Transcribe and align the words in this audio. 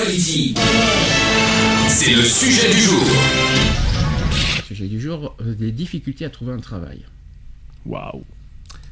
Equality. 0.00 0.54
C'est 1.88 2.14
le 2.14 2.22
sujet 2.22 2.72
du 2.72 2.80
jour. 2.80 3.02
Sujet 4.66 4.86
du 4.86 4.98
jour, 5.00 5.36
euh, 5.42 5.54
des 5.54 5.72
difficultés 5.72 6.24
à 6.24 6.30
trouver 6.30 6.52
un 6.52 6.58
travail. 6.58 7.00
Waouh. 7.84 8.24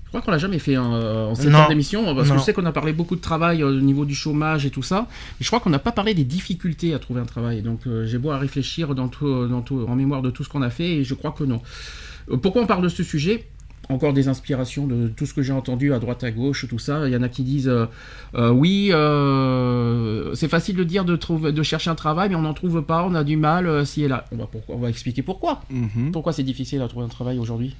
Je 0.04 0.08
crois 0.08 0.20
qu'on 0.20 0.30
l'a 0.30 0.38
jamais 0.38 0.58
fait 0.58 0.76
en 0.76 1.34
cette 1.34 1.46
Non. 1.46 1.58
heure 1.60 1.68
d'émission, 1.68 2.14
parce 2.14 2.28
que 2.30 2.34
je 2.38 2.42
sais 2.42 2.52
qu'on 2.52 2.64
a 2.66 2.72
parlé 2.72 2.92
beaucoup 2.92 3.16
de 3.16 3.20
travail 3.20 3.62
euh, 3.62 3.68
au 3.68 3.80
niveau 3.80 4.04
du 4.04 4.14
chômage 4.14 4.66
et 4.66 4.70
tout 4.70 4.82
ça, 4.82 5.06
mais 5.08 5.44
je 5.44 5.46
crois 5.46 5.60
qu'on 5.60 5.70
n'a 5.70 5.78
pas 5.78 5.92
parlé 5.92 6.12
des 6.14 6.24
difficultés 6.24 6.92
à 6.94 6.98
trouver 6.98 7.20
un 7.20 7.26
travail. 7.26 7.62
Donc 7.62 7.86
euh, 7.86 8.06
j'ai 8.06 8.18
beau 8.18 8.30
à 8.30 8.38
réfléchir 8.38 8.94
dans 8.94 9.08
tout, 9.08 9.46
dans 9.48 9.62
tout, 9.62 9.86
en 9.88 9.96
mémoire 9.96 10.20
de 10.22 10.30
tout 10.30 10.44
ce 10.44 10.48
qu'on 10.50 10.62
a 10.62 10.70
fait, 10.70 10.96
et 10.96 11.04
je 11.04 11.14
crois 11.14 11.32
que 11.32 11.44
non. 11.44 11.62
Euh, 12.30 12.36
pourquoi 12.36 12.62
on 12.62 12.66
parle 12.66 12.82
de 12.82 12.88
ce 12.88 13.02
sujet? 13.02 13.48
Encore 13.88 14.12
des 14.12 14.28
inspirations 14.28 14.86
de 14.86 15.08
tout 15.08 15.26
ce 15.26 15.34
que 15.34 15.42
j'ai 15.42 15.52
entendu 15.52 15.92
à 15.92 15.98
droite 15.98 16.22
à 16.24 16.30
gauche, 16.30 16.66
tout 16.68 16.78
ça. 16.78 17.08
Il 17.08 17.12
y 17.12 17.16
en 17.16 17.22
a 17.22 17.28
qui 17.28 17.42
disent 17.42 17.68
euh, 17.68 17.86
euh, 18.34 18.50
oui, 18.50 18.90
euh, 18.92 20.34
c'est 20.34 20.48
facile 20.48 20.76
de 20.76 20.84
dire 20.84 21.04
de, 21.04 21.16
trouver, 21.16 21.52
de 21.52 21.62
chercher 21.62 21.90
un 21.90 21.94
travail, 21.94 22.28
mais 22.28 22.34
on 22.34 22.42
n'en 22.42 22.54
trouve 22.54 22.82
pas, 22.82 23.04
on 23.04 23.14
a 23.14 23.24
du 23.24 23.36
mal, 23.36 23.86
si 23.86 24.04
et 24.04 24.08
là. 24.08 24.24
On 24.32 24.36
va, 24.36 24.46
pourquoi, 24.46 24.76
on 24.76 24.78
va 24.78 24.90
expliquer 24.90 25.22
pourquoi. 25.22 25.62
Mhm. 25.70 26.12
Pourquoi 26.12 26.32
c'est 26.32 26.42
difficile 26.42 26.82
à 26.82 26.88
trouver 26.88 27.06
un 27.06 27.08
travail 27.10 27.38
aujourd'hui? 27.38 27.76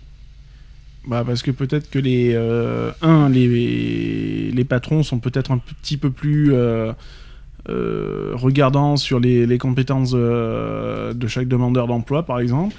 Bah 1.06 1.25
parce 1.25 1.42
que 1.42 1.51
peut-être 1.51 1.89
que 1.91 1.98
les 1.98 2.36
un 3.03 3.29
les 3.31 4.51
les 4.51 4.64
patrons 4.64 5.03
sont 5.03 5.20
peut-être 5.20 5.53
un 5.53 5.59
petit 5.59 5.97
peu 5.97 6.11
plus 6.11 6.53
regardants 7.67 8.97
sur 8.97 9.20
les, 9.20 9.47
les 9.47 9.59
compétences 9.59 10.12
de 10.12 11.27
chaque 11.27 11.48
demandeur 11.48 11.86
d'emploi 11.86 12.25
par 12.25 12.41
exemple. 12.41 12.75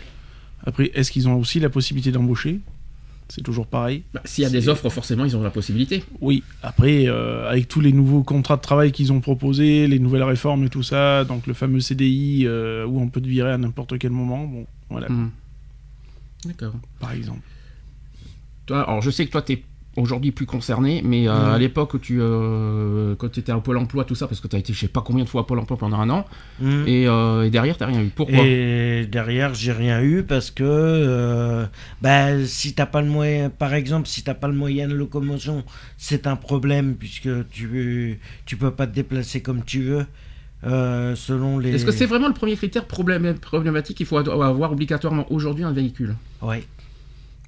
Après 0.65 0.91
est-ce 0.93 1.11
qu'ils 1.11 1.27
ont 1.27 1.39
aussi 1.39 1.59
la 1.59 1.69
possibilité 1.69 2.11
d'embaucher? 2.11 2.59
C'est 3.31 3.43
toujours 3.43 3.67
pareil. 3.67 4.03
Bah, 4.13 4.21
S'il 4.25 4.43
y 4.43 4.47
a 4.47 4.49
des 4.49 4.69
offres, 4.69 4.89
forcément, 4.89 5.23
ils 5.23 5.37
ont 5.37 5.43
la 5.43 5.51
possibilité. 5.51 6.03
Oui. 6.19 6.43
Après 6.63 7.07
euh, 7.07 7.47
avec 7.47 7.67
tous 7.67 7.79
les 7.79 7.91
nouveaux 7.93 8.23
contrats 8.23 8.57
de 8.57 8.61
travail 8.61 8.91
qu'ils 8.91 9.13
ont 9.13 9.21
proposés, 9.21 9.87
les 9.87 9.99
nouvelles 9.99 10.23
réformes 10.23 10.63
et 10.63 10.69
tout 10.69 10.81
ça, 10.83 11.23
donc 11.25 11.45
le 11.45 11.53
fameux 11.53 11.79
CDI 11.79 12.45
euh, 12.47 12.85
où 12.85 12.99
on 12.99 13.07
peut 13.07 13.21
te 13.21 13.27
virer 13.27 13.51
à 13.51 13.57
n'importe 13.59 13.99
quel 13.99 14.11
moment, 14.11 14.45
bon 14.45 14.65
voilà 14.89 15.07
Hmm. 15.09 15.29
D'accord. 16.45 16.73
par 16.99 17.11
exemple. 17.11 17.41
Toi, 18.65 18.81
alors 18.83 19.01
je 19.01 19.09
sais 19.11 19.25
que 19.25 19.31
toi, 19.31 19.41
tu 19.41 19.53
es 19.53 19.63
aujourd'hui 19.99 20.31
plus 20.31 20.45
concerné, 20.45 21.01
mais 21.03 21.27
euh, 21.27 21.33
Mhm. 21.33 21.53
à 21.53 21.57
l'époque, 21.57 21.93
où 21.93 21.99
tu, 21.99 22.17
euh, 22.19 23.15
quand 23.17 23.29
tu 23.29 23.39
étais 23.39 23.51
à 23.51 23.57
Pôle 23.57 23.77
emploi, 23.77 24.03
tout 24.05 24.15
ça, 24.15 24.27
parce 24.27 24.39
que 24.41 24.47
tu 24.47 24.55
as 24.55 24.59
été 24.59 24.73
je 24.73 24.79
sais 24.79 24.87
pas 24.87 25.01
combien 25.01 25.23
de 25.23 25.29
fois 25.29 25.41
à 25.41 25.43
Pôle 25.43 25.59
emploi 25.59 25.77
pendant 25.77 25.99
un 25.99 26.09
an, 26.09 26.25
Mm. 26.59 26.83
et, 26.87 27.07
euh, 27.07 27.43
et 27.45 27.49
derrière, 27.49 27.77
tu 27.77 27.83
rien 27.83 28.01
eu. 28.01 28.07
Pourquoi? 28.15 28.43
Et 28.45 29.05
derrière, 29.11 29.53
j'ai 29.53 29.71
rien 29.71 30.01
eu 30.01 30.23
parce 30.23 30.51
que 30.51 31.65
bah, 32.01 32.45
si 32.45 32.73
t'as 32.73 32.85
pas 32.85 33.01
le 33.01 33.09
moyen, 33.09 33.49
par 33.49 33.73
exemple, 33.73 34.07
si 34.07 34.23
t'as 34.23 34.33
pas 34.33 34.47
le 34.47 34.53
moyen 34.55 34.87
de 34.87 34.93
locomotion, 34.93 35.63
c'est 35.97 36.27
un 36.27 36.35
problème 36.35 36.95
puisque 36.95 37.29
tu 37.51 38.19
tu 38.45 38.57
peux 38.57 38.71
pas 38.71 38.87
te 38.87 38.95
déplacer 38.95 39.41
comme 39.41 39.63
tu 39.63 39.81
veux. 39.81 40.05
selon 41.15 41.57
les. 41.59 41.73
Est-ce 41.75 41.85
que 41.85 41.91
c'est 41.91 42.05
vraiment 42.05 42.27
le 42.27 42.33
premier 42.33 42.55
critère 42.55 42.85
problème- 42.85 43.33
problématique 43.39 43.99
Il 44.01 44.05
faut 44.05 44.17
avoir 44.17 44.71
obligatoirement 44.71 45.25
aujourd'hui 45.31 45.63
un 45.63 45.71
véhicule? 45.71 46.15
Ouais. 46.41 46.63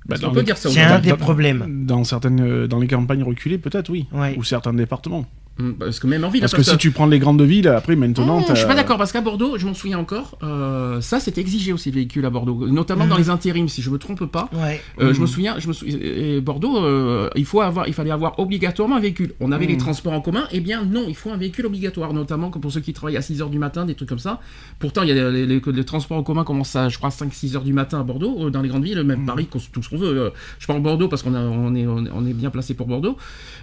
Bah, 0.07 0.17
dans 0.17 0.31
peut 0.31 0.39
les- 0.39 0.45
dire 0.45 0.57
ça 0.57 0.69
C'est 0.69 0.81
un 0.81 1.00
des 1.00 1.09
dans- 1.12 1.17
problèmes. 1.17 1.85
Dans 1.85 2.03
certaines, 2.03 2.67
dans 2.67 2.79
les 2.79 2.88
campagnes 2.88 3.23
reculées, 3.23 3.57
peut-être 3.57 3.89
oui, 3.89 4.07
Ouais. 4.12 4.35
ou 4.38 4.44
certains 4.44 4.73
départements. 4.73 5.25
Hmm, 5.59 5.73
Parce 5.73 6.00
que 6.00 6.07
même 6.07 6.23
en 6.23 6.29
ville, 6.29 6.39
Parce 6.41 6.53
hein, 6.53 6.57
que 6.57 6.63
si 6.63 6.78
tu 6.78 6.91
prends 6.91 7.06
les 7.07 7.19
grandes 7.19 7.41
villes, 7.41 7.67
après 7.67 7.95
maintenant, 7.97 8.39
Mmh, 8.39 8.45
je 8.50 8.56
suis 8.56 8.66
pas 8.66 8.73
d'accord 8.73 8.97
parce 8.97 9.12
qu'à 9.12 9.19
Bordeaux, 9.22 9.57
je 9.57 9.66
m'en 9.67 9.73
souviens 9.73 10.00
encore, 10.00 10.38
euh, 10.44 11.01
ça 11.01 11.19
c'était 11.19 11.41
exigé 11.41 11.73
aussi 11.73 11.89
le 11.91 11.95
véhicule 11.95 12.25
à 12.25 12.29
Bordeaux, 12.29 12.67
notamment 12.67 13.06
dans 13.06 13.17
les 13.17 13.29
intérims 13.29 13.67
si 13.67 13.81
je 13.81 13.89
me 13.89 13.97
trompe 13.97 14.25
pas. 14.25 14.50
Ouais. 14.53 14.81
Euh, 15.01 15.13
Je 15.13 15.19
me 15.19 15.25
Mhm. 15.25 15.28
souviens, 15.28 15.56
je 15.59 15.67
me 15.67 15.73
souviens, 15.73 15.97
et 16.01 16.39
Bordeaux, 16.39 16.78
euh, 16.84 17.29
il 17.35 17.45
faut 17.45 17.59
avoir, 17.62 17.88
il 17.88 17.94
fallait 17.94 18.12
avoir 18.12 18.39
obligatoirement 18.39 18.95
un 18.95 19.00
véhicule. 19.01 19.34
On 19.41 19.51
avait 19.51 19.66
les 19.67 19.78
transports 19.78 20.13
en 20.13 20.22
commun, 20.22 20.45
et 20.53 20.62
bien 20.62 20.84
non, 20.85 21.03
il 21.09 21.16
faut 21.16 21.29
un 21.31 21.38
véhicule 21.38 21.66
obligatoire, 21.66 22.13
notamment 22.13 22.50
pour 22.50 22.72
ceux 22.72 22.79
qui 22.79 22.94
travaillent 22.94 23.18
à 23.18 23.22
6 23.22 23.41
heures 23.41 23.50
du 23.50 23.59
matin, 23.59 23.85
des 23.85 23.94
trucs 23.95 24.09
comme 24.09 24.19
ça. 24.19 24.39
Pourtant, 24.79 25.03
il 25.03 25.09
y 25.09 25.12
a 25.12 25.29
les, 25.29 25.45
les- 25.45 25.62
les 25.63 25.83
transports 25.83 26.18
en 26.18 26.23
commun 26.23 26.44
commencent 26.45 26.75
à, 26.78 26.88
je 26.89 26.97
crois, 26.97 27.09
5-6 27.12 27.56
heures 27.57 27.63
du 27.63 27.73
matin 27.73 28.00
à 28.00 28.03
Bordeaux, 28.03 28.47
euh, 28.47 28.50
dans 28.50 28.62
les 28.62 28.69
grandes 28.69 28.85
villes, 28.85 29.03
même. 29.03 29.25
Paris, 29.25 29.47
tout 29.51 29.59
ce 29.59 29.89
qu'on 29.89 29.97
veut. 29.97 30.18
Euh, 30.18 30.29
Je 30.59 30.66
parle 30.66 30.81
Bordeaux 30.81 31.09
parce 31.09 31.22
qu'on 31.23 31.35
on 31.35 31.75
est, 31.75 31.85
on 31.85 32.06
est- 32.06 32.09
on 32.13 32.25
est 32.25 32.33
bien 32.33 32.50
placé 32.50 32.73
pour 32.73 32.88
Bordeaux, 32.88 33.18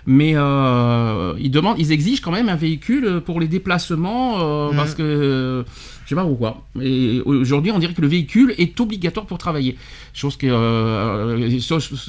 mais 0.07 0.33
euh, 0.37 1.35
ils 1.39 1.51
demandent, 1.51 1.78
ils 1.79 1.93
exigent 1.93 2.21
quand 2.21 2.33
même 2.33 2.49
un 2.49 2.57
véhicule 2.57 3.21
pour 3.25 3.41
les 3.41 3.49
déplacements, 3.49 4.41
euh, 4.41 4.71
Mhm. 4.71 4.77
parce 4.77 4.95
que 4.95 5.03
euh, 5.03 5.63
je 6.05 6.09
sais 6.11 6.15
pas 6.15 6.25
pourquoi. 6.25 6.65
Et 6.81 7.21
aujourd'hui, 7.25 7.71
on 7.73 7.79
dirait 7.79 7.95
que 7.95 8.01
le 8.01 8.09
véhicule 8.09 8.55
est 8.59 8.79
obligatoire 8.81 9.27
pour 9.27 9.39
travailler. 9.39 9.77
Chose 10.15 10.37
que, 10.37 10.47
euh, 10.51 11.49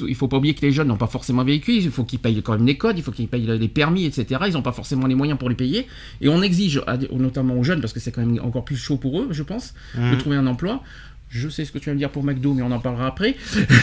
il 0.08 0.14
faut 0.14 0.28
pas 0.28 0.38
oublier 0.38 0.54
que 0.54 0.62
les 0.62 0.72
jeunes 0.72 0.88
n'ont 0.88 0.96
pas 0.96 1.06
forcément 1.06 1.42
un 1.42 1.44
véhicule, 1.44 1.74
il 1.76 1.90
faut 1.90 2.04
qu'ils 2.04 2.18
payent 2.18 2.42
quand 2.42 2.52
même 2.52 2.66
les 2.66 2.76
codes, 2.76 2.96
il 2.98 3.02
faut 3.02 3.12
qu'ils 3.12 3.28
payent 3.28 3.46
les 3.46 3.68
permis, 3.68 4.04
etc. 4.06 4.40
Ils 4.46 4.54
n'ont 4.54 4.62
pas 4.62 4.72
forcément 4.72 5.06
les 5.06 5.14
moyens 5.14 5.38
pour 5.38 5.48
les 5.48 5.54
payer. 5.54 5.86
Et 6.20 6.28
on 6.28 6.42
exige, 6.42 6.82
notamment 7.12 7.54
aux 7.58 7.62
jeunes, 7.64 7.80
parce 7.80 7.92
que 7.92 8.00
c'est 8.00 8.10
quand 8.12 8.24
même 8.24 8.40
encore 8.42 8.64
plus 8.64 8.76
chaud 8.76 8.96
pour 8.96 9.20
eux, 9.20 9.28
je 9.30 9.42
pense, 9.42 9.74
de 9.94 10.00
Mhm. 10.00 10.18
trouver 10.18 10.36
un 10.36 10.46
emploi. 10.46 10.82
Je 11.30 11.48
sais 11.48 11.64
ce 11.64 11.70
que 11.70 11.78
tu 11.78 11.86
vas 11.86 11.94
me 11.94 11.98
dire 11.98 12.10
pour 12.10 12.24
McDo, 12.24 12.54
mais 12.54 12.62
on 12.62 12.72
en 12.72 12.80
parlera 12.80 13.06
après. 13.06 13.36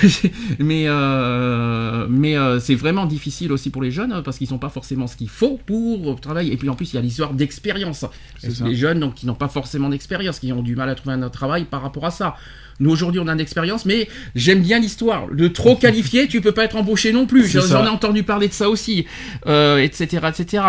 mais 0.59 0.83
euh, 0.87 2.05
mais 2.09 2.37
euh, 2.37 2.59
c'est 2.59 2.75
vraiment 2.75 3.05
difficile 3.05 3.53
aussi 3.53 3.69
pour 3.69 3.81
les 3.81 3.89
jeunes 3.89 4.11
hein, 4.11 4.21
parce 4.21 4.37
qu'ils 4.37 4.49
n'ont 4.51 4.57
pas 4.57 4.67
forcément 4.67 5.07
ce 5.07 5.15
qu'il 5.15 5.29
faut 5.29 5.57
pour 5.65 6.19
travailler. 6.19 6.51
Et 6.51 6.57
puis 6.57 6.67
en 6.67 6.75
plus, 6.75 6.91
il 6.91 6.97
y 6.97 6.99
a 6.99 7.01
l'histoire 7.01 7.33
d'expérience. 7.33 8.05
Les 8.43 8.75
jeunes 8.75 8.99
donc, 8.99 9.15
qui 9.15 9.25
n'ont 9.25 9.33
pas 9.33 9.47
forcément 9.47 9.87
d'expérience, 9.87 10.39
qui 10.39 10.51
ont 10.51 10.61
du 10.61 10.75
mal 10.75 10.89
à 10.89 10.95
trouver 10.95 11.15
un 11.15 11.29
travail 11.29 11.63
par 11.63 11.81
rapport 11.81 12.05
à 12.05 12.11
ça. 12.11 12.35
Nous 12.81 12.91
aujourd'hui, 12.91 13.21
on 13.21 13.27
a 13.27 13.33
une 13.33 13.39
expérience, 13.39 13.85
mais 13.85 14.09
j'aime 14.35 14.61
bien 14.61 14.79
l'histoire. 14.79 15.27
Le 15.27 15.53
trop 15.53 15.77
qualifié, 15.77 16.27
tu 16.27 16.41
peux 16.41 16.51
pas 16.51 16.65
être 16.65 16.75
embauché 16.75 17.13
non 17.13 17.25
plus. 17.25 17.47
J'en 17.47 17.85
ai 17.85 17.89
entendu 17.89 18.23
parler 18.23 18.49
de 18.49 18.53
ça 18.53 18.69
aussi, 18.69 19.05
euh, 19.47 19.77
etc., 19.77 20.27
etc. 20.27 20.63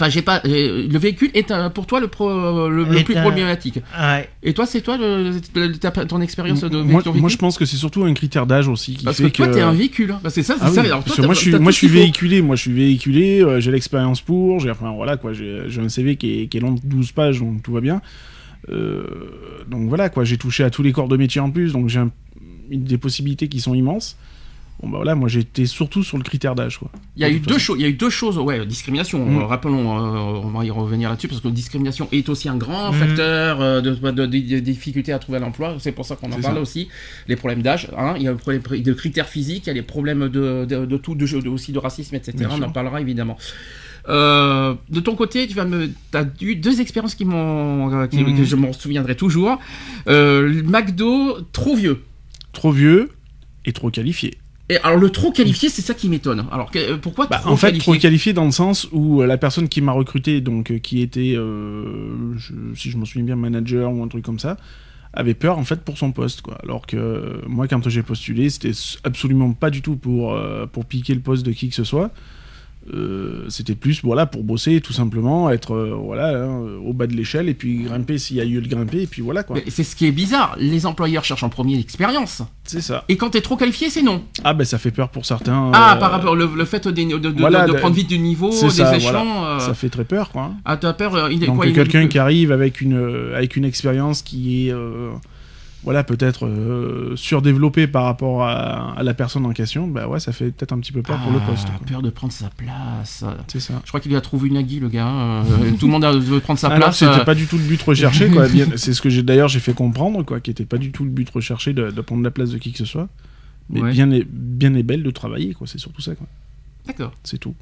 Enfin, 0.00 0.08
j'ai 0.10 0.22
pas. 0.22 0.40
le 0.44 0.98
véhicule 0.98 1.30
est 1.34 1.52
pour 1.74 1.86
toi 1.86 2.00
le, 2.00 2.08
pro- 2.08 2.68
le, 2.70 2.84
le 2.84 2.96
Est 2.96 3.04
plus 3.04 3.16
un- 3.16 3.20
problématique. 3.22 3.80
Ouais. 4.00 4.28
Et 4.42 4.54
toi, 4.54 4.64
c'est 4.64 4.80
toi 4.80 4.96
le- 4.96 5.30
le- 5.54 5.76
ta- 5.76 5.90
ton 5.90 6.20
expérience 6.22 6.60
de 6.62 6.68
moi, 6.82 7.02
véhicule 7.02 7.20
moi, 7.20 7.28
je 7.28 7.36
pense 7.36 7.58
que 7.58 7.66
c'est 7.66 7.76
surtout 7.76 8.04
un 8.04 8.14
critère 8.14 8.46
d'âge 8.46 8.66
aussi 8.68 8.94
qui 8.94 9.04
Parce 9.04 9.18
que 9.18 9.24
fait 9.24 9.30
toi, 9.30 9.48
que. 9.48 9.54
t'es 9.54 9.60
un 9.60 9.72
véhicule. 9.72 10.12
hein. 10.12 10.20
Bah, 10.24 10.30
c'est 10.30 10.42
ça, 10.42 10.54
c'est 10.58 10.64
Ah 10.64 10.70
ça. 10.70 10.80
oui, 10.80 10.86
Alors, 10.86 11.02
parce 11.04 11.16
toi, 11.16 11.26
moi 11.26 11.34
je 11.34 11.40
suis, 11.40 11.54
moi 11.58 11.70
je 11.70 11.76
suis 11.76 11.88
véhiculé, 11.88 12.40
moi 12.40 12.56
je 12.56 12.62
suis 12.62 12.72
véhiculé, 12.72 13.42
euh, 13.42 13.60
j'ai 13.60 13.70
l'expérience 13.70 14.22
pour, 14.22 14.60
j'ai 14.60 14.70
enfin 14.70 14.90
voilà 14.96 15.18
quoi, 15.18 15.32
j'ai 15.34 15.80
un 15.80 15.88
CV 15.90 16.16
qui 16.16 16.40
est, 16.42 16.46
qui 16.46 16.56
est 16.56 16.60
long 16.60 16.72
de 16.72 16.80
12 16.82 17.12
pages 17.12 17.40
donc 17.40 17.62
tout 17.62 17.72
va 17.72 17.80
bien. 17.82 18.00
Euh, 18.70 19.04
donc 19.68 19.88
voilà 19.88 20.08
quoi, 20.08 20.24
j'ai 20.24 20.36
touché 20.38 20.64
à 20.64 20.70
tous 20.70 20.82
les 20.82 20.92
corps 20.92 21.08
de 21.08 21.16
métier 21.16 21.40
en 21.40 21.50
plus, 21.50 21.72
donc 21.72 21.88
j'ai 21.88 21.98
un- 22.00 22.10
des 22.70 22.98
possibilités 22.98 23.48
qui 23.48 23.60
sont 23.60 23.74
immenses. 23.74 24.16
Bon 24.82 24.88
bah 24.88 24.96
voilà, 24.96 25.14
moi 25.14 25.28
j'étais 25.28 25.66
surtout 25.66 26.02
sur 26.02 26.16
le 26.16 26.22
critère 26.22 26.54
d'âge 26.54 26.78
quoi. 26.78 26.90
Il 27.16 27.20
y 27.20 27.24
a 27.26 27.30
eu 27.30 27.38
deux 27.40 27.58
choses. 27.58 27.76
Il 27.78 27.82
y 27.82 27.84
a 27.84 27.88
eu 27.88 27.92
deux 27.92 28.08
choses. 28.08 28.38
Ouais, 28.38 28.64
discrimination. 28.64 29.26
Mm. 29.26 29.38
euh, 29.40 29.44
rappelons, 29.44 29.98
euh, 29.98 30.40
on 30.42 30.48
va 30.48 30.64
y 30.64 30.70
revenir 30.70 31.10
là-dessus 31.10 31.28
parce 31.28 31.42
que 31.42 31.48
discrimination 31.48 32.08
est 32.12 32.26
aussi 32.30 32.48
un 32.48 32.56
grand 32.56 32.90
Mm. 32.90 32.94
facteur 32.94 33.60
euh, 33.60 33.80
de, 33.82 33.90
de- 33.94 34.10
de- 34.10 34.26
de 34.26 34.58
difficulté 34.60 35.12
à 35.12 35.18
trouver 35.18 35.36
un 35.38 35.42
emploi. 35.42 35.76
C'est 35.80 35.92
pour 35.92 36.06
ça 36.06 36.16
qu'on 36.16 36.32
en 36.32 36.40
parle 36.40 36.54
ça. 36.54 36.60
aussi. 36.62 36.88
Les 37.28 37.36
problèmes 37.36 37.60
d'âge. 37.60 37.88
hein. 37.96 38.14
Il 38.16 38.22
y 38.22 38.28
a 38.28 38.30
le 38.30 38.38
problème 38.38 38.62
de 38.82 38.92
critères 38.94 39.28
physiques. 39.28 39.64
Il 39.66 39.68
y 39.68 39.70
a 39.70 39.74
les 39.74 39.82
problèmes 39.82 40.28
de, 40.30 40.64
tout, 40.96 41.14
de, 41.14 41.48
aussi 41.48 41.72
de 41.72 41.78
racisme, 41.78 42.14
etc. 42.14 42.32
Bien 42.38 42.48
on 42.50 42.56
sûr. 42.56 42.64
en 42.68 42.70
parlera 42.70 43.02
évidemment. 43.02 43.36
Euh, 44.08 44.74
de 44.88 45.00
ton 45.00 45.14
côté, 45.14 45.46
tu 45.46 45.54
vas 45.54 45.66
me, 45.66 45.90
as 46.14 46.24
eu 46.40 46.56
deux 46.56 46.80
expériences 46.80 47.14
qui 47.14 47.26
m'ont, 47.26 48.06
que 48.08 48.44
je 48.44 48.56
m'en 48.56 48.72
souviendrai 48.72 49.14
toujours. 49.14 49.58
Euh, 50.08 50.62
McDo 50.64 51.38
trop 51.52 51.76
vieux. 51.76 52.02
Trop 52.52 52.72
vieux 52.72 53.10
et 53.66 53.72
trop 53.72 53.90
qualifié. 53.90 54.38
Et 54.70 54.76
alors 54.78 54.98
le 54.98 55.10
trop 55.10 55.32
qualifié, 55.32 55.68
c'est 55.68 55.82
ça 55.82 55.94
qui 55.94 56.08
m'étonne. 56.08 56.46
Alors 56.52 56.70
que- 56.70 56.78
euh, 56.92 56.96
pourquoi 56.96 57.26
Bah, 57.26 57.38
trop 57.38 57.50
en 57.50 57.56
fait, 57.56 57.66
qualifié 57.68 57.82
trop 57.92 58.00
qualifié 58.00 58.32
dans 58.32 58.44
le 58.44 58.50
sens 58.52 58.88
où 58.92 59.20
euh, 59.20 59.26
la 59.26 59.36
personne 59.36 59.68
qui 59.68 59.80
m'a 59.82 59.92
recruté, 59.92 60.40
donc 60.40 60.70
euh, 60.70 60.78
qui 60.78 61.02
était, 61.02 61.34
euh, 61.36 62.34
je- 62.38 62.54
si 62.76 62.90
je 62.90 62.96
me 62.96 63.04
souviens 63.04 63.24
bien, 63.24 63.36
manager 63.36 63.92
ou 63.92 64.02
un 64.02 64.08
truc 64.08 64.24
comme 64.24 64.38
ça, 64.38 64.56
avait 65.12 65.34
peur 65.34 65.58
en 65.58 65.64
fait 65.64 65.80
pour 65.82 65.98
son 65.98 66.12
poste, 66.12 66.40
quoi. 66.42 66.56
Alors 66.62 66.86
que 66.86 67.40
moi, 67.48 67.66
quand 67.66 67.88
j'ai 67.88 68.02
postulé, 68.04 68.48
c'était 68.48 68.70
absolument 69.02 69.52
pas 69.52 69.70
du 69.70 69.82
tout 69.82 69.96
pour 69.96 70.32
euh, 70.34 70.66
pour 70.66 70.84
piquer 70.84 71.14
le 71.14 71.20
poste 71.20 71.44
de 71.44 71.50
qui 71.52 71.68
que 71.68 71.74
ce 71.74 71.82
soit. 71.84 72.10
Euh, 72.92 73.44
c'était 73.48 73.74
plus 73.76 74.02
voilà 74.02 74.26
pour 74.26 74.42
bosser 74.42 74.80
tout 74.80 74.92
simplement 74.92 75.48
être 75.50 75.74
euh, 75.74 75.94
voilà 75.94 76.44
hein, 76.44 76.62
au 76.84 76.92
bas 76.92 77.06
de 77.06 77.14
l'échelle 77.14 77.48
et 77.48 77.54
puis 77.54 77.84
grimper 77.84 78.18
s'il 78.18 78.36
y 78.36 78.40
a 78.40 78.44
lieu 78.44 78.60
de 78.60 78.66
grimper 78.68 79.02
et 79.02 79.06
puis 79.06 79.22
voilà 79.22 79.42
quoi 79.44 79.56
C'est 79.68 79.84
ce 79.84 79.94
qui 79.94 80.06
est 80.06 80.10
bizarre. 80.12 80.56
Les 80.58 80.86
employeurs 80.86 81.24
cherchent 81.24 81.44
en 81.44 81.48
premier 81.50 81.76
l'expérience. 81.76 82.42
c'est 82.64 82.80
ça 82.80 83.04
Et 83.08 83.16
quand 83.16 83.30
t'es 83.30 83.42
trop 83.42 83.56
qualifié, 83.56 83.90
c'est 83.90 84.02
non. 84.02 84.22
ah 84.42 84.54
ben 84.54 84.64
ça 84.64 84.78
fait 84.78 84.90
peur 84.90 85.08
pour 85.10 85.24
certains 85.24 85.70
Ah, 85.72 85.94
euh, 85.94 86.00
par 86.00 86.10
rapport 86.10 86.34
le, 86.34 86.48
le 86.54 86.64
fait 86.64 86.88
de, 86.88 87.18
de- 87.18 87.34
voilà, 87.38 87.66
de 87.66 87.72
prendre 87.74 87.94
vite 87.94 88.08
du 88.08 88.18
niveau, 88.18 88.50
des 88.50 88.70
ça, 88.70 88.96
échelons. 88.96 89.24
voilà. 89.40 89.60
ça 89.60 89.74
fait 89.74 89.88
très 89.88 90.04
peur 90.04 90.30
quoi. 90.30 90.50
Ah, 90.64 90.76
t'as 90.76 90.92
peur 90.92 91.30
il 91.30 91.38
donc 91.40 91.72
quelqu'un 91.72 92.08
qui 92.08 92.18
arrive 92.18 92.50
avec 92.50 92.80
une 92.80 93.32
avec 93.36 93.54
une 93.56 93.64
expérience 93.64 94.22
qui 94.22 94.68
est 94.68 94.74
voilà 95.82 96.04
peut-être 96.04 96.46
euh, 96.46 97.14
surdéveloppée 97.16 97.86
par 97.86 98.04
rapport 98.04 98.42
à, 98.44 98.92
à 98.98 99.02
la 99.02 99.14
personne 99.14 99.46
en 99.46 99.52
question 99.52 99.86
bah 99.88 100.06
ouais 100.08 100.20
ça 100.20 100.32
fait 100.32 100.50
peut-être 100.50 100.72
un 100.72 100.78
petit 100.78 100.92
peu 100.92 101.00
peur 101.02 101.18
pour 101.20 101.32
le 101.32 101.38
Ah, 101.42 101.46
poste 101.50 101.66
quoi. 101.68 101.86
peur 101.86 102.02
de 102.02 102.10
prendre 102.10 102.32
sa 102.32 102.50
place. 102.50 103.24
c'est 103.48 103.60
ça 103.60 103.80
Je 103.84 103.88
crois 103.88 104.00
qu'il 104.00 104.14
a 104.14 104.20
trouvé 104.20 104.48
une 104.48 104.56
aguille, 104.58 104.80
le 104.80 104.88
gars. 104.90 105.08
euh, 105.08 105.70
tout 105.78 105.86
le 105.86 105.92
monde 105.92 106.04
veut 106.04 106.40
prendre 106.40 106.58
sa 106.58 106.66
Alors 106.68 106.78
place. 106.88 106.98
c'était 106.98 107.20
euh, 107.20 107.24
pas 107.24 107.34
du 107.34 107.46
tout 107.46 107.56
le 107.56 107.64
but 107.64 107.80
recherché 107.82 108.28
quoi. 108.28 108.46
C'est 108.76 108.92
ce 108.92 109.00
que 109.00 109.08
j'ai 109.08 109.22
d'ailleurs 109.22 109.48
j'ai 109.48 109.60
fait 109.60 109.72
comprendre 109.74 110.22
quoi, 110.22 110.40
qui 110.40 110.50
était 110.50 110.66
pas 110.66 110.76
du 110.78 110.92
tout 110.92 111.04
le 111.04 111.10
but 111.10 111.28
recherché 111.30 111.72
de, 111.72 111.90
de 111.90 112.00
prendre 112.02 112.22
la 112.22 112.30
place 112.30 112.50
de 112.50 112.58
qui 112.58 112.72
que 112.72 112.78
ce 112.78 112.84
soit. 112.84 113.08
Mais 113.70 113.80
Ouais. 113.80 113.92
bien 113.92 114.10
est 114.10 114.26
bien 114.28 114.74
est 114.74 114.82
belle 114.82 115.02
de 115.02 115.10
travailler 115.10 115.54
quoi. 115.54 115.66
C'est 115.66 115.78
surtout 115.78 116.02
ça 116.02 116.14
quoi. 116.14 116.26
D'accord. 116.86 117.12
C'est 117.24 117.38
tout. 117.38 117.54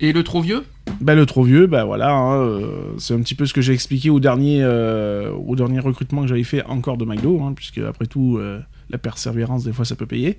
Et 0.00 0.12
le 0.12 0.22
trop 0.22 0.40
vieux? 0.40 0.64
Bah 1.00 1.14
le 1.14 1.26
trop 1.26 1.42
vieux 1.42 1.66
bah 1.66 1.84
voilà 1.84 2.12
hein, 2.12 2.40
euh, 2.40 2.94
c'est 2.98 3.14
un 3.14 3.20
petit 3.20 3.34
peu 3.34 3.46
ce 3.46 3.52
que 3.52 3.60
j'ai 3.60 3.72
expliqué 3.72 4.10
au 4.10 4.20
dernier 4.20 4.60
euh, 4.62 5.30
au 5.30 5.54
dernier 5.54 5.80
recrutement 5.80 6.22
que 6.22 6.28
j'avais 6.28 6.44
fait 6.44 6.64
encore 6.64 6.96
de 6.96 7.04
McDo 7.04 7.40
hein, 7.42 7.52
puisque 7.54 7.78
après 7.78 8.06
tout 8.06 8.36
euh, 8.38 8.60
la 8.90 8.98
persévérance 8.98 9.64
des 9.64 9.72
fois 9.72 9.84
ça 9.84 9.96
peut 9.96 10.06
payer. 10.06 10.38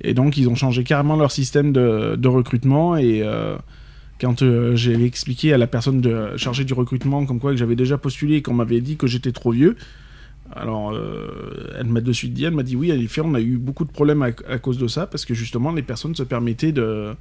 Et 0.00 0.14
donc 0.14 0.36
ils 0.36 0.48
ont 0.48 0.54
changé 0.54 0.84
carrément 0.84 1.16
leur 1.16 1.30
système 1.30 1.72
de, 1.72 2.28
recrutement 2.28 2.96
et 2.96 3.24
quand 4.20 4.44
j'ai 4.74 5.04
expliqué 5.04 5.54
à 5.54 5.58
la 5.58 5.66
personne 5.66 6.36
chargée 6.36 6.64
du 6.64 6.74
recrutement 6.74 7.24
comme 7.24 7.40
quoi 7.40 7.52
que 7.52 7.56
j'avais 7.56 7.76
déjà 7.76 7.96
postulé 7.96 8.36
et 8.36 8.42
qu'on 8.42 8.52
m'avait 8.52 8.82
dit 8.82 8.96
que 8.96 9.06
j'étais 9.06 9.32
trop 9.32 9.52
vieux, 9.52 9.76
alors 10.54 10.94
elle 11.78 11.86
m'a 11.86 12.02
de 12.02 12.12
suite 12.12 12.34
dit, 12.34 12.44
elle 12.44 12.54
m'a 12.54 12.62
dit 12.62 12.76
oui, 12.76 12.92
en 12.92 12.96
effet, 12.96 13.22
on 13.24 13.32
a 13.32 13.40
eu 13.40 13.56
beaucoup 13.56 13.86
de 13.86 13.90
problèmes 13.90 14.20
à, 14.22 14.26
à 14.50 14.58
cause 14.58 14.76
de 14.76 14.86
ça 14.86 15.06
parce 15.06 15.24
que 15.24 15.32
justement 15.32 15.72
les 15.72 15.82
personnes 15.82 16.14
se 16.14 16.24
permettaient 16.24 16.72
de 16.72 17.14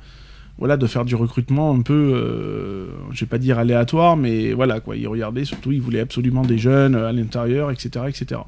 voilà 0.57 0.77
de 0.77 0.87
faire 0.87 1.03
du 1.03 1.15
recrutement 1.15 1.73
un 1.73 1.81
peu, 1.81 2.13
euh, 2.15 2.87
je 3.11 3.21
vais 3.21 3.29
pas 3.29 3.37
dire 3.37 3.59
aléatoire, 3.59 4.15
mais 4.15 4.53
voilà 4.53 4.79
quoi, 4.79 4.95
ils 4.95 5.07
regardaient 5.07 5.45
surtout, 5.45 5.71
ils 5.71 5.81
voulaient 5.81 5.99
absolument 5.99 6.43
des 6.43 6.57
jeunes 6.57 6.95
euh, 6.95 7.09
à 7.09 7.11
l'intérieur, 7.11 7.71
etc., 7.71 8.05
etc. 8.07 8.41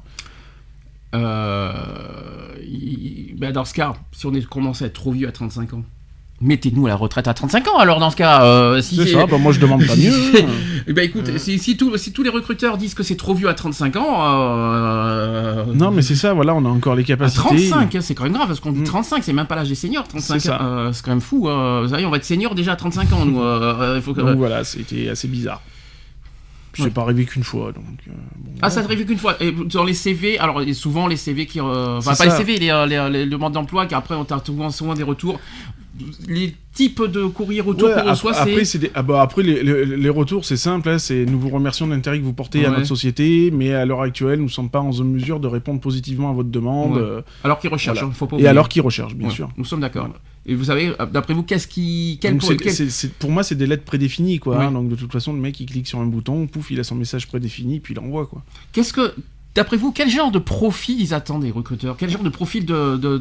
Euh, 1.14 1.72
ben, 3.36 3.52
dans 3.52 3.64
ce 3.64 3.74
cas, 3.74 3.94
si 4.12 4.26
on 4.26 4.34
est 4.34 4.46
commencé 4.46 4.84
à 4.84 4.86
être 4.88 4.94
trop 4.94 5.12
vieux 5.12 5.28
à 5.28 5.32
35 5.32 5.74
ans, 5.74 5.84
mettez-nous 6.40 6.86
à 6.86 6.90
la 6.90 6.94
retraite 6.96 7.26
à 7.26 7.34
35 7.34 7.66
ans 7.68 7.78
alors 7.78 7.98
dans 7.98 8.10
ce 8.10 8.16
cas. 8.16 8.44
euh, 8.44 8.80
si 8.80 8.94
C'est 8.96 9.06
ça, 9.08 9.26
bah, 9.26 9.38
moi 9.38 9.52
je 9.52 9.58
demande 9.60 9.84
pas 9.86 9.96
mieux. 9.96 10.12
ben 10.92 11.04
écoute, 11.04 11.36
si, 11.38 11.58
si, 11.58 11.76
tout- 11.76 11.96
si 11.96 12.12
tous 12.12 12.22
les 12.22 12.30
recruteurs 12.30 12.78
disent 12.78 12.94
que 12.94 13.02
c'est 13.02 13.16
trop 13.16 13.34
vieux 13.34 13.48
à 13.48 13.54
35 13.54 13.96
ans, 13.96 14.18
euh, 14.24 15.64
Non, 15.74 15.90
mais 15.90 16.02
c'est 16.02 16.14
ça, 16.14 16.32
voilà, 16.34 16.54
on 16.54 16.64
a 16.64 16.68
encore 16.68 16.94
les 16.94 17.02
à 17.02 17.06
capacités. 17.06 17.40
35, 17.42 17.94
hein, 17.94 18.00
c'est 18.00 18.14
quand 18.14 18.24
même 18.24 18.32
grave 18.34 18.46
parce 18.48 18.60
qu'on 18.60 18.72
dit 18.72 18.80
Mm. 18.80 18.84
35, 18.84 19.24
c'est 19.24 19.32
même 19.32 19.46
pas 19.46 19.56
l'âge 19.56 19.68
des 19.68 19.74
seniors. 19.74 20.06
35, 20.06 20.34
C'est 20.40 20.48
ça. 20.48 20.60
euh, 20.62 20.92
c'est 20.92 21.04
quand 21.04 21.10
même 21.10 21.20
fou. 21.20 21.48
euh, 21.48 21.80
vous 21.82 21.88
savez, 21.90 22.06
on 22.06 22.10
va 22.10 22.16
être 22.18 22.24
senior 22.24 22.54
déjà 22.54 22.72
à 22.72 22.76
35 22.76 23.12
ans. 23.12 23.24
Nous, 23.24 23.40
il 23.96 24.02
faut 24.02 24.14
que- 24.14 24.20
Donc 24.20 24.36
voilà, 24.36 24.64
c'était 24.64 25.08
assez 25.08 25.28
bizarre. 25.28 25.60
Je 26.74 26.84
Ouais. 26.84 26.90
pas 26.90 27.00
arrivé 27.02 27.24
qu'une 27.24 27.42
fois, 27.42 27.72
donc. 27.72 27.82
euh, 28.06 28.12
bon, 28.36 28.52
Ah, 28.62 28.70
ça 28.70 28.74
voilà. 28.82 28.88
t'arrive 28.94 29.06
qu'une 29.08 29.18
fois. 29.18 29.34
Et 29.42 29.50
dans 29.50 29.82
les 29.82 29.94
CV, 29.94 30.38
alors 30.38 30.62
souvent 30.74 31.08
les 31.08 31.16
CV 31.16 31.46
qui. 31.46 31.58
euh, 31.60 31.96
enfin, 31.96 32.10
pas 32.10 32.14
ça. 32.14 32.24
les 32.26 32.30
CV, 32.30 32.58
les, 32.58 32.84
les, 32.88 33.10
les 33.10 33.26
demandes 33.26 33.54
d'emploi, 33.54 33.86
qu'après 33.86 34.14
on 34.14 34.24
t'a 34.24 34.40
souvent, 34.46 34.70
souvent 34.70 34.94
des 34.94 35.02
retours. 35.02 35.40
Les 36.28 36.54
types 36.72 37.02
de 37.02 37.24
courriers 37.26 37.60
retours 37.60 37.88
Ouais, 37.88 37.94
qu'on 38.02 38.10
reçoit, 38.10 38.36
après, 38.36 38.64
c'est. 38.64 38.78
des- 38.78 38.90
ah 38.94 39.02
bah, 39.02 39.20
après 39.22 39.42
les, 39.42 39.62
les- 39.62 39.84
les 39.96 40.08
retours, 40.08 40.44
c'est 40.44 40.56
simple. 40.56 40.88
hein, 40.88 40.98
c'est 40.98 41.24
nous 41.26 41.38
vous 41.40 41.48
remercions 41.48 41.86
de 41.86 41.92
l'intérêt 41.92 42.18
que 42.18 42.24
vous 42.24 42.32
portez 42.32 42.64
à 42.64 42.70
notre 42.70 42.86
société, 42.86 43.50
mais 43.52 43.72
à 43.74 43.84
l'heure 43.84 44.02
actuelle, 44.02 44.38
nous 44.38 44.44
ne 44.44 44.50
sommes 44.50 44.70
pas 44.70 44.80
en 44.80 44.92
mesure 45.04 45.40
de 45.40 45.46
répondre 45.48 45.80
positivement 45.80 46.30
à 46.30 46.32
votre 46.32 46.50
demande. 46.50 46.94
Ouais. 46.94 47.02
euh, 47.02 47.22
Alors 47.44 47.58
qu'ils 47.58 47.70
recherchent, 47.70 47.98
Voilà. 47.98 48.10
hein, 48.12 48.14
faut 48.16 48.26
pas 48.26 48.36
et 48.38 48.46
alors 48.46 48.68
qu'ils 48.68 48.82
recherchent, 48.82 49.14
bien 49.16 49.30
sûr. 49.30 49.48
Nous 49.56 49.64
sommes 49.64 49.80
d'accord. 49.80 50.04
Voilà. 50.06 50.20
Et 50.46 50.54
vous 50.54 50.64
savez, 50.64 50.92
euh, 50.98 51.06
d'après 51.06 51.34
vous, 51.34 51.42
qu'est-ce 51.42 51.66
qui. 51.68 52.18
Quel, 52.22 52.40
c'est- 52.40 53.12
pour 53.14 53.30
moi, 53.30 53.42
c'est 53.42 53.54
des 53.56 53.66
lettres 53.66 53.84
prédéfinies, 53.84 54.38
quoi. 54.38 54.58
Oui. 54.58 54.64
hein, 54.64 54.72
donc 54.72 54.88
de 54.88 54.94
toute 54.96 55.12
façon, 55.12 55.32
le 55.34 55.40
mec, 55.40 55.58
il 55.60 55.66
clique 55.66 55.86
sur 55.86 55.98
un 55.98 56.06
bouton, 56.06 56.46
pouf, 56.46 56.70
il 56.70 56.80
a 56.80 56.84
son 56.84 56.94
message 56.94 57.26
prédéfini, 57.26 57.80
puis 57.80 57.92
il 57.94 58.00
envoie, 58.00 58.26
quoi. 58.26 58.42
Qu'est-ce 58.72 58.92
que. 58.92 59.12
D'après 59.54 59.76
vous, 59.76 59.90
quel 59.90 60.08
genre 60.08 60.30
de 60.30 60.38
profil 60.38 61.00
ils 61.00 61.12
attendent 61.14 61.42
des 61.42 61.50
recruteurs? 61.50 61.96
Quel 61.98 62.10
genre 62.10 62.22
de 62.22 62.28
profil 62.28 62.64
de. 62.64 62.96
de, 62.96 63.18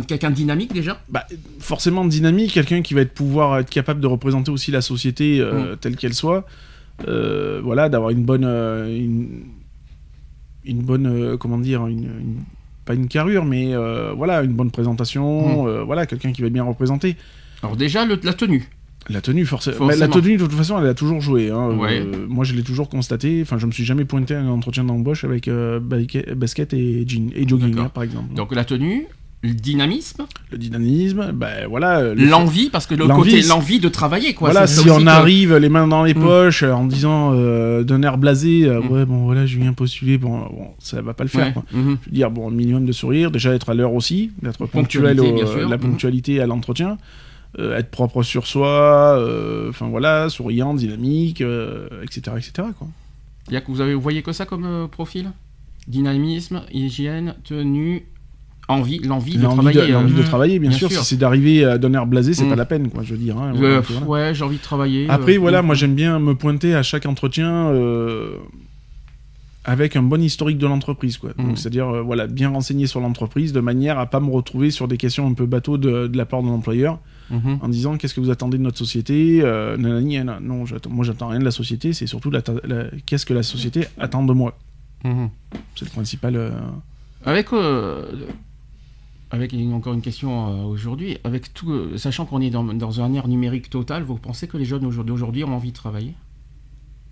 Quelqu'un 0.00 0.30
de 0.30 0.34
dynamique 0.34 0.72
déjà? 0.72 1.00
Bah, 1.08 1.24
forcément 1.58 2.04
dynamique, 2.04 2.52
quelqu'un 2.52 2.82
qui 2.82 2.94
va 2.94 3.00
être 3.02 3.12
pouvoir 3.14 3.58
être 3.58 3.70
capable 3.70 4.00
de 4.00 4.06
représenter 4.06 4.50
aussi 4.50 4.70
la 4.70 4.80
société 4.80 5.38
Mm. 5.40 5.42
euh, 5.44 5.76
telle 5.76 5.96
qu'elle 5.96 6.14
soit. 6.14 6.46
Euh, 7.08 7.60
voilà, 7.62 7.88
d'avoir 7.88 8.10
une 8.10 8.22
bonne, 8.24 8.44
euh, 8.44 8.88
une, 8.96 9.44
une 10.64 10.82
bonne, 10.82 11.36
comment 11.38 11.58
dire, 11.58 11.86
une, 11.86 12.04
une- 12.04 12.42
pas 12.84 12.94
une 12.94 13.08
carrure, 13.08 13.44
mais 13.44 13.72
voilà, 14.16 14.42
une 14.42 14.52
bonne 14.52 14.68
Mm. 14.68 14.72
présentation. 14.72 15.66
euh, 15.68 15.82
voilà, 15.84 16.06
quelqu'un 16.06 16.32
qui 16.32 16.42
va 16.42 16.48
bien 16.48 16.64
représenter. 16.64 17.16
Alors, 17.62 17.76
déjà, 17.76 18.04
le- 18.04 18.18
la 18.22 18.32
tenue. 18.34 18.68
La 19.08 19.20
tenue, 19.20 19.44
forcément. 19.46 19.76
Forcément. 19.78 20.00
la 20.00 20.08
tenue, 20.08 20.36
de 20.36 20.44
toute 20.44 20.52
façon, 20.52 20.78
elle 20.80 20.86
a 20.86 20.94
toujours 20.94 21.20
joué. 21.20 21.50
hein. 21.50 21.70
Ouais. 21.76 22.00
Euh, 22.00 22.26
moi, 22.28 22.44
je 22.44 22.54
l'ai 22.54 22.62
toujours 22.62 22.88
constaté. 22.88 23.40
Enfin, 23.42 23.58
je 23.58 23.66
me 23.66 23.72
suis 23.72 23.84
jamais 23.84 24.04
pointé 24.04 24.34
à 24.34 24.40
un 24.40 24.48
entretien 24.48 24.84
d'embauche 24.84 25.24
avec 25.24 25.48
euh, 25.48 25.80
basket 25.80 26.72
et 26.72 27.04
jean 27.06 27.30
et 27.34 27.46
jogging, 27.48 27.76
hein, 27.78 27.90
par 27.92 28.04
exemple. 28.04 28.32
Donc, 28.34 28.54
la 28.54 28.64
tenue, 28.64 29.06
le 29.44 29.54
dynamisme, 29.54 30.26
le 30.52 30.56
dynamisme, 30.58 31.32
ben 31.32 31.66
voilà. 31.68 31.98
euh, 31.98 32.14
le 32.14 32.26
l'envie, 32.26 32.70
parce 32.70 32.86
que 32.86 32.94
le 32.94 33.08
côté, 33.08 33.42
c'est- 33.42 33.48
l'envie 33.48 33.80
de 33.80 33.88
travailler, 33.88 34.34
quoi. 34.34 34.50
voilà, 34.50 34.66
C'est- 34.68 34.76
c'est 34.76 34.82
si 34.82 34.90
on 34.90 34.98
que- 35.02 35.06
arrive 35.08 35.56
les 35.56 35.68
mains 35.68 35.88
dans 35.88 36.04
les 36.04 36.14
Mm. 36.14 36.20
poches 36.20 36.62
euh, 36.62 36.72
en 36.72 36.84
disant 36.84 37.32
euh, 37.34 37.82
d'un 37.82 38.02
air 38.04 38.18
blasé, 38.18 38.66
euh, 38.66 38.80
Mm. 38.80 38.86
ouais, 38.92 39.04
bon 39.04 39.24
voilà, 39.24 39.44
je 39.44 39.58
viens 39.58 39.72
postuler, 39.72 40.16
bon, 40.16 40.38
bon 40.38 40.68
ça 40.78 41.02
va 41.02 41.12
pas 41.12 41.24
le 41.24 41.28
faire. 41.30 41.46
Ouais, 41.48 41.52
quoi. 41.52 41.64
mhm. 41.72 41.98
Je 42.04 42.10
veux 42.10 42.14
dire, 42.14 42.30
bon, 42.30 42.50
minimum 42.52 42.86
de 42.86 42.92
sourire, 42.92 43.32
déjà 43.32 43.52
être 43.52 43.70
à 43.70 43.74
l'heure 43.74 43.94
aussi, 43.94 44.30
d'être 44.42 44.64
ponctuel, 44.66 45.18
au- 45.20 45.68
la 45.68 45.76
Mm. 45.76 45.80
ponctualité 45.80 46.40
à 46.40 46.46
l'entretien, 46.46 46.98
être 47.58 47.90
propre 47.90 48.22
sur 48.22 48.46
soi, 48.46 49.20
enfin 49.68 49.88
voilà, 49.88 50.28
souriant, 50.28 50.72
dynamique, 50.72 51.42
etc., 52.04 52.20
etc. 52.38 52.68
Quoi. 52.78 52.86
Il 53.48 53.54
y 53.54 53.56
a 53.56 53.60
que 53.60 53.72
vous 53.72 53.80
avez, 53.80 53.92
vous 53.94 54.00
voyez 54.00 54.22
que 54.22 54.30
ça 54.32 54.46
comme 54.46 54.86
profil? 54.88 55.32
Dynamisme, 55.88 56.62
hygiène, 56.72 57.34
tenue, 57.44 58.04
envie, 58.68 58.98
l'envie 59.00 59.36
de 59.36 59.42
travailler. 59.42 59.86
de, 59.88 59.92
l'envie 59.92 60.14
euh, 60.14 60.18
de 60.18 60.22
travailler, 60.22 60.58
bien, 60.58 60.70
bien 60.70 60.78
sûr. 60.78 60.90
sûr. 60.90 61.00
Si 61.00 61.06
c'est 61.10 61.16
d'arriver 61.16 61.64
à 61.64 61.78
d'un 61.78 61.92
air 61.94 62.06
blasé, 62.06 62.32
c'est 62.34 62.44
Mm. 62.44 62.48
pas 62.50 62.56
la 62.56 62.64
peine, 62.64 62.88
quoi. 62.90 63.02
Je 63.02 63.12
veux 63.12 63.18
dire. 63.18 63.36
hein, 63.38 63.52
euh, 63.54 63.58
voilà, 63.58 63.82
pff, 63.82 63.90
voilà. 64.04 64.28
Ouais, 64.28 64.34
j'ai 64.34 64.44
envie 64.44 64.56
de 64.56 64.62
travailler. 64.62 65.08
Après, 65.10 65.36
euh, 65.36 65.38
voilà, 65.40 65.62
mm. 65.62 65.66
moi 65.66 65.74
j'aime 65.74 65.94
bien 65.94 66.18
me 66.18 66.34
pointer 66.34 66.74
à 66.74 66.82
chaque 66.82 67.04
entretien 67.06 67.50
euh, 67.68 68.36
avec 69.64 69.94
un 69.94 70.02
bon 70.02 70.20
historique 70.22 70.58
de 70.58 70.66
l'entreprise, 70.66 71.18
quoi. 71.18 71.30
Donc, 71.38 71.56
c'est-à-dire, 71.58 71.88
euh, 71.88 72.02
voilà, 72.02 72.26
bien 72.26 72.48
renseigné 72.48 72.86
sur 72.86 73.00
l'entreprise 73.00 73.52
de 73.52 73.60
manière 73.60 73.98
à 73.98 74.06
pas 74.06 74.18
me 74.20 74.30
retrouver 74.30 74.70
sur 74.72 74.88
des 74.88 74.96
questions 74.96 75.26
un 75.26 75.34
peu 75.34 75.46
bateau 75.46 75.78
de, 75.78 76.08
de 76.08 76.16
la 76.16 76.24
part 76.26 76.42
de 76.42 76.48
l'employeur 76.48 76.98
Mhm. 77.30 77.58
en 77.62 77.68
disant 77.68 77.96
qu'est-ce 77.96 78.12
que 78.14 78.20
vous 78.20 78.30
attendez 78.30 78.58
de 78.58 78.62
notre 78.62 78.76
société 78.78 79.40
nanani, 79.42 80.16
nanana. 80.18 80.40
Non, 80.40 80.66
j'attends- 80.66 80.90
moi 80.90 81.04
j'attends 81.04 81.28
rien 81.28 81.38
de 81.38 81.44
la 81.44 81.50
société, 81.52 81.92
c'est 81.94 82.06
surtout 82.06 82.30
la, 82.30 82.42
la- 82.64 82.86
qu'est-ce 83.06 83.24
que 83.24 83.32
la 83.32 83.42
société 83.44 83.86
attend 83.98 84.22
de 84.24 84.32
moi. 84.32 84.58
Mhm. 85.04 85.30
C'est 85.76 85.84
le 85.86 85.90
principal. 85.92 86.52
Avec, 87.24 87.46
avec 89.32 89.54
encore 89.72 89.94
une 89.94 90.02
question 90.02 90.46
euh, 90.48 90.62
aujourd'hui, 90.64 91.18
avec 91.24 91.52
tout, 91.54 91.72
euh, 91.72 91.96
sachant 91.96 92.26
qu'on 92.26 92.40
est 92.40 92.50
dans, 92.50 92.62
dans 92.62 93.00
un 93.00 93.12
ère 93.14 93.26
numérique 93.28 93.70
total, 93.70 94.02
vous 94.04 94.16
pensez 94.16 94.46
que 94.46 94.56
les 94.58 94.64
jeunes 94.64 94.84
aujourd'hui 94.84 95.12
d'aujourd'hui 95.12 95.42
ont 95.44 95.54
envie 95.54 95.70
de 95.70 95.76
travailler? 95.76 96.12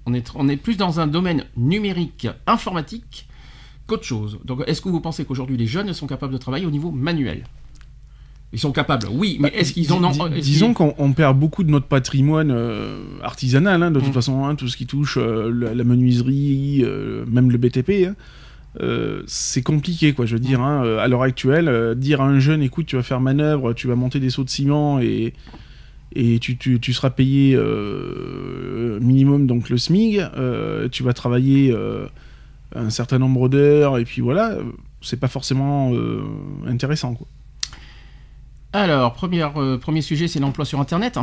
On 0.07 0.15
est, 0.15 0.31
on 0.35 0.49
est 0.49 0.57
plus 0.57 0.77
dans 0.77 1.01
un 1.01 1.07
domaine 1.07 1.45
numérique, 1.57 2.29
informatique, 2.47 3.27
qu'autre 3.87 4.05
chose. 4.05 4.39
Donc, 4.45 4.63
est-ce 4.67 4.81
que 4.81 4.89
vous 4.89 5.01
pensez 5.01 5.25
qu'aujourd'hui 5.25 5.57
les 5.57 5.67
jeunes 5.67 5.93
sont 5.93 6.07
capables 6.07 6.33
de 6.33 6.39
travailler 6.39 6.67
au 6.67 6.71
niveau 6.71 6.91
manuel? 6.91 7.45
Ils 8.53 8.59
sont 8.59 8.73
capables, 8.73 9.07
oui, 9.13 9.37
mais 9.41 9.51
Bah, 9.51 9.57
est-ce 9.57 9.73
qu'ils 9.73 9.93
en 9.93 10.03
ont 10.03 10.11
dis- 10.11 10.19
qu'ils- 10.19 10.41
Disons 10.43 10.75
qu'on 10.75 10.93
on 10.99 11.13
perd 11.13 11.39
beaucoup 11.39 11.63
de 11.63 11.71
notre 11.71 11.87
patrimoine 11.87 12.51
euh, 12.51 13.03
artisanal, 13.23 13.83
hein, 13.83 13.91
de 13.93 14.01
toute 14.01 14.09
Mm. 14.09 14.13
façon, 14.13 14.45
hein, 14.45 14.57
tout 14.57 14.67
ce 14.69 14.77
qui 14.77 14.87
touche 14.87 15.17
euh, 15.19 15.51
la, 15.55 15.75
la 15.75 15.85
menuiserie, 15.85 16.81
euh, 16.85 17.25
même 17.27 17.51
le 17.51 17.59
BTP. 17.59 18.07
hein. 18.09 18.17
Euh, 18.79 19.23
c'est 19.27 19.63
compliqué, 19.63 20.13
quoi. 20.13 20.27
Je 20.27 20.35
veux 20.35 20.41
dire, 20.41 20.61
hein, 20.61 20.85
euh, 20.85 20.99
à 20.99 21.09
l'heure 21.09 21.23
actuelle, 21.23 21.69
euh, 21.69 21.95
dire 21.95 22.21
à 22.21 22.25
un 22.25 22.39
jeune, 22.39 22.63
écoute, 22.63 22.87
tu 22.87 22.97
vas 22.97 23.03
faire 23.03 23.21
manœuvre, 23.21 23.73
tu 23.73 23.89
vas 23.89 23.97
monter 23.97 24.21
des 24.21 24.31
seaux 24.31 24.45
de 24.45 24.51
ciment 24.51 25.01
et 25.01 25.35
et 26.13 26.41
tu, 26.41 26.57
tu, 26.57 26.81
tu 26.81 26.93
seras 26.93 27.11
payé 27.11 27.57
minimum 29.01 29.47
donc 29.47 29.69
le 29.69 29.79
SMIG, 29.79 30.21
tu 30.91 31.05
vas 31.05 31.13
travailler 31.13 31.73
un 32.75 32.91
certain 32.91 33.21
nombre 33.21 33.49
d'heures 33.49 33.97
et 33.97 34.05
puis 34.05 34.21
voilà, 34.21 34.59
c'est 35.03 35.21
pas 35.21 35.29
forcément 35.29 35.93
intéressant, 36.67 37.15
quoi. 37.15 37.29
Alors, 38.73 39.15
premier 39.15 40.03
sujet, 40.03 40.27
c'est 40.27 40.41
l'emploi 40.41 40.65
sur 40.65 40.81
Internet. 40.81 41.17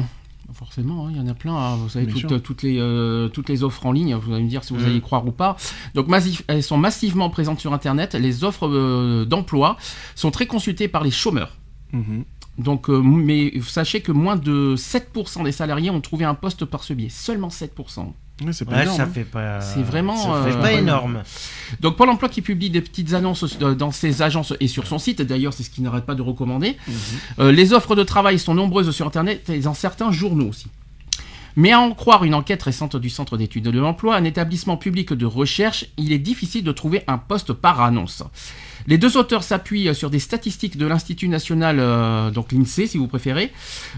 Forcément, 0.53 1.07
hein, 1.07 1.11
il 1.11 1.17
y 1.17 1.19
en 1.19 1.27
a 1.27 1.33
plein. 1.33 1.55
hein. 1.55 1.75
Vous 1.75 1.89
savez, 1.89 2.05
Bien 2.05 2.13
toutes, 2.15 2.29
sûr. 2.29 2.41
toutes 2.41 2.63
les, 2.63 2.77
euh, 2.79 3.27
toutes 3.27 3.49
les 3.49 3.63
offres 3.63 3.85
en 3.85 3.91
ligne, 3.91 4.15
vous 4.15 4.33
allez 4.33 4.43
me 4.43 4.49
dire 4.49 4.63
si 4.63 4.73
vous 4.73 4.79
Mm. 4.79 4.85
allez 4.85 4.95
y 4.95 5.01
croire 5.01 5.27
ou 5.27 5.31
pas. 5.31 5.57
Donc, 5.93 6.07
massif- 6.07 6.43
elles 6.47 6.63
sont 6.63 6.77
massivement 6.77 7.29
présentes 7.29 7.59
sur 7.59 7.73
Internet. 7.73 8.15
Les 8.15 8.43
offres 8.45 8.67
euh, 8.67 9.25
d'emploi 9.25 9.75
sont 10.15 10.31
très 10.31 10.45
consultées 10.47 10.87
par 10.87 11.03
les 11.03 11.11
chômeurs. 11.11 11.57
Mhm. 11.91 12.23
Donc, 12.57 12.89
euh, 12.89 12.99
mais 13.01 13.53
sachez 13.61 14.01
que 14.01 14.11
moins 14.11 14.35
de 14.35 14.75
7% 14.77 15.43
des 15.43 15.51
salariés 15.51 15.89
ont 15.91 16.01
trouvé 16.01 16.25
un 16.25 16.33
poste 16.33 16.65
par 16.65 16.83
ce 16.83 16.93
biais. 16.93 17.09
Seulement 17.09 17.49
7%. 17.49 18.13
Ouais, 18.43 18.53
c'est 18.53 18.65
pas 18.65 18.75
Ouais, 18.75 18.83
énorme, 18.83 18.97
ça 18.97 19.03
hein. 19.03 19.11
fait 19.11 19.23
pas. 19.23 19.61
C'est 19.61 19.81
vraiment, 19.81 20.15
ça 20.15 20.43
fait 20.43 20.55
euh, 20.55 20.61
pas 20.61 20.71
énorme. 20.73 21.23
Donc 21.79 21.95
Pôle 21.97 22.09
emploi 22.09 22.29
qui 22.29 22.41
publie 22.41 22.69
des 22.69 22.81
petites 22.81 23.13
annonces 23.13 23.57
dans 23.57 23.91
ses 23.91 24.21
agences 24.21 24.53
et 24.59 24.67
sur 24.67 24.85
son 24.85 24.99
site, 24.99 25.21
d'ailleurs 25.21 25.53
c'est 25.53 25.63
ce 25.63 25.69
qu'il 25.69 25.83
n'arrête 25.83 26.05
pas 26.05 26.15
de 26.15 26.21
recommander. 26.21 26.77
Euh, 27.39 27.51
les 27.51 27.73
offres 27.73 27.95
de 27.95 28.03
travail 28.03 28.37
sont 28.37 28.53
nombreuses 28.53 28.91
sur 28.91 29.07
Internet 29.07 29.49
et 29.49 29.59
dans 29.59 29.73
certains 29.73 30.11
journaux 30.11 30.49
aussi. 30.49 30.67
Mais 31.55 31.71
à 31.71 31.79
en 31.79 31.91
croire 31.91 32.23
une 32.23 32.35
enquête 32.35 32.61
récente 32.61 32.95
du 32.95 33.09
Centre 33.09 33.35
d'études 33.35 33.63
de 33.63 33.79
l'emploi, 33.79 34.15
un 34.15 34.23
établissement 34.23 34.77
public 34.77 35.13
de 35.13 35.25
recherche, 35.25 35.85
il 35.97 36.13
est 36.13 36.19
difficile 36.19 36.63
de 36.63 36.71
trouver 36.71 37.03
un 37.07 37.17
poste 37.17 37.51
par 37.53 37.81
annonce. 37.81 38.23
Les 38.87 38.97
deux 38.97 39.17
auteurs 39.17 39.43
s'appuient 39.43 39.93
sur 39.93 40.09
des 40.09 40.19
statistiques 40.19 40.77
de 40.77 40.87
l'Institut 40.87 41.27
national, 41.27 41.77
euh, 41.79 42.31
donc 42.31 42.53
l'INSEE 42.53 42.87
si 42.87 42.97
vous 42.97 43.07
préférez. 43.07 43.51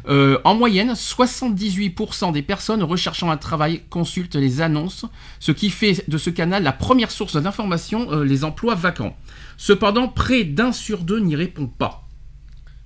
Euh, 0.08 0.40
en 0.44 0.56
moyenne, 0.56 0.94
78% 0.94 2.32
des 2.32 2.42
personnes 2.42 2.82
recherchant 2.82 3.30
un 3.30 3.38
travail 3.38 3.84
consultent 3.92 4.36
les 4.36 4.62
annonces, 4.62 5.06
ce 5.40 5.52
qui 5.52 5.70
fait 5.70 6.04
de 6.10 6.18
ce 6.18 6.32
canal 6.32 6.64
la 6.64 6.72
première 6.72 7.12
source 7.12 7.40
d'information, 7.40 8.12
euh, 8.12 8.24
les 8.24 8.44
emplois 8.44 8.74
vacants. 8.74 9.16
Cependant, 9.58 10.08
près 10.08 10.44
d'un 10.44 10.72
sur 10.72 11.04
deux 11.04 11.20
n'y 11.20 11.36
répond 11.36 11.68
pas. 11.68 12.08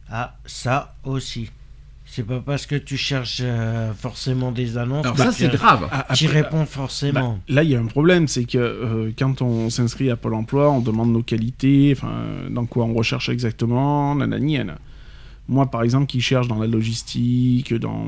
Ah, 0.09 0.35
ça 0.45 0.95
aussi. 1.05 1.49
C'est 2.15 2.21
pas 2.21 2.41
parce 2.41 2.67
que 2.67 2.75
tu 2.75 2.95
cherches 2.95 3.41
euh, 3.41 3.91
forcément 3.95 4.51
des 4.51 4.77
annonces 4.77 5.03
Alors 5.03 5.17
ça 5.17 5.31
c'est 5.31 5.47
grave. 5.47 5.89
Ah, 5.91 6.05
tu 6.13 6.27
après- 6.27 6.41
réponds 6.41 6.67
forcément. 6.67 7.33
Bah, 7.33 7.39
là, 7.55 7.63
il 7.63 7.71
y 7.71 7.75
a 7.75 7.79
un 7.79 7.87
problème, 7.87 8.27
c'est 8.27 8.43
que 8.45 8.59
euh, 8.59 9.11
quand 9.17 9.41
on 9.41 9.71
s'inscrit 9.71 10.11
à 10.11 10.15
Pôle 10.15 10.35
emploi, 10.35 10.69
on 10.69 10.79
demande 10.79 11.11
nos 11.11 11.23
qualités, 11.23 11.91
enfin, 11.97 12.13
dans 12.51 12.67
quoi 12.67 12.85
on 12.85 12.93
recherche 12.93 13.29
exactement, 13.29 14.13
nanani, 14.13 14.57
nanana. 14.59 14.77
Moi, 15.47 15.65
par 15.65 15.81
exemple, 15.81 16.05
qui 16.05 16.21
cherche 16.21 16.47
dans 16.47 16.59
la 16.59 16.67
logistique, 16.67 17.73
dans 17.73 18.05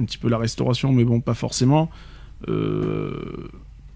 un 0.00 0.04
petit 0.06 0.16
peu 0.16 0.30
la 0.30 0.38
restauration, 0.38 0.90
mais 0.90 1.04
bon, 1.04 1.20
pas 1.20 1.34
forcément, 1.34 1.90
euh, 2.48 3.12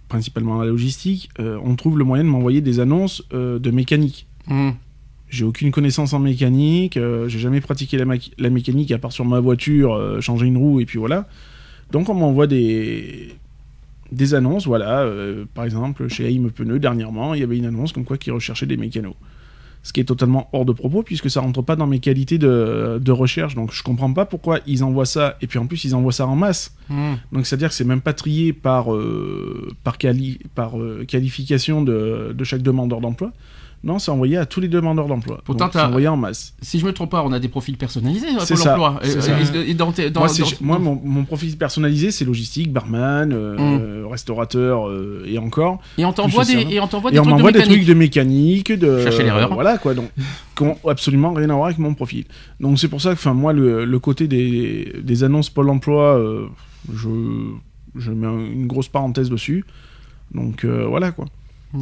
principalement 0.09 0.59
la 0.59 0.67
logistique, 0.67 1.31
euh, 1.41 1.59
on 1.65 1.75
trouve 1.77 1.99
le 1.99 2.05
moyen 2.05 2.23
de 2.25 2.29
m'envoyer 2.29 2.61
des 2.61 2.81
annonces 2.81 3.23
euh, 3.33 3.59
de 3.59 3.71
mécanique. 3.71 4.27
Hmm. 4.47 4.73
J'ai 5.35 5.45
aucune 5.45 5.73
connaissance 5.73 6.13
en 6.13 6.21
mécanique, 6.21 6.97
euh, 6.97 7.27
j'ai 7.29 7.41
jamais 7.41 7.61
pratiqué 7.61 7.97
la, 7.99 8.51
mécanique 8.51 8.93
à 8.93 8.99
part 8.99 9.11
sur 9.11 9.25
ma 9.25 9.41
voiture, 9.41 9.93
euh, 9.95 10.21
changer 10.21 10.47
une 10.47 10.57
roue 10.57 10.79
et 10.81 10.87
puis 10.87 11.01
voilà. 11.01 11.27
Donc 11.91 12.09
on 12.09 12.15
m'envoie 12.15 12.47
des, 12.47 13.35
des 14.13 14.35
annonces, 14.35 14.65
voilà. 14.69 15.01
euh, 15.01 15.45
par 15.53 15.65
exemple, 15.65 16.07
chez 16.07 16.33
AIM 16.33 16.51
Pneus, 16.51 16.79
dernièrement, 16.79 17.35
il 17.35 17.41
y 17.41 17.43
avait 17.43 17.57
une 17.59 17.67
annonce 17.67 17.93
comme 17.93 18.05
quoi 18.05 18.17
qu'ils 18.17 18.33
recherchaient 18.33 18.67
des 18.67 18.77
mécanos. 18.77 19.15
Ce 19.83 19.93
qui 19.93 19.99
est 20.01 20.05
totalement 20.05 20.49
hors 20.53 20.65
de 20.65 20.73
propos 20.73 21.03
puisque 21.03 21.29
ça 21.29 21.41
rentre 21.41 21.63
pas 21.63 21.75
dans 21.75 21.89
mes 21.89 21.99
qualités 21.99 22.39
de, 22.39 23.01
de 23.03 23.13
recherche. 23.13 23.57
Donc 23.57 23.73
je 23.73 23.83
comprends 23.83 24.13
pas 24.13 24.27
pourquoi 24.27 24.61
ils 24.69 24.85
envoient 24.85 25.05
ça 25.05 25.37
et 25.43 25.49
puis 25.49 25.59
en 25.59 25.67
plus 25.67 25.85
ils 25.85 25.97
envoient 25.97 26.13
ça 26.13 26.27
en 26.29 26.37
masse. 26.37 26.75
Hmm. 26.89 27.15
Donc 27.33 27.45
c'est-à-dire 27.45 27.71
que 27.71 27.75
c'est 27.75 27.85
même 27.85 28.01
pas 28.01 28.15
trié 28.15 28.53
par, 28.53 28.95
euh, 28.95 29.69
par, 29.83 29.99
quali- 29.99 30.39
par 30.55 30.75
qualification 31.09 31.83
de, 31.83 32.33
de 32.39 32.45
chaque 32.45 32.63
demandeur 32.63 33.01
d'emploi. 33.01 33.33
Non, 33.85 33.99
c'est 33.99 34.11
envoyé 34.11 34.39
à 34.39 34.47
tous 34.47 34.61
les 34.61 34.69
demandeurs 34.69 35.07
d'emploi. 35.09 35.43
Pourtant, 35.45 35.69
c'est 35.71 35.79
envoyé 35.79 36.09
en 36.09 36.17
masse. 36.17 36.55
Si 36.63 36.79
je 36.79 36.87
me 36.87 36.93
trompe 36.95 37.11
pas, 37.11 37.23
on 37.23 37.33
a 37.33 37.39
des 37.39 37.49
profils 37.49 37.77
personnalisés 37.77 38.29
à 38.29 38.41
C'est 38.41 38.55
Pôle 38.55 38.63
ça, 38.63 38.73
emploi. 38.73 39.01
moi, 40.63 40.79
mon, 40.79 40.99
mon 41.05 41.25
profil 41.25 41.55
personnalisé, 41.59 42.11
c'est 42.11 42.25
logistique, 42.25 42.73
barman, 42.73 43.31
euh, 43.33 43.55
Mm. 43.59 43.81
euh, 43.83 44.07
restaurateur 44.09 44.89
euh, 44.89 45.25
et 45.27 45.37
encore. 45.39 45.81
Et 45.99 46.05
on 46.07 46.13
t'envoie 46.15 46.45
des, 46.47 46.53
ça, 46.53 46.61
et 46.61 46.81
on 46.81 46.87
t'envoie 46.89 47.11
et 47.11 47.15
des 47.15 47.21
on 47.21 47.25
trucs 47.25 47.37
de 47.37 47.43
des 47.43 47.45
mécanique. 47.59 47.73
trucs 47.77 47.87
de 47.87 47.95
mécanique, 47.95 48.73
de 48.73 49.03
Chercher 49.03 49.23
l'erreur. 49.25 49.53
voilà 49.53 49.77
quoi, 49.77 49.93
donc 49.95 50.09
qui 50.57 50.63
ont 50.63 50.79
absolument 50.89 51.35
rien 51.35 51.51
à 51.51 51.55
voir 51.55 51.67
avec 51.67 51.79
mon 51.79 51.93
profil. 51.95 52.25
Donc 52.61 52.79
c'est 52.79 52.89
pour 52.89 53.03
ça 53.03 53.11
que, 53.11 53.15
enfin 53.19 53.35
moi, 53.35 53.53
le, 53.53 53.85
le 53.85 53.99
côté 53.99 54.29
des, 54.29 54.95
des 55.03 55.25
annonces 55.25 55.51
Pôle 55.51 55.69
Emploi, 55.69 56.17
euh, 56.19 56.47
je 56.91 57.09
je 57.97 58.11
mets 58.11 58.27
un- 58.27 58.39
une 58.51 58.67
grosse 58.67 58.89
parenthèse 58.89 59.29
dessus. 59.31 59.65
Donc 60.33 60.65
euh, 60.65 60.87
voilà 60.89 61.13
quoi. 61.13 61.27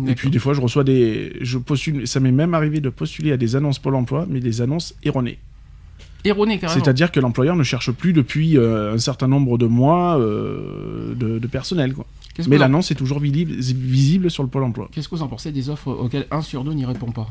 Et 0.08 0.14
puis 0.14 0.30
des 0.30 0.38
fois, 0.38 0.54
je 0.54 0.60
reçois 0.60 0.84
des, 0.84 1.36
je 1.40 1.58
postule, 1.58 2.06
ça 2.06 2.18
m'est 2.20 2.32
même 2.32 2.54
arrivé 2.54 2.80
de 2.80 2.88
postuler 2.88 3.32
à 3.32 3.36
des 3.36 3.56
annonces 3.56 3.78
Pôle 3.78 3.94
Emploi, 3.94 4.26
mais 4.28 4.40
des 4.40 4.60
annonces 4.62 4.94
erronées. 5.04 5.38
Erroné 6.24 6.58
carrément. 6.58 6.80
C'est-à-dire 6.82 7.10
que 7.10 7.18
l'employeur 7.20 7.56
ne 7.56 7.62
cherche 7.64 7.90
plus 7.90 8.12
depuis 8.12 8.56
euh, 8.56 8.94
un 8.94 8.98
certain 8.98 9.26
nombre 9.28 9.58
de 9.58 9.66
mois 9.66 10.18
euh, 10.20 11.14
de, 11.14 11.38
de 11.38 11.46
personnel. 11.48 11.94
Quoi. 11.94 12.06
Mais 12.48 12.56
en- 12.56 12.60
l'annonce 12.60 12.90
est 12.90 12.94
toujours 12.94 13.18
visible, 13.18 13.52
visible 13.52 14.30
sur 14.30 14.42
le 14.42 14.48
pôle 14.48 14.62
emploi. 14.62 14.88
Qu'est-ce 14.92 15.08
que 15.08 15.16
vous 15.16 15.22
en 15.22 15.28
pensez 15.28 15.50
des 15.52 15.68
offres 15.68 15.88
auxquelles 15.88 16.26
un 16.30 16.40
sur 16.40 16.62
deux 16.64 16.72
n'y 16.74 16.84
répond 16.86 17.10
pas? 17.10 17.28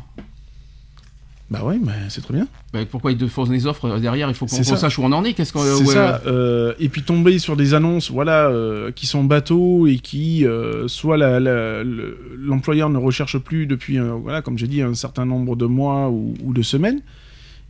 Bah 1.52 1.66
ouais, 1.66 1.78
mais 1.84 1.92
c'est 2.08 2.22
très 2.22 2.34
bien. 2.34 2.48
Bah, 2.72 2.80
Pourquoi 2.90 3.12
ils 3.12 3.18
te 3.18 3.28
font 3.28 3.46
des 3.46 3.68
offres 3.68 3.84
euh, 3.84 4.00
derrière? 4.00 4.30
Il 4.30 4.36
faut 4.36 4.46
qu'on 4.46 4.64
sache 4.64 4.98
où 4.98 5.04
on 5.04 5.12
en 5.12 5.26
est. 5.26 5.34
Qu'est-ce 5.34 5.52
qu'on 5.52 5.60
c'est 5.62 5.84
ouais, 5.84 5.94
ça. 5.94 6.22
euh, 6.26 6.74
et 6.80 6.88
puis 6.88 7.04
tomber 7.04 7.40
sur 7.40 7.58
des 7.58 7.74
annonces, 7.74 8.10
voilà, 8.10 8.48
euh, 8.48 8.92
qui 8.92 9.06
sont 9.06 9.26
bateaux 9.26 9.86
et 9.86 9.98
qui, 9.98 10.46
euh, 10.46 10.88
soit 10.88 11.18
l'employeur 11.18 12.90
ne 12.90 12.98
recherche 12.98 13.38
plus 13.38 13.66
depuis, 13.68 14.00
euh, 14.00 14.14
voilà, 14.14 14.42
comme 14.42 14.58
j'ai 14.58 14.68
dit, 14.68 14.82
un 14.82 14.94
certain 14.94 15.26
nombre 15.26 15.58
de 15.58 15.66
mois 15.66 16.10
ou, 16.10 16.34
ou 16.42 16.54
de 16.54 16.62
semaines, 16.62 17.02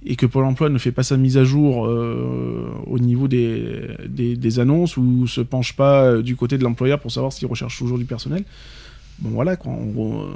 et 0.05 0.15
que 0.15 0.27
Pôle 0.27 0.45
Emploi 0.45 0.69
ne 0.69 0.77
fait 0.77 0.91
pas 0.91 1.01
sa 1.03 1.17
mise 1.17 1.37
à 1.39 1.43
jour 1.43 1.87
euh, 1.87 2.69
au 2.85 2.99
niveau 2.99 3.27
des, 3.27 3.87
des, 4.07 4.35
des 4.35 4.59
annonces 4.59 4.95
ou 4.95 5.25
se 5.25 5.41
penche 5.41 5.75
pas 5.75 6.03
euh, 6.03 6.21
du 6.21 6.35
côté 6.35 6.59
de 6.59 6.63
l'employeur 6.63 6.99
pour 6.99 7.11
savoir 7.11 7.33
s'il 7.33 7.47
recherche 7.47 7.79
toujours 7.79 7.97
du 7.97 8.05
personnel. 8.05 8.43
Bon 9.19 9.29
voilà 9.29 9.55
quoi, 9.55 9.71
on, 9.71 9.93
on 10.01 10.27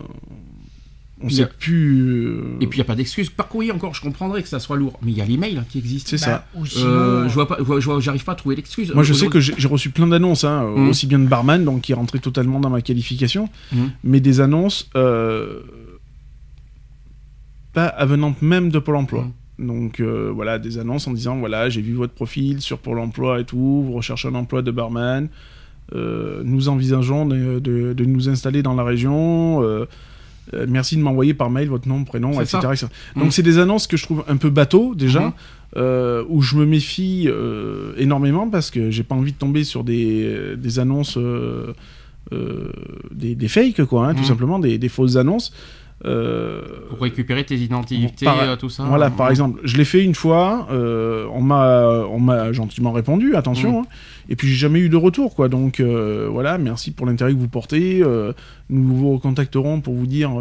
Y 1.24 1.36
sait 1.36 1.44
a- 1.44 1.48
plus. 1.48 2.02
euh, 2.28 2.58
Et 2.60 2.68
puis 2.68 2.78
il 2.78 2.82
n'y 2.82 2.86
a 2.86 2.86
pas 2.86 2.96
d'excuse. 2.96 3.30
Par 3.30 3.48
courrier 3.48 3.72
encore, 3.72 3.94
je 3.96 4.02
comprendrais 4.02 4.42
que 4.44 4.50
ça 4.50 4.60
soit 4.60 4.76
lourd. 4.76 5.00
Mais 5.02 5.12
il 5.12 5.18
y 5.18 5.22
a 5.22 5.26
l'email 5.26 5.62
qui 5.70 5.78
existe. 5.80 6.10
c'est 6.10 6.18
ça. 6.18 6.46
Ou 6.56 6.66
sinon, 6.66 6.88
Euh, 6.90 7.30
je 7.30 7.34
vois 7.34 7.48
pas, 7.48 7.58
j'arrive 8.00 8.24
pas 8.26 8.34
à 8.34 8.36
trouver 8.36 8.56
l'excuse. 8.58 8.94
Moi, 8.94 9.04
je 9.04 9.14
sais 9.14 9.28
que 9.28 9.40
j'ai 9.40 9.68
reçu 9.68 9.90
plein 9.92 10.08
d'annonces, 10.08 10.44
hein, 10.44 10.64
Mhm. 10.76 10.90
aussi 10.90 11.08
bien 11.08 11.20
de 11.20 11.28
barman, 11.28 11.64
donc 11.64 11.82
qui 11.82 11.94
rentraient 11.94 12.20
totalement 12.20 12.60
dans 12.60 12.70
ma 12.70 12.82
qualification, 12.82 13.48
Mhm. 13.72 13.92
mais 14.04 14.20
des 14.20 14.42
annonces 14.42 14.90
euh, 14.96 15.62
pas 17.74 17.88
avenantes 17.88 18.42
même 18.42 18.70
de 18.70 18.80
Pôle 18.80 18.96
emploi. 18.98 19.28
Donc 19.60 20.00
euh, 20.02 20.32
voilà, 20.34 20.60
des 20.60 20.78
annonces 20.80 21.08
en 21.08 21.14
disant 21.14 21.38
voilà, 21.38 21.70
j'ai 21.70 21.82
vu 21.82 21.94
votre 21.94 22.14
profil 22.14 22.60
sur 22.62 22.78
Pôle 22.80 23.00
emploi 23.00 23.40
et 23.40 23.46
tout, 23.46 23.84
vous 23.86 23.94
recherchez 23.94 24.28
un 24.28 24.36
emploi 24.36 24.62
de 24.62 24.72
barman, 24.72 25.30
euh, 25.94 26.42
nous 26.44 26.68
envisageons 26.68 27.26
de, 27.26 27.60
de- 27.60 27.94
de 27.94 28.06
nous 28.06 28.28
installer 28.28 28.62
dans 28.64 28.74
la 28.76 28.84
région. 28.84 29.62
Euh, 30.54 30.66
merci 30.70 30.96
de 30.98 31.02
m'envoyer 31.02 31.34
par 31.34 31.50
mail 31.50 31.68
votre 31.70 31.88
nom, 31.88 32.04
prénom, 32.04 32.40
etc. 32.40 32.60
Mhm. 33.16 33.24
Donc 33.24 33.34
c'est 33.34 33.44
des 33.44 33.58
annonces 33.58 33.88
que 33.88 33.98
je 33.98 34.04
trouve 34.04 34.24
un 34.28 34.38
peu 34.38 34.50
bateau 34.50 34.94
déjà, 34.96 35.22
Mhm. 35.22 35.34
euh, 35.78 36.24
où 36.30 36.42
je 36.42 36.56
me 36.56 36.66
méfie 36.66 37.26
euh, 37.28 37.94
énormément 37.98 38.50
parce 38.50 38.70
que 38.72 38.92
j'ai 38.92 39.04
pas 39.04 39.16
envie 39.16 39.32
de 39.34 39.38
tomber 39.38 39.64
sur 39.64 39.84
des, 39.84 40.56
des 40.58 40.80
annonces, 40.80 41.18
des, 43.12 43.36
des 43.36 43.48
fakes 43.48 43.84
quoi, 43.86 44.08
hein, 44.08 44.14
tout 44.14 44.22
Mhm. 44.22 44.26
simplement, 44.26 44.60
des, 44.60 44.78
des 44.78 44.90
fausses 44.90 45.16
annonces. 45.16 45.52
Euh, 46.06 46.62
Pour 46.90 47.00
récupérer 47.02 47.44
tes 47.44 47.56
identités, 47.58 48.26
Par- 48.26 48.40
euh, 48.42 48.56
tout 48.56 48.70
ça. 48.70 48.84
voilà, 48.84 49.10
par 49.10 49.30
exemple, 49.32 49.60
je 49.64 49.76
l'ai 49.78 49.86
fait 49.86 50.04
une 50.04 50.14
fois, 50.14 50.68
euh, 50.72 51.26
on 51.34 51.42
m'a 51.42 52.52
gentiment 52.54 52.92
répondu, 52.92 53.36
attention, 53.36 53.82
hein, 53.82 53.86
et 54.30 54.36
puis 54.36 54.48
j'ai 54.48 54.56
jamais 54.56 54.80
eu 54.80 54.90
de 54.90 54.98
retour, 54.98 55.34
quoi. 55.36 55.50
Donc 55.50 55.82
voilà, 55.82 56.58
merci 56.60 56.92
pour 56.92 57.08
l'intérêt 57.08 57.34
que 57.34 57.40
vous 57.40 57.48
portez. 57.48 58.04
nous 58.70 58.96
vous 58.96 59.14
recontacterons 59.16 59.82
pour 59.82 59.96
vous 59.96 60.06
dire 60.08 60.32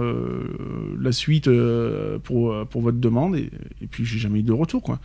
la 1.00 1.12
suite 1.12 1.48
pour, 2.24 2.66
pour 2.66 2.82
votre 2.82 2.98
demande, 2.98 3.36
et, 3.36 3.50
et 3.80 3.86
puis 3.86 4.04
j'ai 4.04 4.18
jamais 4.18 4.40
eu 4.40 4.42
de 4.44 4.52
retour, 4.52 4.82
quoi. 4.82 4.98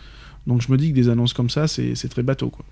Donc 0.48 0.62
je 0.62 0.72
me 0.72 0.78
dis 0.78 0.90
que 0.90 0.96
des 0.96 1.10
annonces 1.10 1.34
comme 1.34 1.50
ça, 1.50 1.68
c'est 1.68 1.96
c'est 1.96 2.08
très 2.10 2.24
bateau, 2.24 2.50
quoi. 2.50 2.66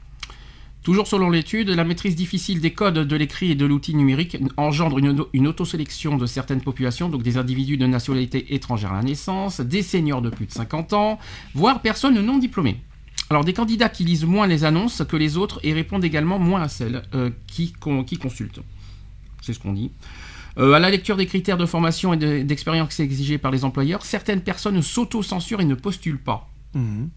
Toujours 0.87 1.05
selon 1.05 1.29
l'étude, 1.29 1.67
la 1.67 1.83
maîtrise 1.83 2.15
difficile 2.15 2.61
des 2.61 2.71
codes 2.71 2.99
de 2.99 3.15
l'écrit 3.17 3.51
et 3.51 3.55
de 3.55 3.65
l'outil 3.65 3.93
numérique 3.93 4.37
engendre 4.55 4.99
une, 4.99 5.21
une 5.33 5.45
autosélection 5.47 6.15
de 6.15 6.25
certaines 6.25 6.61
populations, 6.61 7.09
donc 7.09 7.23
des 7.23 7.35
individus 7.35 7.75
de 7.75 7.85
nationalité 7.85 8.55
étrangère 8.55 8.93
à 8.93 8.95
la 8.95 9.03
naissance, 9.03 9.59
des 9.59 9.81
seniors 9.81 10.21
de 10.21 10.29
plus 10.29 10.45
de 10.45 10.51
50 10.53 10.93
ans, 10.93 11.19
voire 11.53 11.81
personnes 11.81 12.21
non 12.21 12.37
diplômées. 12.37 12.77
Alors 13.29 13.43
des 13.43 13.51
candidats 13.51 13.89
qui 13.89 14.05
lisent 14.05 14.23
moins 14.23 14.47
les 14.47 14.63
annonces 14.63 15.03
que 15.05 15.17
les 15.17 15.35
autres 15.35 15.59
et 15.61 15.73
répondent 15.73 16.05
également 16.05 16.39
moins 16.39 16.61
à 16.61 16.69
celles 16.69 17.01
euh, 17.13 17.31
qui, 17.47 17.73
con- 17.73 18.05
qui 18.05 18.15
consultent. 18.15 18.61
C'est 19.41 19.51
ce 19.51 19.59
qu'on 19.59 19.73
dit. 19.73 19.91
Euh, 20.57 20.71
à 20.71 20.79
la 20.79 20.89
lecture 20.89 21.17
des 21.17 21.25
critères 21.25 21.57
de 21.57 21.65
formation 21.65 22.13
et 22.13 22.17
de- 22.17 22.43
d'expérience 22.43 22.97
exigés 23.01 23.37
par 23.37 23.51
les 23.51 23.65
employeurs, 23.65 24.05
certaines 24.05 24.39
personnes 24.39 24.81
s'auto-censurent 24.81 25.59
et 25.59 25.65
ne 25.65 25.75
postulent 25.75 26.17
pas. 26.23 26.49
Mhm. 26.73 27.09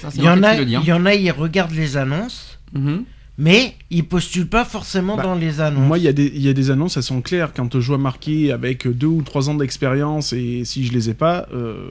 C'est 0.00 0.16
il 0.16 0.24
y, 0.24 0.28
en 0.28 0.42
a, 0.42 0.56
il 0.56 0.70
y 0.70 0.92
en 0.92 1.06
a, 1.06 1.14
ils 1.14 1.30
regardent 1.30 1.72
les 1.74 1.96
annonces, 1.96 2.58
Mhm. 2.72 3.04
mais 3.38 3.74
ils 3.90 4.04
postulent 4.04 4.48
pas 4.48 4.64
forcément 4.64 5.16
Bah, 5.16 5.22
dans 5.24 5.34
les 5.34 5.60
annonces. 5.60 5.86
Moi, 5.86 5.98
il 5.98 6.04
y, 6.04 6.08
a 6.08 6.12
des- 6.12 6.32
il 6.34 6.42
y 6.42 6.48
a 6.48 6.52
des 6.52 6.70
annonces, 6.70 6.96
elles 6.96 7.02
sont 7.02 7.20
claires. 7.22 7.52
Quand 7.54 7.78
je 7.80 7.86
vois 7.86 7.98
marqué 7.98 8.52
avec 8.52 8.86
deux 8.88 9.06
ou 9.06 9.22
trois 9.22 9.48
ans 9.48 9.54
d'expérience, 9.54 10.32
et 10.32 10.64
si 10.64 10.84
je 10.86 10.92
les 10.92 11.10
ai 11.10 11.14
pas, 11.14 11.46
euh, 11.52 11.88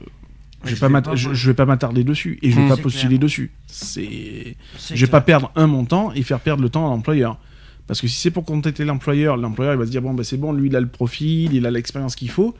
je 0.64 0.70
vais 0.70 0.76
Je 0.76 0.80
pas 0.80 0.88
vais 0.88 1.02
pas 1.02 1.14
je, 1.16 1.24
voir. 1.24 1.34
je 1.34 1.46
vais 1.48 1.54
pas 1.54 1.66
m'attarder 1.66 2.04
dessus 2.04 2.38
et 2.42 2.50
je 2.50 2.56
vais 2.56 2.62
Mmh. 2.66 2.68
pas 2.68 2.76
postuler 2.76 3.08
clair. 3.16 3.20
dessus. 3.20 3.50
C'est, 3.66 4.56
C'est 4.78 4.96
je 4.96 5.04
vais 5.04 5.10
pas 5.10 5.20
perdre 5.20 5.50
un 5.56 5.66
mon 5.66 5.84
temps 5.84 6.12
et 6.14 6.22
faire 6.22 6.40
perdre 6.40 6.62
le 6.62 6.68
temps 6.68 6.86
à 6.86 6.90
l'employeur. 6.90 7.38
Parce 7.88 8.00
que 8.00 8.06
si 8.06 8.14
c'est 8.16 8.30
pour 8.30 8.44
contacter 8.44 8.84
l'employeur, 8.84 9.36
l'employeur 9.36 9.74
il 9.74 9.78
va 9.78 9.84
se 9.86 9.90
dire 9.90 10.00
bon 10.02 10.14
ben 10.14 10.22
c'est 10.22 10.36
bon, 10.36 10.52
lui 10.52 10.68
il 10.68 10.76
a 10.76 10.80
le 10.80 10.86
profil, 10.86 11.52
il 11.52 11.66
a 11.66 11.70
l'expérience 11.70 12.14
qu'il 12.14 12.30
faut. 12.30 12.54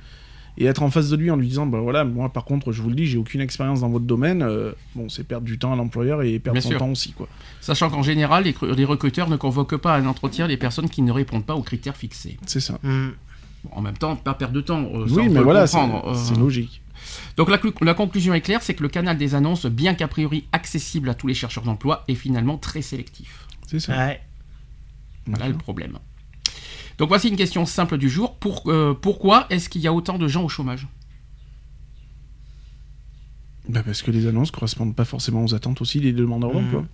Et 0.59 0.67
être 0.67 0.83
en 0.83 0.91
face 0.91 1.09
de 1.09 1.17
lui 1.17 1.31
en 1.31 1.37
lui 1.37 1.49
disant, 1.49 1.65
bah 1.67 1.81
voilà, 1.81 2.05
moi 2.05 2.29
par 2.31 2.45
contre, 2.45 2.73
je 2.73 2.83
vous 2.83 2.91
le 2.91 2.95
dis, 2.95 3.07
j'ai 3.07 3.17
aucune 3.17 3.41
expérience 3.41 3.81
dans 3.81 3.89
votre 3.89 4.05
domaine, 4.05 4.43
euh, 4.43 4.73
bon, 4.95 5.09
c'est 5.09 5.25
perdre 5.25 5.47
du 5.47 5.59
temps 5.59 5.73
à 5.73 5.77
l'employeur 5.77 6.21
et 6.23 6.39
perdre 6.39 6.55
Bien 6.55 6.61
son 6.61 6.69
sûr. 6.69 6.79
temps 6.79 6.91
aussi, 6.91 7.13
quoi. 7.13 7.27
Sachant 7.63 7.89
qu'en 7.89 8.03
général, 8.03 8.45
les, 8.45 8.53
cr- 8.53 8.75
les 8.75 8.85
recruteurs 8.85 9.31
ne 9.31 9.37
convoquent 9.37 9.79
pas 9.79 9.95
à 9.95 9.99
un 9.99 10.07
entretien 10.07 10.47
les 10.47 10.59
personnes 10.59 10.91
qui 10.91 11.01
ne 11.01 11.11
répondent 11.11 11.47
pas 11.47 11.55
aux 11.55 11.63
critères 11.63 11.97
fixés. 11.97 12.37
C'est 12.47 12.61
ça. 12.61 12.79
Mm. 12.83 13.09
Bon, 13.65 13.71
en 13.73 13.81
même 13.81 13.97
temps, 13.97 14.15
pas 14.17 14.35
perdre 14.35 14.55
de 14.55 14.61
temps. 14.61 14.83
euh, 14.93 15.07
ça, 15.09 15.15
on 15.15 15.17
oui, 15.17 15.27
peut 15.29 15.33
mais 15.35 15.41
voilà, 15.43 15.67
c'est 15.67 15.79
euh. 15.79 16.15
c'est 16.15 16.37
logique. 16.37 16.83
Donc 17.39 17.49
la, 17.49 17.59
la 17.81 17.95
conclusion 17.95 18.35
est 18.35 18.41
claire, 18.43 18.63
c'est 18.63 18.75
que 18.75 18.83
le 18.83 18.89
canal 18.91 19.17
des 19.17 19.35
annonces, 19.35 19.65
bien 19.67 19.95
qu'a 19.95 20.07
priori 20.09 20.45
accessible 20.53 21.09
à 21.09 21.15
tous 21.15 21.27
les 21.29 21.35
chercheurs 21.35 21.65
d'emploi, 21.65 22.05
est 22.09 22.15
finalement 22.15 22.59
très 22.59 22.83
sélectif. 22.83 23.47
C'est 23.67 23.81
ça. 23.81 23.97
Ouais. 23.97 24.21
Voilà 25.27 25.49
le 25.49 25.55
problème. 25.57 25.99
Donc 27.03 27.09
voici 27.09 27.27
une 27.31 27.37
question 27.37 27.67
simple 27.67 27.99
du 27.99 28.09
jour. 28.09 28.37
Pour- 28.37 28.63
euh, 28.69 28.95
pourquoi 28.95 29.47
est-ce 29.51 29.69
qu'il 29.69 29.81
y 29.81 29.89
a 29.89 29.93
autant 29.93 30.19
de 30.19 30.29
gens 30.29 30.45
au 30.45 30.49
chômage? 30.49 30.87
Bah, 33.69 33.83
parce 33.85 34.03
que 34.03 34.13
les 34.13 34.29
annonces 34.29 34.53
correspondent 34.53 34.95
pas 34.95 35.05
forcément 35.05 35.43
aux 35.45 35.53
attentes 35.53 35.81
aussi 35.81 35.99
des 36.01 36.13
demandeurs 36.13 36.55
Mhm. 36.55 36.63
d'emploi. 36.63 36.85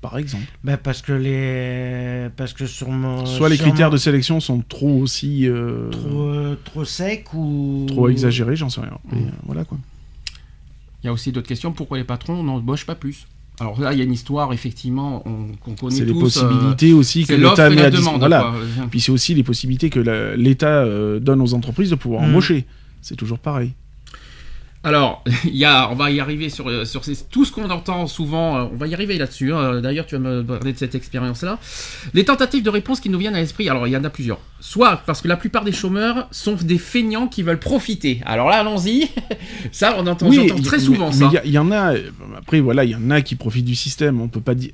Par 0.00 0.16
exemple. 0.16 0.46
Ben 0.64 0.78
parce 0.78 1.02
que 1.02 1.12
les 1.12 2.30
parce 2.34 2.54
que 2.54 2.64
sur 2.64 2.88
mon 2.88 3.26
Soit 3.26 3.50
les 3.50 3.56
sur 3.56 3.66
critères 3.66 3.88
mon- 3.88 3.92
de 3.92 3.98
sélection 3.98 4.40
sont 4.40 4.62
trop 4.66 4.98
aussi. 5.02 5.46
euh, 5.46 5.90
trop 5.90 6.22
euh, 6.30 6.58
trop 6.64 6.86
sec 6.86 7.34
ou 7.34 7.84
trop 7.88 8.08
exagérés, 8.08 8.56
j'en 8.56 8.70
sais 8.70 8.80
rien. 8.80 8.96
Mais, 9.12 9.18
euh, 9.18 9.30
voilà 9.44 9.66
quoi. 9.66 9.76
Il 11.02 11.06
y 11.06 11.08
a 11.10 11.12
aussi 11.12 11.30
d'autres 11.30 11.46
questions. 11.48 11.72
Pourquoi 11.72 11.98
les 11.98 12.04
patrons 12.04 12.42
n'embauchent 12.42 12.86
pas 12.86 12.94
plus? 12.94 13.26
Alors 13.60 13.78
là, 13.80 13.92
il 13.92 13.98
y 13.98 14.02
a 14.02 14.04
une 14.04 14.12
histoire, 14.12 14.52
effectivement, 14.54 15.22
on- 15.26 15.54
qu'on 15.62 15.74
connaît 15.74 15.94
C'est 15.96 16.04
les 16.06 16.12
euh, 16.12 16.18
possibilités 16.18 16.92
aussi 16.94 17.26
que 17.26 17.34
l'État 17.34 17.66
et 17.66 17.70
met 17.70 17.76
la 17.76 17.84
à 17.88 17.90
demande. 17.90 18.18
Voilà. 18.20 18.40
quoi. 18.40 18.86
Puis 18.90 19.00
c'est 19.00 19.12
aussi 19.12 19.34
les 19.34 19.42
possibilités 19.42 19.90
que 19.90 20.00
l'État 20.36 20.82
euh, 20.82 21.20
donne 21.20 21.40
aux 21.42 21.52
entreprises 21.54 21.90
de 21.90 21.94
pouvoir 21.94 22.22
Mhm. 22.22 22.30
embaucher. 22.30 22.64
C'est 23.02 23.16
toujours 23.16 23.38
pareil. 23.38 23.72
Alors, 24.82 25.22
il 25.44 25.56
y 25.56 25.66
a, 25.66 25.90
on 25.90 25.94
va 25.94 26.10
y 26.10 26.20
arriver 26.20 26.48
sur, 26.48 26.68
euh, 26.70 26.84
sur 26.86 27.04
ces- 27.04 27.24
tout 27.30 27.44
ce 27.44 27.52
qu'on 27.52 27.68
entend 27.68 28.06
souvent. 28.06 28.56
euh, 28.56 28.64
On 28.72 28.76
va 28.76 28.86
y 28.86 28.94
arriver 28.94 29.18
là-dessus. 29.18 29.52
hein. 29.52 29.80
D'ailleurs, 29.82 30.06
tu 30.06 30.14
vas 30.16 30.20
me 30.20 30.42
parler 30.42 30.72
de 30.72 30.78
cette 30.78 30.94
expérience-là. 30.94 31.58
Les 32.14 32.24
tentatives 32.24 32.62
de 32.62 32.70
réponse 32.70 32.98
qui 33.00 33.10
nous 33.10 33.18
viennent 33.18 33.34
à 33.34 33.40
l'esprit. 33.40 33.68
Alors, 33.68 33.86
il 33.86 33.90
y 33.90 33.96
en 33.96 34.04
a 34.04 34.10
plusieurs. 34.10 34.38
Soit 34.60 35.02
parce 35.06 35.20
que 35.20 35.28
la 35.28 35.36
plupart 35.36 35.64
des 35.64 35.72
chômeurs 35.72 36.28
sont 36.30 36.54
des 36.54 36.78
feignants 36.78 37.28
qui 37.28 37.42
veulent 37.42 37.58
profiter. 37.60 38.20
Alors 38.24 38.48
là, 38.48 38.56
allons-y. 38.60 39.08
ça, 39.72 39.96
on 39.98 40.06
entend, 40.06 40.30
j'entends 40.32 40.62
très 40.62 40.78
souvent 40.80 41.08
mais 41.08 41.12
ça. 41.12 41.30
Il 41.44 41.50
y 41.50 41.54
y, 41.54 41.58
en 41.58 41.70
a. 41.70 41.94
euh, 41.94 42.10
Après, 42.38 42.60
voilà, 42.60 42.84
il 42.84 42.90
y 42.92 42.94
en 42.96 43.10
a 43.10 43.20
qui 43.20 43.36
profitent 43.36 43.64
du 43.66 43.74
système. 43.74 44.20
On 44.20 44.28
peut 44.28 44.40
pas 44.40 44.54
dire, 44.54 44.70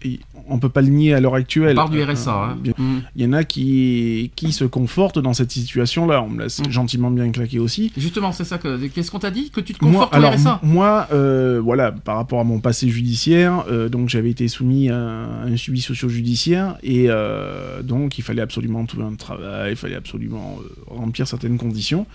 on 0.49 0.59
peut 0.59 0.69
pas 0.69 0.83
le 0.83 0.89
nier 0.89 1.15
à 1.15 1.21
l'heure 1.21 1.35
actuelle. 1.35 1.79
On 1.79 1.89
du 1.89 2.01
Euh, 2.01 2.07
RSA. 2.07 2.33
hein. 2.33 2.57
bien- 2.61 2.73
Mm. 2.79 3.03
Il 3.17 3.23
y 3.23 3.27
en 3.27 3.33
a 3.33 3.45
qui 3.45 4.31
qui 4.37 4.53
se 4.53 4.65
confortent 4.65 5.19
dans 5.19 5.33
cette 5.33 5.51
situation-là. 5.53 6.23
On 6.23 6.29
me 6.29 6.43
laisse 6.45 6.61
Mm. 6.61 6.71
gentiment 6.71 7.11
bien 7.11 7.31
claquer 7.31 7.59
aussi. 7.59 7.93
Justement, 7.97 8.33
c'est 8.33 8.45
ça 8.45 8.59
que. 8.59 8.87
Qu'est-ce 8.89 9.11
qu'on 9.11 9.19
t'a 9.19 9.31
dit 9.31 9.51
Que 9.51 9.61
tu 9.61 9.73
te 9.75 9.85
Moi, 9.85 9.93
confortes 9.93 10.13
au 10.15 10.17
alors 10.17 10.33
RSA 10.35 10.61
moi, 10.63 11.09
euh, 11.13 11.61
voilà, 11.63 11.93
par 11.93 12.17
rapport 12.17 12.41
à 12.41 12.45
mon 12.45 12.61
passé 12.61 12.89
judiciaire, 12.89 13.65
euh, 13.71 13.89
donc 13.89 14.09
j'avais 14.09 14.31
été 14.31 14.49
soumis 14.49 14.89
à 14.91 14.97
un, 14.97 15.57
suivi 15.57 15.81
socio-judiciaire 15.81 16.77
et 16.83 17.07
euh, 17.09 17.83
donc 17.83 18.19
il 18.19 18.23
fallait 18.23 18.43
absolument 18.43 18.85
trouver 18.87 19.05
un 19.05 19.15
travail, 19.15 19.73
il 19.73 19.77
fallait 19.77 19.95
absolument 19.97 20.59
euh, 20.61 20.69
remplir 20.87 21.27
certaines 21.27 21.59
conditions. 21.59 22.07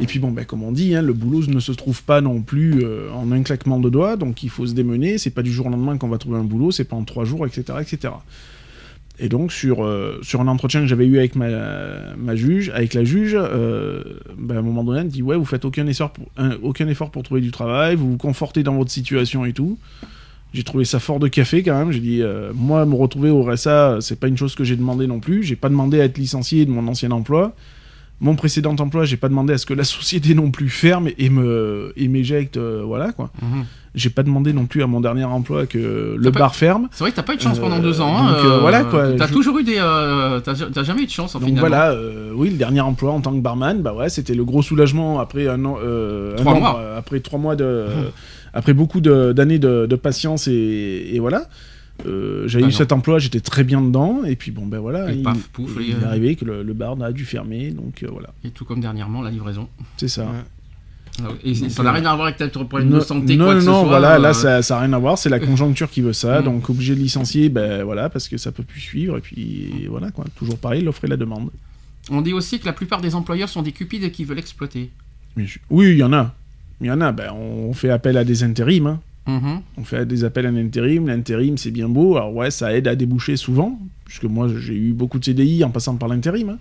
Et 0.00 0.06
puis 0.06 0.18
bon, 0.18 0.30
ben, 0.30 0.44
comme 0.44 0.62
on 0.62 0.72
dit, 0.72 0.94
hein, 0.94 1.02
le 1.02 1.12
boulot 1.12 1.46
ne 1.48 1.60
se 1.60 1.72
trouve 1.72 2.02
pas 2.02 2.20
non 2.20 2.42
plus 2.42 2.84
euh, 2.84 3.10
en 3.12 3.32
un 3.32 3.42
claquement 3.42 3.80
de 3.80 3.90
doigts, 3.90 4.16
donc 4.16 4.42
il 4.42 4.50
faut 4.50 4.66
se 4.66 4.74
démener. 4.74 5.18
C'est 5.18 5.30
pas 5.30 5.42
du 5.42 5.52
jour 5.52 5.66
au 5.66 5.70
lendemain 5.70 5.96
qu'on 5.98 6.08
va 6.08 6.18
trouver 6.18 6.38
un 6.38 6.44
boulot, 6.44 6.70
c'est 6.70 6.84
pas 6.84 6.96
en 6.96 7.04
trois 7.04 7.24
jours, 7.24 7.46
etc., 7.46 7.78
etc. 7.80 8.12
Et 9.18 9.28
donc 9.28 9.52
sur, 9.52 9.84
euh, 9.84 10.18
sur 10.22 10.40
un 10.40 10.48
entretien 10.48 10.80
que 10.80 10.86
j'avais 10.86 11.04
eu 11.06 11.18
avec 11.18 11.34
ma, 11.36 12.36
juge, 12.36 12.70
avec 12.74 12.94
la 12.94 13.04
juge, 13.04 13.34
euh, 13.36 14.02
ben, 14.38 14.56
à 14.56 14.58
un 14.60 14.62
moment 14.62 14.82
donné, 14.84 15.00
elle 15.00 15.06
me 15.06 15.10
dit 15.10 15.22
ouais 15.22 15.36
vous 15.36 15.44
faites 15.44 15.64
aucun 15.64 15.86
effort, 15.86 16.10
pour, 16.10 16.26
un- 16.38 16.56
aucun 16.62 16.88
effort 16.88 17.10
pour 17.10 17.22
trouver 17.22 17.40
du 17.42 17.50
travail, 17.50 17.96
vous 17.96 18.12
vous 18.12 18.16
confortez 18.16 18.62
dans 18.62 18.74
votre 18.76 18.90
situation 18.90 19.44
et 19.44 19.52
tout. 19.52 19.76
J'ai 20.54 20.62
trouvé 20.64 20.84
ça 20.84 20.98
fort 21.00 21.20
de 21.20 21.28
café 21.28 21.62
quand 21.62 21.78
même. 21.78 21.92
J'ai 21.92 22.00
dit 22.00 22.22
moi 22.54 22.84
me 22.86 22.94
retrouver 22.96 23.30
au 23.30 23.42
RSA, 23.42 23.98
c'est 24.00 24.18
pas 24.18 24.26
une 24.26 24.36
chose 24.36 24.54
que 24.56 24.64
j'ai 24.64 24.74
demandé 24.74 25.06
non 25.06 25.20
plus. 25.20 25.42
J'ai 25.44 25.54
pas 25.54 25.68
demandé 25.68 26.00
à 26.00 26.04
être 26.04 26.18
licencié 26.18 26.64
de 26.64 26.70
mon 26.70 26.88
ancien 26.88 27.10
emploi. 27.12 27.54
Mon 28.22 28.36
précédent 28.36 28.76
emploi, 28.78 29.04
j'ai 29.06 29.16
pas 29.16 29.28
demandé 29.30 29.54
à 29.54 29.58
ce 29.58 29.64
que 29.64 29.72
la 29.72 29.84
société 29.84 30.34
non 30.34 30.50
plus 30.50 30.68
ferme 30.68 31.08
et 31.16 31.30
me 31.30 31.92
et 31.96 32.06
m'éjecte, 32.06 32.58
euh, 32.58 32.82
voilà 32.84 33.12
quoi. 33.12 33.30
Mhm. 33.40 33.64
J'ai 33.94 34.10
pas 34.10 34.22
demandé 34.22 34.52
non 34.52 34.66
plus 34.66 34.82
à 34.82 34.86
mon 34.86 35.00
dernier 35.00 35.24
emploi 35.24 35.66
que 35.66 36.14
le 36.18 36.30
pas- 36.30 36.38
bar 36.40 36.54
ferme. 36.54 36.88
C'est 36.92 37.02
vrai 37.02 37.10
que 37.12 37.16
t'as 37.16 37.22
pas 37.22 37.32
eu 37.32 37.38
de 37.38 37.42
chance 37.42 37.58
Euh, 37.58 37.60
pendant 37.62 37.78
deux 37.80 38.00
ans. 38.02 38.14
hein, 38.16 38.32
donc, 38.32 38.44
euh, 38.44 38.58
voilà, 38.60 38.84
quoi. 38.84 39.12
T'as 39.14 39.26
Je- 39.26 39.32
toujours 39.32 39.58
eu 39.58 39.64
des. 39.64 39.78
euh, 39.78 40.38
T'as 40.40 40.82
jamais 40.84 41.02
eu 41.02 41.06
de 41.06 41.10
chance 41.10 41.34
en 41.34 41.38
Donc 41.40 41.48
finalement. 41.48 41.68
voilà, 41.68 41.90
euh, 41.92 42.30
oui, 42.34 42.50
le 42.50 42.56
dernier 42.56 42.82
emploi 42.82 43.10
en 43.10 43.20
tant 43.22 43.32
que 43.32 43.40
barman, 43.40 43.80
bah 43.82 43.94
ouais, 43.94 44.08
c'était 44.10 44.34
le 44.34 44.44
gros 44.44 44.62
soulagement 44.62 45.18
après 45.18 45.48
un 45.48 45.64
an, 45.64 45.78
euh, 45.82 46.34
un 46.34 46.36
Trois 46.36 46.52
an, 46.54 46.60
mois. 46.60 46.78
euh, 46.78 46.98
après 46.98 47.20
trois 47.20 47.38
mois 47.38 47.56
de, 47.56 47.86
après 48.52 48.74
beaucoup 48.74 49.00
de- 49.00 49.32
d'années 49.32 49.58
de, 49.58 49.86
de 49.86 49.96
patience 49.96 50.46
et, 50.46 51.10
et 51.14 51.18
voilà. 51.18 51.46
Euh, 52.06 52.46
J'avais 52.48 52.64
Ah 52.64 52.68
eu 52.68 52.70
non. 52.72 52.76
cet 52.76 52.92
emploi, 52.92 53.18
j'étais 53.18 53.40
très 53.40 53.64
bien 53.64 53.80
dedans, 53.80 54.24
et 54.24 54.36
puis 54.36 54.50
bon 54.50 54.66
ben 54.66 54.78
voilà, 54.78 55.10
Et 55.12 55.16
il, 55.16 55.22
paf, 55.22 55.48
pouf, 55.48 55.72
il 55.80 55.90
et, 55.90 55.90
est 55.92 56.04
arrivé 56.04 56.36
que 56.36 56.44
le, 56.44 56.62
le 56.62 56.72
bar 56.72 57.00
a 57.02 57.12
dû 57.12 57.24
fermer, 57.24 57.70
donc 57.70 58.02
euh, 58.02 58.08
voilà, 58.10 58.30
Et 58.44 58.50
tout 58.50 58.64
comme 58.64 58.80
dernièrement, 58.80 59.22
la 59.22 59.30
livraison. 59.30 59.68
c'est 59.96 60.08
ça. 60.08 60.22
Ouais. 60.24 60.28
Ah. 61.22 61.28
Et 61.44 61.54
ça 61.54 61.82
n'a 61.82 61.90
euh, 61.90 61.92
rien 61.94 62.06
à 62.06 62.14
voir 62.14 62.28
avec 62.28 62.36
ta 62.38 62.48
problème 62.48 62.88
Non, 62.88 62.98
de 62.98 63.02
santé, 63.02 63.36
non, 63.36 63.44
quoi 63.46 63.54
que 63.54 63.60
ce 63.60 63.66
non, 63.66 63.80
soit, 63.80 63.88
voilà, 63.88 64.14
euh, 64.14 64.18
là 64.18 64.32
ça, 64.32 64.62
ça 64.62 64.78
a 64.78 64.80
rien 64.80 64.92
à 64.92 64.98
voir, 64.98 65.18
c'est 65.18 65.28
la 65.28 65.40
conjoncture 65.50 65.90
qui 65.90 66.00
veut 66.00 66.12
ça, 66.14 66.40
Mm. 66.40 66.44
donc 66.44 66.70
obligé 66.70 66.94
de 66.94 67.00
licencier, 67.00 67.48
ben 67.48 67.82
voilà, 67.84 68.08
parce 68.08 68.28
que 68.28 68.36
ça 68.38 68.52
peut 68.52 68.62
plus 68.62 68.80
suivre, 68.80 69.18
et 69.18 69.20
puis 69.20 69.86
voilà 69.90 70.10
quoi, 70.10 70.24
toujours 70.36 70.56
pareil, 70.58 70.82
l'offre 70.82 71.04
et 71.04 71.08
la 71.08 71.16
demande. 71.16 71.50
On 72.10 72.22
dit 72.22 72.32
aussi 72.32 72.58
que 72.58 72.66
la 72.66 72.72
plupart 72.72 73.00
des 73.02 73.14
employeurs 73.14 73.48
sont 73.48 73.62
des 73.62 73.72
cupides 73.72 74.10
qui 74.12 74.24
veulent 74.24 74.38
exploiter. 74.38 74.90
Je- 75.36 75.58
Oui, 75.68 75.90
il 75.90 75.98
y 75.98 76.02
en 76.02 76.12
a, 76.12 76.34
il 76.80 76.86
y 76.86 76.90
en 76.90 77.00
a, 77.02 77.12
ben 77.12 77.32
on 77.34 77.72
fait 77.74 77.90
appel 77.90 78.16
à 78.16 78.24
des 78.24 78.42
intérims, 78.42 78.86
hein. 78.86 79.00
Mhm. 79.30 79.60
On 79.78 79.84
fait 79.84 80.06
des 80.06 80.24
appels 80.24 80.46
à 80.46 80.50
l'intérim. 80.50 81.06
L'intérim, 81.06 81.56
c'est 81.58 81.70
bien 81.70 81.88
beau. 81.88 82.16
Alors, 82.16 82.34
ouais, 82.34 82.50
ça 82.50 82.74
aide 82.74 82.88
à 82.88 82.94
déboucher 82.96 83.36
souvent, 83.36 83.78
puisque 84.04 84.24
moi, 84.24 84.48
j'ai 84.58 84.74
eu 84.74 84.92
beaucoup 84.92 85.18
de 85.18 85.24
CDI 85.24 85.62
en 85.64 85.70
passant 85.70 85.96
par 85.96 86.08
l'intérim. 86.08 86.50
hein. 86.50 86.58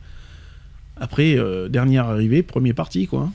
Après, 1.01 1.35
euh, 1.37 1.69
dernière 1.69 2.05
arrivée, 2.07 2.43
premier 2.43 2.73
parti, 2.73 3.07
quoi. 3.07 3.29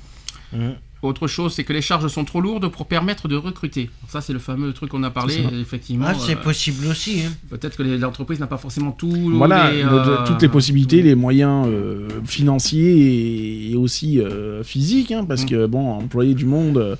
Mm. 0.53 0.59
Autre 1.03 1.27
chose, 1.27 1.53
c'est 1.53 1.65
que 1.65 1.73
les 1.75 1.83
charges 1.83 2.07
sont 2.09 2.25
trop 2.25 2.41
lourdes 2.41 2.69
pour 2.69 2.87
permettre 2.87 3.29
de 3.29 3.37
recruter. 3.37 3.91
Ça, 4.09 4.23
c'est 4.23 4.33
le 4.33 4.39
fameux 4.39 4.73
truc 4.73 4.89
qu'on 4.91 5.03
a 5.03 5.11
parlé, 5.11 5.35
effectivement. 5.61 6.07
Ah, 6.09 6.15
c'est 6.15 6.33
euh, 6.37 6.41
possible 6.41 6.87
aussi. 6.87 7.21
hein. 7.27 7.33
Peut-être 7.51 7.77
que 7.77 7.83
l'entreprise 7.83 8.41
n'a 8.41 8.47
pas 8.47 8.57
forcément 8.57 8.91
tout. 8.93 9.11
Voilà, 9.35 9.71
les, 9.71 9.83
euh, 9.83 10.25
toutes 10.27 10.41
les 10.41 10.49
possibilités, 10.49 11.03
les 11.03 11.15
moyens 11.15 11.67
euh, 11.69 12.09
financiers 12.25 12.97
et, 12.97 13.73
et 13.73 13.77
aussi 13.77 14.19
euh, 14.19 14.63
physiques, 14.63 15.13
hein, 15.13 15.25
parce 15.27 15.43
Mm. 15.45 15.49
que, 15.49 15.67
bon, 15.67 15.91
employer 15.93 16.33
du 16.35 16.47
monde, 16.47 16.79
euh, 16.79 16.97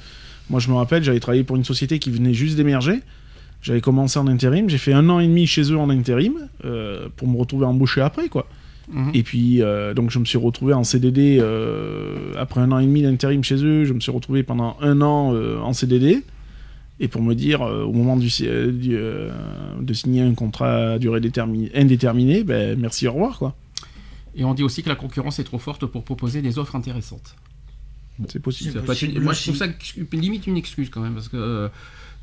moi, 0.51 0.61
je 0.61 0.69
me 0.69 0.75
rappelle, 0.75 1.03
j'avais 1.03 1.21
travaillé 1.21 1.45
pour 1.45 1.57
une 1.57 1.65
société 1.65 1.99
qui 1.99 2.11
venait 2.11 2.35
juste 2.35 2.57
d'émerger. 2.57 3.01
J'avais 3.63 3.81
commencé 3.81 4.19
en 4.19 4.27
intérim, 4.27 4.69
j'ai 4.69 4.77
fait 4.79 4.93
un 4.93 5.09
an 5.09 5.21
et 5.21 5.27
demi 5.27 5.47
chez 5.47 5.63
eux 5.73 5.79
en 5.79 5.89
intérim, 5.89 6.35
euh, 6.67 7.09
pour 7.17 7.27
me 7.29 7.39
retrouver 7.39 7.65
embauché 7.65 8.03
après, 8.03 8.29
quoi. 8.29 8.47
Mhm. 8.93 9.13
Et 9.15 9.23
puis, 9.23 9.63
euh, 9.63 9.95
donc, 9.95 10.11
je 10.11 10.19
me 10.19 10.27
suis 10.27 10.37
retrouvé 10.37 10.75
en 10.75 10.85
CDD 10.85 11.39
euh, 11.41 12.35
après 12.37 12.61
un 12.61 12.71
an 12.73 12.79
et 12.79 12.85
demi 12.85 13.01
d'intérim 13.03 13.43
chez 13.43 13.57
eux. 13.65 13.85
Je 13.85 13.95
me 13.95 14.01
suis 14.01 14.13
retrouvé 14.13 14.43
pendant 14.43 14.77
un 14.83 15.01
an 15.01 15.35
en 15.35 15.73
CDD. 15.73 16.23
Et 17.01 17.09
pour 17.09 17.23
me 17.23 17.35
dire, 17.35 17.63
au 17.63 17.93
moment 17.93 18.17
du, 18.17 18.29
si- 18.31 18.45
du, 18.47 18.97
de 19.81 19.93
signer 19.95 20.21
un 20.23 20.35
contrat 20.35 20.93
à 20.93 20.99
durée 20.99 21.21
déterminée, 21.21 21.71
indéterminée, 21.75 22.45
ben, 22.45 22.79
merci, 22.79 23.09
au 23.09 23.13
revoir, 23.15 23.39
quoi. 23.39 23.57
Et 24.37 24.45
on 24.45 24.53
dit 24.55 24.63
aussi 24.63 24.83
que 24.83 24.89
la 24.91 24.95
concurrence 24.95 25.39
est 25.39 25.45
trop 25.45 25.59
forte 25.59 25.87
pour 25.87 26.05
proposer 26.05 26.43
des 26.43 26.59
offres 26.59 26.77
intéressantes. 26.77 27.35
C'est 28.29 28.41
possible. 28.41 28.79
Être 28.79 29.21
Moi, 29.21 29.33
je 29.33 29.43
trouve 29.43 29.57
ça 29.57 29.67
limite 30.13 30.47
une 30.47 30.57
excuse 30.57 30.89
quand 30.91 31.01
même, 31.01 31.15
parce 31.15 31.29
que 31.29 31.37
euh, 31.37 31.69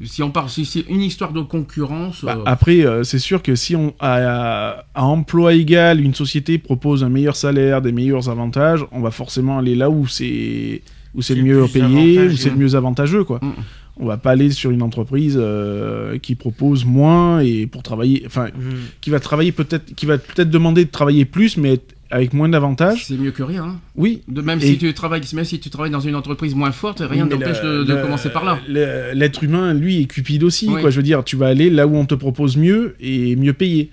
si 0.03 0.23
on 0.23 0.31
parle, 0.31 0.49
si 0.49 0.65
c'est 0.65 0.85
une 0.89 1.01
histoire 1.01 1.33
de 1.33 1.41
concurrence. 1.41 2.23
Bah, 2.23 2.37
euh, 2.37 2.43
après, 2.45 2.85
euh, 2.85 3.03
c'est 3.03 3.19
sûr 3.19 3.41
que 3.41 3.55
si 3.55 3.75
on 3.75 3.93
à, 3.99 4.85
à 4.93 5.03
emploi 5.03 5.53
égal, 5.53 5.99
une 5.99 6.15
société 6.15 6.57
propose 6.57 7.03
un 7.03 7.09
meilleur 7.09 7.35
salaire, 7.35 7.81
des 7.81 7.91
meilleurs 7.91 8.29
avantages, 8.29 8.85
on 8.91 9.01
va 9.01 9.11
forcément 9.11 9.59
aller 9.59 9.75
là 9.75 9.89
où 9.89 10.07
c'est 10.07 10.81
où 11.13 11.21
c'est 11.21 11.35
le 11.35 11.43
mieux 11.43 11.67
payé, 11.67 12.27
où 12.27 12.37
c'est 12.37 12.49
le 12.49 12.55
mieux 12.55 12.75
avantageux, 12.75 13.23
quoi. 13.23 13.39
Mm. 13.41 13.53
On 13.97 14.05
va 14.05 14.17
pas 14.17 14.31
aller 14.31 14.49
sur 14.49 14.71
une 14.71 14.81
entreprise 14.81 15.37
euh, 15.37 16.17
qui 16.17 16.35
propose 16.35 16.85
moins 16.85 17.41
et 17.41 17.67
pour 17.67 17.83
travailler, 17.83 18.23
enfin, 18.25 18.47
Mm. 18.47 18.75
qui 19.01 19.09
va 19.09 19.19
travailler 19.19 19.51
peut-être, 19.51 19.93
qui 19.93 20.05
va 20.05 20.17
peut-être 20.17 20.49
demander 20.49 20.85
de 20.85 20.89
travailler 20.89 21.25
plus, 21.25 21.57
mais 21.57 21.79
avec 22.11 22.33
moins 22.33 22.49
d'avantages. 22.49 23.05
c'est 23.05 23.17
mieux 23.17 23.31
que 23.31 23.41
rien. 23.43 23.63
hein. 23.63 23.79
Oui. 23.95 24.21
De 24.27 24.41
même 24.41 24.59
Et- 24.61 24.65
si 24.67 24.77
tu 24.77 24.93
travailles, 24.93 25.21
même 25.33 25.45
si 25.45 25.59
tu 25.59 25.69
travailles 25.69 25.91
dans 25.91 25.99
une 25.99 26.15
entreprise 26.15 26.53
moins 26.55 26.71
forte, 26.71 27.01
rien 27.05 27.25
ne 27.25 27.29
Mais 27.35 27.37
t'empêche 27.43 27.63
le- 27.63 27.85
de, 27.85 27.95
commencer 28.01 28.29
par 28.29 28.43
là. 28.45 28.59
L'être 28.67 29.43
humain, 29.43 29.73
lui, 29.73 30.01
est 30.01 30.05
cupide 30.05 30.43
aussi. 30.43 30.67
Oui. 30.69 30.81
Quoi. 30.81 30.89
Je 30.89 30.97
veux 30.97 31.03
dire, 31.03 31.23
tu 31.23 31.35
vas 31.37 31.47
aller 31.47 31.69
là 31.69 31.87
où 31.87 31.95
on 31.95 32.05
te 32.05 32.15
propose 32.15 32.57
mieux 32.57 32.95
et 32.99 33.35
mieux 33.35 33.53
payé. 33.53 33.89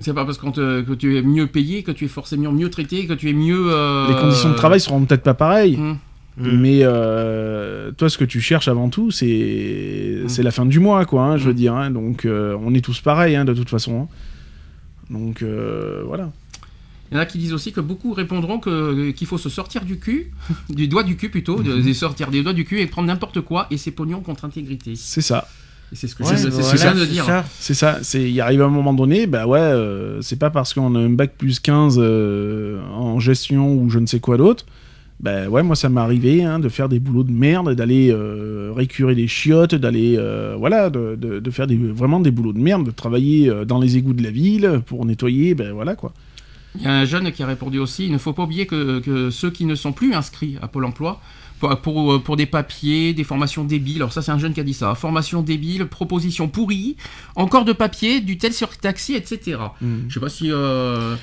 C'est 0.00 0.14
pas 0.14 0.24
parce 0.24 0.38
qu'on 0.38 0.52
te- 0.52 0.82
que 0.82 0.92
tu 0.92 1.16
es 1.18 1.22
mieux 1.22 1.48
payé, 1.48 1.82
que 1.82 1.90
tu 1.90 2.04
es 2.04 2.08
forcément 2.08 2.52
mieux 2.52 2.70
traité, 2.70 3.06
que 3.06 3.14
tu 3.14 3.28
es 3.30 3.32
mieux. 3.32 3.66
euh, 3.72 4.06
Les 4.08 4.14
conditions 4.14 4.50
de 4.50 4.54
travail 4.54 4.78
seront 4.80 5.04
peut-être 5.04 5.24
pas 5.24 5.34
pareilles. 5.34 5.76
hum. 5.76 5.98
Mm. 6.40 6.60
Mais 6.60 6.78
euh, 6.84 7.90
toi, 7.90 8.08
ce 8.08 8.16
que 8.16 8.24
tu 8.24 8.40
cherches 8.40 8.68
avant 8.68 8.90
tout, 8.90 9.10
c'est 9.10 10.20
Mm. 10.22 10.28
c'est 10.28 10.44
la 10.44 10.52
fin 10.52 10.66
du 10.66 10.78
mois, 10.78 11.04
quoi. 11.04 11.22
hein, 11.24 11.36
je 11.36 11.46
veux 11.46 11.54
dire. 11.54 11.74
hein. 11.74 11.90
donc, 11.90 12.24
euh, 12.26 12.56
on 12.64 12.74
est 12.74 12.80
tous 12.80 13.00
pareils, 13.00 13.34
hein, 13.34 13.44
de 13.44 13.54
toute 13.54 13.68
façon. 13.70 14.02
hein. 14.02 14.08
Donc, 15.10 15.42
euh, 15.42 16.02
voilà. 16.06 16.30
Il 17.10 17.14
y 17.14 17.16
en 17.18 17.20
a 17.20 17.26
qui 17.26 17.38
disent 17.38 17.52
aussi 17.54 17.72
que 17.72 17.80
beaucoup 17.80 18.12
répondront 18.12 18.58
que- 18.58 19.10
qu'il 19.12 19.26
faut 19.26 19.38
se 19.38 19.48
sortir 19.48 19.84
du 19.84 19.98
cul, 19.98 20.30
du 20.70 20.88
doigt 20.88 21.02
du 21.04 21.16
cul 21.16 21.30
plutôt, 21.30 21.62
de, 21.62 21.74
Mhm. 21.74 21.86
de 21.86 21.92
sortir 21.92 22.30
des 22.30 22.42
doigts 22.42 22.52
du 22.52 22.64
cul 22.64 22.80
et 22.80 22.86
prendre 22.86 23.08
n'importe 23.08 23.40
quoi 23.40 23.66
et 23.70 23.76
ses 23.78 23.90
pognons 23.92 24.20
contre 24.20 24.44
intégrité. 24.44 24.92
C'est 24.96 25.20
ça. 25.22 25.48
C'est 25.94 26.06
ce 26.06 26.14
que 26.14 26.22
Ouais, 26.22 26.36
c'est 26.36 26.50
voilà, 26.50 26.70
je 26.70 26.76
viens 26.82 26.94
de 26.94 27.04
dire. 27.06 27.24
ça. 27.24 27.46
C'est 27.58 27.72
ça, 27.72 28.00
c'est 28.02 28.30
il 28.30 28.38
arrive 28.42 28.60
à 28.60 28.66
un 28.66 28.68
moment 28.68 28.92
donné, 28.92 29.26
bah 29.26 29.46
ouais, 29.46 29.58
euh, 29.58 30.20
c'est 30.20 30.38
pas 30.38 30.50
parce 30.50 30.74
qu'on 30.74 30.94
a 30.94 30.98
un 30.98 31.08
bac 31.08 31.32
plus 31.38 31.60
15 31.60 31.96
euh, 31.98 32.78
en 32.92 33.18
gestion 33.20 33.74
ou 33.74 33.88
je 33.88 33.98
ne 33.98 34.04
sais 34.06 34.20
quoi 34.20 34.36
d'autre. 34.36 34.66
Bah 35.20 35.48
ouais, 35.48 35.62
moi 35.62 35.74
ça 35.76 35.88
m'est 35.88 36.00
arrivé 36.02 36.44
hein, 36.44 36.58
de 36.60 36.68
faire 36.68 36.88
des 36.90 37.00
boulots 37.00 37.24
de 37.24 37.32
merde, 37.32 37.72
d'aller 37.74 38.10
euh, 38.12 38.70
récurer 38.76 39.14
les 39.14 39.26
chiottes, 39.28 39.74
d'aller 39.74 40.14
euh, 40.18 40.54
voilà, 40.58 40.90
de, 40.90 41.16
de- 41.18 41.40
de 41.40 41.50
faire 41.50 41.66
des, 41.66 41.76
vraiment 41.76 42.20
des 42.20 42.30
boulots 42.30 42.52
de 42.52 42.60
merde, 42.60 42.84
de 42.84 42.90
travailler 42.92 43.48
euh, 43.48 43.64
dans 43.64 43.80
les 43.80 43.96
égouts 43.96 44.12
de 44.12 44.22
la 44.22 44.30
ville 44.30 44.80
pour 44.86 45.04
nettoyer, 45.06 45.54
ben 45.54 45.72
voilà 45.72 45.96
quoi. 45.96 46.12
Il 46.76 46.82
y 46.82 46.86
a 46.86 46.92
un 46.92 47.04
jeune 47.04 47.32
qui 47.32 47.42
a 47.42 47.46
répondu 47.46 47.78
aussi, 47.78 48.06
il 48.06 48.12
ne 48.12 48.18
faut 48.18 48.32
pas 48.32 48.42
oublier 48.44 48.66
que, 48.66 49.00
que 49.00 49.30
ceux 49.30 49.50
qui 49.50 49.64
ne 49.64 49.74
sont 49.74 49.92
plus 49.92 50.14
inscrits 50.14 50.56
à 50.62 50.68
Pôle 50.68 50.84
emploi, 50.84 51.20
pour, 51.60 51.76
pour, 51.80 52.22
pour 52.22 52.36
des 52.36 52.46
papiers, 52.46 53.14
des 53.14 53.24
formations 53.24 53.64
débiles, 53.64 53.96
alors 53.96 54.12
ça 54.12 54.22
c'est 54.22 54.30
un 54.30 54.38
jeune 54.38 54.52
qui 54.54 54.60
a 54.60 54.64
dit 54.64 54.74
ça, 54.74 54.94
formation 54.94 55.42
débile, 55.42 55.86
proposition 55.86 56.46
pourrie, 56.48 56.96
encore 57.34 57.64
de 57.64 57.72
papiers, 57.72 58.20
du 58.20 58.38
tel 58.38 58.52
sur 58.52 58.76
taxi, 58.76 59.14
etc. 59.14 59.58
Je 60.08 60.14
sais 60.14 60.20
pas 60.20 60.28
si... 60.28 60.52
euh, 60.52 61.16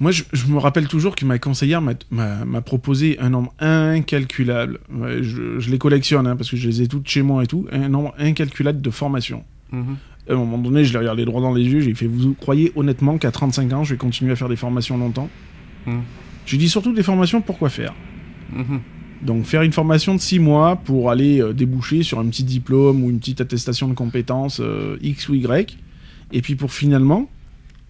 Moi, 0.00 0.10
je, 0.10 0.24
je 0.32 0.46
me 0.46 0.58
rappelle 0.58 0.88
toujours 0.88 1.14
que 1.14 1.24
ma 1.26 1.38
conseillère 1.38 1.80
m'a- 1.82 2.60
proposé 2.62 3.18
un 3.20 3.28
nombre 3.30 3.52
incalculable. 3.60 4.80
Ouais, 4.92 5.22
je, 5.22 5.60
je 5.60 5.70
les 5.70 5.78
collectionne 5.78 6.26
hein, 6.26 6.36
parce 6.36 6.50
que 6.50 6.56
je 6.56 6.66
les 6.66 6.82
ai 6.82 6.88
toutes 6.88 7.06
chez 7.06 7.22
moi 7.22 7.44
et 7.44 7.46
tout. 7.46 7.66
Un 7.70 7.88
nombre 7.90 8.14
incalculable 8.18 8.80
de 8.80 8.90
formations. 8.90 9.44
mhm. 9.72 9.96
À 10.30 10.34
un 10.34 10.36
moment 10.36 10.58
donné, 10.58 10.84
je 10.84 10.92
l'ai 10.92 10.98
regardé 11.00 11.24
droit 11.24 11.40
dans 11.42 11.52
les 11.52 11.64
yeux. 11.64 11.80
J'ai 11.80 11.94
fait 11.94 12.06
Vous 12.06 12.34
croyez 12.34 12.72
honnêtement 12.76 13.18
qu'à 13.18 13.30
35 13.32 13.72
ans, 13.72 13.84
je 13.84 13.94
vais 13.94 13.98
continuer 13.98 14.32
à 14.32 14.36
faire 14.36 14.48
des 14.48 14.56
formations 14.56 14.96
longtemps 14.96 15.28
Mhm. 15.86 16.02
J'ai 16.46 16.56
dit 16.58 16.68
surtout 16.68 16.92
des 16.92 17.02
formations 17.02 17.40
pour 17.40 17.58
quoi 17.58 17.68
faire. 17.70 17.94
Mhm. 18.52 18.80
Donc, 19.22 19.44
faire 19.44 19.62
une 19.62 19.72
formation 19.72 20.14
de 20.14 20.20
6 20.20 20.38
mois 20.38 20.76
pour 20.76 21.10
aller 21.10 21.40
euh, 21.42 21.52
déboucher 21.52 22.02
sur 22.02 22.18
un 22.20 22.26
petit 22.26 22.44
diplôme 22.44 23.02
ou 23.04 23.10
une 23.10 23.18
petite 23.18 23.40
attestation 23.40 23.88
de 23.88 23.94
compétences 23.94 24.60
euh, 24.60 24.96
X 25.02 25.28
ou 25.28 25.34
Y. 25.34 25.76
Et 26.32 26.42
puis 26.42 26.54
pour 26.54 26.72
finalement 26.72 27.28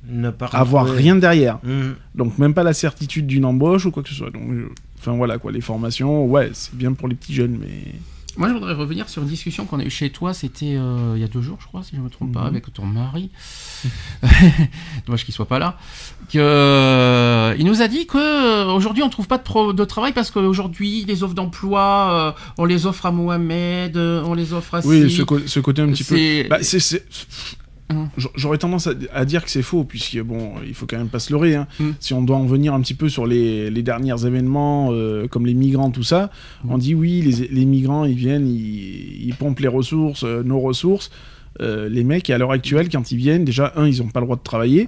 Ne 0.08 0.30
pas 0.30 0.46
avoir 0.46 0.84
retrouver- 0.84 1.02
rien 1.02 1.16
derrière. 1.16 1.58
Mhm. 1.64 1.94
Donc 2.14 2.38
même 2.38 2.54
pas 2.54 2.62
la 2.62 2.72
certitude 2.72 3.26
d'une 3.26 3.44
embauche 3.44 3.86
ou 3.86 3.90
quoi 3.90 4.02
que 4.02 4.08
ce 4.08 4.14
soit. 4.14 4.30
Donc, 4.30 4.42
je- 4.52 4.66
Enfin 4.98 5.12
voilà 5.12 5.38
quoi, 5.38 5.50
les 5.50 5.62
formations, 5.62 6.26
ouais, 6.26 6.50
c'est 6.52 6.74
bien 6.76 6.92
pour 6.92 7.08
les 7.08 7.14
petits 7.14 7.32
jeunes, 7.34 7.56
mais 7.58 7.94
Moi, 8.40 8.48
je 8.48 8.54
voudrais 8.54 8.72
revenir 8.72 9.08
sur 9.10 9.22
une 9.22 9.28
discussion 9.28 9.66
qu'on 9.66 9.78
a 9.80 9.84
eue 9.84 9.90
chez 9.90 10.08
toi, 10.10 10.32
c'était 10.32 10.74
euh, 10.76 11.12
il 11.14 11.20
y 11.20 11.24
a 11.24 11.28
deux 11.28 11.42
jours, 11.42 11.58
je 11.60 11.66
crois, 11.66 11.82
si 11.82 11.90
je 11.92 11.98
ne 11.98 12.02
me 12.04 12.08
trompe 12.08 12.32
pas, 12.32 12.40
Mhm. 12.40 12.46
avec 12.46 12.72
ton 12.72 12.86
mari. 12.86 13.28
Dommage 15.06 15.24
qu'il 15.26 15.34
soit 15.34 15.46
pas 15.46 15.58
là. 15.58 15.76
Que, 16.32 16.38
euh, 16.38 17.54
il 17.58 17.66
nous 17.66 17.82
a 17.82 17.88
dit 17.88 18.06
que 18.06 18.16
euh, 18.16 18.72
aujourd'hui 18.72 19.02
on 19.02 19.10
trouve 19.10 19.26
pas 19.26 19.36
de, 19.38 19.42
pro- 19.42 19.72
de 19.72 19.84
travail 19.84 20.12
parce 20.12 20.30
qu'aujourd'hui 20.30 21.04
les 21.06 21.22
offres 21.22 21.34
d'emploi, 21.34 22.34
euh, 22.38 22.40
on 22.58 22.64
les 22.64 22.86
offre 22.86 23.04
à 23.06 23.10
Mohamed, 23.12 23.96
on 23.96 24.32
les 24.34 24.52
offre 24.54 24.74
à 24.76 24.80
oui, 24.86 25.10
ce, 25.10 25.24
ce 25.46 25.60
côté 25.60 25.82
un 25.82 25.88
petit 25.88 26.04
peu. 26.04 26.16
C'est- 26.16 26.46
Bah, 26.48 26.58
c'est- 26.62 27.04
J'a- 28.16 28.28
J'aurais 28.36 28.58
tendance 28.58 28.86
à, 28.86 28.92
à 29.12 29.24
dire 29.24 29.44
que 29.44 29.50
c'est 29.50 29.62
faux, 29.62 29.84
puisque 29.84 30.20
bon, 30.22 30.52
il 30.66 30.74
faut 30.74 30.86
quand 30.86 30.98
même 30.98 31.08
pas 31.08 31.18
se 31.18 31.32
leurrer. 31.32 31.54
hein. 31.54 31.66
Hum. 31.80 31.94
Si 32.00 32.14
on 32.14 32.22
doit 32.22 32.36
en 32.36 32.44
venir 32.46 32.72
un 32.74 32.80
petit 32.80 32.94
peu 32.94 33.08
sur 33.08 33.26
les, 33.26 33.70
les 33.70 33.82
derniers 33.82 34.24
événements, 34.26 34.88
euh, 34.92 35.26
comme 35.28 35.46
les 35.46 35.54
migrants, 35.54 35.90
tout 35.90 36.02
ça, 36.02 36.30
on 36.68 36.78
dit 36.78 36.94
oui, 36.94 37.22
les, 37.22 37.48
les 37.48 37.64
migrants, 37.64 38.04
ils 38.04 38.14
viennent, 38.16 38.46
ils, 38.46 39.26
ils 39.26 39.34
pompent 39.34 39.60
les 39.60 39.68
ressources, 39.68 40.24
euh, 40.24 40.42
nos 40.42 40.60
ressources. 40.60 41.10
Euh, 41.60 41.88
les 41.88 42.04
mecs, 42.04 42.30
à 42.30 42.38
l'heure 42.38 42.52
actuelle, 42.52 42.88
quand 42.88 43.10
ils 43.12 43.18
viennent, 43.18 43.44
déjà, 43.44 43.72
un, 43.76 43.86
ils 43.86 44.00
ont 44.02 44.08
pas 44.08 44.20
le 44.20 44.26
droit 44.26 44.36
de 44.36 44.42
travailler. 44.42 44.86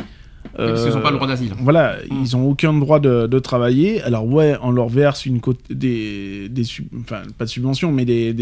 Qu'ils 0.55 0.65
n'ont 0.65 0.97
Euh, 0.97 1.01
pas 1.01 1.11
le 1.11 1.17
droit 1.17 1.27
d'asile. 1.29 1.53
Voilà, 1.61 1.97
Mm. 2.11 2.15
ils 2.23 2.37
ont 2.37 2.47
aucun 2.49 2.73
droit 2.75 3.01
de, 3.01 3.27
de 3.27 3.39
travailler. 3.39 4.03
Alors 4.03 4.27
ouais, 4.27 4.57
on 4.63 4.71
leur 4.71 4.89
verse 4.89 5.25
une 5.27 5.41
des, 5.71 6.49
des 6.51 6.65
sub- 6.65 6.87
enfin 7.01 7.23
pas 7.39 7.45
de 7.47 7.51
subventions, 7.51 7.91
mais 7.93 8.05
des, 8.05 8.35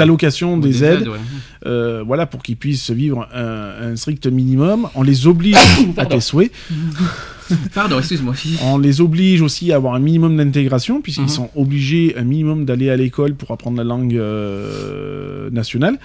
allocations, 0.00 0.56
des, 0.56 0.84
aides, 0.84 1.08
ouais. 1.08 1.18
euh, 1.66 2.02
voilà, 2.06 2.26
pour 2.26 2.42
qu'ils 2.42 2.56
puissent 2.56 2.90
vivre 2.90 3.28
un, 3.34 3.92
un 3.92 3.96
strict 3.96 4.26
minimum. 4.26 4.88
On 4.94 5.02
les 5.02 5.26
oblige 5.26 5.56
à 5.96 6.06
tes 6.06 6.20
souhaits. 6.20 6.52
Pardon, 7.74 7.98
excuse-moi. 7.98 8.34
On 8.62 8.76
les 8.76 9.00
oblige 9.00 9.40
aussi 9.40 9.72
à 9.72 9.76
avoir 9.76 9.94
un 9.94 10.00
minimum 10.00 10.36
d'intégration, 10.36 11.00
puisqu'ils 11.00 11.22
Mhm. 11.22 11.28
sont 11.28 11.50
obligés 11.56 12.14
un 12.18 12.24
minimum 12.24 12.66
d'aller 12.66 12.90
à 12.90 12.96
l'école 12.96 13.34
pour 13.34 13.50
apprendre 13.52 13.78
la 13.78 13.84
langue 13.84 14.14
euh, 14.16 15.48
nationale. 15.50 15.98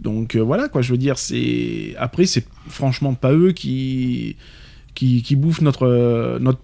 Donc 0.00 0.36
euh, 0.36 0.40
voilà, 0.40 0.68
quoi, 0.68 0.80
je 0.82 0.92
veux 0.92 0.98
dire, 0.98 1.18
c'est. 1.18 1.94
Après, 1.98 2.26
c'est 2.26 2.46
franchement 2.68 3.14
pas 3.14 3.32
eux 3.32 3.52
qui, 3.52 4.36
qui, 4.94 5.22
qui 5.22 5.34
bouffent 5.36 5.60
notre, 5.60 5.86
euh, 5.86 6.38
notre, 6.38 6.60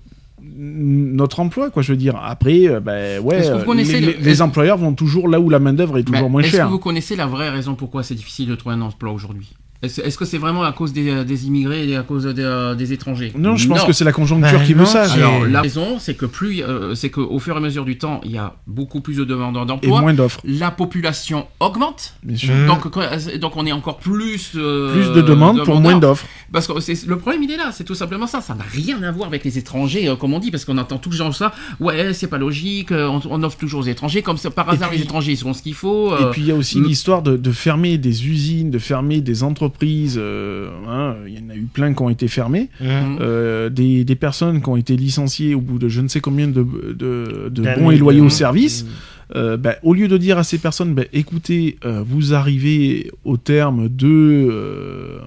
notre 0.56 1.40
emploi, 1.40 1.70
quoi, 1.70 1.82
je 1.82 1.92
veux 1.92 1.96
dire. 1.98 2.16
Après, 2.16 2.68
euh, 2.68 2.80
ben 2.80 3.20
ouais, 3.22 3.38
Est-ce 3.38 3.50
les, 3.74 4.00
le- 4.00 4.06
les- 4.12 4.18
les 4.18 4.42
employeurs 4.42 4.78
vont 4.78 4.92
toujours 4.94 5.28
là 5.28 5.40
où 5.40 5.50
la 5.50 5.58
main-d'œuvre 5.58 5.98
est 5.98 6.04
toujours 6.04 6.22
Bah, 6.22 6.28
moins 6.28 6.42
Est-ce 6.42 6.50
chère. 6.56 6.66
que 6.66 6.70
vous 6.72 6.78
connaissez 6.78 7.16
la 7.16 7.26
vraie 7.26 7.50
raison 7.50 7.74
pourquoi 7.74 8.02
c'est 8.02 8.14
difficile 8.14 8.48
de 8.48 8.54
trouver 8.54 8.76
un 8.76 8.80
emploi 8.82 9.10
aujourd'hui? 9.12 9.52
Est-ce 9.84 10.18
que 10.18 10.24
c'est 10.24 10.38
vraiment 10.38 10.62
à 10.62 10.72
cause 10.72 10.92
des, 10.92 11.10
euh, 11.10 11.24
des 11.24 11.46
immigrés 11.46 11.88
et 11.88 11.96
à 11.96 12.02
cause 12.02 12.24
des, 12.26 12.42
euh, 12.42 12.74
des 12.74 12.92
étrangers? 12.92 13.32
Non, 13.36 13.56
je 13.56 13.68
pense 13.68 13.84
que 13.84 13.92
c'est 13.92 14.04
la 14.04 14.12
conjoncture 14.12 14.58
Ben 14.58 14.64
qui 14.66 14.74
veut 14.74 14.80
non, 14.80 14.86
ça. 14.86 15.04
Alors 15.12 15.46
Et- 15.46 15.50
la 15.50 15.60
raison, 15.62 15.98
c'est 15.98 16.14
que 16.14 16.26
plus, 16.26 16.62
euh, 16.62 16.94
c'est 16.94 17.10
qu'au 17.10 17.38
fur 17.38 17.54
et 17.54 17.58
à 17.58 17.60
mesure 17.60 17.84
du 17.84 17.98
temps, 17.98 18.20
il 18.24 18.32
y 18.32 18.38
a 18.38 18.54
beaucoup 18.66 19.00
plus 19.00 19.16
de 19.16 19.24
demandeurs 19.24 19.62
Et 19.64 19.66
d'emploi. 19.66 20.00
moins 20.00 20.14
d'offres, 20.14 20.40
La 20.44 20.70
population 20.70 21.46
augmente, 21.60 22.14
bien 22.22 22.36
sûr. 22.36 22.54
Donc, 22.66 22.88
quoi- 22.90 23.08
donc 23.40 23.56
on 23.56 23.66
est 23.66 23.72
encore 23.72 23.98
plus 23.98 24.52
euh, 24.56 24.92
Plus 24.92 25.10
de 25.12 25.20
demandes 25.20 25.64
pour 25.64 25.80
moins 25.80 25.98
d'offres. 25.98 26.26
Parce 26.52 26.66
que 26.66 26.78
c'est- 26.80 27.06
le 27.06 27.18
problème 27.18 27.42
il 27.42 27.50
est 27.50 27.56
là, 27.56 27.70
c'est 27.72 27.84
tout 27.84 27.94
simplement 27.94 28.26
ça. 28.26 28.40
Ça 28.40 28.54
n'a 28.54 28.64
rien 28.70 29.02
à 29.02 29.10
voir 29.10 29.26
avec 29.28 29.44
les 29.44 29.58
étrangers, 29.58 30.08
euh, 30.08 30.16
comme 30.16 30.34
on 30.34 30.38
dit, 30.38 30.50
parce 30.50 30.64
qu'on 30.64 30.78
entend 30.78 30.98
toujours 30.98 31.34
ça. 31.34 31.52
Ouais, 31.80 32.12
c'est 32.12 32.28
pas 32.28 32.38
logique. 32.38 32.90
On, 32.92 33.20
on 33.30 33.42
offre 33.42 33.56
toujours 33.58 33.80
aux 33.80 33.84
étrangers, 33.86 34.22
comme 34.22 34.36
ça, 34.36 34.50
par 34.50 34.68
Et 34.68 34.72
hasard 34.72 34.88
puis- 34.90 34.98
les 34.98 35.04
étrangers 35.04 35.32
ils 35.32 35.36
seront 35.36 35.52
ce 35.54 35.62
qu'il 35.62 35.74
faut. 35.74 36.14
Et 36.16 36.30
puis 36.30 36.42
il 36.42 36.48
y 36.48 36.50
a 36.52 36.54
aussi 36.54 36.80
mm. 36.80 36.84
l'histoire 36.86 37.22
de, 37.22 37.36
de 37.36 37.50
fermer 37.52 37.98
des 37.98 38.26
usines, 38.28 38.70
de 38.70 38.78
fermer 38.78 39.20
des 39.20 39.42
entreprises. 39.42 39.73
Euh, 39.82 40.68
hein, 40.88 41.14
Il 41.26 41.34
y 41.38 41.44
en 41.44 41.50
a 41.50 41.54
eu 41.56 41.62
plein 41.72 41.92
qui 41.94 42.02
ont 42.02 42.08
été 42.10 42.28
fermées. 42.28 42.68
Mhm. 42.80 43.18
Euh, 43.20 43.68
des, 43.70 44.04
des 44.04 44.14
personnes 44.16 44.62
qui 44.62 44.68
ont 44.68 44.76
été 44.76 44.96
licenciées 44.96 45.54
au 45.54 45.60
bout 45.60 45.78
de 45.78 45.88
je 45.88 46.00
ne 46.00 46.08
sais 46.08 46.20
combien 46.20 46.48
de, 46.48 46.62
de, 46.94 47.50
bons 47.78 47.90
et 47.90 47.96
loyaux 47.96 48.30
services. 48.30 48.86
Euh, 49.34 49.56
bah, 49.56 49.76
au 49.82 49.94
lieu 49.94 50.06
de 50.06 50.16
dire 50.18 50.36
à 50.38 50.44
ces 50.44 50.58
personnes, 50.58 50.94
bah, 50.94 51.04
écoutez, 51.12 51.78
euh, 51.84 52.02
vous 52.06 52.34
arrivez 52.34 53.10
au 53.24 53.36
terme 53.38 53.88
de, 53.88 54.06
euh, 54.50 55.18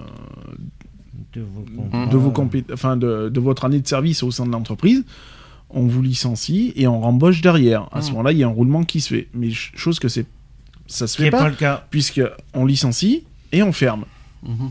De 1.33 1.41
vos 1.41 2.07
de, 2.11 2.17
vos 2.17 2.31
compé- 2.31 2.63
enfin, 2.71 2.95
de, 2.95 3.29
de 3.29 3.39
votre 3.39 3.65
année 3.65 3.79
de 3.79 3.87
service 3.87 4.23
au 4.23 4.31
sein 4.31 4.45
de 4.45 4.51
l'entreprise, 4.51 5.03
on 5.69 5.81
vous 5.87 6.01
licencie 6.01 6.73
et 6.75 6.87
on 6.87 6.99
rembauche 7.01 7.41
derrière. 7.41 7.89
À 7.91 8.01
ce 8.01 8.09
Mm. 8.09 8.11
moment-là, 8.13 8.31
il 8.31 8.37
y 8.37 8.43
a 8.43 8.47
un 8.47 8.51
roulement 8.51 8.83
qui 8.83 9.01
se 9.01 9.09
fait. 9.13 9.27
Mais 9.33 9.47
ch- 9.47 9.71
chose 9.75 9.99
que 9.99 10.07
c'est, 10.07 10.25
ça 10.85 11.07
se 11.07 11.21
fait 11.21 11.29
pas, 11.31 11.39
pas 11.39 11.49
le 11.49 11.55
cas. 11.55 11.85
puisque 11.89 12.21
on 12.53 12.65
licencie 12.65 13.23
et 13.51 13.61
on 13.63 13.71
ferme. 13.73 14.05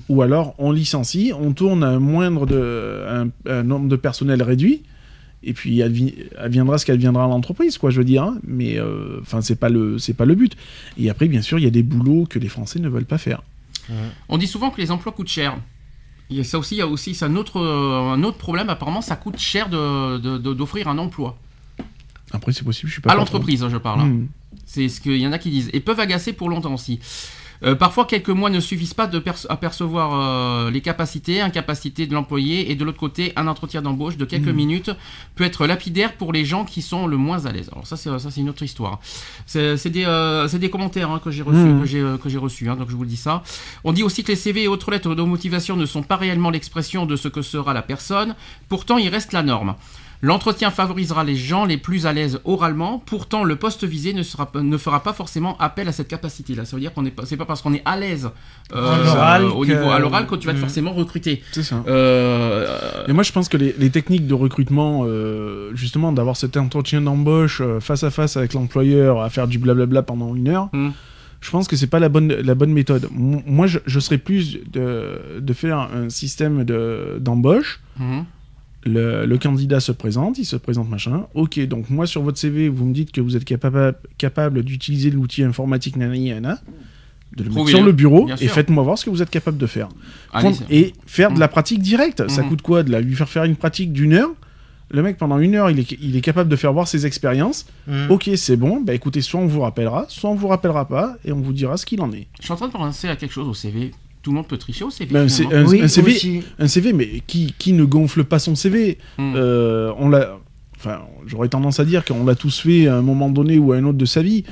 Ou 0.09 0.23
alors 0.23 0.55
on 0.59 0.71
licencie, 0.73 1.33
on 1.39 1.53
tourne 1.53 1.83
à 1.85 1.89
un 1.89 1.99
moindre 1.99 2.47
de, 2.47 3.05
un, 3.09 3.29
un 3.51 3.63
nombre 3.63 3.89
de 3.89 3.97
personnel 3.97 4.43
réduit, 4.43 4.83
et 5.43 5.53
puis 5.53 5.81
elle, 5.81 5.93
vi- 5.93 6.15
elle 6.39 6.51
viendra 6.51 6.79
ce 6.79 6.87
qu'elle 6.87 6.99
viendra 6.99 7.25
à 7.25 7.29
l'entreprise, 7.29 7.77
quoi, 7.79 7.91
je 7.91 7.99
veux 7.99 8.05
dire. 8.05 8.23
hein. 8.23 8.39
Mais 8.47 8.79
euh, 8.79 9.19
enfin, 9.23 9.41
c'est 9.43 9.57
pas 9.57 9.69
le, 9.69 9.99
c'est 9.99 10.15
pas 10.15 10.25
le 10.25 10.35
but. 10.35 10.57
Et 10.99 11.11
après, 11.11 11.29
bien 11.29 11.43
sûr, 11.43 11.59
il 11.59 11.65
y 11.65 11.69
a 11.69 11.71
des 11.71 11.83
boulots 11.83 12.27
que 12.27 12.39
les 12.39 12.49
Français 12.49 12.79
ne 12.79 12.89
veulent 12.89 13.05
pas 13.05 13.19
faire. 13.19 13.43
On 14.29 14.39
dit 14.39 14.47
souvent 14.49 14.71
que 14.71 14.81
les 14.81 14.91
emplois 14.91 15.13
coûtent 15.13 15.29
cher. 15.29 15.57
A 16.37 16.43
ça 16.43 16.59
aussi, 16.59 16.75
il 16.75 16.79
y 16.79 16.83
a 16.83 16.89
aussi 16.89 17.15
c'est 17.15 17.25
un 17.25 17.37
autre, 17.37 17.61
euh, 17.61 18.13
un 18.15 18.23
autre 18.25 18.39
problème. 18.39 18.69
Apparemment, 18.69 19.01
ça 19.03 19.15
coûte 19.15 19.39
cher 19.39 19.69
de- 19.69 20.19
de- 20.19 20.39
de- 20.39 20.55
d'offrir 20.55 20.89
un 20.89 20.99
emploi 20.99 21.39
Après, 22.33 22.53
c'est 22.53 22.65
possible, 22.65 22.89
je 22.89 22.95
suis 22.95 23.03
pas. 23.03 23.13
à 23.13 23.15
l'entreprise. 23.15 23.65
Je 23.69 23.77
parle. 23.77 24.01
hein. 24.01 24.07
Hmm. 24.07 24.27
C'est 24.65 24.89
ce 24.89 25.01
qu'il 25.01 25.17
y 25.19 25.27
en 25.27 25.33
a 25.33 25.39
qui 25.39 25.51
disent. 25.51 25.71
Et 25.73 25.79
peuvent 25.79 26.01
agacer 26.01 26.33
pour 26.33 26.49
longtemps 26.49 26.75
aussi. 26.75 26.99
Euh, 27.63 27.75
parfois, 27.75 28.05
quelques 28.05 28.29
mois 28.31 28.51
ne 28.51 28.61
suffisent 28.61 28.95
pas 28.95 29.07
de 29.07 29.23
à 29.49 29.57
percevoir 29.57 30.11
euh, 30.15 30.71
les 30.71 30.81
capacités, 30.81 31.41
incapacités 31.41 32.07
de 32.07 32.15
l'employé, 32.15 32.71
et 32.71 32.75
de 32.75 32.85
l'autre 32.85 32.99
côté, 32.99 33.33
un 33.37 33.47
entretien 33.49 33.83
d'embauche 33.83 34.17
de 34.17 34.25
quelques 34.25 34.47
Mhm. 34.49 34.55
minutes 34.57 34.91
peut 35.35 35.45
être 35.45 35.67
lapidaire 35.67 36.15
pour 36.17 36.33
les 36.33 36.45
gens 36.45 36.65
qui 36.65 36.83
sont 36.83 37.07
le 37.07 37.17
moins 37.17 37.45
à 37.47 37.53
l'aise. 37.53 37.69
Alors 37.73 37.87
ça, 37.87 37.97
c'est 37.97 38.11
ça, 38.19 38.31
c'est 38.31 38.41
une 38.41 38.49
autre 38.51 38.63
histoire. 38.63 39.01
C'est 39.47 39.89
des, 39.91 40.05
euh, 40.05 40.49
des 40.49 40.71
commentaires 40.71 41.11
hein, 41.11 41.21
que 41.23 41.31
j'ai 41.31 41.43
reçus, 41.43 41.81
que 41.81 41.87
j'ai 41.87 42.05
que 42.23 42.29
j'ai 42.29 42.39
reçus. 42.39 42.69
hein, 42.69 42.77
donc 42.77 42.89
je 42.91 42.97
vous 42.97 43.03
le 43.03 43.09
dis 43.09 43.17
ça. 43.17 43.43
On 43.85 43.93
dit 43.93 44.03
aussi 44.03 44.23
que 44.23 44.29
les 44.33 44.37
CV 44.37 44.65
et 44.65 44.69
autres 44.69 44.91
lettres 44.91 45.15
de 45.15 45.23
motivation 45.23 45.77
ne 45.77 45.87
sont 45.87 46.03
pas 46.03 46.17
réellement 46.17 46.51
l'expression 46.51 47.07
de 47.07 47.17
ce 47.17 47.29
que 47.29 47.43
sera 47.43 47.73
la 47.75 47.83
personne. 47.83 48.35
Pourtant, 48.69 48.99
il 48.99 49.09
reste 49.09 49.33
la 49.33 49.43
norme. 49.43 49.75
L'entretien 50.27 50.73
favorisera 50.73 51.23
les 51.23 51.37
gens 51.37 51.65
les 51.67 51.77
plus 51.77 52.05
à 52.05 52.13
l'aise 52.13 52.41
oralement. 52.45 53.01
Pourtant, 53.07 53.45
le 53.45 53.55
poste 53.55 53.85
visé 53.85 54.13
ne, 54.13 54.25
sera, 54.25 54.51
ne 54.57 54.77
fera 54.77 55.05
pas 55.05 55.13
forcément 55.13 55.57
appel 55.59 55.87
à 55.87 55.93
cette 55.93 56.09
capacité-là. 56.09 56.65
Ça 56.65 56.75
veut 56.75 56.81
dire 56.81 56.93
qu'on 56.93 57.03
n'est 57.03 57.13
pas, 57.13 57.25
c'est 57.27 57.37
pas 57.37 57.45
parce 57.45 57.63
qu'on 57.63 57.73
est 57.75 57.83
à 57.85 57.97
l'aise 57.97 58.29
euh, 58.75 59.05
l'oral 59.05 59.45
au 59.45 59.61
que- 59.61 59.67
niveau 59.69 59.89
à 59.91 60.01
l'oral 60.01 60.27
que 60.27 60.35
tu 60.35 60.47
vas 60.47 60.53
être 60.53 60.59
Mm. 60.59 60.63
forcément 60.63 60.93
recruté. 60.95 61.43
C'est 61.53 61.63
ça. 61.63 61.77
Euh, 61.87 63.05
Et 63.07 63.13
moi, 63.13 63.23
je 63.23 63.31
pense 63.31 63.49
que 63.49 63.57
les, 63.57 63.73
les 63.79 63.91
techniques 63.91 64.27
de 64.27 64.35
recrutement, 64.35 65.03
euh, 65.07 65.71
justement, 65.75 66.11
d'avoir 66.11 66.37
cet 66.37 66.57
entretien 66.57 67.01
d'embauche 67.03 67.61
euh, 67.61 67.79
face 67.79 68.03
à 68.03 68.11
face 68.11 68.37
avec 68.37 68.53
l'employeur, 68.53 69.21
à 69.23 69.31
faire 69.31 69.47
du 69.47 69.59
blablabla 69.61 70.03
pendant 70.03 70.35
une 70.35 70.49
heure, 70.49 70.69
Hmm. 70.73 70.91
je 71.41 71.51
pense 71.53 71.69
que 71.69 71.77
c'est 71.77 71.87
pas 71.87 72.01
la 72.01 72.09
bonne, 72.09 72.33
la 72.33 72.55
bonne 72.57 72.73
méthode. 72.73 73.09
Moi, 73.13 73.69
je, 73.69 73.79
je 73.87 74.01
serais 74.01 74.19
plus 74.19 74.59
de, 74.73 75.21
de 75.39 75.53
faire 75.53 75.79
un 75.79 76.09
système 76.11 76.65
de- 76.65 77.19
d'embauche. 77.21 77.79
Le, 78.87 79.27
le 79.27 79.39
candidat 79.39 79.81
se 79.81 79.91
présente, 79.93 80.39
il 80.39 80.45
se 80.45 80.55
présente 80.57 80.89
machin. 80.89 81.27
Ok, 81.35 81.59
donc 81.67 81.91
moi 81.91 82.07
sur 82.07 82.23
votre 82.23 82.39
CV, 82.39 82.69
vous 82.69 82.85
me 82.87 82.95
dites 82.95 83.11
que 83.13 83.21
vous 83.21 83.37
êtes 83.37 83.45
capable, 83.45 83.95
capable 84.17 84.63
d'utiliser 84.63 85.11
l'outil 85.11 85.43
informatique 85.43 85.97
nanani 85.97 86.29
nanana, 86.31 86.61
de 87.37 87.43
le 87.43 87.51
mettre 87.51 87.69
sur 87.69 87.83
le 87.83 87.93
bureau 87.93 88.29
et 88.41 88.47
faites-moi 88.49 88.85
voir 88.85 88.97
ce 88.97 89.05
que 89.05 89.11
vous 89.11 89.23
êtes 89.23 89.31
capable 89.31 89.59
de 89.59 89.67
faire. 89.67 89.89
Allez, 90.33 90.55
et 90.71 90.93
faire 91.05 91.33
de 91.33 91.41
la 91.41 91.47
Mhm. 91.47 91.51
pratique 91.51 91.81
directe. 91.83 92.29
Ça 92.31 92.43
Mhm. 92.43 92.49
coûte 92.49 92.63
quoi 92.63 92.83
de 92.85 92.93
la, 92.93 93.01
lui 93.01 93.15
faire 93.17 93.29
faire 93.29 93.43
une 93.45 93.57
pratique 93.57 93.93
d'une 93.93 94.13
heure? 94.13 94.31
Le 94.93 95.03
mec, 95.03 95.19
pendant 95.19 95.41
une 95.41 95.57
heure, 95.57 95.69
il 95.69 95.81
est, 95.81 95.93
il 96.01 96.17
est 96.17 96.21
capable 96.21 96.49
de 96.49 96.55
faire 96.55 96.73
voir 96.73 96.87
ses 96.87 97.07
expériences. 97.07 97.67
Mm. 97.89 98.09
Ok, 98.09 98.31
c'est 98.37 98.57
bon. 98.57 98.81
Bah 98.81 98.95
écoutez, 98.95 99.21
soit 99.21 99.41
on 99.41 99.47
vous 99.49 99.63
rappellera, 99.63 100.07
soit 100.09 100.31
on 100.31 100.37
vous 100.37 100.47
rappellera 100.47 100.87
pas 100.87 101.17
et 101.25 101.33
on 101.33 101.41
vous 101.41 101.53
dira 101.53 101.77
ce 101.77 101.85
qu'il 101.85 102.01
en 102.01 102.13
est. 102.13 102.29
Je 102.39 102.45
suis 102.45 102.53
en 102.53 102.57
train 102.57 102.69
de 102.69 102.73
penser 102.73 103.09
à 103.09 103.17
quelque 103.17 103.33
chose 103.33 103.49
au 103.49 103.55
CV. 103.55 103.91
Tout 104.27 104.33
le 104.33 104.39
monde 104.39 104.49
peut 104.49 104.57
tricher 104.57 104.83
au 104.83 104.91
CV. 104.91 105.13
Ben, 105.13 105.29
un, 105.53 105.65
Oui, 105.67 105.81
un 105.83 105.87
CV, 105.87 106.11
aussi. 106.17 106.43
un 106.59 106.67
CV, 106.67 106.93
mais 106.93 107.23
qui, 107.29 107.55
qui 107.61 107.73
ne 107.73 107.85
gonfle 107.85 108.25
pas 108.25 108.41
son 108.41 108.57
CV 108.57 108.99
Hmm. 109.19 109.35
Euh, 109.37 109.93
On 109.99 110.09
l'a. 110.09 110.37
Enfin, 110.77 111.03
j'aurais 111.29 111.49
tendance 111.49 111.79
à 111.79 111.85
dire 111.85 112.05
qu'on 112.05 112.25
l'a 112.25 112.35
tous 112.35 112.59
fait 112.59 112.89
à 112.89 112.97
un 112.97 113.03
moment 113.03 113.31
donné 113.31 113.57
ou 113.61 113.73
à 113.73 113.77
un 113.77 113.85
autre 113.85 113.99
de 113.99 114.05
sa 114.05 114.23
vie. 114.23 114.43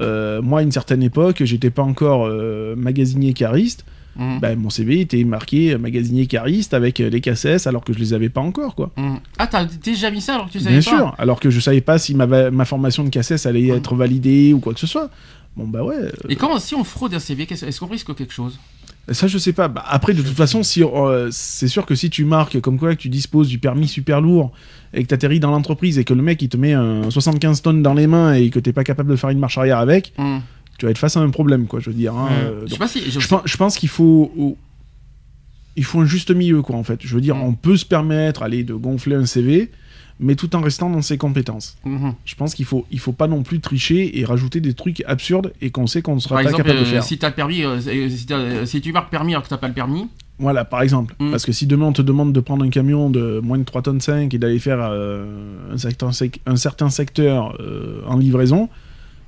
Euh, 0.00 0.40
moi, 0.42 0.60
à 0.60 0.62
une 0.62 0.70
certaine 0.70 1.02
époque, 1.02 1.42
j'étais 1.42 1.70
pas 1.70 1.82
encore 1.82 2.26
euh, 2.28 2.76
magasinier 2.76 3.32
cariste. 3.32 3.84
Hmm. 4.14 4.38
Ben, 4.38 4.56
mon 4.56 4.70
CV 4.70 5.00
était 5.00 5.24
marqué 5.24 5.72
euh, 5.72 5.78
magasinier 5.78 6.28
cariste 6.28 6.72
avec 6.72 7.00
euh, 7.00 7.10
les 7.10 7.20
cassettes 7.20 7.66
alors 7.66 7.82
que 7.82 7.92
je 7.92 7.98
les 7.98 8.14
avais 8.14 8.28
pas 8.28 8.42
encore, 8.42 8.76
quoi. 8.76 8.92
Hmm. 8.96 9.16
Ah, 9.38 9.48
t'as 9.48 9.64
déjà 9.64 10.12
mis 10.12 10.20
ça 10.20 10.36
alors 10.36 10.46
que 10.46 10.52
tu 10.52 10.60
savais 10.60 10.78
Bien 10.78 10.88
pas 10.88 10.96
sûr, 10.96 11.14
alors 11.18 11.40
que 11.40 11.50
je 11.50 11.58
savais 11.58 11.80
pas 11.80 11.98
si 11.98 12.14
ma, 12.14 12.28
ma 12.52 12.64
formation 12.64 13.02
de 13.02 13.08
cassesse 13.10 13.44
allait 13.44 13.66
être 13.70 13.96
validée 13.96 14.52
ou 14.52 14.60
quoi 14.60 14.72
que 14.72 14.78
ce 14.80 14.86
soit. 14.86 15.10
Bon 15.56 15.66
bah 15.66 15.82
ouais, 15.82 15.96
euh, 15.96 16.10
Et 16.28 16.36
comment, 16.36 16.58
si 16.58 16.74
on 16.74 16.84
fraude 16.84 17.14
un 17.14 17.18
CV, 17.18 17.46
est-ce 17.50 17.80
qu'on 17.80 17.86
risque 17.86 18.14
quelque 18.14 18.32
chose? 18.34 18.58
Ça 19.14 19.26
je 19.28 19.38
sais 19.38 19.52
pas. 19.52 19.68
Bah, 19.68 19.84
après 19.86 20.14
de 20.14 20.22
toute 20.22 20.36
façon, 20.36 20.62
si 20.62 20.82
euh, 20.82 21.28
c'est 21.30 21.68
sûr 21.68 21.86
que 21.86 21.94
si 21.94 22.10
tu 22.10 22.24
marques 22.24 22.60
comme 22.60 22.78
quoi 22.78 22.94
que 22.94 23.00
tu 23.00 23.08
disposes 23.08 23.48
du 23.48 23.58
permis 23.58 23.86
super 23.88 24.20
lourd 24.20 24.52
et 24.94 25.02
que 25.02 25.08
tu 25.08 25.14
atterris 25.14 25.40
dans 25.40 25.50
l'entreprise 25.50 25.98
et 25.98 26.04
que 26.04 26.14
le 26.14 26.22
mec 26.22 26.40
il 26.42 26.48
te 26.48 26.56
met 26.56 26.72
un 26.72 27.08
75 27.10 27.62
tonnes 27.62 27.82
dans 27.82 27.94
les 27.94 28.06
mains 28.06 28.34
et 28.34 28.50
que 28.50 28.58
t'es 28.58 28.72
pas 28.72 28.84
capable 28.84 29.10
de 29.10 29.16
faire 29.16 29.30
une 29.30 29.38
marche 29.38 29.58
arrière 29.58 29.78
avec, 29.78 30.12
Hmm. 30.18 30.38
tu 30.78 30.86
vas 30.86 30.90
être 30.90 30.98
face 30.98 31.16
à 31.16 31.20
un 31.20 31.30
problème 31.30 31.66
quoi. 31.66 31.80
Je 31.80 31.90
veux 31.90 31.96
dire. 31.96 32.14
hein, 32.14 32.28
Mm. 32.30 32.32
euh, 32.34 32.60
Je 32.62 32.66
sais 32.66 32.70
donc, 32.70 32.78
pas 32.80 32.88
si. 32.88 33.10
je- 33.10 33.20
je 33.20 33.28
pense, 33.28 33.42
je 33.44 33.56
pense 33.56 33.76
qu'il 33.78 33.88
faut 33.88 34.56
il 35.78 35.84
faut 35.84 36.00
un 36.00 36.06
juste 36.06 36.30
milieu 36.30 36.62
quoi 36.62 36.76
en 36.76 36.82
fait. 36.84 37.00
Je 37.04 37.14
veux 37.14 37.20
dire, 37.20 37.36
Mm. 37.36 37.42
on 37.42 37.52
peut 37.52 37.76
se 37.76 37.84
permettre 37.84 38.42
aller 38.42 38.64
de 38.64 38.74
gonfler 38.74 39.14
un 39.16 39.26
CV, 39.26 39.70
mais 40.18 40.34
tout 40.34 40.54
en 40.56 40.60
restant 40.60 40.88
dans 40.90 41.02
ses 41.02 41.18
compétences. 41.18 41.76
Mhm. 41.84 42.14
Je 42.24 42.34
pense 42.36 42.54
qu'il 42.54 42.64
faut, 42.64 42.86
il 42.90 42.98
faut 42.98 43.12
pas 43.12 43.26
non 43.28 43.42
plus 43.42 43.60
tricher 43.60 44.18
et 44.18 44.24
rajouter 44.24 44.60
des 44.60 44.72
trucs 44.74 45.02
absurdes 45.06 45.52
et 45.60 45.70
qu'on 45.70 45.86
sait 45.86 46.00
qu'on 46.02 46.14
ne 46.14 46.20
sera 46.20 46.36
Par 46.36 46.44
pas 46.44 46.50
exemple, 46.50 46.64
capable 46.64 46.80
de 46.84 46.88
euh, 46.88 46.90
faire. 46.92 47.04
si 47.04 47.18
t'as 47.18 47.28
le 47.28 47.34
permis, 47.34 47.62
euh, 47.64 47.78
euh, 47.86 48.08
si, 48.08 48.26
t'as- 48.26 48.64
si 48.66 48.80
tu 48.80 48.92
marques 48.92 49.10
permis 49.10 49.32
alors 49.34 49.42
que 49.44 49.48
t'as 49.48 49.58
pas 49.58 49.68
le 49.68 49.74
permis, 49.74 50.08
Voilà, 50.38 50.64
par 50.64 50.82
exemple. 50.82 51.14
Mm. 51.18 51.30
Parce 51.30 51.44
que 51.46 51.52
si 51.52 51.66
demain 51.66 51.86
on 51.86 51.92
te 51.92 52.02
demande 52.02 52.32
de 52.32 52.40
prendre 52.40 52.64
un 52.64 52.68
camion 52.70 53.08
de 53.10 53.40
moins 53.42 53.58
de 53.58 53.64
3 53.64 53.82
tonnes 53.82 54.00
5 54.00 54.32
et 54.34 54.38
d'aller 54.38 54.58
faire 54.58 54.78
euh, 54.80 55.72
un, 55.72 55.78
certain 55.78 56.10
sec- 56.12 56.40
un 56.46 56.56
certain 56.56 56.88
secteur 56.90 57.56
euh, 57.60 58.00
en 58.06 58.16
livraison, 58.18 58.68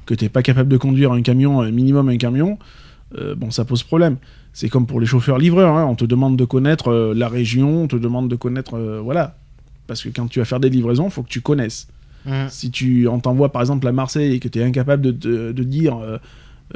que 0.06 0.14
t'es 0.14 0.28
pas 0.30 0.42
capable 0.42 0.68
de 0.70 0.76
conduire 0.78 1.12
un 1.12 1.20
camion, 1.22 1.60
un 1.60 1.70
minimum 1.70 2.08
un 2.08 2.16
camion, 2.16 2.58
euh, 3.18 3.34
bon, 3.34 3.50
ça 3.50 3.64
pose 3.66 3.82
problème. 3.82 4.16
C'est 4.54 4.68
comme 4.70 4.86
pour 4.86 5.00
les 5.00 5.06
chauffeurs-livreurs, 5.06 5.76
hein, 5.76 5.86
on 5.86 5.94
te 5.94 6.04
demande 6.06 6.36
de 6.36 6.44
connaître 6.46 6.92
la 7.14 7.28
région, 7.28 7.82
on 7.84 7.88
te 7.88 7.96
demande 7.96 8.28
de 8.28 8.36
connaître, 8.36 8.78
voilà. 9.04 9.36
Parce 9.88 10.02
que 10.04 10.10
quand 10.10 10.28
tu 10.28 10.38
vas 10.38 10.44
faire 10.44 10.60
des 10.60 10.70
livraisons, 10.70 11.06
il 11.06 11.10
faut 11.10 11.24
que 11.24 11.28
tu 11.28 11.40
connaisses. 11.40 11.88
Mm. 12.26 12.46
Si 12.48 12.70
tu 12.70 13.08
on 13.08 13.18
t'envoie 13.18 13.50
par 13.50 13.62
exemple 13.62 13.86
à 13.88 13.92
Marseille 13.92 14.34
et 14.34 14.38
que 14.38 14.46
tu 14.48 14.60
es 14.60 14.62
incapable 14.62 15.02
de, 15.02 15.10
de- 15.10 15.52
de 15.52 15.62
dire 15.64 15.96
euh, 15.96 16.18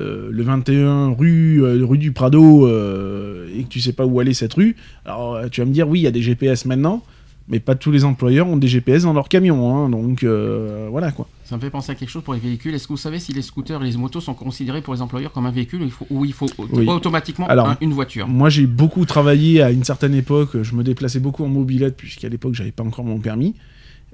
euh, 0.01 0.29
le 0.33 0.42
21 0.42 1.11
rue, 1.12 1.62
euh, 1.62 1.85
rue 1.85 1.98
du 1.98 2.12
Prado 2.12 2.66
et 2.68 3.62
que 3.64 3.68
tu 3.68 3.81
sais 3.81 3.92
pas 3.92 4.07
où 4.07 4.18
aller 4.18 4.35
cette 4.35 4.55
rue, 4.55 4.75
alors 5.05 5.38
tu 5.51 5.61
vas 5.61 5.66
me 5.66 5.72
dire 5.72 5.88
oui, 5.88 6.01
il 6.01 6.03
y 6.03 6.07
a 6.07 6.11
des 6.11 6.22
GPS 6.22 6.64
maintenant, 6.64 7.05
mais 7.48 7.61
pas 7.61 7.74
tous 7.74 7.90
les 7.90 8.05
employeurs 8.05 8.46
ont 8.46 8.57
des 8.57 8.68
GPS 8.68 9.02
dans 9.02 9.12
leur 9.12 9.28
camion. 9.28 9.74
hein, 9.76 9.88
donc 9.88 10.22
euh, 10.22 10.88
voilà 10.90 11.11
quoi. 11.12 11.26
ça 11.44 11.57
me 11.57 11.61
fait 11.61 11.70
penser 11.70 11.92
à 11.92 11.94
quelque 11.94 12.09
chose 12.11 12.22
pour 12.22 12.35
les 12.35 12.40
véhicules. 12.40 12.74
Est-ce 12.74 12.85
que 12.87 12.92
vous 12.92 12.96
savez 12.96 13.18
si 13.18 13.33
les 13.33 13.42
scooters 13.42 13.83
et 13.83 13.90
les 13.90 13.96
motos 13.96 14.20
sont 14.20 14.35
considérés 14.35 14.81
pour 14.81 14.94
les 14.94 15.02
employeurs 15.02 15.33
comme 15.33 15.46
un 15.46 15.50
véhicule 15.50 15.83
ou 15.83 15.85
il 15.85 15.90
faut, 15.90 16.07
ou 16.11 16.24
il 16.24 16.33
faut 16.33 16.46
Oui. 16.72 16.87
automatiquement 16.88 17.46
Alors, 17.48 17.68
un- 17.70 17.76
une 17.81 17.92
voiture? 17.92 18.26
Moi 18.28 18.48
j'ai 18.48 18.66
beaucoup 18.66 19.05
travaillé 19.07 19.61
à 19.62 19.70
une 19.70 19.85
certaine 19.85 20.14
époque, 20.14 20.62
je 20.62 20.74
me 20.74 20.83
déplaçais 20.85 21.20
beaucoup 21.20 21.44
en 21.44 21.48
mobilette 21.48 21.96
puisqu'à 21.96 22.28
l'époque 22.28 22.55
j'avais 22.55 22.72
pas 22.72 22.85
encore 22.85 23.05
mon 23.05 23.18
permis. 23.18 23.55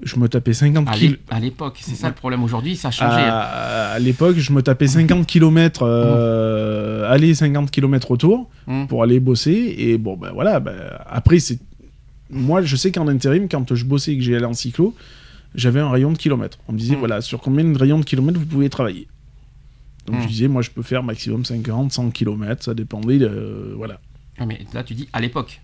Je 0.01 0.15
me 0.17 0.29
tapais 0.29 0.53
50 0.53 0.87
À 0.87 0.93
km. 0.93 1.19
à 1.29 1.39
l'époque, 1.41 1.77
c'est 1.81 1.93
ça 1.95 2.07
le 2.07 2.13
problème. 2.13 2.41
Aujourd'hui, 2.41 2.77
ça 2.77 2.87
a 2.87 2.91
changé. 2.91 3.17
À, 3.19 3.89
à 3.91 3.99
l'époque, 3.99 4.37
je 4.37 4.53
me 4.53 4.61
tapais 4.61 4.87
50 4.87 5.27
km 5.27 5.83
aller, 7.09 7.33
50 7.33 7.69
km 7.71 8.11
retour 8.11 8.49
Mm. 8.67 8.85
pour 8.87 9.03
aller 9.03 9.19
bosser. 9.19 9.75
Et 9.77 9.97
bon, 9.97 10.15
ben 10.15 10.31
voilà. 10.33 10.59
ben, 10.61 10.73
après, 11.05 11.39
c'est. 11.39 11.59
Moi, 12.31 12.61
je 12.61 12.75
sais 12.75 12.91
qu'en 12.91 13.07
intérim, 13.07 13.47
quand 13.49 13.73
je 13.73 13.85
bossais 13.85 14.13
et 14.13 14.17
que 14.17 14.23
j'allais 14.23 14.45
en 14.45 14.53
cyclo, 14.53 14.95
j'avais 15.55 15.79
un 15.79 15.89
rayon 15.89 16.11
de 16.11 16.17
kilomètres. 16.17 16.57
On 16.67 16.73
me 16.73 16.77
disait, 16.77 16.95
Mm. 16.95 16.99
voilà, 16.99 17.21
sur 17.21 17.39
combien 17.41 17.63
de 17.65 17.77
rayons 17.77 17.99
de 17.99 18.05
kilomètres 18.05 18.39
vous 18.39 18.45
pouvez 18.45 18.69
travailler? 18.69 19.07
Donc 20.05 20.17
Mm. 20.19 20.21
je 20.23 20.27
disais, 20.27 20.47
moi, 20.47 20.61
je 20.61 20.69
peux 20.69 20.83
faire 20.83 21.03
maximum 21.03 21.43
50, 21.45 21.91
100 21.91 22.11
km, 22.11 22.63
ça 22.63 22.73
dépendait 22.73 23.17
de. 23.17 23.73
Voilà. 23.75 23.99
Ah, 24.37 24.45
Mais 24.45 24.59
là, 24.73 24.83
tu 24.83 24.93
dis 24.93 25.07
à 25.13 25.19
l'époque. 25.21 25.61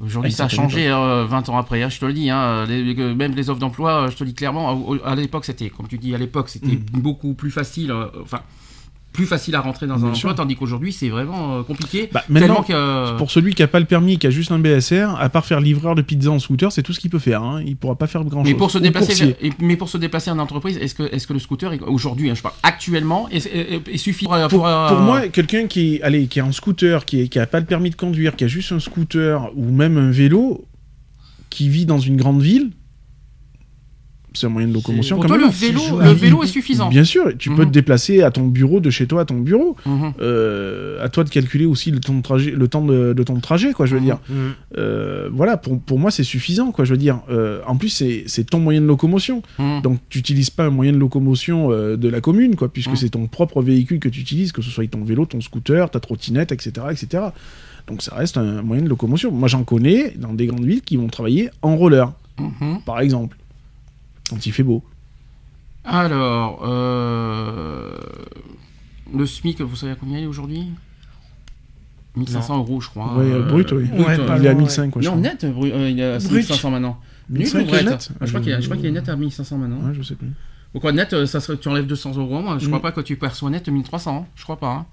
Aujourd'hui, 0.00 0.30
une 0.30 0.36
ça 0.36 0.46
a 0.46 0.48
changé 0.48 0.88
euh, 0.88 1.26
20 1.26 1.50
ans 1.50 1.58
après, 1.58 1.82
hein, 1.82 1.90
je 1.90 2.00
te 2.00 2.06
le 2.06 2.14
dis. 2.14 2.30
hein, 2.30 2.64
les- 2.66 2.82
les- 2.94 3.14
même 3.14 3.34
les 3.34 3.50
offres 3.50 3.60
d'emploi, 3.60 4.04
euh, 4.06 4.10
je 4.10 4.16
te 4.16 4.24
le 4.24 4.30
dis 4.30 4.34
clairement, 4.34 4.90
à 5.04 5.14
l'époque, 5.14 5.44
c'était, 5.44 5.68
comme 5.68 5.88
tu 5.88 5.98
dis, 5.98 6.14
à 6.14 6.18
l'époque, 6.18 6.48
c'était 6.48 6.76
Mm. 6.76 7.00
beaucoup 7.00 7.34
plus 7.34 7.50
facile. 7.50 7.90
euh, 7.90 8.06
enfin, 8.22 8.40
plus 9.12 9.26
facile 9.26 9.56
à 9.56 9.60
rentrer 9.60 9.86
dans 9.88 9.94
un 9.94 10.08
emploi, 10.08 10.14
sûr. 10.14 10.34
tandis 10.36 10.54
qu'aujourd'hui, 10.54 10.92
c'est 10.92 11.08
vraiment 11.08 11.58
euh, 11.58 11.62
compliqué. 11.64 12.08
Bah, 12.12 12.22
tellement 12.32 12.40
maintenant, 12.48 12.62
que. 12.62 12.72
euh, 12.72 13.16
Pour 13.16 13.30
celui 13.30 13.54
qui 13.54 13.62
a 13.62 13.66
pas 13.66 13.80
le 13.80 13.86
permis, 13.86 14.18
qui 14.18 14.26
a 14.26 14.30
juste 14.30 14.52
un 14.52 14.58
BSR, 14.60 15.16
à 15.18 15.28
part 15.28 15.44
faire 15.44 15.60
livreur 15.60 15.96
de 15.96 16.02
pizza 16.02 16.30
en 16.30 16.38
scooter, 16.38 16.70
c'est 16.70 16.82
tout 16.84 16.92
ce 16.92 17.00
qu'il 17.00 17.10
peut 17.10 17.18
faire. 17.18 17.42
Hein. 17.42 17.60
Il 17.66 17.76
pourra 17.76 17.96
pas 17.96 18.06
faire 18.06 18.22
grand 18.24 18.44
chose. 18.44 18.52
Mais 18.52 18.56
pour 18.56 18.70
se 18.70 18.78
Ou 18.78 18.82
déplacer, 18.82 19.36
mais 19.60 19.76
pour 19.76 19.88
se 19.88 19.98
déplacer 19.98 20.30
en 20.30 20.38
entreprise, 20.38 20.76
est-ce 20.76 20.94
que, 20.94 21.02
est-ce 21.12 21.26
que 21.26 21.32
le 21.32 21.38
scooter, 21.40 21.72
est- 21.72 21.80
aujourd'hui, 21.82 22.30
hein, 22.30 22.34
je 22.36 22.42
parle 22.42 22.54
actuellement, 22.62 23.28
est, 23.30 23.44
est- 23.46 23.74
est- 23.74 23.88
est 23.88 23.96
suffit 23.96 24.26
pour, 24.26 24.36
Pour, 24.48 24.66
euh, 24.66 24.88
pour 24.88 24.98
moi, 25.00 25.28
quelqu'un 25.28 25.66
qui, 25.66 25.96
est- 25.96 26.02
allez, 26.02 26.26
qui 26.28 26.38
est 26.38 26.42
en 26.42 26.52
scooter, 26.52 27.04
qui, 27.04 27.22
est- 27.22 27.28
qui 27.28 27.38
a 27.40 27.46
pas 27.46 27.58
le 27.60 27.66
permis 27.66 27.90
de 27.90 27.96
conduire, 27.96 28.36
qui 28.36 28.44
a 28.44 28.48
juste 28.48 28.70
un 28.72 28.78
scooter 28.80 29.50
ou 29.56 29.70
même 29.72 29.98
un 29.98 30.10
vélo, 30.12 30.64
qui 31.50 31.68
vit 31.68 31.84
dans 31.84 31.98
une 31.98 32.16
grande 32.16 32.40
ville, 32.42 32.70
c'est 34.32 34.46
un 34.46 34.50
moyen 34.50 34.68
de 34.68 34.72
locomotion 34.74 35.16
pour 35.16 35.26
toi, 35.26 35.36
le 35.38 35.48
vélo, 35.48 35.80
le 36.00 36.10
vélo 36.12 36.42
est 36.42 36.46
suffisant. 36.46 36.88
Bien 36.88 37.04
sûr, 37.04 37.32
tu 37.38 37.50
peux 37.50 37.62
Mhm. 37.62 37.68
te 37.68 37.72
déplacer 37.72 38.22
à 38.22 38.30
ton 38.30 38.46
bureau, 38.46 38.80
de 38.80 38.88
chez 38.90 39.06
toi 39.06 39.22
à 39.22 39.24
ton 39.24 39.38
bureau. 39.38 39.76
Mhm. 39.86 40.12
Euh, 40.20 41.02
à 41.04 41.08
toi 41.08 41.24
de 41.24 41.30
calculer 41.30 41.66
aussi 41.66 41.90
le 41.90 42.00
temps 42.00 42.14
de 42.14 42.22
trajet, 42.22 42.50
le 42.52 42.68
temps 42.68 42.84
de, 42.84 43.12
de 43.12 43.22
ton 43.22 43.38
trajet, 43.40 43.72
quoi. 43.72 43.86
Je 43.86 43.94
veux 43.94 44.00
Mhm. 44.00 44.04
dire. 44.06 44.18
Mm. 44.28 44.34
Euh, 44.78 45.28
voilà, 45.32 45.56
pour, 45.56 45.80
pour 45.80 45.98
moi, 45.98 46.10
c'est 46.10 46.22
suffisant, 46.24 46.70
quoi. 46.72 46.84
Je 46.84 46.92
veux 46.92 46.98
dire. 46.98 47.20
Euh, 47.30 47.60
en 47.66 47.76
plus, 47.76 47.88
c'est 48.26 48.44
ton 48.44 48.60
moyen 48.60 48.80
de 48.80 48.86
locomotion. 48.86 49.42
Mhm. 49.58 49.82
Donc, 49.82 49.98
tu 50.08 50.18
n'utilises 50.18 50.50
pas 50.50 50.64
un 50.66 50.70
moyen 50.70 50.92
de 50.92 50.98
locomotion 50.98 51.70
de 51.70 52.08
la 52.08 52.20
commune, 52.20 52.56
quoi, 52.56 52.68
puisque 52.72 52.90
Mm. 52.92 52.96
c'est 52.96 53.08
ton 53.10 53.26
propre 53.26 53.62
véhicule 53.62 53.98
que 53.98 54.08
tu 54.08 54.20
utilises, 54.20 54.52
que 54.52 54.62
ce 54.62 54.70
soit 54.70 54.86
ton 54.86 55.02
vélo, 55.04 55.26
ton 55.26 55.40
scooter, 55.40 55.90
ta 55.90 56.00
trottinette, 56.00 56.52
etc., 56.52 56.86
etc. 56.90 57.24
Donc, 57.88 58.02
ça 58.02 58.14
reste 58.14 58.36
un 58.36 58.62
moyen 58.62 58.82
de 58.82 58.88
locomotion. 58.88 59.32
Moi, 59.32 59.48
j'en 59.48 59.64
connais 59.64 60.14
dans 60.16 60.32
des 60.32 60.46
grandes 60.46 60.64
villes 60.64 60.82
qui 60.82 60.96
vont 60.96 61.08
travailler 61.08 61.50
en 61.62 61.76
roller, 61.76 62.12
Mhm. 62.38 62.80
par 62.86 63.00
exemple, 63.00 63.36
quand 64.30 64.46
il 64.46 64.52
fait 64.52 64.62
beau. 64.62 64.82
Alors, 65.84 66.60
euh, 66.64 67.96
le 69.14 69.26
SMIC, 69.26 69.60
vous 69.60 69.76
savez 69.76 69.92
à 69.92 69.96
combien 69.96 70.18
il 70.18 70.24
est 70.24 70.26
aujourd'hui? 70.26 70.66
1500 72.16 72.58
euros, 72.58 72.80
je 72.80 72.88
crois. 72.88 73.14
Ouais, 73.16 73.24
euh, 73.32 73.42
brut, 73.42 73.70
oui. 73.72 73.84
Ouais, 73.92 74.18
euh, 74.18 74.36
il 74.38 74.44
est 74.44 74.48
à 74.48 74.52
loin, 74.52 74.62
1005, 74.62 74.90
quoi. 74.90 75.00
je 75.02 75.06
non, 75.06 75.12
crois. 75.12 75.22
net, 75.22 75.44
bru- 75.44 75.70
euh, 75.72 75.88
il 75.90 76.00
est 76.00 76.04
à 76.04 76.18
Brut. 76.18 76.32
1500 76.32 76.70
maintenant. 76.70 76.98
1500 77.30 77.66
net. 77.72 77.84
net 77.84 78.10
Je 78.20 78.26
crois 78.26 78.40
qu'il 78.40 78.52
est, 78.52 78.60
je 78.60 78.64
crois 78.66 78.76
qu'il 78.76 78.86
est 78.86 78.90
net 78.90 79.08
à 79.08 79.16
1500 79.16 79.58
maintenant. 79.58 79.86
Ouais, 79.88 79.94
je 79.94 80.02
sais 80.02 80.16
plus. 80.16 80.26
Donc 80.74 80.82
quoi, 80.82 80.92
net, 80.92 81.12
euh, 81.12 81.26
ça 81.26 81.40
serait, 81.40 81.56
tu 81.56 81.68
enlèves 81.68 81.86
200 81.86 82.16
euros 82.16 82.40
moins. 82.40 82.58
Je 82.58 82.64
Mm. 82.66 82.68
crois 82.68 82.82
pas 82.82 82.92
que 82.92 83.00
tu 83.00 83.16
perçois 83.16 83.48
net 83.50 83.68
1300. 83.68 84.16
hein. 84.22 84.26
Je 84.34 84.42
crois 84.42 84.58
pas. 84.58 84.72
hein. 84.72 84.86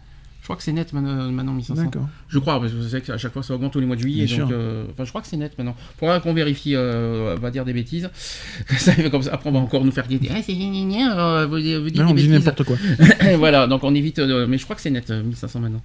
Je 0.48 0.54
crois 0.54 0.56
que 0.60 0.64
c'est 0.64 0.72
net 0.72 0.94
maintenant, 0.94 1.30
maintenant 1.30 1.52
1500. 1.52 1.84
D'accord. 1.84 2.08
Je 2.30 2.40
crois, 2.40 2.58
parce 2.58 2.72
que 2.72 2.82
je 2.82 2.88
sais 2.88 3.02
qu'à 3.02 3.18
chaque 3.18 3.34
fois 3.34 3.44
ça 3.44 3.54
augmente 3.54 3.74
tous 3.74 3.82
les 3.82 3.86
mois 3.86 3.98
de 3.98 4.02
juillet. 4.02 4.28
Donc, 4.28 4.50
euh, 4.50 4.86
enfin, 4.94 5.04
je 5.04 5.10
crois 5.10 5.20
que 5.20 5.28
c'est 5.28 5.36
net 5.36 5.58
maintenant. 5.58 5.76
Faudra 6.00 6.22
qu'on 6.22 6.34
vérifie, 6.34 6.74
euh, 6.74 7.36
on 7.36 7.40
va 7.42 7.52
dire 7.52 7.66
des 7.66 7.74
bêtises. 7.74 8.10
ça 8.78 8.94
comme 9.12 9.24
ça. 9.24 9.34
Après, 9.34 9.50
on 9.50 9.52
va 9.52 9.60
encore 9.60 9.84
nous 9.84 9.92
faire 9.92 10.08
dire 10.08 10.22
Ah, 10.34 10.42
c'est 10.42 10.54
euh, 10.54 11.48
vous, 11.48 11.58
vous 11.58 11.90
dites 11.90 11.98
Non, 11.98 12.12
on 12.12 12.14
dit 12.14 12.30
n'importe 12.30 12.64
quoi. 12.64 12.78
voilà, 13.38 13.68
donc 13.68 13.84
on 13.84 13.94
évite. 13.94 14.20
euh, 14.20 14.48
mais 14.48 14.58
je 14.58 14.64
crois 14.64 14.78
que 14.78 14.82
c'est 14.82 14.90
net, 14.90 15.10
euh, 15.10 15.22
1500 15.22 15.60
maintenant. 15.60 15.82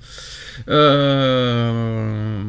Euh, 0.68 2.40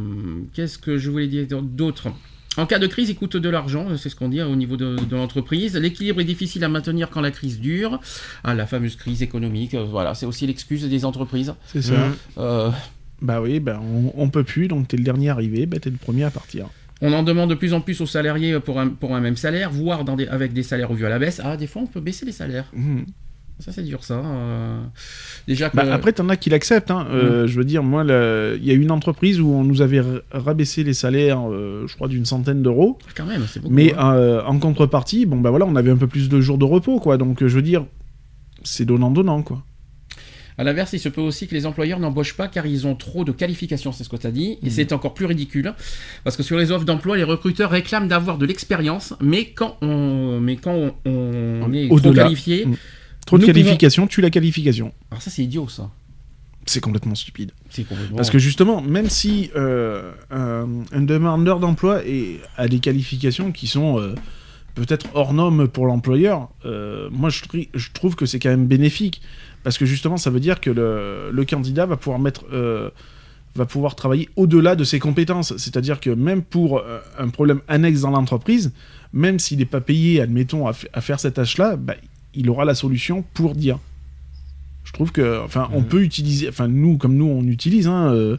Qu'est-ce 0.54 0.78
que 0.78 0.99
je 0.99 1.10
voulais 1.10 1.26
dire 1.28 1.47
d'autre? 1.63 2.10
En 2.57 2.65
cas 2.65 2.79
de 2.79 2.87
crise, 2.87 3.09
il 3.09 3.15
coûte 3.15 3.35
de 3.37 3.49
l'argent, 3.49 3.87
c'est 3.97 4.09
ce 4.09 4.15
qu'on 4.15 4.29
dit 4.29 4.39
hein, 4.39 4.47
au 4.47 4.55
niveau 4.55 4.77
de, 4.77 4.95
de 4.97 5.15
l'entreprise. 5.15 5.75
L'équilibre 5.75 6.21
est 6.21 6.25
difficile 6.25 6.63
à 6.63 6.69
maintenir 6.69 7.09
quand 7.09 7.21
la 7.21 7.31
crise 7.31 7.59
dure. 7.59 7.99
Ah, 8.43 8.53
la 8.53 8.65
fameuse 8.67 8.95
crise 8.95 9.21
économique, 9.23 9.73
euh, 9.73 9.83
voilà, 9.83 10.13
c'est 10.13 10.25
aussi 10.25 10.45
l'excuse 10.47 10.87
des 10.87 11.05
entreprises. 11.05 11.53
C'est 11.67 11.81
ça. 11.81 11.93
Mm. 12.07 12.15
Euh, 12.37 12.69
Bah 13.21 13.41
oui, 13.41 13.59
bah, 13.59 13.79
on, 13.81 14.11
on 14.15 14.29
peut 14.29 14.43
plus, 14.43 14.67
donc 14.67 14.87
t'es 14.87 14.97
le 14.97 15.03
dernier 15.03 15.29
arrivé, 15.29 15.65
bah 15.65 15.79
t'es 15.79 15.89
le 15.89 15.95
premier 15.97 16.23
à 16.25 16.29
partir. 16.31 16.67
on 17.01 17.11
en 17.13 17.23
demande 17.23 17.49
de 17.49 17.55
plus 17.55 17.73
en 17.73 17.81
plus 17.81 17.99
aux 18.01 18.05
salariés 18.05 18.59
pour 18.59 18.79
un, 18.79 18.89
pour 18.89 19.15
un 19.15 19.19
même 19.21 19.37
salaire, 19.37 19.71
voire 19.71 20.03
dans 20.03 20.15
des- 20.15 20.27
avec 20.27 20.53
des 20.53 20.63
salaires 20.63 20.89
revus 20.89 21.05
à 21.05 21.09
la 21.09 21.19
baisse. 21.19 21.41
Ah, 21.43 21.55
des 21.57 21.67
fois, 21.67 21.81
on 21.81 21.87
peut 21.87 22.01
baisser 22.01 22.25
les 22.25 22.31
salaires. 22.33 22.65
Mhm. 22.73 23.05
Ça, 23.59 23.71
c'est 23.71 23.83
dur, 23.83 24.03
ça. 24.03 24.15
euh. 24.15 24.81
Déjà 25.47 25.69
que. 25.69 25.77
Bah, 25.77 25.85
après, 25.93 26.11
t'en 26.11 26.27
as 26.29 26.35
qui 26.37 26.49
l'acceptent. 26.49 26.91
hein. 26.91 27.07
Euh, 27.11 27.47
Je 27.47 27.57
veux 27.57 27.63
dire, 27.63 27.83
moi, 27.83 28.03
il 28.03 28.65
y 28.65 28.71
a 28.71 28.73
une 28.73 28.91
entreprise 28.91 29.39
où 29.39 29.47
on 29.49 29.63
nous 29.63 29.81
avait 29.81 30.01
rabaissé 30.31 30.83
les 30.83 30.93
salaires, 30.93 31.41
euh, 31.49 31.85
je 31.87 31.95
crois, 31.95 32.07
d'une 32.07 32.25
centaine 32.25 32.61
d'euros. 32.63 32.97
quand 33.15 33.25
même, 33.25 33.45
c'est 33.47 33.59
beaucoup. 33.61 33.73
Mais 33.73 33.93
hein. 33.97 34.41
en 34.45 34.59
contrepartie, 34.59 35.25
bon, 35.25 35.37
bah 35.39 35.49
voilà, 35.49 35.65
on 35.65 35.75
avait 35.75 35.91
un 35.91 35.97
peu 35.97 36.07
plus 36.07 36.29
de 36.29 36.41
jours 36.41 36.57
de 36.57 36.65
repos, 36.65 36.99
quoi. 36.99 37.17
Donc, 37.17 37.39
je 37.45 37.55
veux 37.55 37.61
dire, 37.61 37.85
c'est 38.63 38.85
donnant-donnant, 38.85 39.43
quoi. 39.43 39.63
À 40.57 40.63
l'inverse, 40.63 40.93
il 40.93 40.99
se 40.99 41.09
peut 41.09 41.21
aussi 41.21 41.47
que 41.47 41.55
les 41.55 41.65
employeurs 41.65 41.99
n'embauchent 41.99 42.35
pas 42.37 42.47
car 42.47 42.67
ils 42.67 42.85
ont 42.85 42.93
trop 42.93 43.23
de 43.23 43.31
qualifications, 43.31 43.91
c'est 43.91 44.03
ce 44.03 44.09
que 44.09 44.17
tu 44.17 44.27
as 44.27 44.31
dit, 44.31 44.59
et 44.61 44.69
c'est 44.69 44.93
encore 44.93 45.15
plus 45.15 45.25
ridicule, 45.25 45.73
parce 46.23 46.37
que 46.37 46.43
sur 46.43 46.57
les 46.59 46.71
offres 46.71 46.85
d'emploi, 46.85 47.17
les 47.17 47.23
recruteurs 47.23 47.71
réclament 47.71 48.07
d'avoir 48.07 48.37
de 48.37 48.45
l'expérience, 48.45 49.15
mais 49.19 49.45
quand 49.45 49.77
on, 49.81 50.39
mais 50.39 50.57
quand 50.57 50.75
on, 50.75 50.93
on 51.05 51.73
est 51.73 51.87
trop 51.87 51.95
Au-delà. 51.95 52.23
qualifié, 52.23 52.67
Mm. 52.67 52.75
Trop 53.25 53.38
de 53.38 53.41
Nous 53.43 53.47
qualifications, 53.47 54.07
tue 54.07 54.21
la 54.21 54.29
qualification. 54.29 54.93
alors 55.12 55.21
ça 55.21 55.29
c'est 55.31 55.43
idiot 55.43 55.67
ça. 55.67 55.89
C'est 56.65 56.79
complètement 56.79 57.15
stupide. 57.15 57.51
C'est 57.69 57.83
complètement... 57.83 58.15
Parce 58.15 58.29
que 58.29 58.39
justement, 58.39 58.81
même 58.81 59.09
si 59.09 59.51
euh, 59.55 60.13
un, 60.31 60.65
un 60.93 61.01
demandeur 61.01 61.59
d'emploi 61.59 62.01
a 62.57 62.67
des 62.69 62.79
qualifications 62.79 63.51
qui 63.51 63.67
sont 63.67 63.99
euh, 63.99 64.15
peut-être 64.73 65.07
hors 65.13 65.33
normes 65.33 65.67
pour 65.67 65.86
l'employeur, 65.86 66.49
euh, 66.65 67.09
moi 67.12 67.29
je, 67.29 67.91
trouve 67.93 68.15
que 68.15 68.25
c'est 68.25 68.39
quand 68.39 68.49
même 68.49 68.67
bénéfique. 68.67 69.21
Parce 69.63 69.77
que 69.77 69.86
justement, 69.86 70.15
ça 70.17 70.29
veut 70.29 70.39
dire 70.39 70.62
que 70.62 70.69
le, 70.69 71.31
le 71.31 71.45
candidat 71.45 71.86
va 71.86 71.97
pouvoir 71.97 72.19
mettre. 72.19 72.45
euh, 72.53 72.89
va 73.55 73.65
pouvoir 73.67 73.95
travailler 73.95 74.29
au-delà 74.36 74.75
de 74.75 74.83
ses 74.83 74.97
compétences. 74.99 75.55
C'est-à-dire 75.57 75.99
que 75.99 76.09
même 76.09 76.41
pour 76.41 76.79
euh, 76.79 76.99
un 77.19 77.29
problème 77.29 77.62
annexe 77.67 78.01
dans 78.01 78.09
l'entreprise, 78.09 78.73
même 79.13 79.38
s'il 79.38 79.59
n'est 79.59 79.65
pas 79.65 79.79
payé, 79.79 80.21
admettons, 80.21 80.67
à 80.67 80.73
faire 80.73 81.19
cette 81.19 81.36
tâche-là, 81.36 81.75
bah, 81.75 81.93
il 82.36 82.50
aura 82.50 82.65
la 82.65 82.76
solution 82.76 83.24
pour 83.34 83.56
dire. 83.56 83.80
Je 84.84 84.91
trouve 84.91 85.12
que, 85.12 85.41
enfin, 85.43 85.69
on 85.74 85.80
Mhm. 85.82 85.88
peut 85.88 86.04
utiliser, 86.04 86.50
enfin, 86.50 86.67
nous, 86.67 86.98
comme 86.98 87.15
nous, 87.15 87.26
on 87.26 87.43
utilise, 87.43 87.88
hein, 87.88 88.12
euh, 88.13 88.38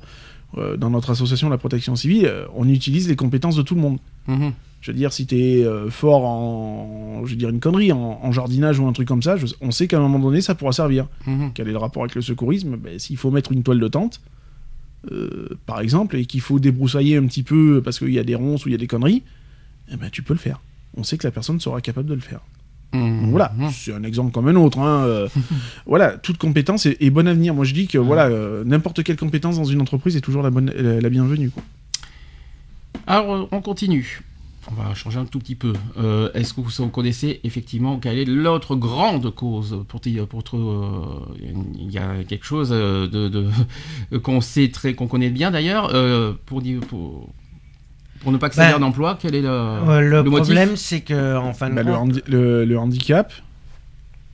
euh, 0.59 0.77
dans 0.77 0.91
notre 0.91 1.11
association 1.11 1.49
La 1.49 1.59
Protection 1.59 1.97
Civile, 1.97 2.27
euh, 2.27 2.47
on 2.55 2.69
utilise 2.69 3.09
les 3.09 3.17
compétences 3.17 3.57
de 3.57 3.63
tout 3.63 3.75
le 3.75 3.81
monde. 3.81 3.99
Mhm. 4.29 4.53
Je 4.81 4.93
veux 4.93 4.97
dire, 4.99 5.13
si 5.15 5.27
tu 5.27 5.37
es 5.37 5.65
fort 5.89 6.25
en, 6.27 7.23
je 7.25 7.31
veux 7.31 7.37
dire 7.37 7.49
une 7.49 7.59
connerie, 7.61 7.91
en, 7.91 8.21
en 8.23 8.33
jardinage 8.33 8.79
ou 8.79 8.87
un 8.87 8.93
truc 8.93 9.09
comme 9.09 9.23
ça, 9.23 9.39
je- 9.39 9.47
on 9.63 9.71
sait 9.71 9.87
qu'à 9.89 9.97
un 9.97 10.01
moment 10.03 10.19
donné, 10.19 10.43
ça 10.43 10.55
pourra 10.55 10.73
servir. 10.73 11.07
Mhm. 11.27 11.53
Quel 11.55 11.69
est 11.69 11.73
le 11.73 11.79
rapport 11.79 12.03
avec 12.03 12.15
le 12.15 12.21
secourisme? 12.21 12.77
Ben, 12.77 12.99
S'il 12.99 13.17
faut 13.17 13.31
mettre 13.31 13.53
une 13.53 13.63
toile 13.63 13.81
de 13.81 13.89
tente, 13.89 14.21
par 15.67 15.81
exemple, 15.81 16.17
et 16.17 16.25
qu'il 16.27 16.41
faut 16.41 16.59
débroussailler 16.59 17.17
un 17.17 17.27
petit 17.27 17.43
peu 17.43 17.81
parce 17.85 17.99
qu'il 17.99 18.11
y 18.13 18.19
a 18.19 18.25
des 18.25 18.35
ronces 18.35 18.65
ou 18.65 18.69
il 18.69 18.73
y 18.73 18.75
a 18.75 18.79
des 18.79 18.87
conneries, 18.87 19.23
eh 19.93 19.97
ben, 19.97 20.09
tu 20.11 20.23
peux 20.23 20.33
le 20.35 20.39
faire. 20.39 20.61
On 20.97 21.03
sait 21.03 21.19
que 21.19 21.27
la 21.27 21.31
personne 21.31 21.61
sera 21.61 21.81
capable 21.81 22.09
de 22.09 22.15
le 22.15 22.21
faire. 22.21 22.41
Donc 22.95 23.31
voilà, 23.31 23.53
c'est 23.73 23.93
un 23.93 24.03
exemple 24.05 24.31
comme 24.33 24.49
un 24.49 24.55
autre. 24.57 24.79
hein, 24.79 25.05
euh, 25.05 25.29
voilà, 25.87 26.13
toute 26.17 26.39
compétence 26.39 26.87
est, 26.87 26.97
est 27.03 27.11
bonne 27.11 27.27
à 27.29 27.35
venir. 27.35 27.55
Moi, 27.55 27.65
je 27.65 27.75
dis 27.75 27.87
que 27.89 27.99
voilà, 27.99 28.27
euh, 28.27 28.63
n'importe 28.65 29.03
quelle 29.03 29.17
compétence 29.17 29.57
dans 29.57 29.65
une 29.65 29.81
entreprise 29.81 30.17
est 30.17 30.21
toujours 30.21 30.43
la, 30.43 30.51
bonne, 30.51 30.71
la, 30.77 31.01
la 31.01 31.09
bienvenue. 31.11 31.51
quoi. 31.51 31.63
Alors, 33.07 33.35
euh, 33.35 33.45
on 33.53 33.61
continue. 33.61 34.23
On 34.71 34.75
va 34.83 34.95
changer 34.95 35.19
un 35.19 35.27
tout 35.27 35.39
petit 35.41 35.57
peu. 35.57 35.75
Euh, 35.99 36.31
Est-ce 36.33 36.55
que 36.55 36.63
vous 36.63 36.89
connaissez 36.89 37.39
effectivement 37.45 37.99
quelle 37.99 38.19
est 38.19 38.25
l'autre 38.25 38.77
grande 38.77 39.35
cause 39.35 39.85
pour, 39.89 40.01
t- 40.01 40.19
pour 40.23 40.43
euh, 40.55 41.37
Il 41.79 41.91
y 41.91 41.99
a 41.99 42.25
quelque 42.27 42.47
chose 42.47 42.71
de, 42.71 43.07
de- 43.07 43.51
qu'on 44.23 44.41
sait 44.41 44.69
très, 44.71 44.95
qu'on 44.95 45.07
connaît 45.07 45.29
bien 45.29 45.51
d'ailleurs. 45.51 45.91
euh, 45.95 46.33
pour, 46.47 46.63
dire- 46.63 46.81
pour, 46.81 47.29
pour 48.25 48.33
ne 48.33 48.39
pas 48.39 48.47
accéder 48.47 48.67
Bah, 48.67 48.75
à 48.75 48.79
un 48.79 48.83
emploi, 48.83 49.17
quel 49.21 49.35
est 49.37 49.43
le, 49.43 49.49
Euh, 49.49 50.01
le, 50.01 50.25
problème, 50.25 50.77
c'est 50.77 51.03
que 51.03 51.37
en 51.37 51.53
fin 51.55 51.71
de 51.71 51.75
Bah, 51.75 51.83
le, 51.85 51.93
compte, 51.93 52.01
handi- 52.01 52.23
le- 52.27 52.65
le 52.65 52.79
handicap, 52.79 53.33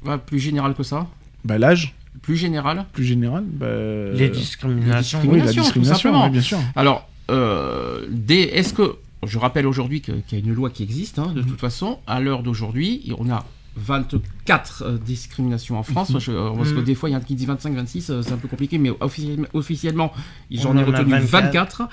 Ouais, 0.06 0.16
Plus 0.24 0.38
général 0.38 0.72
que 0.74 0.82
ça 0.82 1.06
bah, 1.44 1.58
l'âge, 1.58 1.94
Plus 2.22 2.36
général 2.36 2.86
plus 2.92 3.04
général. 3.04 3.44
bah, 3.46 3.66
les 4.14 4.30
discriminations. 4.30 5.20
les 5.22 5.28
oui, 5.28 5.38
la 5.40 5.52
discriminations, 5.52 5.62
tout 5.62 5.62
discrimination, 5.80 5.96
simplement. 6.10 6.24
oui, 6.24 6.30
bien 6.30 6.40
sûr. 6.40 6.58
Alors, 6.74 7.06
euh, 7.30 8.06
est-ce 8.30 8.72
que. 8.72 8.96
Je 9.26 9.38
rappelle 9.38 9.66
aujourd'hui 9.66 10.00
que- 10.00 10.12
qu'il 10.12 10.38
y 10.38 10.42
a 10.42 10.44
une 10.46 10.54
loi 10.54 10.70
qui 10.70 10.82
existe, 10.82 11.18
hein, 11.18 11.32
de 11.34 11.42
toute 11.42 11.60
façon. 11.60 11.98
À 12.06 12.20
l'heure 12.20 12.42
d'aujourd'hui, 12.42 13.12
on 13.18 13.28
a 13.30 13.44
24 13.76 14.82
euh, 14.86 14.98
discriminations 14.98 15.78
en 15.78 15.82
France. 15.82 16.12
Je- 16.18 16.32
euh, 16.32 16.50
parce 16.56 16.70
que 16.72 16.78
Mhm. 16.78 16.84
des 16.84 16.94
fois, 16.94 17.08
il 17.08 17.12
y 17.12 17.16
en 17.16 17.18
a 17.18 17.22
qui 17.22 17.34
dit 17.34 17.46
25, 17.46 17.74
26, 17.74 18.10
euh, 18.10 18.22
c'est 18.22 18.32
un 18.32 18.36
peu 18.36 18.48
compliqué, 18.48 18.78
mais 18.78 18.90
officiellement, 19.00 19.46
officiellement 19.54 20.12
j'en 20.50 20.76
ai 20.76 20.82
retenu 20.82 21.10
24. 21.12 21.30
24. 21.30 21.88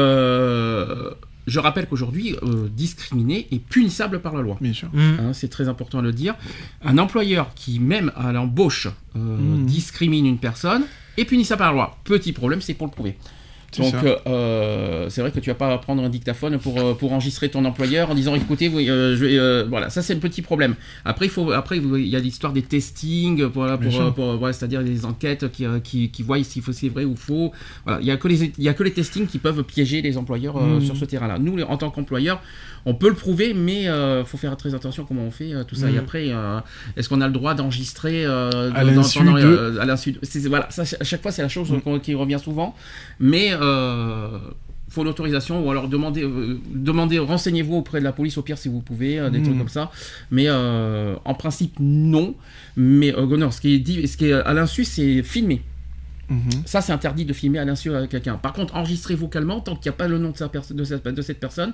Euh, 0.00 1.10
je 1.46 1.58
rappelle 1.58 1.86
qu'aujourd'hui, 1.88 2.36
discriminer 2.76 3.48
est 3.50 3.58
punissable 3.58 4.20
par 4.20 4.34
la 4.36 4.42
loi. 4.42 4.56
Bien 4.60 4.72
sûr. 4.72 4.88
Hein, 4.94 5.32
c'est 5.32 5.48
très 5.48 5.68
important 5.68 5.98
à 5.98 6.02
le 6.02 6.12
dire. 6.12 6.34
Un 6.84 6.98
employeur 6.98 7.54
qui, 7.54 7.80
même 7.80 8.12
à 8.14 8.30
l'embauche, 8.32 8.88
Mhm. 9.14 9.64
discrimine 9.66 10.26
une 10.26 10.38
personne 10.38 10.84
est 11.16 11.24
punissable 11.24 11.58
par 11.58 11.68
la 11.68 11.74
loi. 11.74 11.96
Petit 12.04 12.32
problème, 12.32 12.60
c'est 12.60 12.74
pour 12.74 12.86
le 12.86 12.92
prouver. 12.92 13.16
Donc, 13.78 13.94
euh, 14.02 14.16
euh, 14.26 15.06
c'est 15.10 15.20
vrai 15.20 15.30
que 15.30 15.38
tu 15.38 15.48
vas 15.48 15.54
pas 15.54 15.78
prendre 15.78 16.02
un 16.02 16.08
dictaphone 16.08 16.58
pour, 16.58 16.78
euh, 16.80 16.94
pour 16.94 17.12
enregistrer 17.12 17.48
ton 17.50 17.64
employeur 17.64 18.10
en 18.10 18.14
disant 18.14 18.34
écoutez, 18.34 18.68
oui, 18.68 18.90
euh, 18.90 19.14
je 19.16 19.24
vais, 19.24 19.38
euh, 19.38 19.64
voilà, 19.68 19.90
ça 19.90 20.02
c'est 20.02 20.14
le 20.14 20.20
petit 20.20 20.42
problème. 20.42 20.74
Après, 21.04 21.26
il 21.26 21.30
faut, 21.30 21.52
après, 21.52 21.76
il 21.78 22.08
y 22.08 22.16
a 22.16 22.18
l'histoire 22.18 22.52
des 22.52 22.62
testings, 22.62 23.44
voilà, 23.44 23.76
Bien 23.76 23.88
pour, 23.90 23.96
sûr. 23.98 24.14
pour- 24.14 24.36
voilà, 24.38 24.52
c'est-à-dire 24.52 24.82
des 24.82 25.04
enquêtes 25.04 25.50
qui, 25.52 25.64
qui, 25.84 26.10
qui 26.10 26.22
voient 26.24 26.42
si 26.42 26.62
c'est 26.72 26.88
vrai 26.88 27.04
ou 27.04 27.14
faux. 27.16 27.52
Voilà, 27.84 28.00
il 28.00 28.06
y 28.06 28.10
a 28.10 28.16
que 28.16 28.26
les, 28.28 28.52
il 28.58 28.64
y 28.64 28.68
a 28.68 28.74
que 28.74 28.82
les 28.82 28.92
testings 28.92 29.26
qui 29.28 29.38
peuvent 29.38 29.62
piéger 29.62 30.02
les 30.02 30.16
employeurs 30.16 30.56
Mhm. 30.60 30.80
sur 30.82 30.96
ce 30.96 31.04
terrain-là. 31.04 31.38
Nous, 31.38 31.60
en 31.62 31.76
tant 31.76 31.90
qu'employeurs, 31.90 32.40
on 32.86 32.94
peut 32.94 33.08
le 33.08 33.14
prouver, 33.14 33.54
mais 33.54 33.82
il 33.84 34.22
faut 34.26 34.36
faire 34.38 34.56
très 34.56 34.74
attention 34.74 35.04
comment 35.04 35.22
on 35.22 35.30
fait 35.30 35.52
tout 35.68 35.74
ça. 35.76 35.86
Mhm. 35.86 35.94
Et 35.94 35.98
après, 35.98 36.24
euh, 36.30 36.58
est-ce 36.96 37.08
qu'on 37.08 37.20
a 37.20 37.26
le 37.28 37.32
droit 37.32 37.54
d'enregistrer 37.54 38.24
À 38.26 38.82
l'insu 38.84 39.20
de- 39.20 39.78
à 39.80 40.48
Voilà, 40.48 40.66
ça, 40.70 40.82
à 40.98 41.04
chaque 41.04 41.22
fois, 41.22 41.30
c'est 41.30 41.42
la 41.42 41.48
chose 41.48 41.70
Mhm. 41.70 42.00
qui 42.00 42.14
revient 42.14 42.38
souvent. 42.42 42.74
Mais 43.18 43.50
faut 44.88 45.04
l'autorisation 45.04 45.64
ou 45.64 45.70
alors 45.70 45.88
demandez, 45.88 46.24
euh, 46.24 46.58
demandez 46.74 47.18
renseignez-vous 47.18 47.76
auprès 47.76 48.00
de 48.00 48.04
la 48.04 48.12
police 48.12 48.36
au 48.38 48.42
pire 48.42 48.58
si 48.58 48.68
vous 48.68 48.80
pouvez, 48.80 49.18
euh, 49.20 49.30
des 49.30 49.42
trucs 49.42 49.56
comme 49.56 49.68
ça. 49.68 49.90
Mais 50.30 50.46
euh, 50.48 51.14
en 51.24 51.34
principe, 51.34 51.74
non. 51.78 52.34
Mais 52.76 53.14
euh, 53.14 53.50
ce 53.50 53.60
qui 53.60 53.74
est 53.74 53.78
dit, 53.78 54.06
ce 54.08 54.16
qui 54.16 54.26
est 54.26 54.32
à 54.32 54.52
l'insu, 54.52 54.84
c'est 54.84 55.22
filmer. 55.22 55.62
Mhm. 56.28 56.62
Ça, 56.64 56.80
c'est 56.80 56.92
interdit 56.92 57.24
de 57.24 57.32
filmer 57.32 57.58
à 57.58 57.64
l'insu 57.64 57.92
avec 57.92 58.10
quelqu'un. 58.10 58.36
Par 58.36 58.52
contre, 58.52 58.76
enregistrer 58.76 59.16
vocalement, 59.16 59.58
tant 59.60 59.74
qu'il 59.74 59.90
n'y 59.90 59.94
a 59.94 59.98
pas 59.98 60.06
le 60.06 60.16
nom 60.18 60.30
de, 60.30 60.36
sa 60.36 60.48
perso- 60.48 60.74
de, 60.74 60.84
cette, 60.84 61.06
de 61.08 61.22
cette 61.22 61.40
personne, 61.40 61.72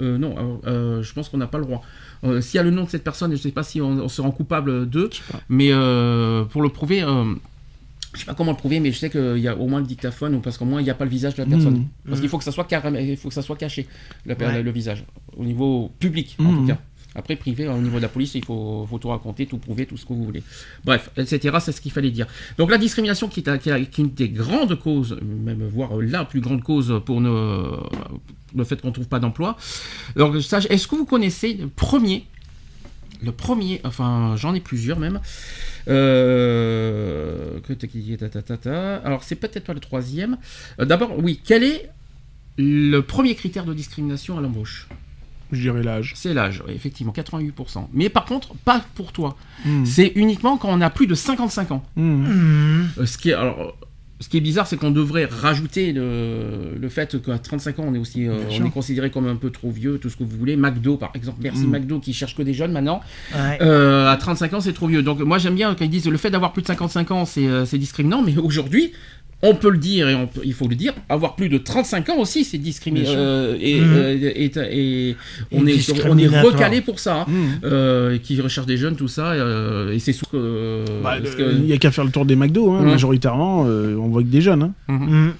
euh, 0.00 0.16
non, 0.16 0.34
euh, 0.38 0.70
euh, 0.70 1.02
je 1.02 1.12
pense 1.12 1.28
qu'on 1.28 1.36
n'a 1.36 1.46
pas 1.46 1.58
le 1.58 1.64
droit. 1.64 1.82
Euh, 2.24 2.40
S'il 2.40 2.56
y 2.56 2.60
a 2.60 2.62
le 2.62 2.70
nom 2.70 2.84
de 2.84 2.88
cette 2.88 3.04
personne, 3.04 3.30
je 3.32 3.36
ne 3.36 3.42
sais 3.42 3.50
pas 3.50 3.62
si 3.62 3.82
on, 3.82 3.90
on 3.90 4.08
se 4.08 4.22
rend 4.22 4.30
coupable 4.30 4.88
d'eux, 4.88 5.10
mais 5.50 5.68
euh, 5.72 6.44
pour 6.44 6.62
le 6.62 6.70
prouver, 6.70 7.02
euh, 7.02 7.34
je 8.18 8.24
sais 8.24 8.26
pas 8.26 8.34
comment 8.34 8.50
le 8.50 8.56
prouver, 8.56 8.80
mais 8.80 8.90
je 8.90 8.98
sais 8.98 9.10
qu'il 9.10 9.38
y 9.38 9.46
a 9.48 9.56
au 9.56 9.68
moins 9.68 9.78
le 9.80 9.86
dictaphone, 9.86 10.34
ou 10.34 10.40
parce 10.40 10.58
qu'au 10.58 10.64
moins 10.64 10.80
il 10.80 10.84
n'y 10.84 10.90
a 10.90 10.94
pas 10.94 11.04
le 11.04 11.10
visage 11.10 11.34
de 11.36 11.42
la 11.42 11.48
personne. 11.48 11.74
Mhm. 11.78 11.86
Parce 12.08 12.20
qu'il 12.20 12.28
faut 12.28 12.38
que 12.38 12.44
ça 12.44 12.50
soit 12.52 12.66
il 13.00 13.16
faut 13.16 13.28
que 13.28 13.34
ça 13.34 13.42
soit 13.42 13.56
caché, 13.56 13.86
le, 14.26 14.34
Ouais. 14.34 14.62
le 14.62 14.70
visage, 14.72 15.04
au 15.36 15.44
niveau 15.44 15.92
public 16.00 16.36
en 16.40 16.42
Mhm. 16.44 16.56
tout 16.58 16.66
cas. 16.66 16.78
Après, 17.14 17.36
privé, 17.36 17.66
au 17.66 17.78
niveau 17.78 17.96
de 17.96 18.02
la 18.02 18.08
police, 18.08 18.34
il 18.34 18.44
faut, 18.44 18.86
faut 18.88 18.98
tout 18.98 19.08
raconter, 19.08 19.46
tout 19.46 19.56
prouver, 19.58 19.86
tout 19.86 19.96
ce 19.96 20.04
que 20.04 20.12
vous 20.12 20.24
voulez. 20.24 20.42
Bref, 20.84 21.10
etc., 21.16 21.56
c'est 21.60 21.72
ce 21.72 21.80
qu'il 21.80 21.90
fallait 21.90 22.10
dire. 22.12 22.26
Donc 22.58 22.70
la 22.70 22.78
discrimination 22.78 23.28
qui 23.28 23.40
est, 23.40 23.90
qui 23.90 24.00
une 24.02 24.10
des 24.10 24.28
grandes 24.28 24.78
causes, 24.78 25.18
même 25.22 25.66
voire 25.68 25.96
la 25.96 26.24
plus 26.24 26.40
grande 26.40 26.62
cause 26.62 27.00
pour 27.06 27.20
le 27.20 28.64
fait 28.64 28.80
qu'on 28.80 28.88
ne 28.88 28.92
trouve 28.92 29.08
pas 29.08 29.18
d'emploi. 29.20 29.56
Alors, 30.16 30.36
est-ce 30.36 30.86
que 30.86 30.94
vous 30.96 31.06
connaissez 31.06 31.54
le 31.54 31.68
premier, 31.68 32.26
le 33.22 33.32
premier, 33.32 33.80
enfin 33.84 34.36
j'en 34.36 34.54
ai 34.54 34.60
plusieurs 34.60 34.98
même, 35.00 35.18
euh, 35.88 37.58
alors 39.04 39.22
c'est 39.24 39.36
peut-être 39.36 39.64
pas 39.64 39.74
le 39.74 39.80
troisième. 39.80 40.38
Euh, 40.80 40.84
D'abord, 40.84 41.18
oui, 41.18 41.40
quel 41.44 41.64
est 41.64 41.90
le 42.56 43.00
premier 43.00 43.34
critère 43.34 43.64
de 43.64 43.74
discrimination 43.74 44.38
à 44.38 44.40
l'embauche? 44.40 44.88
Je 45.50 45.62
dirais 45.62 45.82
l'âge. 45.82 46.12
C'est 46.14 46.34
l'âge, 46.34 46.62
oui, 46.66 46.74
effectivement, 46.74 47.12
88%. 47.12 47.88
Mais 47.94 48.10
par 48.10 48.26
contre, 48.26 48.54
pas 48.54 48.84
pour 48.94 49.12
toi. 49.12 49.36
Mhm. 49.64 49.86
C'est 49.86 50.12
uniquement 50.14 50.58
quand 50.58 50.68
on 50.70 50.80
a 50.82 50.90
plus 50.90 51.06
de 51.06 51.14
55 51.14 51.70
ans. 51.72 51.84
Mhm. 51.96 52.04
Mm. 52.04 52.88
Euh, 52.98 53.06
Ce 53.06 53.16
qui 53.16 53.30
est, 53.30 53.34
alors, 53.34 53.76
ce 54.20 54.28
qui 54.28 54.36
est 54.36 54.40
bizarre, 54.40 54.66
c'est 54.66 54.76
qu'on 54.76 54.90
devrait 54.90 55.26
rajouter 55.26 55.92
le, 55.92 56.74
le 56.76 56.88
fait 56.88 57.22
qu'à 57.22 57.38
35 57.38 57.78
ans, 57.78 57.84
on 57.86 57.94
est 57.94 57.98
aussi 57.98 58.26
euh, 58.26 58.38
on 58.60 58.66
est 58.66 58.70
considéré 58.70 59.10
comme 59.10 59.28
un 59.28 59.36
peu 59.36 59.50
trop 59.50 59.70
vieux, 59.70 59.98
tout 59.98 60.10
ce 60.10 60.16
que 60.16 60.24
vous 60.24 60.36
voulez. 60.36 60.56
McDo, 60.56 60.96
par 60.96 61.12
exemple. 61.14 61.38
Merci 61.40 61.66
Mm. 61.66 61.70
McDo 61.70 62.00
qui 62.00 62.12
cherche 62.12 62.34
que 62.34 62.42
des 62.42 62.54
jeunes 62.54 62.72
maintenant. 62.72 63.00
Ouais. 63.32 63.58
Euh, 63.62 64.08
à 64.08 64.16
35 64.16 64.54
ans, 64.54 64.60
c'est 64.60 64.72
trop 64.72 64.88
vieux. 64.88 65.02
Donc 65.02 65.20
moi, 65.20 65.38
j'aime 65.38 65.54
bien 65.54 65.72
quand 65.74 65.84
ils 65.84 65.90
disent 65.90 66.08
le 66.08 66.16
fait 66.16 66.30
d'avoir 66.30 66.52
plus 66.52 66.62
de 66.62 66.66
55 66.66 67.10
ans, 67.12 67.24
c'est 67.24 67.46
euh, 67.46 67.64
c'est 67.64 67.78
discriminant. 67.78 68.22
Mais 68.22 68.36
aujourd'hui, 68.38 68.92
on 69.42 69.54
peut 69.54 69.70
le 69.70 69.78
dire 69.78 70.08
et 70.08 70.14
on 70.16 70.26
peut- 70.26 70.40
il 70.44 70.52
faut 70.52 70.66
le 70.66 70.74
dire, 70.74 70.92
avoir 71.08 71.36
plus 71.36 71.48
de 71.48 71.58
35 71.58 72.08
ans 72.08 72.18
aussi, 72.18 72.44
c'est 72.44 72.58
sûr. 72.62 72.92
Euh, 73.16 73.56
et, 73.60 73.80
Mhm. 73.80 73.92
euh, 73.96 74.32
et- 74.34 74.44
et- 74.46 74.50
on, 74.56 74.60
Et 74.60 75.12
est, 75.12 75.16
on 75.52 75.66
est 75.66 75.72
discriminatoire. 75.74 76.52
recalé 76.54 76.80
pour 76.80 76.98
ça. 76.98 77.20
hein. 77.20 77.26
Mhm. 77.28 77.60
Euh, 77.64 78.18
qui 78.18 78.40
recherchent 78.40 78.66
des 78.66 78.76
jeunes, 78.76 78.96
tout 78.96 79.06
ça. 79.08 79.32
euh, 79.32 79.92
et 79.92 79.98
c'est 80.00 80.12
sous. 80.12 80.24
euh, 80.34 80.84
Bah, 81.02 81.18
que- 81.20 81.52
Il 81.56 81.62
n'y 81.62 81.72
a 81.72 81.78
qu'à 81.78 81.90
faire 81.92 82.04
le 82.04 82.10
tour 82.10 82.24
des 82.26 82.34
McDo, 82.36 82.72
hein, 82.72 82.82
majoritairement, 82.82 83.64
euh, 83.66 83.96
on 83.96 84.08
voit 84.08 84.22
que 84.22 84.28
des 84.28 84.40
jeunes. 84.40 84.72
hein. 84.88 84.92
Mm. 84.92 85.30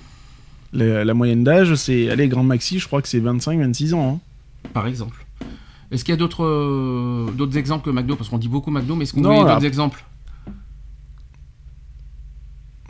La, 0.75 1.05
la 1.05 1.15
moyenne 1.15 1.45
d'âge, 1.45 1.75
c'est, 1.77 2.11
allez, 2.11 2.29
Grand 2.29 2.45
Maxi, 2.45 2.79
je 2.79 2.87
crois 2.87 3.01
que 3.03 3.09
c'est 3.09 3.21
25-26 3.21 3.95
ans. 3.95 4.21
hein. 4.65 4.69
Par 4.75 4.87
exemple. 4.87 5.25
Est-ce 5.91 6.05
qu'il 6.05 6.13
y 6.13 6.17
a 6.17 6.19
d'autres 6.19 6.45
euh, 6.45 7.31
d'autres 7.37 7.57
exemples 7.57 7.87
que 7.87 7.91
McDo? 7.91 8.15
Parce 8.17 8.29
qu'on 8.29 8.37
dit 8.39 8.49
beaucoup 8.49 8.71
McDo, 8.71 8.95
mais 8.95 9.05
est-ce 9.05 9.15
qu'on 9.15 9.25
a 9.25 9.55
d'autres 9.55 9.65
exemples? 9.65 10.05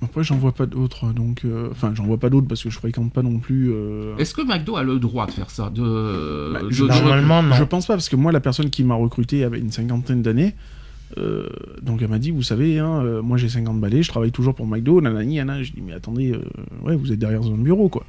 Après, 0.00 0.22
j'en 0.22 0.36
vois 0.36 0.52
pas 0.52 0.66
d'autres, 0.66 1.12
donc. 1.12 1.42
euh, 1.44 1.68
Enfin, 1.72 1.92
j'en 1.94 2.04
vois 2.04 2.18
pas 2.18 2.30
d'autres 2.30 2.46
parce 2.46 2.62
que 2.62 2.70
je 2.70 2.78
fréquente 2.78 3.12
pas 3.12 3.22
non 3.22 3.38
plus. 3.38 3.70
euh, 3.72 4.16
Est-ce 4.16 4.32
que 4.32 4.42
McDo 4.42 4.76
a 4.76 4.84
le 4.84 4.98
droit 5.00 5.26
de 5.26 5.32
faire 5.32 5.50
ça 5.50 5.70
de, 5.70 6.52
Bah, 6.52 6.62
de- 6.62 6.70
je- 6.70 6.84
de- 6.84 6.88
Normalement, 6.88 7.42
non. 7.42 7.54
Je 7.56 7.64
pense 7.64 7.86
pas, 7.86 7.94
parce 7.94 8.08
que 8.08 8.14
moi, 8.16 8.30
la 8.30 8.40
personne 8.40 8.70
qui 8.70 8.84
m'a 8.84 8.94
recruté 8.94 9.42
avait 9.44 9.58
une 9.58 9.72
cinquantaine 9.72 10.22
d'années. 10.22 10.54
euh, 11.16 11.48
donc 11.82 12.02
elle 12.02 12.08
m'a 12.08 12.18
dit, 12.18 12.30
vous 12.30 12.42
savez, 12.42 12.78
hein, 12.78 13.00
euh, 13.02 13.22
moi 13.22 13.38
j'ai 13.38 13.48
50 13.48 13.80
balais, 13.80 14.02
je 14.02 14.08
travaille 14.10 14.30
toujours 14.30 14.54
pour 14.54 14.66
McDo, 14.66 15.00
nanani, 15.00 15.36
nanana. 15.36 15.62
Je 15.62 15.72
dis, 15.72 15.82
mais 15.84 15.94
attendez, 15.94 16.32
euh, 16.32 16.42
ouais, 16.82 16.96
vous 16.96 17.10
êtes 17.12 17.18
derrière 17.18 17.42
un 17.42 17.56
bureau, 17.56 17.88
quoi. 17.88 18.04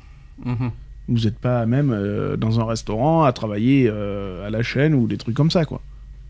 Mhm. 0.45 0.71
Vous 1.07 1.19
n'êtes 1.21 1.39
pas 1.39 1.65
même 1.65 1.91
euh, 1.91 2.35
dans 2.37 2.59
un 2.59 2.65
restaurant 2.65 3.23
à 3.23 3.31
travailler 3.31 3.87
euh, 3.89 4.45
à 4.45 4.49
la 4.49 4.61
chaîne 4.63 4.93
ou 4.93 5.07
des 5.07 5.17
trucs 5.17 5.33
comme 5.35 5.49
ça, 5.49 5.63
quoi. 5.65 5.81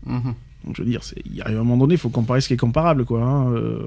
Mhm. 0.06 0.32
Donc 0.64 0.76
je 0.76 0.82
veux 0.82 0.88
dire, 0.88 1.00
il 1.26 1.34
y 1.36 1.42
a 1.42 1.48
un 1.48 1.52
moment 1.54 1.76
donné, 1.76 1.94
il 1.94 1.98
faut 2.00 2.08
comparer 2.08 2.40
ce 2.40 2.48
qui 2.48 2.54
est 2.54 2.56
comparable, 2.56 3.04
quoi. 3.04 3.20
hein, 3.22 3.52
euh. 3.52 3.86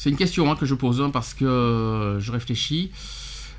C'est 0.00 0.10
une 0.10 0.16
question 0.16 0.48
hein, 0.50 0.54
que 0.54 0.64
je 0.64 0.74
pose 0.76 1.00
hein, 1.02 1.10
parce 1.10 1.34
que 1.34 1.44
euh, 1.44 2.20
je 2.20 2.30
réfléchis. 2.32 2.90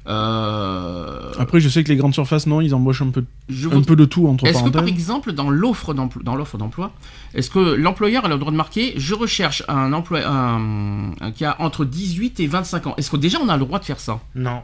Euh, 0.08 1.32
Après, 1.38 1.60
je 1.60 1.68
sais 1.70 1.84
que 1.84 1.90
les 1.90 1.98
grandes 1.98 2.14
surfaces, 2.14 2.48
non, 2.48 2.62
ils 2.62 2.74
embauchent 2.74 3.02
un 3.02 3.10
peu, 3.10 3.26
je 3.50 3.68
un 3.68 3.82
peu 3.82 3.96
de 3.98 4.06
tout, 4.06 4.26
entre 4.28 4.46
Est-ce 4.48 4.64
que 4.64 4.70
par 4.70 4.88
exemple 4.88 5.34
dans 5.34 5.50
l'offre 5.50 5.94
d'emploi, 5.94 6.24
dans 6.24 6.36
l'offre 6.36 6.58
d'emploi, 6.58 6.94
est-ce 7.34 7.50
que 7.50 7.60
l'employeur 7.60 8.26
a 8.26 8.30
le 8.30 8.38
droit 8.38 8.52
de 8.52 8.58
marquer 8.58 8.94
je 8.98 9.14
recherche 9.14 9.64
un 9.68 9.92
emploi 9.94 10.22
un- 10.26 11.12
un- 11.20 11.32
qui 11.32 11.44
a 11.46 11.58
entre 11.62 11.84
18 11.86 12.40
et 12.40 12.48
25 12.48 12.88
ans 12.88 12.94
Est-ce 12.98 13.12
que 13.12 13.18
déjà 13.18 13.38
on 13.44 13.50
a 13.50 13.58
le 13.58 13.66
droit 13.66 13.80
de 13.80 13.86
faire 13.86 14.00
ça? 14.00 14.20
Non. 14.36 14.62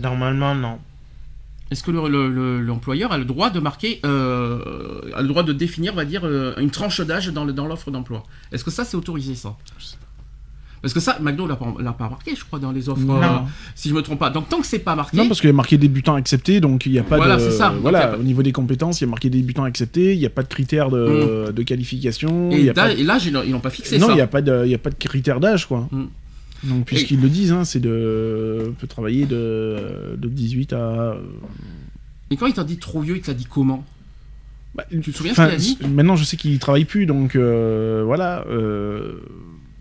Normalement, 0.00 0.54
non. 0.54 0.78
Est-ce 1.70 1.82
que 1.84 1.90
le- 1.90 2.08
le- 2.08 2.28
le- 2.30 2.60
l'employeur 2.60 3.12
a 3.12 3.18
le 3.18 3.24
droit 3.24 3.50
de 3.50 3.60
marquer 3.60 4.00
euh, 4.04 5.02
a 5.14 5.22
le 5.22 5.28
droit 5.28 5.42
de 5.44 5.52
définir 5.52 5.92
on 5.92 5.96
va 5.96 6.04
dire 6.04 6.22
une 6.58 6.70
tranche 6.70 7.00
d'âge 7.00 7.28
dans 7.28 7.44
l'offre 7.44 7.90
d'emploi? 7.90 8.24
Est-ce 8.50 8.64
que 8.64 8.70
ça 8.72 8.84
c'est 8.84 8.96
autorisé 8.96 9.34
ça? 9.34 9.56
Parce 10.82 10.94
que 10.94 11.00
ça, 11.00 11.18
McDo 11.20 11.46
l'a 11.46 11.56
pas, 11.56 11.74
l'a 11.78 11.92
pas 11.92 12.08
marqué, 12.08 12.34
je 12.34 12.42
crois, 12.44 12.58
dans 12.58 12.72
les 12.72 12.88
offres. 12.88 13.02
Non. 13.02 13.22
euh, 13.22 13.26
si 13.74 13.90
je 13.90 13.94
me 13.94 14.00
trompe 14.00 14.18
pas. 14.18 14.30
Donc 14.30 14.48
tant 14.48 14.60
que 14.60 14.66
c'est 14.66 14.78
pas 14.78 14.94
marqué, 14.94 15.16
Non, 15.16 15.28
parce 15.28 15.40
qu'il 15.40 15.48
y 15.48 15.52
a 15.52 15.54
marqué 15.56 15.76
débutant 15.76 16.14
accepté, 16.14 16.60
donc 16.60 16.86
il 16.86 16.92
n'y 16.92 16.98
a 16.98 17.02
pas 17.02 17.16
Voilà, 17.16 17.36
de. 17.36 17.40
c'est 17.42 17.50
ça. 17.50 17.68
Donc, 17.70 17.82
Voilà, 17.82 18.06
pas- 18.08 18.16
au 18.18 18.22
niveau 18.22 18.42
des 18.42 18.52
compétences, 18.52 19.00
il 19.00 19.04
y 19.04 19.06
a 19.06 19.10
marqué 19.10 19.28
débutant 19.28 19.64
accepté, 19.64 20.14
il 20.14 20.18
n'y 20.18 20.24
a 20.26 20.30
pas 20.30 20.42
de 20.42 20.48
critères 20.48 20.88
de, 20.90 21.52
de 21.52 21.62
qualification. 21.62 22.50
et, 22.50 22.62
y 22.62 22.70
a 22.70 22.74
pas 22.74 22.88
da- 22.88 22.94
de- 22.94 23.00
et 23.00 23.04
là, 23.04 23.18
ils 23.44 23.52
l'ont 23.52 23.60
pas 23.60 23.68
fixé 23.70 23.98
Non, 23.98 24.06
ça. 24.06 24.12
il 24.12 24.16
n'y 24.16 24.20
a, 24.22 24.26
pas 24.26 24.40
de- 24.40 24.66
y 24.66 24.74
a 24.74 24.78
pas 24.78 24.90
de 24.90 24.94
critères 24.94 25.40
d'âge, 25.40 25.66
quoi. 25.66 25.86
Mm. 25.92 26.04
Donc, 26.64 26.84
puisqu'ils 26.86 27.20
le 27.20 27.28
disent, 27.28 27.52
hein, 27.52 27.64
c'est 27.64 27.80
de. 27.80 28.66
On 28.68 28.72
peut 28.72 28.86
travailler 28.86 29.24
de, 29.26 30.16
de 30.18 30.28
18 30.28 30.72
à. 30.74 31.16
Et 32.30 32.36
quand 32.36 32.46
il 32.46 32.52
t'a 32.54 32.64
dit 32.64 32.76
trop 32.78 33.00
vieux, 33.00 33.16
il 33.16 33.22
t'a 33.22 33.34
dit 33.34 33.46
comment? 33.48 33.84
Bah, 34.74 34.84
Tu 34.90 35.00
te 35.12 35.16
souviens 35.16 35.34
ce 35.34 35.40
qu'il 35.42 35.50
a 35.54 35.56
dit? 35.56 35.78
Maintenant, 35.88 36.16
je 36.16 36.24
sais 36.24 36.36
qu'il 36.36 36.58
travaille 36.58 36.84
plus, 36.84 37.04
donc 37.06 37.34
euh, 37.34 38.02
voilà. 38.04 38.44
euh, 38.50 39.14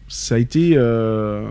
ça 0.09 0.35
a 0.35 0.37
été. 0.37 0.73
euh, 0.75 1.49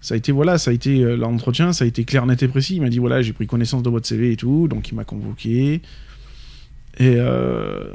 ça 0.00 0.14
a 0.14 0.16
été 0.16 0.32
voilà, 0.32 0.58
ça 0.58 0.70
a 0.72 0.74
été 0.74 1.04
euh, 1.04 1.16
l'entretien, 1.16 1.72
ça 1.72 1.84
a 1.84 1.86
été 1.86 2.04
clair, 2.04 2.26
net 2.26 2.42
et 2.42 2.48
précis. 2.48 2.74
Il 2.76 2.82
m'a 2.82 2.88
dit 2.88 2.98
voilà, 2.98 3.22
j'ai 3.22 3.32
pris 3.32 3.46
connaissance 3.46 3.82
de 3.84 3.90
votre 3.90 4.06
CV 4.06 4.32
et 4.32 4.36
tout, 4.36 4.66
donc 4.68 4.88
il 4.88 4.94
m'a 4.96 5.04
convoqué. 5.04 5.80
Et 6.98 7.14
euh, 7.18 7.94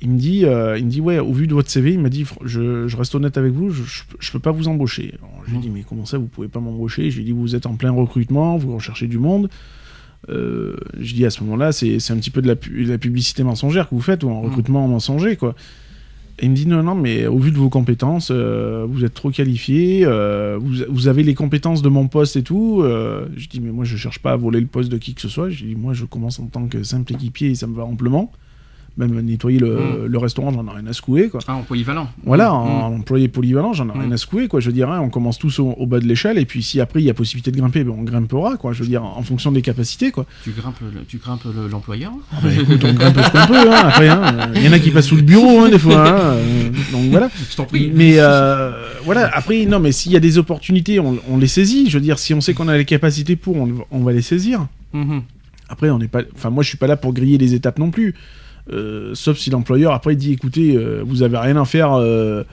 il 0.00 0.10
me 0.10 0.18
dit, 0.18 0.44
euh, 0.46 0.78
il 0.78 0.84
me 0.86 0.90
dit 0.90 1.00
ouais, 1.00 1.18
au 1.18 1.32
vu 1.32 1.46
de 1.46 1.54
votre 1.54 1.68
CV, 1.70 1.92
il 1.92 2.00
m'a 2.00 2.08
dit, 2.10 2.24
je, 2.44 2.86
je 2.88 2.96
reste 2.96 3.14
honnête 3.14 3.36
avec 3.38 3.52
vous, 3.52 3.70
je, 3.70 3.82
je 4.18 4.32
peux 4.32 4.38
pas 4.38 4.52
vous 4.52 4.68
embaucher. 4.68 5.14
Alors, 5.18 5.34
je 5.46 5.50
lui 5.50 5.58
ai 5.58 5.60
dit 5.62 5.70
mais 5.70 5.84
comment 5.88 6.06
ça, 6.06 6.16
vous 6.18 6.26
pouvez 6.28 6.48
pas 6.48 6.60
m'embaucher? 6.60 7.10
Je 7.10 7.16
lui 7.16 7.22
ai 7.22 7.26
dit 7.26 7.32
vous 7.32 7.54
êtes 7.56 7.66
en 7.66 7.74
plein 7.74 7.90
recrutement, 7.90 8.56
vous 8.56 8.74
recherchez 8.74 9.06
du 9.08 9.18
monde. 9.18 9.48
Je 10.28 11.14
dis 11.14 11.26
à 11.26 11.30
ce 11.30 11.42
moment-là, 11.42 11.72
c'est 11.72 11.96
un 12.10 12.16
petit 12.16 12.30
peu 12.30 12.40
de 12.42 12.46
la, 12.48 12.54
pu- 12.56 12.84
de 12.84 12.90
la 12.90 12.98
publicité 12.98 13.42
mensongère 13.42 13.88
que 13.88 13.94
vous 13.94 14.00
faites 14.00 14.22
ou 14.22 14.30
un 14.30 14.34
Mhm. 14.34 14.44
recrutement 14.46 14.86
mensonger 14.86 15.36
quoi. 15.36 15.54
Il 16.42 16.50
me 16.50 16.56
dit 16.56 16.66
non, 16.66 16.82
non, 16.82 16.96
mais 16.96 17.28
au 17.28 17.38
vu 17.38 17.52
de 17.52 17.56
vos 17.56 17.68
compétences, 17.68 18.30
euh, 18.32 18.84
vous 18.88 19.04
êtes 19.04 19.14
trop 19.14 19.30
qualifié, 19.30 20.04
euh, 20.04 20.58
vous, 20.60 20.84
vous 20.88 21.06
avez 21.06 21.22
les 21.22 21.34
compétences 21.34 21.82
de 21.82 21.88
mon 21.88 22.08
poste 22.08 22.34
et 22.34 22.42
tout. 22.42 22.80
Euh, 22.82 23.28
je 23.36 23.48
dis, 23.48 23.60
mais 23.60 23.70
moi 23.70 23.84
je 23.84 23.96
cherche 23.96 24.18
pas 24.18 24.32
à 24.32 24.36
voler 24.36 24.58
le 24.58 24.66
poste 24.66 24.90
de 24.90 24.98
qui 24.98 25.14
que 25.14 25.20
ce 25.20 25.28
soit. 25.28 25.50
Je 25.50 25.64
dis, 25.64 25.76
moi 25.76 25.92
je 25.92 26.04
commence 26.04 26.40
en 26.40 26.46
tant 26.46 26.66
que 26.66 26.82
simple 26.82 27.12
équipier 27.12 27.50
et 27.50 27.54
ça 27.54 27.68
me 27.68 27.76
va 27.76 27.84
amplement. 27.84 28.32
Même 28.98 29.18
nettoyer 29.22 29.58
le, 29.58 29.68
Mm. 29.74 30.06
le 30.06 30.18
restaurant, 30.18 30.52
j'en 30.52 30.66
ai 30.66 30.70
rien 30.76 30.86
à 30.86 30.92
secouer 30.92 31.30
quoi. 31.30 31.40
Ah, 31.48 31.54
en 31.54 31.62
polyvalent. 31.62 32.10
Voilà, 32.24 32.50
Mm. 32.50 32.54
en 32.54 32.86
employé 32.96 33.26
polyvalent, 33.28 33.72
j'en 33.72 33.88
ai 33.88 33.92
rien 33.92 34.08
Mm. 34.08 34.12
à 34.12 34.16
secouer, 34.18 34.48
quoi. 34.48 34.60
Je 34.60 34.66
veux 34.66 34.74
dire, 34.74 34.90
hein, 34.90 35.00
on 35.00 35.08
commence 35.08 35.38
tous 35.38 35.60
au, 35.60 35.70
au 35.70 35.86
bas 35.86 35.98
de 35.98 36.04
l'échelle, 36.06 36.36
et 36.36 36.44
puis 36.44 36.62
si 36.62 36.78
après 36.78 37.00
il 37.00 37.06
y 37.06 37.10
a 37.10 37.14
possibilité 37.14 37.50
de 37.52 37.56
grimper, 37.56 37.84
ben, 37.84 37.94
on 37.98 38.02
grimpera, 38.02 38.58
quoi. 38.58 38.74
Je 38.74 38.82
veux 38.82 38.88
dire, 38.88 39.02
en 39.02 39.22
fonction 39.22 39.50
des 39.50 39.62
capacités, 39.62 40.10
quoi. 40.10 40.26
Tu 40.44 40.50
grimpes, 40.50 40.76
le- 40.82 41.04
tu 41.08 41.16
grimpes 41.16 41.44
le- 41.44 41.68
l'employeur. 41.68 42.12
Ah 42.32 42.36
bah, 42.42 42.48
écoute, 42.52 42.84
on 42.84 42.92
grimpe 42.92 43.16
ce 43.18 43.30
qu'on 43.30 43.46
peut, 43.46 43.72
hein, 43.72 43.80
après, 43.84 44.08
hein. 44.08 44.50
Il 44.56 44.62
y 44.62 44.68
en 44.68 44.72
a 44.72 44.78
qui 44.78 44.90
passent 44.90 45.06
sous 45.06 45.16
le 45.16 45.22
bureau, 45.22 45.60
hein, 45.60 45.70
des 45.70 45.78
fois, 45.78 46.06
euh, 46.06 46.68
donc 46.92 47.04
voilà. 47.10 47.30
Je 47.50 47.56
t'en 47.56 47.64
prie. 47.64 47.90
Mais 47.94 48.16
euh, 48.18 48.72
voilà, 49.06 49.30
après, 49.32 49.64
non, 49.64 49.80
mais 49.80 49.92
s'il 49.92 50.12
y 50.12 50.16
a 50.16 50.20
des 50.20 50.36
opportunités, 50.36 51.00
on, 51.00 51.18
on 51.30 51.38
les 51.38 51.46
saisit. 51.46 51.88
Je 51.88 51.96
veux 51.96 52.02
dire, 52.04 52.18
si 52.18 52.34
on 52.34 52.42
sait 52.42 52.52
qu'on 52.52 52.68
a 52.68 52.76
les 52.76 52.84
capacités 52.84 53.36
pour, 53.36 53.56
on, 53.56 53.72
on 53.90 54.00
va 54.00 54.12
les 54.12 54.20
saisir. 54.22 54.66
Mhm. 54.92 55.22
Après, 55.70 55.88
on 55.88 55.98
n'est 55.98 56.08
pas. 56.08 56.20
Enfin, 56.34 56.50
moi, 56.50 56.62
je 56.62 56.68
suis 56.68 56.76
pas 56.76 56.86
là 56.86 56.98
pour 56.98 57.14
griller 57.14 57.38
les 57.38 57.54
étapes 57.54 57.78
non 57.78 57.90
plus. 57.90 58.14
Euh, 58.70 59.10
sauf 59.14 59.38
si 59.38 59.50
l'employeur 59.50 59.92
après 59.92 60.14
dit, 60.14 60.32
écoutez, 60.32 60.76
euh, 60.76 61.02
vous 61.04 61.22
avez 61.22 61.38
rien 61.38 61.56
à 61.56 61.64
faire. 61.64 61.92
euh, 61.94 62.44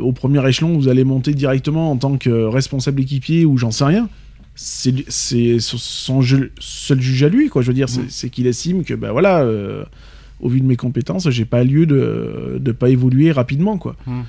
au 0.00 0.12
premier 0.12 0.46
échelon, 0.48 0.76
vous 0.78 0.88
allez 0.88 1.04
monter 1.04 1.34
directement 1.34 1.90
en 1.92 1.96
tant 1.96 2.16
que 2.16 2.30
responsable 2.46 3.02
équipier 3.02 3.44
ou 3.44 3.58
j'en 3.58 3.70
sais 3.70 3.84
rien. 3.84 4.08
C'est 4.54 5.58
son 5.60 6.22
seul 6.22 7.00
juge 7.00 7.22
à 7.22 7.28
lui, 7.28 7.48
quoi. 7.48 7.60
Je 7.62 7.68
veux 7.68 7.74
dire, 7.74 7.88
c'est 7.88 8.00
Mm. 8.02 8.08
c'est 8.08 8.30
qu'il 8.30 8.46
estime 8.46 8.84
que, 8.84 8.94
ben 8.94 9.12
voilà, 9.12 9.46
au 10.40 10.48
vu 10.48 10.60
de 10.60 10.66
mes 10.66 10.76
compétences, 10.76 11.28
j'ai 11.30 11.44
pas 11.44 11.62
lieu 11.64 11.84
de 11.86 12.58
de 12.58 12.72
pas 12.72 12.88
évoluer 12.88 13.32
rapidement, 13.32 13.76
quoi. 13.78 13.96
Mm. 14.06 14.20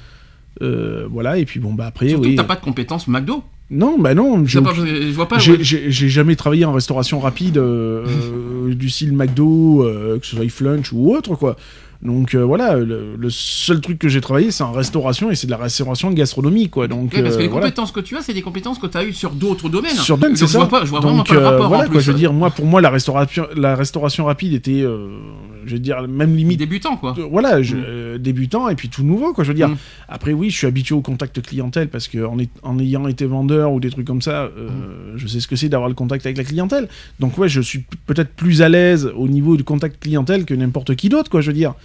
Euh, 0.62 1.08
voilà, 1.10 1.38
et 1.38 1.46
puis 1.46 1.60
bon, 1.62 1.74
bah 1.74 1.86
après, 1.88 2.10
Surtout 2.10 2.26
oui. 2.28 2.36
que 2.36 2.42
t'as 2.42 2.48
pas 2.48 2.56
de 2.58 2.62
compétences 2.62 3.08
McDo. 3.08 3.44
Non, 3.74 3.98
bah 3.98 4.14
non, 4.14 4.44
pas- 4.62 4.74
je 4.74 5.12
vois 5.14 5.28
pas. 5.30 5.40
j'ai- 5.40 5.52
ouais. 5.54 5.58
J'ai 5.62 5.90
j'ai 5.92 6.10
jamais 6.10 6.36
travaillé 6.36 6.66
en 6.66 6.74
restauration 6.74 7.20
rapide 7.22 7.58
euh, 7.58 8.04
euh, 8.06 8.74
du 8.76 8.90
style 8.90 9.14
McDo, 9.14 9.84
euh, 9.84 10.20
que 10.20 10.26
ce 10.26 10.36
soit 10.36 10.50
Flunch 10.50 10.92
ou 10.92 11.16
autre, 11.16 11.36
quoi. 11.36 11.56
Donc 12.04 12.34
euh, 12.34 12.44
voilà, 12.44 12.78
le, 12.78 13.16
le 13.16 13.30
seul 13.30 13.80
truc 13.80 14.00
que 14.00 14.10
j'ai 14.10 14.22
travaillé, 14.22 14.50
c'est 14.50 14.64
en 14.64 14.72
restauration 14.72 15.30
et 15.30 15.36
c'est 15.36 15.46
de 15.46 15.52
la 15.52 15.58
restauration 15.58 16.10
gastronomique, 16.12 16.72
quoi. 16.72 16.88
Donc 16.88 17.14
Ouais, 17.14 17.22
parce 17.22 17.36
que 17.36 17.40
euh, 17.42 17.44
les 17.44 17.48
voilà. 17.48 17.68
compétences 17.68 17.92
que 17.92 18.00
tu 18.00 18.18
as, 18.18 18.22
c'est 18.24 18.34
des 18.34 18.42
compétences 18.42 18.80
que 18.80 18.88
tu 18.88 18.98
as 18.98 19.04
eues 19.04 19.14
sur 19.14 19.30
d'autres 19.32 19.70
domaines. 19.70 19.92
Sur 19.96 20.18
domaine, 20.18 20.32
Donc, 20.32 20.38
c'est 20.40 20.48
je 20.48 20.52
ça. 20.52 20.58
vois 20.58 20.68
pas, 20.68 20.84
je 20.84 20.90
vois 20.90 21.00
vraiment 21.00 21.18
Donc, 21.18 21.28
pas 21.28 21.34
le 21.36 21.42
euh, 21.42 21.50
rapport. 21.50 21.68
voilà, 21.68 21.84
en 21.84 21.88
quoi, 21.88 21.96
plus. 21.98 22.02
je 22.06 22.12
veux 22.12 22.18
dire, 22.18 22.34
moi, 22.34 22.50
pour 22.50 22.66
moi, 22.66 22.82
la 22.82 22.90
restauration, 22.90 23.46
la 23.56 23.76
restauration 23.76 24.26
rapide 24.26 24.54
était, 24.54 24.82
je 24.82 25.74
veux 25.74 25.80
dire, 25.80 26.08
même 26.08 26.36
limite 26.36 26.58
débutant 26.58 26.98
quoi. 26.98 27.16
voilà, 27.32 27.62
je- 27.62 27.76
Mm. 27.76 28.18
débutant 28.18 28.68
et 28.70 28.76
puis 28.76 28.90
tout 28.90 29.04
nouveau, 29.04 29.32
quoi. 29.34 29.44
Je 29.44 29.50
veux 29.50 29.56
dire. 29.56 29.70
Mm. 29.70 29.78
Après, 30.10 30.34
oui, 30.34 30.50
je 30.50 30.58
suis 30.58 30.68
habitué 30.68 30.96
au 30.96 31.02
contact 31.02 31.40
clientèle 31.42 31.88
parce 31.88 32.08
que 32.08 32.26
en, 32.26 32.40
est- 32.40 32.50
en 32.64 32.80
ayant 32.80 33.08
été 33.08 33.26
vendeur 33.26 33.72
ou 33.74 33.80
des 33.80 33.92
trucs 33.92 34.08
comme 34.08 34.22
ça, 34.24 34.46
Mm. 34.46 35.18
je 35.18 35.28
sais 35.28 35.40
ce 35.40 35.48
que 35.48 35.56
c'est 35.56 35.70
d'avoir 35.70 35.88
le 35.88 35.96
contact 35.96 36.26
avec 36.26 36.38
la 36.38 36.44
clientèle. 36.44 36.88
Donc 37.20 37.38
ouais, 37.38 37.48
je 37.48 37.62
suis 37.62 37.84
peut-être 38.08 38.32
plus 38.34 38.64
à 38.64 38.70
l'aise 38.70 39.12
au 39.16 39.28
niveau 39.28 39.56
du 39.56 39.64
contact 39.64 40.02
clientèle 40.02 40.46
que 40.46 40.56
n'importe 40.56 40.96
qui 40.96 41.10
d'autre, 41.10 41.30
quoi. 41.30 41.42
Je 41.42 41.48
veux 41.48 41.54
dire. 41.56 41.76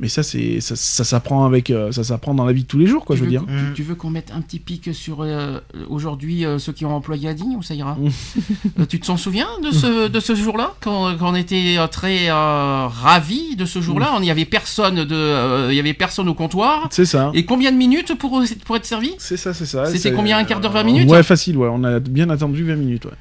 Mais 0.00 0.08
ça, 0.08 0.22
c'est 0.22 0.60
ça, 0.60 0.76
ça 0.76 1.02
s'apprend 1.02 1.44
avec, 1.44 1.70
euh, 1.70 1.90
ça 1.90 2.04
s'apprend 2.04 2.32
dans 2.32 2.44
la 2.44 2.52
vie 2.52 2.62
de 2.62 2.68
tous 2.68 2.78
les 2.78 2.86
jours, 2.86 3.04
quoi. 3.04 3.16
tu 3.16 3.20
Je 3.20 3.24
veux 3.24 3.30
veux, 3.32 3.38
dire. 3.38 3.44
tu- 3.68 3.74
tu 3.74 3.82
veux 3.82 3.94
qu'on 3.96 4.10
mette 4.10 4.30
un 4.32 4.40
petit 4.40 4.60
pic 4.60 4.94
sur 4.94 5.22
euh, 5.22 5.58
aujourd'hui 5.88 6.44
euh, 6.44 6.58
ceux 6.58 6.72
qui 6.72 6.84
ont 6.84 6.94
employé 6.94 7.28
à 7.28 7.34
Digne 7.34 7.56
ou 7.56 7.62
ça 7.62 7.74
ira? 7.74 7.96
Tu 8.88 9.00
te 9.00 9.16
souviens 9.16 9.48
de 9.64 9.70
ce, 9.70 10.08
de 10.08 10.20
ce 10.20 10.34
jour-là? 10.34 10.74
Quand, 10.80 11.16
quand 11.18 11.32
on 11.32 11.34
était 11.34 11.76
très 11.90 12.28
euh, 12.30 12.86
ravis 12.86 13.56
de 13.56 13.64
ce 13.64 13.78
Mm. 13.78 13.82
jour-là 13.82 14.12
Il 14.18 14.22
n'y 14.22 14.30
avait 14.30 14.44
personne 14.44 15.04
de, 15.04 15.70
il 15.70 15.74
y 15.76 15.80
avait 15.80 15.94
personne 15.94 16.28
au 16.28 16.34
comptoir. 16.34 16.88
C'est 16.90 17.04
ça. 17.04 17.30
Et 17.34 17.44
combien 17.44 17.72
de 17.72 17.76
minutes 17.76 18.14
pour, 18.16 18.40
pour 18.64 18.76
être 18.76 18.86
servi? 18.86 19.12
C'est 19.18 19.36
ça, 19.36 19.52
c'est 19.54 19.66
ça. 19.66 19.86
C'était 19.86 19.98
C'est- 19.98 20.12
combien, 20.12 20.38
un 20.38 20.44
quart 20.44 20.60
d'heure, 20.60 20.72
20 20.72 20.80
euh, 20.80 20.84
minutes? 20.84 21.10
Ouais, 21.10 21.22
facile, 21.22 21.56
ouais. 21.56 21.68
On 21.70 21.82
a 21.84 21.98
bien 22.00 22.30
attendu 22.30 22.64
20 22.64 22.76
minutes, 22.76 23.04
ouais. 23.06 23.12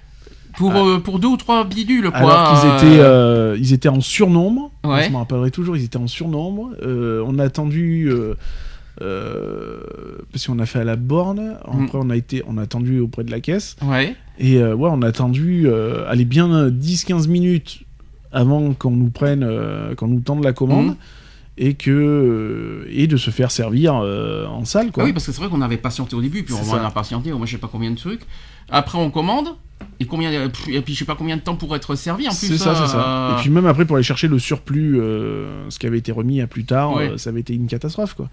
Pour, 0.58 0.76
euh, 0.76 1.00
pour 1.00 1.20
deux 1.20 1.28
ou 1.28 1.38
trois 1.38 1.64
bidules 1.64 2.10
quoi. 2.10 2.18
Alors 2.18 2.60
qu'ils 2.60 2.70
euh, 2.70 2.78
étaient, 2.78 3.00
euh, 3.00 3.58
ils 3.60 3.74
étaient 3.74 3.90
en 3.90 4.02
surnombre. 4.02 4.72
Ouais. 4.84 5.04
Je 5.04 5.12
m'en 5.12 5.20
rappellerai 5.20 5.52
toujours, 5.52 5.78
ils 5.78 5.86
étaient 5.86 5.98
en 5.98 6.08
surnombre. 6.08 6.72
Euh, 6.84 7.24
on 7.26 7.40
a 7.40 7.44
attendu. 7.44 8.12
parce 9.00 10.48
qu'on 10.48 10.60
a 10.60 10.66
fait 10.66 10.80
à 10.80 10.84
la 10.84 10.96
borne. 10.96 11.58
Mm. 11.72 11.84
Après, 11.84 12.00
on 12.02 12.10
a, 12.10 12.16
été, 12.16 12.44
on 12.48 12.58
a 12.58 12.64
attendu 12.64 13.00
auprès 13.00 13.24
de 13.24 13.32
la 13.32 13.40
caisse. 13.40 13.78
Ouais. 13.84 14.16
Et 14.40 14.62
ouais, 14.62 14.90
on 14.92 15.02
a 15.04 15.08
attendu. 15.08 15.70
allez, 16.08 16.26
bien 16.26 16.70
10-15 16.70 17.30
minutes 17.30 17.80
avant 18.32 18.74
qu'on 18.74 18.92
nous 18.92 19.10
prenne. 19.10 19.48
qu'on 19.96 20.08
nous 20.08 20.22
tende 20.22 20.44
la 20.44 20.54
commande. 20.54 20.88
Mm. 20.88 20.96
Et, 21.60 21.74
que, 21.74 21.90
euh, 21.90 22.86
et 22.92 23.08
de 23.08 23.18
se 23.18 23.32
faire 23.32 23.50
servir 23.50 23.96
euh, 23.96 24.46
en 24.46 24.64
salle, 24.64 24.92
quoi. 24.92 25.04
Ah 25.04 25.06
oui, 25.08 25.14
parce 25.14 25.26
que 25.26 25.32
c'est 25.32 25.42
vrai 25.42 25.50
qu'on 25.50 25.62
avait 25.62 25.78
patienté 25.78 26.16
au 26.16 26.22
début, 26.22 26.44
puis 26.44 26.54
on 26.54 26.62
va 26.62 26.86
a 26.86 26.92
patienté, 26.92 27.32
moi 27.32 27.46
je 27.48 27.52
sais 27.54 27.58
pas 27.58 27.70
combien 27.72 27.90
de 27.90 27.96
trucs. 27.98 28.22
Après 28.70 28.98
on 29.00 29.10
commande, 29.10 29.56
et 30.00 30.06
combien, 30.06 30.32
et 30.32 30.82
puis 30.82 30.94
je 30.94 31.00
sais 31.00 31.06
pas 31.06 31.16
combien 31.16 31.36
de 31.36 31.42
temps 31.42 31.56
pour 31.56 31.76
être 31.76 31.96
servi 31.96 32.28
en 32.28 32.32
plus. 32.32 32.48
C'est 32.48 32.58
ça, 32.58 32.76
c'est 32.76 32.88
ça. 32.92 33.30
euh, 33.32 33.38
Et 33.38 33.42
puis 33.42 33.50
même 33.50 33.66
après, 33.66 33.86
pour 33.86 33.96
aller 33.96 34.04
chercher 34.04 34.28
le 34.28 34.38
surplus, 34.38 34.98
ce 35.70 35.80
qui 35.80 35.88
avait 35.88 35.98
été 35.98 36.12
remis 36.12 36.42
à 36.42 36.48
plus 36.48 36.64
tard, 36.66 36.94
Ouais. 36.96 37.18
ça 37.18 37.32
avait 37.32 37.40
été 37.40 37.54
une 37.56 37.68
catastrophe, 37.68 38.14
quoi. 38.14 38.30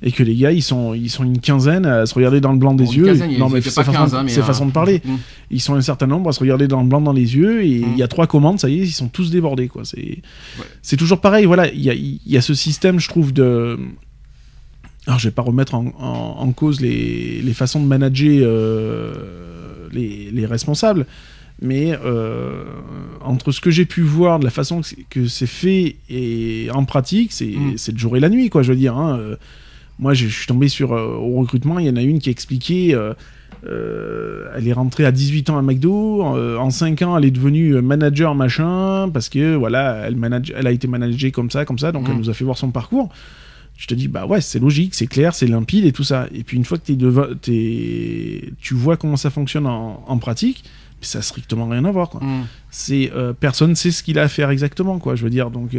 Et 0.00 0.12
que 0.12 0.22
les 0.22 0.36
gars, 0.36 0.52
ils 0.52 0.62
sont, 0.62 0.94
ils 0.94 1.10
sont 1.10 1.24
une 1.24 1.40
quinzaine 1.40 1.84
à 1.84 2.06
se 2.06 2.14
regarder 2.14 2.40
dans 2.40 2.52
le 2.52 2.58
blanc 2.58 2.72
des 2.72 2.84
Bon, 2.84 2.92
yeux. 2.92 3.04
quinzaine, 3.06 3.36
non, 3.36 3.48
mais 3.48 3.58
étaient 3.58 3.68
c'est 3.70 3.74
pas 3.74 3.82
façon, 3.84 3.98
15, 3.98 4.14
hein, 4.14 4.22
mais, 4.22 4.30
c'est 4.30 4.40
euh, 4.40 4.44
façon 4.44 4.66
de 4.66 4.70
parler. 4.70 5.02
mm. 5.04 5.16
Ils 5.50 5.60
sont 5.60 5.74
un 5.74 5.80
certain 5.80 6.06
nombre 6.06 6.30
à 6.30 6.32
se 6.32 6.38
regarder 6.38 6.68
dans 6.68 6.80
le 6.82 6.88
blanc 6.88 7.00
dans 7.00 7.12
les 7.12 7.34
yeux 7.34 7.64
et 7.64 7.68
il 7.78 7.86
Mm. 7.88 7.96
y 7.96 8.02
a 8.04 8.08
trois 8.08 8.28
commandes, 8.28 8.60
ça 8.60 8.68
y 8.68 8.74
est, 8.78 8.84
ils 8.84 8.92
sont 8.92 9.08
tous 9.08 9.32
débordés, 9.32 9.66
quoi. 9.66 9.84
C'est, 9.84 10.18
c'est 10.82 10.96
toujours 10.96 11.20
pareil. 11.20 11.46
Voilà, 11.46 11.68
il 11.72 11.80
y 11.82 11.90
a, 11.90 11.94
il 11.94 12.20
y 12.26 12.36
a 12.36 12.40
ce 12.40 12.54
système, 12.54 13.00
je 13.00 13.08
trouve, 13.08 13.32
de 13.32 13.76
alors, 15.08 15.18
je 15.18 15.26
vais 15.28 15.32
pas 15.34 15.42
remettre 15.42 15.74
en, 15.74 15.86
en- 15.98 16.36
en 16.46 16.52
cause 16.52 16.80
les, 16.82 17.40
les 17.42 17.54
façons 17.54 17.80
de 17.80 17.86
manager 17.86 18.42
euh, 18.46 19.14
les, 19.90 20.30
les 20.30 20.46
responsables, 20.46 21.06
mais 21.62 21.98
euh, 22.04 22.62
entre 23.24 23.50
ce 23.50 23.60
que 23.60 23.70
j'ai 23.70 23.84
pu 23.86 24.02
voir, 24.02 24.38
de 24.38 24.44
la 24.44 24.50
façon 24.50 24.82
que 25.10 25.26
c'est- 25.26 25.46
fait 25.46 25.96
et 26.10 26.68
en 26.72 26.84
pratique, 26.84 27.32
c'est 27.32 27.46
Mm. 27.46 27.72
c'est 27.78 27.92
le 27.92 27.98
jour 27.98 28.16
et 28.16 28.20
la 28.20 28.28
nuit, 28.28 28.48
quoi. 28.50 28.62
Je 28.62 28.70
veux 28.72 28.78
dire. 28.78 28.96
hein, 28.96 29.18
euh, 29.18 29.36
moi, 29.98 30.14
je 30.14 30.26
je 30.28 30.34
suis 30.36 30.46
tombé 30.46 30.68
sur 30.68 30.92
euh, 30.92 31.14
au 31.16 31.40
recrutement. 31.40 31.78
Il 31.78 31.86
y 31.86 31.90
en 31.90 31.96
a 31.96 32.02
une 32.02 32.18
qui 32.20 32.30
expliquait. 32.30 32.94
euh, 32.94 33.14
euh, 33.66 34.46
elle 34.56 34.68
est 34.68 34.72
rentrée 34.72 35.04
à 35.04 35.10
18 35.12 35.50
ans 35.50 35.58
à 35.58 35.62
McDo. 35.62 36.24
euh, 36.36 36.56
en 36.58 36.70
5 36.70 37.02
ans, 37.02 37.16
elle 37.18 37.24
est 37.24 37.30
devenue 37.30 37.80
manager 37.82 38.34
machin 38.34 39.08
parce 39.12 39.28
que 39.28 39.54
voilà, 39.56 40.04
elle, 40.06 40.16
manage, 40.16 40.52
elle 40.56 40.66
a 40.66 40.70
été 40.72 40.86
managée 40.86 41.32
comme 41.32 41.50
ça, 41.50 41.64
comme 41.64 41.78
ça. 41.78 41.90
Donc, 41.92 42.06
Mm. 42.08 42.10
elle 42.12 42.16
nous 42.18 42.30
a 42.30 42.34
fait 42.34 42.44
voir 42.44 42.56
son 42.56 42.70
parcours. 42.70 43.08
Je 43.76 43.86
te 43.86 43.94
dis, 43.94 44.08
bah 44.08 44.26
ouais, 44.26 44.40
c'est 44.40 44.58
logique, 44.58 44.94
c'est 44.94 45.06
clair, 45.06 45.34
c'est 45.34 45.46
limpide 45.46 45.84
et 45.84 45.92
tout 45.92 46.02
ça. 46.04 46.26
Et 46.34 46.42
puis, 46.44 46.56
une 46.56 46.64
fois 46.64 46.78
que 46.78 46.84
t'es 46.86 46.94
deva- 46.96 47.34
t'es- 47.40 48.52
tu 48.60 48.74
vois 48.74 48.96
comment 48.96 49.16
ça 49.16 49.30
fonctionne 49.30 49.66
en, 49.66 50.04
en 50.06 50.18
pratique, 50.18 50.64
ça 51.00 51.20
a 51.20 51.22
strictement 51.22 51.68
rien 51.68 51.84
à 51.84 51.90
voir. 51.92 52.10
Quoi 52.10 52.20
Mm. 52.22 52.46
c'est 52.70 53.12
euh, 53.14 53.32
personne 53.32 53.74
sait 53.76 53.90
ce 53.92 54.02
qu'il 54.02 54.18
a 54.18 54.22
à 54.22 54.28
faire 54.28 54.50
exactement 54.50 54.98
quoi 54.98 55.14
je 55.14 55.22
veux 55.22 55.30
dire 55.30 55.50
donc 55.50 55.70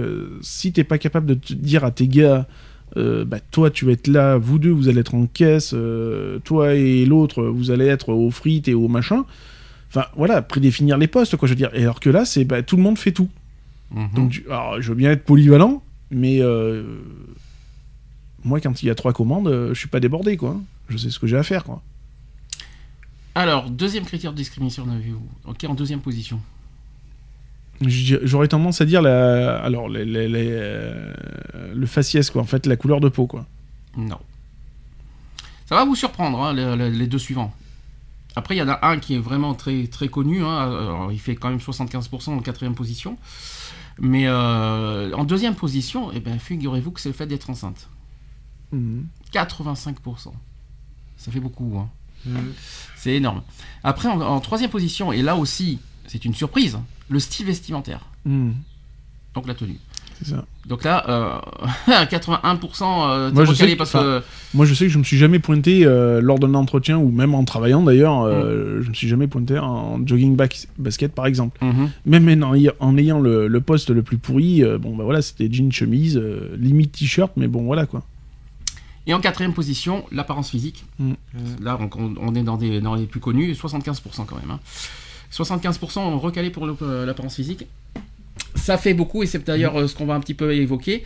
si 0.41 0.71
t'es 0.71 0.83
pas 0.85 0.97
capable 0.97 1.25
de 1.27 1.33
te 1.35 1.53
dire 1.53 1.83
à 1.83 1.91
tes 1.91 2.07
gars 2.07 2.47
euh, 2.97 3.25
bah, 3.25 3.39
toi 3.51 3.69
tu 3.69 3.85
vas 3.85 3.91
être 3.93 4.07
là 4.07 4.37
vous 4.37 4.59
deux 4.59 4.71
vous 4.71 4.87
allez 4.89 4.99
être 4.99 5.15
en 5.15 5.25
caisse 5.27 5.71
euh, 5.73 6.39
toi 6.39 6.73
et 6.75 7.05
l'autre 7.05 7.43
vous 7.43 7.71
allez 7.71 7.85
être 7.85 8.09
aux 8.13 8.31
frites 8.31 8.67
et 8.67 8.73
au 8.73 8.87
machin. 8.87 9.25
Enfin 9.89 10.05
voilà 10.15 10.41
prédéfinir 10.41 10.97
les 10.97 11.07
postes 11.07 11.35
quoi 11.35 11.47
je 11.47 11.53
veux 11.53 11.57
dire. 11.57 11.71
Et 11.73 11.81
alors 11.83 11.99
que 11.99 12.09
là 12.09 12.25
c'est 12.25 12.45
bah, 12.45 12.61
tout 12.63 12.75
le 12.77 12.83
monde 12.83 12.97
fait 12.97 13.11
tout. 13.11 13.29
Mhm. 13.91 14.09
donc 14.15 14.31
tu- 14.31 14.45
alors, 14.47 14.81
je 14.81 14.89
veux 14.89 14.95
bien 14.95 15.11
être 15.11 15.23
polyvalent 15.23 15.81
mais 16.11 16.41
euh, 16.41 16.83
moi 18.43 18.59
quand 18.61 18.81
il 18.83 18.85
y 18.87 18.89
a 18.89 18.95
trois 18.95 19.13
commandes 19.13 19.69
je 19.73 19.77
suis 19.79 19.87
pas 19.89 19.99
débordé 19.99 20.37
quoi. 20.37 20.59
Je 20.89 20.97
sais 20.97 21.09
ce 21.09 21.19
que 21.19 21.27
j'ai 21.27 21.37
à 21.37 21.43
faire 21.43 21.63
quoi. 21.63 21.81
Alors, 23.35 23.69
deuxième 23.69 24.03
critère 24.05 24.31
de 24.31 24.37
discrimination, 24.37 24.83
on 24.87 24.91
a 24.91 24.97
vu 24.97 25.13
où 25.13 25.21
Ok, 25.49 25.63
en 25.65 25.73
deuxième 25.75 25.99
position. 26.01 26.41
J'aurais 27.81 28.47
tendance 28.49 28.81
à 28.81 28.85
dire 28.85 29.01
la, 29.01 29.57
alors 29.59 29.87
les- 29.87 30.03
les- 30.05 30.27
les, 30.27 30.49
euh, 30.51 31.13
le 31.73 31.85
faciès 31.85 32.29
quoi, 32.29 32.41
en 32.41 32.45
fait 32.45 32.65
la 32.65 32.75
couleur 32.75 32.99
de 32.99 33.07
peau 33.09 33.25
quoi. 33.25 33.45
Non. 33.95 34.19
Ça 35.65 35.75
va 35.75 35.85
vous 35.85 35.95
surprendre, 35.95 36.41
hein, 36.43 36.53
les, 36.53 37.07
deux 37.07 37.19
suivants. 37.19 37.53
Après, 38.35 38.55
il 38.55 38.57
y 38.59 38.61
en 38.61 38.69
a 38.69 38.79
un 38.87 38.97
qui 38.99 39.15
est 39.15 39.19
vraiment 39.19 39.53
très, 39.53 39.87
très 39.87 40.07
connu. 40.07 40.43
hein, 40.43 40.57
alors, 40.59 41.11
il 41.11 41.19
fait 41.19 41.35
quand 41.35 41.49
même 41.49 41.59
75% 41.59 42.31
en 42.31 42.39
quatrième 42.39 42.73
position. 42.75 43.17
Mais 43.99 44.23
euh, 44.27 45.11
en 45.13 45.25
deuxième 45.25 45.55
position, 45.55 46.11
eh 46.13 46.19
ben, 46.19 46.39
figurez-vous 46.39 46.91
que 46.91 46.99
c'est 47.01 47.09
le 47.09 47.13
fait 47.15 47.27
d'être 47.27 47.49
enceinte. 47.49 47.87
85%. 49.33 50.31
Ça 51.17 51.31
fait 51.31 51.39
beaucoup. 51.39 51.77
hein. 51.79 51.89
C'est 52.95 53.13
énorme. 53.15 53.41
Après, 53.83 54.07
en, 54.09 54.19
en 54.21 54.39
troisième 54.39 54.69
position, 54.69 55.11
et 55.11 55.21
là 55.21 55.35
aussi, 55.35 55.79
c'est 56.07 56.25
une 56.25 56.33
surprise, 56.33 56.79
le 57.09 57.19
style 57.19 57.45
vestimentaire. 57.47 58.01
Hmm, 58.25 58.51
Donc 59.35 59.47
la 59.47 59.53
tenue. 59.55 59.79
c'est 60.21 60.29
ça. 60.31 60.45
Donc 60.67 60.83
là, 60.83 61.03
euh, 61.09 61.39
81% 62.05 63.09
euh, 63.09 63.29
t'es 63.29 63.33
Moi, 63.35 63.45
je 63.45 63.53
sais 63.53 63.71
que- 63.71 63.77
parce 63.77 63.95
enfin, 63.95 64.03
que... 64.03 64.23
Moi 64.53 64.65
je 64.65 64.73
sais 64.73 64.85
que 64.85 64.91
je 64.91 64.97
me 64.99 65.03
suis 65.03 65.17
jamais 65.17 65.39
pointé 65.39 65.85
euh, 65.85 66.21
lors 66.21 66.37
d'un 66.39 66.53
entretien 66.53 66.97
ou 66.97 67.09
même 67.09 67.33
en 67.33 67.43
travaillant 67.45 67.81
d'ailleurs, 67.83 68.21
Mm. 68.23 68.27
euh, 68.27 68.81
je 68.83 68.89
me 68.89 68.93
suis 68.93 69.07
jamais 69.07 69.27
pointé 69.27 69.57
en 69.57 70.05
jogging 70.05 70.35
back- 70.35 70.67
basket 70.77 71.13
par 71.13 71.25
exemple. 71.25 71.57
Mhm. 71.63 71.89
Même 72.05 72.43
en, 72.43 72.53
ay- 72.53 72.71
en 72.79 72.97
ayant 72.97 73.19
le, 73.19 73.47
le 73.47 73.61
poste 73.61 73.89
le 73.89 74.03
plus 74.03 74.17
pourri, 74.17 74.63
euh, 74.63 74.77
bon 74.77 74.95
bah 74.95 75.03
voilà 75.03 75.21
c'était 75.21 75.51
jean 75.51 75.71
chemise, 75.71 76.17
euh, 76.17 76.55
limite 76.59 76.91
t-shirt, 76.91 77.31
mais 77.37 77.47
bon 77.47 77.63
voilà 77.63 77.85
quoi. 77.85 78.03
Et 79.07 79.13
en 79.15 79.19
quatrième 79.21 79.53
position, 79.53 80.05
l'apparence 80.11 80.51
physique. 80.51 80.85
Mm. 80.99 81.13
Là, 81.61 81.79
on, 81.81 81.89
on- 81.99 82.13
on 82.21 82.35
est 82.35 82.43
dans, 82.43 82.57
des, 82.57 82.79
dans 82.81 82.93
les 82.93 83.05
plus 83.07 83.19
connus, 83.19 83.53
75% 83.53 84.25
quand 84.27 84.35
même. 84.35 84.51
hein. 84.51 84.59
75% 85.31 85.99
ont 85.99 86.19
recalé 86.19 86.49
pour 86.49 86.65
euh, 86.81 87.05
l'apparence 87.05 87.35
physique. 87.35 87.67
Ça 88.55 88.77
fait 88.77 88.93
beaucoup, 88.93 89.21
et 89.23 89.25
c'est 89.25 89.45
d'ailleurs 89.45 89.79
euh, 89.79 89.87
ce 89.87 89.95
qu'on 89.95 90.05
va 90.05 90.15
un 90.15 90.19
petit 90.19 90.33
peu 90.33 90.53
évoquer 90.53 91.03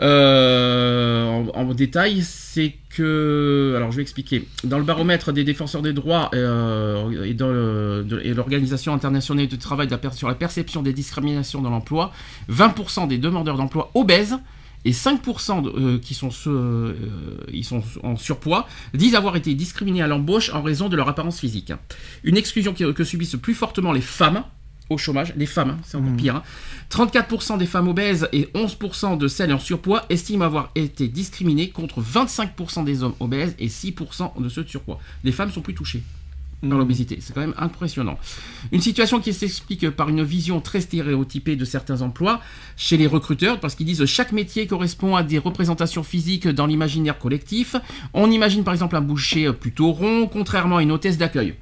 euh, 0.00 1.42
en, 1.54 1.74
détail, 1.74 2.22
c'est 2.22 2.74
que... 2.88 3.74
Alors 3.76 3.90
je 3.90 3.96
vais 3.96 4.02
expliquer. 4.02 4.46
Dans 4.62 4.78
le 4.78 4.84
baromètre 4.84 5.32
des 5.32 5.44
défenseurs 5.44 5.82
des 5.82 5.92
droits 5.92 6.30
et, 6.32 7.34
l'Organisation 8.34 8.92
internationale 8.92 9.48
du 9.48 9.58
travail 9.58 9.88
sur 10.12 10.28
la 10.28 10.34
perception 10.34 10.82
des 10.82 10.92
discriminations 10.92 11.62
dans 11.62 11.70
l'emploi, 11.70 12.12
20% 12.50 13.08
des 13.08 13.18
demandeurs 13.18 13.56
d'emploi 13.56 13.90
obèses 13.94 14.38
et 14.84 14.92
5% 14.92 15.62
de- 15.62 15.70
euh, 15.70 15.98
qui 15.98 16.14
sont, 16.14 16.30
ceux, 16.30 16.50
euh, 16.50 16.94
ils 17.52 17.64
sont 17.64 17.82
en 18.02 18.16
surpoids 18.16 18.66
disent 18.92 19.14
avoir 19.14 19.36
été 19.36 19.54
discriminés 19.54 20.02
à 20.02 20.06
l'embauche 20.06 20.50
en 20.52 20.62
raison 20.62 20.88
de 20.88 20.96
leur 20.96 21.08
apparence 21.08 21.40
physique. 21.40 21.72
Une 22.22 22.36
exclusion 22.36 22.74
que 22.74 23.04
subissent 23.04 23.36
plus 23.36 23.54
fortement 23.54 23.92
les 23.92 24.00
femmes 24.00 24.44
au 24.90 24.98
chômage, 24.98 25.32
les 25.36 25.46
femmes, 25.46 25.70
hein, 25.70 25.78
c'est 25.84 25.96
encore 25.96 26.10
Mhm. 26.10 26.16
pire. 26.18 26.36
hein. 26.36 26.42
34% 26.90 27.56
des 27.56 27.64
femmes 27.64 27.88
obèses 27.88 28.28
et 28.32 28.48
11% 28.54 29.16
de 29.16 29.28
celles 29.28 29.52
en 29.52 29.58
surpoids 29.58 30.04
estiment 30.10 30.44
avoir 30.44 30.70
été 30.74 31.08
discriminées 31.08 31.70
contre 31.70 32.02
25% 32.02 32.82
des 32.84 33.02
hommes 33.02 33.14
obèses 33.18 33.56
et 33.58 33.68
6% 33.68 34.34
de 34.38 34.48
ceux 34.50 34.62
de 34.64 34.68
surpoids. 34.68 35.00
Les 35.24 35.32
femmes 35.32 35.50
sont 35.50 35.62
plus 35.62 35.74
touchées 35.74 36.02
par 36.64 36.78
l'obésité. 36.78 37.18
C'est 37.20 37.32
quand 37.32 37.40
même 37.40 37.54
impressionnant. 37.56 38.18
Une 38.72 38.80
situation 38.80 39.20
qui 39.20 39.32
s'explique 39.32 39.90
par 39.90 40.08
une 40.08 40.22
vision 40.22 40.60
très 40.60 40.80
stéréotypée 40.80 41.56
de 41.56 41.64
certains 41.64 42.02
emplois 42.02 42.40
chez 42.76 42.96
les 42.96 43.06
recruteurs, 43.06 43.60
parce 43.60 43.74
qu'ils 43.74 43.86
disent 43.86 44.04
chaque 44.06 44.32
métier 44.32 44.66
correspond 44.66 45.16
à 45.16 45.22
des 45.22 45.38
représentations 45.38 46.02
physiques 46.02 46.48
dans 46.48 46.66
l'imaginaire 46.66 47.18
collectif. 47.18 47.76
On 48.12 48.30
imagine 48.30 48.64
par 48.64 48.74
exemple 48.74 48.96
un 48.96 49.00
boucher 49.00 49.52
plutôt 49.52 49.92
rond, 49.92 50.28
contrairement 50.30 50.78
à 50.78 50.82
une 50.82 50.92
hôtesse 50.92 51.18
d'accueil. 51.18 51.54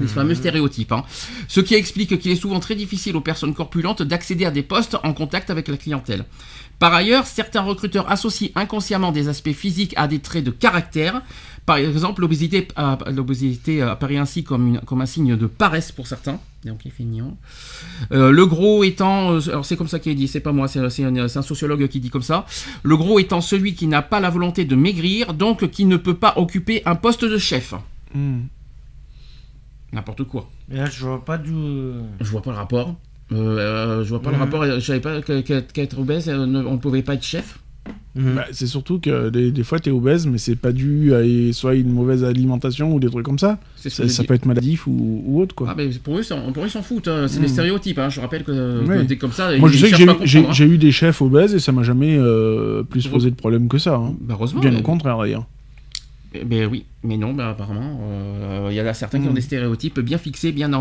Les 0.00 0.06
fameux 0.06 0.34
stéréotypes. 0.34 0.92
hein. 0.92 1.04
Ce 1.48 1.60
qui 1.60 1.74
explique 1.74 2.18
qu'il 2.18 2.30
est 2.32 2.36
souvent 2.36 2.58
très 2.60 2.74
difficile 2.74 3.16
aux 3.16 3.20
personnes 3.20 3.54
corpulentes 3.54 4.02
d'accéder 4.02 4.44
à 4.46 4.50
des 4.50 4.62
postes 4.62 4.96
en 5.04 5.12
contact 5.12 5.50
avec 5.50 5.68
la 5.68 5.76
clientèle. 5.76 6.24
Par 6.78 6.94
ailleurs, 6.94 7.26
certains 7.26 7.60
recruteurs 7.60 8.10
associent 8.10 8.48
inconsciemment 8.54 9.12
des 9.12 9.28
aspects 9.28 9.52
physiques 9.52 9.94
à 9.96 10.08
des 10.08 10.18
traits 10.20 10.44
de 10.44 10.50
caractère. 10.50 11.22
Par 11.66 11.76
exemple, 11.76 12.22
l'obésité 12.22 12.66
euh, 12.78 12.96
l'obésité 13.12 13.82
apparaît 13.82 14.16
ainsi 14.16 14.42
comme, 14.42 14.66
une- 14.68 14.80
comme 14.80 15.00
un 15.00 15.06
signe 15.06 15.36
de 15.36 15.46
paresse 15.46 15.92
pour 15.92 16.06
certains. 16.08 16.40
Donc, 16.64 16.80
il 16.84 16.90
fait 16.90 17.04
mignon. 17.04 17.36
Euh, 18.10 18.32
le 18.32 18.46
gros 18.46 18.82
étant, 18.82 19.32
euh, 19.34 19.40
alors 19.50 19.64
c'est 19.64 19.76
comme 19.76 19.86
ça 19.86 20.00
qu'il 20.00 20.10
est 20.12 20.16
dit, 20.16 20.26
c'est 20.28 20.40
pas 20.40 20.50
moi, 20.52 20.66
c'est 20.66 20.88
c'est 20.90 21.04
un, 21.04 21.28
c'est 21.28 21.38
un 21.38 21.42
sociologue 21.42 21.86
qui 21.88 22.00
dit 22.00 22.10
comme 22.10 22.22
ça. 22.22 22.46
Le 22.82 22.96
gros 22.96 23.18
étant 23.20 23.40
celui 23.40 23.74
qui 23.74 23.86
n'a 23.86 24.02
pas 24.02 24.18
la 24.18 24.30
volonté 24.30 24.64
de 24.64 24.74
maigrir, 24.74 25.34
donc 25.34 25.68
qui 25.70 25.84
ne 25.84 25.96
peut 25.96 26.14
pas 26.14 26.32
occuper 26.36 26.82
un 26.84 26.96
poste 26.96 27.24
de 27.24 27.38
chef. 27.38 27.74
Hmm. 28.14 28.40
N'importe 29.92 30.24
quoi. 30.24 30.48
Et 30.72 30.76
Là, 30.76 30.86
je 30.86 31.04
vois 31.04 31.24
pas 31.24 31.38
d'où. 31.38 31.92
Je 32.20 32.30
vois 32.30 32.42
pas 32.42 32.50
le 32.50 32.56
rapport. 32.56 32.94
Euh, 33.32 33.58
euh, 33.58 34.04
je 34.04 34.08
vois 34.10 34.20
pas 34.22 34.30
le 34.30 34.36
Mhm. 34.36 34.42
rapport. 34.42 34.64
Je 34.64 34.80
savais 34.80 35.00
pas 35.00 35.20
qu'être 35.22 35.98
obèse, 35.98 36.28
euh, 36.28 36.46
ne- 36.46 36.64
on 36.64 36.72
ne 36.72 36.78
pouvait 36.78 37.02
pas 37.02 37.14
être 37.14 37.22
chef. 37.24 37.58
Mhm. 38.14 38.34
Bah, 38.36 38.44
c'est 38.52 38.66
surtout 38.66 39.00
que 39.00 39.30
des, 39.30 39.50
des 39.50 39.64
fois 39.64 39.80
t'es 39.80 39.90
obèse, 39.90 40.26
mais 40.26 40.38
c'est 40.38 40.54
pas 40.54 40.70
dû 40.70 41.12
à 41.14 41.22
soit 41.52 41.74
une 41.74 41.90
mauvaise 41.92 42.22
alimentation 42.24 42.94
ou 42.94 43.00
des 43.00 43.08
trucs 43.10 43.24
comme 43.24 43.38
ça. 43.38 43.58
Ça, 43.76 44.22
peut 44.24 44.34
être 44.34 44.44
maladif 44.46 44.86
ou, 44.86 45.22
ou 45.26 45.40
autre 45.40 45.54
quoi. 45.54 45.68
Ah, 45.70 45.74
mais 45.76 45.88
pour 45.88 46.18
eux, 46.18 46.22
ça- 46.22 46.36
pour 46.36 46.62
eux, 46.62 46.66
ils 46.66 46.70
s'en 46.70 46.82
foutent. 46.82 47.08
hein. 47.08 47.26
C'est 47.26 47.38
Mhm. 47.38 47.42
des 47.46 47.48
stéréotypes. 47.48 47.98
hein. 47.98 48.08
Je 48.10 48.20
rappelle 48.20 48.44
que, 48.44 48.84
Ouais. 48.86 49.04
t'es 49.06 49.16
comme 49.16 49.32
ça. 49.32 49.56
Moi 49.58 49.68
je 49.68 49.78
sais 49.78 49.90
que 49.90 49.96
j'ai 50.24 50.38
hein. 50.46 50.52
j'ai 50.52 50.64
eu 50.66 50.78
des 50.78 50.92
chefs 50.92 51.20
obèses 51.22 51.54
et 51.54 51.58
ça 51.58 51.72
m'a 51.72 51.82
jamais 51.82 52.16
euh, 52.18 52.82
plus 52.82 53.06
posé 53.08 53.30
de 53.30 53.34
problème 53.36 53.66
que 53.68 53.78
ça. 53.78 53.96
hein. 53.96 54.14
Bah, 54.20 54.34
heureusement. 54.38 54.60
Bien 54.60 54.70
mais- 54.70 54.78
au 54.78 54.82
contraire 54.82 55.18
d'ailleurs. 55.18 55.46
Eh 56.34 56.44
Ben 56.44 56.66
oui, 56.66 56.86
mais 57.02 57.16
non, 57.18 57.34
ben 57.34 57.48
apparemment, 57.50 58.00
euh, 58.04 58.68
il 58.70 58.76
y 58.76 58.80
en 58.80 58.86
a 58.86 58.94
certains 58.94 59.20
qui 59.20 59.28
ont 59.28 59.32
Mm. 59.32 59.34
des 59.34 59.40
stéréotypes 59.42 60.00
bien 60.00 60.18
fixés, 60.18 60.50
bien 60.52 60.72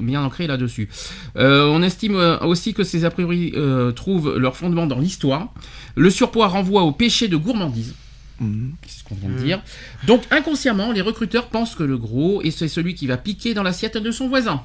bien 0.00 0.22
ancrés 0.24 0.46
là-dessus. 0.46 0.88
Euh, 1.36 1.66
on 1.66 1.82
estime 1.82 2.16
euh, 2.16 2.38
aussi 2.40 2.72
que 2.74 2.84
ces 2.84 3.04
a 3.04 3.10
priori 3.10 3.52
euh, 3.54 3.92
trouvent 3.92 4.36
leur 4.38 4.56
fondement 4.56 4.86
dans 4.86 4.98
l'histoire. 4.98 5.52
Le 5.96 6.08
surpoids 6.10 6.48
renvoie 6.48 6.82
au 6.84 6.92
péché 6.92 7.28
de 7.28 7.36
gourmandise. 7.36 7.94
Mhm. 8.40 8.72
C'est 8.86 9.00
ce 9.00 9.04
qu'on 9.04 9.14
vient 9.14 9.28
de 9.28 9.34
Mm. 9.34 9.44
dire. 9.44 9.62
Donc 10.06 10.22
inconsciemment, 10.30 10.90
les 10.92 11.02
recruteurs 11.02 11.48
pensent 11.48 11.74
que 11.74 11.82
le 11.84 11.98
gros 11.98 12.40
est 12.42 12.50
c'est 12.50 12.68
celui 12.68 12.94
qui 12.94 13.06
va 13.06 13.16
piquer 13.16 13.52
dans 13.54 13.62
l'assiette 13.62 13.96
de 13.98 14.10
son 14.10 14.28
voisin. 14.28 14.62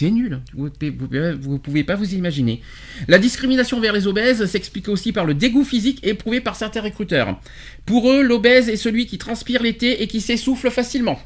C'est 0.00 0.10
nul, 0.10 0.40
vous 0.54 0.70
ne 0.70 1.58
pouvez 1.58 1.84
pas 1.84 1.94
vous 1.94 2.14
imaginer. 2.14 2.62
La 3.06 3.18
discrimination 3.18 3.80
vers 3.80 3.92
les 3.92 4.06
obèses 4.06 4.46
s'explique 4.46 4.88
aussi 4.88 5.12
par 5.12 5.26
le 5.26 5.34
dégoût 5.34 5.62
physique 5.62 5.98
éprouvé 6.02 6.40
par 6.40 6.56
certains 6.56 6.80
recruteurs. 6.80 7.38
Pour 7.84 8.10
eux, 8.10 8.22
l'obèse 8.22 8.70
est 8.70 8.76
celui 8.78 9.04
qui 9.04 9.18
transpire 9.18 9.62
l'été 9.62 10.02
et 10.02 10.06
qui 10.06 10.22
s'essouffle 10.22 10.70
facilement. 10.70 11.20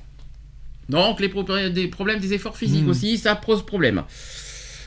Donc 0.88 1.20
les 1.20 1.28
pro- 1.28 1.44
des 1.44 1.86
problèmes 1.86 2.18
des 2.18 2.32
efforts 2.32 2.56
physiques 2.56 2.84
Mm. 2.84 2.88
aussi, 2.90 3.16
ça 3.16 3.36
pose 3.36 3.64
problème. 3.64 4.02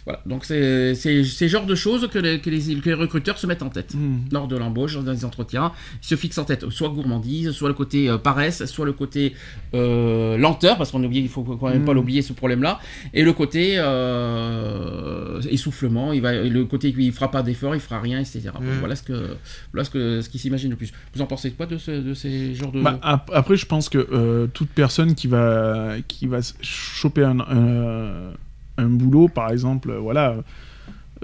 Voilà, 0.07 0.21
donc 0.25 0.45
c'est 0.45 0.93
le 1.03 1.47
genre 1.49 1.65
de 1.65 1.75
choses 1.75 2.07
que 2.07 2.17
les, 2.17 2.39
que 2.39 2.49
les, 2.49 2.75
que 2.79 2.87
les 2.89 2.93
recruteurs 2.95 3.37
se 3.37 3.45
mettent 3.45 3.61
en 3.61 3.67
tête 3.69 3.93
Hmm. 3.93 4.19
lors 4.31 4.47
de 4.47 4.55
l'embauche, 4.55 4.95
dans 5.03 5.11
les 5.11 5.25
entretiens. 5.25 5.73
Ils 6.01 6.07
se 6.07 6.15
fixent 6.15 6.37
en 6.37 6.45
tête 6.45 6.69
soit 6.69 6.87
gourmandise, 6.87 7.51
soit 7.51 7.67
le 7.67 7.73
côté 7.73 8.09
euh, 8.09 8.17
paresse, 8.17 8.63
soit 8.65 8.85
le 8.85 8.93
côté 8.93 9.33
euh, 9.73 10.37
lenteur, 10.37 10.77
parce 10.77 10.91
qu'on 10.91 11.03
oublie, 11.03 11.19
il 11.19 11.27
faut 11.27 11.43
quand 11.43 11.69
même 11.69 11.83
pas 11.83 11.91
Mm. 11.91 11.95
l'oublier 11.95 12.21
ce 12.21 12.31
problème-là, 12.31 12.79
et 13.13 13.23
le 13.23 13.33
côté 13.33 13.73
euh, 13.77 15.41
essoufflement, 15.49 16.13
il 16.13 16.21
va, 16.21 16.33
le 16.33 16.65
côté 16.65 16.93
il 16.97 17.11
fera 17.11 17.29
pas 17.29 17.43
d'effort, 17.43 17.75
il 17.75 17.81
fera 17.81 17.99
rien, 17.99 18.19
etc. 18.19 18.49
Mm. 18.59 18.79
Voilà 18.79 18.95
ce 18.95 19.03
que, 19.03 19.35
voilà 19.73 19.83
ce 19.83 19.89
que, 19.89 20.21
ce 20.21 20.29
qui 20.29 20.39
s'imagine 20.39 20.69
le 20.69 20.75
plus. 20.77 20.91
Vous 21.13 21.21
en 21.21 21.25
pensez 21.25 21.51
quoi 21.51 21.65
de, 21.65 21.77
ce, 21.77 21.91
de 21.91 22.13
ces 22.13 22.55
genres 22.55 22.71
de 22.71 22.81
Bah, 22.81 22.97
ap- 23.01 23.31
après, 23.33 23.57
je 23.57 23.65
pense 23.65 23.89
que 23.89 24.45
toute 24.53 24.69
personne 24.69 25.15
qui 25.15 25.27
va, 25.27 25.95
qui 26.07 26.27
va 26.27 26.39
choper 26.61 27.23
un, 27.23 27.39
un, 27.41 28.31
un 28.77 28.89
boulot, 28.89 29.27
par 29.27 29.51
exemple, 29.51 29.91
euh, 29.91 29.99
voilà, 29.99 30.37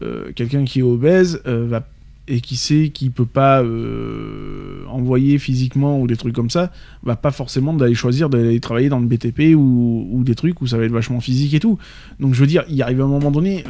euh, 0.02 0.32
quelqu'un 0.36 0.66
qui 0.66 0.80
est 0.80 0.84
obèse 0.84 1.42
euh, 1.46 1.68
va, 1.68 1.86
et 2.28 2.42
qui 2.42 2.56
sait 2.56 2.90
qu'il 2.90 3.12
peut 3.12 3.26
pas 3.26 3.62
euh, 3.62 4.86
envoyer 4.88 5.38
physiquement 5.38 6.00
ou 6.00 6.08
des 6.08 6.16
trucs 6.16 6.34
comme 6.34 6.50
ça, 6.50 6.72
va 7.04 7.16
pas 7.16 7.32
forcément 7.32 7.74
d'aller 7.74 7.94
choisir 7.94 8.30
d'aller 8.30 8.60
travailler 8.60 8.90
dans 8.90 9.00
le 9.00 9.06
BTP 9.06 9.56
ou, 9.56 10.08
ou 10.10 10.24
des 10.24 10.34
trucs 10.34 10.62
où 10.62 10.68
ça 10.68 10.78
va 10.78 10.86
être 10.86 10.92
vachement 10.92 11.20
physique 11.20 11.54
et 11.54 11.60
tout. 11.60 11.78
Donc 12.20 12.34
je 12.34 12.40
veux 12.40 12.48
dire, 12.48 12.64
il 12.70 12.82
arrive 12.82 13.02
à 13.02 13.04
un 13.04 13.08
moment 13.08 13.30
donné, 13.30 13.66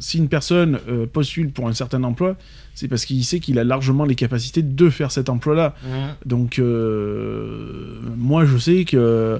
si 0.00 0.16
une 0.16 0.28
personne 0.28 0.78
postule 1.12 1.50
pour 1.50 1.68
un 1.68 1.74
certain 1.74 2.02
emploi, 2.02 2.36
c'est 2.74 2.88
parce 2.88 3.04
qu'il 3.04 3.22
sait 3.24 3.40
qu'il 3.40 3.58
a 3.58 3.64
largement 3.64 4.06
les 4.06 4.14
capacités 4.14 4.62
de 4.62 4.88
faire 4.88 5.12
cet 5.12 5.28
emploi-là. 5.28 5.74
Mmh. 5.84 6.28
Donc, 6.28 6.58
moi, 8.16 8.46
je 8.46 8.56
sais 8.56 8.86
que 8.86 9.38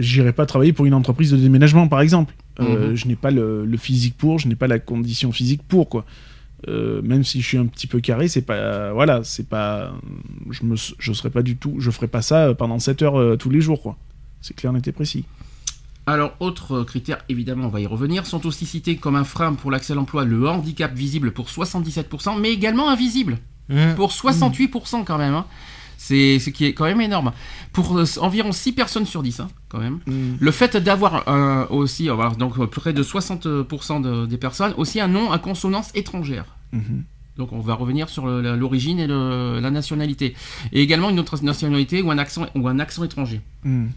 j'irai 0.00 0.32
pas 0.32 0.46
travailler 0.46 0.72
pour 0.72 0.86
une 0.86 0.94
entreprise 0.94 1.30
de 1.32 1.36
déménagement, 1.36 1.88
par 1.88 2.00
exemple. 2.00 2.34
Euh, 2.60 2.90
Mhm. 2.90 2.94
Je 2.96 3.06
n'ai 3.08 3.16
pas 3.16 3.30
le, 3.30 3.64
le 3.64 3.76
physique 3.78 4.16
pour, 4.16 4.38
je 4.38 4.48
n'ai 4.48 4.54
pas 4.56 4.66
la 4.66 4.78
condition 4.78 5.32
physique 5.32 5.62
pour, 5.66 5.88
quoi. 5.88 6.04
Euh, 6.68 7.00
même 7.02 7.24
si 7.24 7.40
je 7.40 7.46
suis 7.46 7.56
un 7.56 7.64
petit 7.66 7.86
peu 7.86 8.00
carré, 8.00 8.28
c'est 8.28 8.42
pas, 8.42 8.92
voilà, 8.92 9.24
c'est 9.24 9.48
pas, 9.48 9.92
je 10.50 10.64
me, 10.64 10.76
je 10.76 11.12
serais 11.14 11.30
pas 11.30 11.42
du 11.42 11.56
tout, 11.56 11.76
je 11.78 11.90
ferais 11.90 12.06
pas 12.08 12.20
ça 12.20 12.52
pendant 12.54 12.78
7 12.78 13.00
heures 13.02 13.18
euh, 13.18 13.36
tous 13.36 13.48
les 13.48 13.62
jours, 13.62 13.80
quoi. 13.82 13.96
C'est 14.42 14.54
clair, 14.54 14.72
net 14.72 14.86
et 14.86 14.92
précis. 14.92 15.24
Alors, 16.06 16.34
autres 16.40 16.82
critères, 16.82 17.18
évidemment, 17.28 17.66
on 17.66 17.70
va 17.70 17.80
y 17.80 17.86
revenir, 17.86 18.26
sont 18.26 18.44
aussi 18.46 18.66
cités 18.66 18.96
comme 18.96 19.16
un 19.16 19.24
frein 19.24 19.54
pour 19.54 19.70
l'accès 19.70 19.92
à 19.92 19.96
l'emploi 19.96 20.24
le 20.24 20.46
handicap 20.48 20.92
visible 20.94 21.30
pour 21.32 21.48
77%, 21.48 22.38
mais 22.40 22.50
également 22.52 22.90
invisible 22.90 23.38
Mmh. 23.72 23.94
pour 23.94 24.10
68% 24.10 25.04
quand 25.04 25.16
même. 25.16 25.34
hein. 25.34 25.46
C'est 26.02 26.38
ce 26.38 26.48
qui 26.48 26.64
est 26.64 26.72
quand 26.72 26.86
même 26.86 27.02
énorme. 27.02 27.30
Pour 27.74 27.98
euh, 27.98 28.04
environ 28.22 28.52
6 28.52 28.72
personnes 28.72 29.04
sur 29.04 29.22
10, 29.22 29.40
hein, 29.40 29.48
quand 29.68 29.78
même. 29.80 29.98
Le 30.40 30.50
fait 30.50 30.74
d'avoir 30.78 31.28
euh, 31.28 31.66
aussi, 31.68 32.08
euh, 32.08 32.14
voilà, 32.14 32.30
donc 32.30 32.58
euh, 32.58 32.66
près 32.66 32.94
de 32.94 33.02
60% 33.02 34.00
de- 34.00 34.24
des 34.24 34.38
personnes, 34.38 34.72
aussi 34.78 34.98
un 34.98 35.08
nom 35.08 35.30
à 35.30 35.38
consonance 35.38 35.90
étrangère. 35.94 36.46
Mhm. 36.72 37.04
Donc 37.36 37.52
on 37.52 37.60
va 37.60 37.74
revenir 37.74 38.08
sur 38.08 38.26
l'origine 38.26 38.98
et 38.98 39.06
le- 39.06 39.60
la 39.60 39.70
nationalité. 39.70 40.34
Et 40.72 40.80
également 40.80 41.10
une 41.10 41.20
autre 41.20 41.36
nationalité 41.44 42.00
ou 42.00 42.10
un 42.10 42.16
accent, 42.18 42.46
ou 42.54 42.66
un 42.66 42.78
accent 42.78 43.04
étranger. 43.04 43.42
Mhm. 43.64 43.90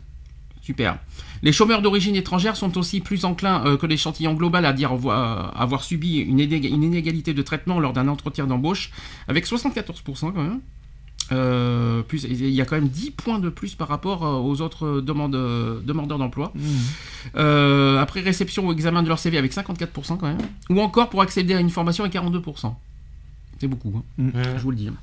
Super. 0.62 0.98
Les 1.42 1.54
chômeurs 1.54 1.82
d'origine 1.82 2.16
étrangère 2.18 2.58
sont 2.58 2.78
aussi 2.78 3.00
plus 3.00 3.24
enclins 3.24 3.66
euh, 3.66 3.78
que 3.78 3.86
l'échantillon 3.86 4.34
global 4.34 4.66
à 4.66 4.74
dire 4.74 4.92
avoir, 4.92 5.58
avoir 5.60 5.84
subi 5.86 6.18
une, 6.18 6.40
une 6.42 6.84
inégalité 6.84 7.34
de 7.34 7.42
traitement 7.42 7.80
lors 7.80 7.94
d'un 7.94 8.10
entretien 8.10 8.46
d'embauche, 8.46 8.92
avec 9.30 9.46
74% 9.48 10.34
quand 10.34 10.44
même. 10.44 10.60
Euh, 11.32 12.02
plus, 12.02 12.24
il 12.24 12.50
y 12.50 12.62
a 12.62 12.66
quand 12.66 12.76
même 12.76 12.90
10 12.90 13.12
points 13.12 13.40
de 13.40 13.50
plus 13.50 13.76
par 13.76 13.88
rapport 13.88 14.26
euh, 14.26 14.36
aux 14.40 14.62
autres 14.62 15.00
demandes, 15.02 15.32
demandeurs 15.86 16.18
d'emploi. 16.20 16.54
Euh, 17.36 17.98
après 18.00 18.20
réception 18.22 18.68
ou 18.68 18.72
examen 18.74 19.02
de 19.04 19.08
leur 19.08 19.20
CV 19.20 19.38
avec 19.38 19.54
54% 19.54 20.18
quand 20.18 20.28
même. 20.28 20.38
Ou 20.70 20.82
encore 20.82 21.10
pour 21.10 21.22
accéder 21.22 21.54
à 21.54 21.60
une 21.60 21.70
formation 21.70 22.04
avec 22.04 22.14
42%. 22.14 22.74
C'est 23.60 23.68
beaucoup, 23.68 23.94
hein, 23.98 24.04
Mm. 24.18 24.30
je 24.58 24.62
vous 24.62 24.72
le 24.72 24.76
dis. 24.78 24.88
hein. 24.90 24.96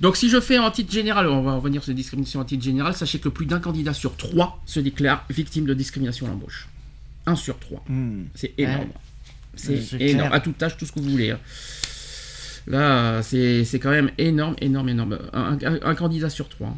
Donc 0.00 0.16
si 0.16 0.28
je 0.28 0.40
fais 0.40 0.58
en 0.58 0.70
titre 0.70 0.92
général, 0.92 1.28
on 1.28 1.42
va 1.42 1.54
revenir 1.54 1.82
sur 1.82 1.90
les 1.90 1.96
discriminations 1.96 2.40
en 2.40 2.44
titre 2.44 2.62
général, 2.64 2.94
sachez 2.94 3.18
que 3.20 3.28
plus 3.28 3.46
d'un 3.46 3.60
candidat 3.60 3.94
sur 3.94 4.16
trois 4.16 4.60
se 4.66 4.80
déclare 4.80 5.24
victime 5.30 5.64
de 5.64 5.74
discrimination 5.74 6.26
à 6.26 6.30
l'embauche. 6.30 6.68
Un 7.24 7.36
sur 7.36 7.58
trois. 7.58 7.82
Mhm. 7.88 8.26
C'est 8.34 8.52
énorme. 8.58 8.80
Ouais. 8.80 8.88
C'est 9.54 9.80
C'est 9.80 10.00
énorme. 10.00 10.28
clair. 10.28 10.34
À 10.34 10.40
toute 10.40 10.58
tâche, 10.58 10.76
tout 10.76 10.84
ce 10.86 10.92
que 10.92 11.00
vous 11.00 11.08
voulez. 11.08 11.30
hein. 11.30 11.38
Là, 12.66 13.22
c'est 13.22 13.64
quand 13.80 13.90
même 13.90 14.10
énorme, 14.18 14.56
énorme, 14.60 14.88
énorme. 14.88 15.18
Un, 15.32 15.56
un- 15.64 15.78
un 15.82 15.94
candidat 15.94 16.28
sur 16.30 16.48
trois 16.48 16.68
hein, 16.68 16.76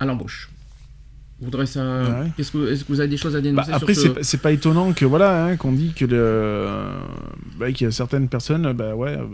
à 0.00 0.04
l'embauche. 0.06 0.50
Vous 1.38 1.46
voudrez 1.46 1.66
ça 1.66 2.02
Ouais. 2.02 2.30
Qu'est-ce 2.36 2.52
que, 2.52 2.70
Est-ce 2.70 2.84
que 2.84 2.92
vous 2.92 3.00
avez 3.00 3.08
des 3.08 3.16
choses 3.16 3.34
à 3.34 3.38
Bah, 3.38 3.42
dénoncer 3.42 3.72
après, 3.72 3.94
sur 3.94 4.14
c'est 4.16 4.22
ce... 4.22 4.36
pas- 4.36 4.52
étonnant 4.52 4.92
que 4.92 5.04
voilà, 5.04 5.46
hein, 5.46 5.56
qu'on 5.56 5.72
dit 5.72 5.92
que 5.94 6.04
le, 6.04 6.68
bah, 7.58 7.72
qu'il 7.72 7.86
y 7.86 7.88
a 7.88 7.90
certaines 7.90 8.28
personnes, 8.28 8.70
bah 8.74 8.94
ouais, 8.94 9.16
euh, 9.18 9.24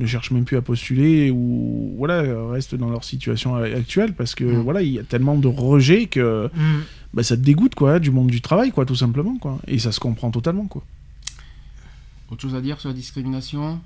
ne 0.00 0.04
cherchent 0.06 0.32
même 0.32 0.44
plus 0.44 0.56
à 0.56 0.62
postuler 0.62 1.30
ou 1.30 1.94
voilà, 1.96 2.22
restent 2.50 2.74
dans 2.74 2.90
leur 2.90 3.04
situation 3.04 3.54
actuelle 3.54 4.12
parce 4.14 4.34
que 4.34 4.44
Mm. 4.44 4.60
voilà, 4.62 4.82
il 4.82 4.90
y 4.92 4.98
a 4.98 5.04
tellement 5.04 5.36
de 5.38 5.46
rejet 5.48 6.06
que 6.06 6.50
Mmh. 6.52 6.80
bah, 7.14 7.22
ça 7.22 7.36
te 7.36 7.42
dégoûte 7.42 7.76
quoi, 7.76 7.98
du 8.00 8.10
monde 8.10 8.26
du 8.26 8.40
travail 8.42 8.72
quoi, 8.72 8.84
tout 8.84 8.96
simplement 8.96 9.38
quoi, 9.38 9.60
et 9.68 9.78
ça 9.78 9.92
se 9.92 10.00
comprend 10.00 10.30
totalement 10.32 10.66
quoi. 10.66 10.82
Autre 12.30 12.42
chose 12.42 12.54
à 12.56 12.60
dire 12.60 12.80
sur 12.80 12.88
la 12.88 12.94
discrimination? 12.94 13.80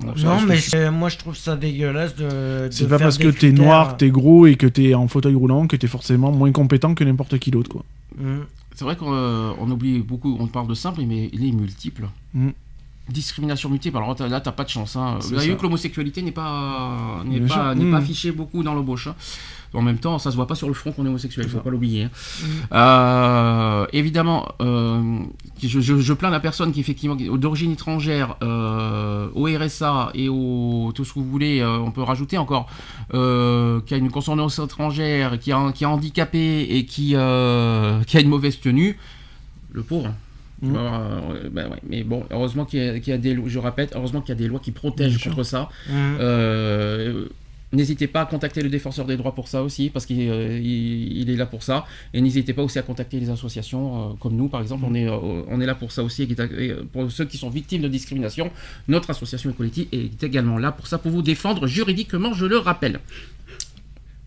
Bon, 0.00 0.12
Non, 0.24 0.40
mais 0.46 0.90
moi 0.90 1.08
je 1.10 1.18
trouve 1.18 1.36
ça 1.36 1.56
dégueulasse 1.56 2.16
de. 2.16 2.68
c'est 2.70 2.88
pas 2.88 2.98
parce 2.98 3.18
que 3.18 3.28
t'es 3.28 3.52
noir, 3.52 3.96
t'es 3.96 4.10
gros 4.10 4.46
et 4.46 4.56
que 4.56 4.66
t'es 4.66 4.94
en 4.94 5.08
fauteuil 5.08 5.34
roulant 5.34 5.66
que 5.66 5.76
t'es 5.76 5.86
forcément 5.88 6.32
moins 6.32 6.52
compétent 6.52 6.94
que 6.94 7.04
n'importe 7.04 7.38
qui 7.38 7.50
d'autre 7.50 7.68
quoi. 7.70 7.84
Mmh. 8.18 8.38
C'est 8.74 8.84
vrai 8.84 8.96
qu'on 8.96 9.12
euh, 9.12 9.52
oublie 9.68 9.98
beaucoup, 9.98 10.36
on 10.40 10.46
parle 10.46 10.68
de 10.68 10.74
simple, 10.74 11.02
mais 11.06 11.28
il 11.32 11.46
est 11.46 11.52
multiple. 11.52 12.08
Mm. 12.32 12.50
Discrimination 13.10 13.68
multiple, 13.68 13.96
alors 13.96 14.16
là 14.28 14.40
t'as 14.40 14.52
pas 14.52 14.62
de 14.64 14.68
chance. 14.68 14.94
Hein. 14.96 15.18
Vous 15.20 15.34
avez 15.34 15.48
vu 15.48 15.56
que 15.56 15.62
l'homosexualité 15.62 16.22
n'est 16.22 16.30
pas, 16.30 17.22
n'est 17.26 17.40
pas, 17.40 17.74
n'est 17.74 17.84
Mm. 17.84 17.90
pas 17.90 17.96
affichée 17.98 18.30
beaucoup 18.30 18.62
dans 18.62 18.72
l'embauche. 18.72 19.08
hein. 19.08 19.16
En 19.72 19.82
même 19.82 19.98
temps, 19.98 20.18
ça 20.18 20.30
se 20.32 20.36
voit 20.36 20.46
pas 20.48 20.56
sur 20.56 20.66
le 20.66 20.74
front 20.74 20.90
qu'on 20.90 21.04
est 21.06 21.08
homosexuel, 21.08 21.46
C'est 21.46 21.52
faut 21.52 21.60
pas 21.60 21.70
l'oublier. 21.70 22.04
hein. 22.04 22.10
Euh, 22.72 23.86
évidemment, 23.92 24.48
euh, 24.60 25.18
je, 25.62 25.80
je, 25.80 25.98
je 25.98 26.12
plains 26.12 26.30
la 26.30 26.40
personne 26.40 26.72
qui 26.72 26.80
effectivement 26.80 27.14
d'origine 27.16 27.72
étrangère, 27.72 28.36
euh, 28.42 29.28
au 29.34 29.44
RSA 29.46 30.10
et 30.14 30.28
au 30.28 30.90
tout 30.94 31.04
ce 31.04 31.12
que 31.14 31.20
vous 31.20 31.28
voulez, 31.30 31.64
on 31.64 31.90
peut 31.92 32.02
rajouter 32.02 32.36
encore, 32.38 32.66
qui 33.10 33.16
a 33.16 33.96
une 33.96 34.10
consonance 34.10 34.58
étrangère, 34.58 35.38
qui 35.38 35.50
est, 35.52 35.72
qui 35.74 35.84
est 35.84 35.86
handicapé 35.86 36.62
et 36.70 36.84
qui, 36.84 37.08
qui 37.10 37.16
a 37.16 38.20
une 38.20 38.28
mauvaise 38.28 38.58
tenue, 38.60 38.98
le 39.72 39.82
pauvre. 39.82 40.12
Tu 40.62 40.66
Mhm. 40.66 40.76
euh, 40.76 41.48
ouais, 41.54 41.64
mais 41.88 42.02
bon, 42.02 42.24
heureusement 42.30 42.66
qu'il 42.66 42.84
y, 42.84 42.86
a- 42.86 43.00
qu'il 43.00 43.12
y 43.12 43.14
a 43.14 43.18
des 43.18 43.32
lois, 43.32 43.46
je 43.48 43.58
répète, 43.58 43.94
heureusement 43.96 44.20
qu'il 44.20 44.28
y 44.28 44.32
a 44.32 44.34
des 44.34 44.46
lois 44.46 44.60
qui 44.60 44.72
protègent 44.72 45.24
contre 45.24 45.42
ça. 45.42 45.70
Mmh. 45.88 45.92
Euh, 46.20 47.24
N'hésitez 47.72 48.08
pas 48.08 48.22
à 48.22 48.26
contacter 48.26 48.62
le 48.62 48.68
défenseur 48.68 49.04
des 49.06 49.16
droits 49.16 49.32
pour 49.34 49.46
ça 49.46 49.62
aussi, 49.62 49.90
parce 49.90 50.04
qu'il 50.04 50.28
euh, 50.28 50.58
il- 50.58 51.18
il 51.20 51.30
est 51.30 51.36
là 51.36 51.46
pour 51.46 51.62
ça. 51.62 51.86
Et 52.12 52.20
n'hésitez 52.20 52.52
pas 52.52 52.62
aussi 52.62 52.78
à 52.78 52.82
contacter 52.82 53.20
les 53.20 53.30
associations 53.30 54.10
euh, 54.10 54.14
comme 54.18 54.34
nous, 54.34 54.48
par 54.48 54.60
exemple. 54.60 54.84
On, 54.86 54.94
est, 54.94 55.06
euh, 55.08 55.42
on 55.48 55.60
est 55.60 55.66
là 55.66 55.76
pour 55.76 55.92
ça 55.92 56.02
aussi. 56.02 56.22
et 56.24 56.72
pour 56.92 57.10
ceux 57.12 57.26
qui 57.26 57.36
sont 57.38 57.48
victimes 57.50 57.82
de 57.82 57.88
discrimination, 57.88 58.50
notre 58.88 59.10
association 59.10 59.50
Equality 59.50 59.88
est 59.92 60.22
également 60.24 60.58
là 60.58 60.72
pour 60.72 60.86
ça, 60.88 60.98
pour 60.98 61.12
vous 61.12 61.22
défendre 61.22 61.66
juridiquement, 61.68 62.32
je 62.32 62.46
le 62.46 62.58
rappelle. 62.58 62.98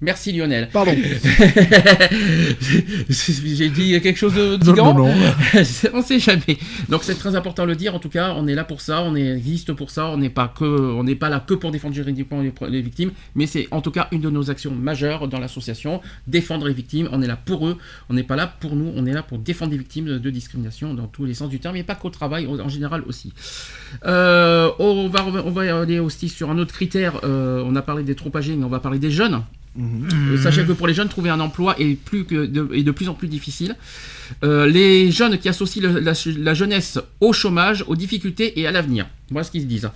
Merci 0.04 0.34
Lionel. 0.34 0.68
Pardon. 0.72 0.92
J'ai 3.10 3.70
dit 3.70 4.02
quelque 4.02 4.18
chose 4.18 4.34
de 4.34 4.58
non, 4.58 4.58
digant 4.58 4.94
non, 4.94 5.08
non. 5.08 5.14
on 5.94 6.02
sait 6.02 6.20
jamais. 6.20 6.58
Donc 6.90 7.04
c'est 7.06 7.16
très 7.16 7.38
important 7.38 7.64
de 7.64 7.70
le 7.70 7.78
dire. 7.78 7.96
En 7.96 8.00
tout 8.00 8.10
cas, 8.10 8.34
on 8.36 8.46
est 8.48 8.54
là 8.54 8.66
pour 8.66 8.82
ça, 8.82 9.02
on 9.02 9.16
existe 9.16 9.72
pour 9.72 9.92
ça. 9.92 10.08
On 10.08 10.18
n'est 10.18 10.30
pas 10.30 10.50
que, 10.50 10.66
on 10.66 11.06
n'est 11.06 11.16
pas 11.16 11.30
là 11.30 11.40
que 11.40 11.54
pour 11.54 11.72
défendre 11.72 11.96
juridiquement 11.96 12.42
les, 12.42 12.52
les 12.70 12.82
victimes, 12.82 13.12
mais 13.36 13.46
c'est 13.46 13.70
en 13.72 13.80
tout 13.80 13.92
cas 13.92 14.10
une 14.12 14.20
de 14.20 14.30
nos 14.30 14.52
actions 14.52 14.72
majeures 14.72 15.30
dans 15.30 15.40
l'association, 15.40 16.02
défendre 16.28 16.68
les 16.68 16.74
victimes. 16.74 17.08
On 17.14 17.22
est 17.22 17.28
là 17.28 17.38
pour 17.38 17.66
eux. 17.66 17.78
On 18.10 18.14
n'est 18.14 18.24
pas 18.24 18.36
là 18.36 18.48
pour 18.48 18.76
nous. 18.76 18.92
On 18.98 19.06
est 19.06 19.14
là 19.14 19.24
pour 19.24 19.38
défendre 19.38 19.72
les 19.72 19.78
victimes 19.78 20.06
de, 20.06 20.18
de 20.18 20.30
discrimination 20.30 20.94
dans 20.94 21.08
tous 21.08 21.24
les 21.24 21.34
sens 21.34 21.48
du 21.50 21.60
terme, 21.60 21.78
et 21.78 21.84
pas 21.84 21.96
qu'au 21.96 22.10
travail, 22.10 22.46
en 22.46 22.60
en 22.60 22.70
général 22.70 23.04
aussi. 23.08 23.32
Euh, 24.06 24.70
on 24.80 25.08
va, 25.08 25.26
on 25.26 25.52
va 25.52 25.80
aller 25.80 26.00
aussi 26.00 26.28
sur 26.28 26.52
un 26.52 26.58
autre 26.58 26.74
critère. 26.74 27.22
Euh, 27.24 27.64
on 27.66 27.76
a 27.78 27.82
parlé 27.82 28.04
des 28.04 28.16
trop 28.16 28.36
âgés, 28.36 28.56
mais 28.56 28.66
on 28.66 28.70
va 28.70 28.80
parler 28.80 29.00
des 29.00 29.12
jeunes. 29.12 29.44
Euh, 29.80 30.38
Sachez 30.38 30.66
que 30.66 30.72
pour 30.72 30.88
les 30.88 30.94
jeunes, 30.94 31.10
trouver 31.10 31.30
un 31.30 31.40
emploi 31.40 31.76
est, 31.80 31.98
de, 32.14 32.92
plus 32.92 33.10
en 33.10 33.14
plus 33.14 33.28
difficile. 33.28 33.76
Euh, 34.44 34.68
les 34.68 35.12
jeunes 35.12 35.38
qui 35.38 35.50
associent 35.50 35.84
la, 35.84 36.54
jeunesse 36.54 37.00
au 37.20 37.34
chômage, 37.34 37.84
aux 37.88 37.96
difficultés 37.96 38.60
et 38.60 38.68
à 38.68 38.72
l'avenir. 38.72 39.08
Voilà 39.32 39.44
ce 39.44 39.52
qu'ils 39.52 39.62
se 39.62 39.68
disent. 39.68 39.90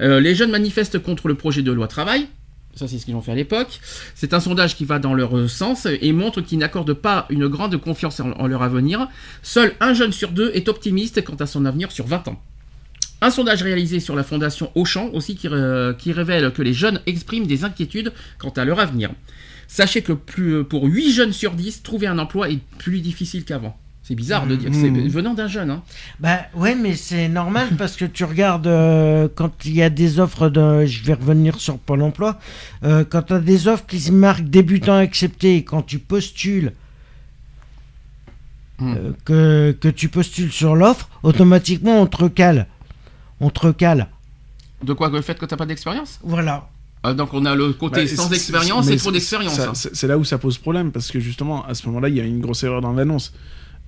Euh, 0.00 0.20
les 0.20 0.34
jeunes 0.34 0.50
manifestent 0.50 0.98
contre 0.98 1.28
le 1.28 1.34
projet 1.34 1.62
de 1.62 1.72
loi 1.72 1.88
travail. 1.88 2.26
Ça, 2.74 2.88
c'est 2.88 2.98
ce 2.98 3.04
qu'ils 3.04 3.14
ont 3.14 3.20
fait 3.20 3.32
à 3.32 3.34
l'époque. 3.34 3.80
C'est 4.14 4.32
un 4.32 4.40
sondage 4.40 4.76
qui 4.76 4.86
va 4.86 4.98
dans 4.98 5.12
leur 5.12 5.48
sens 5.48 5.86
et 5.86 6.12
montre 6.12 6.40
qu'ils 6.40 6.58
n'accordent 6.58 6.94
pas 6.94 7.26
une 7.28 7.46
grande 7.46 7.76
confiance 7.76 8.20
en, 8.20 8.32
en 8.32 8.46
leur 8.46 8.62
avenir. 8.62 9.08
Seul 9.42 9.74
un 9.80 9.92
jeune 9.92 10.12
sur 10.12 10.30
deux 10.30 10.50
est 10.54 10.68
optimiste 10.68 11.22
quant 11.22 11.34
à 11.34 11.46
son 11.46 11.66
avenir 11.66 11.92
sur 11.92 12.06
20 12.06 12.28
ans. 12.28 12.42
Un 13.22 13.30
sondage 13.30 13.62
réalisé 13.62 14.00
sur 14.00 14.14
la 14.16 14.24
fondation 14.24 14.70
Auchan 14.74 15.08
aussi 15.14 15.36
qui, 15.36 15.48
ré- 15.48 15.92
qui 15.96 16.12
révèle 16.12 16.52
que 16.52 16.60
les 16.60 16.74
jeunes 16.74 17.00
expriment 17.06 17.46
des 17.46 17.64
inquiétudes 17.64 18.12
quant 18.38 18.50
à 18.50 18.64
leur 18.64 18.80
avenir. 18.80 19.10
Sachez 19.68 20.02
que 20.02 20.12
plus, 20.12 20.64
pour 20.64 20.84
8 20.84 21.12
jeunes 21.12 21.32
sur 21.32 21.52
10, 21.52 21.82
trouver 21.82 22.06
un 22.08 22.18
emploi 22.18 22.50
est 22.50 22.58
plus 22.78 23.00
difficile 23.00 23.44
qu'avant. 23.44 23.78
C'est 24.02 24.16
bizarre 24.16 24.46
de 24.48 24.56
dire 24.56 24.68
que 24.70 24.74
c'est 24.76 24.90
Mmh. 24.90 25.06
venant 25.08 25.32
d'un 25.32 25.46
jeune. 25.46 25.70
Hein. 25.70 25.82
Bah 26.18 26.40
ouais, 26.56 26.74
mais 26.74 26.94
c'est 26.96 27.28
normal 27.28 27.68
parce 27.78 27.94
que 27.96 28.04
tu 28.04 28.24
regardes 28.24 28.66
euh, 28.66 29.28
quand 29.32 29.64
il 29.64 29.76
y 29.76 29.82
a 29.82 29.88
des 29.90 30.18
offres 30.18 30.48
de. 30.48 30.84
Je 30.84 31.04
vais 31.04 31.14
revenir 31.14 31.60
sur 31.60 31.78
Pôle 31.78 32.02
emploi. 32.02 32.40
euh, 32.82 33.04
quand 33.08 33.22
tu 33.22 33.32
as 33.34 33.38
des 33.38 33.68
offres 33.68 33.86
qui 33.86 34.00
se 34.00 34.10
marquent 34.10 34.42
débutants 34.42 34.96
acceptés, 34.96 35.56
et 35.58 35.64
quand 35.64 35.82
tu 35.82 36.00
postules. 36.00 36.72
Euh, 38.82 39.12
que, 39.24 39.76
que 39.80 39.86
tu 39.88 40.08
postules 40.08 40.50
sur 40.50 40.74
l'offre, 40.74 41.08
automatiquement 41.22 42.02
on 42.02 42.06
te 42.06 42.16
recale. 42.16 42.66
On 43.42 43.50
te 43.50 43.60
recale. 43.60 44.08
De 44.82 44.92
quoi 44.94 45.10
Le 45.10 45.20
fait 45.20 45.38
que 45.38 45.44
tu 45.44 45.52
n'as 45.52 45.58
pas 45.58 45.66
d'expérience? 45.66 46.18
Voilà. 46.22 46.68
Ah, 47.02 47.12
Donc 47.12 47.34
on 47.34 47.44
a 47.44 47.54
le 47.54 47.72
côté 47.72 48.02
Bah, 48.04 48.08
sans 48.08 48.32
expérience 48.32 48.86
mais 48.86 48.94
et 48.94 48.96
trop 48.96 49.08
c'est- 49.10 49.14
d'expérience. 49.14 49.58
hein. 49.58 49.72
C'est 49.74 50.06
là 50.06 50.16
où 50.16 50.24
ça 50.24 50.38
pose 50.38 50.56
problème 50.58 50.92
parce 50.92 51.10
que 51.10 51.18
justement 51.20 51.64
à 51.66 51.74
ce 51.74 51.86
moment-là 51.88 52.08
il 52.08 52.16
y 52.16 52.20
a 52.20 52.24
une 52.24 52.40
grosse 52.40 52.62
erreur 52.62 52.80
dans 52.80 52.92
l'annonce. 52.92 53.32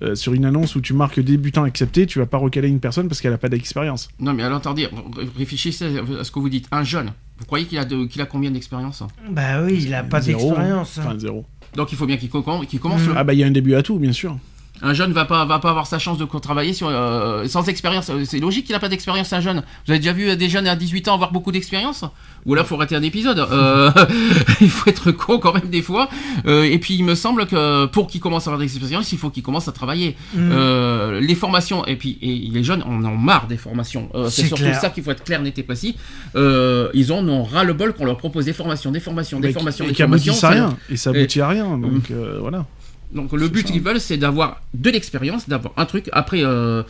Euh, 0.01 0.13
sur 0.13 0.33
une 0.33 0.43
annonce 0.43 0.75
où 0.75 0.81
tu 0.81 0.93
marques 0.93 1.21
débutant 1.21 1.63
accepté, 1.63 2.05
tu 2.05 2.19
vas 2.19 2.25
pas 2.25 2.37
recaler 2.37 2.67
une 2.67 2.81
personne 2.81 3.07
parce 3.07 3.21
qu'elle 3.21 3.31
a 3.31 3.37
pas 3.37 3.47
d'expérience. 3.47 4.09
Non 4.19 4.33
mais 4.33 4.43
alors 4.43 4.57
attendez, 4.57 4.87
ré- 4.87 5.29
réfléchissez 5.37 5.85
à 6.19 6.23
ce 6.25 6.31
que 6.31 6.39
vous 6.39 6.49
dites. 6.49 6.67
Un 6.73 6.83
jeune, 6.83 7.13
vous 7.39 7.45
croyez 7.45 7.65
qu'il 7.65 7.77
a, 7.77 7.85
de- 7.85 8.21
a 8.21 8.25
combien 8.25 8.51
d'expérience 8.51 9.01
hein? 9.01 9.07
Bah 9.31 9.61
oui, 9.63 9.79
il 9.85 9.93
a 9.93 10.03
pas 10.03 10.19
Zéro, 10.19 10.49
d'expérience. 10.49 10.97
Enfin 10.97 11.17
zéro. 11.17 11.45
Donc 11.77 11.93
il 11.93 11.97
faut 11.97 12.05
bien 12.05 12.17
qu'il 12.17 12.29
co- 12.29 12.43
qu'il 12.67 12.81
commence. 12.81 13.03
Mm. 13.03 13.07
le- 13.07 13.13
Ah 13.17 13.23
bah 13.23 13.33
il 13.33 13.39
y 13.39 13.43
a 13.45 13.47
un 13.47 13.51
début 13.51 13.75
à 13.75 13.81
tout 13.83 13.97
bien 13.97 14.11
sûr. 14.11 14.37
Un 14.81 14.93
jeune 14.93 15.13
va 15.13 15.25
pas 15.25 15.45
va 15.45 15.59
pas 15.59 15.69
avoir 15.69 15.87
sa 15.87 15.99
chance 15.99 16.17
de 16.17 16.25
travailler 16.39 16.73
sur 16.73 16.87
euh, 16.89 17.47
sans 17.47 17.67
expérience. 17.69 18.09
Euh, 18.09 18.23
C'est 18.25 18.39
logique 18.39 18.65
qu'il 18.65 18.75
a 18.75 18.79
pas 18.79 18.89
d'expérience 18.89 19.31
un 19.33 19.39
jeune. 19.39 19.63
Vous 19.85 19.91
avez 19.91 19.99
déjà 19.99 20.11
vu 20.13 20.29
euh, 20.29 20.35
des 20.35 20.49
jeunes 20.49 20.67
à 20.67 20.75
18 20.75 21.07
ans 21.07 21.13
avoir 21.15 21.31
beaucoup 21.31 21.51
d'expérience? 21.51 22.03
Ou 22.45 22.53
là 22.55 22.63
faut 22.63 22.75
arrêter 22.75 22.95
un 22.95 23.01
épisode. 23.01 23.39
Euh, 23.39 23.89
il 24.61 24.69
faut 24.69 24.89
être 24.89 25.11
con 25.11 25.39
quand 25.39 25.53
même 25.53 25.69
des 25.69 25.81
fois. 25.81 26.09
Euh, 26.45 26.63
et 26.63 26.77
puis 26.77 26.95
il 26.95 27.03
me 27.05 27.15
semble 27.15 27.45
que 27.47 27.85
pour 27.85 28.07
qu'il 28.07 28.19
commence 28.21 28.43
à 28.47 28.49
avoir 28.51 28.59
de 28.59 28.63
l'expérience, 28.63 29.11
il 29.13 29.17
faut 29.17 29.29
qu'il 29.29 29.43
commence 29.43 29.67
à 29.67 29.71
travailler. 29.71 30.15
Mm. 30.33 30.49
Euh, 30.51 31.19
les 31.21 31.35
formations 31.35 31.85
et 31.85 31.95
puis 31.95 32.17
et 32.21 32.49
les 32.51 32.63
jeunes 32.63 32.83
on 32.85 33.03
en 33.05 33.15
marre 33.15 33.47
des 33.47 33.57
formations. 33.57 34.09
Euh, 34.13 34.29
c'est 34.29 34.45
surtout 34.45 34.63
clair. 34.63 34.79
ça 34.79 34.89
qu'il 34.89 35.03
faut 35.03 35.11
être 35.11 35.23
clair, 35.23 35.41
net 35.41 35.57
et 35.57 35.63
précis. 35.63 35.95
Euh, 36.35 36.89
ils 36.93 37.11
en 37.13 37.27
ont 37.27 37.43
ras 37.43 37.63
le 37.63 37.73
bol 37.73 37.93
qu'on 37.93 38.05
leur 38.05 38.17
propose 38.17 38.45
des 38.45 38.53
formations, 38.53 38.91
des 38.91 38.99
formations, 38.99 39.39
des 39.39 39.47
Mais 39.47 39.53
formations, 39.53 39.85
des 39.87 39.93
formations. 39.93 40.33
aboutissent 40.33 40.43
à 40.43 40.47
ça- 40.47 40.49
rien. 40.49 40.77
Et 40.89 40.97
ça 40.97 41.11
Et- 41.13 41.17
aboutit 41.19 41.41
à 41.41 41.47
rien. 41.47 41.77
Donc 41.77 42.11
euh, 42.11 42.37
voilà. 42.41 42.65
Donc 43.13 43.31
le 43.33 43.47
but 43.47 43.65
qu'ils 43.65 43.81
veulent, 43.81 43.99
c'est 43.99 44.17
d'avoir 44.17 44.61
de 44.73 44.89
l'expérience, 44.89 45.47
d'avoir 45.49 45.73
un 45.77 45.85
truc. 45.85 46.09
Après, 46.11 46.41
euh, 46.43 46.83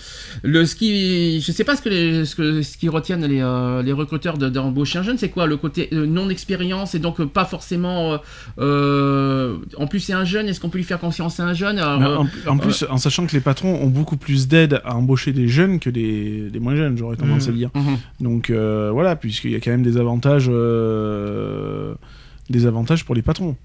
le 0.44 0.64
qui, 0.66 1.42
je 1.42 1.52
sais 1.52 1.64
pas 1.64 1.76
ce 1.76 1.82
que 1.82 1.90
les, 1.90 2.26
ce 2.26 2.36
que 2.36 2.62
ce 2.62 2.78
qui 2.78 2.90
retiennent 2.90 3.26
les, 3.26 3.42
euh, 3.42 3.82
les 3.84 3.94
recruteurs 3.94 4.38
de- 4.38 4.50
d'embaucher 4.50 5.00
un 5.00 5.04
jeune, 5.04 5.18
c'est 5.18 5.30
quoi 5.30 5.46
le 5.48 5.58
côté 5.58 5.90
euh, 5.94 6.06
non 6.06 6.30
expérience 6.30 6.96
et 6.96 7.00
donc 7.00 7.20
euh, 7.20 7.26
pas 7.28 7.46
forcément. 7.46 8.20
en 8.58 9.88
plus, 9.88 10.00
c'est 10.00 10.14
un 10.14 10.26
jeune. 10.26 10.48
Est-ce 10.50 10.60
qu'on 10.60 10.70
peut 10.70 10.78
lui 10.80 10.84
faire 10.86 11.00
confiance 11.00 11.40
à 11.40 11.44
un 11.46 11.54
jeune? 11.54 11.78
Alors, 11.80 12.02
euh, 12.02 12.26
en, 12.48 12.54
en 12.54 12.58
plus, 12.58 12.84
en 12.90 12.98
sachant 12.98 13.26
que 13.28 13.34
les 13.34 13.40
patrons 13.42 13.76
ont 13.82 13.88
beaucoup 13.90 14.18
plus 14.18 14.48
d'aide 14.48 14.82
à 14.84 14.96
embaucher 14.96 15.32
des 15.34 15.48
jeunes 15.48 15.80
que 15.80 15.90
des, 15.90 16.50
des 16.50 16.60
moins 16.60 16.76
jeunes, 16.76 16.98
j'aurais 16.98 17.16
tendance 17.18 17.48
Mhm. 17.48 17.54
à 17.54 17.58
dire. 17.58 17.70
mhm. 17.76 17.98
Donc 18.22 18.50
voilà, 18.52 19.16
puisqu'il 19.16 19.52
y 19.52 19.56
a 19.56 19.60
quand 19.60 19.72
même 19.72 19.84
des 19.84 19.98
avantages, 19.98 20.50
des 22.50 22.66
avantages 22.66 23.06
pour 23.06 23.16
les 23.16 23.22
patrons. 23.22 23.56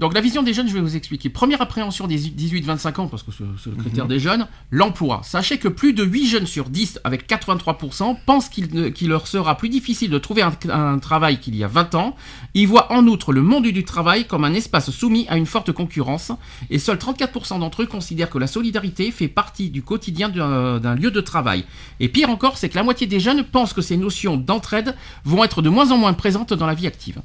Donc 0.00 0.14
la 0.14 0.22
vision 0.22 0.42
des 0.42 0.54
jeunes, 0.54 0.66
je 0.66 0.72
vais 0.72 0.80
vous 0.80 0.96
expliquer. 0.96 1.28
Première 1.28 1.60
appréhension 1.60 2.06
des 2.06 2.18
18-25 2.18 3.02
ans, 3.02 3.06
parce 3.06 3.22
que 3.22 3.30
c'est 3.62 3.68
le 3.68 3.76
critère 3.76 4.06
des 4.06 4.18
jeunes, 4.18 4.48
l'emploi. 4.70 5.20
Sachez 5.24 5.58
que 5.58 5.68
plus 5.68 5.92
de 5.92 6.02
8 6.02 6.26
jeunes 6.26 6.46
sur 6.46 6.70
10, 6.70 7.00
avec 7.04 7.28
83%, 7.28 8.16
pensent 8.24 8.48
qu'il 8.48 9.08
leur 9.10 9.26
sera 9.26 9.58
plus 9.58 9.68
difficile 9.68 10.08
de 10.08 10.16
trouver 10.16 10.40
un, 10.40 10.52
un 10.70 10.98
travail 10.98 11.38
qu'il 11.38 11.54
y 11.54 11.62
a 11.62 11.68
20 11.68 11.94
ans. 11.96 12.16
Ils 12.54 12.66
voient 12.66 12.90
en 12.90 13.06
outre 13.08 13.34
le 13.34 13.42
monde 13.42 13.66
du 13.66 13.84
travail 13.84 14.26
comme 14.26 14.44
un 14.44 14.54
espace 14.54 14.90
soumis 14.90 15.26
à 15.28 15.36
une 15.36 15.44
forte 15.44 15.70
concurrence. 15.70 16.32
Et 16.70 16.78
seuls 16.78 16.96
34% 16.96 17.58
d'entre 17.60 17.82
eux 17.82 17.86
considèrent 17.86 18.30
que 18.30 18.38
la 18.38 18.46
solidarité 18.46 19.10
fait 19.10 19.28
partie 19.28 19.68
du 19.68 19.82
quotidien 19.82 20.30
d'un 20.30 20.94
lieu 20.94 21.10
de 21.10 21.20
travail. 21.20 21.66
Et 22.00 22.08
pire 22.08 22.30
encore, 22.30 22.56
c'est 22.56 22.70
que 22.70 22.76
la 22.76 22.84
moitié 22.84 23.06
des 23.06 23.20
jeunes 23.20 23.44
pensent 23.44 23.74
que 23.74 23.82
ces 23.82 23.98
notions 23.98 24.38
d'entraide 24.38 24.96
vont 25.26 25.44
être 25.44 25.60
de 25.60 25.68
moins 25.68 25.90
en 25.90 25.98
moins 25.98 26.14
présentes 26.14 26.54
dans 26.54 26.66
la 26.66 26.74
vie 26.74 26.86
active. 26.86 27.20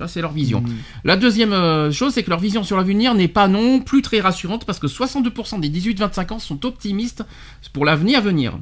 Ça, 0.00 0.08
c'est 0.08 0.22
leur 0.22 0.32
vision. 0.32 0.64
La 1.04 1.18
deuxième 1.18 1.52
euh, 1.52 1.92
chose, 1.92 2.14
c'est 2.14 2.22
que 2.22 2.30
leur 2.30 2.40
vision 2.40 2.62
sur 2.62 2.78
l'avenir 2.78 3.14
n'est 3.14 3.28
pas 3.28 3.48
non 3.48 3.80
plus 3.80 4.00
très 4.00 4.18
rassurante 4.18 4.64
parce 4.64 4.78
que 4.78 4.86
62% 4.86 5.60
des 5.60 5.68
18-25 5.68 6.32
ans 6.32 6.38
sont 6.38 6.64
optimistes 6.64 7.22
pour 7.74 7.84
l'avenir 7.84 8.20
à 8.20 8.22
venir. 8.22 8.58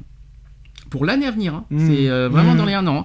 Pour 0.91 1.05
l'année 1.05 1.27
à 1.27 1.31
venir, 1.31 1.55
hein. 1.55 1.65
Mmh. 1.71 1.87
c'est 1.87 2.09
euh, 2.09 2.29
vraiment 2.29 2.55
Mmh. 2.55 2.59
dans 2.59 2.65
les 2.67 2.75
un 2.75 2.87
an. 2.87 3.01
hein. 3.01 3.05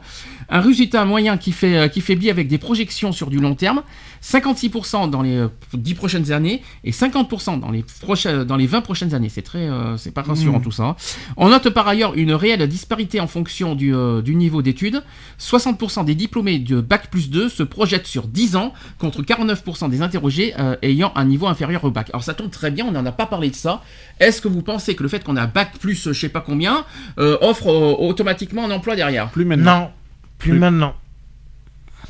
Un 0.50 0.60
résultat 0.62 1.06
moyen 1.06 1.38
qui, 1.38 1.52
fait, 1.52 1.78
euh, 1.78 1.88
qui 1.88 2.02
faiblit 2.02 2.30
avec 2.30 2.48
des 2.48 2.58
projections 2.58 3.12
sur 3.12 3.30
du 3.30 3.40
long 3.40 3.56
terme, 3.56 3.82
56% 4.22 5.10
dans 5.10 5.22
les 5.22 5.38
euh, 5.38 5.48
10 5.74 5.94
prochaines 5.96 6.32
années 6.32 6.62
et 6.84 6.92
50% 6.92 7.60
dans 7.60 7.72
les, 7.72 7.84
prochaines, 8.02 8.44
dans 8.44 8.56
les 8.58 8.68
20 8.68 8.82
prochaines 8.82 9.14
années. 9.16 9.30
C'est 9.30 9.42
très, 9.42 9.70
euh, 9.70 9.98
c'est 9.98 10.12
pas 10.12 10.22
rassurant 10.22 10.60
Mmh. 10.60 10.64
tout 10.64 10.72
ça. 10.72 10.84
hein. 10.84 10.96
On 11.38 11.50
note 11.50 11.70
par 11.70 11.88
ailleurs 11.88 12.14
une 12.16 12.34
réelle 12.34 12.68
disparité 12.68 13.20
en 13.20 13.28
fonction 13.28 13.76
du, 13.76 13.94
euh, 13.96 14.22
du 14.22 14.36
niveau 14.36 14.62
d'études. 14.62 15.02
60% 15.40 16.04
des 16.06 16.16
diplômés 16.16 16.60
de 16.60 16.82
Bac 16.82 17.10
plus 17.10 17.30
2 17.30 17.50
se 17.50 17.64
projettent 17.64 18.08
sur 18.08 18.28
10 18.28 18.56
ans, 18.56 18.74
contre 19.00 19.22
49% 19.24 19.90
des 19.90 20.02
interrogés 20.02 20.54
euh, 20.60 20.76
ayant 20.82 21.12
un 21.16 21.26
niveau 21.26 21.48
inférieur 21.48 21.84
au 21.84 21.92
Bac. 21.92 22.10
Alors 22.12 22.24
ça 22.24 22.34
tombe 22.34 22.52
très 22.52 22.72
bien, 22.72 22.86
on 22.88 22.92
n'en 22.92 23.06
a 23.06 23.12
pas 23.12 23.26
parlé 23.26 23.50
de 23.50 23.56
ça. 23.56 23.82
Est-ce 24.20 24.42
que 24.42 24.48
vous 24.48 24.62
pensez 24.62 24.96
que 24.96 25.04
le 25.04 25.10
fait 25.10 25.24
qu'on 25.24 25.36
a 25.38 25.48
Bac 25.48 25.78
plus 25.80 26.08
euh, 26.08 26.14
je 26.14 26.20
sais 26.20 26.30
pas 26.30 26.42
combien 26.42 26.86
euh, 27.20 27.38
offre 27.42 27.68
euh, 27.74 27.96
automatiquement 28.08 28.66
un 28.66 28.72
emploi 28.72 28.96
derrière 28.96 29.30
Plus 29.30 29.46
maintenant. 29.46 29.80
Non, 29.82 29.92
plus 30.38 30.52
Plus- 30.52 30.60
maintenant. 30.60 30.96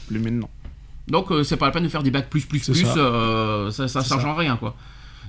Plus 0.08 0.20
maintenant. 0.20 0.50
Donc 1.08 1.32
euh, 1.32 1.44
c'est 1.44 1.58
pas 1.58 1.66
la 1.66 1.72
peine 1.72 1.84
de 1.84 1.90
faire 1.90 2.04
des 2.04 2.12
Bac 2.12 2.30
plus 2.30 2.46
plus 2.46 2.60
C'est 2.60 2.72
plus, 2.72 2.84
ça. 2.86 2.98
euh, 2.98 3.72
ça, 3.72 3.88
ça, 3.88 4.02
ça 4.02 4.16
ça. 4.16 4.22
change 4.22 4.38
rien 4.38 4.56
quoi. 4.58 4.76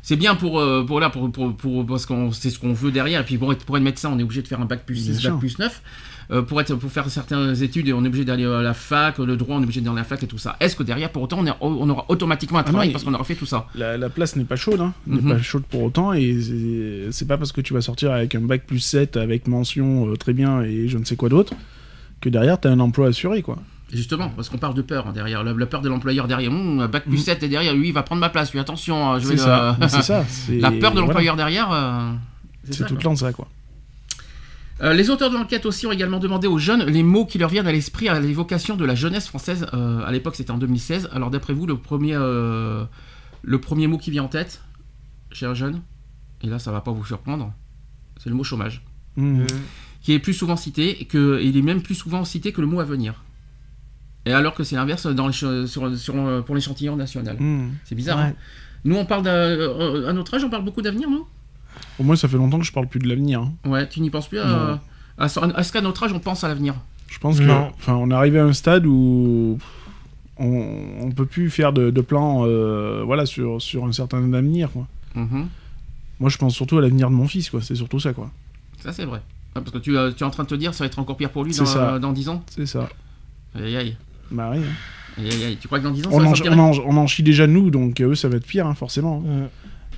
C'est 0.02 0.16
bien 0.16 0.34
pour, 0.34 0.60
euh, 0.60 0.84
pour 0.86 1.00
là, 1.00 1.08
pour, 1.10 1.32
pour, 1.32 1.56
pour- 1.56 1.86
parce 1.86 2.04
qu'on 2.04 2.30
c'est 2.30 2.50
ce 2.50 2.58
qu'on 2.58 2.74
veut 2.74 2.92
derrière. 2.92 3.22
Et 3.22 3.24
puis 3.24 3.38
pour 3.38 3.50
être, 3.52 3.64
pour 3.64 3.76
être 3.78 3.82
médecin, 3.82 4.10
on 4.12 4.18
est 4.18 4.22
obligé 4.22 4.42
de 4.42 4.48
faire 4.48 4.60
un 4.60 4.66
bac 4.66 4.84
plus 4.84 5.02
Bien 5.04 5.14
6, 5.14 5.20
sûr. 5.20 5.30
bac 5.30 5.40
plus 5.40 5.58
9. 5.58 5.82
Euh, 6.30 6.42
pour, 6.42 6.60
être, 6.60 6.74
pour 6.74 6.90
faire 6.90 7.08
certaines 7.10 7.62
études, 7.62 7.90
on 7.92 8.04
est 8.04 8.08
obligé 8.08 8.24
d'aller 8.24 8.44
à 8.46 8.62
la 8.62 8.72
fac, 8.74 9.18
le 9.18 9.36
droit, 9.36 9.56
on 9.56 9.60
est 9.60 9.64
obligé 9.64 9.80
d'aller 9.80 9.96
à 9.96 10.00
la 10.00 10.04
fac 10.04 10.22
et 10.22 10.26
tout 10.26 10.38
ça. 10.38 10.56
Est-ce 10.60 10.74
que 10.76 10.82
derrière, 10.82 11.10
pour 11.10 11.22
autant, 11.22 11.38
on, 11.40 11.46
est- 11.46 11.52
on 11.60 11.88
aura 11.90 12.06
automatiquement 12.08 12.58
un 12.58 12.62
Ah 12.62 12.64
non, 12.66 12.72
travail 12.72 12.88
il- 12.88 12.92
parce 12.92 13.04
qu'on 13.04 13.12
aura 13.14 13.24
fait 13.24 13.34
tout 13.34 13.46
ça 13.46 13.66
La, 13.74 13.96
la 13.98 14.08
place 14.08 14.36
n'est 14.36 14.44
pas 14.44 14.56
chaude, 14.56 14.80
hein. 14.80 14.94
Mhm. 15.06 15.20
n'est 15.28 15.34
pas 15.34 15.42
chaude 15.42 15.64
pour 15.64 15.82
autant, 15.82 16.12
et 16.12 16.36
c'est- 17.10 17.26
pas 17.28 17.36
parce 17.38 17.52
que 17.52 17.60
tu 17.60 17.74
vas 17.74 17.80
sortir 17.80 18.12
avec 18.12 18.34
un 18.34 18.40
bac 18.40 18.64
plus 18.66 18.78
7 18.80 19.16
avec 19.16 19.48
mention 19.48 20.08
euh, 20.10 20.16
très 20.16 20.32
bien 20.32 20.62
et 20.62 20.88
je 20.88 20.98
ne 20.98 21.04
sais 21.04 21.16
quoi 21.16 21.28
d'autre 21.28 21.52
que 22.20 22.28
derrière 22.28 22.58
t'as 22.60 22.70
un 22.70 22.80
emploi 22.80 23.08
assuré 23.08 23.42
quoi. 23.42 23.58
Justement, 23.92 24.30
parce 24.30 24.48
qu'on 24.48 24.58
parle 24.58 24.74
de 24.74 24.82
peur 24.82 25.06
hein, 25.06 25.12
derrière, 25.12 25.44
la, 25.44 25.52
la 25.52 25.66
peur 25.66 25.80
de 25.82 25.88
l'employeur 25.88 26.26
derrière. 26.26 26.50
Hum, 26.50 26.80
un 26.80 26.88
bac 26.88 27.04
plus 27.04 27.12
Mhm. 27.18 27.22
7 27.24 27.42
et 27.44 27.48
derrière, 27.48 27.74
lui, 27.74 27.88
il 27.88 27.94
va 27.94 28.02
prendre 28.02 28.20
ma 28.20 28.28
place. 28.30 28.50
Lui, 28.52 28.58
attention, 28.58 29.12
euh, 29.12 29.18
je 29.20 29.26
vais 29.28 29.36
C'est 29.36 29.46
le- 29.46 30.02
ça, 30.02 30.24
La 30.48 30.70
peur 30.70 30.78
de 30.78 30.94
voilà. 30.94 31.00
l'employeur 31.00 31.36
derrière. 31.36 31.70
euh, 31.70 32.10
C'est 32.70 32.86
tout 32.86 32.94
le 32.94 33.00
temps 33.02 33.14
ça 33.14 33.32
quoi. 33.32 33.46
Euh, 34.82 34.92
les 34.92 35.08
auteurs 35.10 35.30
de 35.30 35.36
l'enquête 35.36 35.66
aussi 35.66 35.86
ont 35.86 35.92
également 35.92 36.18
demandé 36.18 36.48
aux 36.48 36.58
jeunes 36.58 36.84
les 36.84 37.02
mots 37.04 37.26
qui 37.26 37.38
leur 37.38 37.48
viennent 37.48 37.66
à 37.68 37.72
l'esprit 37.72 38.08
à 38.08 38.18
l'évocation 38.18 38.76
de 38.76 38.84
la 38.84 38.94
jeunesse 38.94 39.28
française. 39.28 39.66
Euh, 39.72 40.04
à 40.04 40.10
l'époque, 40.10 40.34
c'était 40.34 40.50
en 40.50 40.58
2016. 40.58 41.08
Alors, 41.12 41.30
d'après 41.30 41.52
vous, 41.52 41.66
le 41.66 41.76
premier, 41.76 42.14
euh, 42.14 42.84
le 43.42 43.60
premier 43.60 43.86
mot 43.86 43.98
qui 43.98 44.10
vient 44.10 44.24
en 44.24 44.28
tête, 44.28 44.62
cher 45.30 45.54
jeune, 45.54 45.80
et 46.42 46.48
là, 46.48 46.58
ça 46.58 46.72
va 46.72 46.80
pas 46.80 46.90
vous 46.90 47.04
surprendre, 47.04 47.52
c'est 48.18 48.28
le 48.30 48.34
mot 48.34 48.42
chômage, 48.44 48.82
Mhm. 49.16 49.46
qui 50.02 50.12
est 50.12 50.18
plus 50.18 50.34
souvent 50.34 50.56
cité, 50.56 51.00
et 51.00 51.04
que 51.04 51.38
et 51.40 51.46
il 51.46 51.56
est 51.56 51.62
même 51.62 51.80
plus 51.82 51.94
souvent 51.94 52.24
cité 52.24 52.52
que 52.52 52.60
le 52.60 52.66
mot 52.66 52.80
avenir. 52.80 53.22
Et 54.26 54.32
alors 54.32 54.54
que 54.54 54.64
c'est 54.64 54.74
l'inverse 54.76 55.06
dans 55.06 55.28
les 55.28 55.32
che- 55.34 55.66
sur, 55.66 55.96
sur, 55.96 56.16
euh, 56.16 56.40
pour 56.42 56.54
l'échantillon 56.56 56.96
national. 56.96 57.36
Mhm. 57.38 57.74
C'est 57.84 57.94
bizarre. 57.94 58.18
Ouais. 58.18 58.24
hein 58.24 58.34
nous, 58.86 58.96
on 58.96 59.06
parle 59.06 59.22
d'un- 59.22 59.30
euh, 59.30 60.08
à 60.08 60.12
notre 60.12 60.34
âge, 60.34 60.44
on 60.44 60.50
parle 60.50 60.64
beaucoup 60.64 60.82
d'avenir, 60.82 61.08
non? 61.08 61.24
Au 61.98 62.02
moins 62.02 62.16
ça 62.16 62.28
fait 62.28 62.36
longtemps 62.36 62.58
que 62.58 62.64
je 62.64 62.72
parle 62.72 62.86
plus 62.88 63.00
de 63.00 63.08
l'avenir. 63.08 63.40
hein. 63.40 63.52
Ouais, 63.68 63.88
tu 63.88 64.00
n'y 64.00 64.10
penses 64.10 64.28
plus 64.28 64.38
à, 64.38 64.46
Non. 64.46 64.80
à, 65.18 65.24
à 65.24 65.62
ce 65.62 65.72
qu'à 65.72 65.80
notre 65.80 66.02
âge, 66.04 66.12
on 66.12 66.18
pense 66.20 66.42
à 66.44 66.48
l'avenir 66.48 66.74
Je 67.08 67.18
pense 67.18 67.38
que, 67.38 67.44
Non. 67.44 67.70
enfin, 67.76 67.94
on 67.94 68.10
est 68.10 68.14
arrivé 68.14 68.38
à 68.38 68.44
un 68.44 68.52
stade 68.52 68.84
où 68.86 69.58
on, 70.36 70.74
on 71.00 71.10
peut 71.12 71.26
plus 71.26 71.50
faire 71.50 71.72
de, 71.72 71.90
de 71.90 72.00
plans, 72.00 72.42
euh, 72.46 73.02
voilà, 73.04 73.26
sur 73.26 73.62
sur 73.62 73.84
un 73.84 73.92
certain 73.92 74.32
avenir 74.32 74.70
quoi. 74.72 74.86
Mhm. 75.14 75.48
Moi 76.20 76.30
je 76.30 76.38
pense 76.38 76.54
surtout 76.54 76.78
à 76.78 76.80
l'avenir 76.80 77.08
de 77.10 77.14
mon 77.14 77.28
fils 77.28 77.50
quoi. 77.50 77.60
C'est 77.62 77.74
surtout 77.76 78.00
ça 78.00 78.12
quoi. 78.12 78.30
Ça, 78.80 78.92
c'est 78.92 79.04
vrai. 79.04 79.20
Ah, 79.54 79.60
Parce 79.60 79.70
que 79.70 79.78
tu, 79.78 79.96
euh, 79.96 80.10
tu 80.10 80.24
es 80.24 80.26
en 80.26 80.30
train 80.30 80.42
de 80.42 80.48
te 80.48 80.54
dire, 80.56 80.74
ça 80.74 80.82
va 80.84 80.86
être 80.86 80.98
encore 80.98 81.16
pire 81.16 81.30
pour 81.30 81.44
lui 81.44 81.54
C'est 81.54 81.60
dans, 81.60 81.66
ça. 81.66 81.94
euh, 81.94 81.98
dans 82.00 82.12
10 82.12 82.28
ans 82.28 82.42
C'est 82.50 82.66
ça. 82.66 82.88
Aïe, 83.54 83.76
aïe, 83.76 83.96
Bah 84.32 84.50
oui. 84.52 84.58
hein. 84.58 85.20
aïe, 85.22 85.30
aïe, 85.30 85.44
aïe. 85.44 85.56
Tu 85.60 85.68
crois 85.68 85.78
que 85.78 85.84
dans 85.84 85.92
10 85.92 86.06
ans, 86.06 86.10
ça 86.10 86.16
On 86.16 86.18
va 86.18 86.26
en, 86.28 86.34
s'empirer 86.34 86.56
on, 86.56 86.60
en, 86.72 86.72
on 86.84 86.96
en 86.96 87.06
chie 87.06 87.22
déjà 87.22 87.46
nous, 87.46 87.70
donc 87.70 88.00
euh, 88.00 88.08
eux 88.08 88.14
ça 88.16 88.28
va 88.28 88.36
être 88.36 88.46
pire 88.46 88.66
hein, 88.66 88.74
forcément. 88.74 89.22
hein. 89.28 89.46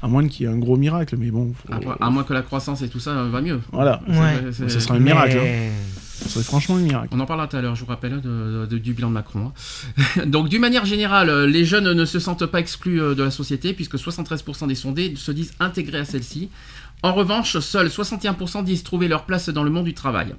À 0.03 0.09
moins 0.09 0.27
qu'il 0.29 0.47
y 0.47 0.49
ait 0.49 0.53
un 0.53 0.59
gros 0.59 0.77
miracle, 0.77 1.17
mais 1.19 1.31
bon. 1.31 1.53
faut- 1.55 1.73
Après, 1.73 1.97
À 2.01 2.11
moins 2.11 2.25
que 2.25 2.33
la 2.35 2.43
croissance 2.43 2.83
et 2.83 2.89
tout 2.89 3.01
ça 3.01 3.11
euh, 3.11 3.29
va 3.31 3.41
mieux. 3.41 3.61
Voilà. 3.73 4.01
Ouais. 4.09 4.53
C'est- 4.53 4.69
Ça 4.69 4.81
sera 4.81 4.95
un 4.95 4.99
miracle. 5.01 5.37
hein. 5.39 5.43
Mais- 5.43 5.71
Ça 6.19 6.29
serait 6.31 6.45
franchement 6.45 6.77
un 6.77 6.81
miracle. 6.81 7.09
On 7.13 7.21
en 7.21 7.27
parlera 7.27 7.47
tout 7.47 7.57
à 7.59 7.61
l'heure, 7.61 7.75
je 7.77 7.83
vous 7.83 7.87
rappelle, 7.89 8.21
de- 8.23 8.67
de- 8.69 8.79
du 8.79 8.95
bilan 8.95 9.09
de 9.09 9.13
Macron. 9.15 9.53
hein. 10.19 10.23
Donc, 10.27 10.49
d'une 10.49 10.63
manière 10.63 10.87
générale, 10.87 11.29
euh, 11.29 11.47
les 11.47 11.65
jeunes 11.67 11.93
ne 11.93 12.05
se 12.07 12.19
sentent 12.19 12.47
pas 12.47 12.59
exclus 12.61 13.01
euh, 13.01 13.15
de 13.15 13.23
la 13.23 13.31
société, 13.31 13.75
puisque 13.75 13.97
73% 13.99 14.67
des 14.67 14.75
sondés 14.75 15.13
se 15.17 15.31
disent 15.31 15.53
intégrés 15.61 15.99
à 15.99 16.05
celle-ci. 16.07 16.49
En 17.03 17.13
revanche, 17.13 17.59
seuls 17.59 17.89
61% 17.91 18.63
disent 18.65 18.83
trouver 18.83 19.09
leur 19.09 19.25
place 19.25 19.51
dans 19.51 19.63
le 19.63 19.71
monde 19.71 19.85
du 19.85 19.93
travail. 19.95 20.35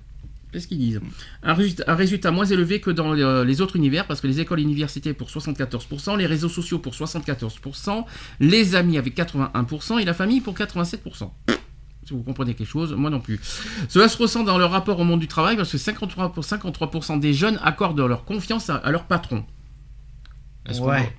Qu'est-ce 0.52 0.68
qu'ils 0.68 0.78
disent 0.80 1.02
un 1.44 1.54
résultat, 1.54 1.84
un 1.88 1.96
résultat 1.96 2.32
moins 2.32 2.46
élevé 2.46 2.80
que 2.80 2.90
dans 2.90 3.14
euh, 3.14 3.44
les 3.44 3.60
autres 3.62 3.76
univers, 3.76 4.08
parce 4.08 4.22
que 4.22 4.28
les 4.28 4.40
écoles 4.40 4.60
et 4.60 4.64
universités 4.64 5.14
pour 5.14 5.28
74%, 5.30 6.18
les 6.18 6.26
réseaux 6.26 6.48
sociaux 6.50 6.80
pour 6.80 6.94
74%, 6.94 8.06
les 8.40 8.76
amis 8.76 8.98
avec 8.98 9.16
81% 9.18 10.00
et 10.00 10.06
la 10.06 10.14
famille 10.14 10.40
pour 10.42 10.54
87%. 10.56 11.30
Si 12.06 12.14
vous 12.14 12.24
comprenez 12.24 12.54
quelque 12.56 12.66
chose, 12.70 12.94
moi 12.94 13.10
non 13.10 13.20
plus. 13.20 13.42
Cela 13.90 14.08
se 14.08 14.18
ressent 14.18 14.46
dans 14.46 14.58
leur 14.58 14.72
rapport 14.72 14.98
au 15.00 15.04
monde 15.04 15.20
du 15.20 15.28
travail 15.28 15.58
parce 15.58 15.70
que 15.72 15.78
53%, 15.78 16.32
pour 16.32 16.44
53% 16.46 17.20
des 17.20 17.34
jeunes 17.34 17.60
accordent 17.62 18.00
leur 18.00 18.24
confiance 18.24 18.70
à, 18.70 18.78
à 18.78 18.92
leur 18.92 19.04
patron. 19.04 19.44
Est-ce 20.66 20.80
qu'on- 20.80 20.88
Ouais. 20.88 21.14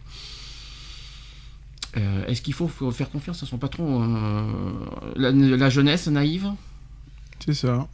Euh, 1.99 2.25
Est-ce 2.27 2.41
qu'il 2.43 2.55
faut 2.55 2.69
faut 2.69 2.91
faire 2.91 3.11
confiance 3.11 3.43
à 3.43 3.47
son 3.47 3.59
patron 3.59 4.03
euh, 4.03 5.13
la, 5.17 5.31
la 5.33 5.69
jeunesse 5.71 6.07
naïve? 6.07 6.47
C'est 7.45 7.55
ça. 7.55 7.87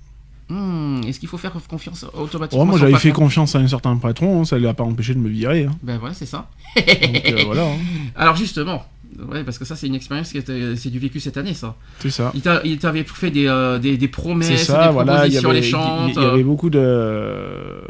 Hmm, 0.51 1.01
Est-ce 1.07 1.19
qu'il 1.21 1.29
faut 1.29 1.39
faire 1.39 1.53
confiance 1.69 2.05
automatiquement 2.13 2.63
Oh, 2.63 2.67
moi 2.67 2.79
j'avais 2.79 2.97
fait 2.97 3.13
confiance 3.13 3.55
à 3.57 3.61
un 3.61 3.67
certain 3.69 3.97
patron, 3.97 4.43
hein, 4.43 4.45
ça 4.45 4.57
ne 4.59 4.63
l'a 4.65 4.75
pas 4.75 4.85
empêché 4.85 5.15
de 5.15 5.19
me 5.19 5.29
virer. 5.31 5.65
hein. 5.65 5.71
Ben 5.83 5.97
voilà, 5.99 6.15
c'est 6.15 6.27
ça. 6.27 6.49
Donc 6.77 7.23
euh, 7.27 7.43
voilà, 7.47 7.63
hein. 7.65 7.77
Alors 8.15 8.37
justement, 8.37 8.85
ouais, 9.31 9.43
parce 9.43 9.57
que 9.59 9.65
ça 9.65 9.75
c'est 9.75 9.87
une 9.87 9.95
expérience 9.95 10.31
qui 10.33 10.39
c'est 10.77 10.91
du 10.91 10.99
vécu 10.99 11.19
cette 11.19 11.39
année, 11.39 11.55
ça. 11.55 11.77
c'est 12.01 12.11
ça. 12.11 12.31
Il 12.35 12.43
t'a- 12.43 12.61
il 12.63 12.77
t'avait 12.79 13.05
fait 13.05 13.31
des, 13.31 13.47
euh, 13.47 13.79
des, 13.79 13.97
des 13.97 14.09
promesses, 14.09 14.65
ça, 14.67 14.89
des 14.89 14.93
voilà. 14.93 15.15
Propositions 15.15 15.49
avait, 15.49 15.59
alléchantes. 15.59 16.11
il 16.11 16.15
y- 16.15 16.19
il 16.19 16.23
y 16.23 16.27
avait 16.27 16.43
beaucoup 16.45 16.69
de. 16.69 17.81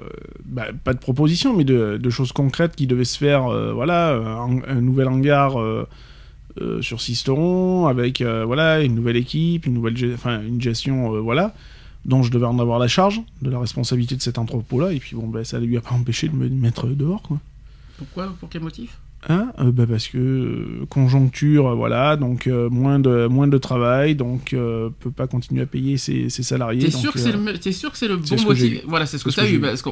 bah, 0.44 0.66
pas 0.84 0.92
de 0.94 0.98
propositions, 1.00 1.56
mais 1.56 1.64
de, 1.64 1.98
de 2.00 2.10
choses 2.10 2.30
concrètes 2.32 2.76
qui 2.76 2.86
devaient 2.86 3.04
se 3.04 3.18
faire. 3.18 3.46
euh, 3.48 3.72
voilà, 3.72 4.12
un, 4.14 4.58
un 4.68 4.80
nouvel 4.80 5.08
hangar 5.08 5.60
euh, 5.60 5.88
euh, 6.60 6.80
sur 6.82 7.00
Sisteron, 7.00 7.86
avec 7.88 8.20
euh, 8.20 8.44
voilà, 8.44 8.80
une 8.82 8.94
nouvelle 8.94 9.16
équipe, 9.16 9.66
une, 9.66 9.74
nouvelle, 9.74 9.96
enfin, 10.14 10.40
une 10.40 10.60
gestion, 10.60 11.14
euh, 11.16 11.20
voilà, 11.20 11.52
dont 12.04 12.22
je 12.22 12.30
devais 12.30 12.46
en 12.46 12.58
avoir 12.58 12.78
la 12.78 12.88
charge, 12.88 13.22
de 13.42 13.50
la 13.50 13.58
responsabilité 13.58 14.16
de 14.16 14.22
cet 14.22 14.38
entrepôt-là. 14.38 14.92
Et 14.92 14.98
puis 14.98 15.16
bon, 15.16 15.26
bah, 15.26 15.44
ça 15.44 15.58
lui 15.58 15.76
a 15.76 15.80
pas 15.80 15.94
empêché 15.94 16.28
de 16.28 16.34
me 16.34 16.48
mettre 16.48 16.86
dehors, 16.88 17.22
quoi. 17.22 17.38
Pourquoi 17.98 18.34
Pour 18.40 18.48
quel 18.48 18.62
motif? 18.62 18.98
Hein 19.28 19.52
Euh, 19.58 19.72
bah, 19.72 19.84
parce 19.88 20.08
que 20.08 20.18
euh, 20.18 20.86
conjoncture, 20.90 21.68
euh, 21.68 21.74
voilà, 21.74 22.16
donc 22.16 22.46
euh, 22.46 22.68
moins 22.68 22.98
de 22.98 23.26
moins 23.26 23.46
de 23.48 23.56
travail, 23.56 24.14
donc 24.14 24.52
euh, 24.52 24.90
peut 25.00 25.10
pas 25.10 25.26
continuer 25.26 25.62
à 25.62 25.66
payer 25.66 25.96
ses, 25.96 26.28
ses 26.28 26.42
salariés. 26.42 26.80
T'es 26.82 26.90
sûr, 26.90 27.12
que 27.12 27.18
c'est 27.18 27.32
le, 27.32 27.38
me- 27.38 27.56
t'es 27.58 27.72
sûr 27.72 27.90
que 27.90 27.96
c'est 27.96 28.08
le 28.08 28.16
bon 28.16 28.24
ce 28.36 28.44
motif? 28.44 28.82
Voilà, 28.86 29.06
c'est 29.06 29.16
ce 29.16 29.24
que 29.24 29.30
tu 29.30 29.40
as 29.40 29.48
eu. 29.50 29.60
parce 29.60 29.80
que, 29.82 29.88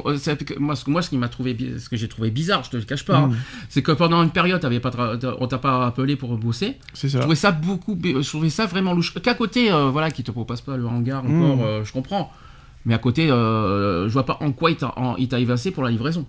moi, 0.59 0.75
ce 0.75 0.83
que, 0.85 0.91
moi, 0.91 1.01
ce 1.01 1.09
qui 1.09 1.17
m'a 1.17 1.29
trouvé, 1.29 1.57
ce 1.79 1.89
que 1.89 1.95
j'ai 1.97 2.07
trouvé 2.07 2.29
bizarre, 2.29 2.63
je 2.63 2.69
te 2.69 2.77
le 2.77 2.83
cache 2.83 3.05
pas, 3.05 3.17
hein, 3.17 3.27
hmm, 3.29 3.35
c'est 3.69 3.81
que 3.81 3.91
pendant 3.91 4.21
une 4.21 4.29
période, 4.29 4.61
t'avais 4.61 4.79
pas, 4.79 4.91
on 5.39 5.47
t'a 5.47 5.57
pas 5.57 5.87
appelé 5.87 6.15
pour 6.15 6.37
bosser. 6.37 6.77
c'est 6.93 7.07
Je 7.07 7.13
ça. 7.13 7.19
trouvais 7.21 7.35
ça 7.35 7.51
beaucoup, 7.51 7.97
je 8.03 8.27
trouvais 8.27 8.49
ça 8.51 8.65
vraiment 8.67 8.93
louche. 8.93 9.13
Qu'à 9.15 9.33
côté, 9.33 9.69
voilà, 9.91 10.11
qui 10.11 10.23
te 10.23 10.31
propose 10.31 10.61
pas 10.61 10.77
le 10.77 10.85
hangar 10.85 11.23
Mm. 11.23 11.41
encore, 11.41 11.83
je 11.85 11.91
comprends. 11.91 12.31
Mais 12.85 12.93
à 12.93 12.97
côté, 12.99 13.27
je 13.27 14.09
vois 14.09 14.25
pas 14.25 14.37
en 14.41 14.51
quoi 14.51 14.69
il 14.71 14.77
t'a, 14.77 14.93
il 15.17 15.27
t'a 15.27 15.39
évincé 15.39 15.71
pour 15.71 15.83
la 15.83 15.89
livraison. 15.89 16.25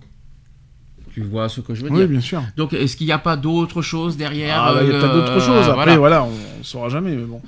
Tu 1.15 1.21
vois 1.21 1.47
ce 1.47 1.61
que 1.61 1.73
je 1.73 1.83
veux 1.85 1.89
Oui, 1.91 1.99
dire 1.99 2.07
bien 2.09 2.19
sûr. 2.19 2.43
Donc, 2.57 2.73
est-ce 2.73 2.97
qu'il 2.97 3.07
n'y 3.07 3.13
a 3.13 3.17
pas 3.17 3.37
d'autres 3.37 3.81
choses 3.81 4.17
derrière 4.17 4.61
Ah, 4.61 4.73
bah, 4.73 4.79
Il 4.83 4.89
y 4.89 4.91
a 4.91 4.95
euh, 4.95 5.01
pas 5.01 5.13
d'autres 5.13 5.39
choses. 5.39 5.69
Après, 5.69 5.95
voilà. 5.95 5.97
voilà, 5.97 6.23
on, 6.25 6.59
on 6.59 6.63
saura 6.63 6.89
jamais, 6.89 7.15
mais 7.15 7.23
bon. 7.23 7.41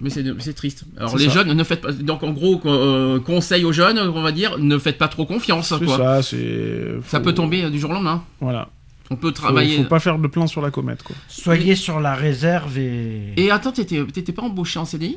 Mais 0.00 0.10
c'est, 0.10 0.52
triste. 0.52 0.84
Alors, 0.98 1.16
les 1.16 1.24
ça. 1.24 1.30
jeunes, 1.30 1.54
ne 1.54 1.64
faites 1.64 1.80
pas. 1.80 1.90
Donc, 1.90 2.22
en 2.22 2.32
gros, 2.32 2.60
euh, 2.66 3.18
conseil 3.18 3.64
aux 3.64 3.72
jeunes, 3.72 3.98
on 3.98 4.20
va 4.22 4.30
dire, 4.30 4.58
ne 4.58 4.76
faites 4.76 4.98
pas 4.98 5.08
trop 5.08 5.24
confiance. 5.24 5.74
C'est 5.76 5.84
Quoi. 5.86 5.96
ça, 5.96 6.22
c'est. 6.22 6.84
Ça 7.06 7.18
faut- 7.18 7.24
peut 7.24 7.32
tomber 7.32 7.64
euh, 7.64 7.70
du 7.70 7.78
jour 7.80 7.88
au 7.90 7.94
lendemain. 7.94 8.22
Voilà. 8.42 8.68
On 9.10 9.16
peut 9.16 9.28
Faut, 9.28 9.32
travailler. 9.32 9.78
faut 9.78 9.84
pas 9.88 10.00
faire 10.00 10.18
de 10.18 10.28
plan 10.28 10.46
sur 10.46 10.60
la 10.60 10.70
comète, 10.70 11.02
quoi. 11.02 11.16
Soyez 11.28 11.76
sur 11.76 11.98
la 12.00 12.14
réserve 12.14 12.76
et. 12.78 13.32
Et 13.38 13.50
attends, 13.50 13.72
t'étais, 13.72 14.04
t'étais 14.04 14.32
pas 14.32 14.42
embauché 14.42 14.78
en 14.78 14.84
CDI 14.84 15.16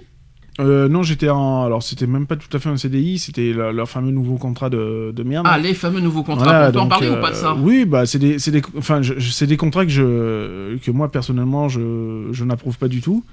Euh, 0.60 0.89
non, 0.89 1.02
j'étais 1.02 1.30
en. 1.30 1.64
Alors, 1.64 1.82
c'était 1.82 2.08
même 2.08 2.28
pas 2.28 2.36
tout 2.36 2.56
à 2.56 2.60
fait 2.60 2.68
un 2.70 2.76
CDI, 2.78 3.18
c'était 3.20 3.54
le- 3.54 3.72
leur 3.72 3.89
fameux 3.89 4.12
nouveau 4.12 4.36
contrat 4.36 4.70
de, 4.70 5.12
de 5.16 5.24
merde. 5.24 5.47
Ah, 5.49 5.58
les 5.58 5.74
fameux 5.74 6.02
nouveaux 6.02 6.24
contrats. 6.24 6.43
Voilà, 6.43 6.70
on 6.70 6.72
peut 6.74 6.80
en 6.80 6.88
parler 6.88 7.08
euh, 7.08 7.18
ou 7.18 7.22
pas 7.22 7.32
de 7.32 7.36
ça 7.36 7.56
Oui, 7.56 7.86
bah 7.86 8.06
c'est 8.06 8.20
des, 8.20 8.38
c'est 8.38 8.52
des, 8.52 8.62
enfin, 8.78 9.02
je- 9.02 9.14
je- 9.18 9.32
c'est 9.32 9.47
des 9.47 9.56
contrats 9.58 9.86
que 9.86 9.91
je, 9.91 10.76
que 10.78 10.91
moi 10.91 11.10
personnellement 11.10 11.70
je, 11.70 12.28
je 12.32 12.43
n'approuve 12.43 12.78
pas 12.78 12.89
du 12.89 12.99
tout, 13.02 13.24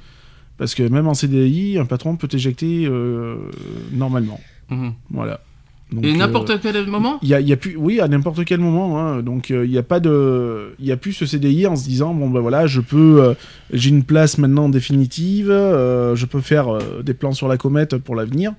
parce 0.58 0.76
que 0.76 0.84
même 0.84 1.08
en 1.08 1.14
CDI, 1.14 1.76
un 1.78 1.86
patron 1.86 2.16
peut 2.16 2.28
t'éjecter 2.28 2.86
euh, 2.86 3.36
normalement. 3.92 4.40
Mhm. 4.70 4.92
Voilà. 5.10 5.40
Donc, 5.90 6.04
Et 6.04 6.12
euh, 6.12 6.16
n'importe 6.16 6.60
quel 6.60 6.86
moment 6.86 7.18
il 7.22 7.28
y 7.28 7.34
a, 7.34 7.40
il 7.40 7.48
y 7.48 7.52
a 7.52 7.56
plus, 7.56 7.74
oui, 7.76 7.98
à 8.00 8.08
n'importe 8.08 8.44
quel 8.44 8.60
moment. 8.60 8.98
hein. 9.00 9.22
donc 9.22 9.50
euh, 9.50 9.64
il 9.64 9.70
n'y 9.70 9.78
a 9.78 9.82
pas 9.82 10.00
de, 10.00 10.74
il 10.78 10.84
y 10.86 10.92
a 10.92 10.96
plus 10.98 11.14
ce 11.14 11.24
CDI 11.24 11.66
en 11.66 11.76
se 11.76 11.84
disant 11.84 12.12
bon 12.12 12.28
ben 12.28 12.40
voilà, 12.40 12.66
je 12.66 12.80
peux, 12.80 13.22
euh, 13.22 13.34
j'ai 13.72 13.88
une 13.88 14.04
place 14.04 14.36
maintenant 14.36 14.68
définitive, 14.68 15.50
euh, 15.50 16.14
je 16.14 16.26
peux 16.26 16.40
faire 16.42 16.68
euh, 16.74 17.02
des 17.02 17.14
plans 17.14 17.32
sur 17.32 17.48
la 17.48 17.56
comète 17.56 17.96
pour 17.96 18.14
l'avenir. 18.14 18.52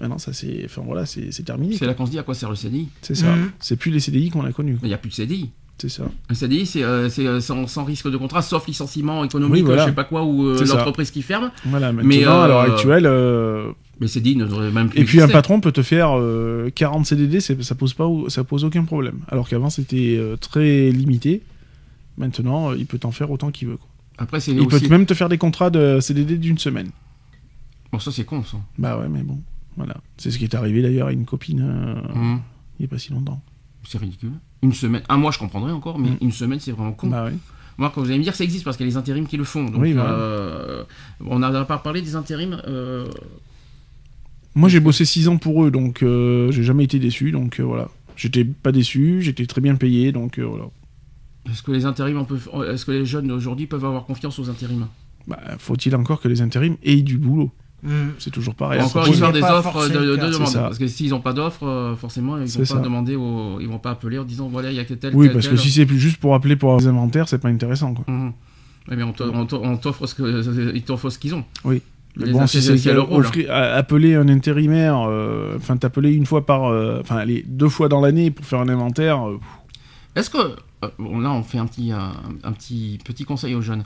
Maintenant 0.00 0.18
ça 0.18 0.32
c'est, 0.32 0.62
enfin 0.64 0.82
voilà, 0.84 1.06
c'est 1.06 1.32
c'est 1.32 1.44
terminé. 1.44 1.76
C'est 1.76 1.86
là 1.86 1.94
qu'on 1.94 2.06
se 2.06 2.10
dit 2.10 2.18
à 2.18 2.24
quoi 2.24 2.34
sert 2.34 2.50
le 2.50 2.56
CDI. 2.56 2.88
C'est 3.02 3.14
ça. 3.14 3.26
Mhm. 3.26 3.50
C'est 3.60 3.76
plus 3.76 3.92
les 3.92 4.00
CDI 4.00 4.30
qu'on 4.30 4.44
a 4.44 4.50
connus. 4.52 4.78
Il 4.82 4.88
n'y 4.88 4.94
a 4.94 4.98
plus 4.98 5.10
de 5.10 5.14
CDI. 5.14 5.50
C'est 5.78 5.88
ça. 5.88 6.04
Un 6.28 6.34
CDI, 6.34 6.64
c'est, 6.66 6.82
euh, 6.84 7.08
c'est, 7.08 7.26
euh, 7.26 7.40
sans, 7.40 7.66
sans 7.66 7.82
risque 7.84 8.08
de 8.08 8.16
contrat, 8.16 8.40
sauf 8.42 8.66
licenciement 8.68 9.24
économique, 9.24 9.54
Oui, 9.54 9.62
voilà. 9.62 9.82
je 9.82 9.88
sais 9.88 9.94
pas 9.94 10.04
quoi, 10.04 10.22
ou 10.24 10.46
euh, 10.46 10.64
l'entreprise 10.64 11.10
qui 11.10 11.22
ferme. 11.22 11.50
Voilà. 11.64 11.92
Maintenant 11.92 12.08
Mais, 12.08 12.24
à 12.24 12.46
l'heure 12.46 12.58
euh, 12.60 12.72
actuelle. 12.72 13.06
Euh, 14.02 14.04
Mais 14.04 14.08
CDI 14.08 14.36
ne 14.36 14.44
devrait 14.44 14.70
même 14.70 14.88
plus 14.90 15.00
Et 15.00 15.04
puis 15.04 15.20
un 15.20 15.28
patron 15.28 15.60
peut 15.60 15.72
te 15.72 15.82
faire 15.82 16.18
euh, 16.18 16.70
40 16.74 17.06
CDD, 17.06 17.40
c'est- 17.40 17.62
ça 17.62 17.74
pose 17.74 17.94
pas, 17.94 18.08
ça 18.28 18.44
pose 18.44 18.64
aucun 18.64 18.84
problème. 18.84 19.20
Alors 19.28 19.48
qu'avant 19.48 19.70
c'était 19.70 20.16
euh, 20.18 20.36
très 20.36 20.90
limité. 20.90 21.42
Maintenant, 22.18 22.70
euh, 22.72 22.76
il 22.76 22.86
peut 22.86 22.98
t'en 22.98 23.10
faire 23.12 23.30
autant 23.30 23.50
qu'il 23.50 23.68
veut. 23.68 23.76
quoi. 23.78 23.88
Après, 24.18 24.38
c'est 24.40 24.52
Il 24.52 24.66
peut 24.66 24.80
même 24.88 25.06
te 25.06 25.14
faire 25.14 25.28
des 25.30 25.38
contrats 25.38 25.70
de 25.70 25.98
CDD 26.00 26.36
d'une 26.36 26.58
semaine. 26.58 26.90
Bon, 27.90 27.98
ça, 27.98 28.12
c'est 28.12 28.24
con, 28.24 28.44
ça. 28.44 28.58
Bah 28.78 28.98
ouais, 28.98 29.08
mais 29.08 29.22
bon, 29.22 29.40
voilà. 29.76 29.96
C'est 30.18 30.30
ce 30.30 30.38
qui 30.38 30.44
est 30.44 30.54
arrivé 30.54 30.82
d'ailleurs 30.82 31.08
à 31.08 31.12
une 31.12 31.24
copine 31.24 31.60
euh, 31.62 31.94
Mhm. 32.14 32.40
il 32.78 32.82
y 32.82 32.84
a 32.84 32.88
pas 32.88 32.98
si 32.98 33.12
longtemps. 33.12 33.40
C'est 33.88 33.98
ridicule. 33.98 34.32
Une 34.62 34.72
semaine. 34.74 35.02
Un 35.08 35.16
mois, 35.16 35.30
je 35.32 35.38
comprendrais 35.38 35.72
encore, 35.72 35.98
mais 35.98 36.10
Mm. 36.10 36.16
une 36.20 36.32
semaine, 36.32 36.60
c'est 36.60 36.72
vraiment 36.72 36.92
con. 36.92 37.08
Bah 37.08 37.24
ouais. 37.24 37.32
Moi, 37.78 37.90
quand 37.94 38.02
vous 38.02 38.08
allez 38.08 38.18
me 38.18 38.22
dire, 38.22 38.34
ça 38.34 38.44
existe 38.44 38.64
parce 38.64 38.76
qu'il 38.76 38.84
y 38.86 38.88
a 38.88 38.92
les 38.92 38.96
intérims 38.98 39.26
qui 39.26 39.38
le 39.38 39.44
font. 39.44 39.64
Donc, 39.64 39.80
Oui, 39.80 39.94
euh, 39.96 40.84
on 41.26 41.38
n'a 41.38 41.64
pas 41.64 41.78
parlé 41.78 42.02
des 42.02 42.14
intérims. 42.14 42.60
euh, 42.68 43.06
Moi 44.54 44.68
j'ai 44.68 44.80
bossé 44.80 45.04
6 45.04 45.28
ans 45.28 45.38
pour 45.38 45.64
eux, 45.64 45.70
donc 45.70 46.02
euh, 46.02 46.50
j'ai 46.52 46.62
jamais 46.62 46.84
été 46.84 46.98
déçu, 46.98 47.32
donc 47.32 47.58
euh, 47.60 47.62
voilà. 47.64 47.88
J'étais 48.16 48.44
pas 48.44 48.72
déçu, 48.72 49.22
j'étais 49.22 49.46
très 49.46 49.60
bien 49.60 49.74
payé, 49.76 50.12
donc 50.12 50.38
euh, 50.38 50.44
voilà. 50.44 50.64
Est-ce 51.50 51.62
que 51.62 51.72
les 51.72 51.86
intérims, 51.86 52.18
on 52.18 52.24
peut... 52.24 52.38
est-ce 52.70 52.84
que 52.84 52.92
les 52.92 53.04
jeunes 53.06 53.26
d'aujourd'hui 53.26 53.66
peuvent 53.66 53.84
avoir 53.84 54.04
confiance 54.04 54.38
aux 54.38 54.48
intérims? 54.48 54.86
Bah, 55.26 55.40
faut-il 55.58 55.94
encore 55.96 56.20
que 56.20 56.28
les 56.28 56.40
intérims 56.42 56.76
aient 56.84 57.02
du 57.02 57.18
boulot? 57.18 57.50
Mhm. 57.82 58.12
C'est 58.18 58.30
toujours 58.30 58.54
pareil. 58.54 58.80
Encore 58.80 58.98
Après, 59.02 59.08
une 59.08 59.12
histoire 59.14 59.32
des 59.32 59.42
offres 59.42 59.72
forcément 59.72 60.00
de, 60.00 60.16
de, 60.16 60.16
demande. 60.16 60.52
Parce 60.52 60.78
que 60.78 60.86
s'ils 60.86 61.10
n'ont 61.10 61.20
pas 61.20 61.32
d'offres, 61.32 61.66
euh, 61.66 61.96
forcément, 61.96 62.36
ils 62.38 62.46
vont 62.46 62.64
ça. 62.64 62.76
pas 62.76 62.80
demander, 62.80 63.12
ils 63.14 63.68
vont 63.68 63.78
pas 63.80 63.90
appeler 63.90 64.18
en 64.18 64.24
disant 64.24 64.48
voilà, 64.48 64.70
il 64.70 64.76
y 64.76 64.80
a 64.80 64.84
que 64.84 64.94
tel. 64.94 65.14
Oui, 65.16 65.26
tel, 65.26 65.32
parce 65.34 65.46
que 65.46 65.54
tel. 65.54 65.60
si 65.60 65.70
c'est 65.72 65.86
plus 65.86 65.98
juste 65.98 66.18
pour 66.18 66.34
appeler 66.36 66.54
pour 66.54 66.68
avoir 66.70 66.80
des 66.80 66.86
inventaires, 66.86 67.28
c'est 67.28 67.38
pas 67.40 67.48
intéressant 67.48 67.94
quoi. 67.94 68.04
Mais 68.88 69.02
on 69.02 69.12
t'o- 69.12 69.30
on 69.32 69.46
t'o- 69.46 69.60
on 69.62 69.76
t'offre 69.76 70.06
ce 70.06 71.18
qu'ils 71.18 71.34
ont. 71.34 71.44
Oui. 71.64 71.82
Mais 72.16 72.26
Les 72.26 72.32
bon, 72.32 72.46
si 72.46 72.60
c'est 72.60 72.90
a- 73.48 73.74
appeler 73.74 74.14
un 74.14 74.28
intérimaire, 74.28 75.06
euh, 75.08 75.54
enfin 75.56 75.76
t'appeler 75.78 76.12
une 76.12 76.26
fois 76.26 76.44
par, 76.44 76.66
euh, 76.66 76.98
enfin 77.00 77.16
allez, 77.16 77.42
deux 77.48 77.70
fois 77.70 77.88
dans 77.88 78.00
l'année 78.02 78.30
pour 78.30 78.44
faire 78.44 78.60
un 78.60 78.68
inventaire, 78.68 79.26
euh, 79.28 79.38
Est-ce 80.14 80.28
que 80.28 80.36
euh, 80.38 80.88
bon, 80.98 81.20
là 81.20 81.30
on 81.32 81.42
fait 81.42 81.56
un 81.58 81.66
petit 81.66 81.90
un, 81.90 82.12
un 82.44 82.52
petit 82.52 82.98
petit 83.04 83.24
conseil 83.24 83.54
aux 83.54 83.62
jeunes. 83.62 83.84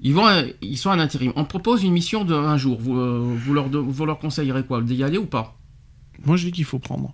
Ils 0.00 0.14
vont 0.14 0.26
euh, 0.28 0.42
ils 0.62 0.76
sont 0.76 0.90
en 0.90 0.98
intérim. 1.00 1.32
On 1.34 1.44
propose 1.44 1.82
une 1.82 1.92
mission 1.92 2.24
de 2.24 2.34
un 2.34 2.56
jour. 2.56 2.78
Vous, 2.80 2.96
euh, 2.96 3.20
vous 3.36 3.54
leur 3.54 3.68
de- 3.70 3.78
vous 3.78 4.06
leur 4.06 4.18
conseillerez 4.18 4.62
quoi? 4.64 4.80
D'y 4.80 5.02
aller 5.02 5.18
ou 5.18 5.26
pas? 5.26 5.56
Moi 6.24 6.36
je 6.36 6.44
dis 6.46 6.52
qu'il 6.52 6.64
faut 6.64 6.78
prendre. 6.78 7.12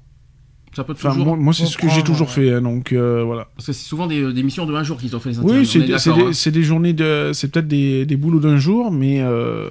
Ça 0.76 0.84
peut 0.84 0.92
Enfin 0.92 1.10
toujours 1.10 1.24
moi, 1.26 1.36
moi, 1.36 1.52
c'est 1.54 1.64
ce 1.64 1.78
que 1.78 1.88
j'ai 1.88 2.02
toujours 2.02 2.26
ouais. 2.28 2.32
fait, 2.34 2.52
hein, 2.52 2.60
donc 2.60 2.92
euh, 2.92 3.22
voilà. 3.24 3.48
parce 3.56 3.66
que 3.68 3.72
c'est 3.72 3.86
souvent 3.88 4.06
des, 4.06 4.30
des 4.34 4.42
missions 4.42 4.66
de 4.66 4.74
un 4.74 4.82
jour 4.82 4.98
qu'ils 4.98 5.16
ont 5.16 5.20
fait 5.20 5.30
les 5.30 5.38
intérims. 5.38 5.60
Oui, 5.60 5.66
c'est 5.66 5.80
des, 5.80 5.94
hein. 5.94 6.30
c'est 6.34 6.50
des 6.50 6.62
journées 6.62 6.92
de, 6.92 7.30
c'est 7.32 7.50
peut-être 7.50 7.66
des, 7.68 8.04
des 8.04 8.16
boulots 8.18 8.38
d'un 8.38 8.58
jour, 8.58 8.92
mais 8.92 9.20
euh, 9.22 9.70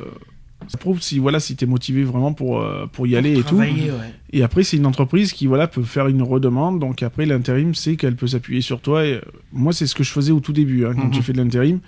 ça 0.68 0.78
prouve 0.78 1.02
si 1.02 1.20
voilà 1.20 1.40
si 1.40 1.56
t'es 1.56 1.66
motivé 1.66 2.04
vraiment 2.04 2.34
pour 2.34 2.62
euh, 2.62 2.86
pour 2.92 3.08
y 3.08 3.16
aller 3.16 3.32
et 3.34 3.36
tout. 3.38 3.56
Travailler, 3.56 3.92
ouais. 3.92 4.14
Et 4.34 4.44
après, 4.44 4.64
c'est 4.64 4.78
une 4.78 4.86
entreprise 4.86 5.32
qui 5.34 5.48
voilà 5.48 5.68
peut 5.68 5.84
faire 5.84 6.08
une 6.08 6.22
redemande. 6.22 6.80
Donc 6.80 7.04
après, 7.04 7.26
l'intérim, 7.26 7.74
c'est 7.76 7.96
qu'elle 7.96 8.16
peut 8.16 8.28
s'appuyer 8.28 8.62
sur 8.62 8.82
toi. 8.82 9.06
Et, 9.06 9.14
euh, 9.14 9.22
moi, 9.54 9.74
c'est 9.74 9.88
ce 9.88 9.96
que 9.96 10.04
je 10.04 10.12
faisais 10.12 10.32
au 10.32 10.40
tout 10.40 10.54
début 10.54 10.86
hein, 10.86 10.94
quand 10.96 11.06
Mhm. 11.08 11.14
j'ai 11.14 11.22
fait 11.22 11.34
de 11.34 11.38
l'intérim. 11.42 11.80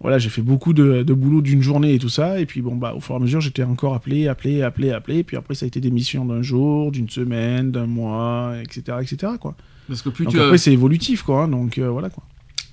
Voilà, 0.00 0.18
j'ai 0.18 0.28
fait 0.28 0.42
beaucoup 0.42 0.74
de, 0.74 1.02
de 1.02 1.14
boulot 1.14 1.40
d'une 1.40 1.62
journée 1.62 1.94
et 1.94 1.98
tout 1.98 2.10
ça. 2.10 2.38
Et 2.38 2.44
puis 2.44 2.60
bon, 2.60 2.76
bah, 2.76 2.92
au 2.94 3.00
fur 3.00 3.14
et 3.14 3.18
à 3.18 3.20
mesure, 3.20 3.40
j'étais 3.40 3.62
encore 3.62 3.94
appelé, 3.94 4.28
appelé, 4.28 4.60
appelé, 4.62 4.90
appelé. 4.90 5.18
Et 5.18 5.24
puis 5.24 5.36
après, 5.38 5.54
ça 5.54 5.64
a 5.64 5.68
été 5.68 5.80
des 5.80 5.90
missions 5.90 6.24
d'un 6.26 6.42
jour, 6.42 6.92
d'une 6.92 7.08
semaine, 7.08 7.70
d'un 7.72 7.86
mois, 7.86 8.54
etc., 8.62 8.98
etc. 9.00 9.32
Quoi. 9.40 9.54
Parce 9.88 10.02
que 10.02 10.10
plus 10.10 10.24
Donc 10.26 10.34
tu 10.34 10.40
après, 10.40 10.58
c'est 10.58 10.72
évolutif, 10.72 11.22
quoi. 11.22 11.44
hein, 11.44 11.48
donc 11.48 11.78
euh, 11.78 11.88
voilà 11.88 12.10
quoi. 12.10 12.24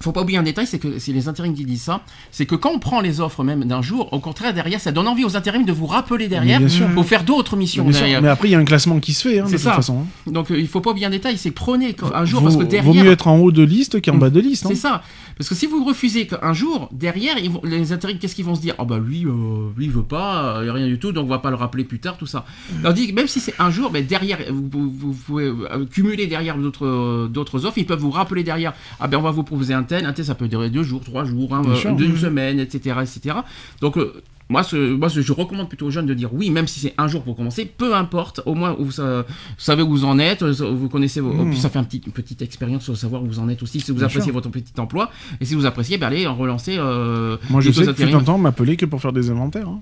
Faut 0.04 0.12
pas 0.12 0.22
oublier 0.22 0.38
un 0.38 0.44
détail, 0.44 0.68
c'est 0.68 0.80
que 0.80 1.00
c'est 1.00 1.12
les 1.14 1.28
intérims 1.28 1.54
qui 1.56 1.66
disent 1.66 1.82
ça, 1.84 2.02
c'est 2.32 2.46
que 2.46 2.56
quand 2.56 2.72
on 2.72 2.80
prend 2.80 3.02
les 3.02 3.20
offres 3.22 3.44
même 3.44 3.64
d'un 3.66 3.82
jour, 3.82 4.12
au 4.14 4.20
contraire 4.20 4.54
derrière, 4.54 4.80
ça 4.80 4.92
donne 4.92 5.08
envie 5.08 5.24
aux 5.26 5.36
intérims 5.38 5.66
de 5.66 5.72
vous 5.74 5.86
rappeler 5.88 6.28
derrière 6.28 6.62
pour 6.94 7.06
faire 7.06 7.24
d'autres 7.24 7.56
missions. 7.56 7.90
Derrière. 7.90 8.22
Mais 8.22 8.28
après, 8.30 8.50
il 8.50 8.52
y 8.52 8.56
a 8.56 8.60
un 8.60 8.66
classement 8.66 9.00
qui 9.00 9.14
se 9.14 9.28
fait, 9.30 9.40
hein, 9.40 9.46
de 9.46 9.50
toute 9.52 9.60
ça. 9.60 9.74
façon. 9.74 10.02
hein. 10.28 10.32
Donc 10.32 10.52
euh, 10.52 10.60
il 10.60 10.68
faut 10.68 10.82
pas 10.82 10.92
oublier 10.92 11.06
un 11.08 11.12
détail, 11.12 11.38
c'est 11.38 11.52
prenez 11.52 11.96
un 12.14 12.26
jour 12.26 12.42
vaut, 12.42 12.48
parce 12.48 12.58
que 12.58 12.64
derrière. 12.64 12.84
vaut 12.94 12.94
mieux 12.94 13.12
être 13.12 13.28
en 13.28 13.38
haut 13.38 13.52
de 13.52 13.64
liste 13.64 14.02
qu'en 14.04 14.18
bas 14.18 14.30
de 14.30 14.40
liste. 14.40 14.66
hein. 14.66 14.70
C'est 14.72 14.76
ça. 14.80 15.02
Parce 15.38 15.50
que 15.50 15.56
si 15.56 15.66
vous 15.66 15.84
refusez 15.84 16.28
un 16.44 16.54
jour, 16.54 16.90
derrière, 16.92 17.38
ils 17.40 17.50
vont- 17.50 17.62
les 17.64 17.92
intérims, 17.92 18.20
qu'est-ce 18.20 18.36
qu'ils 18.36 18.46
vont 18.46 18.54
se 18.56 18.62
dire? 18.62 18.76
Ah 18.78 18.86
bah 18.86 19.00
lui, 19.04 19.26
euh, 19.26 19.70
lui 19.76 19.86
il 19.86 19.92
veut 19.92 20.04
pas, 20.04 20.60
a 20.60 20.74
rien 20.74 20.86
du 20.88 21.00
tout, 21.00 21.12
donc 21.12 21.26
on 21.26 21.30
va 21.30 21.40
pas 21.40 21.50
le 21.50 21.56
rappeler 21.56 21.84
plus 21.84 22.00
tard, 22.00 22.18
tout 22.18 22.28
ça. 22.28 22.46
Tandis 22.84 23.08
que 23.08 23.14
même 23.16 23.28
si 23.28 23.40
c'est 23.40 23.56
un 23.60 23.72
jour, 23.72 23.90
ben 23.90 24.06
derrière, 24.06 24.38
vous, 24.52 24.70
vous- 24.72 24.92
vous 24.92 25.14
pouvez 25.14 25.46
euh, 25.46 25.86
cumuler 25.92 26.28
derrière 26.28 26.56
d'autres 26.58 26.86
euh, 26.86 27.28
d'autres 27.28 27.66
offres, 27.66 27.78
ils 27.78 27.86
peuvent 27.86 28.00
vous 28.00 28.12
rappeler 28.12 28.44
derrière. 28.44 28.74
Ah 29.00 29.08
ben 29.08 29.18
on 29.18 29.22
va 29.22 29.32
vous 29.32 29.44
proposer 29.44 29.74
un 29.74 29.84
tel, 30.02 30.26
ça 30.26 30.36
peut 30.36 30.48
durer 30.48 30.70
deux 30.70 30.84
jours, 30.84 31.02
trois 31.04 31.26
jours, 31.26 31.54
hein, 31.54 31.62
Bien 31.62 31.72
euh, 31.72 31.76
sûr. 31.76 31.90
une 31.92 32.12
Mhm. 32.12 32.18
semaine, 32.18 32.60
etc., 32.60 32.96
etc. 33.02 33.36
Donc 33.82 33.98
euh, 33.98 34.14
moi, 34.50 34.62
ce, 34.64 34.76
moi 34.94 35.10
ce- 35.10 35.22
je 35.22 35.32
recommande 35.34 35.70
plutôt 35.70 35.86
aux 35.88 35.92
jeunes 35.92 36.06
de 36.06 36.14
dire 36.14 36.34
oui, 36.34 36.50
même 36.50 36.68
si 36.68 36.80
c'est 36.80 36.94
un 36.98 37.08
jour 37.08 37.24
pour 37.24 37.36
commencer, 37.36 37.66
peu 37.66 37.96
importe, 37.96 38.42
au 38.46 38.56
moins 38.56 38.76
vous, 38.78 38.92
sa- 38.92 39.22
vous 39.22 39.26
savez 39.58 39.82
où 39.84 39.90
vous 39.90 40.06
en 40.06 40.20
êtes, 40.20 40.44
euh, 40.44 40.52
vous 40.52 40.90
connaissez, 40.90 41.22
vos, 41.22 41.32
puis 41.46 41.58
ça 41.58 41.70
fait 41.70 41.80
un 41.80 41.84
petit, 41.86 42.02
une 42.06 42.12
petite 42.12 42.42
expérience 42.42 42.84
sur 42.84 42.96
savoir 42.98 43.24
où 43.24 43.28
vous 43.28 43.40
en 43.40 43.48
êtes 43.50 43.64
aussi, 43.64 43.80
si 43.80 43.92
vous 43.92 43.98
Bien 43.98 44.06
appréciez 44.06 44.26
sûr. 44.32 44.34
votre 44.34 44.50
petit 44.50 44.74
emploi, 44.80 45.10
et 45.40 45.46
si 45.46 45.56
vous 45.56 45.66
appréciez, 45.66 45.98
ben 45.98 46.08
allez 46.08 46.28
en 46.28 46.36
relancer. 46.36 46.76
euh, 46.78 47.38
Moi, 47.50 47.62
je 47.62 47.72
sais 47.72 47.86
que 47.86 48.16
un 48.16 48.22
temps, 48.22 48.36
on 48.36 48.40
m'appelait 48.40 48.76
que 48.76 48.86
pour 48.86 49.02
faire 49.02 49.14
des 49.14 49.30
inventaires. 49.30 49.68
hein. 49.70 49.82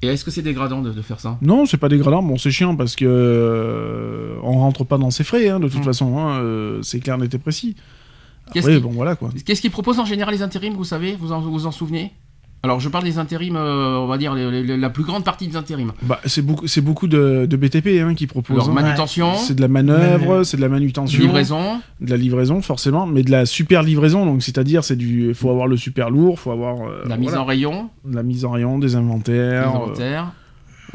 Et 0.00 0.06
est-ce 0.06 0.24
que 0.24 0.30
c'est 0.30 0.42
dégradant 0.42 0.80
de, 0.80 0.92
de 0.92 1.02
faire 1.02 1.18
ça? 1.18 1.38
Non, 1.42 1.66
c'est 1.66 1.76
pas 1.76 1.88
dégradant. 1.88 2.22
Bon, 2.22 2.38
c'est 2.38 2.52
chiant 2.52 2.76
parce 2.76 2.94
que 2.94 3.04
euh, 3.52 4.36
on 4.44 4.52
rentre 4.52 4.84
pas 4.84 4.96
dans 4.98 5.10
ses 5.10 5.24
frais, 5.24 5.48
hein, 5.48 5.58
de 5.58 5.68
toute 5.68 5.80
Mm. 5.80 5.84
façon. 5.84 6.18
hein, 6.18 6.38
euh, 6.40 6.78
c'est 6.82 7.00
clair, 7.00 7.18
net 7.18 7.34
et 7.34 7.38
précis. 7.38 7.74
Qu'est-ce 8.52 8.78
bon, 8.80 8.90
voilà 8.90 9.16
qu'ils 9.60 9.70
proposent 9.70 9.98
en 10.00 10.04
général 10.04 10.34
les 10.34 10.42
intérims, 10.42 10.74
vous 10.74 10.84
savez 10.84 11.16
Vous 11.18 11.32
en, 11.32 11.40
vous 11.40 11.66
en 11.66 11.72
souvenez? 11.72 12.12
Alors 12.64 12.80
je 12.80 12.88
parle 12.88 13.04
des 13.04 13.18
intérims, 13.18 13.54
euh, 13.54 13.98
on 13.98 14.08
va 14.08 14.18
dire 14.18 14.34
les- 14.34 14.64
les- 14.64 14.76
la 14.76 14.90
plus 14.90 15.04
grande 15.04 15.22
partie 15.22 15.46
des 15.46 15.54
intérims. 15.56 15.92
Bah, 16.02 16.18
c'est 16.26 16.42
beaucoup, 16.42 16.66
c'est 16.66 16.80
beaucoup 16.80 17.06
de, 17.06 17.46
de 17.46 17.56
BTP 17.56 18.00
hein, 18.02 18.14
qui 18.16 18.26
proposent. 18.26 18.56
Alors 18.56 18.70
hein. 18.70 18.72
manutention, 18.82 19.34
C'est 19.36 19.54
de 19.54 19.60
la 19.60 19.68
manœuvre, 19.68 20.42
c'est 20.42 20.56
de 20.56 20.62
la 20.62 20.68
manutention, 20.68 21.20
livraison, 21.20 21.80
de 22.00 22.10
la 22.10 22.16
livraison 22.16 22.60
forcément, 22.60 23.06
mais 23.06 23.22
de 23.22 23.30
la 23.30 23.46
super 23.46 23.84
livraison. 23.84 24.26
Donc 24.26 24.42
c'est-à-dire, 24.42 24.82
c'est 24.82 24.96
du, 24.96 25.34
faut 25.34 25.50
avoir 25.50 25.68
le 25.68 25.76
super 25.76 26.10
lourd, 26.10 26.40
faut 26.40 26.50
avoir 26.50 26.80
euh, 26.88 27.04
la 27.06 27.16
mise 27.16 27.28
voilà, 27.28 27.42
en 27.42 27.44
rayon, 27.44 27.90
de 28.04 28.16
la 28.16 28.24
mise 28.24 28.44
en 28.44 28.50
rayon, 28.50 28.80
des 28.80 28.96
inventaires, 28.96 29.68
inventaires, 29.68 30.32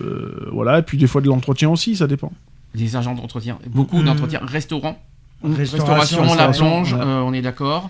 euh, 0.01 0.03
euh, 0.03 0.49
voilà, 0.51 0.79
et 0.79 0.83
puis 0.83 0.97
des 0.97 1.07
fois 1.07 1.21
de 1.21 1.27
l'entretien 1.27 1.69
aussi, 1.69 1.95
ça 1.95 2.07
dépend. 2.07 2.33
les 2.75 2.95
agents 2.97 3.13
d'entretien, 3.15 3.57
beaucoup 3.69 3.99
Mhm. 3.99 4.05
d'entretien, 4.05 4.39
restaurant, 4.43 4.97
Restauration, 5.43 6.21
restauration, 6.21 6.35
la 6.35 6.47
plonge, 6.47 6.93
voilà. 6.95 7.05
euh, 7.05 7.21
on 7.21 7.33
est 7.33 7.41
d'accord. 7.41 7.89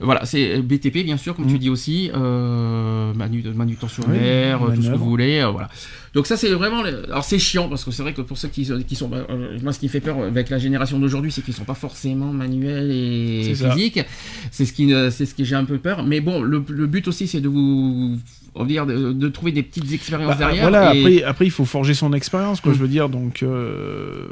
Voilà, 0.00 0.24
c'est 0.24 0.60
BTP 0.62 1.04
bien 1.04 1.16
sûr, 1.16 1.36
comme 1.36 1.46
tu 1.46 1.54
Mm. 1.54 1.58
dis 1.58 1.70
aussi, 1.70 2.10
euh, 2.12 3.12
manu- 3.14 3.44
manutentionnaire, 3.54 4.60
Oui, 4.62 4.70
euh, 4.72 4.74
tout 4.74 4.82
ce 4.82 4.90
que 4.90 4.96
vous 4.96 5.04
voulez, 5.08 5.38
euh, 5.40 5.48
voilà. 5.50 5.68
Donc 6.14 6.26
ça 6.26 6.36
c'est 6.36 6.48
vraiment, 6.50 6.82
alors 6.82 7.22
c'est 7.24 7.38
chiant 7.38 7.68
parce 7.68 7.84
que 7.84 7.90
c'est 7.92 8.02
vrai 8.02 8.12
que 8.12 8.20
pour 8.22 8.36
ceux 8.36 8.48
qui, 8.48 8.68
qui 8.86 8.96
sont, 8.96 9.10
euh, 9.12 9.58
moi 9.62 9.72
ce 9.72 9.78
qui 9.78 9.86
me 9.86 9.90
fait 9.90 10.00
peur 10.00 10.18
avec 10.22 10.50
la 10.50 10.58
génération 10.58 10.98
d'aujourd'hui, 10.98 11.30
c'est 11.30 11.42
qu'ils 11.42 11.54
sont 11.54 11.64
pas 11.64 11.74
forcément 11.74 12.32
manuels 12.32 12.90
et 12.90 13.54
physiques. 13.54 14.00
C'est 14.50 14.64
ce 14.64 14.72
qui, 14.72 14.92
c'est 15.10 15.24
ce 15.26 15.34
qui 15.34 15.44
j'ai 15.44 15.54
un 15.56 15.64
peu 15.64 15.78
peur. 15.78 16.02
Mais 16.02 16.20
bon, 16.20 16.42
le, 16.42 16.64
le 16.68 16.86
but 16.86 17.06
aussi 17.06 17.28
c'est 17.28 17.40
de 17.40 17.48
vous, 17.48 18.16
on 18.56 18.62
va 18.62 18.66
dire, 18.68 18.86
de, 18.86 19.12
de 19.12 19.28
trouver 19.28 19.52
des 19.52 19.62
petites 19.62 19.92
expériences 19.92 20.30
Bah, 20.32 20.36
derrière. 20.46 20.62
voilà, 20.68 20.94
et- 20.94 20.98
après, 21.00 21.22
après, 21.22 21.44
il 21.46 21.50
faut 21.52 21.64
forger 21.64 21.94
son 21.94 22.12
expérience, 22.12 22.60
quoi, 22.60 22.72
Mm. 22.72 22.74
je 22.74 22.80
veux 22.80 22.88
dire. 22.88 23.08
Donc, 23.08 23.42
euh, 23.44 24.26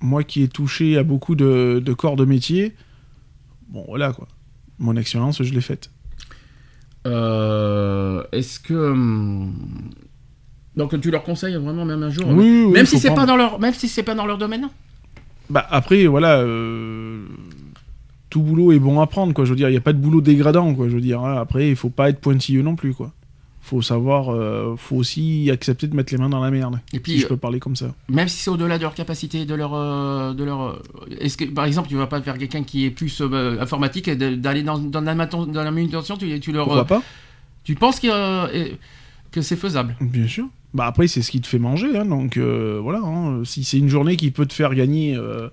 moi 0.00 0.24
qui 0.24 0.42
ai 0.42 0.48
touché 0.48 0.96
à 0.98 1.02
beaucoup 1.02 1.34
de, 1.34 1.82
de 1.84 1.92
corps 1.92 2.16
de 2.16 2.24
métier, 2.24 2.74
bon, 3.68 3.84
voilà, 3.88 4.12
quoi. 4.12 4.28
Mon 4.78 4.96
expérience, 4.96 5.42
je 5.42 5.52
l'ai 5.52 5.60
faite. 5.60 5.90
Euh, 7.06 8.22
Est-ce 8.32 8.60
que 8.60 8.74
hum, 8.74 9.52
donc 10.76 10.98
tu 11.00 11.10
leur 11.10 11.22
conseilles 11.22 11.56
vraiment 11.56 11.84
même 11.84 12.02
un 12.02 12.10
jour, 12.10 12.28
Oui, 12.28 12.64
oui, 12.66 12.72
même 12.72 12.86
si 12.86 12.98
c'est 12.98 13.14
pas 13.14 13.26
dans 13.26 13.36
leur, 13.36 13.58
même 13.58 13.74
si 13.74 13.88
c'est 13.88 14.02
pas 14.02 14.14
dans 14.14 14.26
leur 14.26 14.38
domaine? 14.38 14.68
Bah, 15.50 15.66
après, 15.68 16.06
voilà, 16.06 16.38
euh, 16.38 17.24
tout 18.30 18.40
boulot 18.40 18.72
est 18.72 18.78
bon 18.78 19.00
à 19.00 19.06
prendre, 19.06 19.34
quoi. 19.34 19.44
Je 19.44 19.50
veux 19.50 19.56
dire, 19.56 19.68
il 19.68 19.72
n'y 19.72 19.78
a 19.78 19.82
pas 19.82 19.92
de 19.92 19.98
boulot 19.98 20.20
dégradant, 20.20 20.74
quoi. 20.74 20.88
Je 20.88 20.94
veux 20.94 21.00
dire, 21.00 21.22
après, 21.24 21.68
il 21.68 21.76
faut 21.76 21.90
pas 21.90 22.08
être 22.08 22.20
pointilleux 22.20 22.62
non 22.62 22.76
plus, 22.76 22.94
quoi. 22.94 23.12
Faut 23.70 23.82
savoir, 23.82 24.30
euh, 24.34 24.74
faut 24.76 24.96
aussi 24.96 25.48
accepter 25.48 25.86
de 25.86 25.94
mettre 25.94 26.12
les 26.12 26.18
mains 26.18 26.28
dans 26.28 26.40
la 26.40 26.50
merde. 26.50 26.80
Et 26.92 26.98
puis 26.98 27.12
si 27.12 27.18
je 27.20 27.28
peux 27.28 27.36
parler 27.36 27.60
comme 27.60 27.76
ça. 27.76 27.94
même 28.08 28.26
si 28.26 28.38
c'est 28.42 28.50
au-delà 28.50 28.78
de 28.78 28.82
leur 28.82 28.94
capacité, 28.94 29.44
de 29.46 29.54
leur, 29.54 29.74
euh, 29.74 30.34
de 30.34 30.42
leur, 30.42 30.60
euh, 30.60 30.82
est-ce 31.20 31.36
que 31.36 31.44
par 31.44 31.66
exemple 31.66 31.88
tu 31.88 31.94
vas 31.94 32.08
pas 32.08 32.20
faire 32.20 32.36
quelqu'un 32.36 32.64
qui 32.64 32.84
est 32.84 32.90
plus 32.90 33.20
euh, 33.20 33.60
informatique 33.60 34.08
et 34.08 34.16
d'aller 34.16 34.64
dans, 34.64 34.76
dans 34.78 35.00
la 35.02 35.14
dans 35.26 35.46
la 35.62 35.70
manutention, 35.70 36.16
tu, 36.16 36.40
tu 36.40 36.50
leur, 36.50 36.64
Pourquoi 36.64 36.82
euh, 36.82 36.84
pas? 36.84 37.02
tu 37.62 37.76
penses 37.76 38.00
que, 38.00 38.08
euh, 38.10 38.48
et- 38.52 38.76
que 39.30 39.40
c'est 39.40 39.54
faisable? 39.54 39.94
Bien 40.00 40.26
sûr. 40.26 40.46
Bah 40.74 40.86
après, 40.86 41.06
c'est 41.06 41.22
ce 41.22 41.30
qui 41.30 41.40
te 41.40 41.46
fait 41.46 41.60
manger, 41.60 41.96
hein, 41.96 42.06
donc 42.06 42.38
euh, 42.38 42.80
voilà. 42.82 42.98
hein. 43.04 43.42
Si 43.44 43.62
c'est 43.62 43.78
une 43.78 43.88
journée 43.88 44.16
qui 44.16 44.32
peut 44.32 44.46
te 44.46 44.52
faire 44.52 44.74
gagner, 44.74 45.14
euh, 45.16 45.48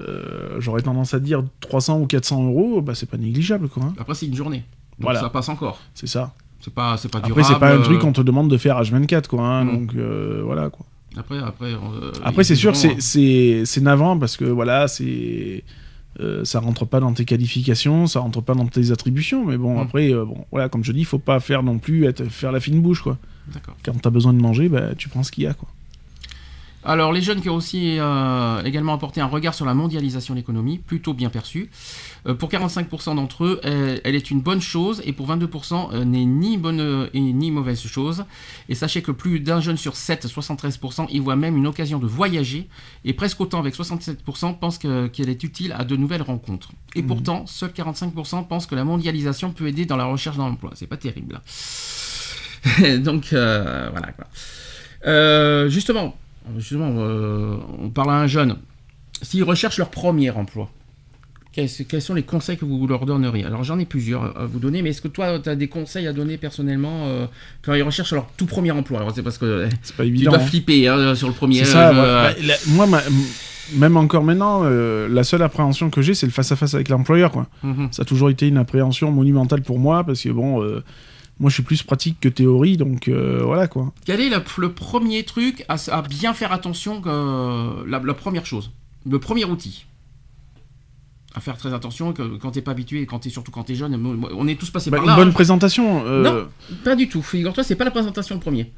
euh, 0.00 0.56
j'aurais 0.58 0.82
tendance 0.82 1.14
à 1.14 1.20
dire 1.20 1.44
300 1.60 2.00
ou 2.00 2.06
400 2.06 2.44
euros, 2.46 2.80
bah 2.82 2.96
c'est 2.96 3.08
pas 3.08 3.16
négligeable, 3.18 3.68
quoi. 3.68 3.84
hein. 3.84 3.94
Après 3.98 4.14
c'est 4.14 4.26
une 4.26 4.34
journée, 4.34 4.64
donc 4.98 5.02
Voilà. 5.04 5.20
ça 5.20 5.30
passe 5.30 5.48
encore. 5.48 5.78
C'est 5.94 6.08
ça. 6.08 6.34
C'est 6.60 6.72
pas, 6.74 6.96
c'est 6.96 7.10
pas 7.10 7.18
Après, 7.22 7.42
c'est 7.44 7.58
pas 7.58 7.72
un 7.74 7.78
euh, 7.80 7.82
truc 7.84 8.00
qu'on 8.00 8.12
te 8.12 8.20
demande 8.22 8.50
de 8.50 8.56
faire 8.56 8.80
H24, 8.82 9.26
quoi. 9.28 9.42
hein, 9.42 9.64
Mm. 9.64 9.70
Donc 9.76 9.94
euh, 9.94 10.42
voilà, 10.44 10.68
quoi. 10.70 10.84
Après, 11.16 11.38
après. 11.38 11.72
euh, 11.72 12.12
Après, 12.24 12.44
c'est 12.44 12.56
sûr, 12.56 12.74
c'est 12.76 13.00
c'est 13.00 13.62
c'est 13.64 13.80
navrant 13.80 14.18
parce 14.18 14.36
que 14.36 14.44
voilà, 14.44 14.88
c'est 14.88 15.62
euh, 16.20 16.44
ça 16.44 16.60
rentre 16.60 16.84
pas 16.86 16.98
dans 17.00 17.12
tes 17.12 17.24
qualifications, 17.24 18.06
ça 18.06 18.20
rentre 18.20 18.40
pas 18.40 18.54
dans 18.54 18.66
tes 18.66 18.90
attributions, 18.90 19.44
mais 19.46 19.56
bon, 19.58 19.76
Mm. 19.78 19.82
après, 19.82 20.12
euh, 20.12 20.24
bon, 20.24 20.44
voilà, 20.50 20.68
comme 20.68 20.82
je 20.84 20.92
dis, 20.92 21.04
faut 21.04 21.18
pas 21.18 21.40
faire 21.40 21.62
non 21.62 21.78
plus 21.78 22.04
être, 22.06 22.24
faire 22.24 22.52
la 22.52 22.60
fine 22.60 22.80
bouche, 22.80 23.02
quoi. 23.02 23.16
D'accord. 23.52 23.76
Quand 23.84 23.92
t'as 24.02 24.10
besoin 24.10 24.32
de 24.32 24.40
manger, 24.40 24.68
bah, 24.68 24.94
tu 24.98 25.08
prends 25.08 25.22
ce 25.22 25.30
qu'il 25.30 25.44
y 25.44 25.46
a, 25.46 25.54
quoi. 25.54 25.68
Alors, 26.84 27.12
les 27.12 27.20
jeunes 27.20 27.40
qui 27.40 27.50
ont 27.50 27.56
aussi 27.56 27.96
euh, 27.98 28.62
également 28.62 28.94
apporté 28.94 29.20
un 29.20 29.26
regard 29.26 29.54
sur 29.54 29.66
la 29.66 29.74
mondialisation 29.74 30.34
de 30.34 30.38
l'économie, 30.38 30.78
plutôt 30.78 31.14
bien 31.14 31.30
perçu. 31.30 31.68
Euh, 32.26 32.34
pour 32.34 32.48
45% 32.50 33.14
d'entre 33.16 33.44
eux, 33.44 33.60
elle, 33.62 34.00
elle 34.04 34.14
est 34.14 34.30
une 34.30 34.40
bonne 34.40 34.60
chose, 34.60 35.00
et 35.04 35.12
pour 35.12 35.28
22%, 35.28 35.90
euh, 35.92 36.04
n'est 36.04 36.24
ni 36.24 36.58
bonne 36.58 36.80
euh, 36.80 37.06
et 37.14 37.20
ni 37.20 37.50
mauvaise 37.50 37.80
chose. 37.86 38.24
Et 38.68 38.74
sachez 38.74 39.00
que 39.02 39.12
plus 39.12 39.38
d'un 39.40 39.60
jeune 39.60 39.76
sur 39.76 39.94
7, 39.96 40.26
73%, 40.26 41.06
y 41.10 41.18
voit 41.20 41.36
même 41.36 41.56
une 41.56 41.66
occasion 41.66 41.98
de 41.98 42.06
voyager, 42.06 42.68
et 43.04 43.12
presque 43.12 43.40
autant 43.40 43.60
avec 43.60 43.74
67% 43.74 44.54
pensent 44.54 44.78
que- 44.78 45.06
qu'elle 45.06 45.28
est 45.28 45.44
utile 45.44 45.72
à 45.78 45.84
de 45.84 45.94
nouvelles 45.96 46.22
rencontres. 46.22 46.72
Et 46.94 47.02
Mhm. 47.02 47.08
pourtant, 47.08 47.46
seuls 47.46 47.72
45% 47.72 48.42
pensent 48.44 48.66
que 48.66 48.74
la 48.74 48.84
mondialisation 48.84 49.52
peut 49.52 49.68
aider 49.68 49.86
dans 49.86 49.96
la 49.96 50.06
recherche 50.06 50.36
d'un 50.36 50.44
emploi. 50.44 50.72
C'est 50.74 50.86
pas 50.88 50.96
terrible. 50.96 51.40
Donc, 52.98 53.32
euh, 53.32 53.88
voilà 53.92 54.12
quoi. 54.12 54.26
Euh, 55.06 55.68
justement, 55.68 56.16
justement 56.56 56.90
euh, 56.98 57.58
on 57.78 57.90
parle 57.90 58.10
à 58.10 58.14
un 58.14 58.26
jeune. 58.26 58.56
S'ils 59.22 59.44
recherchent 59.44 59.78
leur 59.78 59.90
premier 59.90 60.30
emploi, 60.30 60.68
quels, 61.56 61.68
quels 61.88 62.02
sont 62.02 62.14
les 62.14 62.22
conseils 62.22 62.56
que 62.58 62.64
vous 62.66 62.86
leur 62.86 63.06
donneriez? 63.06 63.44
Alors 63.44 63.64
j'en 63.64 63.78
ai 63.78 63.86
plusieurs 63.86 64.36
à 64.38 64.44
vous 64.46 64.58
donner, 64.58 64.82
mais 64.82 64.90
est-ce 64.90 65.00
que 65.00 65.08
toi, 65.08 65.38
tu 65.40 65.48
as 65.48 65.56
des 65.56 65.68
conseils 65.68 66.06
à 66.06 66.12
donner 66.12 66.36
personnellement 66.36 67.06
euh, 67.06 67.26
quand 67.62 67.72
ils 67.74 67.82
recherchent 67.82 68.12
leur 68.12 68.28
tout 68.36 68.46
premier 68.46 68.70
emploi? 68.70 69.00
Alors 69.00 69.12
c'est 69.14 69.22
parce 69.22 69.38
que 69.38 69.46
euh, 69.46 69.68
C'est 69.82 69.96
pas 69.96 70.02
tu 70.04 70.10
évident. 70.10 70.32
dois 70.32 70.40
hein. 70.40 70.46
flipper 70.46 70.86
hein, 70.86 71.14
sur 71.14 71.26
le 71.28 71.34
premier. 71.34 71.60
C'est 71.60 71.64
ça. 71.72 71.90
euh. 71.90 72.22
Bah, 72.32 72.34
la- 72.44 72.54
moi, 72.68 72.86
ma- 72.86 73.02
m- 73.04 73.12
même 73.74 73.96
encore 73.96 74.22
maintenant, 74.22 74.60
euh, 74.64 75.08
la 75.08 75.24
seule 75.24 75.42
appréhension 75.42 75.90
que 75.90 76.02
j'ai, 76.02 76.14
c'est 76.14 76.26
le 76.26 76.32
face 76.32 76.52
à 76.52 76.56
face 76.56 76.74
avec 76.74 76.88
l'employeur, 76.90 77.32
quoi. 77.32 77.46
mhm. 77.64 77.88
Ça 77.90 78.02
a 78.02 78.04
toujours 78.04 78.28
été 78.30 78.46
une 78.46 78.58
appréhension 78.58 79.10
monumentale 79.10 79.62
pour 79.62 79.78
moi 79.78 80.04
parce 80.04 80.22
que 80.22 80.28
bon, 80.28 80.62
euh, 80.62 80.84
moi, 81.40 81.48
je 81.50 81.54
suis 81.54 81.62
plus 81.62 81.82
pratique 81.82 82.18
que 82.20 82.28
théorie, 82.28 82.76
donc 82.76 83.08
euh, 83.08 83.40
voilà, 83.44 83.66
quoi. 83.66 83.92
Quel 84.04 84.20
est 84.20 84.28
le, 84.30 84.36
le 84.58 84.72
premier 84.72 85.22
truc 85.24 85.64
à, 85.68 85.76
à 85.90 86.02
bien 86.02 86.32
faire 86.34 86.52
attention, 86.52 87.00
que, 87.00 87.88
la, 87.88 87.98
la 87.98 88.14
première 88.14 88.44
chose, 88.46 88.70
le 89.10 89.18
premier 89.18 89.44
outil? 89.46 89.86
À 91.36 91.40
faire 91.40 91.56
très 91.58 91.74
attention 91.74 92.12
que, 92.14 92.22
quand 92.38 92.50
t'es 92.52 92.62
pas 92.62 92.70
habitué, 92.70 93.04
quand 93.04 93.18
t'es 93.20 93.28
surtout 93.28 93.50
quand 93.52 93.62
t'es 93.64 93.74
jeune, 93.74 93.94
on 94.34 94.48
est 94.48 94.58
tous 94.58 94.70
passés 94.70 94.90
Bah, 94.90 94.96
par 94.96 95.04
une 95.04 95.10
là. 95.10 95.16
bonne 95.16 95.28
hein. 95.28 95.32
présentation. 95.32 96.02
euh, 96.06 96.22
Non. 96.22 96.48
Pas 96.82 96.96
du 96.96 97.08
tout. 97.08 97.22
Figure-toi, 97.22 97.62
c'est 97.62 97.74
pas 97.76 97.84
la 97.84 97.90
présentation 97.90 98.34
le 98.34 98.40
premier. 98.40 98.72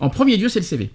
En 0.00 0.08
premier 0.08 0.36
lieu, 0.38 0.48
c'est 0.48 0.60
le 0.60 0.64
CV. 0.64 0.90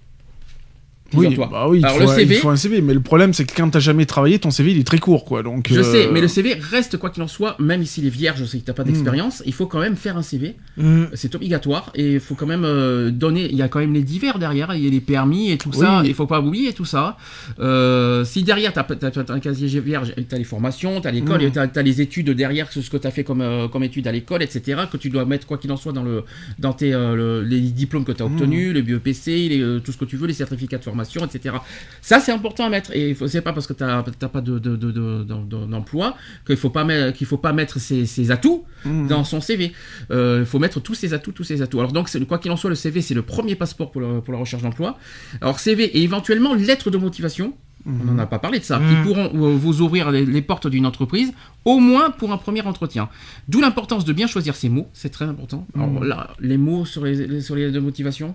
Oui, 1.14 1.34
bah 1.36 1.66
oui, 1.68 1.78
il, 1.78 1.84
Alors, 1.86 1.96
faut, 1.96 2.02
le 2.02 2.08
CV, 2.08 2.34
il 2.34 2.38
faut 2.40 2.50
un 2.50 2.56
CV, 2.56 2.80
mais 2.82 2.92
le 2.92 3.00
problème 3.00 3.32
c'est 3.32 3.44
que 3.46 3.54
quand 3.56 3.70
t'as 3.70 3.78
jamais 3.80 4.04
travaillé, 4.04 4.38
ton 4.38 4.50
CV 4.50 4.72
il 4.72 4.78
est 4.78 4.86
très 4.86 4.98
court 4.98 5.24
quoi. 5.24 5.42
Donc, 5.42 5.68
je 5.72 5.80
euh, 5.80 5.82
sais, 5.82 6.08
mais 6.12 6.20
le 6.20 6.28
CV 6.28 6.54
reste 6.54 6.98
quoi 6.98 7.08
qu'il 7.10 7.22
en 7.22 7.28
soit, 7.28 7.56
même 7.58 7.84
s'il 7.86 8.06
est 8.06 8.10
vierge, 8.10 8.40
je 8.40 8.44
sais 8.44 8.58
que 8.58 8.64
t'as 8.64 8.72
pas 8.74 8.82
Hmm. 8.84 8.88
d'expérience, 8.88 9.42
il 9.46 9.52
faut 9.54 9.66
quand 9.66 9.80
même 9.80 9.96
faire 9.96 10.16
un 10.18 10.22
CV. 10.22 10.56
Mm. 10.76 11.04
C'est 11.14 11.34
obligatoire 11.34 11.90
et 11.94 12.12
il 12.14 12.20
faut 12.20 12.34
quand 12.34 12.46
même 12.46 12.64
euh, 12.64 13.10
donner. 13.10 13.48
Il 13.50 13.56
y 13.56 13.62
a 13.62 13.68
quand 13.68 13.80
même 13.80 13.94
les 13.94 14.02
divers 14.02 14.38
derrière, 14.38 14.74
il 14.74 14.84
y 14.84 14.86
a 14.86 14.90
les 14.90 15.00
permis 15.00 15.50
et 15.50 15.56
tout 15.58 15.72
ça. 15.72 16.02
Il 16.04 16.14
faut 16.14 16.26
pas 16.26 16.40
oublier 16.40 16.72
tout 16.72 16.84
ça. 16.84 17.16
Euh, 17.58 18.24
si 18.24 18.42
derrière 18.42 18.72
t'as 18.72 18.82
as, 18.82 19.32
un 19.32 19.40
casier 19.40 19.80
vierge, 19.80 20.14
t'as 20.28 20.38
les 20.38 20.44
formations, 20.44 21.00
t'as 21.00 21.10
l'école, 21.10 21.40
Mm. 21.42 21.46
et 21.46 21.50
t'as 21.50 21.66
as 21.74 21.82
les 21.82 22.00
études 22.00 22.30
derrière, 22.30 22.70
ce 22.70 22.88
que 22.90 22.96
t'as 22.96 23.10
fait 23.10 23.24
comme 23.24 23.40
euh, 23.40 23.68
comme 23.68 23.82
études 23.82 24.06
à 24.06 24.12
l'école, 24.12 24.42
etc. 24.42 24.82
Que 24.90 24.96
tu 24.96 25.10
dois 25.10 25.24
mettre 25.24 25.46
quoi 25.46 25.58
qu'il 25.58 25.72
en 25.72 25.76
soit 25.76 25.92
dans 25.92 26.02
le 26.04 26.24
dans 26.58 26.72
tes 26.72 26.92
euh, 26.92 27.14
le- 27.16 27.42
les 27.42 27.60
diplômes 27.60 28.04
que 28.04 28.12
t'as 28.12 28.24
obtenus, 28.24 28.72
le 28.74 28.82
BEPC, 28.82 29.48
les, 29.48 29.60
euh, 29.60 29.80
tout 29.80 29.92
ce 29.92 29.96
que 29.98 30.04
tu 30.04 30.16
veux, 30.16 30.26
les 30.26 30.32
certificats 30.34 30.78
de 30.78 30.84
formation, 30.84 30.97
etc. 31.24 31.56
Ça, 32.02 32.20
c'est 32.20 32.32
important 32.32 32.64
à 32.64 32.68
mettre. 32.70 32.94
Et 32.96 33.16
c'est 33.26 33.40
pas 33.42 33.52
parce 33.52 33.66
que 33.66 33.72
tu 33.72 33.84
n'as 33.84 34.02
pas 34.02 34.40
de, 34.40 34.58
de- 34.58 34.76
de- 34.76 34.92
de- 34.92 35.24
de- 35.24 35.66
d'emploi 35.66 36.16
qu'il 36.46 36.56
faut 36.56 36.70
pas 36.70 36.84
mettre, 36.84 37.16
qu'il 37.16 37.26
faut 37.26 37.38
pas 37.38 37.52
mettre 37.52 37.78
ses, 37.78 38.06
ses 38.06 38.30
atouts 38.30 38.64
Mhm. 38.84 39.08
dans 39.08 39.24
son 39.24 39.40
CV. 39.40 39.72
Euh, 40.10 40.40
Il 40.40 40.46
faut 40.46 40.58
mettre 40.58 40.80
tous 40.80 40.94
ses 40.94 41.14
atouts, 41.14 41.32
tous 41.32 41.44
ses 41.44 41.62
atouts. 41.62 41.80
Alors 41.80 41.92
donc, 41.92 42.08
quoi 42.26 42.38
qu'il 42.38 42.50
en 42.50 42.56
soit, 42.56 42.70
le 42.70 42.76
CV, 42.76 43.00
c'est 43.02 43.14
le 43.14 43.22
premier 43.22 43.54
passeport 43.56 43.90
pour, 43.90 44.00
le- 44.00 44.20
pour 44.20 44.32
la 44.32 44.40
recherche 44.40 44.62
d'emploi. 44.62 44.98
Alors 45.40 45.58
CV 45.60 45.84
et 45.84 46.02
éventuellement 46.02 46.54
lettre 46.54 46.90
de 46.90 46.98
motivation. 46.98 47.52
On 47.86 47.92
n'en 48.04 48.18
a 48.18 48.26
pas 48.26 48.38
parlé 48.38 48.58
de 48.58 48.64
ça. 48.64 48.78
Qui 48.78 48.94
Mhm. 48.96 49.02
pourront 49.04 49.56
vous 49.56 49.80
ouvrir 49.80 50.10
les, 50.10 50.26
les 50.26 50.42
portes 50.42 50.66
d'une 50.66 50.84
entreprise, 50.84 51.32
au 51.64 51.78
moins 51.78 52.10
pour 52.10 52.32
un 52.32 52.36
premier 52.36 52.60
entretien. 52.62 53.08
D'où 53.48 53.60
l'importance 53.60 54.04
de 54.04 54.12
bien 54.12 54.26
choisir 54.26 54.56
ses 54.56 54.68
mots. 54.68 54.88
C'est 54.92 55.08
très 55.10 55.24
important. 55.24 55.66
Alors 55.74 56.04
là, 56.04 56.30
les 56.40 56.58
mots 56.58 56.84
sur 56.84 57.04
les, 57.04 57.14
les- 57.26 57.40
sur 57.40 57.54
les 57.54 57.62
lettres 57.62 57.74
de 57.74 57.80
motivation. 57.80 58.34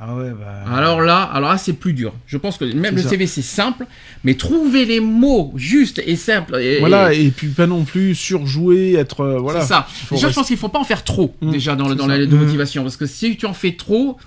Ah 0.00 0.14
ouais, 0.14 0.30
bah. 0.30 0.72
Alors 0.72 1.00
là, 1.00 1.22
alors 1.22 1.50
là, 1.50 1.58
c'est 1.58 1.72
plus 1.72 1.92
dur. 1.92 2.12
Je 2.26 2.36
pense 2.36 2.56
que 2.56 2.64
même 2.64 2.94
le 2.94 3.02
ça. 3.02 3.08
CV 3.08 3.26
c'est 3.26 3.42
simple, 3.42 3.84
mais 4.22 4.34
trouver 4.34 4.84
les 4.84 5.00
mots 5.00 5.52
justes 5.56 6.00
et 6.06 6.14
simples. 6.14 6.54
Et, 6.60 6.78
Voilà, 6.78 7.12
et- 7.12 7.26
et 7.26 7.30
puis 7.32 7.48
pas 7.48 7.66
non 7.66 7.82
plus 7.84 8.14
surjouer, 8.14 8.92
être. 8.94 9.22
euh, 9.22 9.38
voilà. 9.38 9.60
c'est 9.62 9.66
ça. 9.66 9.88
Déjà, 10.12 10.28
je 10.28 10.34
pense 10.34 10.46
qu'il 10.46 10.56
faut 10.56 10.68
pas 10.68 10.78
en 10.78 10.84
faire 10.84 11.02
trop 11.02 11.34
Mmh, 11.42 11.50
déjà 11.50 11.74
dans, 11.74 11.92
dans 11.94 12.04
ça. 12.04 12.08
la 12.10 12.18
lettre 12.18 12.30
de 12.30 12.36
Mmh. 12.36 12.44
motivation, 12.44 12.82
parce 12.84 12.96
que 12.96 13.06
si 13.06 13.36
tu 13.36 13.44
en 13.46 13.54
fais 13.54 13.72
trop, 13.72 14.18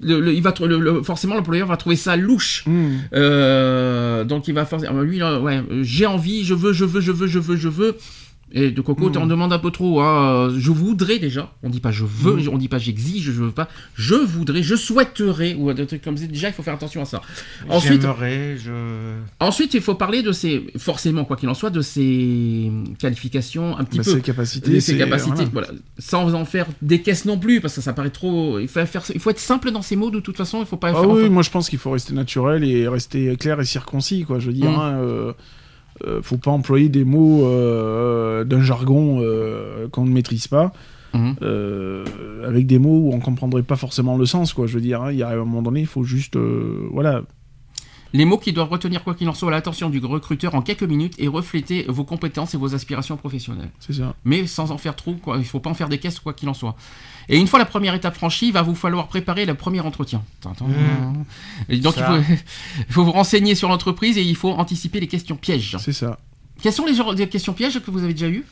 le, 0.00 0.20
le- 0.20 0.34
il 0.34 0.42
va, 0.42 0.52
le- 0.60 0.78
le- 0.78 1.02
forcément 1.02 1.34
l'employeur 1.34 1.66
va 1.68 1.76
trouver 1.78 1.96
ça 1.96 2.14
louche. 2.14 2.64
Mhm. 2.66 2.98
Euh, 3.14 4.24
donc 4.24 4.46
il 4.46 4.54
va 4.54 4.64
forcément, 4.66 5.00
lui, 5.00 5.18
là, 5.18 5.40
ouais, 5.40 5.62
euh, 5.70 5.80
j'ai 5.82 6.06
envie, 6.06 6.44
je 6.44 6.54
veux, 6.54 6.72
je 6.72 6.84
veux, 6.84 7.00
je 7.00 7.12
veux, 7.12 7.26
je 7.26 7.38
veux, 7.38 7.56
je 7.56 7.68
veux. 7.68 7.96
Et 8.52 8.70
de 8.70 8.80
Coco, 8.80 9.08
Mm. 9.08 9.12
tu 9.12 9.18
en 9.18 9.26
demandes 9.26 9.52
un 9.52 9.58
peu 9.58 9.70
trop. 9.70 10.00
Hein. 10.00 10.50
Je 10.56 10.70
voudrais 10.70 11.18
déjà. 11.18 11.52
On 11.62 11.68
dit 11.68 11.80
pas 11.80 11.90
je 11.90 12.04
veux, 12.04 12.36
Mm. 12.36 12.48
on 12.52 12.56
dit 12.58 12.68
pas 12.68 12.78
j'exige, 12.78 13.24
je 13.24 13.30
veux 13.32 13.50
pas. 13.50 13.68
Je 13.94 14.14
voudrais, 14.14 14.62
je 14.62 14.74
souhaiterais, 14.74 15.54
ou 15.54 15.70
des 15.74 15.86
trucs 15.86 16.02
comme 16.02 16.16
ça. 16.16 16.26
Déjà, 16.26 16.48
il 16.48 16.54
faut 16.54 16.62
faire 16.62 16.74
attention 16.74 17.02
à 17.02 17.04
ça. 17.04 17.20
Ensuite, 17.68 18.02
je. 18.02 19.14
ensuite, 19.40 19.74
il 19.74 19.80
faut 19.82 19.94
parler 19.94 20.22
de 20.22 20.32
ses, 20.32 20.66
forcément, 20.78 21.24
quoi 21.24 21.36
qu'il 21.36 21.48
en 21.48 21.54
soit, 21.54 21.70
de 21.70 21.82
ses 21.82 22.70
qualifications 22.98 23.76
un 23.78 23.84
petit 23.84 23.98
Bah, 23.98 24.04
peu. 24.04 24.12
ses 24.12 24.20
capacités. 24.20 24.70
de 24.72 24.80
ses 24.80 24.96
capacités, 24.96 25.44
voilà. 25.52 25.68
voilà. 25.68 25.80
sans 25.98 26.34
en 26.34 26.44
faire 26.44 26.66
des 26.82 27.02
caisses 27.02 27.24
non 27.24 27.38
plus, 27.38 27.60
parce 27.60 27.74
que 27.74 27.80
ça 27.80 27.92
paraît 27.92 28.10
trop. 28.10 28.58
Il 28.58 28.68
faut, 28.68 28.84
faire, 28.86 29.02
il 29.14 29.20
faut 29.20 29.30
être 29.30 29.38
simple 29.38 29.70
dans 29.70 29.82
ses 29.82 29.96
mots, 29.96 30.10
de 30.10 30.20
toute 30.20 30.36
façon, 30.36 30.60
il 30.60 30.66
faut 30.66 30.76
pas 30.76 30.88
Ah 30.90 31.00
faire. 31.00 31.10
oui, 31.10 31.22
enfin- 31.24 31.30
moi 31.30 31.42
je 31.42 31.50
pense 31.50 31.68
qu'il 31.68 31.78
faut 31.78 31.90
rester 31.90 32.14
naturel 32.14 32.64
et 32.64 32.88
rester 32.88 33.36
clair 33.36 33.60
et 33.60 33.64
circoncis, 33.64 34.24
quoi. 34.24 34.38
Je 34.38 34.46
veux 34.46 34.52
dire, 34.52 34.70
Mm. 34.70 34.74
hein, 34.80 34.92
euh, 35.00 35.32
euh, 36.06 36.20
faut 36.22 36.36
pas 36.38 36.50
employer 36.50 36.88
des 36.88 37.04
mots 37.04 37.44
euh, 37.46 38.44
d'un 38.44 38.62
jargon 38.62 39.18
euh, 39.22 39.88
qu'on 39.88 40.04
ne 40.04 40.10
maîtrise 40.10 40.48
pas, 40.48 40.72
Mhm. 41.14 41.36
euh, 41.40 42.04
avec 42.46 42.66
des 42.66 42.78
mots 42.78 42.98
où 43.08 43.12
on 43.14 43.18
comprendrait 43.20 43.62
pas 43.62 43.76
forcément 43.76 44.16
le 44.18 44.26
sens, 44.26 44.52
quoi. 44.52 44.66
Je 44.66 44.74
veux 44.74 44.80
dire, 44.82 45.02
hein, 45.02 45.10
il 45.12 45.18
y 45.18 45.22
a 45.22 45.30
un 45.30 45.36
moment 45.36 45.62
donné, 45.62 45.80
il 45.80 45.86
faut 45.86 46.04
juste, 46.04 46.36
euh, 46.36 46.86
voilà. 46.92 47.22
Les 48.14 48.24
mots 48.24 48.38
qui 48.38 48.52
doivent 48.54 48.70
retenir 48.70 49.04
quoi 49.04 49.14
qu'il 49.14 49.28
en 49.28 49.34
soit 49.34 49.48
à 49.48 49.52
l'attention 49.52 49.90
du 49.90 49.98
recruteur 49.98 50.54
en 50.54 50.62
quelques 50.62 50.82
minutes 50.82 51.14
et 51.18 51.28
refléter 51.28 51.84
vos 51.88 52.04
compétences 52.04 52.54
et 52.54 52.56
vos 52.58 52.74
aspirations 52.74 53.16
professionnelles. 53.18 53.68
C'est 53.80 53.92
ça. 53.94 54.14
Mais 54.24 54.46
sans 54.46 54.70
en 54.70 54.78
faire 54.78 54.96
trop, 54.96 55.12
quoi. 55.14 55.36
il 55.36 55.40
ne 55.40 55.44
faut 55.44 55.60
pas 55.60 55.68
en 55.70 55.74
faire 55.74 55.88
des 55.90 55.98
caisses 55.98 56.18
quoi 56.20 56.32
qu'il 56.32 56.48
en 56.48 56.54
soit. 56.54 56.74
Et 57.28 57.38
une 57.38 57.46
fois 57.46 57.58
la 57.58 57.64
première 57.66 57.94
étape 57.94 58.14
franchie, 58.14 58.46
il 58.48 58.52
va 58.52 58.62
vous 58.62 58.74
falloir 58.74 59.08
préparer 59.08 59.44
le 59.44 59.54
premier 59.54 59.80
entretien. 59.80 60.22
Mmh. 60.44 61.80
Donc 61.80 61.94
il 61.96 62.02
faut, 62.02 62.32
il 62.88 62.92
faut 62.92 63.04
vous 63.04 63.12
renseigner 63.12 63.54
sur 63.54 63.68
l'entreprise 63.68 64.16
et 64.16 64.22
il 64.22 64.36
faut 64.36 64.50
anticiper 64.52 65.00
les 65.00 65.08
questions 65.08 65.36
pièges. 65.36 65.76
C'est 65.80 65.92
ça. 65.92 66.18
Quelles 66.62 66.72
sont 66.72 66.86
les 66.86 66.94
genres 66.94 67.14
questions 67.30 67.52
pièges 67.52 67.78
que 67.80 67.90
vous 67.90 68.02
avez 68.02 68.14
déjà 68.14 68.28
eues? 68.28 68.44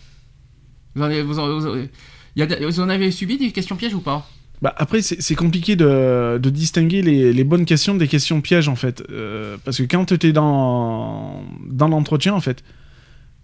Vous 0.94 1.02
en, 1.02 1.06
avez- 1.06 1.22
vous 1.22 1.38
en- 1.38 1.58
vous 1.58 1.66
en- 1.66 1.76
il 1.76 1.88
y 2.36 2.42
a 2.42 2.46
des- 2.46 2.64
vous 2.64 2.80
en 2.80 2.88
avez 2.88 3.10
subi 3.10 3.38
des 3.38 3.50
questions 3.52 3.76
pièges 3.76 3.94
ou 3.94 4.00
pas? 4.00 4.28
Bah, 4.62 4.74
après, 4.78 5.02
c'est 5.02 5.20
c'est 5.20 5.34
compliqué 5.34 5.76
de, 5.76 6.38
de 6.42 6.50
distinguer 6.50 7.02
les, 7.02 7.32
les 7.32 7.44
bonnes 7.44 7.66
questions 7.66 7.94
des 7.94 8.08
questions 8.08 8.40
pièges, 8.40 8.68
en 8.68 8.76
fait. 8.76 9.02
Euh, 9.10 9.56
parce 9.64 9.76
que 9.78 9.82
quand 9.82 10.04
tu 10.06 10.26
es 10.26 10.32
dans, 10.32 11.42
dans 11.68 11.88
l'entretien, 11.88 12.32
en 12.34 12.40
fait, 12.40 12.62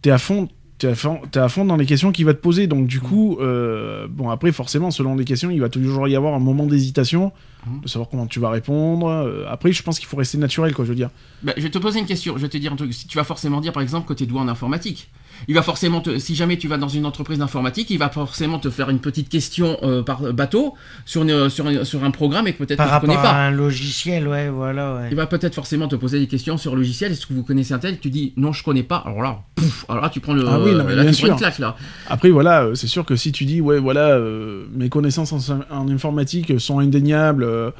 tu 0.02 0.08
es 0.08 0.12
à 0.12 0.18
fond. 0.18 0.48
T'es 0.82 0.88
à, 0.88 0.94
fond, 0.96 1.20
t'es 1.30 1.38
à 1.38 1.48
fond 1.48 1.64
dans 1.64 1.76
les 1.76 1.86
questions 1.86 2.10
qu'il 2.10 2.24
va 2.24 2.34
te 2.34 2.40
poser. 2.40 2.66
Donc, 2.66 2.88
du 2.88 2.98
coup, 2.98 3.38
euh, 3.40 4.08
bon, 4.10 4.30
après, 4.30 4.50
forcément, 4.50 4.90
selon 4.90 5.14
les 5.14 5.24
questions, 5.24 5.48
il 5.48 5.60
va 5.60 5.68
toujours 5.68 6.08
y 6.08 6.16
avoir 6.16 6.34
un 6.34 6.40
moment 6.40 6.66
d'hésitation, 6.66 7.30
Mhm. 7.64 7.82
de 7.82 7.88
savoir 7.88 8.08
comment 8.10 8.26
tu 8.26 8.40
vas 8.40 8.50
répondre. 8.50 9.06
Euh, 9.06 9.44
après, 9.48 9.70
je 9.70 9.80
pense 9.84 10.00
qu'il 10.00 10.08
faut 10.08 10.16
rester 10.16 10.38
naturel, 10.38 10.74
quoi, 10.74 10.84
je 10.84 10.90
veux 10.90 10.96
dire. 10.96 11.10
Bah, 11.44 11.52
je 11.56 11.62
vais 11.62 11.70
te 11.70 11.78
poser 11.78 12.00
une 12.00 12.06
question, 12.06 12.34
je 12.36 12.42
vais 12.42 12.48
te 12.48 12.56
dire 12.58 12.72
un 12.72 12.76
truc. 12.76 12.92
Si 12.92 13.06
Tu 13.06 13.16
vas 13.16 13.22
forcément 13.22 13.60
dire 13.60 13.72
par 13.72 13.80
exemple 13.84 14.08
que 14.08 14.12
tu 14.14 14.24
es 14.24 14.26
doué 14.26 14.40
en 14.40 14.48
informatique. 14.48 15.08
Il 15.48 15.54
va 15.54 15.62
forcément 15.62 16.00
te, 16.00 16.18
si 16.18 16.34
jamais 16.34 16.56
tu 16.56 16.68
vas 16.68 16.76
dans 16.78 16.88
une 16.88 17.06
entreprise 17.06 17.38
d'informatique, 17.38 17.90
il 17.90 17.98
va 17.98 18.08
forcément 18.08 18.58
te 18.58 18.70
faire 18.70 18.90
une 18.90 18.98
petite 19.00 19.28
question 19.28 19.76
euh, 19.82 20.02
par 20.02 20.20
bateau 20.32 20.74
sur, 21.04 21.22
une- 21.22 21.48
sur, 21.48 21.66
un, 21.66 21.84
sur 21.84 22.04
un 22.04 22.10
programme 22.10 22.46
et 22.46 22.52
que 22.52 22.58
peut-être 22.58 22.82
tu 22.82 23.00
connais 23.00 23.14
rapport 23.16 23.22
pas. 23.22 23.30
à 23.30 23.46
un 23.46 23.50
logiciel, 23.50 24.28
ouais, 24.28 24.48
voilà, 24.48 24.94
ouais. 24.94 25.08
Il 25.10 25.16
va 25.16 25.26
peut-être 25.26 25.54
forcément 25.54 25.88
te 25.88 25.96
poser 25.96 26.18
des 26.20 26.26
questions 26.26 26.56
sur 26.56 26.72
le 26.74 26.78
logiciel. 26.82 27.12
Est-ce 27.12 27.26
que 27.26 27.32
vous 27.34 27.42
connaissez 27.42 27.74
un 27.74 27.78
tel 27.78 27.98
Tu 27.98 28.10
dis 28.10 28.32
non, 28.36 28.52
je 28.52 28.62
connais 28.62 28.82
pas. 28.82 29.02
Alors 29.06 29.22
là, 29.22 29.38
pouf, 29.54 29.84
alors 29.88 30.02
là 30.02 30.08
tu 30.10 30.20
prends 30.20 30.34
le, 30.34 30.44
Ah 30.46 30.58
oui, 30.60 30.72
non, 30.72 30.78
là, 30.86 31.02
bien 31.02 31.10
tu 31.12 31.22
prends 31.22 31.32
une 31.32 31.38
claque 31.38 31.58
là. 31.58 31.76
Après, 32.08 32.30
voilà, 32.30 32.64
euh, 32.64 32.74
c'est 32.74 32.86
sûr 32.86 33.04
que 33.04 33.16
si 33.16 33.32
tu 33.32 33.44
dis, 33.44 33.60
ouais, 33.60 33.78
voilà, 33.78 34.10
euh, 34.10 34.64
mes 34.74 34.88
connaissances 34.88 35.32
en, 35.32 35.60
en 35.70 35.88
informatique 35.88 36.58
sont 36.60 36.78
indéniables, 36.78 37.44
euh, 37.44 37.70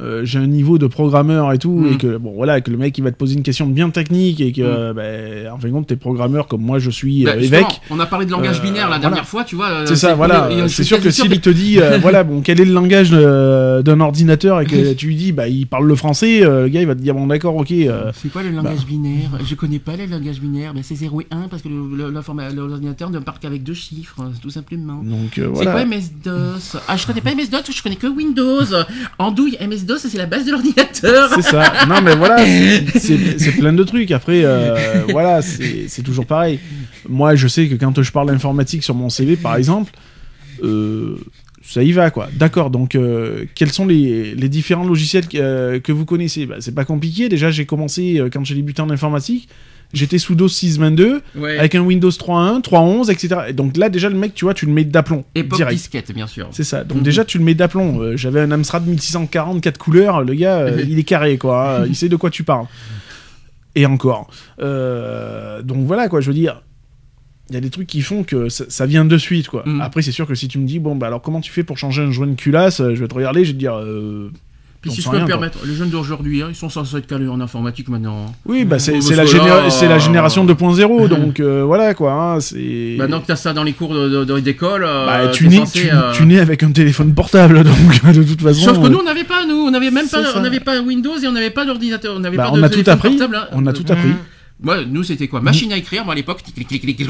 euh, 0.00 0.24
j'ai 0.24 0.38
un 0.38 0.46
niveau 0.46 0.78
de 0.78 0.86
programmeur 0.86 1.52
et 1.52 1.58
tout, 1.58 1.70
Mm. 1.78 1.92
et 1.92 1.96
que, 1.96 2.16
bon, 2.18 2.32
voilà, 2.34 2.60
que 2.60 2.70
le 2.70 2.76
mec, 2.76 2.96
il 2.98 3.04
va 3.04 3.10
te 3.12 3.16
poser 3.16 3.34
une 3.34 3.42
question 3.42 3.66
bien 3.66 3.90
technique, 3.90 4.40
et 4.40 4.52
que, 4.52 4.60
euh, 4.62 4.92
ben, 4.92 5.50
en 5.52 5.58
fin 5.58 5.68
de 5.68 5.72
compte, 5.72 5.86
t'es 5.86 5.96
programmeur 5.96 6.46
comme 6.48 6.62
moi, 6.62 6.78
je 6.78 6.90
suis 6.90 7.24
Bah, 7.24 7.32
euh, 7.36 7.40
évêque. 7.40 7.80
on 7.90 7.98
a 8.00 8.06
parlé 8.06 8.26
de 8.26 8.30
langage 8.30 8.58
Euh, 8.58 8.62
binaire 8.62 8.82
la 8.82 8.96
voilà. 8.96 8.98
dernière 9.00 9.26
fois, 9.26 9.44
tu 9.44 9.56
vois. 9.56 9.86
C'est 9.86 9.96
ça, 9.96 10.14
voilà. 10.14 10.48
C'est 10.68 10.84
sûr 10.84 11.00
que 11.00 11.10
s'il 11.10 11.40
te 11.40 11.50
dit, 11.50 11.78
voilà, 12.00 12.24
bon, 12.24 12.40
quel 12.42 12.60
est 12.60 12.64
le 12.64 12.72
langage 12.72 13.10
d'un 13.10 14.00
ordinateur 14.00 14.60
et 14.60 14.66
que 14.66 14.92
tu 14.94 15.06
lui 15.08 15.16
dis, 15.16 15.32
bah, 15.32 15.48
il 15.48 15.66
parle 15.66 15.86
le 15.86 15.94
français, 15.94 16.40
le 16.40 16.68
gars, 16.68 16.80
il 16.80 16.86
va 16.86 16.94
te 16.94 17.00
dire, 17.00 17.14
bon, 17.14 17.26
d'accord, 17.26 17.56
ok. 17.56 17.68
C'est 18.14 18.32
quoi 18.32 18.42
le 18.42 18.50
langage 18.50 18.84
binaire? 18.86 19.30
Je 19.44 19.54
connais 19.54 19.78
pas 19.78 19.96
le 19.96 20.06
langage 20.06 20.40
binaire. 20.40 20.74
Ben, 20.74 20.82
c'est 20.82 20.94
0 20.94 21.20
et 21.22 21.26
1 21.30 21.48
parce 21.48 21.62
que 21.62 21.68
l'ordinateur 21.68 23.10
ne 23.10 23.18
part 23.18 23.40
qu'avec 23.40 23.62
deux 23.62 23.74
chiffres, 23.74 24.22
tout 24.42 24.50
simplement. 24.50 25.02
donc, 25.02 25.38
euh, 25.38 25.50
C'est 25.54 25.64
voilà. 25.64 25.72
quoi 25.72 25.84
MS-DOS 25.84 26.76
Ah, 26.88 26.96
je 26.96 27.06
connais 27.06 27.20
pas 27.20 27.30
MS-DOS, 27.34 27.72
je 27.74 27.82
connais 27.82 27.96
que 27.96 28.06
Windows. 28.06 28.64
Andouille, 29.18 29.56
MS-DOS, 29.86 29.98
c'est 30.10 30.18
la 30.18 30.26
base 30.26 30.44
de 30.44 30.50
l'ordinateur. 30.52 31.30
C'est 31.34 31.42
ça. 31.42 31.72
Non, 31.88 32.00
mais 32.02 32.14
voilà, 32.16 32.38
c'est- 32.96 33.52
plein 33.58 33.72
de 33.72 33.82
trucs. 33.84 34.10
Après, 34.10 34.42
euh, 34.44 34.76
voilà, 35.10 35.40
c'est 35.42 36.02
toujours 36.02 36.26
pareil. 36.26 36.58
Moi, 37.08 37.34
je 37.36 37.48
sais 37.48 37.68
que 37.68 37.74
quand 37.76 38.00
je 38.02 38.12
parle 38.12 38.28
d'informatique 38.28 38.82
sur 38.82 38.94
mon 38.94 39.08
CV, 39.08 39.36
par 39.36 39.56
exemple, 39.56 39.92
euh, 40.62 41.16
ça 41.62 41.82
y 41.82 41.92
va, 41.92 42.10
quoi. 42.10 42.28
D'accord, 42.34 42.70
donc, 42.70 42.94
euh, 42.94 43.44
quels 43.54 43.72
sont 43.72 43.86
les, 43.86 44.34
les 44.34 44.48
différents 44.48 44.84
logiciels 44.86 45.26
que, 45.28 45.78
que 45.78 45.92
vous 45.92 46.04
connaissez? 46.04 46.46
Bah, 46.46 46.56
C'est 46.60 46.74
pas 46.74 46.84
compliqué. 46.84 47.28
Déjà, 47.28 47.50
j'ai 47.50 47.66
commencé, 47.66 48.20
quand 48.32 48.44
j'ai 48.44 48.54
débuté 48.54 48.82
en 48.82 48.90
informatique, 48.90 49.48
j'étais 49.92 50.18
sous 50.18 50.34
DOS 50.34 50.48
622, 50.48 51.22
Ouais. 51.36 51.58
avec 51.58 51.74
un 51.74 51.80
Windows 51.80 52.10
3.1, 52.10 52.60
3.11, 52.60 53.10
etc. 53.10 53.36
Et 53.48 53.52
donc 53.52 53.76
là, 53.76 53.88
déjà, 53.88 54.08
le 54.08 54.16
mec, 54.16 54.34
tu 54.34 54.44
vois, 54.44 54.54
tu 54.54 54.66
le 54.66 54.72
mets 54.72 54.84
d'aplomb. 54.84 55.24
Époque 55.34 55.56
direct. 55.58 55.76
disquette, 55.76 56.12
bien 56.12 56.26
sûr. 56.26 56.48
C'est 56.52 56.64
ça. 56.64 56.84
Donc 56.84 56.98
Mhm. 56.98 57.04
déjà, 57.04 57.24
tu 57.24 57.38
le 57.38 57.44
mets 57.44 57.54
d'aplomb. 57.54 58.00
Euh, 58.00 58.16
J'avais 58.16 58.40
un 58.40 58.50
Amstrad 58.50 58.86
1640, 58.86 59.60
4 59.60 59.78
couleurs. 59.78 60.22
Le 60.22 60.34
gars, 60.34 60.58
euh, 60.58 60.84
il 60.88 60.98
est 60.98 61.04
carré, 61.04 61.38
quoi. 61.38 61.80
hein. 61.80 61.86
Il 61.88 61.94
sait 61.96 62.08
de 62.08 62.16
quoi 62.16 62.30
tu 62.30 62.42
parles. 62.44 62.66
Et 63.74 63.84
encore. 63.86 64.28
Euh, 64.60 65.62
donc 65.62 65.86
voilà, 65.86 66.08
quoi. 66.08 66.20
Je 66.20 66.28
veux 66.28 66.34
dire, 66.34 66.62
il 67.50 67.54
y 67.54 67.58
a 67.58 67.60
des 67.60 67.70
trucs 67.70 67.86
qui 67.86 68.00
font 68.02 68.24
que 68.24 68.48
ça, 68.48 68.64
ça 68.68 68.86
vient 68.86 69.04
de 69.04 69.18
suite, 69.18 69.48
quoi. 69.48 69.62
Mhm. 69.66 69.80
Après, 69.80 70.02
c'est 70.02 70.12
sûr 70.12 70.26
que 70.26 70.34
si 70.34 70.48
tu 70.48 70.58
me 70.58 70.66
dis, 70.66 70.78
bon, 70.78 70.96
bah 70.96 71.06
alors 71.08 71.22
comment 71.22 71.40
tu 71.40 71.52
fais 71.52 71.62
pour 71.62 71.78
changer 71.78 72.02
un 72.02 72.10
joint 72.10 72.26
de 72.26 72.34
culasse 72.34 72.80
euh, 72.80 72.94
Je 72.94 73.00
vais 73.02 73.08
te 73.08 73.14
regarder, 73.14 73.44
je 73.44 73.50
vais 73.50 73.54
te 73.54 73.58
dire. 73.58 73.74
Euh, 74.88 74.92
Puis 74.92 75.02
si 75.02 75.02
je 75.02 75.10
peux 75.10 75.18
me 75.18 75.26
permettre, 75.26 75.58
les 75.66 75.74
jeunes 75.74 75.90
d'aujourd'hui, 75.90 76.42
hein, 76.42 76.46
ils 76.50 76.54
sont 76.56 76.68
censés 76.68 76.96
être 76.96 77.06
calés 77.06 77.28
en 77.28 77.40
informatique 77.40 77.88
maintenant. 77.88 78.26
Oui, 78.46 78.64
bah 78.64 78.78
c'est 78.78 78.92
la, 79.14 79.24
là, 79.24 79.68
la 79.88 79.94
euh, 79.94 79.98
génération 79.98 80.44
2.0, 80.46 81.08
donc 81.08 81.40
euh, 81.40 81.62
voilà, 81.64 81.94
quoi. 81.94 82.12
hein, 82.12 82.40
c'est. 82.40 82.96
Maintenant 82.98 83.20
que 83.20 83.26
t'as 83.26 83.36
ça 83.36 83.52
dans 83.52 83.62
les 83.64 83.72
cours 83.72 83.94
de- 83.94 84.24
de- 84.24 84.40
d'école, 84.40 84.84
euh, 84.86 85.06
Bah, 85.06 85.28
tu, 85.28 85.44
t'es 85.44 85.50
nais, 85.50 85.56
censé, 85.58 85.80
tu, 85.82 85.90
euh, 85.90 86.12
tu 86.12 86.26
nais 86.26 86.38
avec 86.38 86.62
un 86.62 86.70
téléphone 86.72 87.14
portable, 87.14 87.62
donc 88.04 88.12
de 88.14 88.22
toute 88.22 88.40
façon. 88.42 88.64
Sauf 88.64 88.78
que 88.80 88.86
euh, 88.86 88.88
nous, 88.88 88.98
on 88.98 89.04
n'avait 89.04 89.24
pas, 89.24 89.44
nous, 89.46 89.54
on 89.56 89.70
n'avait 89.70 89.90
même 89.90 90.08
pas, 90.08 90.22
ça. 90.22 90.32
on 90.36 90.40
n'avait 90.40 90.60
pas 90.60 90.80
Windows 90.80 91.16
et 91.22 91.26
on 91.26 91.32
n'avait 91.32 91.50
pas 91.50 91.64
d'ordinateur, 91.64 92.14
on 92.16 92.20
n'avait 92.20 92.36
bah, 92.36 92.44
pas 92.44 92.50
on 92.52 92.56
de 92.58 92.62
a 92.62 92.68
tout 92.68 92.74
téléphone 92.82 92.94
appris. 92.94 93.08
portable, 93.10 93.36
hein. 93.36 93.48
On 93.52 93.66
a 93.66 93.72
tout 93.72 93.84
appris. 93.88 94.12
Moi, 94.62 94.84
nous, 94.86 95.02
c'était 95.02 95.28
quoi 95.28 95.40
Machine 95.42 95.70
à 95.72 95.76
écrire, 95.76 96.04
moi, 96.04 96.14
à 96.14 96.16
l'époque. 96.16 96.42
clic, 96.42 96.66
clic, 96.68 96.80
clic. 96.96 97.06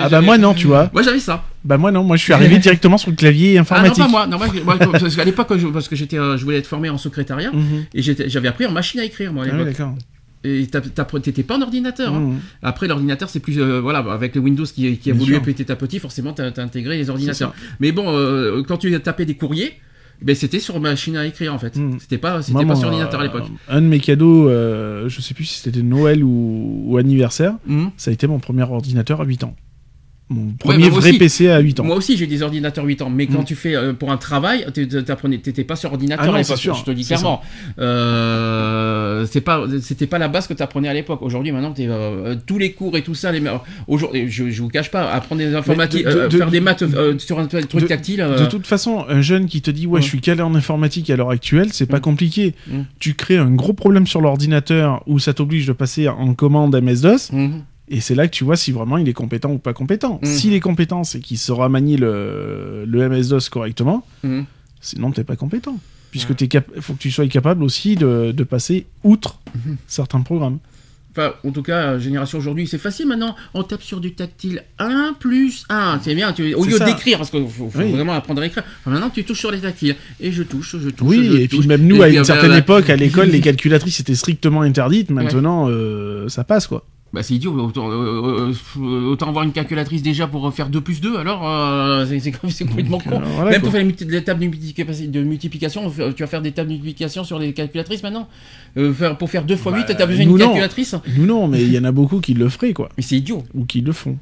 Ah 0.00 0.08
bah 0.08 0.20
moi 0.20 0.38
non, 0.38 0.54
tu 0.54 0.66
vois. 0.66 0.90
Moi, 0.92 1.02
j'avais 1.02 1.18
ça. 1.18 1.44
Bah 1.64 1.76
moi 1.76 1.90
non, 1.90 2.04
moi 2.04 2.16
je 2.16 2.22
suis 2.22 2.32
arrivé 2.32 2.58
directement 2.66 2.98
sur 2.98 3.10
le 3.10 3.16
clavier 3.16 3.52
Ah 3.52 3.54
non, 3.54 3.60
informatique. 3.62 3.98
pas 4.04 4.08
moi. 4.08 4.26
Non, 4.26 4.38
moi, 4.38 4.46
moi, 4.64 4.76
parce 4.78 5.16
qu'à 5.16 5.24
l'époque, 5.24 5.48
parce 5.72 5.88
que 5.88 5.96
j'étais, 5.96 6.18
euh, 6.18 6.36
je 6.36 6.44
voulais 6.44 6.58
être 6.58 6.66
formé 6.66 6.88
en 6.88 6.98
secrétariat 6.98 7.50
Mhm. 7.52 7.86
et 7.94 8.02
j'avais 8.02 8.48
appris 8.48 8.66
en 8.66 8.70
machine 8.72 9.00
à 9.00 9.04
écrire, 9.04 9.32
moi, 9.32 9.44
à 9.44 9.48
Ah 9.50 9.56
l'époque. 9.56 9.66
d'accord. 9.72 9.94
et 10.44 10.66
t'étais 11.22 11.42
pas 11.42 11.56
en 11.58 11.62
ordinateur. 11.62 12.14
hein. 12.14 12.20
Mhm. 12.20 12.38
Après, 12.62 12.86
l'ordinateur, 12.86 13.28
c'est 13.28 13.40
plus. 13.40 13.58
euh, 13.60 13.80
voilà, 13.80 13.98
avec 14.12 14.34
le 14.36 14.40
Windows 14.40 14.64
qui, 14.64 14.96
qui 14.98 15.10
évoluait 15.10 15.36
sûr. 15.36 15.42
petit 15.42 15.70
à 15.72 15.74
petit, 15.76 15.98
forcément, 15.98 16.32
t'as 16.32 16.50
as 16.56 16.60
intégré 16.60 16.96
les 16.96 17.10
ordinateurs. 17.10 17.52
Mais 17.80 17.90
bon, 17.90 18.04
euh, 18.16 18.62
quand 18.62 18.76
tu 18.78 18.96
tapais 19.00 19.24
des 19.24 19.34
courriers, 19.34 19.74
ben, 20.22 20.34
c'était 20.34 20.60
sur 20.60 20.80
machine 20.80 21.16
à 21.16 21.26
écrire 21.26 21.52
en 21.54 21.58
fait. 21.58 21.76
Mhm. 21.76 21.98
C'était 22.00 22.18
pas, 22.18 22.42
c'était 22.42 22.64
pas 22.64 22.74
sur 22.76 22.88
ordinateur 22.88 23.20
à 23.20 23.22
euh, 23.22 23.26
l'époque. 23.26 23.44
Un 23.68 23.82
de 23.82 23.86
mes 23.86 24.00
cadeaux, 24.00 24.48
euh, 24.48 25.08
je 25.08 25.20
sais 25.20 25.34
plus 25.34 25.44
si 25.44 25.60
c'était 25.60 25.82
Noël 25.82 26.22
ou, 26.24 26.82
ou 26.86 26.96
anniversaire, 26.96 27.54
Mhm. 27.66 27.90
ça 27.96 28.10
a 28.10 28.14
été 28.14 28.26
mon 28.26 28.38
premier 28.38 28.62
ordinateur 28.62 29.20
à 29.20 29.24
8 29.24 29.44
ans. 29.44 29.54
Mon 30.28 30.52
premier 30.58 30.88
moi 30.90 30.98
vrai 31.00 31.10
aussi. 31.10 31.18
PC 31.18 31.48
à 31.48 31.60
8 31.60 31.80
ans. 31.80 31.84
Moi 31.84 31.94
aussi, 31.96 32.16
j'ai 32.16 32.26
des 32.26 32.42
ordinateurs 32.42 32.84
8 32.84 33.02
ans, 33.02 33.10
mais 33.10 33.26
quand 33.28 33.42
Mm. 33.42 33.44
tu 33.44 33.54
fais 33.54 33.76
euh, 33.76 33.92
pour 33.92 34.10
un 34.10 34.16
travail, 34.16 34.66
tu 34.74 34.86
n'étais 35.28 35.62
pas 35.64 35.76
sur 35.76 35.92
ordinateur 35.92 36.24
Ah 36.28 36.32
non, 36.32 36.38
l'époque. 36.38 36.56
sûr, 36.58 36.74
Je 36.74 36.84
te 36.84 36.90
dis 36.90 37.04
clairement. 37.04 37.40
Euh, 37.78 39.26
pas, 39.44 39.64
c'était 39.80 40.06
pas 40.06 40.18
la 40.18 40.28
base 40.28 40.46
que 40.46 40.54
tu 40.54 40.62
apprenais 40.62 40.88
à 40.88 40.94
l'époque. 40.94 41.20
Aujourd'hui, 41.22 41.52
maintenant, 41.52 41.72
t'es, 41.72 41.86
euh, 41.88 42.34
tous 42.46 42.58
les 42.58 42.72
cours 42.72 42.96
et 42.96 43.02
tout 43.02 43.14
ça, 43.14 43.30
les, 43.32 43.42
aujourd'hui, 43.86 44.28
je, 44.28 44.50
je 44.50 44.62
vous 44.62 44.68
cache 44.68 44.90
pas, 44.90 45.10
apprendre 45.12 45.40
des 45.42 45.54
informatiques, 45.54 46.04
de- 46.06 46.10
de- 46.10 46.16
euh, 46.18 46.28
de- 46.28 46.36
faire 46.36 46.50
des 46.50 46.60
maths 46.60 46.82
euh, 46.82 47.18
sur 47.18 47.38
un 47.38 47.46
truc 47.46 47.86
tactile. 47.86 48.20
euh, 48.20 48.38
De 48.40 48.46
toute 48.46 48.66
façon, 48.66 49.04
un 49.08 49.20
jeune 49.20 49.46
qui 49.46 49.60
te 49.62 49.70
dit 49.70 49.86
ouais, 49.86 49.94
Ouais. 49.96 50.02
je 50.02 50.06
suis 50.08 50.20
calé 50.20 50.42
en 50.42 50.54
informatique 50.54 51.08
à 51.10 51.16
l'heure 51.16 51.30
actuelle, 51.30 51.68
c'est 51.72 51.86
pas 51.86 51.98
Mm. 51.98 52.00
compliqué. 52.00 52.54
Mm. 52.68 52.80
Tu 52.98 53.14
crées 53.14 53.38
un 53.38 53.50
gros 53.50 53.72
problème 53.74 54.06
sur 54.06 54.20
l'ordinateur 54.20 55.02
où 55.06 55.18
ça 55.18 55.32
t'oblige 55.34 55.66
de 55.66 55.72
passer 55.72 56.08
en 56.08 56.34
commande 56.34 56.74
MS-DOS. 56.74 57.30
Et 57.88 58.00
c'est 58.00 58.14
là 58.14 58.26
que 58.26 58.32
tu 58.34 58.44
vois 58.44 58.56
si 58.56 58.72
vraiment 58.72 58.98
il 58.98 59.08
est 59.08 59.12
compétent 59.12 59.50
ou 59.52 59.58
pas 59.58 59.72
compétent. 59.72 60.18
Mm. 60.22 60.26
S'il 60.26 60.52
est 60.54 60.60
compétent, 60.60 61.04
c'est 61.04 61.20
qu'il 61.20 61.38
saura 61.38 61.68
manier 61.68 61.96
le, 61.96 62.84
le 62.86 63.08
MS-DOS 63.08 63.48
correctement, 63.50 64.04
Mhm. 64.22 64.44
sinon 64.80 65.10
t'es 65.12 65.24
pas 65.24 65.36
compétent. 65.36 65.78
Puisque 66.10 66.30
il 66.40 66.62
faut 66.80 66.94
que 66.94 66.98
tu 66.98 67.10
sois 67.10 67.26
capable 67.26 67.62
aussi 67.62 67.94
de, 67.96 68.32
de 68.32 68.44
passer 68.44 68.86
outre 69.04 69.38
Mhm. 69.54 69.76
certains 69.86 70.20
programmes. 70.22 70.58
Enfin, 71.12 71.32
en 71.46 71.50
tout 71.50 71.62
cas, 71.62 71.98
génération 71.98 72.36
aujourd'hui, 72.36 72.66
c'est 72.66 72.76
facile 72.76 73.06
maintenant. 73.06 73.34
On 73.54 73.62
tape 73.62 73.80
sur 73.82 74.00
du 74.00 74.12
tactile 74.12 74.62
1 74.78 75.14
plus 75.18 75.64
1. 75.70 75.98
C'est 76.02 76.14
bien, 76.14 76.30
tu, 76.34 76.52
au 76.54 76.62
lieu 76.64 76.78
d'écrire, 76.78 77.16
parce 77.16 77.30
qu'il 77.30 77.40
faut, 77.48 77.70
faut 77.70 77.78
Oui. 77.78 77.90
vraiment 77.90 78.12
apprendre 78.12 78.42
à 78.42 78.46
écrire. 78.46 78.64
Enfin, 78.80 78.90
maintenant, 78.90 79.08
tu 79.08 79.24
touches 79.24 79.38
sur 79.38 79.50
les 79.50 79.60
tactiles. 79.60 79.96
Et 80.20 80.30
je 80.30 80.42
touche, 80.42 80.76
je 80.78 80.90
touche. 80.90 81.08
Oui, 81.08 81.26
je 81.32 81.36
et 81.38 81.48
touche. 81.48 81.60
puis 81.60 81.68
même 81.68 81.86
nous, 81.86 81.96
Et 81.96 82.02
à 82.04 82.08
une 82.10 82.18
euh, 82.18 82.24
certaine 82.24 82.50
bah, 82.50 82.58
époque, 82.58 82.90
à 82.90 82.96
l'école, 82.96 83.28
les 83.30 83.40
calculatrices 83.40 83.98
étaient 84.00 84.14
strictement 84.14 84.60
interdites. 84.60 85.08
Maintenant, 85.10 85.68
euh, 85.70 86.28
ça 86.28 86.44
passe, 86.44 86.66
quoi. 86.66 86.84
Bah, 87.16 87.22
c'est 87.22 87.32
idiot. 87.34 87.54
Autant, 87.58 87.90
euh, 87.90 88.52
euh, 88.78 89.06
autant 89.10 89.28
avoir 89.30 89.42
une 89.44 89.52
calculatrice 89.52 90.02
déjà 90.02 90.26
pour 90.26 90.52
faire 90.52 90.68
2 90.68 90.82
plus 90.82 91.00
2. 91.00 91.16
Alors, 91.16 91.48
euh, 91.48 92.04
c'est- 92.06 92.30
complètement 92.66 92.98
con. 92.98 93.20
Voilà, 93.24 93.50
Même 93.52 93.60
quoi. 93.62 93.70
pour 93.70 93.72
faire 93.72 93.86
les 94.10 94.22
tables 94.22 94.40
de 94.40 95.22
multiplication, 95.22 95.90
tu 95.90 96.22
vas 96.22 96.26
faire 96.26 96.42
des 96.42 96.52
tables 96.52 96.68
de 96.68 96.74
multiplication 96.74 97.24
sur 97.24 97.38
les 97.38 97.54
calculatrices 97.54 98.02
maintenant 98.02 98.28
Euh, 98.76 98.92
Pour 99.18 99.30
faire 99.30 99.44
2 99.44 99.56
fois 99.56 99.72
8, 99.74 99.84
Bah, 99.88 99.94
t'as 99.94 100.04
besoin 100.04 100.26
d'une 100.26 100.36
calculatrice 100.38 100.94
Nous, 101.16 101.24
non, 101.24 101.48
mais 101.48 101.62
il 101.62 101.72
y 101.72 101.78
en 101.78 101.84
a 101.84 101.92
beaucoup 101.92 102.20
qui 102.20 102.34
le 102.34 102.50
feraient, 102.50 102.74
quoi. 102.74 102.90
Mais 102.98 103.02
c'est 103.02 103.16
idiot. 103.16 103.42
Ou 103.54 103.64
qui 103.64 103.80
le 103.80 103.92
font. 103.92 104.18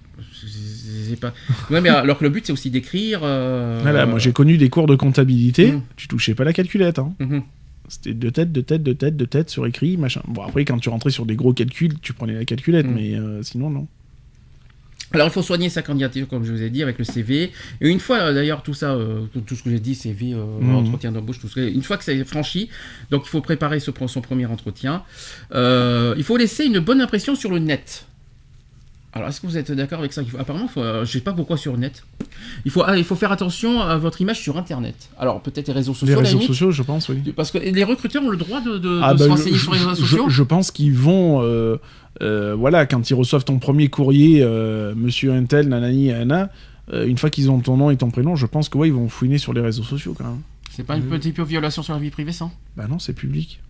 Pas... 1.21 1.33
Ouais, 1.71 1.81
mais 1.81 1.89
alors 1.89 2.19
que 2.19 2.25
le 2.25 2.31
but, 2.31 2.47
c'est 2.47 2.53
aussi 2.53 2.71
d'écrire. 2.71 3.21
Voilà, 3.21 4.07
moi 4.07 4.19
j'ai 4.21 4.33
connu 4.33 4.57
des 4.57 4.69
cours 4.69 4.87
de 4.87 4.95
comptabilité, 4.97 5.73
Mm. 5.73 5.83
tu 5.97 6.07
touchais 6.09 6.35
pas 6.35 6.45
la 6.45 6.53
calculette. 6.53 6.99
Hein. 7.01 7.13
mhm. 7.19 7.43
C'était 7.89 8.15
de 8.15 8.31
tête, 8.31 8.51
de 8.53 8.61
tête, 8.63 8.83
de 8.83 8.93
tête, 8.95 9.17
de 9.17 9.25
tête 9.25 9.51
sur 9.51 9.67
écrit, 9.67 9.97
machin. 9.97 10.23
Bon, 10.27 10.43
après, 10.43 10.65
quand 10.65 10.79
tu 10.79 10.89
rentrais 10.89 11.11
sur 11.11 11.27
des 11.27 11.37
gros 11.37 11.53
calculs, 11.53 11.99
tu 12.01 12.13
prenais 12.15 12.35
la 12.35 12.45
calculette, 12.45 12.87
Mm. 12.87 12.95
mais 12.95 13.15
euh, 13.15 13.43
sinon, 13.43 13.69
non. 13.71 13.87
Alors 15.13 15.29
il 15.29 15.31
faut 15.31 15.43
soigner 15.43 15.69
sa 15.69 15.83
candidature, 15.83 16.27
comme 16.27 16.45
je 16.45 16.51
vous 16.51 16.63
ai 16.63 16.71
dit, 16.71 16.83
avec 16.83 16.99
le 16.99 17.05
CV. 17.05 17.53
Et 17.81 17.89
une 17.89 18.01
fois, 18.01 18.33
d'ailleurs, 18.33 18.63
tout 18.65 18.75
ça, 18.75 18.95
euh, 18.95 19.21
tout, 19.47 19.55
ce 19.55 19.63
que 19.63 19.71
j'ai 19.71 19.79
dit, 19.79 19.95
CV, 19.95 20.33
euh, 20.33 20.45
Mhm. 20.61 20.75
entretien 20.75 21.13
d'embauche, 21.13 21.39
tout 21.39 21.49
ça, 21.49 21.61
une 21.61 21.83
fois 21.83 21.99
que 21.99 22.05
c'est 22.05 22.25
franchi, 22.25 22.69
donc 23.11 23.23
il 23.27 23.29
faut 23.29 23.41
préparer 23.43 23.79
ce- 23.79 23.93
son 24.09 24.21
premier 24.21 24.47
entretien. 24.47 25.05
Euh, 25.53 26.15
il 26.17 26.25
faut 26.25 26.37
laisser 26.37 26.65
une 26.65 26.81
bonne 26.81 27.01
impression 27.01 27.37
sur 27.37 27.51
le 27.53 27.61
net. 27.61 28.07
Alors, 29.17 29.29
est-ce 29.29 29.41
que 29.41 29.47
vous 29.47 29.57
êtes 29.57 29.71
d'accord 29.71 30.01
avec 30.01 30.13
ça 30.13 30.23
Il 30.23 30.29
faut- 30.31 30.39
Apparemment, 30.39 30.67
faut, 30.67 30.81
euh, 30.81 31.05
je 31.05 31.13
sais 31.13 31.21
pas 31.21 31.33
pourquoi 31.33 31.57
sur 31.57 31.79
net. 31.79 32.03
Il 32.65 32.71
faut, 32.73 32.83
ah, 32.85 32.99
il 32.99 33.05
faut 33.05 33.15
faire 33.15 33.31
attention 33.31 33.81
à 33.81 33.97
votre 33.97 34.21
image 34.21 34.41
sur 34.41 34.57
Internet. 34.59 35.09
Alors, 35.19 35.41
peut-être 35.41 35.69
les 35.69 35.73
réseaux 35.75 35.95
sociaux, 35.95 36.09
Les 36.17 36.21
réseaux 36.21 36.33
limite, 36.39 36.49
sociaux, 36.49 36.71
je 36.73 36.83
pense, 36.83 37.09
oui. 37.09 37.19
Parce 37.37 37.53
que 37.53 37.59
les 37.59 37.85
recruteurs 37.85 38.25
ont 38.25 38.31
le 38.31 38.37
droit 38.37 38.61
de, 38.61 38.77
de- 38.79 38.99
Ah, 39.03 39.15
de 39.15 39.19
bah, 39.19 39.25
se 39.25 39.25
je- 39.25 39.31
renseigner 39.31 39.57
je, 39.57 39.63
sur 39.63 39.73
les 39.73 39.79
réseaux 39.79 39.95
je- 39.95 40.01
sociaux. 40.11 40.29
je 40.29 40.43
pense 40.43 40.71
qu'ils 40.73 40.93
vont. 40.95 41.43
euh, 41.43 41.77
euh, 42.23 42.55
voilà, 42.59 42.87
quand 42.87 43.09
ils 43.09 43.15
reçoivent 43.15 43.45
ton 43.45 43.59
premier 43.61 43.89
courrier, 43.89 44.43
euh, 44.43 44.95
monsieur 44.97 45.33
Intel, 45.33 45.69
nanani, 45.69 46.09
nana, 46.09 46.51
une 46.93 47.17
fois 47.17 47.31
qu'ils 47.31 47.51
ont 47.51 47.61
ton 47.61 47.77
nom 47.77 47.91
et 47.91 47.97
ton 47.97 48.11
prénom, 48.11 48.35
je 48.37 48.47
pense 48.47 48.69
que 48.69 48.77
ouais, 48.79 48.89
ils 48.89 48.95
vont 48.95 49.09
fouiner 49.09 49.39
sur 49.39 49.53
les 49.53 49.61
réseaux 49.61 49.85
sociaux 49.85 50.15
quand 50.19 50.25
même. 50.25 50.41
C'est 50.71 50.83
pas 50.85 50.97
une 50.97 51.05
petite 51.05 51.39
violation 51.39 51.83
sur 51.85 51.95
la 51.95 52.01
vie 52.01 52.11
privée, 52.11 52.33
ça? 52.33 52.51
Bah 52.77 52.87
non, 52.89 52.99
c'est 52.99 53.13
public. 53.13 53.61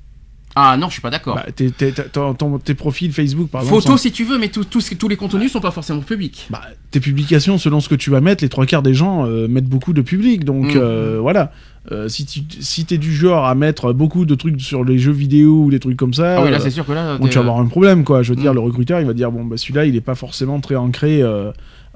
Ah 0.56 0.76
non, 0.76 0.86
je 0.89 0.93
suis 0.93 1.02
pas 1.02 1.10
d'accord. 1.10 1.35
Bah, 1.35 1.47
tes, 1.55 1.70
tes- 1.70 1.90
tes- 1.93 2.05
ton- 2.05 2.32
ton- 2.35 2.59
tes 2.59 2.74
profils 2.74 3.12
Facebook, 3.12 3.48
par 3.51 3.62
exemple. 3.62 3.81
Photos 3.82 3.93
sont- 4.01 4.02
si 4.02 4.12
tu 4.12 4.24
veux, 4.24 4.39
mais 4.39 4.48
tout- 4.48 4.64
tout 4.64 4.81
ce- 4.81 4.94
tous 4.94 5.09
les 5.09 5.16
contenus 5.16 5.51
sont 5.51 5.60
pas 5.60 5.72
forcément 5.72 6.01
publics. 6.01 6.47
Bah, 6.51 6.60
tes 6.93 7.01
publications, 7.01 7.59
selon 7.59 7.81
ce 7.81 7.89
que 7.89 7.97
tu 7.97 8.10
vas 8.10 8.20
mettre, 8.20 8.44
les 8.44 8.48
trois 8.48 8.64
quarts 8.66 8.82
des 8.82 8.94
gens 8.94 9.26
euh, 9.26 9.48
mettent 9.48 9.64
beaucoup 9.68 9.93
de 9.93 10.01
public. 10.02 10.44
Donc 10.44 10.74
Mm. 10.74 10.78
euh, 10.78 11.18
voilà. 11.20 11.51
Euh, 11.93 12.09
si 12.09 12.24
tu 12.24 12.40
si 12.60 12.85
t'es 12.86 12.97
du 12.98 13.12
genre 13.12 13.44
à 13.47 13.55
mettre 13.55 13.93
beaucoup 13.93 14.24
de 14.24 14.35
trucs 14.36 14.60
sur 14.60 14.85
les 14.85 14.97
jeux 14.98 15.12
vidéo 15.12 15.64
ou 15.64 15.70
des 15.70 15.81
trucs 15.81 15.97
comme 15.98 16.14
ça, 16.14 16.39
Ah 16.39 16.43
oui, 16.44 16.51
là 16.51 16.59
c'est 16.60 16.70
sûr 16.70 16.86
que 16.86 16.93
là. 16.93 17.18
bon, 17.18 17.26
tu 17.26 17.35
vas 17.35 17.40
avoir 17.40 17.59
un 17.59 17.66
problème 17.66 18.05
quoi. 18.05 18.22
Je 18.22 18.31
veux 18.32 18.36
dire, 18.40 18.52
Mm. 18.52 18.55
le 18.55 18.60
recruteur 18.60 19.01
il 19.01 19.06
va 19.06 19.12
dire 19.12 19.31
bon 19.32 19.44
bah 19.44 19.56
celui-là 19.59 19.85
il 19.86 19.94
est 19.97 20.01
pas 20.01 20.14
forcément 20.14 20.60
très 20.60 20.76
ancré. 20.76 21.22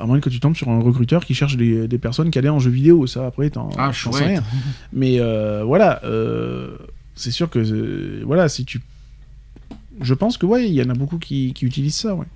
à 0.00 0.06
moins 0.06 0.20
que 0.20 0.30
tu 0.30 0.38
tombes 0.38 0.54
sur 0.54 0.68
un 0.68 0.78
recruteur 0.78 1.24
qui 1.24 1.34
cherche 1.34 1.56
des, 1.56 1.88
des 1.88 1.98
personnes 1.98 2.30
calées 2.30 2.48
en 2.48 2.60
jeux 2.60 2.70
vidéo, 2.70 3.08
ça 3.08 3.26
après 3.26 3.50
t'en 3.50 3.68
Ah, 3.76 3.90
sais 3.92 4.24
rien. 4.24 4.42
Mais 4.92 5.18
voilà, 5.64 6.00
euh, 6.04 6.76
c'est 7.18 7.30
sûr 7.32 7.50
que 7.50 7.58
euh, 7.58 8.22
voilà 8.24 8.48
si 8.48 8.64
tu, 8.64 8.80
je 10.00 10.14
pense 10.14 10.38
que 10.38 10.46
ouais 10.46 10.66
il 10.68 10.74
y 10.74 10.82
en 10.82 10.88
a 10.90 10.94
beaucoup 10.94 11.18
qui, 11.18 11.52
qui 11.54 11.66
utilisent 11.66 11.96
ça 11.96 12.14
ouais. 12.14 12.26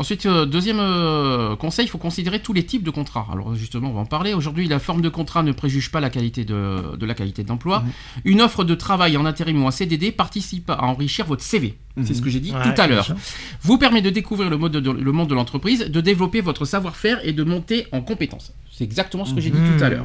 Ensuite, 0.00 0.26
euh, 0.26 0.46
deuxième 0.46 0.78
euh, 0.78 1.56
conseil, 1.56 1.86
il 1.86 1.88
faut 1.88 1.98
considérer 1.98 2.40
tous 2.40 2.52
les 2.52 2.64
types 2.64 2.84
de 2.84 2.90
contrats. 2.92 3.26
Alors 3.32 3.56
justement, 3.56 3.90
on 3.90 3.94
va 3.94 4.00
en 4.02 4.06
parler. 4.06 4.32
Aujourd'hui, 4.32 4.68
la 4.68 4.78
forme 4.78 5.02
de 5.02 5.08
contrat 5.08 5.42
ne 5.42 5.50
préjuge 5.50 5.90
pas 5.90 5.98
la 5.98 6.08
qualité 6.08 6.44
de, 6.44 6.94
de 6.96 7.04
la 7.04 7.14
qualité 7.14 7.42
d'emploi. 7.42 7.80
Mhm. 7.80 7.90
Une 8.26 8.40
offre 8.40 8.62
de 8.62 8.76
travail 8.76 9.16
en 9.16 9.24
intérim 9.26 9.60
ou 9.60 9.66
en 9.66 9.72
CDD 9.72 10.12
participe 10.12 10.70
à 10.70 10.84
enrichir 10.84 11.26
votre 11.26 11.42
CV. 11.42 11.76
C'est 11.96 12.10
Mhm. 12.10 12.14
ce 12.14 12.22
que 12.22 12.30
j'ai 12.30 12.38
dit 12.38 12.52
Ouais, 12.52 12.62
tout 12.72 12.80
à 12.80 12.86
l'heure. 12.86 13.12
Vous 13.62 13.76
permet 13.76 14.00
de 14.00 14.10
découvrir 14.10 14.50
le, 14.50 14.56
mode 14.56 14.70
de- 14.76 14.88
le 14.92 15.10
monde 15.10 15.28
de 15.30 15.34
l'entreprise, 15.34 15.80
de 15.80 16.00
développer 16.00 16.42
votre 16.42 16.64
savoir-faire 16.64 17.18
et 17.26 17.32
de 17.32 17.42
monter 17.42 17.88
en 17.90 18.00
compétences. 18.00 18.52
C'est 18.70 18.84
exactement 18.84 19.24
ce 19.24 19.34
que 19.34 19.40
j'ai 19.40 19.50
dit 19.50 19.58
Mhm. 19.58 19.78
tout 19.78 19.84
à 19.84 19.88
l'heure. 19.88 20.04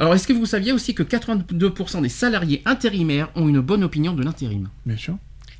Alors, 0.00 0.14
est-ce 0.14 0.26
que 0.26 0.32
vous 0.32 0.46
saviez 0.46 0.72
aussi 0.72 0.94
que 0.94 1.02
82% 1.04 2.00
des 2.02 2.08
salariés 2.08 2.62
intérimaires 2.64 3.28
ont 3.36 3.48
une 3.48 3.60
bonne 3.60 3.84
opinion 3.84 4.12
de 4.14 4.22
l'intérim? 4.24 4.68
Bien 4.86 4.96
sûr. 4.96 5.14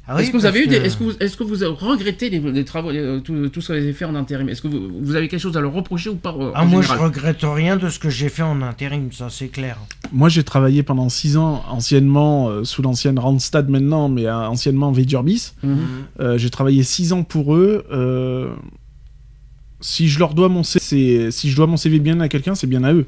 Ah 0.08 0.16
oui, 0.16 0.22
est-ce 0.22 0.30
que 0.32 0.36
vous 0.38 0.46
avez 0.46 0.64
eu 0.64 0.66
des, 0.66 0.76
est-ce 0.76 0.96
que 0.96 1.04
vous, 1.04 1.12
est-ce 1.20 1.36
que 1.36 1.44
vous 1.44 1.54
regrettez 1.76 2.30
les, 2.30 2.40
les 2.40 2.64
travaux, 2.64 2.90
les- 2.90 3.20
tout, 3.22 3.48
tout 3.50 3.60
ce 3.60 3.68
que 3.68 3.72
vous 3.74 3.78
avez 3.84 3.92
fait 3.92 4.06
en 4.06 4.14
intérim? 4.16 4.48
Est-ce 4.48 4.62
que 4.62 4.66
vous, 4.66 4.88
vous 5.02 5.14
avez 5.14 5.28
quelque 5.28 5.38
chose 5.40 5.56
à 5.56 5.60
leur 5.60 5.72
reprocher 5.72 6.08
ou 6.08 6.16
pas 6.16 6.34
euh, 6.36 6.50
Ah, 6.54 6.62
en 6.62 6.66
moi, 6.66 6.80
je 6.82 6.90
regrette 6.92 7.42
rien 7.42 7.76
de 7.76 7.88
ce 7.90 7.98
que 8.00 8.08
j'ai 8.10 8.28
fait 8.30 8.42
en 8.42 8.60
intérim, 8.62 9.12
ça 9.12 9.28
c'est 9.30 9.48
clair. 9.48 9.78
Moi, 10.10 10.28
j'ai 10.30 10.42
travaillé 10.42 10.82
pendant 10.82 11.08
6 11.10 11.36
ans, 11.36 11.62
anciennement, 11.68 12.48
euh, 12.48 12.64
sous 12.64 12.80
l'ancienne 12.82 13.18
Randstad 13.20 13.68
maintenant, 13.68 14.08
mais 14.08 14.26
euh, 14.26 14.48
anciennement 14.48 14.90
Vedurbis. 14.90 15.52
Mhm. 15.62 15.78
Euh, 16.18 16.38
j'ai 16.38 16.50
travaillé 16.50 16.82
6 16.82 17.12
ans 17.12 17.22
pour 17.22 17.54
eux. 17.54 17.84
euh, 17.92 18.52
si 19.82 20.08
je 20.08 20.18
leur 20.18 20.34
dois 20.34 20.48
mon 20.50 20.62
CV, 20.62 21.30
si 21.30 21.50
je 21.50 21.56
dois 21.56 21.66
mon 21.66 21.76
CV 21.78 22.00
bien 22.00 22.20
à 22.20 22.28
quelqu'un, 22.28 22.54
c'est 22.54 22.66
bien 22.66 22.84
à 22.84 22.92
eux. 22.92 23.06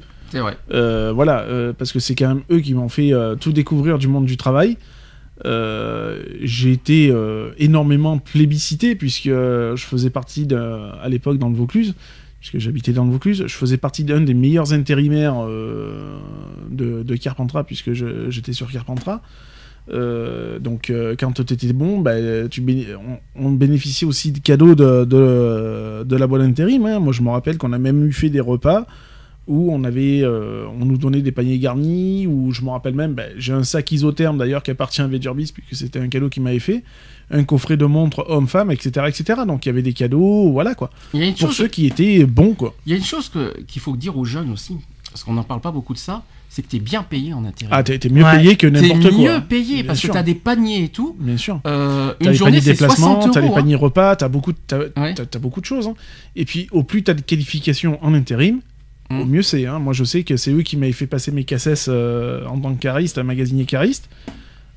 Euh, 0.71 1.11
voilà, 1.13 1.41
euh, 1.41 1.73
parce 1.73 1.91
que 1.91 1.99
c'est 1.99 2.15
quand 2.15 2.27
même 2.27 2.43
eux 2.51 2.59
qui 2.59 2.73
m'ont 2.73 2.89
fait 2.89 3.13
euh, 3.13 3.35
tout 3.35 3.51
découvrir 3.51 3.97
du 3.97 4.07
monde 4.07 4.25
du 4.25 4.37
travail. 4.37 4.77
J'ai 6.41 6.71
été 6.71 7.13
énormément 7.57 8.17
plébiscité 8.17 8.95
puisque 8.95 9.25
je 9.25 9.75
faisais 9.75 10.09
partie 10.09 10.47
à 10.53 11.09
l'époque 11.09 11.37
dans 11.37 11.49
le 11.49 11.55
Vaucluse, 11.55 11.95
puisque 12.39 12.59
j'habitais 12.59 12.93
dans 12.93 13.03
le 13.03 13.11
Vaucluse, 13.11 13.43
je 13.45 13.53
faisais 13.53 13.75
partie 13.75 14.05
d'un 14.05 14.21
des 14.21 14.33
meilleurs 14.33 14.71
intérimaires 14.71 15.45
de, 16.69 17.15
Carpentras 17.17 17.65
puisque 17.65 17.91
j'étais 17.91 18.53
sur 18.53 18.71
Carpentras. 18.71 19.21
Donc 19.89 20.93
quand 21.19 21.33
tu 21.33 21.53
étais 21.53 21.73
bon, 21.73 22.01
on, 23.35 23.51
bénéficiait 23.51 24.07
aussi 24.07 24.31
de 24.31 24.39
cadeaux 24.39 24.75
de, 24.75 25.03
de, 25.03 26.03
de 26.05 26.15
la 26.15 26.27
boîte 26.27 26.43
d'intérim. 26.43 26.85
hein. 26.85 26.99
Moi 26.99 27.11
je 27.11 27.21
me 27.21 27.31
rappelle 27.31 27.57
qu'on 27.57 27.73
a 27.73 27.79
même 27.79 28.07
eu 28.07 28.13
fait 28.13 28.29
des 28.29 28.39
repas 28.39 28.87
où 29.47 29.73
on 29.73 29.83
avait, 29.83 30.21
euh, 30.23 30.65
on 30.79 30.85
nous 30.85 30.97
donnait 30.97 31.21
des 31.21 31.31
paniers 31.33 31.59
garnis, 31.59 32.27
où 32.27 32.51
je 32.51 32.61
me 32.61 32.69
rappelle 32.69 32.93
même, 32.95 33.13
bah, 33.13 33.23
j'ai 33.37 33.51
un 33.53 33.63
sac 33.63 33.91
isotherme 33.91 34.37
d'ailleurs 34.37 34.63
qui 34.63 34.71
appartient 34.71 35.01
à 35.01 35.07
Vedurbis, 35.07 35.51
puisque 35.53 35.75
c'était 35.75 35.99
un 35.99 36.07
cadeau 36.07 36.29
qu'il 36.29 36.43
m'avait 36.43 36.59
fait, 36.59 36.83
un 37.31 37.43
coffret 37.43 37.75
de 37.77 37.85
montres 37.85 38.23
homme-femme, 38.29 38.71
etc., 38.71 39.05
etc. 39.09 39.41
Donc 39.45 39.65
il 39.65 39.69
y 39.69 39.71
avait 39.71 39.81
des 39.81 39.93
cadeaux, 39.93 40.51
voilà 40.51 40.75
quoi, 40.75 40.91
Il 41.13 41.19
y 41.19 41.23
a 41.23 41.25
une 41.27 41.33
pour 41.33 41.49
chose, 41.49 41.57
ceux 41.57 41.67
qui 41.67 41.85
étaient 41.87 42.23
bons 42.25 42.53
quoi. 42.53 42.73
il 42.85 42.91
y 42.91 42.95
a 42.95 42.97
une 42.97 43.03
chose 43.03 43.27
que- 43.29 43.59
qu'il 43.63 43.81
faut 43.81 43.95
dire 43.97 44.17
aux 44.17 44.25
jeunes 44.25 44.51
aussi, 44.51 44.77
parce 45.11 45.23
qu'on 45.23 45.33
n'en 45.33 45.43
parle 45.43 45.61
pas 45.61 45.71
beaucoup 45.71 45.93
de 45.93 45.99
ça, 45.99 46.23
c'est 46.49 46.61
que 46.61 46.67
tu 46.69 46.75
es 46.75 46.79
bien 46.79 47.01
payé 47.03 47.33
en 47.33 47.43
intérim. 47.45 47.73
Ah, 47.75 47.81
t'es 47.81 47.97
t'es 47.97 48.09
mieux 48.09 48.23
Ouais. 48.23 48.37
payé 48.37 48.55
que 48.55 48.67
n'importe 48.67 49.09
quoi. 49.09 49.11
mieux 49.11 49.41
payé 49.41 49.75
Bien 49.77 49.85
parce 49.85 49.99
sûr. 49.99 50.09
que 50.09 50.13
tu 50.13 50.19
as 50.19 50.23
des 50.23 50.35
paniers 50.35 50.83
et 50.83 50.89
tout. 50.89 51.15
Bien 51.19 51.35
sûr. 51.35 51.59
Euh, 51.65 52.13
T'as 52.19 52.25
une 52.25 52.31
les 52.31 52.37
journée, 52.37 52.51
paniers 52.51 52.59
de 52.59 52.65
c'est 52.65 52.71
déplacement, 52.73 53.15
60 53.15 53.33
t'as 53.33 53.39
les 53.41 53.47
euros. 53.47 53.55
hein. 53.55 53.59
paniers 53.59 53.75
repas, 53.75 54.15
t'as 54.15 54.27
beaucoup, 54.29 54.51
de- 54.53 54.57
t'as, 54.67 54.77
Ouais. 54.77 55.15
t'as- 55.15 55.25
t'as 55.25 55.39
beaucoup 55.39 55.61
de 55.61 55.65
choses. 55.65 55.87
hein. 55.87 55.95
Et 56.35 56.45
puis, 56.45 56.67
au 56.71 56.83
plus 56.83 57.01
t'as 57.03 57.15
de 57.15 57.21
qualifications 57.21 57.97
en 58.05 58.13
intérim, 58.13 58.59
Au 59.21 59.25
mieux 59.25 59.41
c'est. 59.41 59.65
hein. 59.65 59.79
Moi, 59.79 59.93
je 59.93 60.03
sais 60.03 60.23
que 60.23 60.37
c'est 60.37 60.51
eux 60.51 60.61
qui 60.61 60.77
m'avaient 60.77 60.91
fait 60.91 61.07
passer 61.07 61.31
mes 61.31 61.43
cassettes 61.43 61.85
euh, 61.87 62.45
en 62.45 62.59
tant 62.59 62.73
que 62.73 62.79
cariste, 62.79 63.17
un 63.17 63.23
magasinier 63.23 63.65
cariste. 63.65 64.09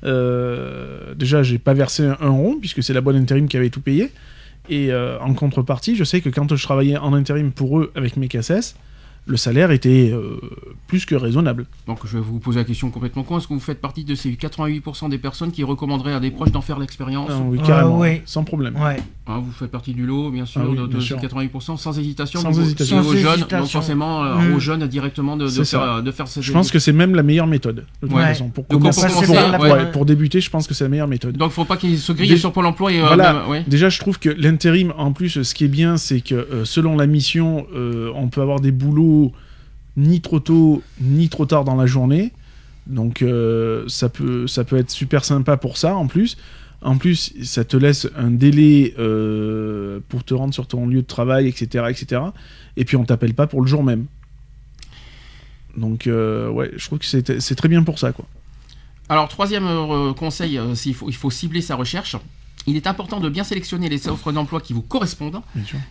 Euh, 0.03 1.13
déjà, 1.15 1.43
j'ai 1.43 1.57
pas 1.57 1.73
versé 1.73 2.05
un, 2.05 2.17
un 2.21 2.29
rond 2.29 2.57
puisque 2.59 2.83
c'est 2.83 2.93
la 2.93 3.01
boîte 3.01 3.15
intérim 3.15 3.47
qui 3.47 3.57
avait 3.57 3.69
tout 3.69 3.81
payé. 3.81 4.11
Et 4.69 4.91
euh, 4.91 5.19
en 5.19 5.33
contrepartie, 5.33 5.95
je 5.95 6.03
sais 6.03 6.21
que 6.21 6.29
quand 6.29 6.53
je 6.55 6.61
travaillais 6.61 6.97
en 6.97 7.13
intérim 7.13 7.51
pour 7.51 7.79
eux 7.79 7.91
avec 7.95 8.17
mes 8.17 8.27
cassettes, 8.27 8.75
le 9.27 9.37
salaire 9.37 9.71
était 9.71 10.09
euh, 10.13 10.39
plus 10.87 11.05
que 11.05 11.15
raisonnable. 11.15 11.65
Donc 11.85 11.99
je 12.05 12.17
vais 12.17 12.23
vous 12.23 12.39
poser 12.39 12.59
la 12.59 12.63
question 12.65 12.89
complètement 12.89 13.23
con. 13.23 13.37
Est-ce 13.37 13.47
que 13.47 13.53
vous 13.53 13.59
faites 13.59 13.81
partie 13.81 14.03
de 14.03 14.15
ces 14.15 14.31
88% 14.31 15.09
des 15.09 15.17
personnes 15.17 15.51
qui 15.51 15.63
recommanderaient 15.63 16.13
à 16.13 16.19
des 16.19 16.31
proches 16.31 16.51
d'en 16.51 16.61
faire 16.61 16.79
l'expérience? 16.79 17.29
Ah 17.31 17.39
oui, 17.45 17.59
Ah, 17.63 17.67
carrément, 17.67 17.99
oui. 17.99 18.21
sans 18.25 18.43
problème. 18.43 18.75
Ouais. 18.75 18.97
Hein, 19.27 19.41
Vous 19.45 19.51
faites 19.51 19.71
partie 19.71 19.93
du 19.93 20.05
lot, 20.05 20.31
bien 20.31 20.45
sûr, 20.45 20.61
Ah 20.63 20.67
oui, 20.69 20.77
de, 20.77 20.83
de 20.83 20.87
bien 20.87 20.99
ces 21.01 21.05
sûr. 21.07 21.17
88%, 21.17 21.75
sans 21.77 21.99
hésitation. 21.99 22.39
Sans 22.39 22.57
hésitation. 22.59 22.99
aux 22.99 23.03
Sans 23.03 23.11
jeunes, 23.11 23.33
hésitation. 23.33 23.59
donc 23.59 23.69
forcément 23.69 24.23
euh, 24.23 24.35
Mm. 24.37 24.53
aux 24.55 24.59
jeunes 24.59 24.87
directement 24.87 25.35
de, 25.35 25.47
ça. 25.47 25.65
faire, 25.65 26.01
de 26.03 26.11
faire 26.11 26.27
cette 26.27 26.43
Je 26.43 26.53
pense 26.53 26.71
que 26.71 26.79
c'est 26.79 26.93
même 26.93 27.13
la 27.13 27.23
meilleure 27.23 27.47
méthode. 27.47 27.85
De 28.01 28.07
toute 28.07 28.15
Ouais. 28.15 28.23
façon, 28.23 28.47
pour, 28.49 28.65
commencer- 28.67 29.07
pour 29.07 29.23
pour- 29.23 29.35
pour- 29.35 29.59
ouais. 29.65 29.71
ouais, 29.71 29.91
pour 29.91 30.05
débuter, 30.05 30.39
je 30.39 30.49
pense 30.49 30.65
que 30.67 30.73
c'est 30.73 30.85
la 30.85 30.89
meilleure 30.89 31.07
méthode. 31.09 31.35
Donc 31.35 31.51
faut 31.51 31.65
pas 31.65 31.75
qu'ils 31.75 31.97
se 31.99 32.13
grillent 32.13 32.29
Dé- 32.29 32.37
sur 32.37 32.53
Pôle 32.53 32.65
emploi 32.65 32.91
et 32.93 33.01
euh, 33.01 33.07
Voilà. 33.07 33.33
même- 33.33 33.49
ouais. 33.49 33.65
Déjà, 33.67 33.89
je 33.89 33.99
trouve 33.99 34.19
que 34.19 34.29
l'intérim, 34.29 34.93
en 34.97 35.11
plus, 35.11 35.41
ce 35.43 35.53
qui 35.53 35.65
est 35.65 35.69
bien, 35.69 35.97
c'est 35.97 36.21
que 36.21 36.35
euh, 36.35 36.63
selon 36.63 36.95
la 36.95 37.07
mission, 37.07 37.67
euh, 37.75 38.11
on 38.15 38.29
peut 38.29 38.41
avoir 38.41 38.61
des 38.61 38.71
boulots 38.71 39.16
ni 39.97 40.21
trop 40.21 40.39
tôt, 40.39 40.83
ni 41.01 41.27
trop 41.27 41.45
tard 41.45 41.63
dans 41.65 41.75
la 41.75 41.87
journée. 41.87 42.31
Donc, 42.87 43.21
euh, 43.21 43.83
ça, 43.87 44.09
peut, 44.09 44.47
ça 44.47 44.63
peut 44.63 44.77
être 44.77 44.91
super 44.91 45.25
sympa 45.25 45.57
pour 45.57 45.77
ça, 45.77 45.95
en 45.95 46.07
plus. 46.07 46.37
En 46.81 46.97
plus, 46.97 47.33
ça 47.43 47.65
te 47.65 47.75
laisse 47.75 48.07
un 48.15 48.29
délai 48.29 48.93
euh, 48.99 49.99
pour 50.07 50.23
te 50.23 50.33
rendre 50.33 50.53
sur 50.53 50.67
ton 50.67 50.87
lieu 50.87 51.01
de 51.01 51.07
travail, 51.07 51.47
etc. 51.47 51.85
etc. 51.89 52.21
Et 52.77 52.85
puis, 52.85 52.95
on 52.95 53.03
t'appelle 53.03 53.33
pas 53.33 53.47
pour 53.47 53.61
le 53.61 53.67
jour 53.67 53.83
même. 53.83 54.05
Donc, 55.75 56.07
euh, 56.07 56.49
ouais, 56.49 56.71
je 56.75 56.85
trouve 56.85 56.99
que 56.99 57.05
c'est 57.05 57.55
très 57.55 57.67
bien 57.67 57.83
pour 57.83 57.99
ça, 57.99 58.11
quoi. 58.11 58.25
Alors, 59.09 59.27
troisième 59.29 60.13
conseil, 60.15 60.59
il 60.85 60.93
faut, 60.93 61.09
il 61.09 61.15
faut 61.15 61.29
cibler 61.31 61.61
sa 61.61 61.75
recherche. 61.75 62.15
Il 62.67 62.75
est 62.75 62.87
important 62.87 63.21
de 63.21 63.29
bien 63.29 63.45
sélectionner 63.45 63.87
les 63.87 64.09
offres 64.09 64.33
d'emploi 64.33 64.59
qui 64.59 64.73
vous 64.73 64.81
correspondent. 64.81 65.39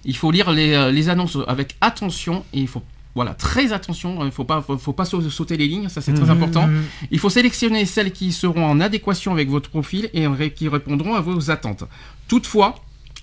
Il 0.05 0.17
faut 0.17 0.31
lire 0.31 0.51
les, 0.53 0.93
les 0.93 1.09
annonces 1.09 1.39
avec 1.47 1.77
attention 1.81 2.45
et 2.53 2.61
il 2.61 2.69
faut 2.69 2.83
voilà 3.17 3.35
très 3.35 3.73
attention. 3.73 4.25
Il 4.25 4.31
faut 4.31 4.45
pas 4.45 4.63
faut, 4.63 4.79
faut 4.79 4.93
pas 4.93 5.05
sau- 5.07 5.29
sauter 5.31 5.57
les 5.57 5.67
lignes, 5.67 5.89
ça 5.89 6.01
c'est 6.01 6.13
très 6.15 6.27
Mhm. 6.27 6.31
important. 6.31 6.69
Il 7.11 7.19
faut 7.19 7.31
sélectionner 7.31 7.85
celles 7.87 8.13
qui 8.13 8.31
seront 8.31 8.65
en 8.65 8.79
adéquation 8.81 9.33
avec 9.33 9.49
votre 9.51 9.71
profil 9.71 10.09
et 10.15 10.27
qui 10.55 10.69
répondront 10.69 11.15
à 11.15 11.21
vos 11.21 11.51
attentes. 11.51 11.83
Toutefois, 12.29 12.77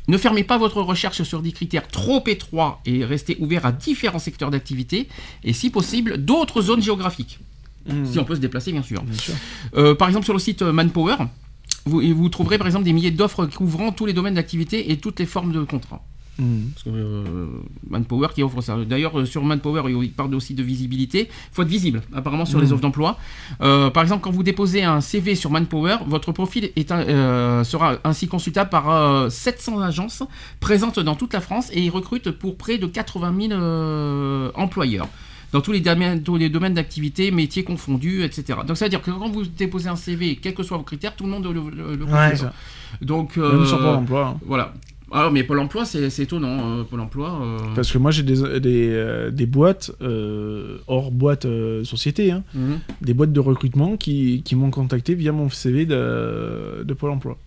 ne 0.10 0.18
fermez 0.18 0.44
pas 0.44 0.58
votre 0.58 0.82
recherche 0.82 1.24
sur 1.24 1.42
des 1.42 1.54
critères 1.54 1.88
trop 1.88 2.22
étroits 2.28 2.82
et 2.86 3.06
restez 3.06 3.38
ouvert 3.40 3.66
à 3.66 3.72
différents 3.72 4.20
secteurs 4.20 4.52
d'activité 4.52 5.08
et 5.46 5.54
si 5.54 5.70
possible 5.70 6.18
d'autres 6.26 6.62
zones 6.62 6.82
géographiques. 6.82 7.40
Si 8.12 8.18
on 8.18 8.24
peut 8.26 8.36
se 8.36 8.40
déplacer 8.40 8.72
bien 8.72 8.82
sûr. 8.84 9.02
Bien 9.04 9.18
sûr. 9.18 9.34
Euh, 9.76 9.94
par 9.96 10.08
exemple, 10.08 10.24
sur 10.26 10.34
le 10.34 10.40
site 10.40 10.62
euh, 10.62 10.72
Manpower, 10.74 11.18
vous, 11.86 12.02
vous 12.16 12.30
trouverez 12.30 12.58
par 12.58 12.66
exemple 12.68 12.86
des 12.86 12.94
milliers 12.94 13.12
d'offres 13.12 13.46
couvrant 13.46 13.92
tous 13.92 14.06
les 14.06 14.14
domaines 14.14 14.36
d'activité 14.36 14.92
et 14.92 14.98
toutes 14.98 15.20
les 15.20 15.26
formes 15.26 15.52
de 15.52 15.62
contrats. 15.64 16.02
Parce 16.38 16.84
que 16.84 16.90
euh, 16.90 17.46
Manpower 17.90 18.30
qui 18.34 18.42
offre 18.44 18.62
ça. 18.62 18.76
D'ailleurs, 18.88 19.20
euh, 19.20 19.26
sur 19.26 19.44
Manpower, 19.44 19.84
il 20.04 20.12
parle 20.12 20.34
aussi 20.34 20.54
de 20.56 20.64
visibilité. 20.64 21.30
Il 21.30 21.54
faut 21.56 21.62
être 21.62 21.68
visible, 21.68 22.02
apparemment, 22.14 22.46
sur 22.46 22.60
les 22.60 22.72
offres 22.74 22.82
d'emploi. 22.82 23.18
Euh, 23.62 23.90
par 23.92 24.02
exemple, 24.04 24.24
quand 24.24 24.32
vous 24.32 24.42
déposez 24.44 24.84
un 24.84 25.00
CV 25.02 25.36
sur 25.36 25.52
Manpower, 25.52 25.98
votre 26.08 26.32
profil 26.32 26.72
est 26.76 26.92
un- 26.92 27.64
sera 27.64 27.98
ainsi 28.04 28.28
consultable 28.28 28.70
par 28.70 28.90
euh, 28.90 29.30
700 29.30 29.80
agences 29.82 30.24
présentes 30.60 31.00
dans 31.00 31.16
toute 31.16 31.34
la 31.34 31.42
France 31.42 31.70
et 31.72 31.82
ils 31.84 31.90
recrutent 31.92 32.32
pour 32.32 32.58
près 32.58 32.78
de 32.80 32.88
80 32.88 33.34
000 33.50 33.52
euh, 33.54 34.52
employeurs. 34.56 35.08
Dans 35.52 35.62
tous 35.62 35.72
les 35.72 35.82
domaines, 35.82 36.24
tous 36.24 36.36
les 36.38 36.50
domaines 36.50 36.74
d'activité, 36.74 37.30
métiers 37.30 37.64
confondus, 37.64 38.24
etc. 38.24 38.58
Donc 38.66 38.76
ça 38.76 38.86
veut 38.86 38.90
dire 38.90 39.04
que 39.04 39.12
quand 39.12 39.30
vous 39.30 39.44
déposez 39.44 39.88
un 39.88 39.96
CV, 39.96 40.38
quels 40.38 40.56
que 40.56 40.64
soient 40.64 40.78
vos 40.78 40.84
critères, 40.84 41.16
tout 41.16 41.26
le 41.26 41.30
monde 41.30 41.46
le, 41.46 41.54
le, 41.70 41.96
le 41.96 42.06
Ouais. 42.06 42.32
consulte. 42.32 42.52
Donc, 43.02 43.38
Même 43.38 43.46
euh, 43.46 43.66
sur 43.66 43.78
Pôle 43.78 43.88
emploi. 43.88 44.28
hein. 44.30 44.40
voilà. 44.48 44.74
Alors, 45.14 45.32
mais 45.32 45.44
Pôle 45.44 45.60
emploi, 45.60 45.86
c'est 45.86 46.10
c'est 46.10 46.24
étonnant. 46.24 46.80
euh, 46.80 46.84
Pôle 46.84 47.00
emploi. 47.00 47.40
euh, 47.42 47.58
Parce 47.76 47.92
que 47.92 48.00
moi 48.00 48.10
j'ai 48.12 48.24
des, 48.24 48.60
des, 48.60 48.90
euh, 48.90 49.30
des 49.30 49.46
boîtes, 49.46 49.92
euh, 50.02 50.80
hors 50.88 51.12
boîte 51.12 51.46
euh, 51.46 51.84
société, 51.84 52.32
hein, 52.32 52.44
mhm. 52.56 52.80
des 53.02 53.14
boîtes 53.14 53.32
de 53.32 53.40
recrutement 53.40 53.96
qui, 53.96 54.42
qui 54.44 54.56
m'ont 54.56 54.72
contacté 54.72 55.14
via 55.14 55.32
mon 55.32 55.50
CV 55.50 55.86
de, 55.86 56.84
de 56.84 56.94
Pôle 56.96 57.12
emploi. 57.12 57.38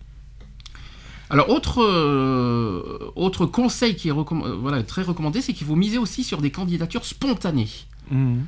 Alors, 1.29 1.49
autre, 1.49 1.83
euh, 1.83 3.11
autre 3.17 3.45
conseil 3.45 3.95
qui 3.97 4.07
est 4.07 4.13
recomm- 4.13 4.49
voilà, 4.61 4.81
très 4.83 5.01
recommandé, 5.01 5.41
c'est 5.41 5.51
qu'il 5.51 5.67
faut 5.67 5.75
miser 5.75 5.97
aussi 5.97 6.23
sur 6.23 6.39
des 6.41 6.51
candidatures 6.51 7.03
spontanées. 7.03 7.67
Mhm. 8.09 8.45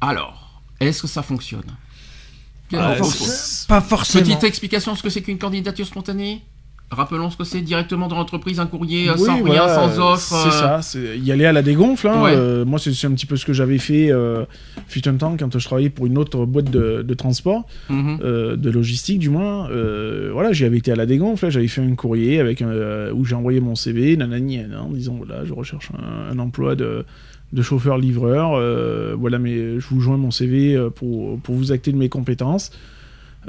Alors, 0.00 0.62
est-ce 0.78 1.02
que 1.02 1.08
ça 1.08 1.22
fonctionne? 1.24 1.64
Ah, 2.74 2.94
Pas 3.68 3.80
forcément. 3.80 4.24
Petite 4.24 4.44
explication 4.44 4.94
ce 4.94 5.02
que 5.02 5.10
c'est 5.10 5.22
qu'une 5.22 5.38
candidature 5.38 5.86
spontanée? 5.86 6.42
Rappelons 6.88 7.30
ce 7.30 7.36
que 7.36 7.42
c'est 7.42 7.62
directement 7.62 8.06
dans 8.06 8.14
l'entreprise, 8.14 8.60
un 8.60 8.66
courrier 8.66 9.08
euh, 9.08 9.14
Oui, 9.18 9.24
sans 9.26 9.40
voilà, 9.40 9.66
rien, 9.66 9.74
sans 9.74 10.12
offre. 10.12 10.20
C'est 10.48 10.64
euh, 10.64 10.80
ça, 10.82 10.98
y 11.16 11.32
aller 11.32 11.44
à 11.44 11.52
la 11.52 11.62
dégonfle. 11.62 12.06
hein. 12.06 12.22
Ouais. 12.22 12.30
Euh, 12.32 12.64
moi, 12.64 12.78
c'est 12.78 12.90
un 13.06 13.10
petit 13.10 13.26
peu 13.26 13.34
ce 13.36 13.44
que 13.44 13.52
j'avais 13.52 13.78
fait 13.78 14.12
euh, 14.12 14.44
fut 14.86 15.08
un 15.08 15.14
temps 15.16 15.36
quand 15.36 15.58
je 15.58 15.64
travaillais 15.64 15.90
pour 15.90 16.06
une 16.06 16.16
autre 16.16 16.46
boîte 16.46 16.70
de, 16.70 17.02
de 17.02 17.14
transport, 17.14 17.66
mhm. 17.88 18.18
euh, 18.22 18.54
de 18.56 18.70
logistique 18.70 19.18
du 19.18 19.30
moins. 19.30 19.68
Voilà, 20.32 20.52
j'y 20.52 20.64
avais 20.64 20.78
été 20.78 20.92
à 20.92 20.96
la 20.96 21.06
dégonfle, 21.06 21.50
j'avais 21.50 21.66
fait 21.66 21.80
un 21.82 21.94
courrier 21.96 22.38
avec 22.38 22.62
un- 22.62 23.10
où 23.12 23.24
j'ai 23.24 23.34
envoyé 23.34 23.58
mon 23.58 23.74
CV, 23.74 24.16
nanani, 24.16 24.60
en 24.80 24.90
disant 24.90 25.14
voilà, 25.16 25.44
je 25.44 25.52
recherche 25.52 25.90
un, 25.98 26.34
un 26.34 26.38
emploi 26.38 26.76
de, 26.76 27.04
de 27.52 27.62
chauffeur-livreur. 27.62 29.16
voilà, 29.18 29.38
mais 29.40 29.80
je 29.80 29.86
vous 29.88 30.00
joins 30.00 30.18
mon 30.18 30.30
CV 30.30 30.78
pour, 30.94 31.38
pour 31.40 31.54
vous 31.56 31.72
acter 31.72 31.90
de 31.90 31.96
mes 31.96 32.08
compétences. 32.08 32.70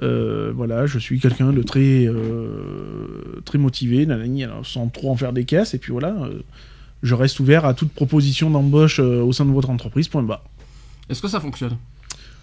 Euh, 0.04 0.52
voilà, 0.56 0.86
je 0.86 1.00
suis 1.00 1.20
quelqu'un 1.20 1.52
de 1.52 1.62
très, 1.64 2.06
euh, 2.06 3.42
très 3.46 3.58
motivé, 3.58 4.06
nanani, 4.06 4.44
alors, 4.44 4.66
sans 4.66 4.88
trop 4.88 5.12
en 5.12 5.16
faire 5.16 5.34
des 5.34 5.44
caisses, 5.46 5.74
et 5.74 5.78
puis 5.80 5.92
voilà, 5.92 6.10
euh, 6.10 6.42
je 7.04 7.16
reste 7.16 7.40
ouvert 7.40 7.66
à 7.66 7.74
toute 7.74 7.92
proposition 7.92 8.50
d'embauche 8.50 9.00
euh, 9.00 9.22
au 9.24 9.34
sein 9.34 9.46
de 9.46 9.52
votre 9.52 9.70
entreprise, 9.70 10.08
point 10.08 10.22
bas. 10.24 10.44
Est-ce 11.10 11.22
que 11.22 11.28
ça 11.28 11.40
fonctionne? 11.40 11.78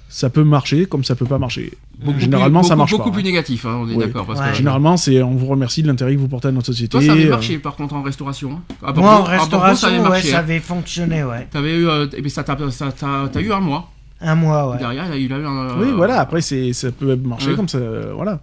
Ça 0.09 0.31
peut 0.31 0.45
marcher 0.45 0.87
comme 0.87 1.03
ça 1.03 1.17
peut 1.17 1.25
pas 1.27 1.39
marcher. 1.39 1.73
Beaucoup 1.99 2.21
Généralement, 2.21 2.61
plus- 2.61 2.69
ça 2.69 2.75
beaucoup- 2.75 2.79
marche 2.79 2.91
Beaucoup 2.93 3.05
pas, 3.11 3.15
plus 3.15 3.21
hein. 3.23 3.25
négatif, 3.25 3.67
hein, 3.67 3.81
on 3.83 3.89
est 3.89 3.95
Ouais. 3.97 4.07
d'accord. 4.07 4.27
parce 4.27 4.39
Ouais. 4.41 4.51
que- 4.51 4.55
Généralement, 4.57 4.97
c'est 4.97 5.21
on 5.23 5.35
vous 5.35 5.47
remercie 5.47 5.83
de 5.83 5.89
l'intérêt 5.89 6.15
que 6.15 6.21
vous 6.21 6.29
portez 6.29 6.49
à 6.49 6.53
notre 6.53 6.67
société. 6.67 6.91
Toi, 6.91 7.03
ça 7.03 7.13
avait 7.13 7.27
euh, 7.27 7.31
marché 7.31 7.59
par 7.59 7.75
contre 7.75 7.95
en 7.95 8.03
restauration. 8.03 8.53
hein. 8.53 8.63
À 8.87 8.93
Moi, 8.93 9.11
en 9.11 9.17
Bordeaux, 9.19 9.31
restauration, 9.31 9.77
ça 9.77 9.87
avait 9.95 10.03
ouais, 10.03 10.09
marché. 10.09 10.29
ça 10.29 10.39
avait 10.39 10.61
fonctionné, 10.61 11.25
ouais. 11.25 11.49
T'avais 11.51 11.75
eu, 11.75 11.89
euh, 11.89 12.07
eh 12.17 12.29
ça 12.29 12.45
t'a, 12.45 12.57
t'as 12.57 13.41
eu 13.41 13.53
un 13.53 13.61
mois. 13.61 13.91
Un 14.21 14.35
mois, 14.35 14.71
ouais. 14.71 14.79
Derrière, 14.79 15.15
il 15.15 15.33
a 15.33 15.39
eu 15.39 15.45
un. 15.45 15.79
Oui, 15.79 15.89
voilà, 15.95 16.21
après, 16.21 16.41
c'est, 16.41 16.73
ça 16.73 16.91
peut 16.93 17.17
marcher 17.17 17.51
Ouais. 17.51 17.57
comme 17.57 17.69
ça. 17.69 17.79
voilà. 18.15 18.41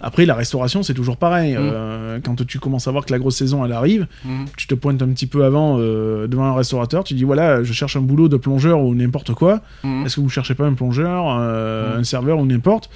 Après, 0.00 0.26
la 0.26 0.36
restauration, 0.36 0.84
c'est 0.84 0.94
toujours 0.94 1.16
pareil. 1.16 1.54
Mm. 1.54 1.58
Euh, 1.60 2.18
quand 2.24 2.46
tu 2.46 2.60
commences 2.60 2.86
à 2.86 2.92
voir 2.92 3.04
que 3.04 3.10
la 3.12 3.18
grosse 3.18 3.34
saison, 3.34 3.64
elle 3.64 3.72
arrive, 3.72 4.06
Mhm. 4.24 4.44
tu 4.56 4.68
te 4.68 4.74
pointes 4.76 5.02
un 5.02 5.08
petit 5.08 5.26
peu 5.26 5.44
avant 5.44 5.78
euh, 5.80 6.28
devant 6.28 6.44
un 6.44 6.54
restaurateur, 6.54 7.02
tu 7.02 7.14
dis 7.14 7.24
voilà, 7.24 7.64
je 7.64 7.72
cherche 7.72 7.96
un 7.96 8.00
boulot 8.00 8.28
de 8.28 8.36
plongeur 8.36 8.80
ou 8.80 8.94
n'importe 8.94 9.34
quoi. 9.34 9.60
Est-ce 10.04 10.14
que 10.14 10.20
vous 10.20 10.28
cherchez 10.28 10.54
pas 10.54 10.66
un 10.66 10.74
plongeur, 10.74 11.24
euh, 11.40 11.98
un 11.98 12.04
serveur 12.04 12.38
ou 12.38 12.46
n'importe? 12.46 12.90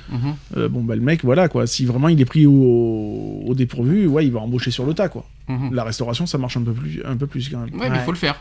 Bon, 0.57 0.83
bah, 0.85 0.95
le 0.95 1.03
mec, 1.03 1.25
voilà, 1.25 1.49
quoi. 1.49 1.67
Si 1.67 1.85
vraiment 1.87 2.07
il 2.09 2.21
est 2.21 2.25
pris 2.25 2.47
au, 2.47 3.43
au 3.47 3.55
dépourvu, 3.57 4.07
ouais, 4.07 4.25
il 4.25 4.31
va 4.33 4.39
embaucher 4.39 4.71
sur 4.71 4.87
le 4.87 4.95
tas, 4.95 5.09
quoi. 5.09 5.25
La 5.73 5.83
restauration, 5.83 6.25
ça 6.27 6.39
marche 6.39 6.57
un 6.57 6.63
peu 6.63 6.73
plus, 6.73 7.03
un 7.05 7.17
peu 7.17 7.27
plus 7.27 7.49
quand 7.49 7.59
même. 7.59 7.71
Ouais, 7.75 7.81
mais 7.81 7.87
il 7.89 7.93
Ouais. 7.95 7.99
faut 8.05 8.13
le 8.13 8.17
faire. 8.17 8.37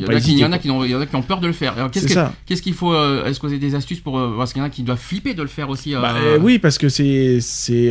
Faut 0.00 0.02
Il 0.02 0.02
y, 0.02 0.04
en 0.04 0.08
pas 0.08 0.12
a 0.16 0.20
qui, 0.20 0.30
hésiter, 0.30 0.70
ont, 0.70 0.84
il 0.84 0.90
y 0.90 0.94
en 0.94 1.00
a 1.00 1.06
qui 1.06 1.16
ont 1.16 1.22
peur 1.22 1.40
de 1.40 1.46
le 1.46 1.52
faire. 1.52 1.74
Alors, 1.76 1.90
qu'est-ce, 1.90 2.62
qu'il 2.62 2.74
faut 2.74 2.92
euh, 2.92 3.24
Est-ce 3.24 3.40
que 3.40 3.46
vous 3.46 3.52
avez 3.52 3.60
des 3.60 3.74
astuces 3.74 4.00
pour. 4.00 4.18
euh, 4.18 4.34
parce 4.36 4.52
qu'il 4.52 4.60
y 4.60 4.62
en 4.62 4.66
a 4.66 4.70
qui 4.70 4.82
doivent 4.82 4.98
flipper 4.98 5.34
de 5.34 5.42
le 5.42 5.48
faire 5.48 5.68
aussi. 5.70 5.94
euh, 5.94 6.00
Bah, 6.00 6.14
euh, 6.16 6.38
oui, 6.40 6.58
parce 6.58 6.78
que 6.78 6.88
c'est 6.88 7.38
c'est 7.40 7.90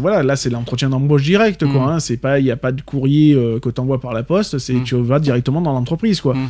voilà, 0.00 0.22
là 0.22 0.36
c'est 0.36 0.50
l'entretien 0.50 0.88
d'embauche 0.90 1.22
direct 1.22 1.64
quoi. 1.66 1.86
Mm. 1.86 1.88
hein. 1.90 2.00
C'est 2.00 2.16
pas 2.16 2.38
il 2.38 2.46
y 2.46 2.50
a 2.50 2.56
pas 2.56 2.72
de 2.72 2.82
courrier 2.82 3.34
que 3.62 3.68
t'envoies 3.68 4.00
par 4.00 4.12
la 4.12 4.22
poste, 4.22 4.58
c'est 4.58 4.74
Mm. 4.74 4.84
tu 4.84 4.94
vas 4.96 5.18
directement 5.18 5.60
dans 5.60 5.72
l'entreprise 5.72 6.20
quoi. 6.20 6.34
Mm. 6.34 6.48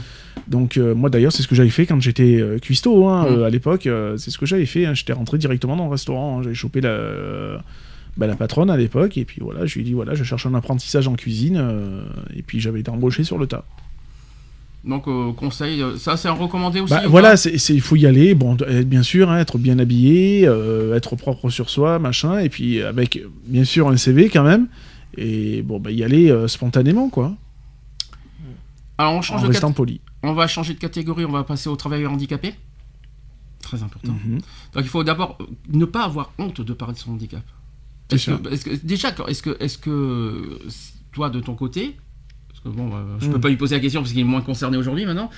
Donc 0.48 0.76
moi 0.78 1.10
d'ailleurs 1.10 1.32
c'est 1.32 1.42
ce 1.42 1.48
que 1.48 1.54
j'avais 1.54 1.70
fait 1.70 1.86
quand 1.86 2.00
j'étais 2.00 2.42
cuistot 2.62 3.08
hein, 3.08 3.26
Mm. 3.38 3.42
à 3.44 3.50
l'époque. 3.50 3.88
c'est 4.16 4.30
ce 4.30 4.38
que 4.38 4.46
j'avais 4.46 4.66
fait. 4.66 4.86
hein. 4.86 4.94
J'étais 4.94 5.12
rentré 5.12 5.38
directement 5.38 5.76
dans 5.76 5.84
le 5.86 5.90
restaurant. 5.90 6.42
J'avais 6.42 6.54
chopé 6.54 6.80
la 6.80 7.62
bah, 8.16 8.26
la 8.26 8.34
patronne 8.34 8.70
à 8.70 8.76
l'époque 8.76 9.16
et 9.18 9.24
puis 9.24 9.38
voilà, 9.40 9.66
je 9.66 9.74
lui 9.74 9.82
ai 9.82 9.84
dit 9.84 9.92
voilà, 9.92 10.14
je 10.14 10.24
cherche 10.24 10.44
un 10.44 10.54
apprentissage 10.54 11.06
en 11.08 11.14
cuisine 11.14 11.56
euh, 11.60 12.02
et 12.36 12.42
puis 12.42 12.60
j'avais 12.60 12.80
été 12.80 12.90
embauché 12.90 13.22
sur 13.24 13.38
le 13.38 13.46
tas. 13.46 13.64
Donc, 14.82 15.08
euh, 15.08 15.32
conseil, 15.32 15.82
euh, 15.82 15.96
ça 15.98 16.16
c'est 16.16 16.28
un 16.28 16.32
recommandé 16.32 16.80
aussi 16.80 16.94
Bah, 16.94 17.02
ou 17.06 17.10
voilà, 17.10 17.34
il 17.34 17.80
faut 17.82 17.96
y 17.96 18.06
aller. 18.06 18.34
Bon, 18.34 18.56
euh, 18.62 18.82
bien 18.82 19.02
sûr, 19.02 19.30
hein, 19.30 19.38
être 19.38 19.58
bien 19.58 19.78
habillé, 19.78 20.46
euh, 20.46 20.96
être 20.96 21.16
propre 21.16 21.50
sur 21.50 21.68
soi, 21.68 21.98
machin, 21.98 22.38
et 22.38 22.48
puis 22.48 22.80
avec 22.80 23.22
bien 23.46 23.64
sûr 23.64 23.88
un 23.88 23.96
CV 23.98 24.30
quand 24.30 24.42
même. 24.44 24.68
Et 25.18 25.60
bon, 25.62 25.80
bah, 25.80 25.90
y 25.90 26.02
aller 26.02 26.30
euh, 26.30 26.48
spontanément, 26.48 27.10
quoi, 27.10 27.36
Alors, 28.96 29.14
on, 29.14 29.34
en 29.34 29.42
de 29.42 29.46
restant 29.48 29.72
poli. 29.72 30.00
on 30.22 30.32
va 30.32 30.46
changer 30.46 30.72
de 30.74 30.78
catégorie, 30.78 31.24
on 31.26 31.32
va 31.32 31.44
passer 31.44 31.68
aux 31.68 31.76
travailleurs 31.76 32.12
handicapés. 32.12 32.54
Très 33.60 33.82
important. 33.82 34.12
Mhm. 34.24 34.38
Donc, 34.72 34.82
il 34.82 34.88
faut 34.88 35.04
d'abord 35.04 35.36
ne 35.68 35.84
pas 35.84 36.04
avoir 36.04 36.32
honte 36.38 36.62
de 36.62 36.72
parler 36.72 36.94
de 36.94 36.98
son 36.98 37.12
handicap. 37.12 37.42
Que, 38.08 38.16
que- 38.16 38.76
déjà, 38.86 39.10
est-ce 39.28 39.42
que, 39.42 39.56
est-ce 39.60 39.76
que 39.78 40.58
toi, 41.12 41.28
de 41.28 41.40
ton 41.40 41.54
côté, 41.54 41.96
parce 42.62 42.74
que 42.74 42.80
bon, 42.80 42.90
euh, 42.94 43.16
je 43.20 43.26
Mm. 43.26 43.30
peux 43.32 43.40
pas 43.40 43.48
lui 43.48 43.56
poser 43.56 43.74
la 43.76 43.80
question 43.80 44.00
parce 44.00 44.12
qu'il 44.12 44.20
est 44.20 44.24
moins 44.24 44.42
concerné 44.42 44.76
aujourd'hui 44.76 45.06
maintenant. 45.06 45.30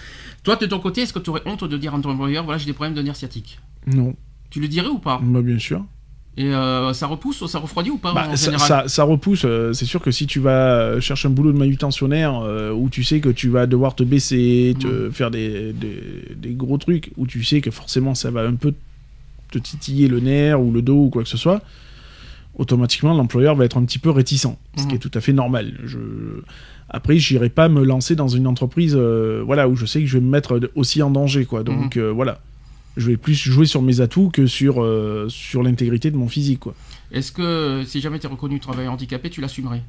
Toi, 0.43 0.57
de 0.57 0.67
ton 0.67 0.79
côté, 0.81 1.03
est-ce 1.03 1.13
que 1.13 1.19
tu 1.19 1.31
aurais 1.31 1.43
honte 1.47 1.65
de 1.65 1.77
dire 1.77 1.95
à 1.95 2.01
ton 2.01 2.11
employeur, 2.11 2.45
voilà, 2.45 2.59
j'ai 2.59 2.67
des 2.67 2.73
problèmes 2.73 2.95
de 2.95 3.03
nerf 3.03 3.17
sciatique? 3.17 3.61
Non, 3.87 4.15
Tu 4.51 4.61
le 4.61 4.69
dirais 4.69 4.89
ou 4.89 4.99
pas? 4.99 5.21
Bah, 5.23 5.41
bien 5.43 5.59
sûr. 5.59 5.85
Et 6.37 6.47
euh, 6.47 6.93
ça 6.95 7.07
repousse, 7.07 7.45
ça 7.47 7.59
refroidit 7.59 7.91
ou 7.91 7.99
pas 7.99 8.13
Bah, 8.15 8.27
en 8.31 8.37
ça, 8.37 8.47
général? 8.47 8.67
ça- 8.69 8.89
ça 8.89 9.05
repousse. 9.05 9.43
euh, 9.45 9.73
c'est 9.75 9.85
sûr 9.85 10.01
que 10.01 10.11
si 10.11 10.27
tu 10.27 10.41
vas 10.41 10.99
chercher 11.01 11.29
un 11.29 11.31
boulot 11.31 11.53
de 11.53 11.59
manutentionnaire 11.59 12.39
euh, 12.41 12.73
où 12.73 12.89
tu 12.89 13.05
sais 13.05 13.21
que 13.21 13.29
tu 13.29 13.49
vas 13.51 13.67
devoir 13.67 13.95
te 13.95 14.03
baisser, 14.03 14.75
te 14.81 15.11
faire 15.11 15.31
des, 15.31 15.73
des- 15.75 16.35
des 16.35 16.55
gros 16.55 16.79
trucs, 16.79 17.11
où 17.19 17.27
tu 17.27 17.45
sais 17.45 17.61
que 17.61 17.71
forcément 17.71 18.15
ça 18.15 18.31
va 18.31 18.43
un 18.43 18.55
peu 18.55 18.73
te 19.51 19.59
titiller 19.59 20.09
le 20.09 20.21
nerf 20.21 20.59
ou 20.61 20.73
le 20.73 20.81
dos 20.81 21.05
ou 21.05 21.11
quoi 21.11 21.23
que 21.23 21.29
ce 21.29 21.37
soit, 21.37 21.61
automatiquement 22.57 23.15
l'employeur 23.15 23.55
va 23.55 23.65
être 23.65 23.77
un 23.77 23.85
petit 23.85 23.99
peu 23.99 24.11
réticent, 24.11 24.47
ce 24.77 24.83
qui 24.83 24.89
Mhm. 24.89 24.95
est 24.95 24.99
tout 24.99 25.11
à 25.15 25.21
fait 25.21 25.33
normal. 25.33 25.79
Je... 25.85 25.99
Après, 26.95 27.17
j'irai 27.17 27.49
pas 27.49 27.69
me 27.71 27.83
lancer 27.85 28.15
dans 28.15 28.29
une 28.29 28.47
entreprise 28.47 28.95
euh, 28.97 29.43
voilà, 29.47 29.67
où 29.69 29.77
je 29.77 29.87
sais 29.87 30.01
que 30.01 30.07
je 30.07 30.19
vais 30.19 30.25
me 30.25 30.31
mettre 30.31 30.61
aussi 30.75 31.03
en 31.03 31.11
danger. 31.11 31.47
Quoi. 31.47 31.63
Donc 31.65 31.97
euh, 31.97 32.11
voilà. 32.13 32.41
Je 32.99 33.07
vais 33.09 33.17
plus 33.17 33.35
jouer 33.35 33.65
sur 33.65 33.81
mes 33.81 34.03
atouts 34.03 34.29
que 34.31 34.47
sur, 34.47 34.83
euh, 34.83 35.27
sur 35.31 35.63
l'intégrité 35.63 36.11
de 36.11 36.17
mon 36.19 36.29
physique. 36.29 36.61
Quoi. 36.61 36.75
Est-ce 37.11 37.33
que 37.33 37.83
si 37.87 38.01
jamais 38.03 38.19
tu 38.19 38.27
es 38.27 38.31
reconnu 38.31 38.61
travailleur 38.61 38.93
handicapé, 38.93 39.31
tu 39.31 39.41
l'assumerais? 39.41 39.83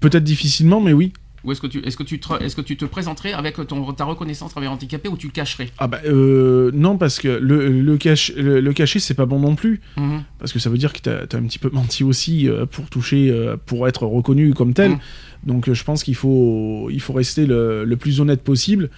Peut-être 0.00 0.24
difficilement, 0.24 0.80
mais 0.80 0.92
oui. 0.92 1.12
Ou 1.44 1.52
est-ce 1.52 1.60
que, 1.60 1.66
tu, 1.66 1.78
est-ce, 1.80 1.96
que 1.98 2.02
tu 2.02 2.18
te, 2.20 2.42
est-ce 2.42 2.56
que 2.56 2.62
tu 2.62 2.76
te 2.78 2.86
présenterais 2.86 3.34
avec 3.34 3.56
ton, 3.66 3.92
ta 3.92 4.04
reconnaissance 4.06 4.50
travailleur 4.52 4.72
handicapé 4.72 5.10
ou 5.10 5.16
tu 5.18 5.26
le 5.26 5.32
cacherais? 5.32 5.68
Ah 5.76 5.88
bah 5.88 6.00
euh, 6.06 6.70
non 6.72 6.96
parce 6.96 7.18
que 7.18 7.28
le, 7.28 7.82
le, 7.82 7.96
cache, 7.98 8.32
le, 8.34 8.60
le 8.60 8.72
cacher 8.72 8.98
c'est 8.98 9.12
pas 9.12 9.26
bon 9.26 9.40
non 9.40 9.54
plus 9.54 9.82
Mhm. 9.98 10.22
parce 10.38 10.54
que 10.54 10.58
ça 10.58 10.70
veut 10.70 10.78
dire 10.78 10.94
que 10.94 11.00
t'as 11.00 11.18
as 11.20 11.36
un 11.38 11.42
petit 11.42 11.58
peu 11.58 11.68
menti 11.70 12.02
aussi 12.02 12.48
pour 12.70 12.88
toucher 12.88 13.30
pour 13.66 13.86
être 13.88 14.06
reconnu 14.06 14.54
comme 14.54 14.72
tel 14.72 14.92
Mhm. 14.92 14.98
Donc 15.46 15.68
euh, 15.68 15.74
je 15.74 15.84
pense 15.84 16.02
qu'il 16.04 16.14
faut 16.16 16.88
il 16.90 17.00
faut 17.00 17.12
rester 17.12 17.46
le, 17.46 17.84
le 17.84 17.96
plus 17.96 18.20
honnête 18.20 18.42
possible. 18.42 18.90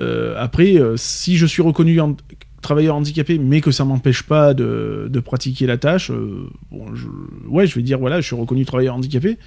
Euh, 0.00 0.34
après 0.38 0.76
euh, 0.78 0.96
si 0.96 1.36
je 1.36 1.46
suis 1.46 1.62
reconnu 1.62 2.00
en 2.00 2.16
travailleur 2.62 2.96
handicapé 2.96 3.38
mais 3.38 3.60
que 3.60 3.70
ça 3.70 3.84
m'empêche 3.84 4.22
pas 4.24 4.52
de, 4.54 5.06
de 5.08 5.20
pratiquer 5.20 5.66
la 5.66 5.76
tâche 5.78 6.10
euh, 6.10 6.48
bon 6.72 6.92
je, 6.96 7.06
ouais 7.46 7.66
je 7.68 7.76
vais 7.76 7.82
dire 7.82 7.98
voilà 8.00 8.20
je 8.20 8.26
suis 8.26 8.34
reconnu 8.34 8.64
travailleur 8.64 8.96
handicapé 8.96 9.38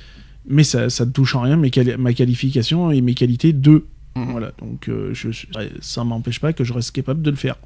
mais 0.47 0.63
ça, 0.63 0.89
ça 0.89 1.05
ne 1.05 1.11
touche 1.11 1.35
en 1.35 1.41
rien 1.41 1.57
mes 1.57 1.69
quali- 1.69 1.97
ma 1.97 2.13
qualification 2.13 2.91
et 2.91 3.01
mes 3.01 3.13
qualités 3.13 3.51
de. 3.51 3.83
Mhm. 4.15 4.31
voilà. 4.31 4.53
Donc 4.61 4.87
euh, 4.87 5.13
je, 5.13 5.29
ça 5.81 6.03
m'empêche 6.05 6.39
pas 6.39 6.53
que 6.53 6.63
je 6.63 6.71
reste 6.71 6.91
capable 6.95 7.21
de 7.21 7.29
le 7.29 7.35
faire 7.35 7.57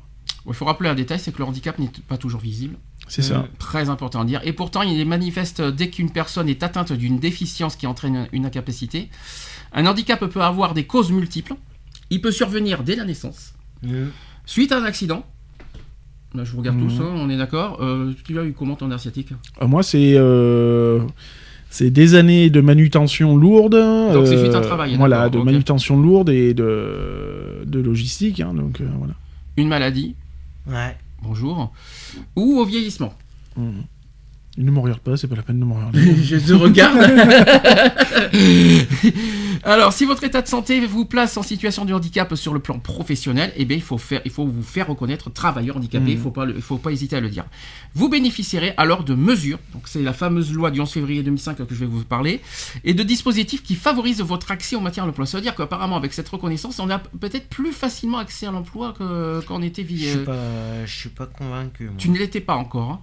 Il 0.48 0.53
faut 0.53 0.65
rappeler 0.65 0.89
un 0.89 0.95
détail, 0.95 1.19
c'est 1.19 1.31
que 1.31 1.38
le 1.38 1.43
handicap 1.45 1.77
n'est 1.77 1.91
pas 2.07 2.18
toujours 2.18 2.41
visible. 2.41 2.76
c'est 3.07 3.22
ça 3.22 3.45
Très 3.60 3.89
important 3.89 4.22
à 4.22 4.26
dire. 4.26 4.41
Et 4.43 4.53
pourtant, 4.53 4.81
il 4.81 4.99
est 4.99 5.06
manifeste 5.06 5.61
dès 5.61 5.89
qu'une 5.89 6.10
personne 6.11 6.49
est 6.49 6.64
atteinte 6.64 6.91
d'une 6.93 7.19
déficience 7.19 7.76
qui 7.76 7.85
entraîne 7.85 8.27
une 8.31 8.45
incapacité. 8.45 9.10
Un 9.73 9.85
handicap 9.85 10.19
peut 10.26 10.41
avoir 10.41 10.73
des 10.73 10.85
causes 10.85 11.11
multiples. 11.11 11.53
Il 12.10 12.22
peut 12.22 12.31
survenir 12.31 12.84
dès 12.84 12.95
la 12.95 13.06
naissance, 13.06 13.53
Mhm. 13.84 14.10
suite 14.45 14.72
à 14.72 14.80
un 14.80 14.84
accident. 14.84 15.23
Là, 16.34 16.43
je 16.43 16.52
vous 16.53 16.57
regarde 16.60 16.77
Mhm. 16.77 16.88
tous, 16.88 17.02
hein, 17.03 17.11
on 17.15 17.30
est 17.30 17.38
d'accord. 17.38 17.77
Euh, 17.81 18.14
tu 18.26 18.39
as 18.39 18.43
eu 18.43 18.53
comment 18.53 18.76
ton 18.76 18.88
nerf 18.88 18.99
sciatique 18.99 19.30
Euh, 19.61 19.68
moi, 19.68 19.84
c'est 19.84 20.14
euh, 20.15 21.02
c'est 21.69 21.91
des 21.91 22.15
années 22.15 22.49
de 22.49 22.61
manutention 22.61 23.35
lourde. 23.38 23.76
Donc, 24.14 24.27
c'est 24.27 24.38
suite 24.38 24.53
à 24.56 24.57
un 24.57 24.61
euh, 24.61 24.65
travail, 24.65 24.95
Voilà, 24.95 25.30
de 25.30 25.38
manutention 25.39 26.02
lourde 26.02 26.30
et 26.30 26.53
de, 26.53 27.64
de 27.65 27.80
logistique. 27.80 28.39
hein, 28.39 28.53
donc 28.53 28.81
euh, 28.81 28.88
voilà. 28.98 29.14
Une 29.62 29.68
maladie, 29.68 30.16
Ouais. 30.66 30.98
bonjour. 31.22 31.72
Ou 32.36 32.58
au 32.60 32.66
vieillissement. 32.66 33.14
Il 33.56 34.66
ne 34.66 34.72
me 34.72 34.80
regarde 34.80 35.02
pas, 35.02 35.16
c'est 35.18 35.28
pas 35.28 35.36
la 35.36 35.44
peine 35.44 35.60
de 35.60 35.66
me 35.66 35.74
regarder. 35.74 36.16
je 36.24 36.38
te 36.38 36.54
regarde. 36.54 37.00
Alors, 39.64 39.94
si 39.94 40.06
votre 40.06 40.24
état 40.24 40.42
de 40.42 40.48
santé 40.48 40.80
vous 40.86 41.06
place 41.06 41.38
en 41.38 41.44
situation 41.44 41.86
de 41.86 41.94
handicap 41.94 42.34
sur 42.36 42.54
le 42.54 42.60
plan 42.60 42.80
professionnel, 42.80 43.54
eh 43.56 43.66
bien, 43.66 43.78
il 43.78 43.84
faut, 43.84 43.98
faire, 44.00 44.22
il 44.26 44.32
faut 44.32 44.46
vous 44.46 44.64
faire 44.64 44.88
reconnaître 44.88 45.30
travailleur 45.32 45.78
handicapé. 45.78 46.12
Il 46.12 46.18
ne 46.18 46.22
faut, 46.22 46.32
pas 46.32 46.46
le- 46.46 46.60
faut 46.60 46.78
pas 46.78 46.92
hésiter 46.92 47.16
à 47.16 47.20
le 47.20 47.30
dire. 47.30 47.46
Vous 47.94 48.10
bénéficierez 48.10 48.74
alors 48.78 49.04
de 49.04 49.14
mesures, 49.14 49.60
donc 49.74 49.84
c'est 49.86 50.02
la 50.02 50.14
fameuse 50.14 50.52
loi 50.52 50.72
du 50.72 50.82
11 50.82 50.92
février 50.92 51.22
2005 51.24 51.58
que 51.68 51.76
je 51.76 51.80
vais 51.82 51.86
vous 51.86 52.04
parler, 52.04 52.42
et 52.84 52.94
de 52.94 53.04
dispositifs 53.04 53.62
qui 53.62 53.76
favorisent 53.76 54.22
votre 54.22 54.52
accès 54.52 54.76
au 54.76 54.80
matière 54.82 55.04
à 55.04 55.08
l'emploi. 55.08 55.26
Ça 55.26 55.38
veut 55.38 55.44
dire 55.44 55.56
qu'apparemment, 55.56 55.96
avec 55.98 56.14
cette 56.14 56.30
reconnaissance, 56.30 56.80
on 56.80 56.90
a 56.90 56.98
peut-être 57.00 57.48
plus 57.48 57.72
facilement 57.72 58.18
accès 58.18 58.48
à 58.48 58.52
l'emploi 58.52 58.94
que- 58.98 59.42
quand 59.48 59.58
on 59.58 59.62
était 59.62 59.84
Je 59.84 59.88
vie. 59.88 60.10
suis 60.10 60.18
pas, 60.20 60.86
je 60.86 60.92
suis 60.96 61.10
pas 61.10 61.28
convaincu. 61.28 61.84
moi. 61.86 61.94
Tu 61.98 62.10
ne 62.10 62.18
l'étais 62.18 62.42
pas 62.42 62.56
encore. 62.56 62.90
hein. 62.90 63.02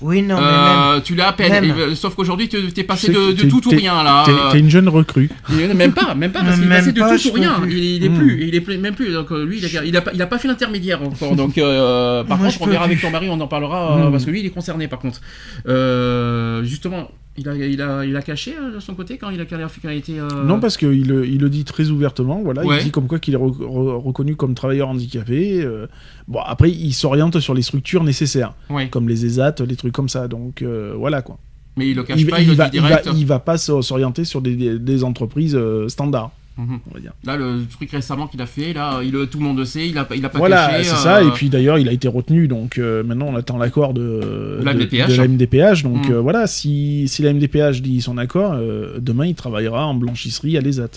Oui, 0.00 0.22
non, 0.22 0.36
mais 0.36 0.42
Euh, 0.46 1.00
tu 1.00 1.14
l'as 1.16 1.28
à 1.28 1.32
peine. 1.32 1.50
même. 1.52 1.70
Euh, 1.76 1.94
sauf 1.96 2.14
qu'aujourd'hui, 2.14 2.48
tu 2.48 2.56
es 2.76 2.84
passé 2.84 3.10
de, 3.12 3.32
de 3.32 3.48
tout 3.48 3.66
ou 3.66 3.70
rien 3.70 4.02
là. 4.04 4.22
T'es 4.24 4.32
t'es 4.52 4.58
une 4.60 4.70
jeune 4.70 4.88
recrue. 4.88 5.28
Même 5.74 5.92
pas, 5.92 6.14
même 6.14 6.30
pas, 6.30 6.40
parce 6.42 6.56
qu'il 6.56 6.66
est 6.66 6.68
passé 6.68 6.92
de 6.92 7.00
pas, 7.00 7.18
tout 7.18 7.28
ou 7.28 7.32
rien. 7.32 7.54
plus. 7.60 7.72
Il, 7.72 7.84
il 7.96 8.04
est 8.04 8.08
Hmm. 8.08 8.16
plus, 8.18 8.44
il 8.46 8.54
est 8.54 8.60
plus- 8.60 8.78
même 8.78 8.94
plus. 8.94 9.12
Donc 9.12 9.32
euh, 9.32 9.44
lui, 9.44 9.58
il 9.58 9.76
a, 9.76 9.84
il 9.84 9.96
a 9.96 10.00
pas, 10.00 10.12
il 10.14 10.22
a 10.22 10.26
pas 10.26 10.38
fait 10.38 10.46
l'intermédiaire 10.48 11.02
encore. 11.02 11.34
Donc 11.34 11.58
euh, 11.58 12.22
par 12.24 12.38
Moi, 12.38 12.46
contre, 12.46 12.58
je 12.58 12.64
on 12.64 12.66
verra 12.70 12.84
plus. 12.84 12.92
avec 12.92 13.02
ton 13.02 13.10
mari, 13.10 13.28
on 13.28 13.40
en 13.40 13.48
parlera 13.48 13.96
euh, 13.98 14.08
Hmm. 14.08 14.12
parce 14.12 14.24
que 14.24 14.30
lui, 14.30 14.40
il 14.40 14.46
est 14.46 14.50
concerné 14.50 14.86
par 14.86 15.00
contre. 15.00 15.20
Euh, 15.68 16.62
justement, 16.64 17.10
il 17.38 17.48
a, 17.48 17.54
il 17.56 17.80
a, 17.80 18.04
il 18.04 18.14
a 18.16 18.22
caché 18.22 18.54
euh, 18.56 18.74
de 18.74 18.80
son 18.80 18.94
côté 18.94 19.16
quand 19.16 19.30
il 19.30 19.40
a, 19.40 19.46
quand 19.46 19.56
a 19.86 19.92
été. 19.94 20.18
euh, 20.20 20.28
Non, 20.44 20.60
parce 20.60 20.76
qu'il 20.76 21.06
le- 21.08 21.26
il 21.26 21.40
le 21.40 21.48
dit 21.48 21.64
très 21.64 21.88
ouvertement. 21.88 22.42
Voilà, 22.42 22.64
Ouais. 22.64 22.78
Il 22.80 22.84
dit 22.84 22.90
comme 22.90 23.06
quoi 23.06 23.18
qu'il 23.18 23.32
est 23.34 23.38
re- 23.38 23.56
re- 23.58 24.02
reconnu 24.02 24.36
comme 24.36 24.54
travailleur 24.54 24.88
handicapé. 24.88 25.62
euh, 25.62 25.86
bon, 26.28 26.40
après, 26.44 26.70
il 26.70 26.92
s'oriente 26.92 27.40
sur 27.40 27.54
les 27.54 27.62
structures 27.62 28.04
nécessaires, 28.04 28.52
Ouais. 28.68 28.88
comme 28.88 29.08
les 29.08 29.24
ESAT, 29.24 29.56
les 29.66 29.76
trucs 29.76 29.92
comme 29.94 30.08
ça. 30.10 30.28
Donc 30.28 30.62
euh, 30.62 30.92
voilà 30.96 31.22
quoi. 31.22 31.38
Mais 31.78 31.88
il 31.88 31.96
le 31.96 32.02
cache 32.02 32.20
Il, 32.20 32.26
pas, 32.26 32.40
il, 32.40 32.48
le 32.48 32.54
va, 32.54 32.68
dit 32.68 32.76
il, 32.76 32.82
va, 32.82 32.88
direct. 32.88 33.08
il 33.16 33.26
va 33.26 33.38
pas 33.38 33.56
s'o- 33.56 33.80
s'orienter 33.80 34.24
sur 34.26 34.42
des, 34.42 34.54
des- 34.54 34.78
des 34.78 35.04
entreprises 35.04 35.58
standards, 35.88 36.32
Mhm. 36.58 36.80
on 36.90 36.94
va 36.94 37.00
dire. 37.00 37.12
Là, 37.24 37.36
le 37.36 37.64
truc 37.66 37.90
récemment 37.90 38.26
qu'il 38.26 38.40
a 38.42 38.46
fait, 38.46 38.72
là, 38.74 39.00
il, 39.02 39.10
tout 39.30 39.38
le 39.38 39.44
monde 39.44 39.56
le 39.58 39.64
sait, 39.64 39.88
il 39.88 39.96
a, 39.96 40.04
pas- 40.04 40.16
il 40.16 40.24
a 40.24 40.28
pas 40.28 40.38
Voilà, 40.38 40.68
caché. 40.68 40.84
c'est 40.84 40.92
euh, 40.92 40.96
ça. 40.96 41.22
Et 41.22 41.30
puis 41.30 41.48
d'ailleurs, 41.48 41.78
il 41.78 41.88
a 41.88 41.92
été 41.92 42.08
retenu, 42.08 42.46
donc 42.48 42.76
euh, 42.78 43.02
maintenant 43.02 43.26
on 43.28 43.36
attend 43.36 43.56
l'accord 43.56 43.94
de, 43.94 44.58
De 44.60 44.64
la 44.64 44.74
de- 44.74 44.78
MDPH. 44.80 45.08
de 45.08 45.14
la 45.16 45.24
MDPH. 45.28 45.82
Donc 45.82 46.08
Mm. 46.08 46.12
euh, 46.12 46.20
voilà, 46.20 46.46
si, 46.46 47.08
si 47.08 47.22
la 47.22 47.32
MDPH 47.32 47.80
dit 47.80 48.02
son 48.02 48.18
accord, 48.18 48.52
euh, 48.54 48.98
demain 49.00 49.26
il 49.26 49.34
travaillera 49.34 49.86
en 49.86 49.94
blanchisserie 49.94 50.58
à 50.58 50.60
l'ESAT. 50.60 50.88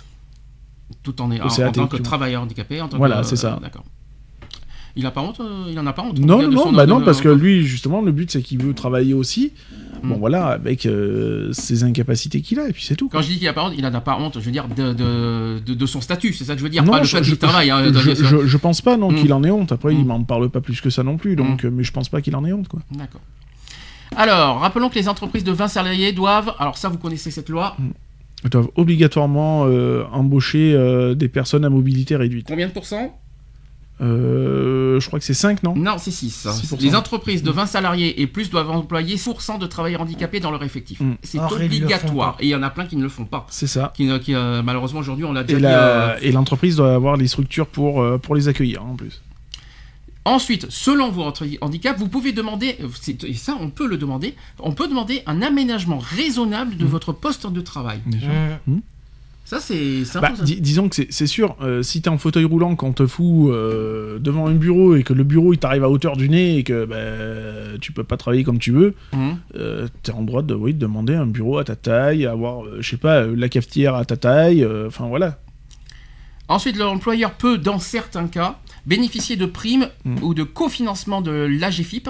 tout 1.04 1.20
en, 1.22 1.32
est, 1.32 1.42
en, 1.42 1.48
en 1.48 1.72
tant 1.72 1.88
que 1.88 1.98
travailleur 1.98 2.42
handicapé. 2.44 2.82
En 2.82 2.88
tant 2.88 2.98
Voilà, 2.98 3.22
que- 3.22 3.28
c'est 3.28 3.36
ça. 3.36 3.56
euh, 3.56 3.60
D'accord. 3.62 3.84
Il 4.98 5.06
a 5.06 5.12
pas 5.12 5.22
honte 5.22 5.40
euh, 5.42 5.66
Il 5.70 5.78
en 5.80 5.86
a 5.86 5.92
pas 5.94 6.04
honte 6.04 6.18
Non, 6.20 6.40
de 6.40 6.46
non, 6.48 6.66
non, 6.68 6.72
bah 6.72 6.86
non, 6.86 7.02
parce 7.02 7.20
que 7.22 7.28
lui, 7.30 7.64
justement, 7.66 8.02
le 8.02 8.12
but 8.14 8.32
c'est 8.32 8.42
qu'il 8.42 8.62
veut 8.64 8.74
travailler 8.74 9.14
aussi. 9.14 9.52
Mm. 10.04 10.10
Bon 10.10 10.18
voilà, 10.18 10.48
avec 10.48 10.86
euh, 10.86 11.52
ses 11.52 11.84
incapacités 11.84 12.42
qu'il 12.42 12.60
a, 12.60 12.70
et 12.70 12.72
puis 12.74 12.84
c'est 12.84 12.96
tout. 12.96 13.10
Quand 13.10 13.22
je 13.22 13.28
dis 13.30 13.38
qu'il 13.40 13.48
a 13.48 13.54
pas 13.54 13.66
honte, 13.66 13.74
il 13.78 13.86
en 13.86 13.94
a 13.94 14.02
pas 14.02 14.18
honte, 14.20 14.36
je 14.40 14.46
veux 14.46 14.52
dire, 14.52 14.68
de, 14.68 14.94
de, 14.94 15.60
de, 15.66 15.74
de 15.74 15.86
son 15.86 16.00
statut, 16.00 16.32
c'est 16.34 16.46
ça 16.46 16.54
que 16.54 16.60
je 16.60 16.64
veux 16.64 16.70
dire, 16.70 16.84
Non, 16.84 16.92
pas 16.94 17.00
le 17.00 17.06
je- 17.06 17.18
fait 17.18 17.24
je- 17.24 17.30
qu'il 17.32 17.40
travaille. 17.40 17.72
hein, 17.72 17.92
je, 17.94 18.14
sûr. 18.14 18.26
je- 18.42 18.46
je 18.48 18.58
pense 18.58 18.82
pas 18.82 18.96
non 18.98 19.12
Mm. 19.12 19.16
qu'il 19.16 19.34
en 19.34 19.44
ait 19.44 19.52
honte. 19.52 19.72
Après, 19.72 19.94
il 19.94 20.04
Mm. 20.04 20.08
m'en 20.08 20.24
parle 20.24 20.50
pas 20.50 20.62
plus 20.62 20.80
que 20.80 20.90
ça 20.90 21.04
non 21.04 21.18
plus. 21.18 21.36
Donc, 21.36 21.66
euh, 21.66 21.72
mais 21.72 21.84
je 21.84 21.92
pense 21.92 22.08
pas 22.10 22.22
qu'il 22.22 22.36
en 22.36 22.46
ait 22.46 22.54
honte 22.54 22.68
quoi. 22.68 22.80
D'accord. 22.92 23.22
Alors, 24.16 24.60
rappelons 24.60 24.90
que 24.90 24.96
les 24.96 25.10
entreprises 25.10 25.44
de 25.44 25.52
20 25.52 25.68
salariés 25.68 26.12
doivent, 26.14 26.54
alors 26.60 26.78
ça 26.78 26.88
vous 26.90 26.98
connaissez 26.98 27.32
cette 27.32 27.50
loi, 27.50 27.76
Ils 28.44 28.50
doivent 28.50 28.70
obligatoirement 28.76 29.66
euh, 29.66 30.04
embaucher 30.12 30.74
euh, 30.74 31.16
des 31.16 31.28
personnes 31.28 31.66
à 31.66 31.70
mobilité 31.70 32.16
réduite. 32.16 32.46
combien 32.48 32.68
de 32.68 32.72
pourcents? 32.72 33.20
Euh, 34.02 35.00
je 35.00 35.08
crois 35.08 35.20
que 35.20 35.26
c'est 35.26 35.34
5, 35.34 35.64
non? 35.64 35.74
Non, 35.76 35.98
c'est 35.98 36.12
6. 36.12 36.48
6%. 36.48 36.82
Les 36.82 36.96
entreprises 36.96 37.44
de 37.44 37.52
20 37.52 37.66
salariés 37.66 38.22
et 38.22 38.28
plus 38.28 38.50
doivent 38.50 38.70
employer 38.72 39.16
100% 39.16 39.58
de 39.58 39.66
travailleurs 39.68 40.02
handicapés 40.02 40.40
dans 40.42 40.52
leur 40.52 40.64
effectif. 40.64 41.00
Mm. 41.00 41.14
C'est 41.24 41.40
Or, 41.40 41.54
obligatoire. 41.54 42.36
Et 42.42 42.48
il 42.48 42.50
y 42.50 42.56
en 42.56 42.64
a 42.64 42.70
plein 42.70 42.86
qui 42.86 42.98
ne 42.98 43.04
le 43.04 43.10
font 43.10 43.26
pas. 43.26 43.48
C'est 43.50 43.68
ça. 43.68 43.94
Qui, 43.96 44.06
ne- 44.06 44.18
qui, 44.18 44.36
euh, 44.36 44.62
malheureusement, 44.62 45.00
aujourd'hui, 45.00 45.24
on 45.26 45.32
l'a 45.34 45.44
déjà 45.44 45.58
Et, 45.58 45.62
dit. 45.62 45.66
euh, 45.68 46.08
la- 46.08 46.22
et 46.24 46.32
l'entreprise 46.32 46.76
doit 46.76 46.94
avoir 46.94 47.16
les 47.16 47.28
structures 47.28 47.68
pour, 47.68 48.02
euh, 48.02 48.18
pour 48.18 48.36
les 48.36 48.48
accueillir 48.50 48.84
en 48.86 48.96
plus. 48.96 49.22
Ensuite, 50.28 50.66
selon 50.70 51.12
votre 51.12 51.46
handicap, 51.62 51.98
vous 52.00 52.08
pouvez 52.10 52.32
demander, 52.34 52.78
euh, 52.82 52.88
et 53.28 53.34
ça 53.36 53.56
on 53.62 53.70
peut 53.70 53.86
le 53.88 53.96
demander, 53.98 54.34
on 54.60 54.72
peut 54.72 54.88
demander 54.88 55.22
un 55.28 55.44
aménagement 55.44 56.00
raisonnable 56.00 56.78
de 56.78 56.84
Mm. 56.84 56.88
votre 56.88 57.14
poste 57.14 57.46
de 57.50 57.62
travail. 57.62 58.00
Sûr. 58.12 58.30
Mhm. 59.46 59.50
Ça 59.50 59.60
c'est 59.60 60.04
Bah, 60.20 60.32
dis- 60.44 60.60
disons 60.60 60.90
que 60.90 60.96
c'est- 61.10 61.28
sûr, 61.28 61.56
euh, 61.62 61.84
si 61.84 62.02
t'es 62.02 62.10
en 62.10 62.18
fauteuil 62.18 62.46
roulant, 62.46 62.76
qu'on 62.76 62.94
te 62.94 63.06
fout 63.06 63.52
euh, 63.52 64.18
devant 64.20 64.48
un 64.48 64.54
bureau 64.56 64.96
et 64.96 65.04
que 65.04 65.14
le 65.14 65.24
bureau 65.24 65.54
il 65.54 65.60
t'arrive 65.60 65.84
à 65.84 65.90
hauteur 65.90 66.18
du 66.18 66.30
nez 66.30 66.58
et 66.58 66.64
que 66.64 66.86
bah, 66.86 67.78
tu 67.80 67.92
peux 67.92 68.04
pas 68.04 68.18
travailler 68.18 68.44
comme 68.44 68.58
tu 68.60 68.72
veux, 68.72 68.96
Mhm. 69.14 69.38
euh, 69.56 69.88
t'es 70.02 70.12
en 70.12 70.24
droit 70.24 70.42
de, 70.42 70.56
oui, 70.56 70.74
de 70.74 70.80
demander 70.80 71.14
un 71.14 71.28
bureau 71.28 71.60
à 71.60 71.64
ta 71.64 71.76
taille, 71.76 72.26
avoir, 72.26 72.64
je 72.80 72.90
sais 72.90 72.98
pas, 72.98 73.26
la 73.28 73.48
cafetière 73.50 73.94
à 73.96 74.04
ta 74.06 74.18
taille, 74.18 74.66
enfin 74.88 75.08
voilà. 75.08 75.38
Ensuite, 76.48 76.78
l'employeur 76.78 77.32
peut, 77.34 77.58
dans 77.58 77.80
certains 77.80 78.28
cas, 78.28 78.58
bénéficier 78.86 79.36
de 79.36 79.46
primes 79.48 79.88
Mm. 80.06 80.18
ou 80.24 80.34
de 80.36 80.44
cofinancement 80.44 81.22
de 81.22 81.32
l'AGFIP 81.32 82.10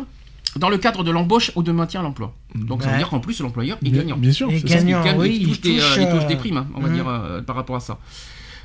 dans 0.57 0.69
le 0.69 0.77
cadre 0.77 1.03
de 1.03 1.11
l'embauche 1.11 1.51
ou 1.55 1.63
de 1.63 1.71
maintien 1.71 1.99
à 1.99 2.03
l'emploi. 2.03 2.33
Donc 2.55 2.83
ça 2.83 2.89
veut 2.91 2.97
dire 2.97 3.09
qu'en 3.09 3.19
plus 3.19 3.39
l'employeur 3.41 3.77
est 3.83 3.89
Bien, 3.89 4.01
gagnant. 4.01 4.17
bien 4.17 4.31
sûr, 4.31 4.49
Et 4.51 4.59
c'est 4.59 4.67
ça. 4.67 4.75
gagnant. 4.75 5.01
Il 5.01 5.05
gagne, 5.05 5.19
oui, 5.19 5.37
il, 5.41 5.47
touche 5.47 5.57
il 5.57 5.61
des, 5.61 5.75
touche, 5.79 5.97
euh, 5.97 6.01
il 6.01 6.09
touche 6.09 6.23
euh, 6.23 6.27
des 6.27 6.35
primes, 6.37 6.57
hein, 6.57 6.67
on 6.75 6.79
va 6.81 6.89
dire, 6.89 7.07
euh, 7.07 7.41
par 7.41 7.55
rapport 7.55 7.75
à 7.75 7.79
ça. 7.79 7.99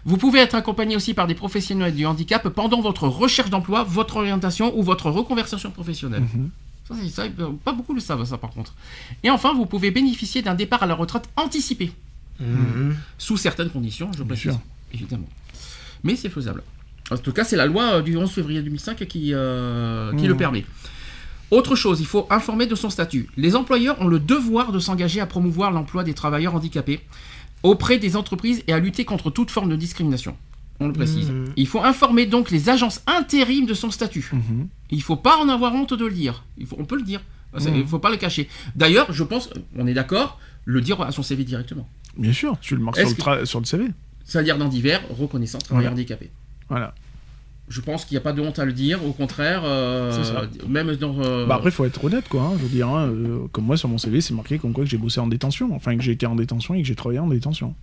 Vous 0.05 0.17
pouvez 0.17 0.39
être 0.39 0.55
accompagné 0.55 0.97
aussi 0.97 1.13
par 1.15 1.27
des 1.27 1.35
professionnels 1.35 1.95
du 1.95 2.07
handicap 2.07 2.49
pendant 2.49 2.81
votre 2.81 3.07
recherche 3.07 3.51
d'emploi, 3.51 3.85
votre 3.85 4.17
orientation 4.17 4.77
ou 4.79 4.83
votre 4.83 5.11
reconversion 5.11 5.71
professionnelle. 5.71 6.23
Mhm. 6.23 6.51
Ça, 7.11 7.23
euh, 7.23 7.51
pas 7.65 7.73
beaucoup 7.73 7.95
le 7.95 8.01
savent, 8.01 8.25
ça, 8.25 8.37
par 8.39 8.51
contre. 8.51 8.75
Et 9.23 9.31
enfin, 9.31 9.53
vous 9.55 9.67
pouvez 9.67 9.91
bénéficier 9.91 10.43
d'un 10.43 10.55
départ 10.55 10.83
à 10.83 10.87
la 10.87 10.95
retraite 10.95 11.29
anticipé, 11.37 11.93
Mhm. 12.41 12.97
sous 13.19 13.37
certaines 13.37 13.69
conditions, 13.71 14.11
je 14.13 14.19
Bien 14.19 14.27
précise, 14.27 14.53
sûr. 14.53 14.61
évidemment. 14.95 15.29
Mais 16.03 16.17
c'est 16.17 16.31
faisable. 16.31 16.63
En 17.11 17.17
tout 17.19 17.33
cas, 17.33 17.45
c'est 17.45 17.57
la 17.57 17.67
loi 17.67 17.83
euh, 17.97 18.03
du 18.03 18.17
11 18.17 18.31
février 18.31 18.63
2005 18.63 19.05
qui, 19.07 19.35
euh, 19.35 20.13
qui 20.15 20.23
Mhm. 20.23 20.29
le 20.29 20.37
permet. 20.37 20.65
Autre 21.51 21.75
chose, 21.75 22.01
il 22.01 22.07
faut 22.07 22.27
informer 22.31 22.67
de 22.67 22.75
son 22.75 22.91
statut. 22.91 23.29
Les 23.37 23.57
employeurs 23.57 24.01
ont 24.01 24.07
le 24.09 24.19
devoir 24.21 24.71
de 24.73 24.79
s'engager 24.79 25.21
à 25.21 25.27
promouvoir 25.27 25.71
l'emploi 25.73 26.05
des 26.05 26.15
travailleurs 26.15 26.55
handicapés 26.55 27.01
auprès 27.63 27.99
des 27.99 28.17
entreprises 28.17 28.63
et 28.69 28.73
à 28.73 28.79
lutter 28.79 29.05
contre 29.05 29.31
toute 29.31 29.51
forme 29.51 29.69
de 29.69 29.77
discrimination. 29.77 30.37
On 30.79 30.87
le 30.87 30.93
précise. 30.95 31.31
Mhm. 31.31 31.53
Il 31.57 31.67
faut 31.67 31.83
informer 31.83 32.25
donc 32.27 32.51
les 32.51 32.69
agences 32.71 33.03
intérim 33.07 33.67
de 33.67 33.75
son 33.75 33.91
statut. 33.91 34.31
Mhm. 34.33 34.69
Il 34.91 34.99
ne 34.99 35.03
faut 35.03 35.17
pas 35.17 35.37
en 35.37 35.49
avoir 35.49 35.75
honte 35.75 35.93
de 35.93 36.07
le 36.07 36.13
dire. 36.13 36.45
Il 36.57 36.67
faut, 36.67 36.77
on 36.79 36.85
peut 36.85 36.97
le 36.97 37.03
dire. 37.03 37.21
C'est- 37.59 37.69
Il 37.69 37.79
ne 37.81 37.85
faut 37.85 37.99
pas 37.99 38.11
le 38.11 38.17
cacher. 38.17 38.49
D'ailleurs, 38.77 39.13
je 39.13 39.25
pense, 39.25 39.51
on 39.77 39.87
est 39.89 39.93
d'accord, 39.93 40.39
le 40.65 40.81
dire 40.81 41.01
à 41.03 41.11
son 41.11 41.25
CV 41.25 41.43
directement. 41.43 41.89
Bien 42.17 42.33
sûr, 42.33 42.57
tu 42.61 42.77
le 42.77 42.83
marques 42.83 42.97
sur 42.99 43.31
le, 43.35 43.45
sur 43.45 43.59
le 43.61 43.67
CV. 43.67 43.87
C'est-à-dire 44.25 44.57
dans 44.57 44.69
divers, 44.69 45.03
reconnaissance, 45.19 45.65
travailleur 45.65 45.91
Voilà. 45.91 46.01
handicapé. 46.01 46.31
Voilà. 46.69 46.95
Je 47.71 47.81
pense 47.81 48.05
qu'il 48.05 48.17
n'y 48.17 48.19
a 48.19 48.21
pas 48.23 48.33
de 48.33 48.43
honte 48.43 48.59
à 48.59 48.65
le 48.65 48.73
dire, 48.73 48.99
au 49.07 49.13
contraire, 49.13 49.63
euh, 49.65 50.13
même 50.69 50.95
dans... 50.97 51.15
euh, 51.21 51.47
Bah 51.47 51.55
après, 51.55 51.71
faut 51.71 51.85
être 51.85 52.05
honnête, 52.05 52.29
quoi. 52.29 52.43
hein. 52.43 52.53
Je 52.59 52.63
veux 52.65 52.69
dire, 52.69 52.89
hein, 52.89 53.07
euh, 53.07 53.47
comme 53.53 53.65
moi 53.65 53.77
sur 53.77 53.89
mon 53.89 53.97
CV, 53.97 54.21
c'est 54.21 54.35
marqué 54.35 54.59
comme 54.59 54.73
quoi 54.73 54.83
que 54.83 54.91
j'ai 54.91 54.99
bossé 54.99 55.21
en 55.21 55.29
détention, 55.29 55.73
enfin 55.75 55.97
que 55.97 56.03
j'ai 56.03 56.11
été 56.13 56.27
en 56.27 56.35
détention 56.35 56.75
et 56.75 56.83
que 56.83 56.89
j'ai 56.89 56.97
travaillé 56.97 57.21
en 57.21 57.29
détention. 57.29 57.75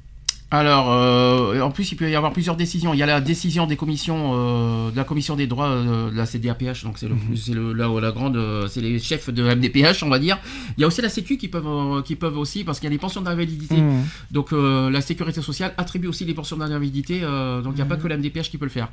Alors, 0.49 0.93
euh, 0.93 1.59
en 1.59 1.71
plus, 1.71 1.91
il 1.91 1.95
peut 1.97 2.09
y 2.09 2.15
avoir 2.15 2.31
plusieurs 2.31 2.55
décisions. 2.55 2.93
Il 2.93 2.97
y 2.99 3.03
a 3.03 3.05
la 3.05 3.19
décision 3.19 3.67
des 3.67 3.75
commissions, 3.75 4.31
euh, 4.33 4.91
de 4.91 4.95
la 4.95 5.03
commission 5.03 5.35
des 5.35 5.45
droits 5.45 5.67
euh, 5.67 6.09
de 6.09 6.15
la 6.15 6.25
CDAPH, 6.25 6.85
donc 6.85 6.97
c'est 6.97 7.09
le, 7.09 7.15
Mhm. 7.15 7.53
le, 7.53 7.73
là, 7.73 7.89
la 7.99 8.11
grande, 8.13 8.39
c'est 8.69 8.79
les 8.79 8.97
chefs 8.97 9.29
de 9.29 9.43
MDPH, 9.43 10.03
on 10.03 10.09
va 10.09 10.19
dire. 10.19 10.37
Il 10.77 10.81
y 10.81 10.83
a 10.85 10.87
aussi 10.87 11.01
la 11.01 11.09
Sécu 11.09 11.37
qui 11.37 11.49
peuvent, 11.49 12.01
qui 12.03 12.15
peuvent 12.15 12.37
aussi, 12.37 12.63
parce 12.63 12.79
qu'il 12.79 12.85
y 12.87 12.87
a 12.87 12.91
les 12.91 12.97
pensions 12.97 13.19
d'invalidité. 13.21 13.75
Mhm. 13.75 14.03
Donc, 14.31 14.51
la 14.53 15.01
sécurité 15.01 15.41
sociale 15.41 15.73
attribue 15.77 16.07
aussi 16.07 16.23
les 16.23 16.33
pensions 16.33 16.55
d'invalidité. 16.55 17.19
donc, 17.19 17.73
il 17.73 17.75
n'y 17.75 17.81
a 17.81 17.85
pas 17.85 17.97
que 17.97 18.07
la 18.07 18.15
MDPH 18.15 18.49
qui 18.49 18.57
peut 18.57 18.65
le 18.65 18.71
faire. 18.71 18.87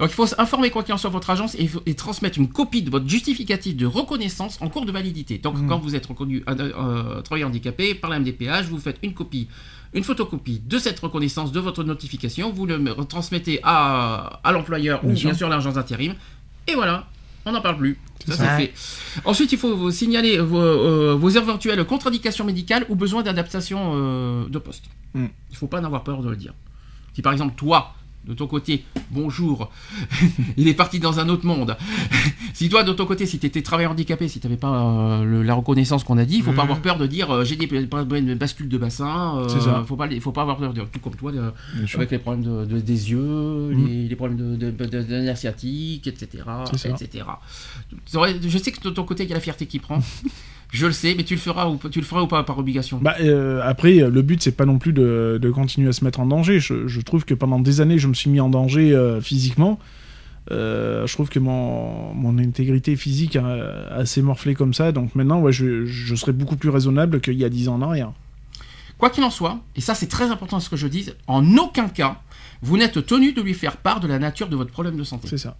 Donc, 0.00 0.08
il 0.10 0.14
faut 0.14 0.26
informer 0.38 0.70
quoi 0.70 0.82
qu'il 0.82 0.92
en 0.92 0.98
soit 0.98 1.10
votre 1.10 1.30
agence 1.30 1.54
et, 1.54 1.70
et 1.86 1.94
transmettre 1.94 2.36
une 2.38 2.48
copie 2.48 2.82
de 2.82 2.90
votre 2.90 3.08
justificatif 3.08 3.76
de 3.76 3.86
reconnaissance 3.86 4.58
en 4.60 4.68
cours 4.68 4.84
de 4.84 4.90
validité. 4.90 5.38
Donc, 5.38 5.56
Mhm. 5.56 5.68
quand 5.68 5.78
vous 5.78 5.94
êtes 5.94 6.06
reconnu 6.06 6.42
travailleur 7.22 7.48
handicapé 7.48 7.94
par 7.94 8.10
la 8.10 8.18
MDPH, 8.18 8.64
vous 8.70 8.78
faites 8.78 8.98
une 9.04 9.14
copie 9.14 9.46
une 9.96 10.04
photocopie 10.04 10.60
de 10.64 10.78
cette 10.78 11.00
reconnaissance 11.00 11.52
de 11.52 11.58
votre 11.60 11.82
notification, 11.82 12.52
vous 12.52 12.66
le 12.66 12.78
transmettez 13.08 13.60
à, 13.62 14.40
à 14.44 14.52
l'employeur 14.52 15.04
ou 15.04 15.12
Bien 15.12 15.34
sûr. 15.34 15.48
l'agence 15.48 15.74
d'intérim, 15.74 16.14
et 16.66 16.74
voilà, 16.74 17.06
on 17.44 17.52
n'en 17.52 17.60
parle 17.60 17.78
plus. 17.78 17.98
Ça, 18.26 18.34
ça. 18.34 18.44
c'est 18.58 18.66
fait. 18.66 18.74
Ensuite, 19.24 19.52
il 19.52 19.58
faut 19.58 19.74
vous 19.76 19.90
signaler 19.90 20.38
vos, 20.38 20.58
euh, 20.60 21.14
vos 21.18 21.28
éventuelles 21.30 21.84
contre-indications 21.84 22.44
médicales 22.44 22.84
ou 22.88 22.96
besoins 22.96 23.22
d'adaptation 23.22 23.92
euh, 23.94 24.48
de 24.48 24.58
poste. 24.58 24.84
Mm. 25.14 25.24
Il 25.24 25.52
ne 25.52 25.56
faut 25.56 25.68
pas 25.68 25.80
en 25.80 25.84
avoir 25.84 26.04
peur 26.04 26.22
de 26.22 26.28
le 26.28 26.36
dire. 26.36 26.52
Si 27.14 27.22
par 27.22 27.32
exemple, 27.32 27.54
toi, 27.56 27.94
de 28.26 28.34
ton 28.34 28.46
côté, 28.46 28.84
bonjour, 29.10 29.70
il 30.56 30.66
est 30.68 30.74
parti 30.74 30.98
dans 30.98 31.20
un 31.20 31.28
autre 31.28 31.46
monde. 31.46 31.76
si 32.54 32.68
toi, 32.68 32.82
de 32.82 32.92
ton 32.92 33.06
côté, 33.06 33.24
si 33.26 33.38
tu 33.38 33.46
étais 33.46 33.62
travailleur 33.62 33.92
handicapé, 33.92 34.26
si 34.28 34.40
tu 34.40 34.46
n'avais 34.46 34.58
pas 34.58 34.68
euh, 35.20 35.24
le- 35.24 35.42
la 35.42 35.54
reconnaissance 35.54 36.02
qu'on 36.04 36.18
a 36.18 36.24
dit, 36.24 36.36
il 36.38 36.42
faut 36.42 36.50
pas 36.52 36.56
Mhm. 36.64 36.70
avoir 36.70 36.80
peur 36.80 36.98
de 36.98 37.06
dire 37.06 37.30
euh, 37.30 37.44
j'ai 37.44 37.56
des 37.56 37.66
problèmes 37.66 38.26
de 38.26 38.78
bassin. 38.78 39.38
euh, 39.38 39.48
ça. 39.48 39.84
Faut 39.86 39.96
pas, 39.96 40.08
faut 40.20 40.32
pas 40.32 40.42
avoir 40.42 40.56
peur 40.56 40.70
de 40.70 40.74
dire 40.80 40.88
tout 40.92 40.98
comme 41.00 41.14
toi, 41.14 41.32
avec 41.94 42.10
les 42.10 42.18
problèmes 42.18 42.42
de, 42.44 42.64
de- 42.64 42.80
des 42.80 43.10
yeux, 43.10 43.18
Mhm. 43.72 43.86
les, 43.86 44.08
les 44.08 44.16
problèmes 44.16 44.56
de, 44.56 45.34
sciatiques, 45.36 46.06
etc. 46.06 46.42
Etc. 46.84 47.24
Vrai, 48.12 48.36
Je 48.42 48.58
sais 48.58 48.72
que 48.72 48.80
de 48.82 48.90
ton 48.90 49.04
côté, 49.04 49.22
il 49.24 49.28
y 49.28 49.32
a 49.32 49.36
la 49.36 49.40
fierté 49.40 49.66
qui 49.66 49.78
prend. 49.78 50.00
Je 50.72 50.86
le 50.86 50.92
sais, 50.92 51.14
mais 51.16 51.24
tu 51.24 51.34
le 51.34 51.40
feras 51.40 51.68
ou, 51.68 51.78
tu 51.90 52.00
le 52.00 52.04
feras 52.04 52.22
ou 52.22 52.26
pas 52.26 52.42
par 52.42 52.58
obligation 52.58 52.98
Bah, 53.00 53.14
euh, 53.20 53.60
après, 53.64 54.02
euh, 54.02 54.10
le 54.10 54.22
but, 54.22 54.42
c'est 54.42 54.52
pas 54.52 54.66
non 54.66 54.78
plus 54.78 54.92
de, 54.92 55.38
de 55.40 55.50
continuer 55.50 55.88
à 55.88 55.92
se 55.92 56.04
mettre 56.04 56.20
en 56.20 56.26
danger. 56.26 56.58
Je, 56.60 56.86
je 56.86 57.00
trouve 57.00 57.24
que 57.24 57.34
pendant 57.34 57.60
des 57.60 57.80
années, 57.80 57.98
je 57.98 58.08
me 58.08 58.14
suis 58.14 58.30
mis 58.30 58.40
en 58.40 58.48
danger 58.48 58.92
euh, 58.92 59.20
physiquement. 59.20 59.78
Euh, 60.52 61.06
je 61.06 61.12
trouve 61.12 61.28
que 61.28 61.38
mon, 61.38 62.14
mon 62.14 62.38
intégrité 62.38 62.94
physique 62.96 63.36
a, 63.36 63.44
a 63.46 63.94
assez 63.96 64.22
morflé 64.22 64.54
comme 64.54 64.74
ça. 64.74 64.92
Donc 64.92 65.14
maintenant, 65.14 65.40
ouais, 65.40 65.52
je, 65.52 65.86
je 65.86 66.14
serais 66.14 66.32
beaucoup 66.32 66.56
plus 66.56 66.68
raisonnable 66.68 67.20
qu'il 67.20 67.34
y 67.34 67.44
a 67.44 67.48
10 67.48 67.68
ans 67.68 67.74
en 67.76 67.82
arrière. 67.82 68.12
Quoi 68.98 69.10
qu'il 69.10 69.24
en 69.24 69.30
soit, 69.30 69.58
et 69.74 69.82
ça 69.82 69.94
c'est 69.94 70.06
très 70.06 70.30
important 70.30 70.58
ce 70.58 70.70
que 70.70 70.76
je 70.76 70.86
dise, 70.86 71.16
en 71.26 71.56
aucun 71.58 71.88
cas, 71.88 72.22
vous 72.62 72.78
n'êtes 72.78 73.04
tenu 73.04 73.32
de 73.32 73.42
lui 73.42 73.52
faire 73.52 73.76
part 73.76 74.00
de 74.00 74.08
la 74.08 74.18
nature 74.18 74.48
de 74.48 74.56
votre 74.56 74.70
problème 74.70 74.96
de 74.96 75.04
santé. 75.04 75.28
C'est 75.28 75.36
ça. 75.36 75.58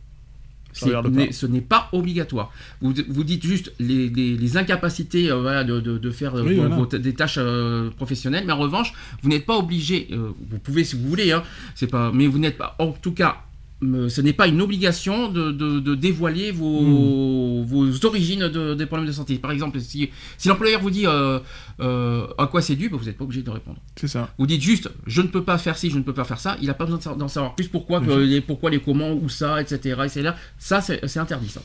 Ce 1.33 1.47
n'est 1.47 1.61
pas 1.61 1.89
obligatoire. 1.93 2.53
Vous, 2.81 2.95
vous 3.09 3.25
dites 3.25 3.45
juste 3.47 3.73
les, 3.79 4.09
les- 4.09 4.37
les 4.37 4.57
incapacités 4.57 5.31
euh, 5.31 5.41
voilà, 5.41 5.65
de, 5.65 5.81
de- 5.81 5.99
de 5.99 6.11
faire 6.11 6.35
euh, 6.37 6.43
Oui, 6.43 6.55
vos- 6.55 6.61
voilà. 6.63 6.77
vos 6.77 6.87
t- 6.87 6.99
des 6.99 7.15
tâches 7.15 7.39
euh, 7.39 7.91
professionnelles, 7.91 8.45
mais 8.47 8.53
en 8.53 8.59
revanche, 8.59 8.93
vous 9.23 9.29
n'êtes 9.29 9.47
pas 9.47 9.57
obligé. 9.57 10.09
euh, 10.13 10.31
vous 10.51 10.59
pouvez 10.59 10.85
si 10.85 10.97
vous 10.97 11.09
voulez, 11.09 11.33
hein, 11.33 11.43
c'est 11.75 11.87
pas, 11.87 12.11
mais 12.13 12.27
vous 12.27 12.39
n'êtes 12.39 12.59
pas. 12.59 12.75
En 12.79 12.93
tout 12.93 13.13
cas, 13.13 13.37
ce 13.83 14.21
n'est 14.23 14.33
pas 14.33 14.47
une 14.49 14.63
obligation 14.63 15.31
de, 15.31 15.53
de- 15.53 15.81
de 15.81 15.95
dévoiler 15.95 16.51
vos, 16.51 16.81
Hmm. 16.81 17.63
vos 17.65 18.05
origines 18.07 18.49
de- 18.49 18.75
des 18.75 18.87
problèmes 18.87 19.07
de 19.07 19.13
santé. 19.13 19.37
Par 19.39 19.51
exemple, 19.53 19.79
si, 19.81 20.09
si 20.39 20.49
l'employeur 20.49 20.81
vous 20.81 20.91
dit 20.91 21.07
euh, 21.07 21.39
euh, 21.81 22.27
à 22.39 22.47
quoi 22.47 22.63
c'est 22.63 22.75
dû, 22.77 22.89
ben, 22.89 22.97
vous 22.97 23.05
n'êtes 23.05 23.19
pas 23.19 23.25
obligé 23.25 23.43
de 23.43 23.51
répondre. 23.51 23.79
C'est 23.97 24.09
ça. 24.09 24.31
Vous 24.39 24.47
dites 24.47 24.63
juste, 24.63 24.91
je 25.07 25.21
ne 25.21 25.27
peux 25.29 25.43
pas 25.45 25.59
faire 25.59 25.77
ci, 25.77 25.91
je 25.91 25.99
ne 25.99 26.03
peux 26.03 26.15
pas 26.15 26.25
faire 26.25 26.41
ça. 26.41 26.57
Il 26.63 26.69
n'a 26.69 26.75
pas 26.75 26.87
besoin 26.87 27.15
d'en 27.17 27.29
savoir 27.29 27.55
plus. 27.55 27.69
Pourquoi, 27.69 28.01
que 28.01 28.11
les, 28.13 28.41
pourquoi 28.41 28.71
les 28.71 28.81
comment, 28.81 29.13
où 29.13 29.29
ça, 29.29 29.61
etc. 29.61 29.97
etc. 30.05 30.31
Ça, 30.59 30.81
c'est 30.81 31.07
c'est 31.07 31.19
interdit, 31.21 31.49
ça. 31.51 31.61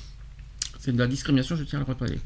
C'est 0.79 0.91
de 0.91 0.97
la 0.99 1.07
discrimination, 1.07 1.55
je 1.55 1.63
tiens 1.63 1.79
à 1.79 1.83
le 1.83 1.87
rappeler. 1.87 2.17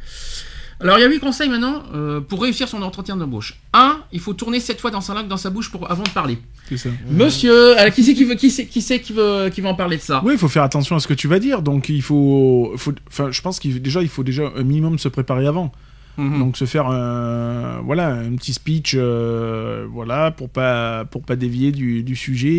Alors, 0.80 0.98
il 0.98 1.02
y 1.02 1.04
a 1.06 1.08
huit 1.08 1.20
conseils 1.20 1.50
maintenant 1.50 1.84
euh, 1.94 2.20
pour 2.20 2.42
réussir 2.42 2.68
son 2.68 2.82
entretien 2.82 3.16
d'embauche. 3.16 3.58
Un, 3.74 4.00
il 4.12 4.20
faut 4.20 4.34
tourner 4.34 4.60
sept 4.60 4.82
fois 4.82 4.92
dans 4.92 5.02
sa 5.02 5.14
langue, 5.14 5.28
dans 5.28 5.38
sa 5.38 5.50
bouche 5.50 5.72
pour, 5.72 5.90
avant 5.90 6.04
de 6.04 6.10
parler. 6.10 6.38
C'est 6.68 6.78
ça. 6.78 6.90
Monsieur, 7.10 7.78
alors, 7.78 7.94
qui 7.94 8.04
c'est 8.04 8.14
qui 8.14 8.26
veut, 8.26 8.36
qui 8.36 8.52
c'est, 8.52 8.66
qui 8.66 8.82
c'est 8.82 9.00
qui 9.00 9.14
veut, 9.14 9.50
qui 9.54 9.62
veut 9.62 9.70
en 9.70 9.76
parler 9.76 9.98
de 9.98 10.02
ça? 10.02 10.22
Oui, 10.26 10.34
il 10.34 10.40
faut 10.40 10.50
faire 10.50 10.64
attention 10.64 10.96
à 10.96 11.00
ce 11.00 11.08
que 11.08 11.14
tu 11.14 11.28
vas 11.28 11.40
dire. 11.40 11.62
Donc 11.62 11.90
il 11.90 12.02
faut, 12.02 12.74
faut 12.76 12.94
enfin, 13.08 13.32
je 13.32 13.42
pense 13.42 13.60
qu'il 13.60 13.82
déjà 13.82 14.02
il 14.02 14.10
faut 14.10 14.24
déjà 14.24 14.52
un 14.56 14.64
minimum 14.64 15.00
se 15.00 15.08
préparer 15.08 15.48
avant. 15.48 15.72
Mhm. 16.18 16.40
Donc 16.40 16.58
se 16.58 16.66
faire 16.66 16.88
un, 16.88 17.82
voilà, 17.82 18.10
un 18.14 18.36
petit 18.36 18.54
speech, 18.54 18.94
euh, 18.98 19.86
voilà, 19.92 20.32
pour 20.32 20.50
pas, 20.50 21.06
pour 21.06 21.24
pas 21.24 21.36
dévier 21.36 21.72
du, 21.72 22.04
du 22.04 22.16
sujet 22.16 22.54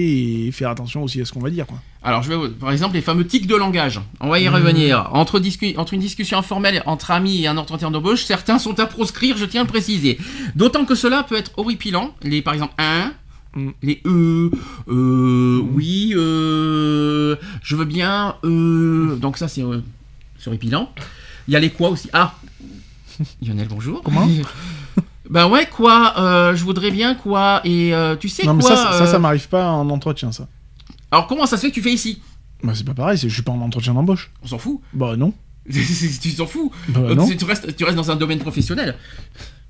et 0.47 0.51
faire 0.53 0.71
attention 0.71 1.03
aussi 1.03 1.21
à 1.21 1.25
ce 1.25 1.33
qu'on 1.33 1.41
va 1.41 1.51
dire, 1.51 1.67
quoi. 1.67 1.79
Alors, 2.03 2.23
je 2.23 2.33
vais, 2.33 2.49
par 2.51 2.71
exemple, 2.71 2.95
les 2.95 3.01
fameux 3.01 3.27
tics 3.27 3.49
de 3.49 3.57
langage. 3.57 4.01
On 4.21 4.29
va 4.29 4.39
y 4.39 4.49
revenir. 4.49 5.09
Entre, 5.13 5.41
discu- 5.41 5.77
entre 5.77 5.93
une 5.95 6.01
discussion 6.01 6.39
informelle 6.39 6.81
entre 6.87 7.11
amis 7.11 7.43
et 7.43 7.47
un 7.49 7.57
entretien 7.57 7.91
d'embauche, 7.91 8.23
certains 8.25 8.61
sont 8.61 8.79
à 8.79 8.87
proscrire, 8.87 9.37
je 9.37 9.45
tiens 9.45 9.63
à 9.63 9.65
le 9.65 9.69
préciser. 9.69 10.17
D'autant 10.55 10.85
que 10.85 10.95
cela 10.95 11.25
peut 11.25 11.37
être 11.37 11.51
horripilant. 11.57 12.15
Les, 12.23 12.43
par 12.43 12.55
exemple, 12.55 12.75
un, 12.79 13.13
Mm. 13.55 13.71
les 13.83 14.03
euh, 14.07 14.51
euh, 14.89 15.63
oui, 15.73 16.13
euh, 16.15 17.37
je 17.63 17.75
veux 17.75 17.87
bien, 17.87 18.35
euh. 18.45 19.17
Donc, 19.17 19.39
ça, 19.39 19.49
c'est 19.49 19.63
euh, 19.63 19.81
c'est 20.39 20.49
horripilant. 20.49 20.91
Il 21.49 21.55
y 21.55 21.57
a 21.57 21.61
les 21.61 21.71
quoi 21.71 21.89
aussi. 21.89 22.11
Ah 22.13 22.35
Lionel, 23.43 23.69
bonjour. 23.69 24.03
Comment 24.03 24.29
Ben 25.29 25.49
ouais, 25.49 25.67
quoi 25.67 26.15
euh, 26.19 26.55
Je 26.55 26.63
voudrais 26.65 26.91
bien 26.91 27.15
quoi 27.15 27.61
Et 27.65 27.93
euh, 27.95 28.17
tu 28.17 28.29
sais 28.29 28.45
non, 28.45 28.55
mais 28.55 28.63
quoi 28.63 28.77
ça, 28.77 28.83
ça, 28.93 28.93
ça, 28.99 29.05
euh, 29.05 29.07
ça 29.07 29.19
m'arrive 29.19 29.49
pas 29.49 29.71
en 29.71 29.89
entretien, 29.91 30.33
ça. 30.33 30.47
Alors, 31.11 31.27
comment 31.27 31.47
ça 31.47 31.57
se 31.57 31.63
fait 31.63 31.69
que 31.71 31.75
tu 31.75 31.83
fais 31.83 31.93
ici? 31.93 32.21
Bah, 32.63 32.73
c'est 32.75 32.85
pas 32.85 32.95
pareil, 32.95 33.19
c'est- 33.19 33.29
je 33.29 33.35
suis 33.35 33.43
pas 33.43 33.53
en 33.53 33.61
entretien 33.61 33.95
d'embauche. 33.95 34.31
On 34.43 34.47
s'en 34.47 34.59
fout. 34.59 34.81
Bah, 34.93 35.17
non. 35.17 35.33
tu 36.23 36.35
t'en 36.35 36.47
fous. 36.47 36.71
Bah, 36.89 37.15
non. 37.15 37.27
tu, 37.29 37.45
restes, 37.45 37.75
tu 37.77 37.85
restes 37.85 37.97
dans 37.97 38.11
un 38.11 38.17
domaine 38.17 38.39
professionnel. 38.39 38.97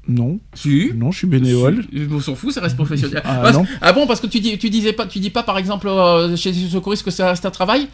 Non. 0.09 0.39
Si. 0.55 0.93
Non, 0.95 1.11
je 1.11 1.19
suis 1.19 1.27
bénévole. 1.27 1.85
Si. 1.93 2.07
On 2.11 2.21
s'en 2.21 2.35
fout, 2.35 2.53
ça 2.53 2.61
reste 2.61 2.77
professionnel. 2.77 3.23
Ah, 3.25 3.41
Parce- 3.43 3.57
non. 3.57 3.67
ah 3.81 3.93
bon, 3.93 4.07
parce 4.07 4.21
que 4.21 4.27
tu 4.27 4.41
dis, 4.41 4.59
tu 4.59 4.71
disais 4.71 4.93
pas, 4.93 5.07
tu 5.07 5.19
dis 5.19 5.31
pas 5.31 5.43
par 5.43 5.59
exemple 5.59 5.89
euh, 5.89 6.37
chez 6.37 6.53
les 6.53 6.69
secouristes 6.69 7.03
que 7.05 7.23
reste 7.23 7.47
un 7.47 7.51
travail, 7.51 7.89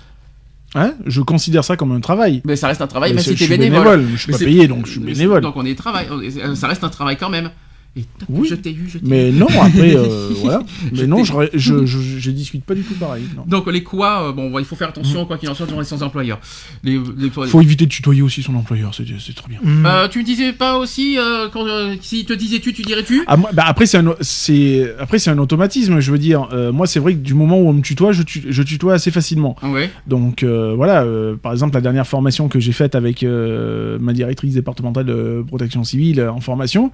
Hein? 0.74 0.94
Je 1.06 1.20
considère 1.20 1.64
ça 1.64 1.76
comme 1.76 1.92
un 1.92 2.00
travail. 2.00 2.40
mais 2.44 2.56
ça 2.56 2.68
reste 2.68 2.80
un 2.80 2.86
travail 2.86 3.10
Mais 3.10 3.16
même 3.16 3.24
si 3.24 3.30
t'es 3.30 3.36
je 3.36 3.44
suis 3.44 3.56
bénévole. 3.56 4.06
Je 4.12 4.16
suis 4.16 4.32
Mais 4.32 4.38
pas 4.38 4.44
payé, 4.44 4.68
donc 4.68 4.86
je 4.86 4.92
suis 4.92 5.00
bénévole. 5.00 5.42
Donc 5.42 5.56
on 5.56 5.64
est 5.64 5.74
travail, 5.76 6.06
euh, 6.10 6.54
ça 6.54 6.68
reste 6.68 6.84
un 6.84 6.88
travail 6.88 7.16
quand 7.16 7.30
même. 7.30 7.50
Et 7.94 8.04
Oui. 8.30 8.48
je 8.48 8.54
t'ai 8.54 8.72
eu, 8.72 8.86
je 8.88 8.96
t'ai 8.98 9.04
eu. 9.04 9.08
Mais 9.08 9.30
non, 9.30 9.46
après, 9.60 9.94
euh, 9.94 10.30
voilà. 10.36 10.62
Je 10.92 11.02
Mais 11.02 11.06
non, 11.06 11.24
je, 11.24 11.32
je, 11.52 11.84
je, 11.84 11.98
je 12.18 12.30
discute 12.30 12.64
pas 12.64 12.74
du 12.74 12.82
tout 12.82 12.94
pareil. 12.94 13.24
non. 13.36 13.44
Donc 13.46 13.70
les 13.70 13.82
quoi, 13.82 14.28
euh, 14.28 14.32
bon, 14.32 14.58
il 14.58 14.64
faut 14.64 14.76
faire 14.76 14.88
attention 14.88 15.26
quoi 15.26 15.36
qu'il 15.36 15.48
en 15.50 15.54
soit 15.54 15.66
dans 15.66 15.78
les 15.78 15.84
sans 15.84 16.02
employeurs. 16.02 16.40
Les, 16.84 16.98
les- 17.18 17.28
Faut 17.30 17.60
éviter 17.60 17.84
de 17.84 17.90
tutoyer 17.90 18.22
aussi 18.22 18.42
son 18.42 18.54
employeur, 18.54 18.94
c'est 18.94 19.04
c'est 19.20 19.34
très 19.34 19.48
bien. 19.48 19.58
Euh, 19.84 20.08
tu 20.08 20.20
me 20.20 20.24
disais 20.24 20.54
pas 20.54 20.78
aussi 20.78 21.18
euh, 21.18 21.48
quand 21.52 21.66
euh, 21.66 21.94
s'il 22.00 22.24
te 22.24 22.32
disait 22.32 22.60
tu, 22.60 22.72
tu 22.72 22.80
dirais 22.82 23.04
tu 23.04 23.24
Ah, 23.26 23.36
moi- 23.36 23.50
bah, 23.52 23.64
après, 23.66 23.84
c'est 23.84 23.98
un, 23.98 24.14
c'est 24.22 24.94
après 24.98 25.18
c'est 25.18 25.30
un 25.30 25.38
automatisme. 25.38 26.00
Je 26.00 26.10
veux 26.12 26.18
dire, 26.18 26.48
Euh, 26.52 26.72
moi, 26.72 26.86
c'est 26.86 26.98
vrai 27.00 27.12
que 27.12 27.18
du 27.20 27.34
moment 27.34 27.58
où 27.60 27.68
on 27.68 27.72
me 27.74 27.82
tutoie, 27.82 28.12
je, 28.12 28.22
tu- 28.22 28.44
je 28.48 28.62
tutoie 28.62 28.94
assez 28.94 29.10
facilement. 29.10 29.54
Ouais. 29.62 29.90
Donc 30.06 30.42
euh, 30.42 30.72
voilà, 30.74 31.02
euh, 31.02 31.36
par 31.36 31.52
exemple, 31.52 31.74
la 31.74 31.80
dernière 31.82 32.06
formation 32.06 32.48
que 32.48 32.58
j'ai 32.58 32.72
faite 32.72 32.94
avec 32.94 33.22
euh, 33.22 33.98
ma 34.00 34.12
directrice 34.14 34.54
départementale 34.54 35.04
de 35.06 35.44
protection 35.46 35.84
civile 35.84 36.22
en 36.22 36.40
formation, 36.40 36.90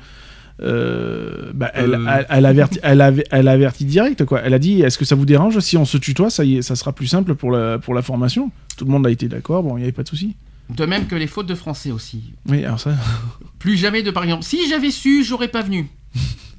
euh, 0.61 1.51
bah, 1.55 1.71
elle, 1.75 1.95
Euh. 1.95 2.07
elle, 2.09 2.27
elle 2.31 2.47
avertit, 2.47 2.79
elle, 2.83 3.01
avait- 3.01 3.25
elle 3.31 3.49
avertit 3.49 3.85
direct 3.85 4.25
quoi. 4.25 4.41
Elle 4.45 4.55
a 4.55 4.59
dit 4.59 4.83
est-ce 4.83 4.99
que 4.99 5.05
ça 5.05 5.15
vous 5.15 5.27
dérange 5.27 5.59
si 5.61 5.77
on 5.77 5.85
se 5.85 5.97
tutoie 5.99 6.31
Ça 6.31 6.45
y 6.45 6.57
est, 6.57 6.63
ça 6.63 6.77
sera 6.77 6.93
plus 6.93 7.07
simple 7.07 7.35
pour 7.35 7.51
la 7.51 7.79
pour 7.79 7.95
la 7.95 8.03
formation. 8.03 8.51
Tout 8.77 8.85
le 8.85 8.91
monde 8.91 9.07
a 9.07 9.11
été 9.11 9.29
d'accord. 9.29 9.63
Bon, 9.63 9.77
il 9.77 9.81
n'y 9.81 9.85
avait 9.85 9.93
pas 9.93 10.03
de 10.03 10.09
souci. 10.09 10.37
De 10.75 10.85
même 10.85 11.07
que 11.07 11.15
les 11.15 11.27
fautes 11.27 11.47
de 11.47 11.55
français 11.55 11.91
aussi. 11.91 12.35
Oui, 12.49 12.65
alors 12.65 12.79
ça, 12.79 12.91
Plus 13.59 13.77
jamais 13.77 14.03
de 14.03 14.11
par 14.11 14.25
exemple. 14.25 14.45
Si 14.45 14.69
j'avais 14.69 14.91
su, 14.91 15.25
j'aurais 15.25 15.49
pas 15.49 15.63
venu. 15.63 15.87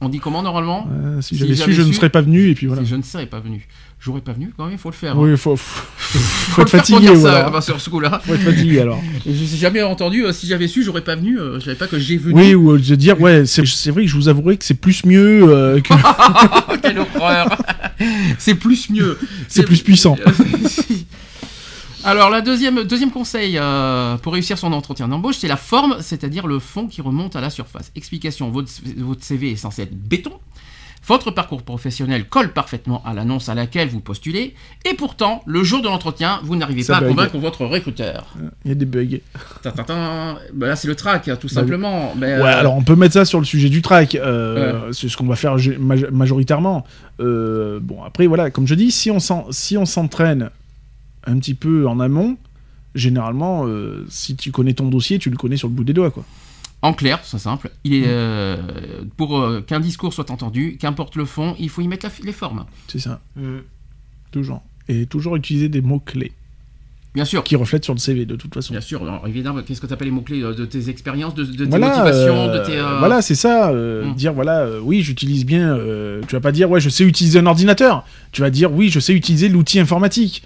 On 0.02 0.08
dit 0.10 0.20
comment 0.20 0.42
normalement? 0.42 0.88
Euh, 0.92 1.22
si, 1.22 1.30
Si 1.36 1.38
j'avais 1.38 1.54
j'avais 1.56 1.72
su, 1.74 1.78
je 1.78 1.82
ne 1.82 1.88
su- 1.88 1.94
serais 1.96 2.10
pas 2.10 2.22
venu 2.22 2.50
et 2.50 2.56
puis 2.56 2.68
voilà. 2.68 2.82
Si 2.84 2.88
je 2.88 2.96
ne 2.96 3.02
serais 3.04 3.26
pas 3.26 3.40
venu. 3.42 3.68
J'aurais 4.02 4.22
pas 4.22 4.32
venu 4.32 4.54
quand 4.56 4.64
même, 4.64 4.74
il 4.74 4.78
faut 4.80 4.90
le 4.90 4.96
faire. 4.96 5.12
hein. 5.14 5.20
Oui, 5.20 5.36
faut, 5.38 5.58
faut, 5.58 6.20
Faut 6.20 6.62
être 6.64 6.70
fatigué, 6.70 7.10
ou 7.10 7.22
ça, 7.24 7.48
alors. 7.48 7.62
sur 7.62 7.82
ce 7.82 7.90
coup-là. 7.90 8.22
Faut 8.26 8.34
être 8.34 8.44
fatigué 8.44 8.80
alors. 8.80 9.02
Je 9.26 9.32
n'ai 9.32 9.46
jamais 9.58 9.82
entendu, 9.84 10.26
euh, 10.26 10.32
si 10.32 10.48
j'avais 10.48 10.70
su, 10.70 10.84
j'aurais 10.84 11.04
pas 11.04 11.16
venu, 11.18 11.38
euh, 11.38 11.60
je 11.60 11.66
savais 11.66 11.76
pas 11.76 11.88
que 11.88 12.00
j'ai 12.00 12.16
venu. 12.18 12.34
Oui, 12.34 12.56
ou 12.56 12.78
de 12.78 12.96
dire, 12.96 13.20
ouais, 13.20 13.46
c'est 13.46 13.62
vrai 13.92 14.04
que 14.04 14.08
je 14.08 14.16
vous 14.16 14.30
avouerai 14.30 14.56
que 14.56 14.64
c'est 14.64 14.74
plus 14.80 15.04
mieux, 15.06 15.44
euh, 15.50 15.82
que 15.82 15.94
quelle 16.82 17.00
horreur 17.00 17.62
C'est 18.38 18.56
plus 18.56 18.90
mieux. 18.90 19.20
c'est 19.50 19.64
plus 19.64 19.82
puissant. 19.82 20.16
Alors, 22.06 22.30
la 22.30 22.40
deuxième, 22.40 22.84
deuxième 22.86 23.12
conseil 23.12 23.58
euh, 23.58 24.16
pour 24.18 24.32
réussir 24.34 24.58
son 24.58 24.72
entretien 24.72 25.10
d'embauche, 25.10 25.36
c'est 25.40 25.50
la 25.50 25.58
forme, 25.58 25.98
c'est-à-dire 26.00 26.48
le 26.48 26.60
fond 26.60 26.88
qui 26.88 27.02
remonte 27.02 27.36
à 27.36 27.42
la 27.42 27.50
surface. 27.50 27.92
Explication 27.98 28.50
votre, 28.50 28.72
votre 28.98 29.24
CV 29.24 29.52
est 29.52 29.56
censé 29.58 29.82
être 29.82 29.94
béton. 29.94 30.32
Votre 31.10 31.32
parcours 31.32 31.64
professionnel 31.64 32.26
colle 32.30 32.54
parfaitement 32.54 33.04
à 33.04 33.16
l'annonce 33.16 33.50
à 33.50 33.56
laquelle 33.56 33.90
vous 33.90 34.00
postulez, 34.00 34.54
et 34.86 34.94
pourtant, 34.94 35.42
le 35.48 35.64
jour 35.64 35.82
de 35.82 35.88
l'entretien, 35.88 36.40
vous 36.44 36.56
n'arrivez 36.56 36.84
pas 36.84 36.98
à 36.98 37.02
convaincre 37.02 37.40
votre 37.40 37.66
recruteur. 37.66 38.28
Il 38.64 38.70
y 38.70 38.72
a 38.72 38.76
des 38.76 38.86
bugs. 38.86 39.18
Tintintin. 39.64 40.38
Bah 40.54 40.68
là, 40.68 40.76
c'est 40.76 40.88
le 40.88 40.94
track, 40.94 41.24
tout 41.40 41.48
Bah, 41.48 41.54
simplement. 41.54 42.14
Mais, 42.16 42.36
Ouais, 42.36 42.42
euh, 42.42 42.60
alors 42.60 42.76
on 42.76 42.84
peut 42.84 42.96
mettre 42.96 43.16
ça 43.16 43.26
sur 43.26 43.40
le 43.40 43.46
sujet 43.46 43.70
du 43.70 43.82
track. 43.82 44.14
euh, 44.14 44.92
C'est 44.92 45.10
ce 45.10 45.18
qu'on 45.18 45.26
va 45.26 45.36
faire 45.36 45.56
majoritairement. 46.12 46.86
Euh, 47.20 47.80
bon, 47.82 48.04
après, 48.04 48.28
voilà, 48.28 48.52
comme 48.52 48.68
je 48.68 48.76
dis, 48.76 48.92
si 48.92 49.10
on 49.10 49.18
si 49.50 49.78
s'entraîne 49.86 50.52
un 51.26 51.40
petit 51.40 51.56
peu 51.56 51.88
en 51.88 52.00
amont, 52.00 52.38
généralement, 52.94 53.66
si 54.10 54.36
tu 54.36 54.52
connais 54.52 54.74
ton 54.74 54.90
dossier, 54.90 55.18
tu 55.18 55.32
le 55.32 55.38
connais 55.38 55.58
sur 55.58 55.70
le 55.70 55.74
bout 55.74 55.84
des 55.84 55.94
doigts, 55.94 56.12
quoi. 56.12 56.24
En 56.82 56.94
clair, 56.94 57.20
c'est 57.24 57.40
simple. 57.40 57.72
Il 57.84 57.94
est 57.94 58.04
euh, 58.08 58.56
pour 59.18 59.38
euh, 59.40 59.60
qu'un 59.62 59.80
discours 59.82 60.14
soit 60.14 60.32
entendu, 60.32 60.78
qu'importe 60.80 61.16
le 61.18 61.26
fond, 61.26 61.56
il 61.60 61.70
faut 61.70 61.82
y 61.82 61.88
mettre 61.88 62.06
la- 62.06 62.26
les 62.26 62.32
formes. 62.32 62.66
C'est 62.88 63.00
ça, 63.00 63.20
Mm. 63.36 63.58
toujours. 64.32 64.62
Et 64.88 65.06
toujours 65.06 65.36
utiliser 65.36 65.68
des 65.70 65.82
mots-clés 65.82 66.32
Bien 67.14 67.26
sûr. 67.26 67.44
qui 67.44 67.56
reflètent 67.56 67.84
sur 67.84 67.94
le 67.94 68.00
CV, 68.00 68.26
de 68.26 68.36
toute 68.36 68.54
façon. 68.54 68.72
Bien 68.74 68.82
sûr. 68.82 69.02
Alors, 69.04 69.28
évidemment, 69.28 69.62
qu'est-ce 69.62 69.82
que 69.82 69.88
tu 69.88 69.94
appelles 69.94 70.08
les 70.08 70.14
mots 70.14 70.22
clés 70.22 70.40
de 70.42 70.66
tes 70.66 70.90
expériences, 70.90 71.36
de, 71.36 71.44
de 71.44 71.66
tes 71.66 71.70
Voilà, 71.70 71.90
motivations, 71.90 72.50
euh, 72.50 72.60
de 72.60 72.66
tes. 72.66 72.78
euh, 72.80 72.98
voilà, 73.00 73.22
c'est 73.22 73.36
ça. 73.36 73.70
euh, 73.72 74.06
Hmm. 74.06 74.16
Dire 74.16 74.34
voilà, 74.34 74.60
euh, 74.62 74.80
oui, 74.82 75.02
j'utilise 75.02 75.46
bien. 75.46 75.76
euh, 75.76 76.22
tu 76.28 76.36
vas 76.36 76.42
pas 76.42 76.52
dire 76.54 76.70
ouais, 76.72 76.80
je 76.80 76.90
sais 76.90 77.04
utiliser 77.04 77.40
un 77.40 77.46
ordinateur. 77.46 78.06
Tu 78.32 78.42
vas 78.42 78.50
dire 78.50 78.72
oui, 78.72 78.90
je 78.90 79.00
sais 79.02 79.14
utiliser 79.14 79.50
l'outil 79.50 79.80
informatique. 79.80 80.44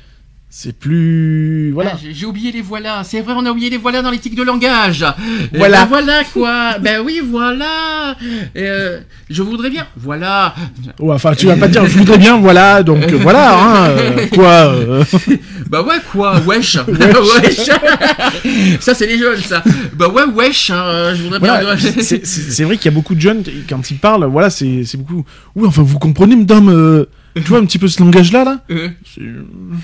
C'est 0.56 0.78
plus 0.78 1.72
voilà. 1.72 1.94
Ah, 1.96 2.00
j'ai- 2.14 2.28
oublié 2.28 2.52
les 2.52 2.62
voilà. 2.62 3.04
C'est 3.04 3.22
vrai, 3.22 3.34
on 3.36 3.44
a 3.44 3.50
oublié 3.50 3.72
les 3.72 3.78
voilà 3.78 4.04
dans 4.04 4.12
l'éthique 4.12 4.36
de 4.36 4.44
langage. 4.44 5.04
Eh 5.52 5.58
Voilà. 5.58 5.80
ben 5.82 5.86
voilà 5.88 6.24
quoi. 6.32 6.78
ben 6.78 7.02
oui, 7.04 7.22
voilà. 7.28 8.16
Et, 8.54 8.62
euh, 8.68 9.00
je 9.32 9.42
voudrais 9.42 9.72
bien. 9.72 9.88
Voilà. 9.98 10.54
Ouais, 11.00 11.16
enfin, 11.16 11.34
tu 11.34 11.48
vas 11.48 11.56
pas 11.56 11.68
dire 11.68 11.84
je 11.88 11.98
voudrais 11.98 12.20
bien, 12.20 12.38
voilà, 12.38 12.84
donc 12.84 13.02
euh, 13.12 13.18
voilà, 13.20 13.58
hein, 13.58 13.90
euh, 13.98 14.28
quoi. 14.28 14.48
euh, 14.76 15.04
Bah 15.72 15.82
ouais 15.82 15.96
quoi. 16.12 16.40
Wesh. 16.46 16.78
wesh. 16.88 17.70
ça 18.80 18.94
c'est 18.94 19.08
les 19.08 19.18
jeunes 19.18 19.42
ça. 19.42 19.64
Bah 19.96 20.08
ouais 20.10 20.26
wesh. 20.36 20.70
hein, 20.70 21.16
je 21.16 21.24
voudrais 21.24 21.40
voilà, 21.40 21.76
bien. 21.76 21.78
c'est- 22.00 22.64
vrai 22.64 22.78
qu'il 22.78 22.86
y 22.92 22.94
a 22.94 22.96
beaucoup 22.96 23.16
de 23.16 23.22
jeunes 23.22 23.44
quand 23.68 23.90
ils 23.90 23.98
parlent, 23.98 24.26
voilà, 24.26 24.52
c'est 24.52 24.84
c'est 24.86 24.98
beaucoup. 24.98 25.26
Oui, 25.56 25.68
enfin, 25.68 25.82
vous 25.82 25.98
comprenez, 25.98 26.36
madame. 26.36 27.06
Tu 27.42 27.48
vois 27.50 27.60
un 27.60 27.66
petit 27.66 27.80
peu 27.80 27.88
ce 27.88 28.02
langage-là, 28.02 28.44
là. 28.44 28.60
Euh, 28.70 28.90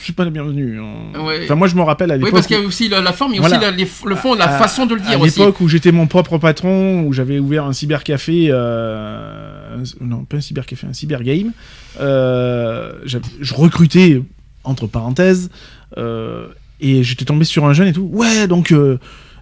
C'est 0.01 0.15
pas 0.15 0.23
la 0.23 0.29
bienvenue. 0.29 0.79
hein. 0.79 1.19
Ouais. 1.25 1.41
Enfin, 1.43 1.55
moi, 1.55 1.67
je 1.67 1.75
me 1.75 1.81
rappelle 1.81 2.11
à 2.11 2.15
oui 2.15 2.19
l'époque. 2.19 2.33
parce 2.33 2.47
qu'il 2.47 2.57
y 2.57 2.61
a 2.61 2.63
aussi 2.65 2.89
la, 2.89 3.01
la 3.01 3.11
forme, 3.13 3.33
a 3.33 3.37
Voilà. 3.39 3.57
aussi 3.57 3.65
la- 3.65 3.71
les- 3.71 3.87
le 4.05 4.15
fond, 4.15 4.35
la 4.35 4.55
à- 4.55 4.59
façon 4.59 4.85
de 4.85 4.95
le 4.95 5.01
à 5.01 5.05
dire 5.05 5.21
aussi. 5.21 5.39
l'époque 5.39 5.59
où 5.61 5.67
j'étais 5.67 5.91
mon 5.91 6.07
propre 6.07 6.37
patron, 6.37 7.01
où 7.03 7.13
j'avais 7.13 7.39
ouvert 7.39 7.65
un 7.65 7.73
cybercafé, 7.73 8.47
euh, 8.49 9.77
non 10.01 10.25
pas 10.25 10.37
un 10.37 10.41
cybercafé, 10.41 10.85
un 10.87 10.93
cybergame, 10.93 11.51
euh, 11.99 12.93
je 13.05 13.53
recrutais 13.53 14.21
entre 14.63 14.87
parenthèses, 14.87 15.49
euh, 15.97 16.47
et 16.81 17.03
j'étais 17.03 17.25
tombé 17.25 17.45
sur 17.45 17.65
un 17.65 17.73
jeune 17.73 17.87
et 17.87 17.93
tout. 17.93 18.09
Ouais, 18.13 18.47
donc 18.47 18.71
euh, 18.71 18.99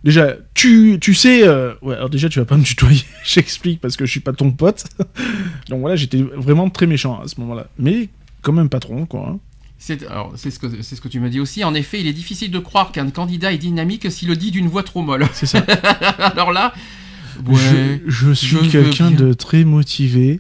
déjà, 0.07 0.35
tu, 0.53 0.97
tu 1.01 1.13
sais, 1.13 1.45
euh, 1.47 1.73
ouais, 1.81 1.95
alors 1.95 2.09
déjà 2.09 2.29
tu 2.29 2.39
vas 2.39 2.45
pas 2.45 2.55
me 2.57 2.63
tutoyer, 2.63 3.03
j'explique 3.25 3.81
parce 3.81 3.95
que 3.97 4.05
je 4.05 4.11
suis 4.11 4.21
pas 4.21 4.31
ton 4.33 4.51
pote. 4.51 4.85
donc 5.69 5.81
voilà, 5.81 5.95
j'étais 5.97 6.21
vraiment 6.21 6.69
très 6.69 6.87
méchant 6.87 7.19
à 7.21 7.27
ce 7.27 7.39
moment-là, 7.41 7.67
mais 7.77 8.07
comme 8.41 8.57
un 8.59 8.67
patron 8.67 9.05
quoi. 9.05 9.27
hein. 9.33 9.39
C'est 9.79 10.07
alors, 10.07 10.33
c'est 10.37 10.49
ce, 10.49 10.57
que- 10.59 10.81
c'est 10.81 10.95
ce 10.95 11.01
que 11.01 11.07
tu 11.07 11.19
me 11.19 11.29
dis 11.29 11.39
aussi. 11.39 11.63
En 11.63 11.75
effet, 11.75 11.99
il 11.99 12.07
est 12.07 12.13
difficile 12.13 12.49
de 12.49 12.57
croire 12.59 12.91
qu'un 12.91 13.09
candidat 13.11 13.51
est 13.53 13.59
dynamique 13.59 14.09
s'il 14.11 14.27
le 14.29 14.35
dit 14.35 14.49
d'une 14.49 14.67
voix 14.67 14.81
trop 14.81 15.03
molle. 15.03 15.27
C'est 15.33 15.45
ça. 15.45 15.59
Alors 16.17 16.51
là, 16.51 16.73
ouais, 17.45 18.01
je, 18.07 18.27
je 18.27 18.31
suis 18.31 18.69
quelqu'un 18.69 19.11
de 19.11 19.33
très 19.33 19.63
motivé. 19.65 20.39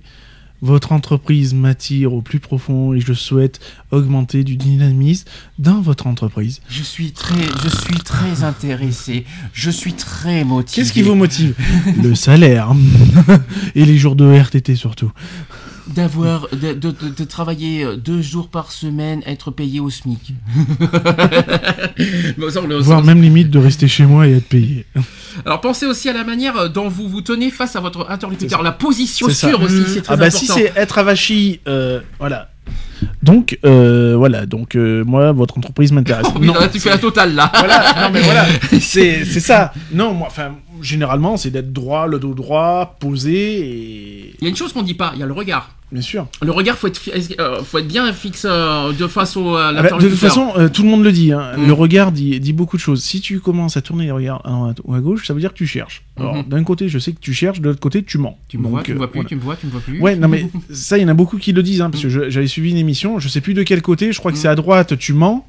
Votre 0.61 0.91
entreprise 0.91 1.53
m'attire 1.53 2.13
au 2.13 2.21
plus 2.21 2.39
profond 2.39 2.93
et 2.93 2.99
je 2.99 3.13
souhaite 3.13 3.59
augmenter 3.91 4.43
du 4.43 4.57
dynamisme 4.57 5.27
dans 5.59 5.81
votre 5.81 6.07
entreprise. 6.07 6.61
je 6.69 6.81
suis 6.81 7.11
très, 7.11 7.45
je 7.63 7.69
suis 7.69 7.99
très 7.99 8.43
intéressé. 8.43 9.25
Je 9.53 9.69
suis 9.69 9.93
très 9.93 10.43
motivé. 10.43 10.81
Qu'est-ce 10.81 10.93
qui 10.93 11.03
vous 11.03 11.15
motive? 11.15 11.55
Le 12.01 12.15
salaire. 12.15 12.71
et 13.75 13.85
les 13.85 13.97
jours 13.97 14.15
de 14.15 14.25
RTT 14.25 14.75
surtout. 14.75 15.11
D'avoir 15.97 16.47
de, 16.51 16.73
de- 16.73 16.91
de- 16.91 17.09
de 17.17 17.23
travailler 17.23 17.83
euh, 17.83 17.95
deux 17.97 18.21
jours 18.21 18.49
par 18.49 18.71
semaine, 18.71 19.21
être 19.25 19.51
payé 19.51 19.79
au 19.79 19.89
SMIC. 19.89 20.33
Bon, 22.37 22.49
ça, 22.51 22.61
on 22.63 22.67
le- 22.67 22.77
Voire 22.79 23.03
même 23.03 23.21
limite 23.21 23.49
de 23.49 23.59
rester 23.59 23.87
chez 23.87 24.05
moi 24.05 24.27
et 24.27 24.33
être 24.37 24.47
payé. 24.47 24.85
Alors 25.45 25.61
pensez 25.61 25.85
aussi 25.85 26.09
à 26.09 26.13
la 26.13 26.23
manière 26.23 26.69
dont 26.69 26.87
vous 26.87 27.07
vous 27.09 27.21
tenez 27.21 27.49
face 27.51 27.75
à 27.75 27.79
votre 27.79 28.09
interlocuteur. 28.09 28.61
La 28.63 28.71
position 28.71 29.27
sûre 29.29 29.61
aussi, 29.61 29.83
c'est 29.87 30.01
très 30.01 30.13
Ah 30.13 30.17
bah 30.17 30.25
important. 30.27 30.37
si 30.39 30.45
c'est 30.47 30.71
être 30.75 30.97
avachi, 30.99 31.59
euh, 31.67 31.99
voilà. 32.19 32.49
Donc, 33.23 33.57
euh, 33.65 34.15
voilà, 34.17 34.45
donc 34.45 34.75
euh, 34.75 35.03
moi, 35.05 35.31
votre 35.31 35.57
entreprise 35.57 35.91
m'intéresse. 35.91 36.25
Oh, 36.35 36.39
Non, 36.39 36.53
là, 36.55 36.67
tu 36.67 36.79
fais 36.79 36.89
la 36.89 36.97
totale 36.97 37.33
là. 37.35 37.51
voilà, 37.55 37.93
non 38.01 38.09
mais 38.11 38.21
voilà, 38.21 38.45
c'est 38.79 39.23
c'est 39.25 39.39
ça. 39.39 39.71
Non, 39.93 40.13
moi, 40.13 40.27
enfin, 40.29 40.55
généralement, 40.81 41.37
c'est 41.37 41.49
d'être 41.51 41.71
droit, 41.73 42.07
le 42.07 42.19
dos 42.19 42.33
droit, 42.33 42.95
posé 42.99 43.59
et 43.59 44.35
Il 44.39 44.43
y 44.43 44.45
a 44.47 44.49
une 44.49 44.55
chose 44.55 44.73
qu'on 44.73 44.83
dit 44.83 44.93
pas, 44.93 45.11
il 45.15 45.19
y 45.19 45.23
a 45.23 45.25
le 45.25 45.33
regard. 45.33 45.71
bien 45.91 46.01
sûr. 46.01 46.27
Le 46.41 46.51
regard, 46.51 46.77
faut 46.77 46.87
être, 46.87 46.99
euh, 47.39 47.63
faut 47.63 47.77
être 47.79 47.87
bien 47.87 48.11
fixe 48.13 48.45
euh, 48.49 48.91
de 48.93 49.07
face 49.07 49.37
au 49.37 49.55
à 49.55 49.67
Ah 49.69 49.81
bah, 49.83 49.97
de 49.97 50.09
toute 50.09 50.17
façon, 50.17 50.51
euh, 50.57 50.69
tout 50.69 50.83
le 50.83 50.89
monde 50.89 51.03
le 51.03 51.11
dit. 51.11 51.31
hein. 51.31 51.51
Mm. 51.57 51.67
Le 51.67 51.73
regard 51.73 52.11
dit, 52.11 52.39
dit 52.39 52.53
beaucoup 52.53 52.77
de 52.77 52.81
choses. 52.81 53.03
Si 53.03 53.21
tu 53.21 53.39
commences 53.39 53.77
à 53.77 53.81
tourner 53.81 54.05
les 54.05 54.11
regards 54.11 54.41
à 54.45 54.49
droite 54.51 54.81
ou 54.83 54.93
à 54.93 54.99
gauche, 54.99 55.25
ça 55.27 55.33
veut 55.33 55.39
dire 55.39 55.51
que 55.53 55.57
tu 55.57 55.67
cherches. 55.67 56.03
Alors, 56.17 56.35
Mhm. 56.35 56.43
d'un 56.49 56.63
côté, 56.63 56.89
je 56.89 56.99
sais 56.99 57.11
que 57.13 57.19
tu 57.19 57.33
cherches, 57.33 57.59
de 57.61 57.69
l'autre 57.69 57.79
côté, 57.79 58.03
tu 58.03 58.17
mens. 58.17 58.37
tu 58.47 58.57
me 58.57 58.63
Donc, 58.63 58.71
vois, 58.71 58.83
tu 58.83 58.91
me 58.91 58.95
euh, 58.95 58.97
vois 58.99 59.07
plus, 59.11 59.17
voilà. 59.19 59.29
tu 59.29 59.35
me 59.35 59.41
vois, 59.41 59.55
tu 59.55 59.65
me 59.67 59.71
vois 59.71 59.81
plus. 59.81 59.99
Ouais, 60.01 60.15
non 60.15 60.27
mais 60.27 60.49
ça, 60.71 60.97
il 60.97 61.01
y 61.01 61.05
en 61.05 61.09
a 61.09 61.13
beaucoup 61.13 61.37
qui 61.37 61.53
le 61.53 61.63
disent, 61.63 61.81
hein, 61.81 61.89
parce 61.89 62.03
que 62.03 62.09
je- 62.09 62.29
j'avais 62.29 62.47
suivi 62.47 62.71
une 62.71 62.77
émission, 62.77 63.19
je 63.19 63.27
sais 63.29 63.41
plus 63.41 63.53
de 63.53 63.63
quel 63.63 63.81
côté, 63.81 64.11
je 64.11 64.19
crois 64.19 64.31
que 64.31 64.37
Mm. 64.37 64.41
c'est 64.41 64.47
à 64.47 64.55
droite, 64.55 64.97
tu 64.97 65.13
mens, 65.13 65.45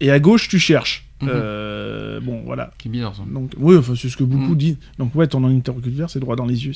et 0.00 0.10
à 0.10 0.18
gauche, 0.18 0.48
tu 0.48 0.58
cherches. 0.58 1.06
Mhm. 1.22 1.28
Euh, 1.32 2.20
bon, 2.20 2.42
voilà. 2.44 2.72
C'est 2.82 2.88
bizarre 2.88 3.14
ça. 3.14 3.22
Donc, 3.30 3.52
oui, 3.58 3.76
enfin, 3.76 3.94
c'est 3.96 4.08
ce 4.08 4.16
que 4.16 4.24
beaucoup 4.24 4.52
Mm. 4.54 4.56
disent. 4.56 4.78
Donc, 4.98 5.14
ouais, 5.14 5.26
ton 5.26 5.44
interlocuteur, 5.44 6.08
c'est 6.10 6.20
droit 6.20 6.36
dans 6.36 6.46
les 6.46 6.64
yeux. 6.66 6.72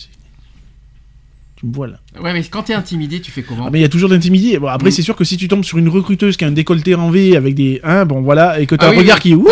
C'est- 1.64 1.70
Tu 1.70 1.70
me 1.70 1.72
vois 1.74 1.86
là. 1.86 1.94
Ouais, 2.20 2.32
mais 2.32 2.42
quand 2.44 2.62
t'es 2.64 2.74
intimidé, 2.74 3.20
tu 3.20 3.30
fais 3.30 3.42
comment 3.42 3.64
Ah, 3.66 3.70
mais 3.72 3.78
il 3.78 3.82
y 3.82 3.84
a 3.84 3.88
toujours 3.88 4.08
d'intimidé. 4.08 4.58
Bon, 4.58 4.68
après, 4.68 4.88
Mm. 4.88 4.92
c'est 4.92 5.02
sûr 5.02 5.16
que 5.16 5.24
si 5.24 5.36
tu 5.36 5.48
tombes 5.48 5.64
sur 5.64 5.78
une 5.78 5.88
recruteuse 5.88 6.36
qui 6.36 6.44
a 6.44 6.48
un 6.48 6.52
décolleté 6.52 6.94
en 6.94 7.10
V 7.10 7.36
avec 7.36 7.54
des. 7.54 7.80
Hein, 7.84 8.04
bon, 8.04 8.22
voilà, 8.22 8.60
et 8.60 8.66
que 8.66 8.74
t'as 8.74 8.86
Ah 8.86 8.88
un 8.90 8.92
oui, 8.92 8.98
regard 8.98 9.18
qui. 9.20 9.34
Ouh, 9.34 9.46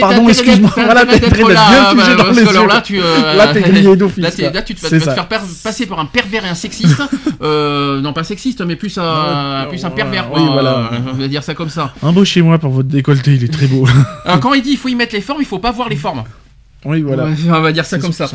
Pardon, 0.00 0.28
excuse-moi, 0.28 0.70
voilà, 0.74 1.04
bien 1.04 1.14
figé 1.18 1.30
dans 1.42 1.48
les 2.30 2.42
yeux. 2.42 2.66
là, 2.66 2.80
tu, 2.84 3.00
euh, 3.00 3.34
Là, 3.34 3.48
t'es 3.52 3.60
grillé 3.70 3.96
d'office, 3.96 4.22
Là, 4.22 4.30
tu 4.62 4.74
te 4.74 4.80
vas, 4.82 4.90
te 4.90 4.98
faire 4.98 5.26
passer 5.28 5.86
pour 5.86 5.98
un 6.00 6.06
pervers 6.06 6.44
et 6.44 6.48
un 6.48 6.54
sexiste. 6.54 7.00
euh, 7.42 8.00
non, 8.00 8.12
pas 8.12 8.24
sexiste, 8.24 8.60
mais 8.62 8.76
plus 8.76 8.98
un, 8.98 9.66
pervers. 9.94 10.28
oui, 10.34 10.42
voilà. 10.52 10.90
Euh, 10.92 10.98
On 11.12 11.16
va 11.18 11.28
dire 11.28 11.42
ça 11.42 11.54
comme 11.54 11.70
ça. 11.70 11.92
Embauchez-moi 12.02 12.58
pour 12.58 12.70
votre 12.70 12.88
décolleté, 12.88 13.34
il 13.34 13.44
est 13.44 13.52
très 13.52 13.66
beau. 13.66 13.86
Quand 14.40 14.54
il 14.54 14.62
dit 14.62 14.70
il 14.72 14.76
faut 14.78 14.88
y 14.88 14.94
mettre 14.94 15.14
les 15.14 15.20
formes, 15.20 15.40
il 15.40 15.46
faut 15.46 15.58
pas 15.58 15.72
voir 15.72 15.88
les 15.88 15.96
formes. 15.96 16.24
Oui, 16.84 17.02
voilà. 17.02 17.28
On 17.48 17.60
va 17.60 17.72
dire 17.72 17.84
ça 17.84 17.98
comme 17.98 18.12
ça. 18.12 18.30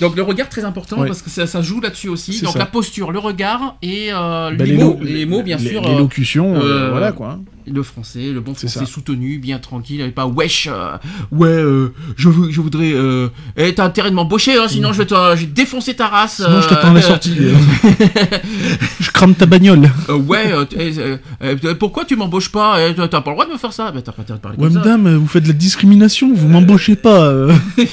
Donc 0.00 0.16
le 0.16 0.22
regard 0.22 0.48
très 0.48 0.64
important 0.64 1.04
parce 1.04 1.22
que 1.22 1.28
ça, 1.30 1.46
ça 1.46 1.60
joue 1.60 1.80
là-dessus 1.80 2.08
aussi. 2.08 2.40
Donc 2.42 2.52
ça. 2.54 2.58
la 2.60 2.66
posture, 2.66 3.12
le 3.12 3.18
regard 3.18 3.76
et 3.82 4.08
euh, 4.12 4.50
Bah, 4.56 4.64
les, 4.64 4.76
mots, 4.78 4.98
les 5.02 5.26
mots 5.26 5.42
bien 5.42 5.58
sûr. 5.58 5.84
euh, 5.86 5.90
L'élocution, 5.92 6.54
euh, 6.56 6.60
euh, 6.62 6.90
voilà 6.90 7.12
quoi. 7.12 7.38
Le 7.66 7.82
français, 7.82 8.32
le 8.32 8.40
bon 8.40 8.54
français 8.54 8.80
ça. 8.80 8.86
soutenu, 8.86 9.38
bien 9.38 9.58
tranquille, 9.58 10.00
et 10.00 10.08
pas 10.08 10.26
wesh. 10.26 10.68
euh, 10.70 10.96
ouais, 11.32 11.48
euh, 11.48 11.92
je, 12.16 12.28
veux- 12.28 12.50
je 12.50 12.60
voudrais. 12.60 12.92
Euh, 12.92 13.28
eh, 13.56 13.74
t'as 13.74 13.84
intérêt 13.84 14.10
de 14.10 14.14
m'embaucher, 14.14 14.56
hein, 14.58 14.66
sinon 14.68 14.92
je 14.92 14.98
vais, 14.98 15.06
te, 15.06 15.14
je 15.34 15.40
vais 15.40 15.46
défoncer 15.46 15.94
ta 15.94 16.08
race. 16.08 16.36
Sinon, 16.36 16.60
je 16.60 16.66
euh, 16.66 16.68
t'attends 16.68 16.90
à 16.90 16.94
la 16.94 17.02
sortie. 17.02 17.34
je 19.00 19.10
crame 19.10 19.34
ta 19.34 19.46
bagnole. 19.46 19.90
euh, 20.08 20.14
ouais, 20.16 20.52
euh, 20.52 20.64
euh, 20.78 21.16
euh, 21.42 21.74
pourquoi 21.74 22.04
tu 22.04 22.16
m'embauches 22.16 22.50
pas 22.50 22.76
Eh, 22.88 22.94
T'as 22.94 23.08
pas 23.20 23.30
le 23.30 23.34
droit 23.36 23.46
de 23.46 23.52
me 23.52 23.58
faire 23.58 23.72
ça. 23.72 23.92
Mais 23.94 24.02
t'as 24.02 24.12
pas 24.12 24.22
intérêt 24.22 24.38
de 24.38 24.42
parler 24.42 24.58
Ouais, 24.58 24.64
comme 24.64 24.72
ça. 24.74 24.78
madame, 24.80 25.16
vous 25.16 25.26
faites 25.26 25.42
de 25.44 25.48
la 25.48 25.54
discrimination, 25.54 26.32
vous 26.34 26.48
m'embauchez 26.48 26.96
pas. 26.96 27.24
euh. 27.28 27.52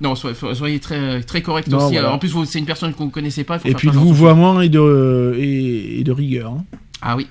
Non, 0.00 0.14
soyez, 0.14 0.36
soyez 0.54 0.78
très, 0.78 1.22
très 1.22 1.42
correct 1.42 1.66
Non, 1.66 1.78
aussi. 1.78 1.86
voilà. 1.86 2.00
Alors, 2.00 2.14
en 2.14 2.18
plus, 2.18 2.32
c'est 2.46 2.60
une 2.60 2.66
personne 2.66 2.92
que 2.92 2.98
vous 2.98 3.08
connaissez 3.10 3.42
pas. 3.42 3.58
faut 3.58 3.66
Et 3.66 3.70
faire 3.72 3.78
puis 3.80 3.88
de 3.90 3.96
vouvoiement 3.96 4.60
et 4.60 4.68
de, 4.68 5.34
et, 5.36 5.98
et 6.00 6.04
de 6.04 6.12
rigueur. 6.12 6.52
hein. 6.52 6.64
Ah 7.02 7.16
oui. 7.16 7.26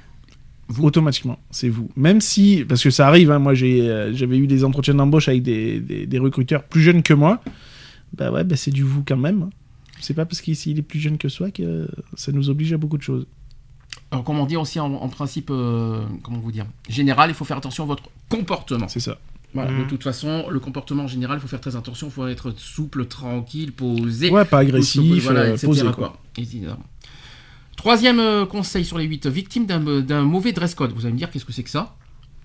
Vous. 0.70 0.84
Automatiquement, 0.86 1.40
c'est 1.50 1.70
vous. 1.70 1.90
Même 1.96 2.20
si, 2.20 2.66
parce 2.68 2.84
que 2.84 2.90
ça 2.90 3.08
arrive, 3.08 3.32
hein, 3.32 3.40
moi 3.40 3.54
j'ai, 3.54 3.90
euh, 3.90 4.14
j'avais 4.14 4.38
eu 4.38 4.48
des 4.48 4.64
entretiens 4.66 4.96
d'embauche 4.96 5.30
avec 5.30 5.42
des, 5.44 5.80
des, 5.80 6.06
des 6.06 6.20
recruteurs 6.20 6.64
plus 6.64 6.82
jeunes 6.82 7.04
que 7.04 7.14
moi. 7.14 7.42
Bah 8.18 8.32
ouais, 8.32 8.44
bah 8.44 8.56
c'est 8.58 8.72
du 8.72 8.84
vous 8.84 9.04
quand 9.08 9.18
même. 9.18 9.44
hein. 9.44 9.50
C'est 10.02 10.14
pas 10.14 10.26
parce 10.26 10.42
qu'il 10.42 10.78
est 10.78 10.82
plus 10.82 11.00
jeune 11.00 11.18
que 11.18 11.30
soi 11.30 11.52
que 11.52 11.88
ça 12.16 12.32
nous 12.32 12.50
oblige 12.50 12.74
à 12.74 12.78
beaucoup 12.78 12.98
de 12.98 13.04
choses. 13.04 13.26
Alors, 14.12 14.24
comment 14.24 14.46
dire 14.46 14.62
aussi 14.62 14.80
en, 14.80 14.94
en 14.94 15.10
principe, 15.10 15.50
euh, 15.52 16.02
comment 16.22 16.40
vous 16.40 16.52
dire, 16.52 16.66
général, 16.88 17.30
il 17.30 17.34
faut 17.34 17.46
faire 17.46 17.58
attention 17.58 17.84
à 17.84 17.88
votre 17.88 18.04
comportement. 18.30 18.88
C'est 18.88 19.00
ça. 19.00 19.18
Voilà. 19.54 19.72
De 19.72 19.86
toute 19.86 20.04
façon, 20.04 20.50
le 20.50 20.60
comportement 20.60 21.04
en 21.06 21.08
général, 21.08 21.38
il 21.38 21.42
faut 21.42 21.48
faire 21.48 21.62
très 21.62 21.76
attention, 21.78 22.08
il 22.08 22.12
faut 22.14 22.28
être 22.28 22.54
souple, 22.58 23.06
tranquille, 23.06 23.72
posé. 23.72 24.30
Ouais, 24.30 24.46
pas 24.46 24.60
agressif, 24.60 25.24
voilà, 25.24 25.42
euh, 25.42 25.52
etc., 25.54 25.68
posé, 25.68 25.82
quoi. 25.84 25.94
quoi. 25.94 26.20
Troisième 27.78 28.20
euh, 28.20 28.46
conseil 28.46 28.84
sur 28.84 28.98
les 28.98 29.06
8, 29.06 29.28
victime 29.28 29.66
d'un 29.66 29.80
d'un 30.02 30.22
mauvais 30.24 30.52
dress 30.52 30.76
code. 30.76 30.92
Vous 30.94 31.06
allez 31.06 31.14
me 31.14 31.18
dire 31.18 31.32
qu'est-ce 31.32 31.46
que 31.46 31.54
c'est 31.54 31.64
que 31.64 31.70
ça? 31.70 31.96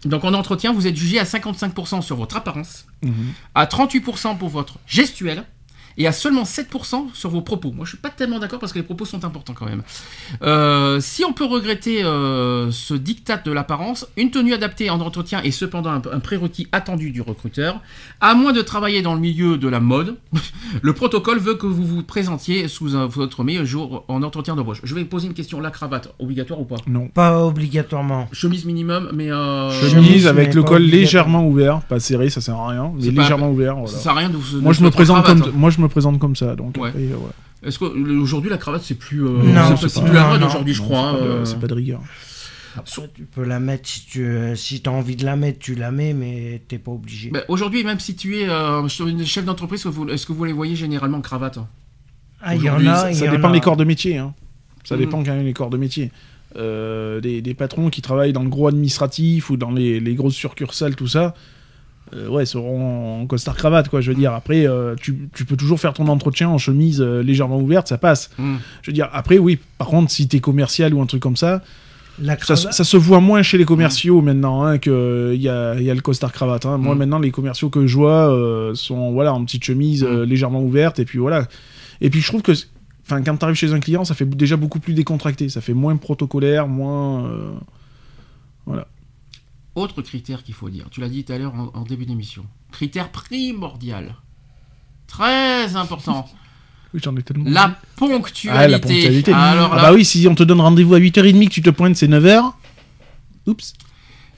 Donc 0.05 0.23
en 0.25 0.35
entretien, 0.35 0.73
vous 0.73 0.87
êtes 0.87 0.97
jugé 0.97 1.19
à 1.19 1.25
55% 1.25 2.01
sur 2.03 2.17
votre 2.17 2.37
apparence, 2.37 2.87
Mhm. 3.03 3.33
à 3.55 3.67
38% 3.67 4.37
pour 4.37 4.49
votre 4.51 4.79
gestuelle 4.87 5.45
et 5.99 6.07
à 6.07 6.13
seulement 6.13 6.43
7% 6.45 7.13
sur 7.15 7.31
vos 7.31 7.41
propos. 7.43 7.73
Moi, 7.73 7.85
je 7.85 7.91
suis 7.91 7.99
pas 7.99 8.11
tellement 8.11 8.39
d'accord 8.39 8.59
parce 8.59 8.73
que 8.73 8.79
les 8.79 8.85
propos 8.85 9.05
sont 9.05 9.25
importants 9.25 9.55
quand 9.55 9.67
même. 9.67 9.83
Euh, 10.43 11.01
si 11.01 11.25
on 11.25 11.33
peut 11.33 11.45
regretter 11.45 12.03
euh, 12.05 12.71
ce 12.71 12.95
diktat 12.95 13.39
de 13.45 13.53
l'apparence, 13.53 14.07
une 14.17 14.31
tenue 14.31 14.55
adaptée 14.55 14.91
en 14.91 15.01
entretien 15.01 15.43
est 15.43 15.51
cependant 15.51 15.91
un, 15.91 16.03
un 16.13 16.21
prérequis 16.21 16.67
attendu 16.73 17.11
du 17.11 17.21
recruteur. 17.21 17.81
À 18.21 18.35
moins 18.35 18.53
de 18.53 18.63
travailler 18.63 19.03
dans 19.03 19.15
le 19.15 19.21
milieu 19.21 19.59
de 19.59 19.69
la 19.69 19.81
mode, 19.81 20.17
le 20.83 20.93
protocole 20.93 21.39
veut 21.39 21.55
que 21.55 21.67
vous 21.67 21.85
vous 21.85 22.03
présentiez 22.03 22.69
sous 22.69 22.97
un- 22.97 23.07
votre 23.07 23.45
meilleur 23.45 23.65
jour 23.65 24.05
en 24.09 24.23
entretien 24.23 24.55
d'embauche. 24.57 24.81
Je 24.85 24.95
vais 24.95 25.05
poser 25.05 25.27
une 25.29 25.35
question. 25.35 25.61
La 25.61 25.71
cravate, 25.71 26.13
obligatoire 26.19 26.61
ou 26.61 26.65
pas? 26.65 26.77
Non. 26.87 27.09
Pas 27.09 27.45
obligatoirement. 27.45 28.29
Chemise 28.33 28.65
minimum, 28.65 29.11
mais... 29.15 29.31
Euh, 29.31 29.71
Chemise, 29.71 29.93
Chemise 29.93 30.27
avec 30.27 30.49
mais 30.49 30.55
le 30.55 30.63
col 30.63 30.83
légèrement 30.83 31.47
ouvert, 31.47 31.81
pas 31.83 32.01
serré, 32.01 32.31
ça 32.31 32.41
sert 32.41 32.57
à 32.57 32.69
rien, 32.69 32.93
mais 32.99 33.11
pas- 33.13 33.23
légèrement 33.23 33.51
ouvert. 33.51 33.75
voilà. 33.77 33.89
Ça 33.91 33.99
sert 33.99 34.13
à 34.13 34.17
rien 34.17 34.29
de 34.31 34.37
vous... 34.37 34.61
Moi 34.61 34.73
je 34.73 34.83
me 34.83 34.91
présente 34.91 35.23
cravate, 35.25 35.43
comme 35.43 35.51
hein. 35.51 35.57
moi 35.57 35.71
je 35.71 35.81
me 35.83 35.89
présente 35.89 36.19
comme 36.19 36.37
ça 36.37 36.55
donc 36.57 36.77
Ouais. 36.79 36.89
après. 36.91 37.09
Est-ce 37.65 37.79
que 37.79 37.85
le- 37.85 38.19
aujourd'hui 38.19 38.51
la 38.51 38.59
cravate 38.59 38.83
c'est 38.83 38.95
plus, 38.97 39.25
euh, 39.25 39.43
Non, 39.43 39.77
c'est 39.77 39.89
c'est 39.89 39.95
pas- 39.95 40.01
pas- 40.01 40.07
plus 40.07 40.15
la 40.17 40.29
mode 40.29 40.43
aujourd'hui, 40.43 40.75
je 40.75 40.81
Non, 40.83 40.89
crois. 40.89 41.13
c'est 41.13 41.19
pas 41.19 41.25
de- 41.25 41.31
euh, 41.31 41.45
c'est 41.45 41.61
pas 41.61 41.67
de 41.69 41.75
rigueur. 41.75 42.01
Après, 42.75 43.11
tu 43.15 43.23
peux 43.25 43.45
la 43.45 43.61
mettre 43.61 43.87
si 43.89 44.07
tu 44.07 44.25
euh, 44.25 44.55
si 44.57 44.83
as 44.87 44.91
envie 44.91 45.15
de 45.15 45.25
la 45.27 45.37
mettre, 45.37 45.59
tu 45.59 45.75
la 45.75 45.91
mets, 45.91 46.15
mais 46.15 46.63
t'es 46.69 46.79
pas 46.79 46.91
obligé. 46.91 47.29
bah, 47.31 47.41
aujourd'hui, 47.49 47.85
même 47.85 48.01
si 48.01 48.17
tu 48.17 48.39
es 48.39 48.49
euh, 48.49 48.89
chef 49.25 49.45
d'entreprise, 49.45 49.85
est-ce 50.11 50.27
que 50.27 50.33
vous- 50.33 50.45
les 50.45 50.53
voyez 50.55 50.75
généralement 50.75 51.19
en 51.19 51.21
cravate? 51.21 51.59
Hein 51.59 51.69
ah, 52.41 52.57
y 52.57 52.69
en 52.71 52.85
a, 52.87 52.97
ça, 52.97 53.11
il 53.11 53.17
ça 53.17 53.27
y 53.27 53.29
en 53.29 53.33
dépend 53.33 53.51
a. 53.51 53.53
des 53.53 53.61
corps 53.61 53.77
de 53.77 53.85
métier. 53.85 54.17
Hein. 54.19 54.33
Ça 54.85 54.95
Mhm. 54.97 55.01
dépend 55.03 55.23
quand 55.23 55.35
même 55.35 55.45
des 55.45 55.53
corps 55.53 55.71
de 55.71 55.77
métier. 55.77 56.11
Euh, 56.57 57.21
des, 57.21 57.41
des 57.43 57.55
patrons 57.55 57.89
qui 57.91 58.03
travaillent 58.03 58.33
dans 58.33 58.43
le 58.43 58.49
gros 58.51 58.69
administratif 58.69 59.49
ou 59.51 59.57
dans 59.57 59.71
les, 59.71 60.01
les 60.01 60.15
grosses 60.15 60.35
succursales, 60.35 60.97
tout 60.97 61.07
ça, 61.09 61.35
euh, 62.15 62.29
ouais, 62.29 62.45
seront 62.47 63.23
en 63.23 63.27
costard 63.27 63.57
cravate, 63.57 63.89
quoi. 63.89 64.01
Je 64.01 64.11
veux 64.11 64.17
dire, 64.17 64.33
après, 64.35 64.67
euh, 64.67 64.95
tu, 65.01 65.29
tu 65.35 65.45
peux 65.45 65.57
toujours 65.57 65.81
faire 65.81 65.93
ton 65.95 66.07
entretien 66.09 66.49
en 66.49 66.59
chemise 66.59 67.01
euh, 67.01 67.23
légèrement 67.23 67.59
ouverte, 67.59 67.89
ça 67.89 67.99
passe. 67.99 68.31
Hmm. 68.39 68.57
Je 68.83 68.91
veux 68.91 68.95
dire, 68.95 69.09
après, 69.13 69.39
oui, 69.39 69.59
par 69.79 69.89
contre, 69.89 70.11
si 70.11 70.29
t'es 70.29 70.41
commercial 70.41 70.93
ou 70.95 71.01
un 71.01 71.07
truc 71.07 71.23
comme 71.23 71.37
ça, 71.37 71.63
La 72.19 72.37
ça, 72.39 72.57
se 72.85 72.97
voit 72.99 73.21
moins 73.21 73.43
chez 73.43 73.57
les 73.59 73.65
commerciaux 73.65 74.21
maintenant 74.21 74.63
hein, 74.65 74.77
qu'il 74.79 74.93
y 75.41 75.49
a, 75.49 75.75
y 75.81 75.91
a 75.91 75.95
le 75.95 76.01
costard 76.03 76.31
cravate. 76.33 76.67
hein. 76.67 76.77
Moi, 76.77 76.95
Mm. 76.95 76.99
maintenant, 76.99 77.19
les 77.19 77.31
commerciaux 77.31 77.71
que 77.71 77.87
je 77.87 77.97
vois 77.97 78.31
euh, 78.31 78.75
sont 78.75 79.13
voilà, 79.13 79.33
en 79.33 79.43
petite 79.45 79.65
chemise 79.65 80.05
euh, 80.05 80.27
légèrement 80.27 80.63
ouverte. 80.63 80.99
Et 80.99 81.05
puis 81.07 81.19
voilà. 81.19 81.49
Et 82.03 82.11
puis 82.11 82.21
je 82.21 82.27
trouve 82.29 82.43
que 82.43 82.53
enfin, 83.07 83.23
quand 83.23 83.37
tu 83.39 83.45
arrives 83.45 83.57
chez 83.57 83.73
un 83.73 83.81
client, 83.81 84.05
ça 84.05 84.15
fait 84.15 84.27
déjà 84.29 84.57
beaucoup 84.57 84.79
plus 84.81 84.93
décontracté. 84.93 85.49
Ça 85.49 85.61
fait 85.63 85.73
moins 85.75 85.97
protocolaire, 85.97 86.69
moins. 86.69 87.25
euh, 87.27 88.81
Autre 89.75 90.03
critère 90.03 90.43
qu'il 90.43 90.55
faut 90.55 90.69
dire, 90.69 90.87
tu 90.91 91.01
l'as 91.01 91.09
dit 91.09 91.25
tout 91.25 91.33
à 91.33 91.39
l'heure 91.39 91.55
en, 91.55 91.71
en 91.75 91.83
début 91.83 92.05
d'émission. 92.07 92.45
Critère 92.73 93.11
primordial. 93.11 94.17
Très 95.07 95.77
important. 95.77 96.29
Oui, 96.95 97.01
j'en 97.03 97.17
ai 97.17 97.23
tellement. 97.23 97.49
la 97.49 97.75
ponctualité. 97.97 98.51
Ah, 98.51 98.69
la 98.69 98.79
ponctualité. 98.79 99.33
Alors 99.33 99.71
Ah 99.73 99.81
bah 99.81 99.93
oui, 99.95 100.05
si 100.05 100.29
on 100.29 100.35
te 100.35 100.43
donne 100.43 100.61
rendez-vous 100.61 100.93
à 100.95 100.99
8h30 100.99 101.49
que 101.49 101.55
tu 101.55 101.63
te 101.63 101.71
pointes, 101.71 101.97
c'est 101.97 102.07
9h. 102.07 102.53
Oups. 103.47 103.73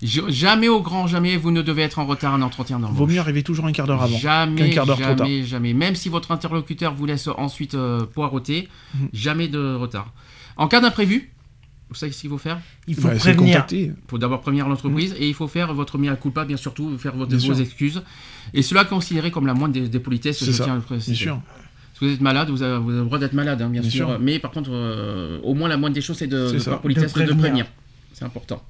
jamais 0.00 0.68
au 0.68 0.80
grand 0.80 1.08
jamais 1.08 1.36
vous 1.36 1.50
ne 1.50 1.62
devez 1.62 1.82
être 1.82 1.98
en 1.98 2.06
retard 2.06 2.32
à 2.32 2.36
un 2.36 2.42
entretien 2.42 2.78
d'embauche. 2.78 2.96
Vaut 2.96 3.06
mieux 3.08 3.18
arriver 3.18 3.42
toujours 3.42 3.66
un 3.66 3.72
quart 3.72 3.88
d'heure 3.88 4.00
avant. 4.02 4.16
Jamais, 4.18 4.70
quart 4.70 4.86
d'heure 4.86 5.00
trop 5.00 5.14
tard. 5.16 5.26
jamais, 5.26 5.42
jamais. 5.42 5.72
Même 5.74 5.96
si 5.96 6.08
votre 6.08 6.30
interlocuteur 6.30 6.94
vous 6.94 7.06
laisse 7.06 7.26
ensuite 7.26 7.74
euh, 7.74 8.06
poireauter, 8.06 8.68
Mhm. 8.94 9.08
jamais 9.12 9.48
de 9.48 9.74
retard. 9.74 10.12
En 10.56 10.68
cas 10.68 10.80
d'imprévu, 10.80 11.32
vous 11.94 11.98
savez 12.00 12.12
ce 12.12 12.20
qu'il 12.20 12.30
faut 12.30 12.38
faire 12.38 12.58
il 12.86 12.94
faut 12.94 13.08
Bah, 13.08 13.14
prévenir. 13.16 13.64
Il 13.72 13.94
faut 14.08 14.18
d'abord 14.18 14.40
prévenir 14.40 14.68
l'entreprise 14.68 15.14
et 15.18 15.26
il 15.28 15.34
faut 15.34 15.48
faire 15.48 15.72
votre 15.74 15.96
mea 15.98 16.16
culpa, 16.16 16.44
bien 16.44 16.56
surtout, 16.56 16.96
faire 16.98 17.14
votre, 17.16 17.30
Bien 17.30 17.38
vos 17.48 17.54
sûr. 17.54 17.60
excuses. 17.62 18.02
Et 18.52 18.62
cela 18.62 18.84
considéré 18.84 19.30
comme 19.30 19.46
la 19.46 19.54
moindre 19.54 19.74
des, 19.74 19.88
des 19.88 19.98
politesses, 20.00 20.38
C'est 20.38 20.46
je 20.46 20.52
ça, 20.52 20.64
tiens 20.64 20.72
à 20.74 20.76
le 20.76 20.82
préciser. 20.82 21.12
Bien 21.12 21.22
sûr. 21.34 21.40
Si 21.98 22.04
vous 22.04 22.12
êtes 22.12 22.20
malade, 22.20 22.50
vous 22.50 22.62
avez, 22.62 22.76
vous 22.78 22.90
avez 22.90 22.98
le 23.00 23.04
droit 23.04 23.18
d'être 23.18 23.32
malade, 23.34 23.62
hein, 23.62 23.68
bien, 23.68 23.80
Bien 23.80 23.90
sûr. 23.90 24.08
sûr. 24.08 24.18
Mais 24.20 24.38
par 24.40 24.50
contre, 24.50 24.70
euh, 24.72 25.38
au 25.44 25.54
moins 25.54 25.68
la 25.68 25.76
moindre 25.76 25.94
des 25.94 26.00
choses, 26.00 26.16
c'est 26.18 26.26
de, 26.26 26.52
de 26.52 26.58
ça. 26.58 26.72
par 26.72 26.80
politesse, 26.80 27.12
De 27.14 27.20
de 27.20 27.24
prévenir. 27.26 27.38
prévenir. 27.38 27.66
C'est 28.12 28.24
important. 28.24 28.62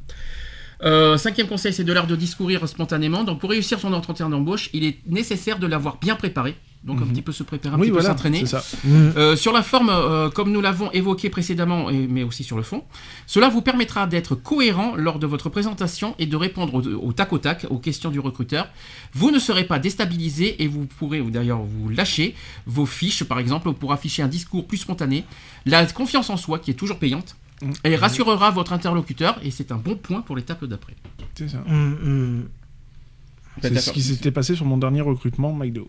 Euh, 0.82 1.16
cinquième 1.16 1.46
conseil, 1.46 1.72
c'est 1.72 1.84
de 1.84 1.92
l'art 1.92 2.06
de 2.06 2.16
discourir 2.16 2.68
spontanément. 2.68 3.24
Donc, 3.24 3.40
pour 3.40 3.50
réussir 3.50 3.80
son 3.80 3.92
entretien 3.94 4.28
d'embauche, 4.28 4.68
il 4.74 4.84
est 4.84 4.98
nécessaire 5.06 5.58
de 5.58 5.66
l'avoir 5.66 5.98
bien 5.98 6.16
préparé. 6.16 6.56
Donc, 6.84 7.00
un 7.00 7.06
Mhm. 7.06 7.12
petit 7.12 7.22
peu 7.22 7.32
se 7.32 7.42
préparer, 7.42 7.74
un 7.74 7.78
Oui, 7.78 7.88
petit 7.90 7.96
peu 7.96 8.02
s'entraîner. 8.02 8.42
Mm. 8.44 8.88
Euh, 9.16 9.36
sur 9.36 9.52
la 9.54 9.62
forme, 9.62 9.88
euh, 9.88 10.28
comme 10.28 10.52
nous 10.52 10.60
l'avons 10.60 10.90
évoqué 10.92 11.30
précédemment, 11.30 11.88
et- 11.88 12.06
mais 12.06 12.22
aussi 12.24 12.44
sur 12.44 12.58
le 12.58 12.62
fond, 12.62 12.84
cela 13.26 13.48
vous 13.48 13.62
permettra 13.62 14.06
d'être 14.06 14.34
cohérent 14.34 14.94
lors 14.94 15.18
de 15.18 15.26
votre 15.26 15.48
présentation 15.48 16.14
et 16.18 16.26
de 16.26 16.36
répondre 16.36 16.74
au, 16.74 16.82
au 17.08 17.12
tac 17.14 17.32
au 17.32 17.38
tac 17.38 17.66
aux 17.70 17.78
questions 17.78 18.10
du 18.10 18.20
recruteur. 18.20 18.68
Vous 19.14 19.30
ne 19.30 19.38
serez 19.38 19.64
pas 19.64 19.78
déstabilisé 19.78 20.62
et 20.62 20.66
vous 20.68 20.84
pourrez 20.84 21.22
ou 21.22 21.30
d'ailleurs 21.30 21.62
vous 21.62 21.88
lâcher 21.88 22.34
vos 22.66 22.84
fiches, 22.84 23.24
par 23.24 23.38
exemple, 23.38 23.72
pour 23.72 23.92
afficher 23.94 24.22
un 24.22 24.28
discours 24.28 24.66
plus 24.66 24.76
spontané. 24.76 25.24
La 25.64 25.86
confiance 25.86 26.28
en 26.28 26.36
soi, 26.36 26.58
qui 26.58 26.70
est 26.70 26.74
toujours 26.74 26.98
payante, 26.98 27.34
Mm. 27.62 27.70
et 27.84 27.96
rassurera 27.96 28.50
votre 28.50 28.74
interlocuteur, 28.74 29.38
et 29.42 29.50
c'est 29.50 29.72
un 29.72 29.76
bon 29.76 29.96
point 29.96 30.20
pour 30.20 30.36
l'étape 30.36 30.64
d'après. 30.66 30.96
C'est 31.34 31.48
ça. 31.48 31.58
Mm. 31.66 32.42
C'est 33.62 33.74
ce 33.78 33.90
qui 33.92 34.02
s'était 34.02 34.32
passé 34.32 34.54
sur 34.54 34.66
mon 34.66 34.76
dernier 34.76 35.00
recrutement 35.00 35.52
McDo. 35.54 35.88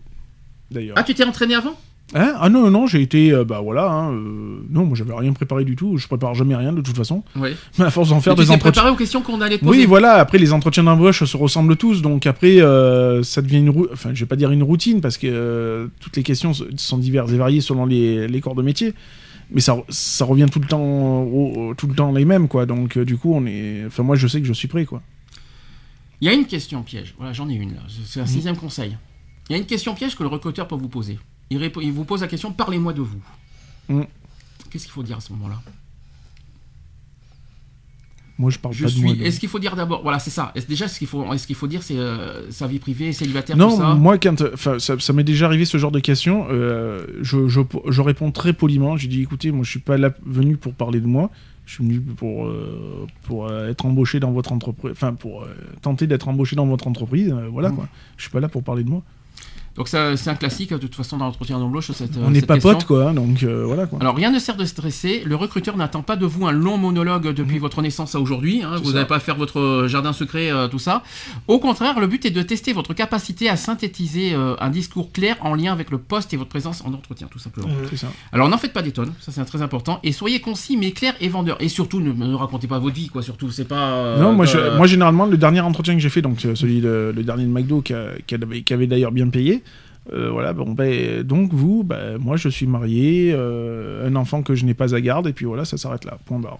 D'ailleurs. 0.70 0.96
Ah, 0.98 1.02
tu 1.02 1.14
t'es 1.14 1.24
entraîné 1.24 1.54
avant? 1.54 1.74
Hein? 2.14 2.34
Ah 2.38 2.48
non, 2.48 2.70
non, 2.70 2.86
j'ai 2.86 3.02
été. 3.02 3.32
euh, 3.32 3.44
bah 3.44 3.60
voilà. 3.60 3.90
hein, 3.90 4.12
euh, 4.12 4.60
non, 4.70 4.84
moi 4.86 4.96
j'avais 4.96 5.12
rien 5.12 5.32
préparé 5.32 5.64
du 5.64 5.74
tout. 5.74 5.96
Je 5.96 6.06
prépare 6.06 6.34
jamais 6.36 6.54
rien 6.54 6.72
de 6.72 6.80
toute 6.80 6.96
façon. 6.96 7.24
Oui. 7.34 7.50
Mais 7.78 7.84
à 7.86 7.90
force 7.90 8.10
d'en 8.10 8.20
faire 8.20 8.34
tu 8.36 8.42
des 8.42 8.46
t'es 8.46 8.52
entretiens. 8.52 8.70
préparé 8.72 8.90
aux 8.92 8.96
questions 8.96 9.22
qu'on 9.22 9.40
allait 9.40 9.58
te 9.58 9.64
poser 9.64 9.80
Oui, 9.80 9.86
voilà. 9.86 10.14
Après, 10.14 10.38
les 10.38 10.52
entretiens 10.52 10.84
d'embauche 10.84 11.24
se 11.24 11.36
ressemblent 11.36 11.74
tous. 11.76 12.02
Donc 12.02 12.26
après, 12.26 12.60
euh, 12.62 13.24
ça 13.24 13.42
devient 13.42 13.58
une. 13.58 13.70
rou- 13.70 13.88
Enfin, 13.92 14.10
je 14.14 14.20
vais 14.20 14.26
pas 14.28 14.36
dire 14.36 14.52
une 14.52 14.62
routine 14.62 15.00
parce 15.00 15.18
que 15.18 15.90
toutes 16.00 16.16
les 16.16 16.22
questions 16.22 16.52
sont 16.76 16.98
diverses 16.98 17.32
et 17.32 17.36
variées 17.36 17.60
selon 17.60 17.86
les, 17.86 18.28
les 18.28 18.40
corps 18.40 18.54
de 18.54 18.62
métier. 18.62 18.94
Mais 19.50 19.60
ça, 19.60 19.76
ça 19.88 20.24
revient 20.24 20.46
tout 20.50 20.60
le 20.60 20.66
temps, 20.66 20.82
au- 21.22 21.70
au- 21.70 21.74
tout 21.74 21.88
le 21.88 21.94
temps 21.94 22.12
les 22.12 22.24
mêmes, 22.24 22.46
quoi. 22.46 22.66
Donc 22.66 22.96
euh, 22.98 23.04
du 23.04 23.16
coup, 23.16 23.32
on 23.34 23.46
est. 23.46 23.82
Enfin, 23.86 24.04
moi, 24.04 24.14
je 24.14 24.28
sais 24.28 24.40
que 24.40 24.46
je 24.46 24.52
suis 24.52 24.68
prêt, 24.68 24.84
quoi. 24.84 25.02
Il 26.20 26.28
y 26.28 26.30
a 26.30 26.34
une 26.34 26.46
question 26.46 26.82
piège. 26.84 27.14
Voilà, 27.18 27.32
j'en 27.32 27.48
ai 27.48 27.54
une 27.54 27.70
là. 27.74 27.80
C'est 28.06 28.20
un 28.20 28.26
sixième 28.26 28.56
conseil. 28.56 28.96
Il 29.48 29.52
y 29.52 29.54
a 29.54 29.58
une 29.58 29.66
question 29.66 29.94
piège 29.94 30.16
que 30.16 30.22
le 30.22 30.28
recruteur 30.28 30.66
peut 30.68 30.74
vous 30.76 30.88
poser. 30.88 31.18
Il, 31.50 31.58
répond- 31.58 31.80
il 31.80 31.92
vous 31.92 32.04
pose 32.04 32.20
la 32.22 32.28
question 32.28 32.52
Parlez-moi 32.52 32.92
de 32.92 33.02
vous. 33.02 33.20
Mhm. 33.88 34.06
Qu'est-ce 34.70 34.84
qu'il 34.84 34.92
faut 34.92 35.02
dire 35.04 35.18
à 35.18 35.20
ce 35.20 35.32
moment-là? 35.34 35.60
Moi, 38.38 38.50
je 38.50 38.58
parle 38.58 38.74
Je 38.74 38.84
pas 38.84 38.90
de 38.90 38.98
moi. 39.00 39.12
Est-ce 39.22 39.40
qu'il 39.40 39.48
faut 39.48 39.58
dire 39.58 39.76
d'abord 39.76 40.02
Voilà, 40.02 40.18
c'est 40.18 40.28
ça. 40.30 40.52
Est-ce- 40.54 40.66
déjà, 40.66 40.88
ce 40.88 40.98
qu'il 40.98 41.08
faut, 41.08 41.32
est-ce 41.32 41.46
qu'il 41.46 41.56
faut 41.56 41.68
dire, 41.68 41.82
c'est 41.82 41.96
euh, 41.96 42.50
sa 42.50 42.66
vie 42.66 42.78
privée, 42.78 43.12
célibataire, 43.14 43.56
tout 43.56 43.60
Non, 43.62 43.76
ça? 43.78 43.94
moi, 43.94 44.18
quand, 44.18 44.42
euh, 44.42 44.50
enfin, 44.52 44.78
ça, 44.78 44.98
ça 44.98 45.12
m'est 45.14 45.24
déjà 45.24 45.46
arrivé 45.46 45.64
ce 45.64 45.78
genre 45.78 45.90
de 45.90 46.00
questions. 46.00 46.46
euh, 46.50 47.06
je, 47.22 47.48
je, 47.48 47.60
je 47.88 48.00
réponds 48.02 48.32
très 48.32 48.52
poliment. 48.52 48.98
Je 48.98 49.06
dis, 49.08 49.22
écoutez, 49.22 49.52
moi, 49.52 49.64
je 49.64 49.70
suis 49.70 49.78
pas 49.80 49.96
là 49.96 50.10
venu 50.26 50.58
pour 50.58 50.74
parler 50.74 51.00
de 51.00 51.06
moi. 51.06 51.30
Je 51.64 51.72
suis 51.74 51.84
venu 51.84 51.98
pour 52.00 52.46
euh, 52.46 53.06
pour 53.22 53.50
être 53.52 53.86
embauché 53.86 54.20
dans 54.20 54.30
votre 54.32 54.52
entreprise, 54.52 54.92
enfin 54.92 55.14
pour 55.14 55.44
tenter 55.82 56.06
d'être 56.06 56.28
embauché 56.28 56.54
dans 56.56 56.66
votre 56.66 56.86
entreprise. 56.86 57.34
voilà 57.50 57.70
Mhm. 57.70 57.74
quoi. 57.76 57.88
Je 58.18 58.22
suis 58.22 58.30
pas 58.30 58.38
là 58.40 58.48
pour 58.48 58.62
parler 58.62 58.84
de 58.84 58.88
moi. 58.90 59.02
Donc 59.76 59.88
ça, 59.88 60.16
c'est 60.16 60.30
un 60.30 60.34
classique 60.34 60.72
de 60.72 60.78
toute 60.78 60.94
façon 60.94 61.18
dans 61.18 61.26
l'entretien 61.26 61.58
d'embauche. 61.58 61.90
On 62.24 62.30
n'est 62.30 62.40
pas 62.42 62.56
potes 62.58 62.84
quoi, 62.84 63.12
donc 63.12 63.42
euh, 63.42 63.64
voilà 63.66 63.86
quoi. 63.86 63.98
Alors 64.00 64.16
rien 64.16 64.30
ne 64.30 64.38
sert 64.38 64.56
de 64.56 64.64
stresser, 64.64 65.22
le 65.26 65.36
recruteur 65.36 65.76
n'attend 65.76 66.02
pas 66.02 66.16
de 66.16 66.24
vous 66.26 66.46
un 66.46 66.52
long 66.52 66.78
monologue 66.78 67.28
depuis 67.34 67.58
votre 67.58 67.82
naissance 67.82 68.14
à 68.14 68.20
aujourd'hui, 68.20 68.62
hein, 68.62 68.70
Mhm. 68.72 68.78
Vous 68.82 68.88
ça. 68.90 68.94
n'allez 68.94 69.06
pas 69.06 69.20
faire 69.20 69.36
votre 69.36 69.60
euh, 69.60 69.88
jardin 69.88 70.12
secret, 70.12 70.50
euh, 70.50 70.68
tout 70.68 70.78
ça. 70.78 71.02
Au 71.48 71.58
contraire, 71.58 72.00
le 72.00 72.06
but 72.06 72.24
est 72.24 72.30
de 72.30 72.42
tester 72.42 72.72
votre 72.72 72.94
capacité 72.94 73.48
à 73.48 73.56
synthétiser 73.56 74.32
euh, 74.34 74.54
un 74.60 74.70
discours 74.70 75.12
clair 75.12 75.36
en 75.42 75.54
lien 75.54 75.72
avec 75.72 75.90
le 75.90 75.98
poste 75.98 76.32
et 76.32 76.36
votre 76.36 76.48
présence 76.50 76.82
en 76.86 76.92
entretien, 76.94 77.26
tout 77.30 77.38
simplement. 77.38 77.68
C'est 77.90 77.96
ça. 77.96 78.08
Alors 78.32 78.48
n'en 78.48 78.58
faites 78.58 78.72
pas 78.72 78.82
des 78.82 78.92
tonnes, 78.92 79.12
ça 79.20 79.30
c'est 79.32 79.44
très 79.44 79.62
important, 79.62 80.00
et 80.02 80.12
soyez 80.12 80.40
concis 80.40 80.76
mais 80.76 80.92
clair 80.92 81.14
et 81.20 81.28
vendeur. 81.28 81.56
Et 81.60 81.68
surtout, 81.68 82.00
ne, 82.00 82.12
ne 82.12 82.34
racontez 82.34 82.66
pas 82.66 82.78
votre 82.78 82.94
vie, 82.96 83.08
quoi, 83.08 83.22
surtout, 83.22 83.50
c'est 83.50 83.66
pas... 83.68 84.16
non, 84.18 84.32
moi, 84.32 84.46
je- 84.46 84.76
moi 84.76 84.86
généralement 84.86 85.26
le 85.26 85.36
dernier 85.36 85.60
entretien 85.60 85.94
que 85.94 86.00
j'ai 86.00 86.08
fait, 86.08 86.22
donc 86.22 86.40
celui 86.54 86.80
de, 86.80 87.12
le 87.14 87.22
dernier 87.22 87.44
de 87.44 87.50
McDo 87.50 87.82
qui, 87.82 87.92
a- 87.92 88.12
qui 88.26 88.34
avait, 88.34 88.62
qui 88.62 88.72
avait 88.72 88.86
d'ailleurs 88.86 89.12
bien 89.12 89.28
payé. 89.28 89.62
Euh, 90.12 90.30
voilà, 90.30 90.52
bon, 90.52 90.72
ben, 90.72 91.22
donc 91.22 91.52
vous, 91.52 91.82
ben, 91.84 92.18
moi 92.18 92.36
je 92.36 92.48
suis 92.48 92.66
marié, 92.66 93.32
euh, 93.34 94.06
un 94.08 94.14
enfant 94.16 94.42
que 94.42 94.54
je 94.54 94.64
n'ai 94.64 94.74
pas 94.74 94.94
à 94.94 95.00
garde, 95.00 95.26
et 95.26 95.32
puis 95.32 95.44
voilà, 95.46 95.64
ça 95.64 95.76
s'arrête 95.76 96.04
là, 96.04 96.18
point 96.26 96.38
barre. 96.38 96.58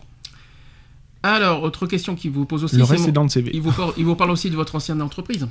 Alors, 1.23 1.63
autre 1.63 1.87
question 1.87 2.15
qui 2.15 2.29
vous 2.29 2.45
pose 2.47 2.63
aussi, 2.65 2.77
Le 2.77 2.85
c'est 2.85 2.93
reste 2.93 3.11
dans 3.11 3.25
le 3.25 3.29
CV. 3.29 3.51
Il 3.55 3.61
vous, 3.61 3.73
par- 3.73 3.93
il 3.97 4.05
vous 4.05 4.15
parle 4.15 4.31
aussi 4.31 4.49
de 4.51 4.55
votre 4.57 4.75
ancienne 4.77 5.03
entreprise. 5.03 5.49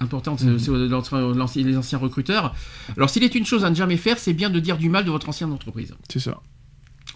Importante, 0.00 0.40
c'est- 0.40 0.58
c'est 0.58 0.70
l'entre- 0.70 1.18
l'ancien- 1.36 1.62
les 1.64 1.76
anciens 1.76 1.98
recruteurs. 1.98 2.54
Alors, 2.96 3.10
s'il 3.10 3.22
est 3.22 3.34
une 3.34 3.44
chose 3.46 3.64
à 3.64 3.70
ne 3.70 3.74
jamais 3.74 3.96
faire, 3.96 4.18
c'est 4.18 4.32
bien 4.32 4.50
de 4.50 4.58
dire 4.60 4.76
du 4.78 4.88
mal 4.88 5.04
de 5.04 5.10
votre 5.10 5.28
ancienne 5.28 5.52
entreprise 5.52 5.94
C'est 6.08 6.18
ça. 6.20 6.40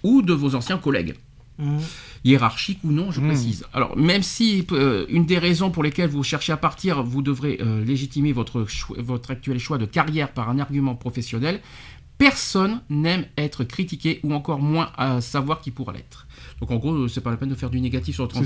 ou 0.03 0.23
de 0.23 0.33
vos 0.33 0.55
anciens 0.55 0.79
collègues. 0.79 1.15
Mhm. 1.59 1.79
hiérarchique 2.25 2.79
ou 2.85 2.93
non, 2.93 3.11
je 3.11 3.21
Mmh. 3.21 3.27
précise. 3.29 3.65
Alors, 3.73 3.97
même 3.97 4.23
si 4.23 4.65
euh, 4.73 5.07
une 5.09 5.27
des 5.27 5.39
raisons 5.39 5.71
pour 5.71 5.83
lesquelles 5.83 6.11
vous 6.11 6.23
cherchez 6.23 6.53
à 6.53 6.57
partir, 6.57 7.03
vous 7.03 7.23
devrez 7.23 7.59
euh, 7.61 7.85
légitimer 7.85 8.33
votre, 8.33 8.67
votre 8.99 9.31
actuel 9.31 9.59
choix 9.59 9.79
de 9.79 9.87
carrière 9.87 10.33
par 10.33 10.49
un 10.51 10.59
argument 10.59 10.95
professionnel, 10.95 11.61
personne 12.17 12.81
n'aime 12.91 13.25
être 13.37 13.63
critiqué 13.65 14.19
ou 14.25 14.35
encore 14.35 14.59
moins 14.61 14.91
à 14.97 15.21
savoir 15.21 15.61
qui 15.61 15.71
pourra 15.71 15.93
l'être. 15.93 16.27
Donc 16.61 16.71
en 16.73 16.77
gros, 16.77 16.93
euh, 16.93 17.09
c'est 17.09 17.21
pas 17.21 17.31
la 17.31 17.37
peine 17.37 17.49
de 17.49 17.55
faire 17.55 17.71
du 17.71 17.81
négatif 17.81 18.17
sur 18.17 18.25
votre 18.25 18.37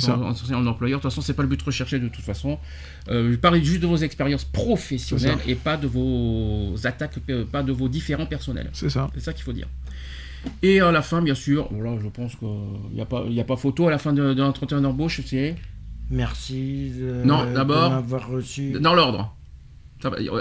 en 0.55 0.67
employeur. 0.67 0.99
De 0.99 1.03
toute 1.03 1.11
façon, 1.11 1.23
c'est 1.23 1.33
pas 1.33 1.43
le 1.43 1.49
but 1.49 1.61
recherché 1.63 1.99
de 1.99 2.09
toute 2.09 2.25
façon. 2.25 2.59
Euh, 3.09 3.35
parlez 3.39 3.65
juste 3.65 3.81
de 3.81 3.87
vos 3.87 3.97
expériences 3.97 4.45
professionnelles 4.45 5.39
et 5.47 5.55
pas 5.55 5.77
de 5.79 5.87
vos 5.87 6.75
attaques, 6.85 7.19
pas 7.51 7.63
de 7.63 7.73
vos 7.73 7.89
différents 7.89 8.27
personnels. 8.27 8.69
C'est 8.75 8.91
ça. 8.91 9.11
C'est 9.15 9.21
ça 9.21 9.33
qu'il 9.33 9.43
faut 9.45 9.53
dire. 9.55 9.69
Et 10.63 10.81
à 10.81 10.91
la 10.93 11.03
fin, 11.03 11.23
bien 11.23 11.35
sûr, 11.35 11.69
voilà, 11.71 11.99
je 12.03 12.09
pense 12.09 12.35
qu'il 12.37 12.49
n'y 12.95 13.01
a, 13.01 13.07
pas- 13.07 13.25
il 13.27 13.33
y 13.35 13.41
a 13.41 13.45
pas 13.45 13.57
photo 13.57 13.87
à 13.89 13.91
la 13.91 13.99
fin 13.99 14.13
de, 14.13 14.35
de 14.35 14.43
l'entretien 14.43 14.81
d'embauche, 14.81 15.21
c'est 15.25 15.55
Merci 16.11 16.91
de, 16.99 17.23
Non, 17.25 17.45
de 17.47 17.55
d'abord- 17.55 17.91
m'avoir 17.91 18.29
reçu. 18.29 18.73
dans 18.81 18.95
l'ordre. 18.95 19.35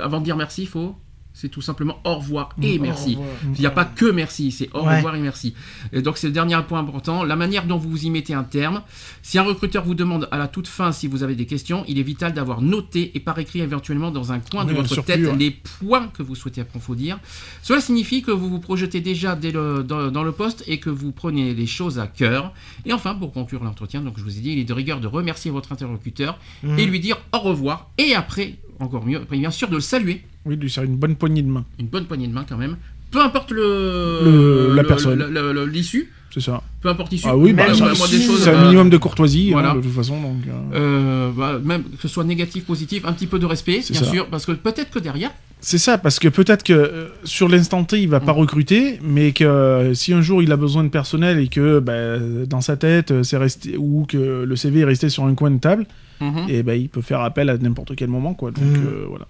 Avant 0.04 0.20
de 0.20 0.24
dire 0.26 0.36
merci, 0.36 0.64
il 0.64 0.68
faut. 0.68 0.96
C'est 1.34 1.48
tout 1.50 1.62
simplement 1.62 2.00
au 2.04 2.16
revoir 2.16 2.50
et 2.62 2.78
Au 2.78 2.82
merci. 2.82 3.12
revoir. 3.16 3.28
Il 3.56 3.60
n'y 3.62 3.66
a 3.66 3.72
pas 3.72 3.86
que 3.86 4.06
merci, 4.12 4.52
c'est 4.52 4.70
au 4.74 4.86
Ouais. 4.86 4.98
revoir 4.98 5.16
et 5.16 5.20
merci. 5.20 5.54
Et 5.94 6.02
donc 6.02 6.18
c'est 6.18 6.28
le 6.28 6.34
dernier 6.34 6.60
point 6.68 6.80
important, 6.80 7.24
la 7.24 7.36
manière 7.38 7.66
dont 7.66 7.78
vous 7.78 8.06
y 8.06 8.10
mettez 8.10 8.34
un 8.34 8.44
terme. 8.44 8.82
Si 9.22 9.40
un 9.40 9.44
recruteur 9.44 9.84
vous 9.86 9.96
demande 9.96 10.28
à 10.32 10.38
la 10.38 10.48
toute 10.48 10.68
fin 10.68 10.92
si 10.92 11.08
vous 11.08 11.24
avez 11.24 11.36
des 11.36 11.46
questions, 11.46 11.86
il 11.88 11.98
est 12.00 12.04
vital 12.04 12.34
d'avoir 12.34 12.62
noté 12.62 13.12
et 13.16 13.20
par 13.22 13.40
écrit 13.40 13.62
éventuellement 13.62 14.12
dans 14.12 14.32
un 14.34 14.40
coin 14.40 14.66
de 14.66 14.72
Oui, 14.72 14.78
votre 14.78 15.02
tête 15.04 15.22
ouais. 15.22 15.36
les 15.38 15.52
points 15.52 16.08
que 16.10 16.22
vous 16.22 16.36
souhaitez 16.36 16.62
approfondir. 16.62 17.18
Cela 17.64 17.80
signifie 17.80 18.22
que 18.22 18.32
vous 18.32 18.50
vous 18.50 18.60
projetez 18.60 19.00
déjà 19.02 19.36
dès 19.36 19.52
le- 19.52 19.84
dans, 19.84 20.12
dans 20.12 20.24
le 20.24 20.34
poste 20.34 20.64
et 20.68 20.80
que 20.80 20.90
vous 20.90 21.12
prenez 21.14 21.54
les 21.54 21.68
choses 21.68 21.98
à 21.98 22.08
cœur. 22.08 22.54
Et 22.86 22.92
enfin, 22.94 23.16
pour 23.16 23.32
conclure 23.32 23.64
l'entretien, 23.64 24.02
donc 24.02 24.16
je 24.18 24.24
vous 24.24 24.38
ai 24.38 24.42
dit, 24.42 24.52
il 24.52 24.60
est 24.60 24.64
de 24.66 24.74
rigueur 24.74 25.00
de 25.00 25.08
remercier 25.08 25.50
votre 25.50 25.72
interlocuteur 25.72 26.38
Mhm. 26.64 26.78
et 26.78 26.86
lui 26.86 27.00
dire 27.00 27.18
au 27.34 27.40
revoir. 27.40 27.90
Et 27.98 28.14
après, 28.16 28.56
encore 28.80 29.06
mieux, 29.06 29.18
après, 29.18 29.38
bien 29.38 29.52
sûr 29.52 29.70
de 29.70 29.76
le 29.76 29.82
saluer 29.82 30.22
Oui, 30.46 30.56
lui 30.56 30.70
faire 30.70 30.84
une 30.84 30.96
bonne 30.96 31.16
poignée 31.16 31.42
de 31.44 31.48
main. 31.50 31.66
une 31.80 31.88
bonne 31.88 32.06
poignée 32.06 32.28
de 32.28 32.34
main 32.34 32.46
quand 32.48 32.58
même. 32.58 32.78
Peu 33.12 33.22
importe 33.22 33.52
le, 33.52 34.22
Le- 34.24 34.74
la 34.76 34.82
le- 34.84 34.88
personne. 34.88 35.22
l'issue, 35.70 36.10
C'est 36.34 36.40
ça. 36.40 36.64
peu 36.82 36.88
importe 36.90 37.12
l'issue. 37.12 37.28
Ah 37.30 37.36
oui, 37.36 37.52
bah, 37.52 37.66
c'est 37.74 37.84
euh, 37.84 38.56
un 38.58 38.62
minimum 38.64 38.90
de 38.90 38.96
courtoisie, 38.98 39.48
hein, 39.50 39.52
voilà. 39.54 39.74
de 39.76 39.82
toute 39.82 39.92
façon. 39.92 40.20
Donc, 40.22 40.38
euh, 40.48 40.76
euh, 40.76 41.32
bah, 41.36 41.60
même 41.64 41.84
que 41.84 42.02
ce 42.02 42.08
soit 42.08 42.24
négatif, 42.24 42.64
positif, 42.66 43.04
un 43.06 43.12
petit 43.14 43.28
peu 43.28 43.38
de 43.38 43.46
respect, 43.46 43.82
bien 43.90 44.00
ça. 44.00 44.06
sûr, 44.06 44.28
parce 44.28 44.46
que 44.46 44.54
peut-être 44.54 44.92
que 44.92 45.00
derrière, 45.00 45.32
C'est 45.60 45.78
ça, 45.78 45.98
parce 46.00 46.18
que 46.20 46.28
peut-être 46.30 46.64
que 46.64 46.74
euh, 46.74 47.08
sur 47.26 47.48
l'instant 47.50 47.84
T, 47.84 48.02
il 48.02 48.08
va 48.10 48.20
pas 48.22 48.34
Mm. 48.34 48.38
recruter, 48.38 49.00
mais 49.04 49.32
que 49.34 49.44
euh, 49.44 49.94
si 49.94 50.12
un 50.14 50.22
jour 50.22 50.42
il 50.42 50.52
a 50.52 50.58
besoin 50.58 50.84
de 50.84 50.90
personnel 50.90 51.38
et 51.38 51.50
que 51.50 51.80
bah, 51.80 52.18
dans 52.48 52.62
sa 52.62 52.78
tête, 52.78 53.12
euh, 53.12 53.22
c'est 53.24 53.38
resté 53.38 53.76
ou 53.78 54.06
que 54.08 54.44
le 54.44 54.56
CV 54.56 54.80
est 54.80 54.86
resté 54.86 55.10
sur 55.10 55.26
un 55.26 55.36
coin 55.36 55.52
de 55.52 55.60
table, 55.60 55.86
Mhm. 56.22 56.46
et 56.50 56.64
ben 56.64 56.74
il 56.80 56.88
peut 56.90 57.02
faire 57.02 57.20
appel 57.22 57.50
à 57.50 57.58
n'importe 57.58 57.96
quel 57.96 58.08
moment, 58.10 58.34
quoi. 58.34 58.50
Donc 58.52 58.64
Mm. 58.64 58.86
euh, 58.88 59.06
voilà. 59.10 59.28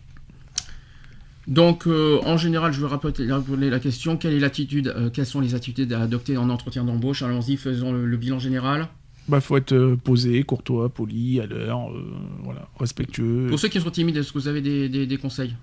Donc 1.47 1.87
euh, 1.87 2.19
en 2.25 2.37
général, 2.37 2.71
je 2.73 2.81
vais 2.81 2.87
rappeler, 2.87 3.69
la 3.69 3.79
question 3.79 4.15
quelle 4.17 4.33
est 4.33 4.39
l'attitude, 4.39 4.93
euh, 4.95 5.09
quelles 5.09 5.25
sont 5.25 5.41
les 5.41 5.55
attitudes 5.55 5.91
à 5.93 6.01
adopter 6.01 6.37
en 6.37 6.49
entretien 6.49 6.83
d'embauche? 6.83 7.21
Allons-y, 7.23 7.57
faisons 7.57 7.91
le, 7.93 8.05
le 8.05 8.17
bilan 8.17 8.39
général. 8.39 8.87
Bah 9.27 9.39
faut 9.41 9.55
être 9.57 9.73
euh, 9.73 9.95
posé, 9.95 10.43
courtois, 10.43 10.89
poli, 10.89 11.39
à 11.39 11.45
l'heure, 11.45 11.89
euh, 11.91 12.03
voilà, 12.43 12.67
respectueux. 12.79 13.47
Pour 13.49 13.59
ceux 13.59 13.67
qui 13.69 13.79
sont 13.79 13.89
timides, 13.91 14.17
est-ce 14.17 14.33
que 14.33 14.39
vous 14.39 14.47
avez 14.47 14.61
des, 14.61 14.89
des- 14.89 15.05
des 15.05 15.17
conseils? 15.17 15.53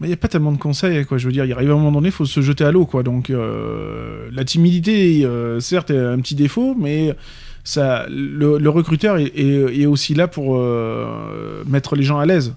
Il 0.00 0.06
n'y 0.06 0.12
a 0.14 0.16
pas 0.16 0.28
tellement 0.28 0.52
de 0.52 0.56
conseils, 0.56 1.04
quoi. 1.04 1.18
Je 1.18 1.26
veux 1.26 1.32
dire, 1.32 1.44
il 1.44 1.52
arrive 1.52 1.70
à 1.70 1.74
un 1.74 1.76
moment 1.76 1.92
donné, 1.92 2.08
il 2.08 2.12
faut 2.12 2.24
se 2.24 2.40
jeter 2.40 2.64
à 2.64 2.72
l'eau, 2.72 2.86
quoi. 2.86 3.02
Donc, 3.02 3.28
euh, 3.28 4.30
la 4.32 4.44
timidité, 4.44 5.26
euh, 5.26 5.60
certes, 5.60 5.90
est 5.90 5.98
un 5.98 6.18
petit 6.20 6.34
défaut, 6.34 6.74
mais 6.78 7.14
ça, 7.64 8.06
le, 8.08 8.56
le 8.58 8.70
recruteur 8.70 9.18
est, 9.18 9.26
est- 9.36 9.80
est 9.82 9.86
aussi 9.86 10.14
là 10.14 10.26
pour 10.26 10.56
euh, 10.56 11.62
mettre 11.66 11.96
les 11.96 12.02
gens 12.02 12.18
à 12.18 12.24
l'aise. 12.24 12.54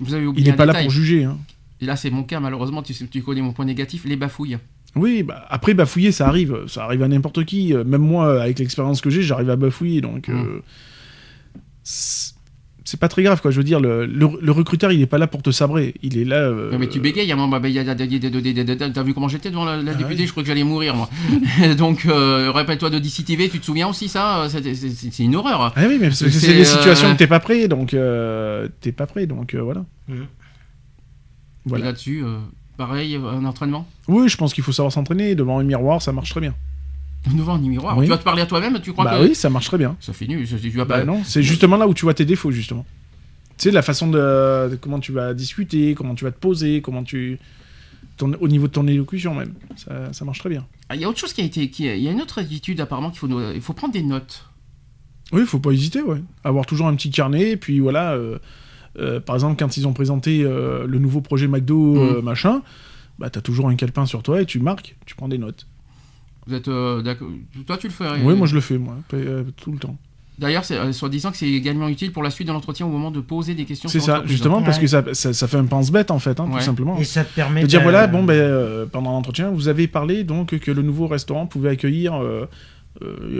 Vous 0.00 0.14
avez 0.14 0.24
Il 0.36 0.44
n'est 0.44 0.52
pas 0.52 0.66
là 0.66 0.74
pour 0.82 0.90
juger. 0.90 1.24
hein. 1.24 1.36
Et 1.84 1.86
là, 1.86 1.96
c'est 1.96 2.08
mon 2.10 2.22
cas, 2.22 2.40
malheureusement, 2.40 2.82
tu, 2.82 2.94
tu 2.94 3.20
connais 3.22 3.42
mon 3.42 3.52
point 3.52 3.66
négatif, 3.66 4.06
les 4.06 4.16
bafouilles. 4.16 4.56
Oui, 4.96 5.22
bah, 5.22 5.44
après, 5.50 5.74
bafouiller, 5.74 6.12
ça 6.12 6.26
arrive. 6.26 6.56
Ça 6.66 6.84
arrive 6.84 7.02
à 7.02 7.08
n'importe 7.08 7.44
qui. 7.44 7.74
Euh, 7.74 7.84
Même 7.84 8.00
moi, 8.00 8.40
avec 8.42 8.58
l'expérience 8.58 9.02
que 9.02 9.10
j'ai, 9.10 9.20
j'arrive 9.22 9.50
à 9.50 9.56
bafouiller. 9.56 10.00
Donc, 10.00 10.28
Mm. 10.28 10.32
euh, 10.32 10.62
c'est 11.82 12.32
c'est 12.86 13.00
pas 13.00 13.08
très 13.08 13.22
grave, 13.22 13.40
quoi. 13.40 13.50
Je 13.50 13.56
veux 13.56 13.64
dire, 13.64 13.80
le, 13.80 14.04
le- 14.04 14.38
le 14.42 14.52
recruteur, 14.52 14.92
il 14.92 14.98
n'est 15.00 15.06
pas 15.06 15.16
là 15.16 15.26
pour 15.26 15.40
te 15.42 15.50
sabrer. 15.50 15.94
Il 16.02 16.18
est 16.18 16.24
là. 16.26 16.36
euh, 16.36 16.70
Ouais, 16.70 16.76
mais 16.76 16.86
tu 16.86 17.00
bégayes, 17.00 17.32
à 17.32 17.36
bah, 17.36 17.58
t'as 18.92 19.02
vu 19.02 19.14
comment 19.14 19.26
j'étais 19.28 19.48
devant 19.50 19.64
la, 19.64 19.78
la 19.78 19.92
Ah 19.92 19.94
députée? 19.94 20.20
oui. 20.20 20.26
Je 20.26 20.30
crois 20.32 20.42
que 20.42 20.46
j'allais 20.48 20.64
mourir, 20.64 20.94
moi. 20.94 21.08
Donc, 21.78 22.04
euh, 22.04 22.50
rappelle-toi 22.52 22.90
de 22.90 22.98
DC 22.98 23.24
TV, 23.24 23.48
tu 23.48 23.58
te 23.58 23.64
souviens 23.64 23.88
aussi 23.88 24.08
ça? 24.08 24.48
C'est- 24.50 24.74
C'est 24.74 25.22
une 25.24 25.34
horreur. 25.34 25.72
Ah 25.74 25.84
oui, 25.88 25.96
mais 25.98 26.10
c'est 26.10 26.26
des 26.26 26.64
situations 26.66 27.08
euh, 27.08 27.12
où 27.12 27.16
t'es 27.16 27.26
pas 27.26 27.40
prêt, 27.40 27.68
donc 27.68 27.94
euh, 27.94 28.68
t'es 28.82 28.92
pas 28.92 29.06
prêt, 29.06 29.26
donc 29.26 29.54
euh, 29.54 29.62
voilà. 31.66 31.84
Et 31.84 31.88
là-dessus, 31.88 32.22
euh, 32.24 32.38
pareil, 32.76 33.16
un 33.16 33.44
entraînement? 33.44 33.86
Oui, 34.08 34.28
je 34.28 34.36
pense 34.36 34.52
qu'il 34.54 34.64
faut 34.64 34.72
savoir 34.72 34.92
s'entraîner 34.92 35.34
devant 35.34 35.58
un 35.58 35.64
miroir, 35.64 36.00
ça 36.02 36.12
marche 36.12 36.30
très 36.30 36.40
bien. 36.40 36.54
Devant 37.34 37.54
un 37.54 37.58
miroir? 37.58 37.96
Oui. 37.96 38.04
Tu 38.04 38.10
vas 38.10 38.18
te 38.18 38.24
parler 38.24 38.42
à 38.42 38.46
toi-même, 38.46 38.78
tu 38.82 38.92
crois 38.92 39.04
bah 39.06 39.18
que. 39.18 39.24
oui, 39.28 39.34
ça 39.34 39.48
marche 39.48 39.66
très 39.66 39.78
bien. 39.78 39.96
Ça 40.00 40.12
fait 40.12 40.26
nul, 40.26 40.46
ça- 40.46 40.56
tu 40.58 40.68
vas 40.70 40.84
Bah 40.84 40.98
pas. 40.98 41.04
non, 41.04 41.22
c'est 41.24 41.42
justement 41.42 41.76
là 41.76 41.88
où 41.88 41.94
tu 41.94 42.04
vois 42.04 42.12
tes 42.14 42.24
défauts 42.26 42.50
justement. 42.50 42.84
Tu 43.56 43.64
sais 43.64 43.70
la 43.70 43.82
façon 43.82 44.08
de, 44.08 44.68
de 44.70 44.76
comment 44.80 44.98
tu 45.00 45.12
vas 45.12 45.32
discuter, 45.32 45.94
comment 45.94 46.14
tu 46.14 46.24
vas 46.24 46.32
te 46.32 46.38
poser, 46.38 46.82
comment 46.82 47.02
tu 47.04 47.38
ton- 48.18 48.34
au 48.40 48.48
niveau 48.48 48.66
de 48.66 48.72
ton 48.72 48.86
élocution 48.86 49.34
même, 49.34 49.54
ça, 49.76 50.12
ça 50.12 50.24
marche 50.24 50.40
très 50.40 50.50
bien. 50.50 50.66
Ah, 50.90 50.96
Il 50.96 51.00
y 51.00 51.04
a 51.04 51.08
autre 51.08 51.18
chose 51.18 51.32
qui 51.32 51.40
a 51.40 51.44
été. 51.44 51.70
qui- 51.70 51.84
Il 51.86 52.02
y 52.02 52.08
a 52.08 52.10
une 52.10 52.20
autre 52.20 52.40
attitude 52.40 52.78
apparemment 52.80 53.10
qu'il 53.10 53.20
faut. 53.20 53.52
Il 53.54 53.60
faut 53.60 53.72
prendre 53.72 53.94
des 53.94 54.02
notes. 54.02 54.44
Oui, 55.32 55.40
il 55.40 55.46
faut 55.46 55.58
pas 55.60 55.70
hésiter, 55.70 56.02
ouais. 56.02 56.20
Avoir 56.44 56.66
toujours 56.66 56.86
un 56.88 56.94
petit 56.94 57.10
carnet, 57.10 57.52
et 57.52 57.56
puis 57.56 57.80
voilà. 57.80 58.12
euh, 58.12 58.38
euh, 58.98 59.20
par 59.20 59.36
exemple, 59.36 59.56
quand 59.58 59.76
ils 59.76 59.86
ont 59.88 59.92
présenté 59.92 60.42
euh, 60.44 60.86
le 60.86 60.98
nouveau 60.98 61.20
projet 61.20 61.46
McDo, 61.48 61.96
euh, 61.96 62.18
Mhm. 62.18 62.24
machin, 62.24 62.62
bah 63.18 63.30
t'as 63.30 63.40
toujours 63.40 63.68
un 63.68 63.74
calepin 63.76 64.06
sur 64.06 64.22
toi 64.22 64.40
et 64.42 64.46
tu 64.46 64.58
marques, 64.60 64.96
tu 65.06 65.14
prends 65.14 65.28
des 65.28 65.38
notes. 65.38 65.66
Vous 66.46 66.54
êtes 66.54 66.68
euh, 66.68 67.00
d'accord 67.02 67.28
Toi, 67.66 67.76
tu 67.78 67.86
le 67.88 67.92
fais. 67.92 68.04
Oui, 68.22 68.34
moi 68.34 68.46
je 68.46 68.54
le 68.54 68.60
fais, 68.60 68.76
moi, 68.78 68.96
euh, 69.14 69.44
tout 69.56 69.72
le 69.72 69.78
temps. 69.78 69.96
D'ailleurs, 70.36 70.64
euh, 70.72 70.90
soi-disant 70.92 71.30
que 71.30 71.36
c'est 71.36 71.48
également 71.48 71.86
utile 71.88 72.10
pour 72.10 72.22
la 72.24 72.28
suite 72.30 72.48
de 72.48 72.52
l'entretien 72.52 72.84
au 72.86 72.88
moment 72.90 73.12
de 73.12 73.20
poser 73.20 73.54
des 73.54 73.64
questions. 73.64 73.88
C'est 73.88 74.00
ça, 74.00 74.22
justement, 74.26 74.62
parce 74.62 74.78
Ouais. 74.78 74.82
que 74.82 74.88
ça, 74.88 75.04
ça, 75.12 75.32
ça 75.32 75.46
fait 75.46 75.56
un 75.58 75.64
pense-bête 75.64 76.10
en 76.10 76.18
fait, 76.18 76.40
hein, 76.40 76.46
Ouais. 76.50 76.58
tout 76.58 76.64
simplement. 76.64 76.98
Et 76.98 77.04
ça 77.04 77.24
te 77.24 77.32
permet 77.34 77.62
De 77.62 77.66
dire 77.68 77.82
voilà, 77.82 78.08
bon, 78.08 78.24
ben, 78.24 78.34
euh, 78.34 78.84
pendant 78.84 79.12
l'entretien, 79.12 79.50
vous 79.52 79.68
avez 79.68 79.86
parlé 79.86 80.24
donc 80.24 80.58
que 80.58 80.70
le 80.72 80.82
nouveau 80.82 81.06
restaurant 81.06 81.46
pouvait 81.46 81.70
accueillir 81.70 82.20
euh, 82.20 82.46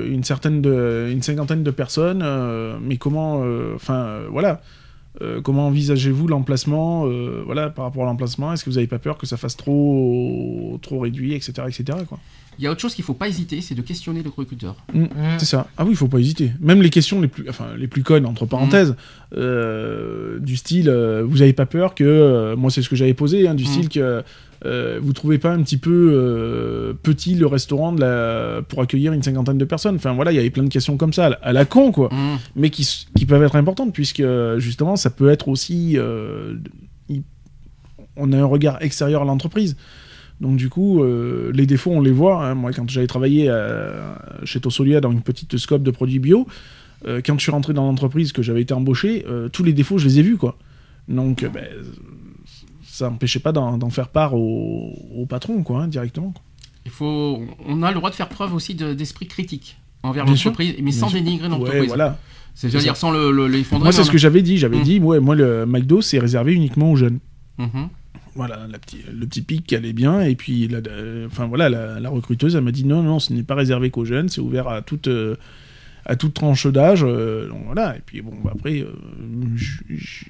une 0.09 0.25
certaine 0.25 0.63
de, 0.63 1.09
une 1.11 1.23
cinquantaine 1.23 1.63
de 1.65 1.71
personnes, 1.73 2.23
euh, 2.25 2.77
mais 2.81 2.97
comment, 2.97 3.43
euh, 3.45 3.73
enfin, 3.75 3.95
euh, 3.95 4.27
voilà, 4.31 4.61
Euh, 5.23 5.41
comment 5.41 5.69
envisagez-vous 5.69 6.27
l'emplacement, 6.27 7.07
euh, 7.07 7.43
voilà, 7.45 7.71
par 7.71 7.85
rapport 7.85 8.03
à 8.03 8.07
l'emplacement, 8.07 8.53
est-ce 8.53 8.65
que 8.65 8.71
vous 8.71 8.77
n'avez 8.77 8.89
pas 8.89 8.99
peur 8.99 9.17
que 9.17 9.27
ça 9.27 9.37
fasse 9.37 9.57
trop, 9.57 10.79
trop 10.83 10.99
réduit, 10.99 11.35
etc., 11.35 11.53
etc., 11.69 11.99
quoi? 12.09 12.19
Il 12.59 12.65
y 12.65 12.67
a 12.67 12.71
autre 12.71 12.81
chose 12.81 12.95
qu'il 12.95 13.05
faut 13.05 13.15
pas 13.15 13.29
hésiter, 13.29 13.61
c'est 13.61 13.75
de 13.75 13.83
questionner 13.83 14.23
le 14.23 14.31
recruteur. 14.31 14.77
Mhm. 14.93 15.09
C'est 15.39 15.45
ça. 15.45 15.67
Ah 15.77 15.85
oui, 15.85 15.91
il 15.91 15.97
faut 15.97 16.09
pas 16.09 16.19
hésiter. 16.19 16.53
Même 16.61 16.83
les 16.83 16.91
questions 16.91 17.21
les 17.21 17.29
plus, 17.29 17.49
enfin, 17.49 17.69
les 17.77 17.89
plus 17.89 18.03
connes, 18.03 18.27
entre 18.27 18.47
parenthèses, 18.47 18.95
euh, 19.37 20.39
du 20.39 20.57
style, 20.57 20.89
euh, 20.89 21.25
vous 21.27 21.43
avez 21.43 21.53
pas 21.53 21.67
peur 21.67 21.95
que, 21.95 22.05
euh, 22.05 22.57
moi 22.57 22.71
c'est 22.71 22.83
ce 22.83 22.89
que 22.89 22.97
j'avais 22.97 23.15
posé, 23.15 23.49
hein, 23.49 23.55
du 23.55 23.65
style 23.65 23.89
que 23.89 24.23
euh, 24.65 24.99
vous 25.03 25.13
trouvez 25.13 25.39
pas 25.39 25.51
un 25.53 25.63
petit 25.63 25.77
peu 25.77 26.11
euh, 26.15 26.93
petit 27.03 27.35
le 27.35 27.47
restaurant 27.47 27.93
de 27.93 28.01
la... 28.01 28.63
pour 28.63 28.81
accueillir 28.81 29.13
une 29.13 29.23
cinquantaine 29.23 29.59
de 29.59 29.65
personnes? 29.65 29.97
Enfin 29.97 30.13
voilà, 30.15 30.33
il 30.33 30.37
y 30.37 30.39
avait 30.39 30.51
plein 30.51 30.63
de 30.65 30.69
questions 30.69 30.97
comme 30.97 31.13
ça, 31.13 31.27
à 31.43 31.53
la- 31.53 31.65
con 31.65 31.93
quoi, 31.93 32.09
Mmh. 32.13 32.39
mais 32.57 32.71
qui, 32.71 32.87
peuvent 33.27 33.43
être 33.43 33.57
importantes 33.57 33.93
puisque 33.93 34.23
justement 34.59 34.97
ça 34.97 35.11
peut 35.11 35.29
être 35.31 35.49
aussi, 35.49 35.95
euh, 35.97 36.55
on 38.17 38.33
a 38.33 38.39
un 38.39 38.45
regard 38.45 38.81
extérieur 38.83 39.23
à 39.23 39.25
l'entreprise. 39.25 39.77
Donc 40.41 40.57
du 40.57 40.69
coup, 40.69 41.03
euh, 41.03 41.51
les 41.55 41.67
défauts, 41.67 41.93
on 41.93 42.01
les 42.01 42.11
voit. 42.13 42.45
hein. 42.45 42.55
Moi, 42.55 42.73
quand 42.73 42.89
j'avais 42.91 43.07
travaillé 43.07 43.47
euh, 43.49 44.15
chez 44.45 44.61
Tossolia 44.61 45.01
dans 45.01 45.13
une 45.13 45.23
petite 45.23 45.57
scope 45.59 45.83
de 45.83 45.91
produits 45.91 46.19
bio, 46.19 46.47
euh, 47.07 47.21
quand 47.25 47.35
je 47.39 47.43
suis 47.43 47.53
rentré 47.53 47.73
dans 47.73 47.85
l'entreprise, 47.87 48.33
que 48.33 48.43
j'avais 48.43 48.63
été 48.63 48.75
embauché, 48.75 49.25
euh, 49.29 49.49
tous 49.49 49.63
les 49.63 49.73
défauts, 49.73 49.99
je 49.99 50.07
les 50.07 50.19
ai 50.21 50.23
vus, 50.23 50.37
quoi. 50.37 50.57
Donc, 51.09 51.43
euh, 51.43 51.49
ben, 51.49 51.65
ça 52.95 53.11
n'empêchait 53.11 53.41
pas 53.41 53.53
d'en 53.53 53.91
faire 53.91 54.09
part 54.09 54.35
au, 54.35 54.93
au 55.17 55.27
patron, 55.27 55.63
quoi, 55.63 55.83
hein, 55.83 55.89
directement. 55.89 56.31
quoi. 56.31 56.43
Il 56.87 56.91
faut, 56.91 57.41
on 57.67 57.83
a 57.83 57.89
le 57.91 57.95
droit 57.97 58.11
de 58.11 58.15
faire 58.15 58.29
preuve 58.29 58.55
aussi 58.55 58.75
de- 58.75 58.95
d'esprit 58.95 59.27
critique 59.27 59.77
envers 60.03 60.27
l'entreprise, 60.27 60.75
mais 60.83 60.93
sans 60.93 61.11
dénigrer 61.11 61.47
Ouais, 61.49 61.53
l'entreprise. 61.55 61.87
voilà. 61.89 62.19
C'est-à-dire 62.55 62.95
C'est 62.95 63.01
sans 63.01 63.11
le, 63.11 63.33
le, 63.33 63.49
Moi, 63.79 63.91
c'est 63.91 64.05
ce 64.05 64.11
que 64.11 64.19
j'avais 64.19 64.43
dit. 64.43 64.59
J'avais 64.59 64.79
Mm. 64.79 64.83
dit, 64.85 64.99
ouais, 65.01 65.19
moi, 65.19 65.35
le 65.35 65.67
McDo, 65.67 66.01
c'est 66.03 66.19
réservé 66.21 66.53
uniquement 66.53 66.93
aux 66.93 66.97
jeunes. 66.97 67.19
Mhm. 67.59 67.89
Voilà, 68.37 68.67
la 68.71 68.79
petit- 68.79 68.99
le 69.13 69.27
petit 69.27 69.43
pic 69.43 69.73
allait 69.73 69.93
bien, 69.93 70.21
et 70.21 70.35
puis, 70.37 70.69
la, 70.69 70.79
enfin 71.27 71.47
voilà, 71.47 71.69
la, 71.69 71.99
la 72.01 72.11
recruteuse, 72.11 72.55
elle 72.57 72.63
m'a 72.65 72.71
dit 72.73 72.85
non, 72.85 73.03
non, 73.03 73.19
ce 73.19 73.33
n'est 73.33 73.43
pas 73.45 73.55
réservé 73.55 73.91
qu'aux 73.91 74.05
jeunes, 74.05 74.29
c'est 74.29 74.41
ouvert 74.41 74.69
à 74.69 74.83
toute, 74.83 75.07
euh, 75.09 75.37
à 76.07 76.17
toute 76.17 76.35
tranche 76.35 76.67
d'âge. 76.67 77.03
euh, 77.07 77.49
donc 77.49 77.63
voilà. 77.67 77.97
Et 77.97 78.01
puis 78.05 78.21
bon, 78.21 78.33
bah, 78.45 78.53
après, 78.55 78.81
euh, 78.81 78.89
je 79.57 79.79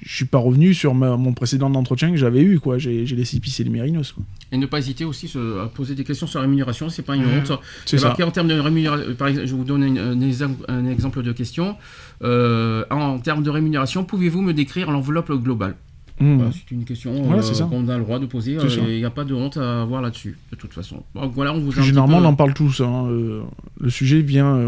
suis 0.05 0.25
pas 0.25 0.37
revenu 0.37 0.73
sur 0.73 0.93
ma- 0.93 1.17
mon 1.17 1.33
précédent 1.33 1.73
entretien 1.73 2.11
que 2.11 2.17
j'avais 2.17 2.41
eu, 2.41 2.59
quoi. 2.59 2.77
J'ai 2.77 3.05
laissé 3.05 3.39
pisser 3.39 3.63
les 3.63 3.69
mérinos, 3.69 4.11
quoi. 4.13 4.23
Et 4.51 4.57
ne 4.57 4.65
pas 4.65 4.79
hésiter 4.79 5.05
aussi 5.05 5.31
à 5.61 5.67
poser 5.67 5.95
des 5.95 6.03
questions 6.03 6.27
sur 6.27 6.39
la 6.39 6.43
rémunération, 6.45 6.89
c'est 6.89 7.01
pas 7.01 7.15
une 7.15 7.25
honte. 7.25 7.51
C'est 7.85 7.97
Et 7.97 7.99
ça. 7.99 8.15
en 8.25 8.31
termes 8.31 8.47
de 8.47 8.59
rémunération, 8.59 9.13
par 9.15 9.27
exemple, 9.27 9.47
je 9.47 9.55
vous 9.55 9.63
donner 9.63 9.87
une- 9.87 9.97
un, 9.97 10.21
exemple, 10.21 10.63
un 10.67 10.85
exemple 10.85 11.21
de 11.23 11.31
question. 11.31 11.75
Euh, 12.23 12.85
en 12.91 13.19
termes 13.19 13.43
de 13.43 13.49
rémunération, 13.49 14.03
pouvez-vous 14.05 14.41
me 14.41 14.53
décrire 14.53 14.91
l'enveloppe 14.91 15.31
globale? 15.31 15.75
Mmh. 16.21 16.39
C'est 16.53 16.71
une 16.71 16.85
question 16.85 17.11
Voilà, 17.23 17.43
euh, 17.43 17.65
qu'on 17.65 17.89
a 17.89 17.97
le 17.97 18.03
droit 18.05 18.19
de 18.19 18.25
poser. 18.25 18.55
Euh, 18.57 18.69
Il 18.87 18.95
n'y 18.99 19.03
a 19.03 19.09
pas 19.09 19.25
de 19.25 19.33
honte 19.33 19.57
à 19.57 19.81
avoir 19.81 20.01
là-dessus, 20.01 20.37
de 20.51 20.55
toute 20.55 20.71
façon. 20.71 21.03
Donc 21.13 21.33
voilà, 21.33 21.53
on 21.53 21.59
vous 21.59 21.73
généralement, 21.73 22.19
peu- 22.19 22.25
on 22.25 22.29
en 22.29 22.35
parle 22.35 22.53
tous. 22.53 22.79
hein, 22.79 23.07
euh, 23.09 23.41
le 23.81 23.89
sujet 23.89 24.21
vient 24.21 24.55
euh, 24.55 24.67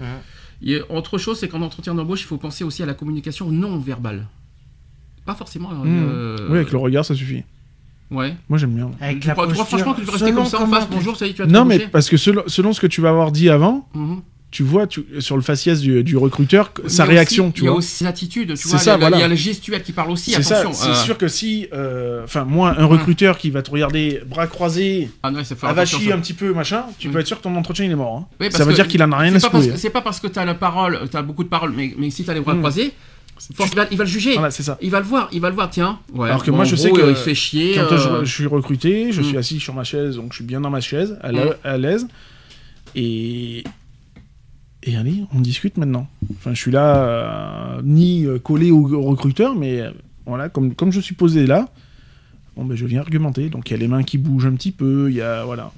automatiquement. 0.00 0.22
Et 0.62 0.80
autre 0.94 1.16
chose, 1.18 1.38
c'est 1.38 1.48
qu'en 1.48 1.62
entretien 1.62 1.94
d'embauche, 1.94 2.20
il 2.22 2.26
faut 2.26 2.36
penser 2.36 2.64
aussi 2.64 2.82
à 2.82 2.86
la 2.86 2.94
communication 2.94 3.50
non 3.50 3.78
verbale. 3.78 4.26
Pas 5.24 5.34
forcément. 5.34 5.70
euh, 5.72 6.36
Mmh. 6.36 6.50
Oui, 6.52 6.56
avec 6.58 6.72
le 6.72 6.78
regard, 6.78 7.04
ça 7.04 7.14
suffit. 7.14 7.44
Ouais. 8.10 8.34
Moi, 8.48 8.58
j'aime 8.58 8.74
bien. 8.74 8.90
Avec 9.00 9.20
Tu 9.20 9.28
la 9.28 9.34
crois, 9.34 9.46
tu 9.46 9.52
crois 9.52 9.64
posture, 9.64 9.78
franchement 9.78 9.94
que 9.94 10.00
tu 10.00 10.06
peux 10.06 10.12
rester 10.12 10.32
comme 10.32 10.44
ça 10.44 10.60
en 10.60 10.66
face, 10.66 10.88
bonjour, 10.90 11.16
ça 11.16 11.26
y 11.26 11.30
est, 11.30 11.32
tu 11.32 11.42
vas 11.42 11.46
te 11.46 11.52
Non, 11.52 11.64
mais 11.64 11.78
parce 11.78 12.08
que 12.10 12.16
selon, 12.16 12.42
selon 12.46 12.72
ce 12.72 12.80
que 12.80 12.86
tu 12.88 13.00
vas 13.00 13.10
avoir 13.10 13.30
dit 13.32 13.48
avant, 13.48 13.88
Mhm. 13.94 14.20
Tu 14.50 14.64
vois 14.64 14.86
tu- 14.88 15.04
sur 15.20 15.36
le 15.36 15.42
faciès 15.42 15.80
du, 15.80 16.02
du 16.02 16.16
recruteur 16.16 16.72
Mais 16.82 16.88
sa 16.88 17.04
aussi, 17.04 17.12
réaction, 17.12 17.52
tu 17.52 17.60
Il 17.62 17.64
y 17.66 17.68
a 17.68 17.72
aussi 17.72 18.02
l'attitude, 18.02 18.54
tu 18.56 18.66
vois. 18.68 18.78
ça, 18.78 18.84
il 18.84 18.86
y 18.86 18.90
a- 18.94 18.96
voilà. 18.98 19.16
Il 19.16 19.20
y 19.20 19.22
a 19.22 19.28
le 19.28 19.36
gestuel 19.36 19.82
qui 19.82 19.92
parle 19.92 20.10
aussi, 20.10 20.34
attention. 20.34 20.72
c'est 20.72 20.88
euh, 20.88 20.94
sûr 20.94 21.16
que 21.18 21.28
si, 21.28 21.68
euh, 21.72 22.24
enfin, 22.24 22.44
moi, 22.44 22.74
un 22.76 22.84
recruteur 22.86 23.38
qui 23.38 23.50
va 23.50 23.62
te 23.62 23.70
regarder 23.70 24.20
bras 24.26 24.48
croisés, 24.48 25.08
Ah 25.22 25.30
non, 25.30 25.40
avachi 25.62 26.08
ça. 26.08 26.14
un 26.14 26.18
petit 26.18 26.32
peu, 26.34 26.52
machin, 26.52 26.84
tu 26.98 27.08
Mm. 27.08 27.12
peux 27.12 27.18
être 27.20 27.26
sûr 27.28 27.38
que 27.38 27.44
ton 27.44 27.54
entretien 27.54 27.84
il 27.84 27.92
est 27.92 27.94
mort. 27.94 28.16
hein. 28.16 28.26
Oui, 28.40 28.46
parce 28.48 28.56
ça 28.56 28.64
veut 28.64 28.70
que 28.70 28.74
dire 28.76 28.88
qu'il 28.88 29.02
en 29.04 29.12
a 29.12 29.18
rien 29.18 29.30
à 29.30 29.34
C'est 29.34 29.40
se 29.40 29.46
pas, 29.46 29.50
parce 29.52 29.64
couler. 29.64 29.74
que- 29.76 29.80
c'est 29.80 29.90
pas 29.90 30.02
parce 30.02 30.18
que 30.18 30.26
tu 30.26 30.38
as 30.38 30.44
la 30.44 30.54
parole, 30.54 30.98
tu 31.10 31.16
as 31.16 31.22
beaucoup 31.22 31.44
de 31.44 31.48
paroles, 31.48 31.72
mais, 31.76 31.94
mais 31.96 32.10
si 32.10 32.24
tu 32.24 32.30
as 32.30 32.34
les 32.34 32.40
bras 32.40 32.54
Mm. 32.54 32.58
croisés, 32.58 32.92
il, 33.50 33.66
va, 33.76 33.86
il 33.90 33.96
va 33.96 34.04
le 34.04 34.10
juger. 34.10 34.32
Voilà, 34.34 34.50
ça. 34.50 34.76
Il 34.82 34.90
va 34.90 34.98
le 34.98 35.06
voir, 35.06 35.28
il 35.32 35.40
va 35.40 35.48
le 35.48 35.54
voir, 35.54 35.70
tiens. 35.70 36.00
Ouais, 36.12 36.28
Alors 36.28 36.42
que 36.42 36.50
bon, 36.50 36.56
moi, 36.56 36.64
je 36.64 36.74
sais 36.74 36.90
que 36.90 37.00
euh, 37.00 37.10
il 37.10 37.16
fait 37.16 37.34
chier. 37.36 37.74
Quand 37.76 37.92
euh, 37.94 38.20
je, 38.20 38.24
je 38.28 38.34
suis 38.34 38.46
recruté, 38.46 39.12
je 39.12 39.20
Mm. 39.20 39.24
suis 39.24 39.36
assis 39.38 39.60
sur 39.60 39.74
ma 39.74 39.84
chaise, 39.84 40.16
donc 40.16 40.32
je 40.32 40.36
suis 40.38 40.44
bien 40.44 40.60
dans 40.60 40.70
ma 40.70 40.80
chaise, 40.80 41.16
Mm. 41.22 41.38
à 41.62 41.78
l'aise. 41.78 42.08
Et. 42.96 43.62
Et 44.82 44.96
allez, 44.96 45.24
on 45.34 45.40
discute 45.40 45.76
maintenant. 45.76 46.08
Enfin, 46.36 46.54
je 46.54 46.60
suis 46.60 46.70
là, 46.70 46.96
euh, 46.96 47.82
ni 47.84 48.24
euh, 48.24 48.38
collé 48.38 48.70
au, 48.70 48.90
au 48.94 49.02
recruteur, 49.02 49.54
mais 49.54 49.80
euh, 49.80 49.90
voilà, 50.26 50.48
comme, 50.48 50.74
comme 50.74 50.90
je 50.90 51.00
suis 51.00 51.14
posé 51.14 51.46
là, 51.46 51.68
bon, 52.56 52.64
ben, 52.64 52.76
je 52.76 52.86
viens 52.86 53.00
argumenter. 53.00 53.50
Donc 53.50 53.68
il 53.68 53.72
y 53.72 53.76
a 53.76 53.78
les 53.78 53.88
mains 53.88 54.02
qui 54.02 54.16
bougent 54.16 54.46
un 54.46 54.54
petit 54.54 54.72
peu, 54.72 55.10
il 55.10 55.16
y 55.16 55.20
a. 55.22 55.44
Voilà. 55.44 55.72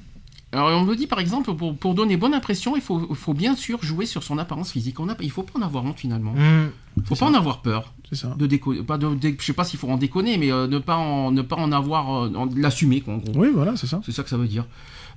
Alors 0.54 0.68
on 0.80 0.84
me 0.84 0.94
dit 0.94 1.06
par 1.06 1.18
exemple, 1.18 1.54
pour, 1.54 1.74
pour 1.76 1.94
donner 1.94 2.16
bonne 2.18 2.34
impression, 2.34 2.76
il 2.76 2.82
faut, 2.82 3.14
faut 3.14 3.32
bien 3.32 3.56
sûr 3.56 3.82
jouer 3.82 4.04
sur 4.06 4.22
son 4.22 4.36
apparence 4.38 4.70
physique. 4.70 5.00
On 5.00 5.08
a, 5.08 5.16
il 5.20 5.30
faut 5.30 5.42
pas 5.42 5.58
en 5.58 5.62
avoir 5.62 5.84
honte 5.84 5.98
finalement. 5.98 6.32
Mmh. 6.34 6.68
Il 6.98 7.02
faut 7.04 7.14
C'est 7.14 7.20
pas 7.20 7.26
ça. 7.26 7.32
en 7.32 7.34
avoir 7.34 7.62
peur. 7.62 7.94
C'est 8.08 8.16
ça. 8.16 8.34
De 8.38 8.46
déco- 8.46 8.82
pas 8.84 8.98
de, 8.98 9.08
je 9.38 9.42
sais 9.44 9.54
pas 9.54 9.64
s'il 9.64 9.78
faut 9.78 9.88
en 9.88 9.96
déconner, 9.96 10.36
mais 10.36 10.52
euh, 10.52 10.66
ne, 10.68 10.78
pas 10.78 10.96
en, 10.96 11.32
ne 11.32 11.40
pas 11.40 11.56
en 11.56 11.72
avoir, 11.72 12.24
euh, 12.26 12.30
l'assumer 12.54 13.00
quoi 13.00 13.14
en 13.14 13.16
gros. 13.16 13.32
Oui, 13.34 13.48
voilà, 13.52 13.76
c'est 13.76 13.86
ça. 13.86 14.02
C'est 14.04 14.12
ça 14.12 14.22
que 14.22 14.28
ça 14.28 14.36
veut 14.36 14.46
dire. 14.46 14.66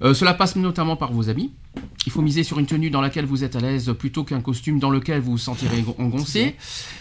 Euh, 0.04 0.14
cela 0.14 0.34
passe 0.34 0.56
notamment 0.56 0.96
par 0.96 1.12
vos 1.12 1.30
habits. 1.30 1.52
Il 2.06 2.12
faut 2.12 2.22
miser 2.22 2.44
sur 2.44 2.60
une 2.60 2.66
tenue 2.66 2.90
dans 2.90 3.02
laquelle 3.02 3.26
vous 3.26 3.44
êtes 3.44 3.56
à 3.56 3.60
l'aise 3.60 3.94
plutôt 3.98 4.24
qu'un 4.24 4.42
costume 4.42 4.80
dans 4.80 4.90
lequel 4.90 5.20
vous 5.22 5.32
vous 5.32 5.38
sentirez 5.38 5.82
gon- 5.82 5.96
engoncé. 5.98 6.56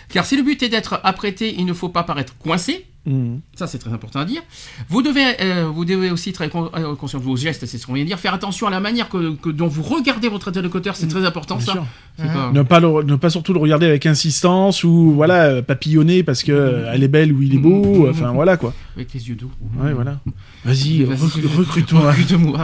Car 0.08 0.24
si 0.24 0.36
le 0.36 0.42
but 0.42 0.62
est 0.62 0.68
d'être 0.68 1.00
apprêté, 1.04 1.54
il 1.58 1.66
ne 1.66 1.72
faut 1.72 1.88
pas 1.88 2.02
paraître 2.04 2.36
coincé. 2.38 2.86
Mhm. 3.06 3.40
Ça, 3.54 3.66
c'est 3.66 3.78
très 3.78 3.92
important 3.92 4.20
à 4.20 4.24
dire. 4.24 4.40
Vous 4.88 5.02
devez, 5.02 5.24
euh, 5.40 5.68
vous 5.72 5.84
devez 5.84 6.10
aussi 6.10 6.30
être 6.30 6.46
con- 6.48 6.70
euh, 6.74 6.94
conscient 6.96 7.18
de 7.18 7.24
vos 7.24 7.36
gestes, 7.36 7.66
c'est 7.66 7.76
ce 7.78 7.86
qu'on 7.86 7.92
vient 7.92 8.02
de 8.04 8.08
dire. 8.08 8.18
Faire 8.18 8.34
attention 8.34 8.66
à 8.66 8.70
la 8.70 8.80
manière 8.80 9.08
que, 9.08 9.34
que- 9.36 9.50
dont 9.50 9.66
vous 9.68 9.82
regardez 9.82 10.28
votre 10.28 10.48
interlocuteur, 10.48 10.96
c'est 10.96 11.06
très 11.08 11.24
important 11.26 11.56
Bien 11.56 11.66
ça. 11.66 11.72
sûr. 11.72 11.86
C'est 12.18 12.26
pas- 12.32 12.50
Ne 12.52 12.62
pas, 12.62 12.80
le- 12.80 13.02
ne 13.02 13.16
pas 13.16 13.28
surtout 13.30 13.52
le 13.52 13.58
regarder 13.60 13.86
avec 13.86 14.06
insistance 14.06 14.84
ou 14.84 15.12
voilà 15.14 15.60
papillonner 15.62 16.22
parce 16.22 16.42
que 16.42 16.52
euh, 16.52 16.90
elle 16.94 17.02
est 17.02 17.08
belle 17.08 17.32
ou 17.32 17.42
il 17.42 17.54
est 17.54 17.58
beau. 17.58 18.06
Enfin 18.08 18.32
voilà 18.32 18.56
quoi. 18.56 18.72
Avec 18.96 19.12
les 19.12 19.28
yeux 19.28 19.34
doux. 19.34 19.50
Ouais, 19.82 19.92
voilà. 19.92 20.20
Vas-y, 20.64 21.02
Vas-y, 21.02 21.16
recru- 21.18 21.56
recrute-moi. 21.58 22.14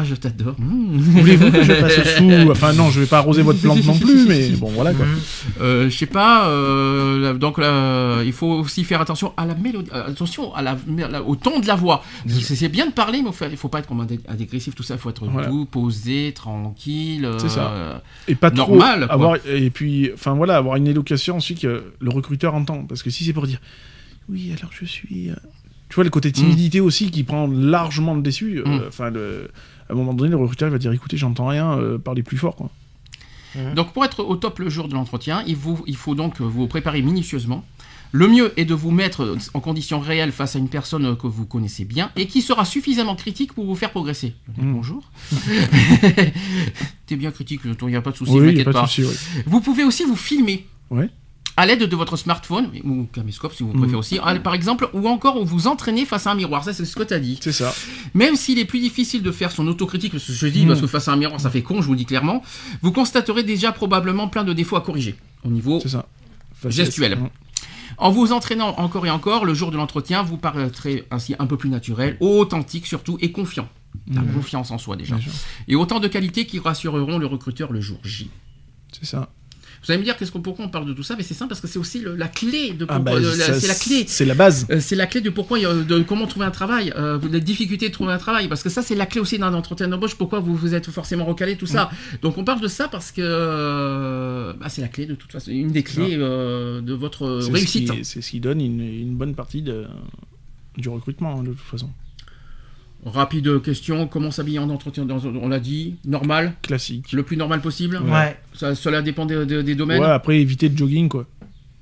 Je 0.05 0.15
t'adore. 0.15 0.55
Voulez-vous 0.59 1.51
que 1.51 1.63
je 1.65 1.73
passe 1.73 2.17
sous? 2.17 2.31
Enfin 2.51 2.73
non, 2.73 2.91
je 2.91 3.01
vais 3.01 3.07
pas 3.07 3.19
arroser 3.19 3.43
votre 3.43 3.59
plante 3.61 3.85
non 3.85 3.99
plus, 3.99 4.27
mais 4.29 4.49
bon 4.59 4.71
voilà 4.71 4.93
quoi. 4.95 5.05
Euh, 5.61 5.91
je 5.91 5.97
sais 5.97 6.07
pas. 6.07 6.49
donc 7.35 7.59
là, 7.59 8.23
il 8.23 8.33
faut 8.33 8.53
aussi 8.53 8.85
faire 8.85 9.01
attention 9.01 9.33
à 9.37 9.45
la 9.47 9.55
mélodie. 9.55 9.91
Attention 10.31 10.55
à 10.55 10.63
la, 10.63 10.77
la- 11.09 11.23
au 11.23 11.37
ton 11.37 11.59
de 11.61 11.67
la 11.67 11.75
voix. 11.75 12.03
C'est 12.29 12.55
c'est 12.57 12.69
bien 12.69 12.87
de 12.87 12.93
parler, 12.93 13.23
mais 13.23 13.29
il 13.31 13.35
faut, 13.35 13.45
il 13.51 13.57
faut 13.57 13.69
pas 13.69 13.81
être 13.81 13.89
comme 13.89 14.01
un, 14.01 14.07
dé- 14.07 14.21
un 14.29 14.35
dégressif, 14.35 14.75
tout 14.75 14.83
ça. 14.83 14.95
Il 14.95 15.01
faut 15.01 15.11
être 15.11 15.27
Voilà. 15.27 15.49
doux, 15.49 15.65
posé, 15.65 16.33
tranquille. 16.35 17.29
C'est 17.39 17.49
ça. 17.49 17.71
euh, 17.73 17.99
Et 18.29 18.35
pas 18.35 18.51
trop 18.51 18.77
Normal, 18.77 19.07
quoi. 19.07 19.15
avoir 19.15 19.37
et 19.47 19.71
puis 19.71 20.11
enfin 20.15 20.35
voilà, 20.35 20.57
avoir 20.57 20.77
une 20.77 20.87
élocution 20.87 21.37
aussi 21.39 21.55
que 21.55 21.85
le 21.99 22.11
recruteur 22.11 22.55
entend 22.55 22.85
parce 22.85 23.03
que 23.03 23.11
si 23.11 23.25
c'est 23.25 23.33
pour 23.33 23.47
dire 23.47 23.61
oui, 24.29 24.53
alors 24.57 24.71
je 24.73 24.85
suis 24.85 25.31
euh, 25.31 25.35
tu 25.89 25.97
vois 25.97 26.05
le 26.05 26.11
côté 26.11 26.31
timidité 26.31 26.81
aussi 26.81 27.11
qui 27.11 27.25
prend 27.25 27.49
largement 27.49 28.15
le 28.15 28.23
dessus 28.23 28.59
euh, 28.59 28.65
Mm. 28.65 28.83
enfin 28.89 29.11
le 29.11 29.51
à 29.89 29.93
un 29.93 29.97
moment 29.97 30.15
donné 30.15 30.31
le 30.31 30.37
recruteur 30.37 30.69
il 30.69 30.73
va 30.73 30.79
dire 30.79 30.93
écoutez, 30.93 31.17
j'entends 31.17 31.49
rien, 31.49 31.73
euh, 31.79 31.99
parlez 31.99 32.23
plus 32.23 32.37
fort 32.39 32.55
quoi. 32.57 32.71
Donc 33.75 33.93
pour 33.93 34.05
être 34.05 34.23
au 34.23 34.37
top 34.37 34.61
le 34.61 34.71
jour 34.71 34.87
de 34.87 34.95
l'entretien, 34.95 35.43
il 35.49 35.57
faut 35.57 36.15
donc 36.15 36.41
vous 36.41 36.69
préparer 36.69 37.03
minutieusement. 37.03 37.65
Le 38.13 38.27
mieux 38.27 38.53
est 38.59 38.65
de 38.65 38.75
vous 38.75 38.91
mettre 38.91 39.37
en 39.55 39.61
condition 39.61 40.01
réelle 40.01 40.33
face 40.33 40.57
à 40.57 40.59
une 40.59 40.69
personne 40.69 41.17
que 41.17 41.27
vous 41.29 41.47
connaissez 41.47 41.85
bien 41.85 42.11
et 42.17 42.27
qui 42.27 42.43
sera 42.43 42.65
suffisamment 42.65 43.15
critique 43.15 43.53
pour 43.53 43.65
vous 43.67 43.77
faire 43.77 43.91
progresser. 43.91 44.35
Bonjour. 44.59 45.03
T'es 47.07 47.17
bien 47.17 47.31
critique, 47.31 47.61
il 47.65 47.87
n'y 47.87 47.97
a 47.97 48.03
pas 48.03 48.11
de 48.11 48.17
souci, 48.17 48.33
oui, 48.33 48.65
pas 48.65 48.71
de 48.71 48.73
pas. 48.73 48.87
souci, 48.87 49.05
oui. 49.05 49.43
Vous 49.47 49.61
pouvez 49.61 49.85
aussi 49.85 50.05
vous 50.05 50.17
filmer. 50.17 50.67
Ouais. 50.91 51.09
À 51.57 51.67
l'aide 51.67 51.83
de 51.83 51.97
votre 51.97 52.17
smartphone, 52.17 52.71
ou 52.85 53.05
caméscope 53.13 53.53
si 53.55 53.63
vous 53.63 53.71
préférez 53.71 53.93
Mhm. 53.93 53.99
aussi, 53.99 54.19
Ah, 54.25 54.35
par 54.37 54.55
exemple, 54.55 54.89
ou 54.95 55.09
encore 55.09 55.45
vous 55.45 55.67
entraîner 55.67 56.07
face 56.07 56.27
à 56.27 56.31
un 56.33 56.35
miroir. 56.35 56.65
Ça, 56.65 56.73
c'est 56.73 56.85
ce 56.85 56.97
que 56.97 57.03
tu 57.03 57.13
as 57.13 57.19
dit. 57.21 57.39
C'est 57.43 57.53
ça. 57.53 57.75
Même 58.15 58.35
s'il 58.37 58.59
est 58.59 58.65
plus 58.65 58.79
difficile 58.81 59.23
de 59.23 59.31
faire 59.31 59.53
son 59.53 59.67
autocritique, 59.69 60.13
parce 60.13 60.25
que 60.25 60.33
je 60.33 60.47
dis, 60.47 60.63
Mhm. 60.63 60.69
parce 60.69 60.81
que 60.81 60.87
face 60.87 61.09
à 61.09 61.13
un 61.13 61.17
miroir, 61.17 61.41
ça 61.41 61.51
fait 61.51 61.63
con, 61.63 61.81
je 61.83 61.87
vous 61.87 61.93
le 61.93 61.99
dis 61.99 62.07
clairement, 62.07 62.43
vous 62.83 62.93
constaterez 62.93 63.43
déjà 63.43 63.73
probablement 63.73 64.29
plein 64.29 64.45
de 64.45 64.53
défauts 64.53 64.77
à 64.77 64.81
corriger 64.81 65.17
au 65.45 65.49
niveau. 65.51 65.83
Gestuel. 66.69 67.19
En 68.01 68.11
vous 68.11 68.33
entraînant 68.33 68.75
encore 68.79 69.07
et 69.07 69.11
encore, 69.11 69.45
le 69.45 69.53
jour 69.55 69.71
de 69.71 69.77
l'entretien, 69.77 70.23
vous 70.23 70.39
paraîtrez 70.39 71.05
ainsi 71.11 71.35
un 71.39 71.47
peu 71.47 71.57
plus 71.59 71.69
naturel, 71.69 72.17
authentique 72.21 72.87
surtout, 72.87 73.19
et 73.21 73.31
confiant. 73.31 73.69
La 74.13 74.23
Mhm. 74.23 74.33
confiance 74.33 74.71
en 74.71 74.79
soi 74.79 74.97
déjà. 74.97 75.17
Et 75.69 75.77
autant 75.77 76.01
de 76.01 76.09
qualités 76.09 76.47
qui 76.47 76.59
rassureront 76.61 77.19
le 77.19 77.27
recruteur 77.27 77.73
le 77.73 77.81
jour 77.81 77.99
J. 78.03 78.31
C'est 78.93 79.05
ça. 79.05 79.29
Vous 79.83 79.91
allez 79.91 79.99
me 80.01 80.05
dire 80.05 80.17
qu'est-ce 80.17 80.31
qu'on, 80.31 80.43
pourquoi 80.43 80.65
on 80.67 80.69
parle 80.69 80.85
de 80.87 80.93
tout 80.93 81.03
ça, 81.03 81.17
mais 81.17 81.23
c'est 81.23 81.33
simple 81.33 81.49
parce 81.49 81.61
que 81.63 81.67
c'est 81.67 81.79
aussi 81.79 82.01
le- 82.01 82.15
la 82.15 82.29
clé 82.29 82.73
de 82.75 82.85
Ah, 82.89 82.97
pourquoi- 82.97 83.15
bah, 83.15 83.21
de 83.21 83.27
la- 83.29 83.47
ça, 83.47 83.59
c'est 83.61 83.67
la 83.67 83.75
clé. 83.75 84.05
C'est 84.07 84.25
la 84.27 84.35
base. 84.35 84.67
Euh, 84.71 84.79
c'est 84.79 84.95
la 84.95 85.07
clé 85.07 85.23
de 85.23 85.31
pourquoi 85.31 85.59
de 85.59 85.99
comment 86.03 86.27
trouver 86.27 86.45
un 86.45 86.51
travail, 86.51 86.93
euh, 86.97 87.19
les 87.33 87.41
difficultés 87.41 87.89
de 87.89 87.95
trouver 87.95 88.13
un 88.13 88.19
travail, 88.19 88.47
parce 88.49 88.63
que 88.63 88.69
ça 88.69 88.83
c'est 88.83 88.95
la 88.95 89.07
clé 89.07 89.21
aussi 89.23 89.39
d'un 89.39 89.55
entretien 89.55 89.89
d'embauche. 89.89 90.17
Pourquoi 90.17 90.41
vous 90.41 90.55
vous 90.55 90.75
êtes 90.75 90.91
forcément 90.91 91.25
recalé, 91.25 91.57
tout 91.57 91.67
ça. 91.67 91.91
Donc 92.21 92.37
on 92.37 92.45
parle 92.45 92.61
de 92.61 92.69
ça 92.69 92.89
parce 92.89 93.11
que 93.11 93.23
euh, 93.23 94.53
bah, 94.55 94.69
c'est 94.69 94.83
la 94.83 94.89
clé 94.89 95.07
de 95.07 95.15
toute 95.15 95.33
façon, 95.33 95.51
une 95.51 95.69
des 95.73 95.83
clés 95.83 96.17
euh, 96.19 96.81
de 96.81 96.93
votre 96.93 97.41
C'est 97.41 97.47
ce 97.49 97.53
réussite. 97.53 97.91
qui- 97.93 98.05
C'est 98.05 98.21
ce 98.21 98.31
qui 98.31 98.41
donne 98.41 98.61
une, 98.61 98.81
une 98.83 99.17
bonne 99.17 99.35
partie 99.35 99.63
de, 99.63 99.87
du 100.77 100.89
recrutement, 100.89 101.39
hein, 101.41 101.43
de 101.43 101.51
toute 101.53 101.61
façon. 101.61 101.91
Rapide 103.07 103.63
question, 103.63 104.07
comment 104.07 104.31
s'habiller 104.31 104.59
en 104.59 104.69
entretien 104.69 105.07
dans- 105.07 105.25
On 105.25 105.49
l'a 105.49 105.59
dit, 105.61 105.97
normal, 106.05 106.53
Classique. 106.61 107.13
le 107.13 107.23
plus 107.23 107.37
normal 107.39 107.63
possible. 107.63 107.99
Ouais. 108.05 108.37
Ça, 108.55 108.75
cela 108.75 109.01
dépend 109.01 109.25
des, 109.25 109.47
des- 109.47 109.63
des 109.63 109.75
domaines. 109.75 110.01
Ouais, 110.03 110.07
après, 110.11 110.39
éviter 110.41 110.69
le 110.69 110.77
jogging, 110.77 111.09
quoi. 111.09 111.25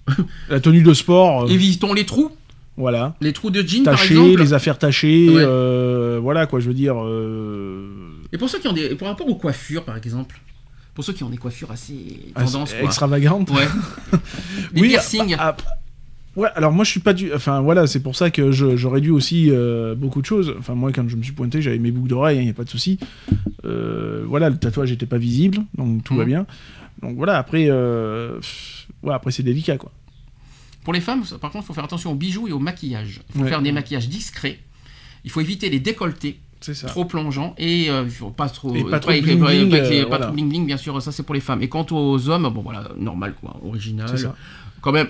la 0.48 0.60
tenue 0.60 0.82
de 0.82 0.94
sport, 0.94 1.44
euh, 1.44 1.48
Évitons 1.48 1.92
les 1.92 2.06
trous, 2.06 2.30
voilà. 2.76 3.16
les 3.20 3.32
trous 3.32 3.50
de 3.50 3.62
jean 3.66 3.82
par 3.84 4.00
exemple. 4.02 4.38
les 4.40 4.52
affaires 4.54 4.78
tachées, 4.78 5.28
Ouais. 5.28 5.42
euh, 5.44 6.18
voilà, 6.22 6.46
quoi, 6.46 6.60
je 6.60 6.68
veux 6.68 6.74
dire. 6.74 6.94
euh, 6.98 7.88
Et 8.32 8.38
pour 8.38 8.48
ceux 8.48 8.58
qui 8.60 8.68
ont 8.68 8.72
des, 8.72 8.94
pour 8.94 9.08
rapport 9.08 9.28
aux 9.28 9.34
coiffures 9.34 9.84
par 9.84 9.96
exemple, 9.96 10.40
pour 10.94 11.04
ceux 11.04 11.12
qui 11.12 11.24
ont 11.24 11.30
des 11.30 11.36
coiffures 11.36 11.70
assez 11.72 12.32
tendance, 12.34 12.72
quoi. 12.72 12.84
extravagantes. 12.84 13.50
Ouais. 13.50 13.68
Les 14.72 14.82
Oui, 14.82 14.88
piercings. 14.88 15.36
Ouais, 16.36 16.48
alors 16.54 16.72
moi 16.72 16.84
je 16.84 16.90
suis 16.90 17.00
pas 17.00 17.12
du. 17.12 17.32
Enfin 17.32 17.60
voilà, 17.60 17.86
c'est 17.86 18.00
pour 18.02 18.16
ça 18.16 18.30
que 18.30 18.50
je- 18.52 18.76
j'aurais 18.76 19.00
dû 19.00 19.10
aussi 19.10 19.50
euh, 19.50 19.94
beaucoup 19.94 20.20
de 20.20 20.26
choses. 20.26 20.54
Enfin 20.58 20.74
moi 20.74 20.92
quand 20.92 21.08
je 21.08 21.16
me 21.16 21.22
suis 21.22 21.32
pointé, 21.32 21.60
j'avais 21.62 21.78
mes 21.78 21.90
boucles 21.90 22.08
d'oreilles, 22.08 22.38
il 22.38 22.44
n'y 22.44 22.50
a 22.50 22.54
pas 22.54 22.64
de 22.64 22.70
souci. 22.70 22.98
Euh, 23.64 24.24
voilà, 24.26 24.50
le 24.50 24.56
tatouage 24.58 24.90
n'était 24.90 25.06
pas 25.06 25.18
visible, 25.18 25.58
donc 25.76 26.04
tout 26.04 26.14
va 26.14 26.22
Mhm. 26.24 26.28
bien. 26.28 26.46
Donc 27.02 27.16
voilà, 27.16 27.38
après, 27.38 27.66
euh, 27.68 28.40
ouais, 29.02 29.14
après 29.14 29.30
c'est 29.30 29.42
délicat 29.42 29.76
quoi. 29.76 29.92
Pour 30.84 30.92
les 30.94 31.00
femmes, 31.00 31.22
par 31.40 31.50
contre, 31.50 31.64
il 31.64 31.66
faut 31.66 31.74
faire 31.74 31.84
attention 31.84 32.12
aux 32.12 32.16
bijoux 32.16 32.48
et 32.48 32.52
au 32.52 32.58
maquillage. 32.58 33.20
Il 33.28 33.38
faut 33.38 33.42
Ouais. 33.44 33.48
faire 33.50 33.60
des 33.62 33.72
maquillages 33.72 34.08
discrets. 34.08 34.58
Il 35.24 35.30
faut 35.30 35.40
éviter 35.40 35.68
les 35.68 35.80
décolletés 35.80 36.38
ça. 36.60 36.86
trop 36.86 37.04
plongeants 37.04 37.54
et 37.58 37.90
euh, 37.90 38.04
pas 38.36 38.48
trop 38.48 38.74
Et 38.74 38.84
pas 38.84 38.98
trop 38.98 39.10
bling 39.12 39.42
euh, 39.44 40.04
voilà. 40.08 40.28
bling 40.30 40.48
bling, 40.48 40.66
bien 40.66 40.76
sûr, 40.78 41.00
ça 41.02 41.12
c'est 41.12 41.24
pour 41.24 41.34
les 41.34 41.40
femmes. 41.40 41.60
Et 41.62 41.68
quant 41.68 41.86
aux 41.90 42.28
hommes, 42.30 42.48
bon 42.48 42.62
voilà, 42.62 42.88
normal 42.96 43.34
quoi, 43.40 43.56
original. 43.64 44.08
C'est 44.08 44.16
ça. 44.18 44.34
Quand 44.80 44.92
même 44.92 45.08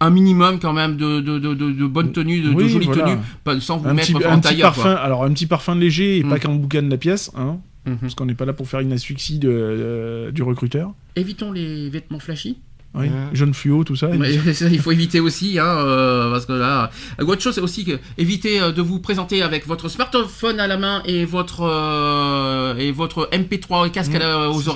un 0.00 0.10
minimum 0.10 0.58
quand 0.60 0.72
même 0.72 0.96
de, 0.96 1.20
de, 1.20 1.38
de, 1.38 1.54
de, 1.54 1.70
de 1.72 1.86
bonne 1.86 2.12
tenue, 2.12 2.40
de, 2.40 2.50
Oui, 2.52 2.68
jolie 2.68 2.86
voilà. 2.86 3.04
tenue, 3.04 3.16
pas 3.44 3.58
sans 3.60 3.78
vous 3.78 3.88
Un 3.88 3.94
mettre 3.94 4.12
petit, 4.12 4.26
en 4.26 4.30
un 4.32 4.38
petit 4.38 4.48
tailleur. 4.50 4.68
parfum, 4.74 4.82
quoi. 4.82 5.00
alors 5.00 5.24
un 5.24 5.32
petit 5.32 5.46
parfum 5.46 5.74
léger 5.74 6.18
et 6.18 6.22
Mm. 6.24 6.28
pas 6.28 6.38
qu'en 6.38 6.54
boucan 6.54 6.82
de 6.82 6.90
la 6.90 6.98
pièce, 6.98 7.30
hein. 7.36 7.58
Mhm. 7.86 7.98
Parce 8.00 8.14
qu'on 8.16 8.26
n'est 8.26 8.34
pas 8.34 8.44
là 8.44 8.52
pour 8.52 8.68
faire 8.68 8.80
une 8.80 8.92
asphyxie 8.92 9.38
de, 9.38 9.48
euh, 9.50 10.30
du 10.32 10.42
recruteur. 10.42 10.92
Évitons 11.14 11.52
les 11.52 11.88
vêtements 11.88 12.18
flashy. 12.18 12.58
Oui. 12.94 13.08
Jaune 13.34 13.52
fluo, 13.52 13.84
tout 13.84 13.94
ça. 13.94 14.08
Mais 14.08 14.32
ça, 14.54 14.68
il 14.68 14.78
faut 14.80 14.90
éviter 14.90 15.20
aussi, 15.20 15.58
hein, 15.58 15.64
euh, 15.66 16.30
parce 16.32 16.46
que 16.46 16.54
là, 16.54 16.90
euh, 17.20 17.24
autre 17.26 17.42
chose, 17.42 17.54
c'est 17.54 17.60
aussi 17.60 17.84
que 17.84 17.98
éviter 18.18 18.60
euh, 18.60 18.72
de 18.72 18.80
vous 18.82 19.00
présenter 19.00 19.42
avec 19.42 19.66
votre 19.66 19.88
smartphone 19.90 20.58
à 20.60 20.66
la 20.66 20.78
main 20.78 21.02
et 21.04 21.24
votre 21.26 21.60
euh, 21.62 22.74
et 22.76 22.92
votre 22.92 23.28
MP3 23.32 23.90
casque 23.90 24.12
Mmh, 24.14 24.50
aux 24.50 24.60
ça. 24.62 24.72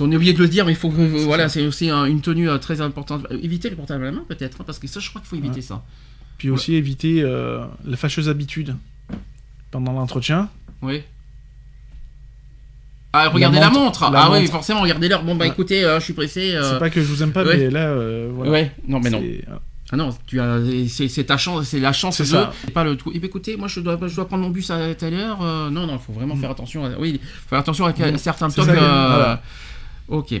On 0.00 0.10
est 0.10 0.16
oublié 0.16 0.32
de 0.32 0.38
le 0.38 0.48
dire, 0.48 0.64
mais 0.66 0.72
il 0.72 0.76
faut 0.76 0.90
que 0.90 1.00
euh, 1.00 1.24
voilà, 1.24 1.48
c'est 1.48 1.64
aussi 1.66 1.88
un- 1.90 2.04
une 2.06 2.20
tenue 2.20 2.48
euh, 2.50 2.58
très 2.58 2.80
importante. 2.80 3.26
Euh, 3.30 3.38
Éviter 3.42 3.70
les 3.70 3.76
portables 3.76 4.02
à 4.02 4.06
la 4.06 4.12
main 4.12 4.24
peut-être, 4.28 4.60
hein, 4.60 4.64
parce 4.66 4.78
que 4.78 4.86
ça, 4.88 4.98
je 5.00 5.08
crois 5.08 5.20
qu'il 5.20 5.28
faut 5.28 5.36
éviter 5.36 5.56
Ouais. 5.56 5.62
ça. 5.62 5.82
Puis 6.38 6.50
aussi 6.50 6.74
éviter 6.74 7.22
euh, 7.22 7.64
la 7.84 7.96
fâcheuse 7.96 8.28
habitude 8.28 8.74
pendant 9.70 9.92
l'entretien. 9.92 10.48
Oui. 10.82 11.02
Ah, 13.12 13.28
regardez 13.28 13.60
la 13.60 13.68
montre, 13.70 14.02
montre. 14.02 14.10
la 14.10 14.24
ah 14.24 14.30
oui, 14.32 14.46
forcément, 14.48 14.80
regardez 14.80 15.08
l'heure. 15.08 15.22
Bon 15.22 15.36
bah 15.36 15.44
Ouais. 15.44 15.50
écoutez, 15.50 15.84
euh, 15.84 16.00
je 16.00 16.04
suis 16.04 16.14
pressé. 16.14 16.54
euh, 16.54 16.72
C'est 16.72 16.78
pas 16.80 16.90
que 16.90 17.00
je 17.00 17.06
vous 17.06 17.22
aime 17.22 17.30
pas, 17.32 17.44
ouais. 17.44 17.56
mais 17.56 17.70
là, 17.70 17.94
voilà. 18.32 18.50
Ouais, 18.50 18.72
non 18.88 18.98
mais 18.98 19.10
non. 19.10 19.22
Ah 19.92 19.96
non, 19.96 20.10
tu 20.26 20.40
as, 20.40 20.58
c'est, 20.88 21.24
ta 21.24 21.36
chance, 21.36 21.68
c'est 21.68 21.78
la 21.78 21.92
chance 21.92 22.16
C'est 22.16 22.24
de, 22.24 22.28
ça. 22.28 22.52
c'est 22.64 22.72
pas 22.72 22.82
le 22.82 22.96
tout. 22.96 23.12
Eh 23.14 23.20
bien, 23.20 23.28
écoutez, 23.28 23.56
moi 23.56 23.68
je 23.68 23.78
dois, 23.78 23.96
je 24.08 24.16
dois 24.16 24.26
prendre 24.26 24.42
mon 24.42 24.50
bus 24.50 24.68
à 24.70 24.92
telle 24.96 25.14
heure. 25.14 25.38
euh, 25.42 25.70
non, 25.70 25.86
non, 25.86 25.92
il 25.94 25.98
faut 26.04 26.12
vraiment 26.12 26.34
faire 26.34 26.50
attention. 26.50 26.84
À, 26.84 26.90
oui, 26.98 27.20
faut 27.22 27.50
faire 27.50 27.58
attention 27.60 27.84
avec 27.84 28.00
euh, 28.00 28.10
Mm. 28.12 28.18
certains 28.18 28.48
tocs. 28.50 28.66
euh, 28.68 28.72
voilà. 28.74 29.42
Ok. 30.08 30.40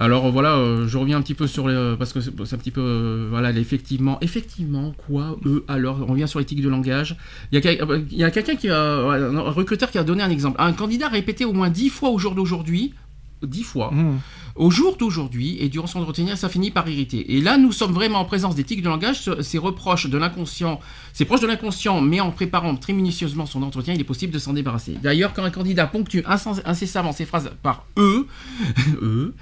Alors 0.00 0.30
voilà, 0.30 0.54
euh, 0.54 0.86
je 0.86 0.96
reviens 0.96 1.16
un 1.16 1.22
petit 1.22 1.34
peu 1.34 1.48
sur 1.48 1.66
les, 1.66 1.96
parce 1.98 2.12
que 2.12 2.20
c'est, 2.20 2.30
un 2.30 2.58
petit 2.58 2.70
peu, 2.70 2.80
euh, 2.80 3.26
voilà, 3.30 3.50
effectivement, 3.50 4.18
effectivement, 4.20 4.94
quoi, 5.06 5.36
eux, 5.44 5.64
alors, 5.66 5.98
on 6.02 6.12
revient 6.12 6.28
sur 6.28 6.38
l'éthique 6.38 6.62
de 6.62 6.68
langage. 6.68 7.16
Il 7.50 7.58
y 7.58 7.68
a, 7.68 7.84
euh, 7.84 8.30
quelqu'un 8.30 8.54
qui 8.54 8.68
a, 8.68 8.80
un 8.80 9.40
recruteur 9.40 9.90
qui 9.90 9.98
a 9.98 10.04
donné 10.04 10.22
un 10.22 10.30
exemple. 10.30 10.56
Un 10.60 10.72
candidat 10.72 11.08
répété 11.08 11.44
au 11.44 11.52
moins 11.52 11.68
dix 11.68 11.88
fois 11.88 12.10
au 12.10 12.18
jour 12.18 12.36
d'aujourd'hui, 12.36 12.94
dix 13.42 13.64
fois, 13.64 13.90
Mmh. 13.92 14.18
Au 14.58 14.70
jour 14.70 14.96
d'aujourd'hui 14.96 15.56
et 15.60 15.68
durant 15.68 15.86
son 15.86 16.00
entretien, 16.00 16.36
ça 16.36 16.48
finit 16.48 16.70
par 16.70 16.88
irriter. 16.88 17.34
Et 17.36 17.40
là, 17.40 17.56
nous 17.56 17.72
sommes 17.72 17.92
vraiment 17.92 18.18
en 18.20 18.24
présence 18.24 18.54
d'éthique 18.54 18.82
de 18.82 18.88
langage. 18.88 19.20
Ce- 19.22 19.40
Ces 19.42 19.56
reproches 19.58 20.06
de 20.08 20.18
l'inconscient, 20.18 20.80
c'est 21.12 21.24
proche 21.24 21.40
de 21.40 21.46
l'inconscient, 21.46 22.00
mais 22.00 22.20
en 22.20 22.30
préparant 22.32 22.74
très 22.76 22.92
minutieusement 22.92 23.46
son 23.46 23.62
entretien, 23.62 23.94
il 23.94 24.00
est 24.00 24.04
possible 24.04 24.32
de 24.32 24.38
s'en 24.38 24.52
débarrasser. 24.52 24.94
D'ailleurs, 25.02 25.32
quand 25.32 25.44
un 25.44 25.50
candidat 25.50 25.86
ponctue 25.86 26.22
incessamment 26.26 27.12
ses 27.12 27.24
phrases 27.24 27.50
par 27.62 27.86
eux, 27.96 28.26
eux, 29.02 29.34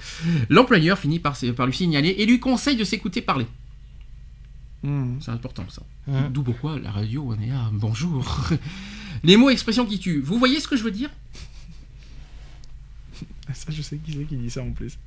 l'employeur 0.51 0.99
finit 0.99 1.19
par, 1.19 1.35
lui 1.67 1.73
signaler 1.75 2.11
et 2.19 2.27
lui 2.27 2.39
conseille 2.39 2.77
de 2.77 2.85
s'écouter 2.85 3.23
parler. 3.23 3.47
Mmh. 4.83 5.17
C'est 5.21 5.31
important 5.31 5.65
ça. 5.71 5.83
Hein. 6.13 6.29
D'où 6.31 6.43
pourquoi 6.43 6.79
la 6.79 6.91
radio, 6.91 7.27
on 7.37 7.43
est 7.43 7.49
là. 7.49 7.71
Bonjour. 7.73 8.49
Les 9.25 9.37
mots 9.39 9.49
et 9.49 9.53
expressions 9.55 9.87
qui 9.87 9.99
tuent. 9.99 10.21
Vous 10.21 10.39
voyez 10.39 10.61
ce 10.61 10.69
que 10.69 10.77
je 10.77 10.85
veux 10.85 10.91
dire? 10.91 11.11
Ça, 13.55 13.67
je 13.71 13.81
sais 13.81 13.97
qui 13.97 14.13
c'est 14.13 14.25
qui 14.25 14.37
dit 14.37 14.51
ça 14.51 14.63
en 14.63 14.71
plus. 14.73 14.99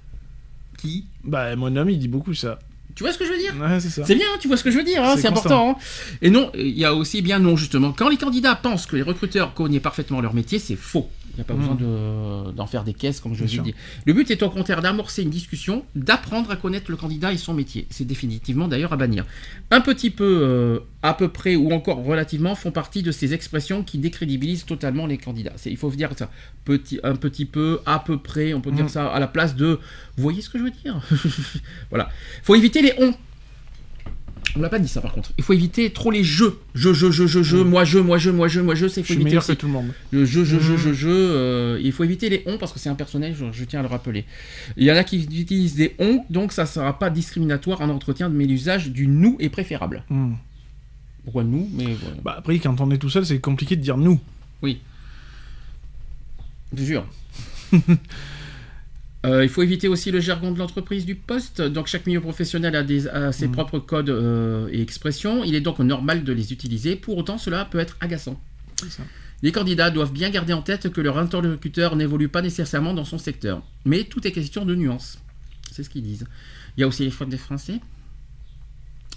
Qui 0.81 1.06
Bah, 1.23 1.56
mon 1.56 1.76
homme, 1.76 1.89
il 1.89 1.99
dit 1.99 2.07
beaucoup 2.07 2.34
ça. 2.34 2.60
Tu 2.95 3.03
vois 3.03 3.14
ce 3.14 3.18
que 3.18 3.26
je 3.26 3.31
veux 3.31 3.38
dire 3.38 3.53
Ouais, 3.60 3.80
c'est 3.80 4.15
bien, 4.15 4.26
tu 4.41 4.47
vois 4.49 4.57
ce 4.57 4.64
que 4.64 4.72
je 4.72 4.77
veux 4.77 4.84
dire, 4.84 5.01
hein, 5.03 5.14
C'est 5.15 5.22
c'est 5.22 5.27
important. 5.30 5.72
hein. 5.72 5.76
Et 6.22 6.30
non, 6.30 6.51
il 6.56 6.77
y 6.77 6.84
a 6.84 6.93
aussi 6.93 7.22
bien 7.22 7.39
non, 7.39 7.56
justement. 7.56 7.93
Quand 7.93 8.10
les 8.10 8.18
candidats 8.18 8.56
pensent 8.56 8.85
que 8.88 8.95
les 8.97 9.01
recruteurs 9.03 9.53
connaissent 9.53 9.81
parfaitement 9.81 10.19
leur 10.19 10.34
métier, 10.34 10.60
c'est 10.60 10.76
faux. 10.76 11.10
Il 11.34 11.35
n'y 11.35 11.41
a 11.41 11.43
pas 11.45 11.53
besoin 11.53 11.76
de- 11.76 12.51
d'en 12.51 12.65
faire 12.68 12.84
des 12.84 12.93
caisses, 12.93 13.19
comme 13.19 13.34
je 13.34 13.45
sûr. 13.45 13.64
dit. 13.64 13.73
Le 14.06 14.14
but 14.14 14.30
est 14.31 14.43
au 14.43 14.49
contraire 14.49 14.81
d'amorcer 14.81 15.23
une 15.23 15.30
discussion, 15.30 15.85
d'apprendre 15.95 16.51
à 16.51 16.56
connaître 16.56 16.89
le 16.91 16.97
candidat 16.97 17.31
et 17.31 17.38
son 17.38 17.53
métier. 17.53 17.88
C'est 17.89 18.06
définitivement 18.06 18.68
d'ailleurs 18.68 18.91
à 18.93 18.97
bannir. 18.97 19.26
Un 19.72 19.81
petit 19.81 20.10
peu, 20.10 20.39
euh, 20.41 20.80
à 21.03 21.14
peu 21.14 21.30
près 21.30 21.56
ou 21.56 21.72
encore 21.72 22.03
relativement 22.03 22.56
font 22.56 22.72
partie 22.72 23.03
de 23.03 23.11
ces 23.11 23.34
expressions 23.34 23.84
qui 23.84 23.97
décrédibilisent 23.99 24.65
totalement 24.65 25.06
les 25.07 25.18
candidats. 25.18 25.53
Il 25.65 25.77
faut 25.77 25.89
dire 25.91 26.11
ça. 26.18 26.30
Petit, 26.65 26.99
un 27.03 27.15
petit 27.15 27.45
peu, 27.45 27.80
à 27.85 27.99
peu 27.99 28.18
près, 28.18 28.53
on 28.53 28.61
peut 28.61 28.72
dire 28.72 28.85
Mm. 28.85 28.89
ça 28.89 29.07
à 29.07 29.19
la 29.19 29.27
place 29.27 29.56
de. 29.56 29.80
Vous 30.18 30.23
voyez 30.23 30.41
ce 30.41 30.49
que 30.49 30.57
je 30.60 30.64
veux 30.65 30.72
dire? 30.72 31.01
Voilà. 31.89 32.10
faut 32.43 32.56
éviter 32.56 32.81
les 32.81 32.93
on. 32.99 33.14
On 34.55 34.61
l'a 34.61 34.69
pas 34.69 34.80
dit 34.80 34.88
ça 34.88 35.01
par 35.01 35.13
contre. 35.13 35.31
Il 35.38 35.43
faut 35.43 35.53
éviter 35.53 35.91
trop 35.91 36.11
les 36.11 36.23
jeux. 36.23 36.59
Je, 36.73 36.93
je, 36.93 37.11
je, 37.11 37.27
je, 37.27 37.43
je, 37.43 37.57
moi, 37.57 37.84
je, 37.85 37.99
moi, 37.99 38.17
je, 38.17 38.30
moi, 38.30 38.47
je, 38.47 38.59
moi, 38.61 38.76
je. 38.76 38.88
C'est 38.88 39.01
Je 39.01 39.07
faut 39.07 39.13
éviter 39.13 39.26
meilleur 39.26 39.43
aussi. 39.43 39.51
que 39.55 39.59
tout 39.61 39.67
le 39.67 39.73
monde. 39.73 39.91
Le 40.11 40.26
je, 40.26 40.43
je, 40.43 40.59
je, 40.59 40.71
Mhm. 40.71 40.77
je, 40.77 40.93
je. 40.93 41.07
euh, 41.09 41.80
il 41.84 41.91
faut 41.91 42.03
éviter 42.03 42.30
les 42.30 42.43
on 42.45 42.57
parce 42.57 42.71
que 42.73 42.80
c'est 42.80 42.89
impersonnel, 42.89 43.35
je, 43.38 43.45
je 43.51 43.63
tiens 43.65 43.80
à 43.80 43.84
le 43.84 43.88
rappeler. 43.89 44.26
Il 44.77 44.84
y 44.85 44.91
en 44.91 44.95
a 44.95 45.03
qui 45.03 45.23
utilisent 45.23 45.76
des 45.76 45.95
on, 45.99 46.23
donc 46.30 46.51
ça 46.51 46.63
ne 46.63 46.67
sera 46.67 46.97
pas 46.97 47.09
discriminatoire 47.09 47.81
en 47.81 47.89
entretien, 47.89 48.30
mais 48.30 48.45
l'usage 48.45 48.89
du 48.91 49.07
nous 49.07 49.38
est 49.39 49.49
préférable. 49.49 50.03
Mmh. 50.09 50.34
Pourquoi 51.23 51.43
nous 51.43 51.69
Mais 51.73 51.85
voilà. 51.85 52.15
Bah, 52.23 52.35
après, 52.39 52.57
quand 52.59 52.80
on 52.81 52.89
est 52.91 52.97
tout 52.97 53.09
seul, 53.09 53.26
c'est 53.26 53.39
compliqué 53.39 53.76
de 53.76 53.81
dire 53.81 53.97
nous. 53.97 54.19
Je 56.76 56.84
jure. 56.84 57.05
Euh, 59.26 59.44
il 59.44 59.50
faut 59.50 59.62
éviter 59.64 59.88
aussi 59.90 60.12
le 60.12 60.22
jargon 60.22 60.52
de 60.52 60.60
l'entreprise 60.60 61.06
du 61.06 61.16
poste. 61.16 61.62
Donc 61.62 61.88
chaque 61.88 62.06
milieu 62.06 62.22
professionnel 62.22 62.76
a, 62.76 62.84
des, 62.84 63.08
a 63.08 63.32
ses 63.34 63.48
Mhm. 63.48 63.54
propres 63.54 63.80
codes 63.80 64.10
euh, 64.10 64.70
et 64.72 64.82
expressions. 64.82 65.44
Il 65.44 65.56
est 65.56 65.62
donc 65.62 65.80
normal 65.80 66.24
de 66.24 66.32
les 66.32 66.54
utiliser. 66.54 66.96
Pour 66.96 67.18
autant, 67.18 67.38
cela 67.38 67.66
peut 67.66 67.80
être 67.80 67.98
agaçant. 68.00 68.41
Ça. 68.90 69.04
Les 69.41 69.52
candidats 69.52 69.90
doivent 69.90 70.14
bien 70.14 70.30
garder 70.30 70.54
en 70.54 70.62
tête 70.62 70.90
que 70.90 71.02
leur 71.02 71.18
interlocuteur 71.18 71.96
n'évolue 71.98 72.30
pas 72.30 72.41
nécessairement 72.41 72.94
dans 72.94 73.06
son 73.06 73.18
secteur. 73.18 73.62
Mais 73.86 74.06
tout 74.06 74.26
est 74.26 74.32
question 74.32 74.64
de 74.66 74.76
nuances. 74.76 75.20
C'est 75.72 75.84
ce 75.84 75.90
qu'ils 75.90 76.04
disent. 76.04 76.26
Il 76.78 76.82
y 76.82 76.84
a 76.84 76.88
aussi 76.88 77.04
les 77.04 77.12
fautes 77.12 77.30
des 77.30 77.38
Français. 77.38 77.80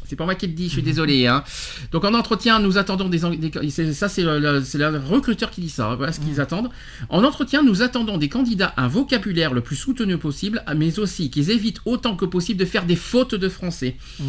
C'est 0.09 0.17
pas 0.17 0.25
moi 0.25 0.35
qui 0.35 0.47
le 0.47 0.53
dis, 0.53 0.67
je 0.69 0.73
suis 0.75 0.83
désolé. 0.83 1.27
hein. 1.27 1.43
Donc 1.93 2.05
en 2.05 2.15
entretien, 2.15 2.59
nous 2.59 2.77
attendons 2.79 3.09
des... 3.09 3.19
des- 3.19 3.93
ça, 3.93 4.09
c'est 4.09 4.23
le, 4.23 4.39
le- 4.39 4.63
c'est 4.65 4.79
le 4.79 4.99
recruteur 4.99 5.51
qui 5.51 5.61
dit 5.61 5.71
ça. 5.71 5.91
hein. 5.91 5.97
Voilà 5.97 6.13
ce 6.13 6.21
qu'ils 6.21 6.41
attendent. 6.41 6.71
En 7.09 7.25
entretien, 7.25 7.63
nous 7.63 7.83
attendons 7.83 8.19
des 8.19 8.29
candidats 8.29 8.75
un 8.77 8.89
vocabulaire 8.89 9.55
le 9.55 9.61
plus 9.61 9.77
soutenu 9.77 10.19
possible, 10.19 10.63
mais 10.77 10.99
aussi 10.99 11.31
qu'ils 11.31 11.51
évitent 11.51 11.81
autant 11.85 12.17
que 12.17 12.25
possible 12.25 12.61
de 12.61 12.65
faire 12.67 12.85
des 12.85 12.97
fautes 12.97 13.35
de 13.35 13.49
français. 13.49 13.97
Mmh. 14.21 14.25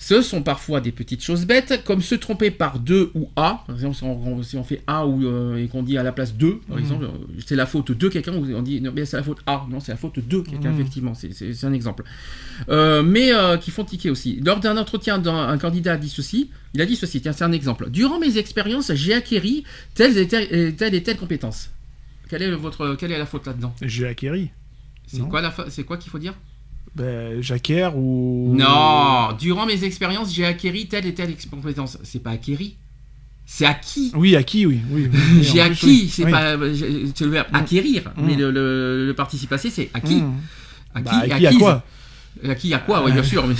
Ce 0.00 0.22
sont 0.22 0.42
parfois 0.44 0.80
des 0.80 0.92
petites 0.92 1.24
choses 1.24 1.44
bêtes, 1.44 1.82
comme 1.84 2.02
se 2.02 2.14
tromper 2.14 2.52
par 2.52 2.78
deux 2.78 3.10
ou 3.14 3.30
a. 3.34 3.64
Par 3.66 3.74
exemple, 3.74 3.96
si 3.96 4.04
on, 4.04 4.42
si 4.44 4.56
on 4.56 4.62
fait 4.62 4.80
a 4.86 5.04
ou, 5.04 5.26
euh, 5.26 5.56
et 5.56 5.66
qu'on 5.66 5.82
dit 5.82 5.98
à 5.98 6.04
la 6.04 6.12
place 6.12 6.34
deux, 6.34 6.58
par 6.68 6.76
Mhm. 6.76 6.82
exemple, 6.84 7.04
euh, 7.06 7.08
c'est 7.44 7.56
la 7.56 7.66
faute 7.66 7.90
de 7.90 8.08
quelqu'un, 8.08 8.32
on 8.32 8.62
dit 8.62 8.80
non, 8.80 8.92
mais 8.94 9.04
c'est 9.04 9.16
la 9.16 9.24
faute 9.24 9.38
a. 9.46 9.66
Non, 9.68 9.80
c'est 9.80 9.90
la 9.90 9.98
faute 9.98 10.20
de 10.20 10.40
quelqu'un, 10.40 10.70
Mhm. 10.70 10.80
effectivement. 10.80 11.14
C'est- 11.14 11.64
un 11.64 11.72
exemple. 11.72 12.04
Euh, 12.68 13.02
mais 13.02 13.34
euh, 13.34 13.56
qui 13.56 13.72
font 13.72 13.84
tiquer 13.84 14.08
aussi. 14.10 14.40
Lors 14.44 14.60
d'un 14.60 14.76
entretien, 14.76 15.18
d'un- 15.18 15.48
un 15.48 15.58
candidat 15.58 15.94
a 15.94 15.96
dit 15.96 16.08
ceci. 16.08 16.50
Il 16.74 16.80
a 16.80 16.86
dit 16.86 16.94
ceci. 16.94 17.20
Tiens, 17.20 17.32
c'est 17.32 17.42
un 17.44 17.50
exemple. 17.52 17.90
Durant 17.90 18.20
mes 18.20 18.38
expériences, 18.38 18.92
j'ai 18.94 19.14
acquéri 19.14 19.64
telle 19.94 20.16
et 20.16 20.28
telle, 20.28 20.54
et 20.54 20.74
telle 20.74 20.94
et 20.94 21.02
telle 21.02 21.16
compétence. 21.16 21.70
Quelle 22.28 22.42
est, 22.42 22.50
votre, 22.52 22.94
quelle 22.94 23.10
est 23.10 23.18
la 23.18 23.26
faute 23.26 23.46
là-dedans? 23.46 23.74
J'ai 23.82 24.06
acquéri. 24.06 24.50
C'est 25.08 25.22
quoi, 25.22 25.40
la 25.40 25.50
fa- 25.50 25.70
c'est 25.70 25.82
quoi 25.82 25.96
qu'il 25.96 26.10
faut 26.12 26.18
dire? 26.20 26.34
Bah, 26.94 27.40
j'acquiers 27.40 27.88
ou. 27.94 28.54
Non, 28.58 29.32
durant 29.38 29.66
mes 29.66 29.84
expériences, 29.84 30.34
j'ai 30.34 30.44
acquéri 30.44 30.86
telle 30.88 31.06
et 31.06 31.14
telle 31.14 31.34
compétence. 31.50 31.98
C'est 32.02 32.22
pas 32.22 32.30
acquéri, 32.30 32.76
c'est 33.46 33.66
acquis. 33.66 34.10
Oui, 34.14 34.34
acquis, 34.36 34.66
oui. 34.66 34.80
oui, 34.90 35.08
oui. 35.12 35.18
Oui, 35.36 35.42
J'ai 35.44 35.60
acquis, 35.60 35.86
oui. 35.86 36.08
c'est 36.12 36.24
Oui. 36.24 36.30
pas 36.32 36.54
c'est 37.14 37.24
le 37.24 37.30
verbe 37.30 37.48
Mm. 37.52 37.56
acquérir, 37.56 38.02
Mm. 38.16 38.26
mais 38.26 38.34
le, 38.36 38.50
le, 38.50 39.06
le 39.06 39.14
participe 39.14 39.50
passé 39.50 39.70
c'est 39.70 39.90
acquis. 39.94 40.16
Mmh. 40.22 40.34
Acquis, 40.94 41.04
Bah, 41.10 41.34
acquis 41.34 41.46
à 41.46 41.52
quoi 41.52 41.84
Acquis 42.48 42.72
à 42.74 42.78
quoi, 42.78 43.04
oui, 43.04 43.12
bien 43.12 43.22
sûr. 43.22 43.44
Mais... 43.46 43.54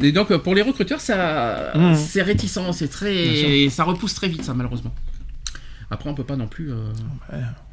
Et 0.08 0.12
donc 0.12 0.30
euh, 0.30 0.38
pour 0.38 0.54
les 0.54 0.62
recruteurs, 0.62 1.00
ça, 1.00 1.72
Mm. 1.74 1.94
c'est 1.94 2.22
réticent, 2.22 2.58
c'est 2.72 2.88
très, 2.88 3.68
ça 3.70 3.84
repousse 3.84 4.14
très 4.14 4.28
vite, 4.28 4.42
ça 4.44 4.54
malheureusement. 4.54 4.94
Après, 5.90 6.08
on 6.08 6.14
peut 6.14 6.24
pas 6.24 6.36
non 6.36 6.46
plus. 6.46 6.72
euh, 6.72 6.90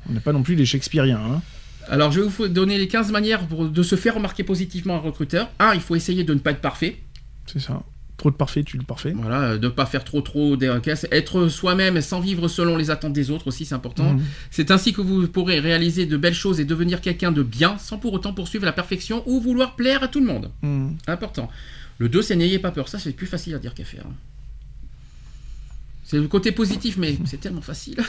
On 0.09 0.13
n'est 0.13 0.19
pas 0.19 0.33
non 0.33 0.43
plus 0.43 0.55
les 0.55 0.65
Shakespeariens. 0.65 1.21
Hein. 1.35 1.41
Alors, 1.89 2.11
je 2.11 2.21
vais 2.21 2.27
vous 2.27 2.47
donner 2.47 2.77
les 2.77 2.87
15 2.87 3.11
manières 3.11 3.45
pour- 3.47 3.67
de 3.67 3.83
se 3.83 3.95
faire 3.95 4.15
remarquer 4.15 4.43
positivement 4.43 4.95
un 4.95 4.99
recruteur. 4.99 5.49
Un, 5.59 5.73
il 5.73 5.81
faut 5.81 5.95
essayer 5.95 6.23
de 6.23 6.33
ne 6.33 6.39
pas 6.39 6.51
être 6.51 6.61
parfait. 6.61 6.97
C'est 7.45 7.59
ça. 7.59 7.83
Trop 8.17 8.29
de 8.31 8.35
parfait, 8.35 8.63
tu 8.63 8.77
le 8.77 8.83
parfait. 8.83 9.13
Voilà, 9.15 9.41
euh, 9.51 9.57
de 9.57 9.67
ne 9.67 9.71
pas 9.71 9.85
faire 9.85 10.03
trop 10.03 10.19
trop 10.21 10.57
des 10.57 10.77
caisses. 10.83 11.07
Être 11.09 11.47
soi-même 11.47 12.01
sans 12.01 12.19
vivre 12.19 12.49
selon 12.49 12.75
les 12.75 12.91
attentes 12.91 13.13
des 13.13 13.31
autres 13.31 13.47
aussi, 13.47 13.63
c'est 13.65 13.75
important. 13.75 14.13
Mmh. 14.13 14.21
C'est 14.51 14.71
ainsi 14.71 14.91
que 14.91 14.99
vous 14.99 15.25
pourrez 15.29 15.59
réaliser 15.61 16.05
de 16.05 16.17
belles 16.17 16.33
choses 16.33 16.59
et 16.59 16.65
devenir 16.65 16.99
quelqu'un 16.99 17.31
de 17.31 17.43
bien 17.43 17.77
sans 17.77 17.97
pour 17.97 18.11
autant 18.11 18.33
poursuivre 18.33 18.65
la 18.65 18.73
perfection 18.73 19.23
ou 19.25 19.39
vouloir 19.39 19.77
plaire 19.77 20.03
à 20.03 20.09
tout 20.09 20.19
le 20.19 20.25
monde. 20.25 20.51
Mmh. 20.61 20.89
Important. 21.07 21.49
Le 21.97 22.09
2, 22.09 22.21
c'est 22.21 22.35
n'ayez 22.35 22.59
pas 22.59 22.71
peur. 22.71 22.89
Ça, 22.89 22.99
c'est 22.99 23.13
plus 23.13 23.25
facile 23.27 23.55
à 23.55 23.57
dire 23.59 23.73
qu'à 23.73 23.85
faire. 23.85 24.03
C'est 26.03 26.17
le 26.17 26.27
côté 26.27 26.51
positif, 26.51 26.97
mais 26.97 27.17
c'est 27.25 27.39
tellement 27.39 27.61
facile. 27.61 27.99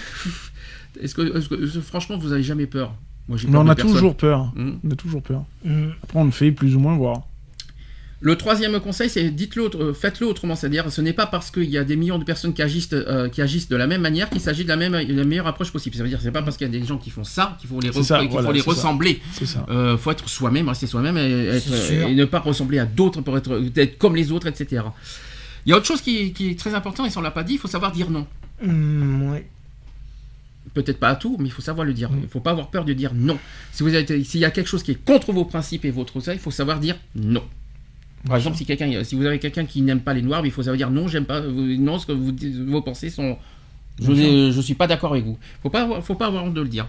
Est-ce 1.01 1.15
que, 1.15 1.81
franchement, 1.81 2.19
vous 2.19 2.33
avez 2.33 2.43
jamais 2.43 2.67
peur? 2.67 2.95
Moi, 3.31 3.39
j'ai 3.39 3.47
Mais 3.47 3.53
peur 3.53 3.63
on 3.63 3.69
a 3.69 3.75
personne. 3.77 3.93
toujours 3.95 4.17
peur. 4.17 4.53
On 4.59 4.91
a 4.91 4.95
toujours 4.97 5.23
peur. 5.23 5.45
Mmh. 5.65 5.85
Après, 6.03 6.19
on 6.19 6.25
le 6.25 6.31
fait 6.33 6.51
plus 6.53 6.75
ou 6.77 6.81
moins 6.81 6.97
voir. 6.97 7.23
Le 8.23 8.37
troisième 8.37 8.79
conseil, 8.81 9.09
c'est 9.09 9.31
dites-le, 9.31 9.63
autre- 9.63 9.83
euh, 9.83 9.95
faites-le 9.95 10.27
autrement. 10.27 10.55
C'est-à-dire, 10.55 10.91
ce 10.93 11.01
n'est 11.01 11.15
pas 11.15 11.27
parce 11.27 11.51
qu'il 11.51 11.71
y 11.71 11.79
a 11.79 11.85
des 11.85 11.97
millions 11.97 12.19
de 12.19 12.25
personnes 12.25 12.53
qui 12.53 12.61
agissent, 12.61 12.91
euh, 12.93 13.29
qui 13.31 13.41
agissent 13.41 13.69
de 13.69 13.77
la 13.77 13.87
même 13.87 14.03
manière 14.03 14.29
qu'il 14.29 14.41
s'agit 14.43 14.65
de 14.65 14.69
la 14.69 14.77
même, 14.77 14.93
de 14.93 15.15
la 15.15 15.25
meilleure 15.25 15.47
approche 15.47 15.71
possible. 15.73 15.97
Ça 15.97 16.03
veut 16.03 16.09
dire, 16.11 16.19
c'est 16.21 16.31
pas 16.33 16.43
parce 16.43 16.59
qu'il 16.59 16.67
y 16.67 16.77
a 16.77 16.79
des 16.81 16.85
gens 16.87 16.99
qui 16.99 17.09
font 17.09 17.25
ça 17.25 17.57
qu'il 17.61 17.71
faut 17.71 17.81
les, 17.81 17.93
C'est 17.93 18.03
ça, 18.03 18.19
qu'il 18.21 18.31
faut 18.31 18.53
les 18.53 18.61
ça. 18.61 18.71
ressembler. 18.71 19.23
C'est 19.33 19.47
ça. 19.47 19.65
Euh, 19.71 19.97
faut 19.97 20.11
être 20.11 20.29
soi-même, 20.29 20.69
rester 20.69 20.87
soi-même 20.87 21.17
et, 21.17 21.47
être- 21.47 21.63
C'est 21.63 21.95
sûr. 21.95 22.09
et 22.09 22.15
ne 22.15 22.25
pas 22.27 22.41
ressembler 22.41 22.79
à 22.81 22.85
d'autres 22.85 23.23
pour 23.23 23.39
être, 23.39 23.63
être 23.77 23.97
comme 23.97 24.17
les 24.17 24.33
autres, 24.33 24.49
etc. 24.49 24.83
Il 25.65 25.71
y 25.71 25.73
a 25.73 25.77
autre 25.77 25.87
chose 25.87 26.03
qui, 26.03 26.33
qui 26.35 26.51
est 26.51 26.59
très 26.59 26.75
important 26.75 27.07
et 27.07 27.11
si 27.11 27.17
on 27.17 27.23
l'a 27.23 27.31
pas 27.31 27.45
dit, 27.45 27.55
il 27.55 27.59
faut 27.59 27.69
savoir 27.69 27.93
dire 27.93 28.11
non. 28.11 28.27
Mmh, 28.63 29.31
ouais. 29.31 29.49
Peut-être 30.75 30.99
pas 31.01 31.09
à 31.09 31.17
tout, 31.17 31.37
mais 31.39 31.47
il 31.47 31.51
faut 31.51 31.63
savoir 31.63 31.85
le 31.85 31.93
dire. 31.93 32.11
Il 32.15 32.23
ne 32.23 32.27
faut 32.29 32.41
pas 32.41 32.53
avoir 32.53 32.69
peur 32.71 32.85
de 32.85 32.93
dire 32.93 33.13
non. 33.15 33.39
Si 33.73 33.83
vous 33.83 33.93
avez, 33.95 34.23
s'il 34.25 34.41
y 34.41 34.45
a 34.45 34.51
quelque 34.51 34.69
chose 34.69 34.83
qui 34.83 34.93
est 34.93 35.05
contre 35.05 35.33
vos 35.33 35.45
principes 35.45 35.85
et 35.85 35.91
votre 35.91 36.21
ça, 36.21 36.33
il 36.33 36.39
faut 36.41 36.51
savoir 36.53 36.79
dire 36.79 36.97
non. 37.17 37.43
Par 38.27 38.37
exemple, 38.37 38.57
si, 38.57 38.67
quelqu'un, 38.67 39.03
si 39.03 39.15
vous 39.17 39.25
avez 39.25 39.39
quelqu'un 39.39 39.65
qui 39.65 39.81
n'aime 39.83 40.01
pas 40.01 40.13
les 40.15 40.23
noirs, 40.23 40.45
il 40.45 40.53
faut 40.53 40.63
savoir 40.63 40.77
dire 40.77 40.91
non, 40.91 41.09
j'aime 41.09 41.25
pas, 41.25 41.41
non, 41.41 41.99
ce 41.99 42.07
que 42.07 42.13
vous, 42.13 42.33
vos 42.71 42.83
pensées 42.83 43.11
sont. 43.11 43.37
Je 44.01 44.13
ne 44.57 44.63
suis 44.63 44.75
pas 44.75 44.87
d'accord 44.87 45.13
avec 45.13 45.25
vous. 45.25 45.39
Il 45.41 45.63
faut 45.63 45.71
pas, 45.71 45.83
avoir- 45.83 46.05
faut 46.05 46.15
pas 46.15 46.27
avoir 46.27 46.45
honte 46.45 46.55
de 46.55 46.61
le 46.61 46.69
dire. 46.69 46.87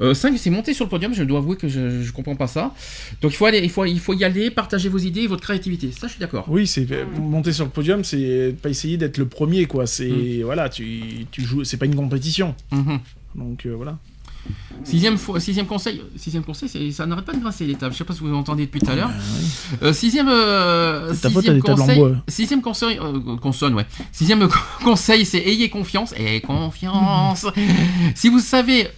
5, 0.00 0.36
c'est 0.38 0.50
monter 0.50 0.74
sur 0.74 0.84
le 0.84 0.90
podium. 0.90 1.12
Je 1.14 1.22
dois 1.24 1.38
avouer 1.38 1.56
que 1.56 1.68
je 1.68 1.80
ne 1.80 2.10
comprends 2.10 2.36
pas 2.36 2.46
ça. 2.46 2.74
Donc 3.20 3.32
il 3.32 3.36
faut, 3.36 3.46
aller, 3.46 3.58
il, 3.62 3.70
faut, 3.70 3.84
il 3.84 3.98
faut 4.00 4.14
y 4.14 4.24
aller, 4.24 4.50
partager 4.50 4.88
vos 4.88 4.98
idées 4.98 5.22
et 5.22 5.26
votre 5.26 5.42
créativité. 5.42 5.90
Ça, 5.92 6.06
je 6.06 6.12
suis 6.12 6.20
d'accord. 6.20 6.44
Oui, 6.48 6.66
c'est 6.66 6.86
monter 7.18 7.52
sur 7.52 7.64
le 7.64 7.70
podium, 7.70 8.04
c'est 8.04 8.54
pas 8.62 8.68
essayer 8.68 8.96
d'être 8.96 9.18
le 9.18 9.26
premier, 9.26 9.66
quoi. 9.66 9.86
C'est 9.86 10.08
Mm. 10.08 10.42
voilà, 10.44 10.68
tu, 10.68 11.26
tu 11.30 11.42
joues, 11.42 11.64
c'est 11.64 11.76
pas 11.76 11.86
une 11.86 11.96
compétition. 11.96 12.54
Mhm. 12.72 12.98
Donc 13.34 13.66
euh, 13.66 13.74
voilà. 13.76 13.98
Sixième, 14.84 15.18
fois- 15.18 15.40
sixième 15.40 15.66
conseil, 15.66 16.00
sixième 16.16 16.42
conseil 16.42 16.92
ça 16.92 17.04
n'arrête 17.04 17.24
pas 17.26 17.34
de 17.34 17.40
grincer 17.40 17.66
les 17.66 17.74
tables. 17.74 17.92
Je 17.92 17.98
sais 17.98 18.04
pas 18.04 18.14
si 18.14 18.20
vous 18.20 18.32
entendez 18.34 18.64
depuis 18.64 18.80
tout 18.80 18.90
à 18.90 18.94
l'heure. 18.96 19.10
Euh, 19.82 19.92
sixième, 19.92 20.28
euh, 20.28 21.12
sixième 21.12 21.60
conseil, 21.60 22.02
sixième 22.28 22.62
conseil, 22.62 22.98
euh, 22.98 23.36
consonne, 23.36 23.74
ouais. 23.74 23.84
Sixième 24.12 24.48
conseil, 24.84 25.26
c'est 25.26 25.38
ayez 25.46 25.68
confiance. 25.68 26.14
Et 26.16 26.40
confiance. 26.40 27.46
si 28.14 28.28
vous 28.30 28.38
savez 28.40 28.88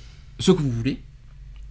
ce 0.40 0.50
que 0.52 0.60
vous 0.62 0.70
voulez, 0.70 1.00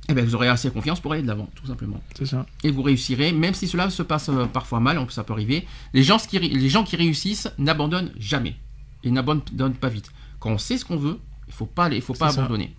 eh 0.08 0.14
ben, 0.14 0.26
vous 0.26 0.34
aurez 0.36 0.48
assez 0.48 0.72
confiance 0.72 1.00
pour 1.00 1.12
aller 1.14 1.22
de 1.22 1.28
l'avant, 1.28 1.50
tout 1.56 1.68
simplement. 1.68 2.02
C'est 2.18 2.26
ça. 2.26 2.46
Et 2.64 2.72
vous 2.72 2.82
réussirez, 2.82 3.32
même 3.32 3.54
si 3.54 3.68
cela 3.68 3.90
se 3.90 4.02
passe 4.02 4.30
euh, 4.30 4.46
parfois 4.46 4.80
mal, 4.80 5.00
ça 5.10 5.24
peut 5.24 5.34
arriver. 5.34 5.68
Les 5.94 6.02
gens 6.04 6.18
qui, 6.18 6.38
ré- 6.38 6.48
les 6.50 6.70
gens 6.70 6.84
qui 6.84 6.96
réussissent 6.96 7.50
n'abandonnent 7.58 8.12
jamais. 8.18 8.56
Et 9.04 9.12
n'abandonnent 9.12 9.76
pas 9.76 9.90
vite. 9.90 10.12
Quand 10.40 10.52
on 10.52 10.58
sait 10.58 10.78
ce 10.78 10.86
qu'on 10.86 10.98
veut, 10.98 11.20
il 11.48 11.54
faut 11.54 11.66
pas, 11.68 11.90
faut 12.02 12.14
pas 12.14 12.30
abandonner. 12.42 12.76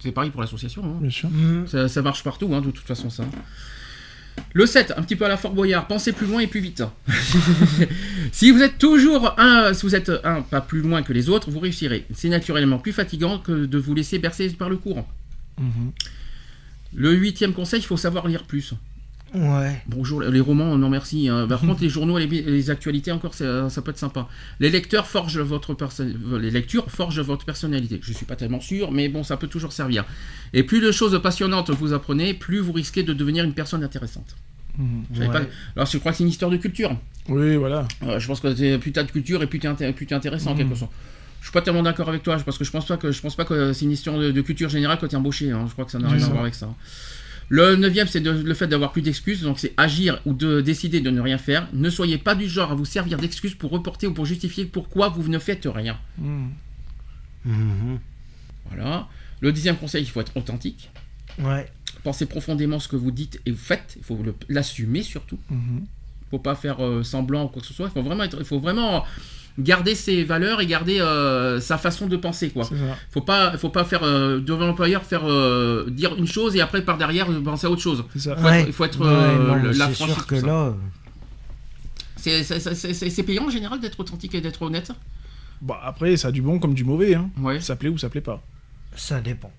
C'est 0.00 0.12
pareil 0.12 0.30
pour 0.30 0.40
l'association. 0.40 0.82
hein. 0.84 0.98
Bien 1.00 1.10
sûr. 1.10 1.28
Ça, 1.66 1.88
ça 1.88 2.02
marche 2.02 2.22
partout, 2.22 2.48
hein, 2.54 2.60
de 2.60 2.70
toute 2.70 2.86
façon, 2.86 3.10
ça. 3.10 3.24
Le 4.52 4.66
7, 4.66 4.94
un 4.96 5.02
petit 5.02 5.16
peu 5.16 5.24
à 5.24 5.28
la 5.28 5.36
Fort 5.36 5.52
Boyard, 5.52 5.86
pensez 5.86 6.12
plus 6.12 6.26
loin 6.26 6.40
et 6.40 6.46
plus 6.46 6.60
vite. 6.60 6.82
si 8.32 8.50
vous 8.50 8.62
êtes 8.62 8.78
toujours 8.78 9.34
un, 9.38 9.74
si 9.74 9.82
vous 9.82 9.94
êtes 9.94 10.10
un 10.24 10.42
pas 10.42 10.60
plus 10.60 10.80
loin 10.80 11.02
que 11.02 11.12
les 11.12 11.28
autres, 11.28 11.50
vous 11.50 11.60
réussirez. 11.60 12.06
C'est 12.14 12.28
naturellement 12.28 12.78
plus 12.78 12.92
fatigant 12.92 13.38
que 13.38 13.66
de 13.66 13.78
vous 13.78 13.94
laisser 13.94 14.18
bercer 14.18 14.48
par 14.50 14.70
le 14.70 14.76
courant. 14.76 15.08
Mhm. 15.58 15.92
Le 16.94 17.12
huitième 17.12 17.52
conseil, 17.52 17.80
il 17.80 17.86
faut 17.86 17.96
savoir 17.96 18.28
lire 18.28 18.44
plus. 18.44 18.74
Ouais. 19.34 19.80
Bonjour, 19.86 20.22
les 20.22 20.40
romans, 20.40 20.76
non 20.78 20.88
merci. 20.88 21.28
hein. 21.28 21.46
Par 21.48 21.60
contre, 21.66 21.82
les 21.82 21.88
journaux, 21.88 22.18
les, 22.18 22.26
les 22.26 22.70
actualités, 22.70 23.12
encore, 23.12 23.34
ça, 23.34 23.68
ça 23.68 23.82
peut 23.82 23.90
être 23.90 23.98
sympa. 23.98 24.26
Les 24.60 24.70
lecteurs 24.70 25.06
forgent 25.06 25.38
votre 25.40 25.74
perso- 25.74 26.04
les 26.40 26.50
lectures 26.50 26.90
forgent 26.90 27.20
votre 27.20 27.44
personnalité. 27.44 28.00
Je 28.02 28.12
suis 28.12 28.26
pas 28.26 28.36
tellement 28.36 28.60
sûr, 28.60 28.90
mais 28.92 29.08
bon, 29.08 29.22
ça 29.22 29.36
peut 29.36 29.48
toujours 29.48 29.72
servir. 29.72 30.04
Et 30.54 30.62
plus 30.62 30.80
de 30.80 30.90
choses 30.92 31.20
passionnantes 31.22 31.70
vous 31.70 31.92
apprenez, 31.92 32.32
plus 32.34 32.58
vous 32.60 32.72
risquez 32.72 33.02
de 33.02 33.12
devenir 33.12 33.44
une 33.44 33.52
personne 33.54 33.84
intéressante. 33.84 34.36
Ouais. 34.78 35.26
pas- 35.26 35.40
Alors, 35.76 35.86
je 35.86 35.98
crois 35.98 36.12
que 36.12 36.18
c'est 36.18 36.24
une 36.24 36.30
histoire 36.30 36.50
de 36.50 36.56
culture. 36.56 36.96
Oui, 37.28 37.56
voilà. 37.56 37.86
Euh, 38.04 38.18
je 38.18 38.26
pense 38.26 38.40
que 38.40 38.48
t'es- 38.48 38.78
plus 38.78 38.92
t'as 38.92 39.02
de 39.02 39.10
culture 39.10 39.42
et 39.42 39.46
plus 39.46 39.58
t'es 39.58 39.68
inté- 39.68 39.92
plus 39.92 40.06
t'es 40.06 40.14
intéressant 40.14 40.50
en 40.50 40.54
Mhm. 40.54 40.60
quelque 40.60 40.74
sorte. 40.76 40.92
Je 41.40 41.46
suis 41.46 41.52
pas 41.52 41.62
tellement 41.62 41.82
d'accord 41.82 42.08
avec 42.08 42.22
toi, 42.22 42.36
parce 42.44 42.58
que 42.58 42.64
je 42.64 42.70
pense 42.70 42.86
pas 42.86 42.96
que 42.96 43.12
je 43.12 43.20
pense 43.20 43.36
pas 43.36 43.44
que 43.44 43.72
c'est 43.72 43.84
une 43.84 43.92
histoire 43.92 44.18
de, 44.18 44.30
de 44.32 44.40
culture 44.40 44.68
générale 44.68 44.98
quand 45.00 45.06
t'es 45.08 45.16
embauché. 45.16 45.50
hein. 45.50 45.64
Je 45.68 45.72
crois 45.72 45.84
que 45.84 45.90
ça 45.90 45.98
n'a 45.98 46.08
rien 46.08 46.22
à 46.24 46.28
voir 46.28 46.42
avec 46.42 46.54
ça. 46.54 46.68
Le 47.50 47.76
neuvième, 47.76 48.06
c'est 48.06 48.20
le 48.20 48.54
fait 48.54 48.66
d'avoir 48.66 48.92
plus 48.92 49.00
d'excuses, 49.00 49.42
donc 49.42 49.58
c'est 49.58 49.72
agir 49.78 50.20
ou 50.26 50.34
de 50.34 50.60
décider 50.60 51.00
de 51.00 51.08
ne 51.10 51.20
rien 51.20 51.38
faire. 51.38 51.66
Ne 51.72 51.88
soyez 51.88 52.18
pas 52.18 52.34
du 52.34 52.46
genre 52.46 52.72
à 52.72 52.74
vous 52.74 52.84
servir 52.84 53.18
d'excuses 53.18 53.54
pour 53.54 53.70
reporter 53.70 54.06
ou 54.06 54.12
pour 54.12 54.26
justifier 54.26 54.66
pourquoi 54.66 55.08
vous 55.08 55.26
ne 55.28 55.38
faites 55.38 55.66
rien. 55.66 55.98
Mhm. 56.18 56.50
Mhm. 57.46 57.98
Voilà. 58.68 59.08
Le 59.40 59.52
dixième 59.52 59.76
conseil, 59.76 60.02
il 60.02 60.10
faut 60.10 60.20
être 60.20 60.36
authentique. 60.36 60.90
Ouais. 61.38 61.70
Pensez 62.02 62.26
profondément 62.26 62.80
ce 62.80 62.88
que 62.88 62.96
vous 62.96 63.10
dites 63.10 63.40
et 63.46 63.50
vous 63.50 63.56
faites. 63.56 63.94
Il 63.96 64.04
faut 64.04 64.18
l'assumer 64.48 65.02
surtout. 65.02 65.38
Mhm. 65.50 65.86
faut 66.30 66.38
pas 66.38 66.54
faire 66.54 66.84
euh, 66.84 67.02
semblant 67.02 67.46
ou 67.46 67.48
quoi 67.48 67.62
que 67.62 67.68
ce 67.68 67.72
soit. 67.72 67.86
Il 67.86 67.92
faut 67.92 68.02
vraiment, 68.02 68.24
être, 68.24 68.36
il 68.38 68.44
faut 68.44 68.60
vraiment 68.60 69.06
garder 69.58 69.94
ses 69.94 70.22
valeurs 70.24 70.60
et 70.60 70.66
garder 70.66 71.00
euh, 71.00 71.60
sa 71.60 71.78
façon 71.78 72.06
de 72.06 72.16
penser 72.16 72.50
quoi. 72.50 72.68
Faut 73.10 73.20
pas, 73.20 73.56
faut 73.58 73.70
pas 73.70 73.84
faire 73.84 74.02
euh, 74.04 74.38
devant 74.40 74.66
l'employeur 74.66 75.02
faire 75.02 75.22
euh, 75.28 75.86
dire 75.90 76.14
une 76.16 76.26
chose 76.26 76.54
et 76.56 76.60
après 76.60 76.82
par 76.82 76.96
derrière 76.98 77.26
penser 77.42 77.66
à 77.66 77.70
autre 77.70 77.82
chose. 77.82 78.04
Faut 78.36 78.48
être- 78.60 78.66
il 78.68 78.72
faut 78.72 78.84
être, 78.84 79.02
euh, 79.02 79.54
mais 79.62 79.72
la 79.72 79.92
sûr 79.92 80.26
que 80.26 80.40
ça. 80.40 80.46
là. 80.46 80.74
C'est- 82.16 83.22
payant 83.22 83.46
en 83.46 83.50
général 83.50 83.80
d'être 83.80 83.98
authentique 84.00 84.34
et 84.34 84.40
d'être 84.40 84.62
honnête? 84.62 84.92
Bah 85.60 85.80
après, 85.82 86.16
ça 86.16 86.28
a 86.28 86.30
du 86.32 86.42
bon 86.42 86.58
comme 86.58 86.74
du 86.74 86.84
mauvais. 86.84 87.14
Hein. 87.14 87.30
Ouais. 87.40 87.60
Ça 87.60 87.74
plaît 87.76 87.88
ou 87.88 87.98
ça 87.98 88.08
plaît 88.08 88.20
pas. 88.20 88.42
Ça 88.94 89.20
dépend. 89.20 89.52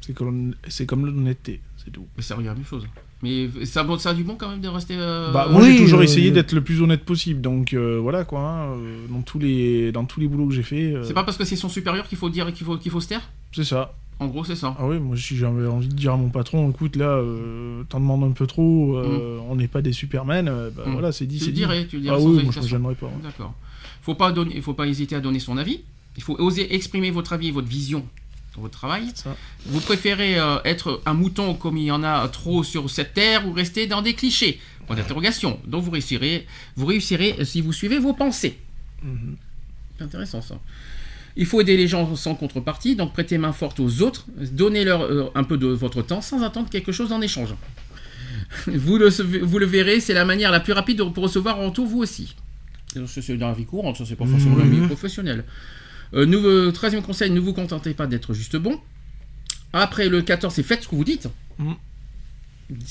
C'est 0.00 0.12
comme, 0.12 0.54
c'est 0.68 0.86
comme 0.86 1.04
l'honnêteté, 1.06 1.60
c'est 1.84 1.90
tout. 1.90 2.06
Mais 2.16 2.22
ça 2.22 2.34
revient 2.36 2.48
à 2.48 2.52
la 2.52 2.56
même 2.56 2.64
chose. 2.66 2.86
Mais 3.26 3.64
ça, 3.66 3.82
bon, 3.82 3.98
ça 3.98 4.10
a 4.10 4.14
du 4.14 4.22
bon 4.24 4.36
quand 4.36 4.48
même 4.48 4.60
de 4.60 4.68
rester. 4.68 4.94
euh, 4.96 5.32
Bah, 5.32 5.48
moi 5.50 5.62
oui, 5.62 5.72
j'ai 5.72 5.76
toujours 5.78 6.00
euh, 6.00 6.04
essayé 6.04 6.28
le- 6.28 6.34
d'être 6.34 6.52
le 6.52 6.60
plus 6.62 6.80
honnête 6.80 7.04
possible, 7.04 7.40
donc 7.40 7.72
euh, 7.74 7.98
voilà 8.00 8.24
quoi. 8.24 8.40
hein, 8.40 8.66
euh, 8.76 9.06
dans 9.10 9.22
tous 9.22 9.38
les 9.38 9.90
dans 9.92 10.04
tous 10.04 10.20
les 10.20 10.28
boulots 10.28 10.46
que 10.46 10.54
j'ai 10.54 10.62
fait, 10.62 10.92
euh, 10.92 11.02
C'est 11.02 11.14
pas 11.14 11.24
parce 11.24 11.36
que 11.36 11.44
c'est 11.44 11.56
son 11.56 11.68
supérieur 11.68 12.06
qu'il 12.08 12.18
faut 12.18 12.30
dire 12.30 12.52
qu'il 12.52 12.64
faut 12.66 12.76
qu'il 12.76 12.90
faut 12.92 13.00
se 13.00 13.08
taire? 13.08 13.28
c'est 13.52 13.64
ça. 13.64 13.94
En 14.18 14.28
gros, 14.28 14.44
c'est 14.44 14.56
ça. 14.56 14.74
Ah 14.78 14.86
oui, 14.86 14.98
moi 14.98 15.14
si 15.16 15.36
j'avais 15.36 15.66
envie 15.66 15.88
de 15.88 15.94
dire 15.94 16.14
à 16.14 16.16
mon 16.16 16.30
patron, 16.30 16.70
écoute 16.70 16.96
là, 16.96 17.08
euh, 17.18 17.82
t'en 17.90 18.00
demandes 18.00 18.24
un 18.24 18.30
peu 18.30 18.46
trop, 18.46 18.96
euh, 18.96 19.38
on 19.50 19.56
n'est 19.56 19.68
pas 19.68 19.82
des 19.82 19.92
Superman, 19.92 20.48
euh, 20.48 20.70
bah 20.74 20.84
Mm. 20.86 20.92
voilà, 20.92 21.12
c'est 21.12 21.26
dit, 21.26 21.36
Tu 21.36 21.44
c'est 21.44 21.50
le 21.50 21.52
dit. 21.52 21.60
dirais, 21.60 21.86
tu 21.86 21.96
le 21.96 22.02
dirais 22.02 22.16
Ah 22.18 22.22
oui, 22.22 22.42
moi 22.42 22.52
je 22.54 22.60
me 22.60 22.66
gênerais 22.66 22.94
pas. 22.94 23.08
hein. 23.08 23.20
D'accord. 23.22 23.52
Faut 24.00 24.14
pas 24.14 24.32
donner, 24.32 24.52
il 24.56 24.62
faut 24.62 24.72
pas 24.72 24.86
hésiter 24.86 25.16
à 25.16 25.20
donner 25.20 25.38
son 25.38 25.58
avis. 25.58 25.80
Il 26.16 26.22
faut 26.22 26.34
oser 26.40 26.74
exprimer 26.74 27.10
votre 27.10 27.34
avis 27.34 27.48
et 27.48 27.50
votre 27.50 27.68
vision 27.68 28.06
votre 28.62 28.78
travail. 28.78 29.12
Vous 29.66 29.80
préférez 29.80 30.38
euh, 30.38 30.58
être 30.64 31.00
un 31.06 31.14
mouton 31.14 31.54
comme 31.54 31.76
il 31.76 31.84
y 31.84 31.90
en 31.90 32.02
a 32.02 32.26
trop 32.28 32.62
sur 32.64 32.88
cette 32.90 33.14
terre 33.14 33.46
ou 33.46 33.52
rester 33.52 33.86
dans 33.86 34.02
des 34.02 34.14
clichés? 34.14 34.60
Point 34.86 34.96
d'interrogation. 34.96 35.58
Donc 35.66 35.82
vous 35.84 35.90
réussirez, 35.90 36.46
vous 36.76 36.86
réussirez 36.86 37.44
si 37.44 37.60
vous 37.60 37.72
suivez 37.72 37.98
vos 37.98 38.12
pensées. 38.12 38.58
C'est 39.98 40.04
intéressant 40.04 40.42
ça. 40.42 40.58
Il 41.38 41.44
faut 41.44 41.60
aider 41.60 41.76
les 41.76 41.86
gens 41.86 42.16
sans 42.16 42.34
contrepartie, 42.34 42.96
donc 42.96 43.12
prêter 43.12 43.36
main 43.36 43.52
forte 43.52 43.78
aux 43.78 44.00
autres, 44.02 44.24
donnez-leur 44.38 45.02
euh, 45.02 45.30
un 45.34 45.44
peu 45.44 45.58
de 45.58 45.66
votre 45.66 46.00
temps 46.02 46.22
sans 46.22 46.42
attendre 46.42 46.70
quelque 46.70 46.92
chose 46.92 47.12
en 47.12 47.20
échange. 47.20 47.54
Vous 48.68 48.96
le, 48.96 49.08
vous 49.42 49.58
le 49.58 49.66
verrez, 49.66 49.98
c'est 50.00 50.14
la 50.14 50.24
manière 50.24 50.50
la 50.52 50.60
plus 50.60 50.72
rapide 50.72 50.98
de- 50.98 51.02
pour 51.04 51.24
recevoir 51.24 51.58
en 51.58 51.66
retour 51.66 51.84
vous 51.86 51.98
aussi. 51.98 52.34
C'est 53.06 53.36
dans 53.36 53.48
la 53.48 53.52
vie 53.54 53.64
courante, 53.66 53.96
ça 53.96 54.04
c'est 54.06 54.14
pas 54.16 54.24
forcément 54.24 54.56
la 54.56 54.64
vie 54.64 54.80
professionnelle. 54.86 55.44
Euh, 56.14 56.26
nouveau, 56.26 56.70
troisième 56.72 57.02
conseil, 57.02 57.30
ne 57.30 57.40
vous 57.40 57.52
contentez 57.52 57.94
pas 57.94 58.06
d'être 58.06 58.32
juste 58.34 58.56
bon. 58.56 58.80
Après 59.72 60.08
le 60.08 60.22
14, 60.22 60.52
c'est 60.54 60.62
faites 60.62 60.82
ce 60.84 60.88
que 60.88 60.94
vous 60.96 61.04
dites. 61.04 61.28
Mhm. 61.58 61.74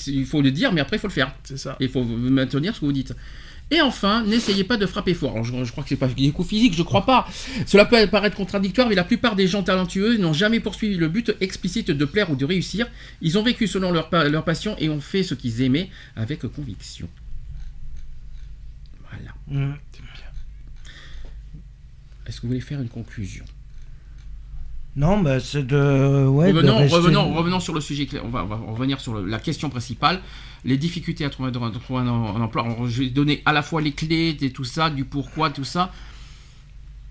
Il 0.06 0.24
faut 0.26 0.40
le 0.40 0.50
dire, 0.50 0.72
mais 0.72 0.80
après 0.80 0.96
il 0.96 1.00
faut 1.00 1.08
le 1.08 1.12
faire. 1.12 1.34
C'est 1.44 1.58
ça. 1.58 1.76
Il 1.80 1.88
faut 1.88 2.02
maintenir 2.04 2.74
ce 2.74 2.80
que 2.80 2.86
vous 2.86 2.92
dites. 2.92 3.14
Et 3.70 3.80
enfin, 3.80 4.22
n'essayez 4.22 4.62
pas 4.62 4.76
de 4.76 4.86
frapper 4.86 5.12
fort. 5.12 5.32
Alors, 5.32 5.44
je, 5.44 5.64
je 5.64 5.72
crois 5.72 5.82
que 5.82 5.88
c'est 5.88 5.96
pas 5.96 6.06
des 6.06 6.30
coups 6.30 6.48
physiques, 6.48 6.74
je 6.74 6.84
crois 6.84 7.04
pas. 7.04 7.26
Cela 7.66 7.84
peut 7.84 8.06
paraître 8.06 8.36
contradictoire, 8.36 8.88
mais 8.88 8.94
la 8.94 9.02
plupart 9.02 9.34
des 9.34 9.48
gens 9.48 9.64
talentueux 9.64 10.16
n'ont 10.18 10.32
jamais 10.32 10.60
poursuivi 10.60 10.96
le 10.96 11.08
but 11.08 11.34
explicite 11.40 11.90
de 11.90 12.04
plaire 12.04 12.30
ou 12.30 12.36
de 12.36 12.44
réussir. 12.44 12.86
Ils 13.22 13.36
ont 13.38 13.42
vécu 13.42 13.66
selon 13.66 13.90
leur, 13.90 14.08
pa- 14.08 14.28
leur 14.28 14.44
passion 14.44 14.76
et 14.78 14.88
ont 14.88 15.00
fait 15.00 15.24
ce 15.24 15.34
qu'ils 15.34 15.62
aimaient 15.62 15.90
avec 16.14 16.46
conviction. 16.46 17.08
Voilà. 19.10 19.34
Mhm. 19.48 19.76
Est-ce 22.26 22.36
que 22.36 22.42
vous 22.42 22.48
voulez 22.48 22.60
faire 22.60 22.80
une 22.80 22.88
conclusion? 22.88 23.44
Non, 24.96 25.20
bah 25.20 25.40
c'est 25.40 25.66
de. 25.66 26.26
Ouais, 26.26 26.52
de 26.52 26.56
revenons, 26.58 26.78
rester- 26.78 26.96
revenons, 26.96 27.34
revenons 27.34 27.60
sur 27.60 27.74
le 27.74 27.80
sujet. 27.82 28.08
On 28.24 28.28
va, 28.28 28.44
on 28.44 28.46
va 28.46 28.56
revenir 28.56 28.98
sur 29.00 29.14
le- 29.14 29.26
la 29.26 29.38
question 29.38 29.68
principale. 29.68 30.20
Les 30.64 30.78
difficultés 30.78 31.24
à 31.24 31.30
trouver, 31.30 31.50
de 31.50 31.58
trouver 31.78 32.00
un, 32.00 32.06
un 32.08 32.40
emploi. 32.40 32.64
Alors, 32.64 32.88
je 32.88 33.02
vais 33.02 33.10
donner 33.10 33.42
à 33.44 33.52
la 33.52 33.62
fois 33.62 33.82
les 33.82 33.92
clés, 33.92 34.36
et 34.40 34.50
tout 34.50 34.64
ça, 34.64 34.88
du 34.88 35.04
pourquoi, 35.04 35.50
tout 35.50 35.64
ça. 35.64 35.92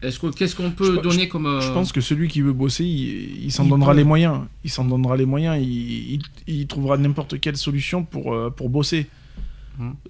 Est-ce 0.02 0.20
que 0.20 0.28
qu'est-ce 0.34 0.56
qu'on 0.56 0.72
peut 0.72 0.96
Je- 0.96 1.00
donner 1.00 1.28
comme 1.30 1.46
euh, 1.46 1.62
Je 1.62 1.72
pense 1.72 1.92
que 1.92 2.02
celui 2.02 2.28
qui 2.28 2.42
veut 2.42 2.54
bosser, 2.54 2.84
il, 2.84 3.46
il 3.46 3.52
s'en 3.52 3.64
Il 3.66 3.70
donnera 3.70 3.92
peut. 3.92 3.98
les 3.98 4.04
moyens. 4.04 4.42
Il 4.64 4.70
s'en 4.72 4.84
donnera 4.84 5.16
les 5.16 5.26
moyens. 5.28 5.58
Il, 5.62 6.14
il- 6.16 6.22
il 6.48 6.68
trouvera 6.68 6.98
n'importe 6.98 7.40
quelle 7.40 7.56
solution 7.56 8.04
pour, 8.04 8.34
euh, 8.34 8.50
pour 8.50 8.70
bosser. 8.70 9.08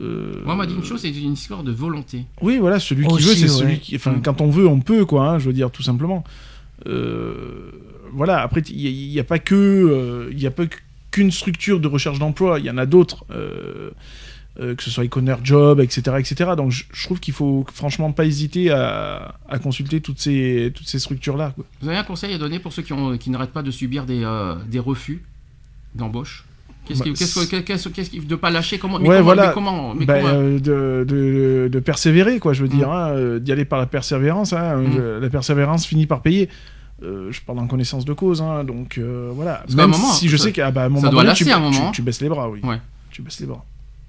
Euh, 0.01 0.41
Moi, 0.45 0.53
on 0.53 0.57
m'a 0.57 0.65
dit 0.65 0.75
une 0.75 0.83
chose, 0.83 1.01
c'est 1.01 1.09
une 1.09 1.33
histoire 1.33 1.63
de 1.63 1.71
volonté. 1.71 2.25
Oui, 2.41 2.57
voilà, 2.57 2.79
celui 2.79 3.07
qui 3.07 3.15
veut, 3.23 3.33
c'est 3.35 3.43
ouais. 3.43 3.47
celui 3.47 3.79
qui. 3.79 3.95
Enfin, 3.95 4.11
Mm. 4.13 4.21
quand 4.21 4.41
on 4.41 4.49
veut, 4.49 4.67
on 4.67 4.79
peut, 4.79 5.05
quoi. 5.05 5.27
hein, 5.29 5.39
je 5.39 5.45
veux 5.47 5.53
dire, 5.53 5.71
tout 5.71 5.83
simplement. 5.83 6.23
Euh, 6.87 7.71
voilà. 8.13 8.41
Après, 8.41 8.61
il 8.61 9.09
n'y 9.09 9.19
a, 9.19 9.23
pas 9.23 9.39
que, 9.39 9.55
euh, 9.55 10.29
il 10.31 10.39
y 10.41 10.47
a 10.47 10.51
pas 10.51 10.63
qu'une 11.11 11.31
structure 11.31 11.79
de 11.79 11.87
recherche 11.87 12.19
d'emploi. 12.19 12.59
Il 12.59 12.65
y 12.65 12.69
en 12.69 12.77
a 12.77 12.85
d'autres. 12.85 13.25
euh, 13.31 13.91
euh, 14.61 14.73
que 14.73 14.83
ce 14.83 14.89
soit 14.89 15.03
Econer 15.03 15.35
Job, 15.43 15.81
etc., 15.81 16.15
etc. 16.17 16.51
Donc, 16.55 16.71
je, 16.71 16.85
je 16.93 17.03
trouve 17.03 17.19
qu'il 17.19 17.33
faut 17.33 17.65
franchement 17.73 18.13
pas 18.13 18.23
hésiter 18.25 18.71
à, 18.71 19.35
à 19.49 19.59
consulter 19.59 19.99
toutes 19.99 20.19
ces, 20.21 20.71
toutes 20.73 20.87
ces 20.87 20.97
structures-là. 20.99 21.53
Vous 21.81 21.89
avez 21.89 21.97
un 21.97 22.05
conseil 22.05 22.33
à 22.33 22.37
donner 22.37 22.59
pour 22.59 22.71
ceux 22.71 22.81
qui, 22.81 22.93
ont, 22.93 23.17
qui 23.17 23.29
n'arrêtent 23.31 23.51
pas 23.51 23.63
de 23.63 23.71
subir 23.71 24.05
des, 24.05 24.23
euh, 24.23 24.55
des 24.71 24.79
refus 24.79 25.23
d'embauche? 25.93 26.45
Qu'est-ce 26.85 26.99
Bah, 26.99 27.05
qu'est-ce 27.93 28.25
de 28.25 28.35
pas 28.35 28.49
lâcher 28.51 28.77
comment, 28.77 28.99
mais 28.99 29.07
Ouais, 29.09 29.15
comment, 29.15 29.23
voilà. 29.23 29.47
mais 29.47 29.53
comment, 29.53 29.93
mais 29.95 30.05
Bah, 30.05 30.19
comment- 30.21 30.33
euh, 30.33 30.59
de, 30.59 31.05
de, 31.07 31.67
de 31.71 31.79
persévérer, 31.79 32.39
quoi, 32.39 32.53
je 32.53 32.61
veux 32.63 32.67
Mm. 32.69 32.77
dire, 32.77 32.91
hein, 32.91 33.09
euh, 33.09 33.39
d'y 33.39 33.51
aller 33.51 33.65
par 33.65 33.79
la 33.79 33.85
persévérance. 33.87 34.53
hein, 34.53 34.77
Mm. 34.77 35.21
La 35.21 35.29
persévérance 35.29 35.85
finit 35.85 36.05
par 36.05 36.21
payer. 36.21 36.49
euh, 37.03 37.29
je 37.29 37.41
parle 37.41 37.59
en 37.59 37.67
connaissance 37.67 38.05
de 38.05 38.13
cause, 38.13 38.41
hein, 38.41 38.63
donc 38.63 38.97
euh, 38.97 39.29
voilà. 39.35 39.55
Parce 39.65 39.75
qu'à 39.75 39.83
un 39.83 39.87
Même 39.87 39.97
moment, 39.99 40.13
si 40.13 40.29
je 40.29 40.37
ça- 40.37 40.45
sais 40.45 40.51
qu'à 40.53 40.71
bah, 40.71 40.85
un 40.85 40.89
moment 40.89 41.01
doit 41.01 41.09
donné, 41.23 41.25
lasser 41.27 41.43
tu, 41.43 41.51
un 41.51 41.55
tu- 41.57 41.61
moment. 41.77 41.91
tu 41.91 42.01
baisses 42.01 42.21
les 42.21 42.29
bras, 42.29 42.49
oui. 42.49 42.61
Ouais. 42.63 42.77
Tu 43.11 43.21
baisses 43.21 43.41
les 43.41 43.47
bras. 43.47 43.65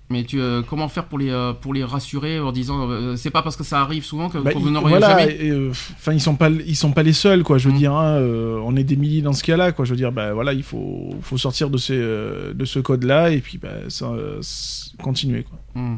Mais 0.09 0.23
tu, 0.23 0.41
euh, 0.41 0.63
comment 0.63 0.89
faire 0.89 1.07
pour 1.07 1.19
les, 1.19 1.31
euh, 1.31 1.53
pour 1.53 1.75
les 1.75 1.83
rassurer 1.83 2.39
en 2.39 2.53
disant 2.53 2.89
euh, 2.89 3.17
c'est 3.17 3.31
pas 3.31 3.43
parce 3.43 3.57
que 3.57 3.65
ça 3.65 3.81
arrive 3.81 4.05
souvent 4.05 4.29
que, 4.29 4.39
Bah, 4.39 4.53
que 4.53 4.59
vous 4.59 4.71
n'aurez 4.71 4.89
voilà, 4.91 5.19
jamais. 5.19 5.37
euh, 5.51 5.71
enfin 5.71 6.13
ils 6.13 6.21
sont 6.21 6.37
pas 6.37 6.49
ils 6.49 6.77
sont 6.77 6.93
pas 6.93 7.03
les 7.03 7.13
seuls 7.13 7.43
quoi 7.43 7.59
je 7.59 7.69
veux 7.69 7.75
Mm. 7.75 7.79
dire 7.79 7.93
hein, 7.93 8.15
euh, 8.19 8.61
on 8.65 8.77
est 8.77 8.85
des 8.85 8.95
milliers 8.95 9.23
dans 9.23 9.33
ce 9.33 9.43
cas-là 9.43 9.73
quoi 9.73 9.85
je 9.85 9.91
veux 9.91 9.97
dire 9.97 10.13
bah 10.13 10.33
voilà 10.33 10.53
il 10.53 10.63
faut 10.63 11.11
faut 11.23 11.39
sortir 11.39 11.71
de 11.71 11.77
ces 11.79 11.97
euh, 11.99 12.55
de 12.55 12.65
ce 12.65 12.79
code 12.79 13.03
là 13.03 13.31
et 13.33 13.41
puis 13.41 13.59
bah, 13.59 13.69
ça, 13.89 14.13
continuer 15.03 15.43
quoi 15.43 15.59
Hmm. 15.75 15.97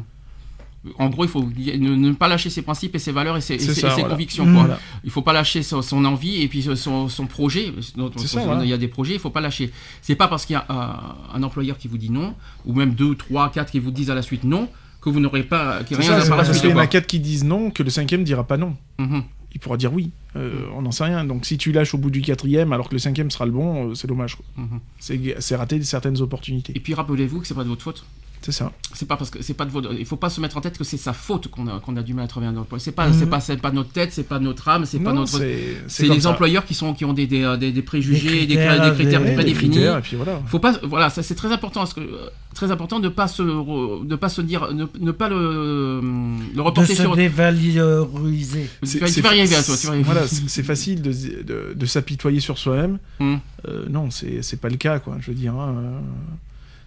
En 0.97 1.09
gros, 1.09 1.25
il 1.25 1.29
faut 1.29 1.43
ne, 1.43 1.95
ne 1.95 2.11
pas 2.13 2.27
lâcher 2.29 2.49
ses 2.49 2.61
principes 2.61 2.95
et 2.95 2.99
ses 2.99 3.11
valeurs 3.11 3.35
et 3.35 3.41
ses, 3.41 3.55
et 3.55 3.59
C'est 3.59 3.73
ses- 3.73 3.81
ça, 3.81 3.87
et 3.87 3.89
ses 3.91 3.99
voilà. 4.01 4.13
convictions. 4.15 4.45
Hmm. 4.45 4.53
quoi. 4.53 4.61
Voilà. 4.63 4.79
Il 5.03 5.11
faut 5.11 5.21
pas 5.21 5.33
lâcher 5.33 5.61
son, 5.61 5.81
son 5.81 6.05
envie 6.05 6.41
et 6.41 6.47
puis 6.47 6.63
son, 6.75 7.09
son 7.09 7.25
projet. 7.27 7.73
Donc, 7.97 8.13
C'est 8.17 8.27
ça, 8.27 8.41
il 8.41 8.45
voilà. 8.45 8.63
y 8.65 8.71
a 8.73 8.77
des 8.77 8.87
projets, 8.87 9.13
il 9.15 9.19
faut 9.19 9.29
pas 9.29 9.41
lâcher. 9.41 9.71
C'est 10.01 10.15
pas 10.15 10.27
parce 10.29 10.45
qu'il 10.45 10.53
y 10.53 10.57
a 10.57 10.65
euh, 10.69 11.35
un 11.37 11.43
employeur 11.43 11.77
qui 11.77 11.87
vous 11.89 11.97
dit 11.97 12.09
non, 12.09 12.33
ou 12.65 12.73
même 12.73 12.93
deux, 12.93 13.15
trois, 13.15 13.51
quatre 13.51 13.71
qui 13.71 13.79
vous 13.79 13.91
disent 13.91 14.09
à 14.09 14.15
la 14.15 14.21
suite 14.21 14.45
non, 14.45 14.69
que 15.01 15.09
vous 15.09 15.19
n'aurez 15.19 15.43
pas 15.43 15.79
C'est 15.87 15.95
rien 15.95 16.19
ça, 16.21 16.33
à 16.33 16.37
parce 16.37 16.49
suite. 16.51 16.61
qu'il 16.61 16.69
y 16.69 16.73
en 16.73 16.77
a 16.77 16.87
quatre 16.87 17.07
qui 17.07 17.19
disent 17.19 17.43
non 17.43 17.71
que 17.71 17.83
le 17.83 17.89
cinquième 17.89 18.23
dira 18.23 18.45
pas 18.45 18.57
non 18.57 18.75
Mhm. 18.99 19.23
il 19.53 19.59
pourra 19.59 19.77
dire 19.77 19.93
oui 19.93 20.11
Euh, 20.35 20.65
on 20.75 20.83
n'en 20.83 20.91
sait 20.91 21.05
rien 21.05 21.23
donc 21.25 21.45
si 21.45 21.57
tu 21.57 21.71
lâches 21.71 21.93
au 21.95 21.97
bout 21.97 22.11
du 22.11 22.21
quatrième 22.21 22.71
alors 22.71 22.87
que 22.87 22.93
le 22.93 22.99
cinquième 22.99 23.31
sera 23.31 23.45
le 23.47 23.51
bon 23.51 23.89
euh, 23.89 23.95
c'est 23.95 24.07
dommage. 24.07 24.37
Mhm. 24.57 24.79
c'est 24.99 25.35
c'est 25.39 25.55
rater 25.55 25.81
certaines 25.83 26.21
opportunités 26.21 26.71
Et 26.75 26.79
puis 26.79 26.93
rappelez-vous 26.93 27.39
que 27.41 27.47
c'est 27.47 27.55
pas 27.55 27.63
de 27.63 27.69
votre 27.69 27.81
faute. 27.81 28.05
C'est 28.41 28.51
ça 28.53 28.71
C'est 28.93 29.07
pas 29.07 29.17
parce 29.17 29.29
que 29.29 29.41
c'est 29.43 29.53
pas 29.53 29.65
de 29.65 29.71
votre. 29.71 29.93
Il 29.93 30.05
faut 30.05 30.15
pas 30.15 30.29
se 30.29 30.39
mettre 30.41 30.57
en 30.57 30.61
tête 30.61 30.77
que 30.77 30.83
c'est 30.83 30.97
sa 30.97 31.13
faute 31.13 31.49
qu'on 31.49 31.67
a, 31.67 31.79
qu'on 31.79 31.95
a 31.97 32.01
du 32.03 32.13
mal 32.13 32.25
à 32.25 32.27
travailler 32.27 32.53
dans 32.53 32.61
le 32.61 32.65
poste. 32.65 32.85
C'est 32.85 32.91
pas, 32.93 33.07
Mhm. 33.09 33.13
c'est 33.13 33.25
pas, 33.25 33.39
c'est 33.39 33.57
pas 33.57 33.71
notre 33.71 33.91
tête, 33.91 34.11
c'est 34.13 34.23
pas 34.23 34.39
notre 34.39 34.67
âme, 34.69 34.85
c'est 34.85 34.99
pas 34.99 35.13
notre. 35.13 35.39
c'est 35.87 36.07
les 36.07 36.21
ça. 36.21 36.29
employeurs 36.29 36.65
qui 36.65 36.73
sont 36.73 36.93
qui 36.93 37.05
ont 37.05 37.13
des, 37.13 37.27
des, 37.27 37.43
euh, 37.43 37.57
des- 37.57 37.71
des 37.71 37.81
préjugés, 37.81 38.45
des 38.45 38.55
critères, 38.55 38.75
critères, 38.77 38.89
des 38.91 38.95
critères 39.03 39.19
des- 39.21 39.25
bien 39.31 39.37
des 39.37 39.43
définis. 39.43 39.71
critères, 39.75 39.97
et 39.97 40.01
puis 40.01 40.15
voilà 40.15 40.41
Faut 40.47 40.59
pas, 40.59 40.73
voilà, 40.83 41.09
ça 41.09 41.21
c'est 41.23 41.35
très 41.35 41.51
important, 41.51 41.81
parce 41.81 41.93
que 41.93 42.01
euh, 42.01 42.29
très 42.55 42.71
important 42.71 42.99
de 42.99 43.09
pas 43.09 43.27
se, 43.27 43.43
de 43.43 44.15
pas 44.15 44.29
se 44.29 44.41
dire, 44.41 44.73
ne, 44.73 44.85
ne 44.99 45.11
pas 45.11 45.29
le, 45.29 45.99
le 46.01 46.55
De 46.55 46.61
reporter 46.61 46.95
se 46.95 47.01
sur. 47.03 47.15
dévaloriser. 47.15 48.69
Tu 48.89 48.99
vas 48.99 49.07
tu 49.09 49.21
vas 49.21 49.35
y 49.35 49.39
arriver 49.39 49.55
à 49.55 49.63
toi. 49.63 49.75
tu 49.79 49.87
vas 49.87 49.97
y. 49.97 50.01
Voilà, 50.03 50.27
c'est 50.27 50.63
facile 50.63 51.01
de, 51.01 51.11
de, 51.43 51.73
de 51.75 51.85
s'apitoyer 51.85 52.39
sur 52.39 52.57
soi-même. 52.57 52.99
Hmm. 53.19 53.35
Euh, 53.67 53.85
non, 53.89 54.09
c'est 54.11 54.41
c'est 54.41 54.59
pas 54.59 54.69
le 54.69 54.77
cas, 54.77 54.99
quoi. 54.99 55.17
Je 55.19 55.27
veux 55.31 55.35
dire, 55.37 55.53
hein, 55.55 55.75
euh, 55.77 55.99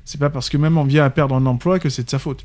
c'est 0.05 0.19
pas 0.19 0.31
parce 0.31 0.49
que 0.49 0.57
même 0.57 0.79
on 0.79 0.85
vient 0.85 1.05
à 1.05 1.11
perdre 1.11 1.35
un 1.35 1.47
emploi 1.47 1.79
que 1.79 1.89
c'est 1.89 2.05
de 2.05 2.11
sa 2.11 2.19
faute. 2.19 2.45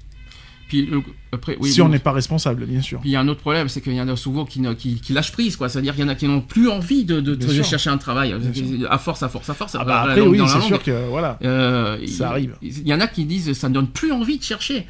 Puis 0.67 0.89
après, 1.31 1.55
oui. 1.59 1.71
si 1.71 1.79
bon, 1.79 1.85
on 1.85 1.89
n'est 1.89 1.99
pas 1.99 2.11
responsable, 2.11 2.65
bien 2.65 2.81
sûr. 2.81 2.99
Puis 2.99 3.09
il 3.09 3.13
y 3.13 3.15
a 3.15 3.21
un 3.21 3.27
autre 3.29 3.39
problème, 3.39 3.69
c'est 3.69 3.79
qu'il 3.79 3.93
y 3.93 4.01
en 4.01 4.07
a 4.09 4.15
souvent 4.17 4.43
qui, 4.43 4.61
qui, 4.75 4.99
qui 4.99 5.13
lâchent 5.13 5.31
prise, 5.31 5.55
quoi. 5.55 5.69
C'est-à-dire 5.69 5.95
qu'il 5.95 6.03
y 6.03 6.05
en 6.05 6.09
a 6.09 6.15
qui 6.15 6.27
n'ont 6.27 6.41
plus 6.41 6.69
envie 6.69 7.05
de, 7.05 7.63
chercher 7.63 7.89
un 7.89 7.97
travail, 7.97 8.35
à 8.89 8.97
force, 8.97 9.23
à 9.23 9.29
force, 9.29 9.49
à 9.49 9.53
force. 9.53 9.75
Ah 9.79 9.85
bah 9.85 10.01
après, 10.01 10.21
oui, 10.21 10.41
c'est 10.47 10.61
sûr 10.61 10.83
que 10.83 11.07
voilà. 11.09 11.39
Euh, 11.43 11.97
Ça 11.99 12.05
il- 12.05 12.23
arrive. 12.23 12.55
Il 12.61 12.87
y 12.87 12.93
en 12.93 12.99
a 12.99 13.07
qui 13.07 13.25
disent 13.25 13.53
ça 13.53 13.69
ne 13.69 13.73
donne 13.73 13.87
plus 13.87 14.11
envie 14.11 14.37
de 14.37 14.43
chercher. 14.43 14.85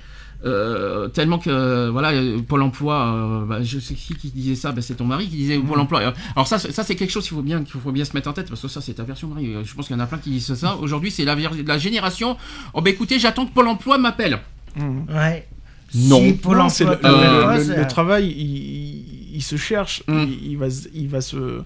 Euh, 0.46 1.08
tellement 1.08 1.40
que 1.40 1.50
euh, 1.50 1.90
voilà 1.92 2.12
euh, 2.12 2.40
Pôle 2.48 2.62
Emploi, 2.62 2.96
euh, 2.96 3.46
bah, 3.46 3.64
je 3.64 3.80
sais 3.80 3.96
qui 3.96 4.14
qui 4.16 4.30
disait 4.30 4.54
ça, 4.56 4.72
bah, 4.72 4.82
c'est 4.84 4.94
ton 4.96 5.06
mari 5.06 5.28
qui 5.28 5.36
disait. 5.36 5.58
Pôle 5.58 5.80
Emploi. 5.80 6.02
Euh, 6.02 6.12
Alors 6.36 6.48
ça, 6.48 6.60
c'est- 6.60 6.72
ça 6.72 6.84
c'est 6.84 6.96
quelque 6.96 7.10
chose 7.10 7.24
qu'il 7.28 7.36
faut 7.36 7.42
bien 7.42 7.64
qu'il 7.64 7.82
faut 7.82 7.92
bien 7.92 8.06
se 8.06 8.14
mettre 8.14 8.30
en 8.30 8.34
tête 8.34 8.48
parce 8.48 8.62
que 8.62 8.68
ça 8.68 8.80
c'est 8.80 8.94
ta 8.94 9.04
version 9.04 9.28
Marie. 9.30 9.56
Euh, 9.56 9.64
Je 9.64 9.74
pense 9.74 9.88
qu'il 9.88 9.96
y 9.96 10.00
en 10.00 10.04
a 10.04 10.06
plein 10.06 10.20
qui 10.20 10.30
disent 10.30 10.54
ça. 10.54 10.76
Aujourd'hui 10.80 11.10
c'est 11.10 11.26
la, 11.26 11.36
génération. 11.80 12.38
Oh 12.76 12.82
bah 12.82 12.92
écoutez, 12.92 13.18
j'attends 13.18 13.48
que 13.48 13.54
Pôle 13.54 13.68
Emploi 13.68 13.98
m'appelle. 13.98 14.40
Mhm. 14.76 15.06
Ouais. 15.10 15.48
Non. 15.96 16.20
Si 16.22 16.34
Pôle 16.34 16.58
Non, 16.58 16.70
c'est 16.70 16.84
le, 16.84 16.92
emploi 16.92 17.58
le- 17.58 17.88
travail, 17.88 18.28
il, 18.28 18.58
il- 18.58 19.36
il 19.38 19.42
se 19.42 19.56
cherche, 19.56 20.04
Mm. 20.08 20.24
il, 20.28 20.52
il 20.52 20.58
va, 20.58 20.70
se- 20.70 20.88
il 20.94 21.08
va 21.08 21.22
se. 21.22 21.62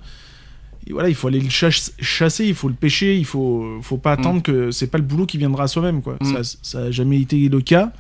voilà, 0.90 1.10
il 1.10 1.16
faut 1.16 1.28
aller 1.28 1.40
le 1.40 1.50
chasse- 1.50 1.94
chasser, 2.00 2.46
il 2.46 2.54
faut 2.56 2.68
le 2.70 2.74
pêcher, 2.74 3.18
il 3.18 3.26
faut, 3.26 3.80
faut 3.82 3.98
pas 3.98 4.14
attendre 4.14 4.42
que 4.42 4.72
c'est 4.72 4.88
pas 4.88 4.98
le 4.98 5.04
boulot 5.04 5.26
qui 5.26 5.38
viendra 5.38 5.64
à 5.66 5.68
soi-même, 5.68 6.02
quoi. 6.02 6.18
Mm. 6.22 6.44
Ça, 6.44 6.58
ça 6.62 6.80
a 6.86 6.92
jamais 6.92 7.20
été 7.20 7.50
le 7.50 7.62
cas, 7.62 7.92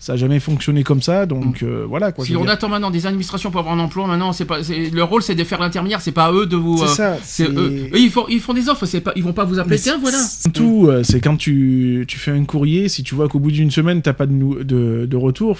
ça 0.00 0.14
a 0.14 0.16
jamais 0.16 0.40
fonctionné 0.40 0.82
comme 0.82 1.02
ça, 1.02 1.26
donc 1.26 1.62
euh, 1.62 1.84
voilà, 1.86 2.10
quoi. 2.10 2.24
si 2.24 2.34
on 2.34 2.40
dire. 2.42 2.50
attend 2.50 2.68
maintenant 2.70 2.90
des 2.90 3.06
administrations 3.06 3.50
pour 3.50 3.60
avoir 3.60 3.74
un 3.74 3.78
emploi, 3.78 4.06
maintenant 4.06 4.32
c'est 4.32 4.46
pas 4.46 4.58
leur 4.92 5.08
rôle 5.10 5.22
c'est 5.22 5.34
de 5.34 5.44
faire 5.44 5.60
l'intermédiaire, 5.60 6.00
c'est 6.00 6.10
pas 6.10 6.24
à 6.24 6.32
eux 6.32 6.46
de 6.46 6.56
vous. 6.56 6.78
C'est 6.78 6.84
euh, 6.84 6.86
ça, 6.88 7.16
c'est 7.22 7.44
c'est- 7.46 7.52
eux. 7.52 7.88
Eux, 7.92 7.98
ils 7.98 8.10
font 8.10 8.24
ils 8.28 8.40
font 8.40 8.54
des 8.54 8.68
offres, 8.70 8.86
c'est 8.86 9.02
pas 9.02 9.12
ils 9.14 9.22
vont 9.22 9.34
pas 9.34 9.44
vous 9.44 9.58
appeler 9.58 9.78
tiens 9.78 9.98
voilà. 10.00 10.18
Tout, 10.54 10.86
euh, 10.88 11.02
c'est 11.02 11.20
quand 11.20 11.36
tu, 11.36 12.04
tu 12.08 12.18
fais 12.18 12.30
un 12.30 12.44
courrier, 12.44 12.88
si 12.88 13.02
tu 13.02 13.14
vois 13.14 13.28
qu'au 13.28 13.38
bout 13.38 13.50
d'une 13.52 13.70
semaine, 13.70 14.00
t'as 14.00 14.14
pas 14.14 14.26
de, 14.26 14.62
de, 14.62 15.06
de 15.06 15.16
retour, 15.16 15.58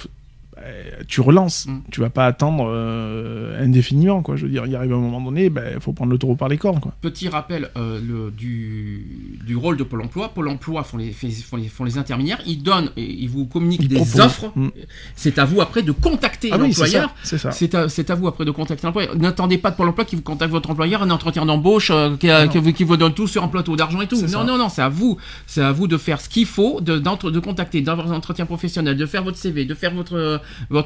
euh, 0.57 0.83
tu 1.07 1.21
relances. 1.21 1.67
Mm. 1.67 1.79
Tu 1.91 2.01
vas 2.01 2.09
pas 2.09 2.25
attendre 2.25 2.67
euh, 2.69 3.63
indéfiniment, 3.63 4.21
quoi. 4.21 4.35
Je 4.35 4.45
veux 4.45 4.51
dire, 4.51 4.65
il 4.65 4.75
arrive 4.75 4.93
un 4.93 4.97
moment 4.97 5.21
donné, 5.21 5.45
il 5.45 5.79
faut 5.81 5.93
prendre 5.93 6.11
le 6.11 6.17
taureau 6.17 6.35
par 6.35 6.49
les 6.49 6.57
cornes, 6.57 6.79
quoi. 6.79 6.93
Petit 7.01 7.29
rappel 7.29 7.69
euh, 7.77 7.99
le, 8.05 8.31
du, 8.31 9.37
du 9.45 9.55
rôle 9.55 9.77
de 9.77 9.83
Pôle 9.83 10.01
Emploi. 10.01 10.29
Pôle 10.33 10.47
Emploi 10.49 10.83
font 10.83 10.97
les, 10.97 11.11
font 11.11 11.57
les, 11.57 11.67
font 11.67 11.83
les 11.83 11.97
intermédiaires. 11.97 12.39
Ils 12.45 12.61
donnent 12.63 12.89
et 12.97 13.03
ils 13.03 13.29
vous 13.29 13.45
communiquent 13.45 13.81
Ils 13.83 13.87
des 13.89 13.95
proposent. 13.95 14.19
offres. 14.21 14.51
Mm. 14.55 14.69
C'est 15.15 15.39
à 15.39 15.45
vous 15.45 15.61
après 15.61 15.81
de 15.83 15.91
contacter 15.91 16.49
Ah 16.51 16.57
oui, 16.59 16.67
l'employeur. 16.69 17.09
ça, 17.23 17.37
c'est 17.37 17.37
ça. 17.37 17.51
c'est 17.51 18.09
à, 18.09 18.13
à 18.13 18.15
vous 18.15 18.27
après 18.27 18.45
de 18.45 18.51
contacter 18.51 18.85
l'employeur. 18.87 19.15
N'attendez 19.15 19.57
pas 19.57 19.71
de 19.71 19.75
Pôle 19.75 19.89
Emploi 19.89 20.05
qui 20.05 20.15
vous 20.15 20.21
contacte 20.21 20.51
votre 20.51 20.69
employeur, 20.69 21.01
un 21.03 21.09
entretien 21.11 21.45
d'embauche 21.45 21.91
euh, 21.91 22.15
qui, 22.17 22.27
qui 22.51 22.57
vous- 22.57 22.73
qui 22.73 22.83
vous 22.83 22.97
donne 22.97 23.13
tout 23.13 23.27
sur 23.27 23.43
un 23.43 23.47
plateau 23.47 23.75
d'argent 23.75 24.01
et 24.01 24.07
tout. 24.07 24.19
Non, 24.21 24.27
ça. 24.27 24.43
non, 24.43 24.57
non, 24.57 24.69
c'est 24.69 24.81
à 24.81 24.89
vous. 24.89 25.17
C'est 25.47 25.61
à 25.61 25.71
vous 25.71 25.87
de 25.87 25.97
faire 25.97 26.21
ce 26.21 26.29
qu'il 26.29 26.45
faut, 26.45 26.81
de, 26.81 26.97
de 26.99 27.39
contacter, 27.39 27.81
d'avoir 27.81 28.11
un 28.11 28.15
entretien 28.15 28.45
professionnel, 28.45 28.95
de 28.97 29.05
faire 29.05 29.23
votre 29.23 29.37
CV, 29.37 29.65
de 29.65 29.73
faire 29.75 29.93
votre, 29.93 30.15
euh, 30.15 30.37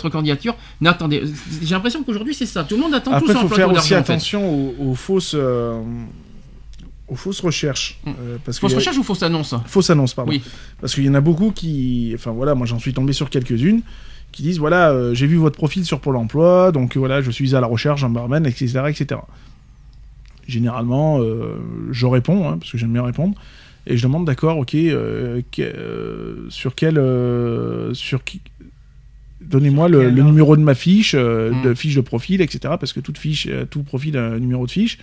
votre 0.05 0.15
candidature. 0.15 0.55
N'attendez. 0.81 1.23
J'ai 1.61 1.75
l'impression 1.75 2.03
qu'aujourd'hui 2.03 2.33
c'est 2.33 2.45
ça. 2.45 2.63
Tout 2.63 2.75
le 2.75 2.81
monde 2.81 2.93
attend 2.93 3.11
tout 3.11 3.17
Après, 3.29 3.35
un 3.35 3.41
faut 3.47 3.49
faire 3.55 3.71
aussi 3.71 3.93
attention 3.93 4.49
aux, 4.49 4.75
aux 4.91 4.95
fausses, 4.95 5.35
euh, 5.37 5.81
aux 7.07 7.15
fausses 7.15 7.41
recherches. 7.41 7.99
Mm. 8.05 8.09
euh, 8.19 8.37
parce 8.45 8.59
Fausse 8.59 8.69
qu'il 8.69 8.73
y 8.73 8.75
a- 8.75 8.79
recherche 8.79 8.97
ou 8.97 9.03
fausse 9.03 9.23
annonce 9.23 9.53
Fausse 9.67 9.89
annonce, 9.89 10.13
pardon. 10.13 10.31
Oui. 10.31 10.41
Parce 10.81 10.95
qu'il 10.95 11.05
y 11.05 11.09
en 11.09 11.13
a 11.15 11.21
beaucoup 11.21 11.51
qui. 11.51 12.11
Enfin 12.15 12.31
voilà, 12.31 12.55
moi 12.55 12.65
j'en 12.65 12.79
suis 12.79 12.93
tombé 12.93 13.13
sur 13.13 13.29
quelques-unes 13.29 13.81
qui 14.31 14.41
disent 14.43 14.59
voilà, 14.59 14.89
euh, 14.91 15.13
j'ai 15.13 15.27
vu 15.27 15.37
votre 15.37 15.55
profil 15.55 15.85
sur 15.85 15.99
Pôle 16.01 16.17
emploi, 16.17 16.71
donc 16.73 16.97
voilà, 16.97 17.21
je 17.21 17.31
suis 17.31 17.55
à 17.55 17.61
la 17.61 17.67
recherche 17.67 18.01
d'un 18.01 18.09
barman, 18.09 18.45
etc. 18.45 18.81
etc. 18.89 19.21
Généralement, 20.47 21.21
je 21.91 22.05
réponds, 22.05 22.47
hein, 22.47 22.57
parce 22.59 22.71
que 22.71 22.77
j'aime 22.77 22.93
bien 22.93 23.03
répondre, 23.03 23.33
et 23.87 23.97
je 23.97 24.03
demande 24.03 24.25
d'accord, 24.25 24.57
ok, 24.59 24.75
euh, 24.75 25.41
que- 25.51 25.61
euh, 25.63 26.49
sur 26.49 26.75
quel. 26.75 26.97
euh, 26.99 27.93
sur 27.95 28.23
qui. 28.23 28.41
Donnez-moi 29.49 29.89
le, 29.89 30.09
numéro 30.11 30.55
de 30.57 30.61
ma 30.61 30.75
fiche, 30.75 31.13
euh, 31.17 31.51
Mm. 31.51 31.61
de 31.63 31.73
fiche 31.73 31.95
de 31.95 32.01
profil, 32.01 32.41
etc. 32.41 32.59
Parce 32.79 32.93
que 32.93 32.99
toute 32.99 33.17
fiche, 33.17 33.47
euh, 33.49 33.65
tout 33.65 33.83
profil 33.83 34.17
a 34.17 34.25
un 34.33 34.39
numéro 34.39 34.65
de 34.65 34.71
fiche. 34.71 34.97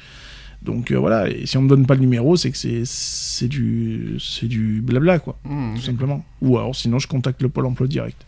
Donc 0.63 0.91
euh, 0.93 0.97
voilà, 0.99 1.29
et 1.29 1.45
si 1.47 1.57
on 1.57 1.63
me 1.63 1.69
donne 1.69 1.87
pas 1.87 1.95
le 1.95 2.01
numéro, 2.01 2.37
c'est 2.37 2.51
que 2.53 2.57
c'est 2.57 2.83
c'est 2.85 3.49
du 3.49 4.17
c'est 4.21 4.47
du 4.47 4.81
blabla 4.81 5.19
quoi, 5.19 5.39
Mmh. 5.45 5.75
tout 5.77 5.83
simplement. 5.83 6.25
Ou 6.41 6.57
alors 6.59 6.75
sinon 6.77 6.99
je 7.01 7.09
contacte 7.09 7.43
le 7.43 7.49
pôle 7.49 7.67
emploi 7.67 7.87
direct. 7.89 8.25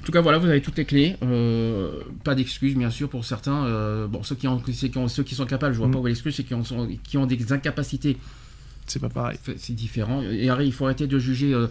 En 0.00 0.04
tout 0.06 0.12
cas, 0.12 0.22
voilà, 0.22 0.38
vous 0.38 0.46
avez 0.48 0.62
toutes 0.62 0.78
les 0.78 0.86
clés. 0.86 1.16
Euh, 1.22 1.90
pas 2.24 2.34
d'excuses, 2.34 2.74
bien 2.74 2.88
sûr, 2.88 3.10
pour 3.10 3.26
certains. 3.26 3.66
Euh, 3.66 4.06
bon, 4.06 4.22
ceux 4.22 4.34
qui, 4.34 4.48
ont, 4.48 4.58
ceux 4.72 4.88
qui 4.88 4.96
ont- 4.96 5.08
ceux 5.08 5.22
qui 5.22 5.34
sont 5.34 5.44
capables, 5.44 5.74
je 5.74 5.78
vois 5.78 5.88
Mm. 5.88 5.92
pas 5.92 5.98
où 5.98 6.06
est 6.06 6.10
l'excuse, 6.12 6.34
c'est 6.34 6.44
qui 6.44 6.54
ont, 6.54 6.62
qui 7.04 7.18
ont 7.18 7.26
des 7.26 7.52
incapacités. 7.52 8.16
C'est 8.90 8.98
pas 8.98 9.08
pareil. 9.08 9.38
C'est 9.56 9.72
différent. 9.74 10.22
Et 10.22 10.48
arrête, 10.48 10.66
il 10.66 10.72
faut 10.72 10.84
arrêter 10.84 11.06
de 11.06 11.18
juger. 11.18 11.54
euh, 11.54 11.66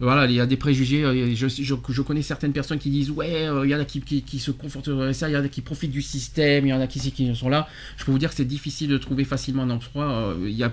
voilà, 0.00 0.26
il 0.26 0.32
y 0.32 0.40
a 0.40 0.46
des 0.46 0.56
préjugés. 0.56 1.04
euh, 1.04 1.34
Je, 1.34 1.46
je, 1.48 1.74
je 1.88 2.02
connais 2.02 2.22
certaines 2.22 2.52
personnes 2.52 2.78
qui 2.78 2.90
disent 2.90 3.10
Ouais, 3.10 3.46
euh, 3.46 3.64
il 3.64 3.70
y 3.70 3.74
en 3.74 3.80
a 3.80 3.84
qui, 3.84 4.00
qui, 4.00 4.22
qui 4.22 4.38
se 4.38 4.50
confortent 4.50 4.90
ça, 5.12 5.28
il 5.28 5.32
y 5.32 5.36
en 5.36 5.44
a 5.44 5.48
qui 5.48 5.60
profitent 5.60 5.92
du 5.92 6.02
système, 6.02 6.66
il 6.66 6.70
y 6.70 6.72
en 6.72 6.80
a 6.80 6.86
qui, 6.86 6.98
qui 7.12 7.34
sont 7.36 7.48
là. 7.48 7.68
Je 7.96 8.04
peux 8.04 8.10
vous 8.12 8.18
dire 8.18 8.30
que 8.30 8.36
c'est 8.36 8.44
difficile 8.44 8.88
de 8.90 8.98
trouver 8.98 9.24
facilement 9.24 9.62
un 9.62 9.70
emploi. 9.70 10.34
Il 10.44 10.50
y 10.50 10.64
a 10.64 10.72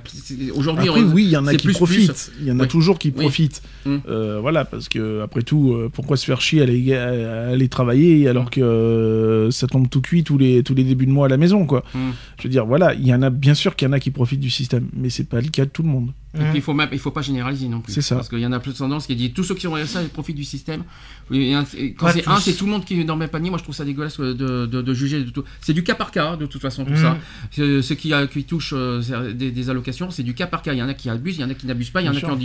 Aujourd'hui, 0.55 0.89
oui, 0.89 1.23
il 1.25 1.29
y 1.29 1.37
en 1.37 1.45
a 1.47 1.53
qui 1.55 1.65
plus, 1.65 1.73
profitent. 1.73 2.31
Il 2.41 2.47
y 2.47 2.51
en 2.51 2.59
a 2.59 2.63
Oui. 2.63 2.67
toujours 2.67 2.97
qui 2.97 3.09
Oui. 3.09 3.13
profitent. 3.13 3.61
Euh, 3.87 4.39
voilà, 4.41 4.65
parce 4.65 4.89
que 4.89 5.21
après 5.21 5.41
tout, 5.43 5.77
pourquoi 5.93 6.17
se 6.17 6.25
faire 6.25 6.41
chier 6.41 6.61
à 6.61 6.63
aller, 6.63 6.95
à 6.95 7.49
aller 7.49 7.69
travailler 7.69 8.27
alors 8.27 8.49
que 8.49 8.61
euh, 8.61 9.51
ça 9.51 9.67
tombe 9.67 9.89
tout 9.89 10.01
cuit 10.01 10.23
tous 10.23 10.37
les 10.37 10.63
tous 10.63 10.73
les 10.73 10.83
débuts 10.83 11.05
de 11.05 11.11
mois 11.11 11.25
à 11.27 11.29
la 11.29 11.37
maison 11.37 11.65
quoi. 11.65 11.83
Mm. 11.93 11.99
Je 12.39 12.43
veux 12.43 12.49
dire 12.49 12.65
voilà, 12.65 12.93
il 12.95 13.05
y 13.05 13.13
en 13.13 13.21
a 13.21 13.29
bien 13.29 13.53
sûr 13.53 13.75
qu'il 13.75 13.87
y 13.87 13.89
en 13.89 13.93
a 13.93 13.99
qui 13.99 14.11
profitent 14.11 14.39
du 14.39 14.49
système, 14.49 14.87
mais 14.95 15.09
c'est 15.09 15.27
pas 15.27 15.41
le 15.41 15.49
cas 15.49 15.65
de 15.65 15.69
tout 15.69 15.83
le 15.83 15.89
monde. 15.89 15.90
mu 15.91 15.97
olur? 15.97 16.20
Et 16.33 16.37
puis, 16.45 16.51
il 16.55 16.61
faut 16.61 16.73
même, 16.73 16.87
il 16.93 16.99
faut 16.99 17.11
pas 17.11 17.21
généraliser 17.21 17.67
non 17.67 17.81
plus. 17.81 17.91
C'est 17.93 18.01
ça. 18.01 18.15
Parce 18.15 18.29
qu'il 18.29 18.39
y 18.39 18.45
en 18.45 18.53
a 18.53 18.59
plus 18.61 18.71
de 18.71 18.77
tendance 18.77 19.05
qui 19.05 19.15
dit 19.17 19.33
tous 19.33 19.43
ceux 19.43 19.53
qui 19.55 19.67
ont 19.67 19.75
ça 19.85 20.01
ils 20.01 20.07
profitent 20.09 20.37
du 20.37 20.45
système. 20.45 20.83
Et 21.33 21.53
quand 21.97 22.07
c'est 22.13 22.27
un, 22.27 22.39
c'est 22.39 22.53
tout 22.53 22.65
le 22.65 22.71
monde 22.71 22.85
qui 22.85 22.99
est 22.99 23.03
dans 23.03 23.15
le 23.15 23.19
même 23.19 23.29
panier. 23.29 23.49
Moi, 23.49 23.59
je 23.59 23.63
trouve 23.63 23.75
ça 23.75 23.83
dégueulasse 23.85 24.17
de, 24.19 24.33
de, 24.33 24.65
de 24.65 24.93
juger 24.93 25.23
de 25.23 25.29
tout. 25.29 25.43
C'est 25.59 25.73
du 25.73 25.83
cas 25.83 25.95
par 25.95 26.11
cas, 26.11 26.29
hein, 26.31 26.37
de 26.37 26.45
toute 26.45 26.61
façon, 26.61 26.85
tout 26.85 26.95
ça. 26.95 27.17
C'est- 27.51 27.81
Ceux 27.81 27.95
qui, 27.95 28.13
qui 28.31 28.43
touchent 28.45 28.73
euh, 28.75 29.33
des, 29.33 29.51
des 29.51 29.69
allocations, 29.69 30.09
c'est 30.09 30.23
du 30.23 30.33
cas 30.33 30.47
par 30.47 30.61
cas. 30.61 30.71
Il 30.73 30.79
y 30.79 30.83
en 30.83 30.87
a 30.89 30.93
qui 30.93 31.09
abusent, 31.09 31.37
il 31.37 31.41
y 31.41 31.43
en 31.43 31.49
a 31.49 31.53
qui 31.53 31.67
n'abusent 31.67 31.89
pas, 31.89 32.01
il 32.01 32.05
y 32.05 32.07
en 32.09 32.11
a 32.11 32.19
qui, 32.19 32.25
ont 32.25 32.37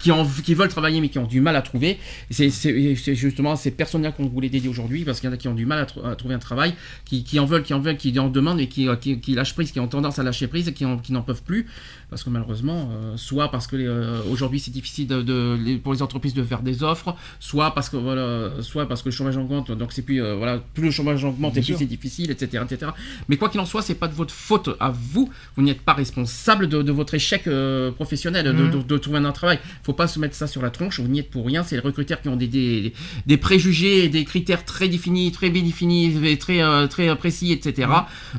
qui, 0.00 0.10
ont- 0.10 0.26
qui 0.42 0.54
veulent 0.54 0.68
travailler 0.68 1.00
mais 1.00 1.08
qui 1.10 1.18
ont 1.18 1.26
du 1.26 1.40
mal 1.42 1.54
à 1.56 1.62
trouver. 1.62 1.98
C'est 2.30 3.14
justement 3.14 3.56
ces 3.56 3.70
personnes-là 3.70 4.12
qu'on 4.12 4.26
voulait 4.28 4.48
dédier 4.48 4.68
aujourd'hui 4.68 5.04
parce 5.04 5.20
qu'il 5.20 5.28
y 5.28 5.30
en 5.30 5.34
a 5.34 5.38
qui 5.38 5.48
ont 5.48 5.54
du 5.54 5.66
mal 5.66 5.78
à, 5.80 5.84
tr- 5.84 6.04
à 6.06 6.16
trouver 6.16 6.34
un 6.34 6.38
travail, 6.38 6.74
qui, 7.04 7.24
qui 7.24 7.38
en 7.38 7.44
veulent, 7.46 7.62
qui 7.62 7.74
en 7.74 7.80
veulent, 7.80 7.96
qui 7.96 8.18
en 8.18 8.28
demandent 8.28 8.60
et 8.60 8.68
qui, 8.68 8.88
euh, 8.88 8.96
lâchent 9.28 9.54
prise, 9.54 9.72
qui 9.72 9.80
ont 9.80 9.88
tendance 9.88 10.18
à 10.18 10.22
lâcher 10.22 10.46
prise 10.48 10.68
et 10.68 10.72
qui 10.72 10.84
n'en 10.84 11.22
peuvent 11.22 11.42
plus. 11.42 11.66
Parce 12.10 12.22
que 12.22 12.30
malheureusement, 12.30 12.90
euh, 12.92 13.16
soit 13.34 13.50
parce 13.50 13.66
que 13.66 13.74
euh, 13.76 14.20
aujourd'hui 14.30 14.60
c'est 14.60 14.70
difficile 14.70 15.06
de, 15.08 15.22
de- 15.22 15.76
pour 15.82 15.92
les 15.92 16.02
entreprises 16.02 16.34
de 16.34 16.42
faire 16.44 16.62
des 16.62 16.82
offres, 16.84 17.14
soit 17.40 17.74
parce 17.74 17.88
que 17.88 17.96
voilà, 17.96 18.50
soit 18.62 18.86
parce 18.86 19.02
que 19.02 19.08
le 19.08 19.14
chômage 19.14 19.36
augmente, 19.36 19.72
donc 19.72 19.92
c'est 19.92 20.02
plus 20.02 20.22
euh, 20.22 20.36
voilà, 20.36 20.58
plus 20.74 20.84
le 20.84 20.90
chômage 20.92 21.24
augmente 21.24 21.56
et 21.56 21.60
plus 21.62 21.76
c'est 21.76 21.84
difficile, 21.96 22.30
etc., 22.30 22.62
etc. 22.70 22.92
Mais 23.28 23.36
quoi 23.36 23.48
qu'il 23.48 23.60
en 23.60 23.66
soit, 23.66 23.82
c'est 23.82 23.96
pas 23.96 24.06
de 24.08 24.14
votre 24.14 24.32
faute 24.32 24.70
à 24.78 24.90
vous. 24.90 25.28
Vous 25.56 25.62
n'êtes 25.62 25.80
pas 25.80 25.94
responsable 25.94 26.68
de, 26.68 26.82
de 26.82 26.92
votre 26.92 27.14
échec 27.14 27.46
euh, 27.48 27.90
professionnel, 27.90 28.44
de, 28.46 28.52
Mhm. 28.52 28.84
de- 28.84 28.98
trouver 28.98 29.18
un 29.18 29.32
travail. 29.32 29.58
Faut 29.82 29.92
pas 29.92 30.06
se 30.06 30.18
mettre 30.20 30.36
ça 30.36 30.46
sur 30.46 30.62
la 30.62 30.70
tronche. 30.70 31.00
Vous 31.00 31.08
n'y 31.08 31.18
êtes 31.18 31.30
pour 31.30 31.44
rien. 31.44 31.62
C'est 31.64 31.74
les 31.74 31.80
recruteurs 31.82 32.20
qui 32.22 32.28
ont 32.28 32.36
des, 32.36 32.46
des, 32.46 32.92
des 33.26 33.36
préjugés, 33.36 34.04
et 34.04 34.08
des 34.08 34.24
critères 34.24 34.64
très 34.64 34.88
définis, 34.88 35.32
très 35.32 35.50
bien 35.50 35.62
définis, 35.62 36.14
très 36.38 36.60
très 36.88 37.16
précis, 37.16 37.50
etc. 37.52 37.88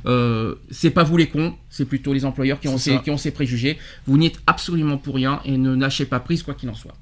Euh, 0.05 0.55
c'est 0.72 0.89
pas 0.91 1.03
vous 1.03 1.17
les 1.17 1.27
cons, 1.27 1.53
c'est 1.76 1.84
plutôt 1.84 2.14
les 2.14 2.23
employeurs 2.23 2.61
qui 2.61 2.69
ont 2.69 2.77
ces, 2.77 3.02
qui 3.02 3.11
ont 3.11 3.18
ces 3.18 3.31
préjugés. 3.31 3.77
Vous 4.07 4.18
n'y 4.18 4.27
êtes 4.27 4.39
absolument 4.47 4.97
pour 4.97 5.15
rien 5.15 5.41
et 5.43 5.57
ne 5.57 5.76
lâchez 5.76 6.06
pas 6.06 6.22
prise 6.22 6.41
quoi 6.41 6.53
qu'il 6.53 6.69
en 6.69 6.73
soit. 6.73 6.93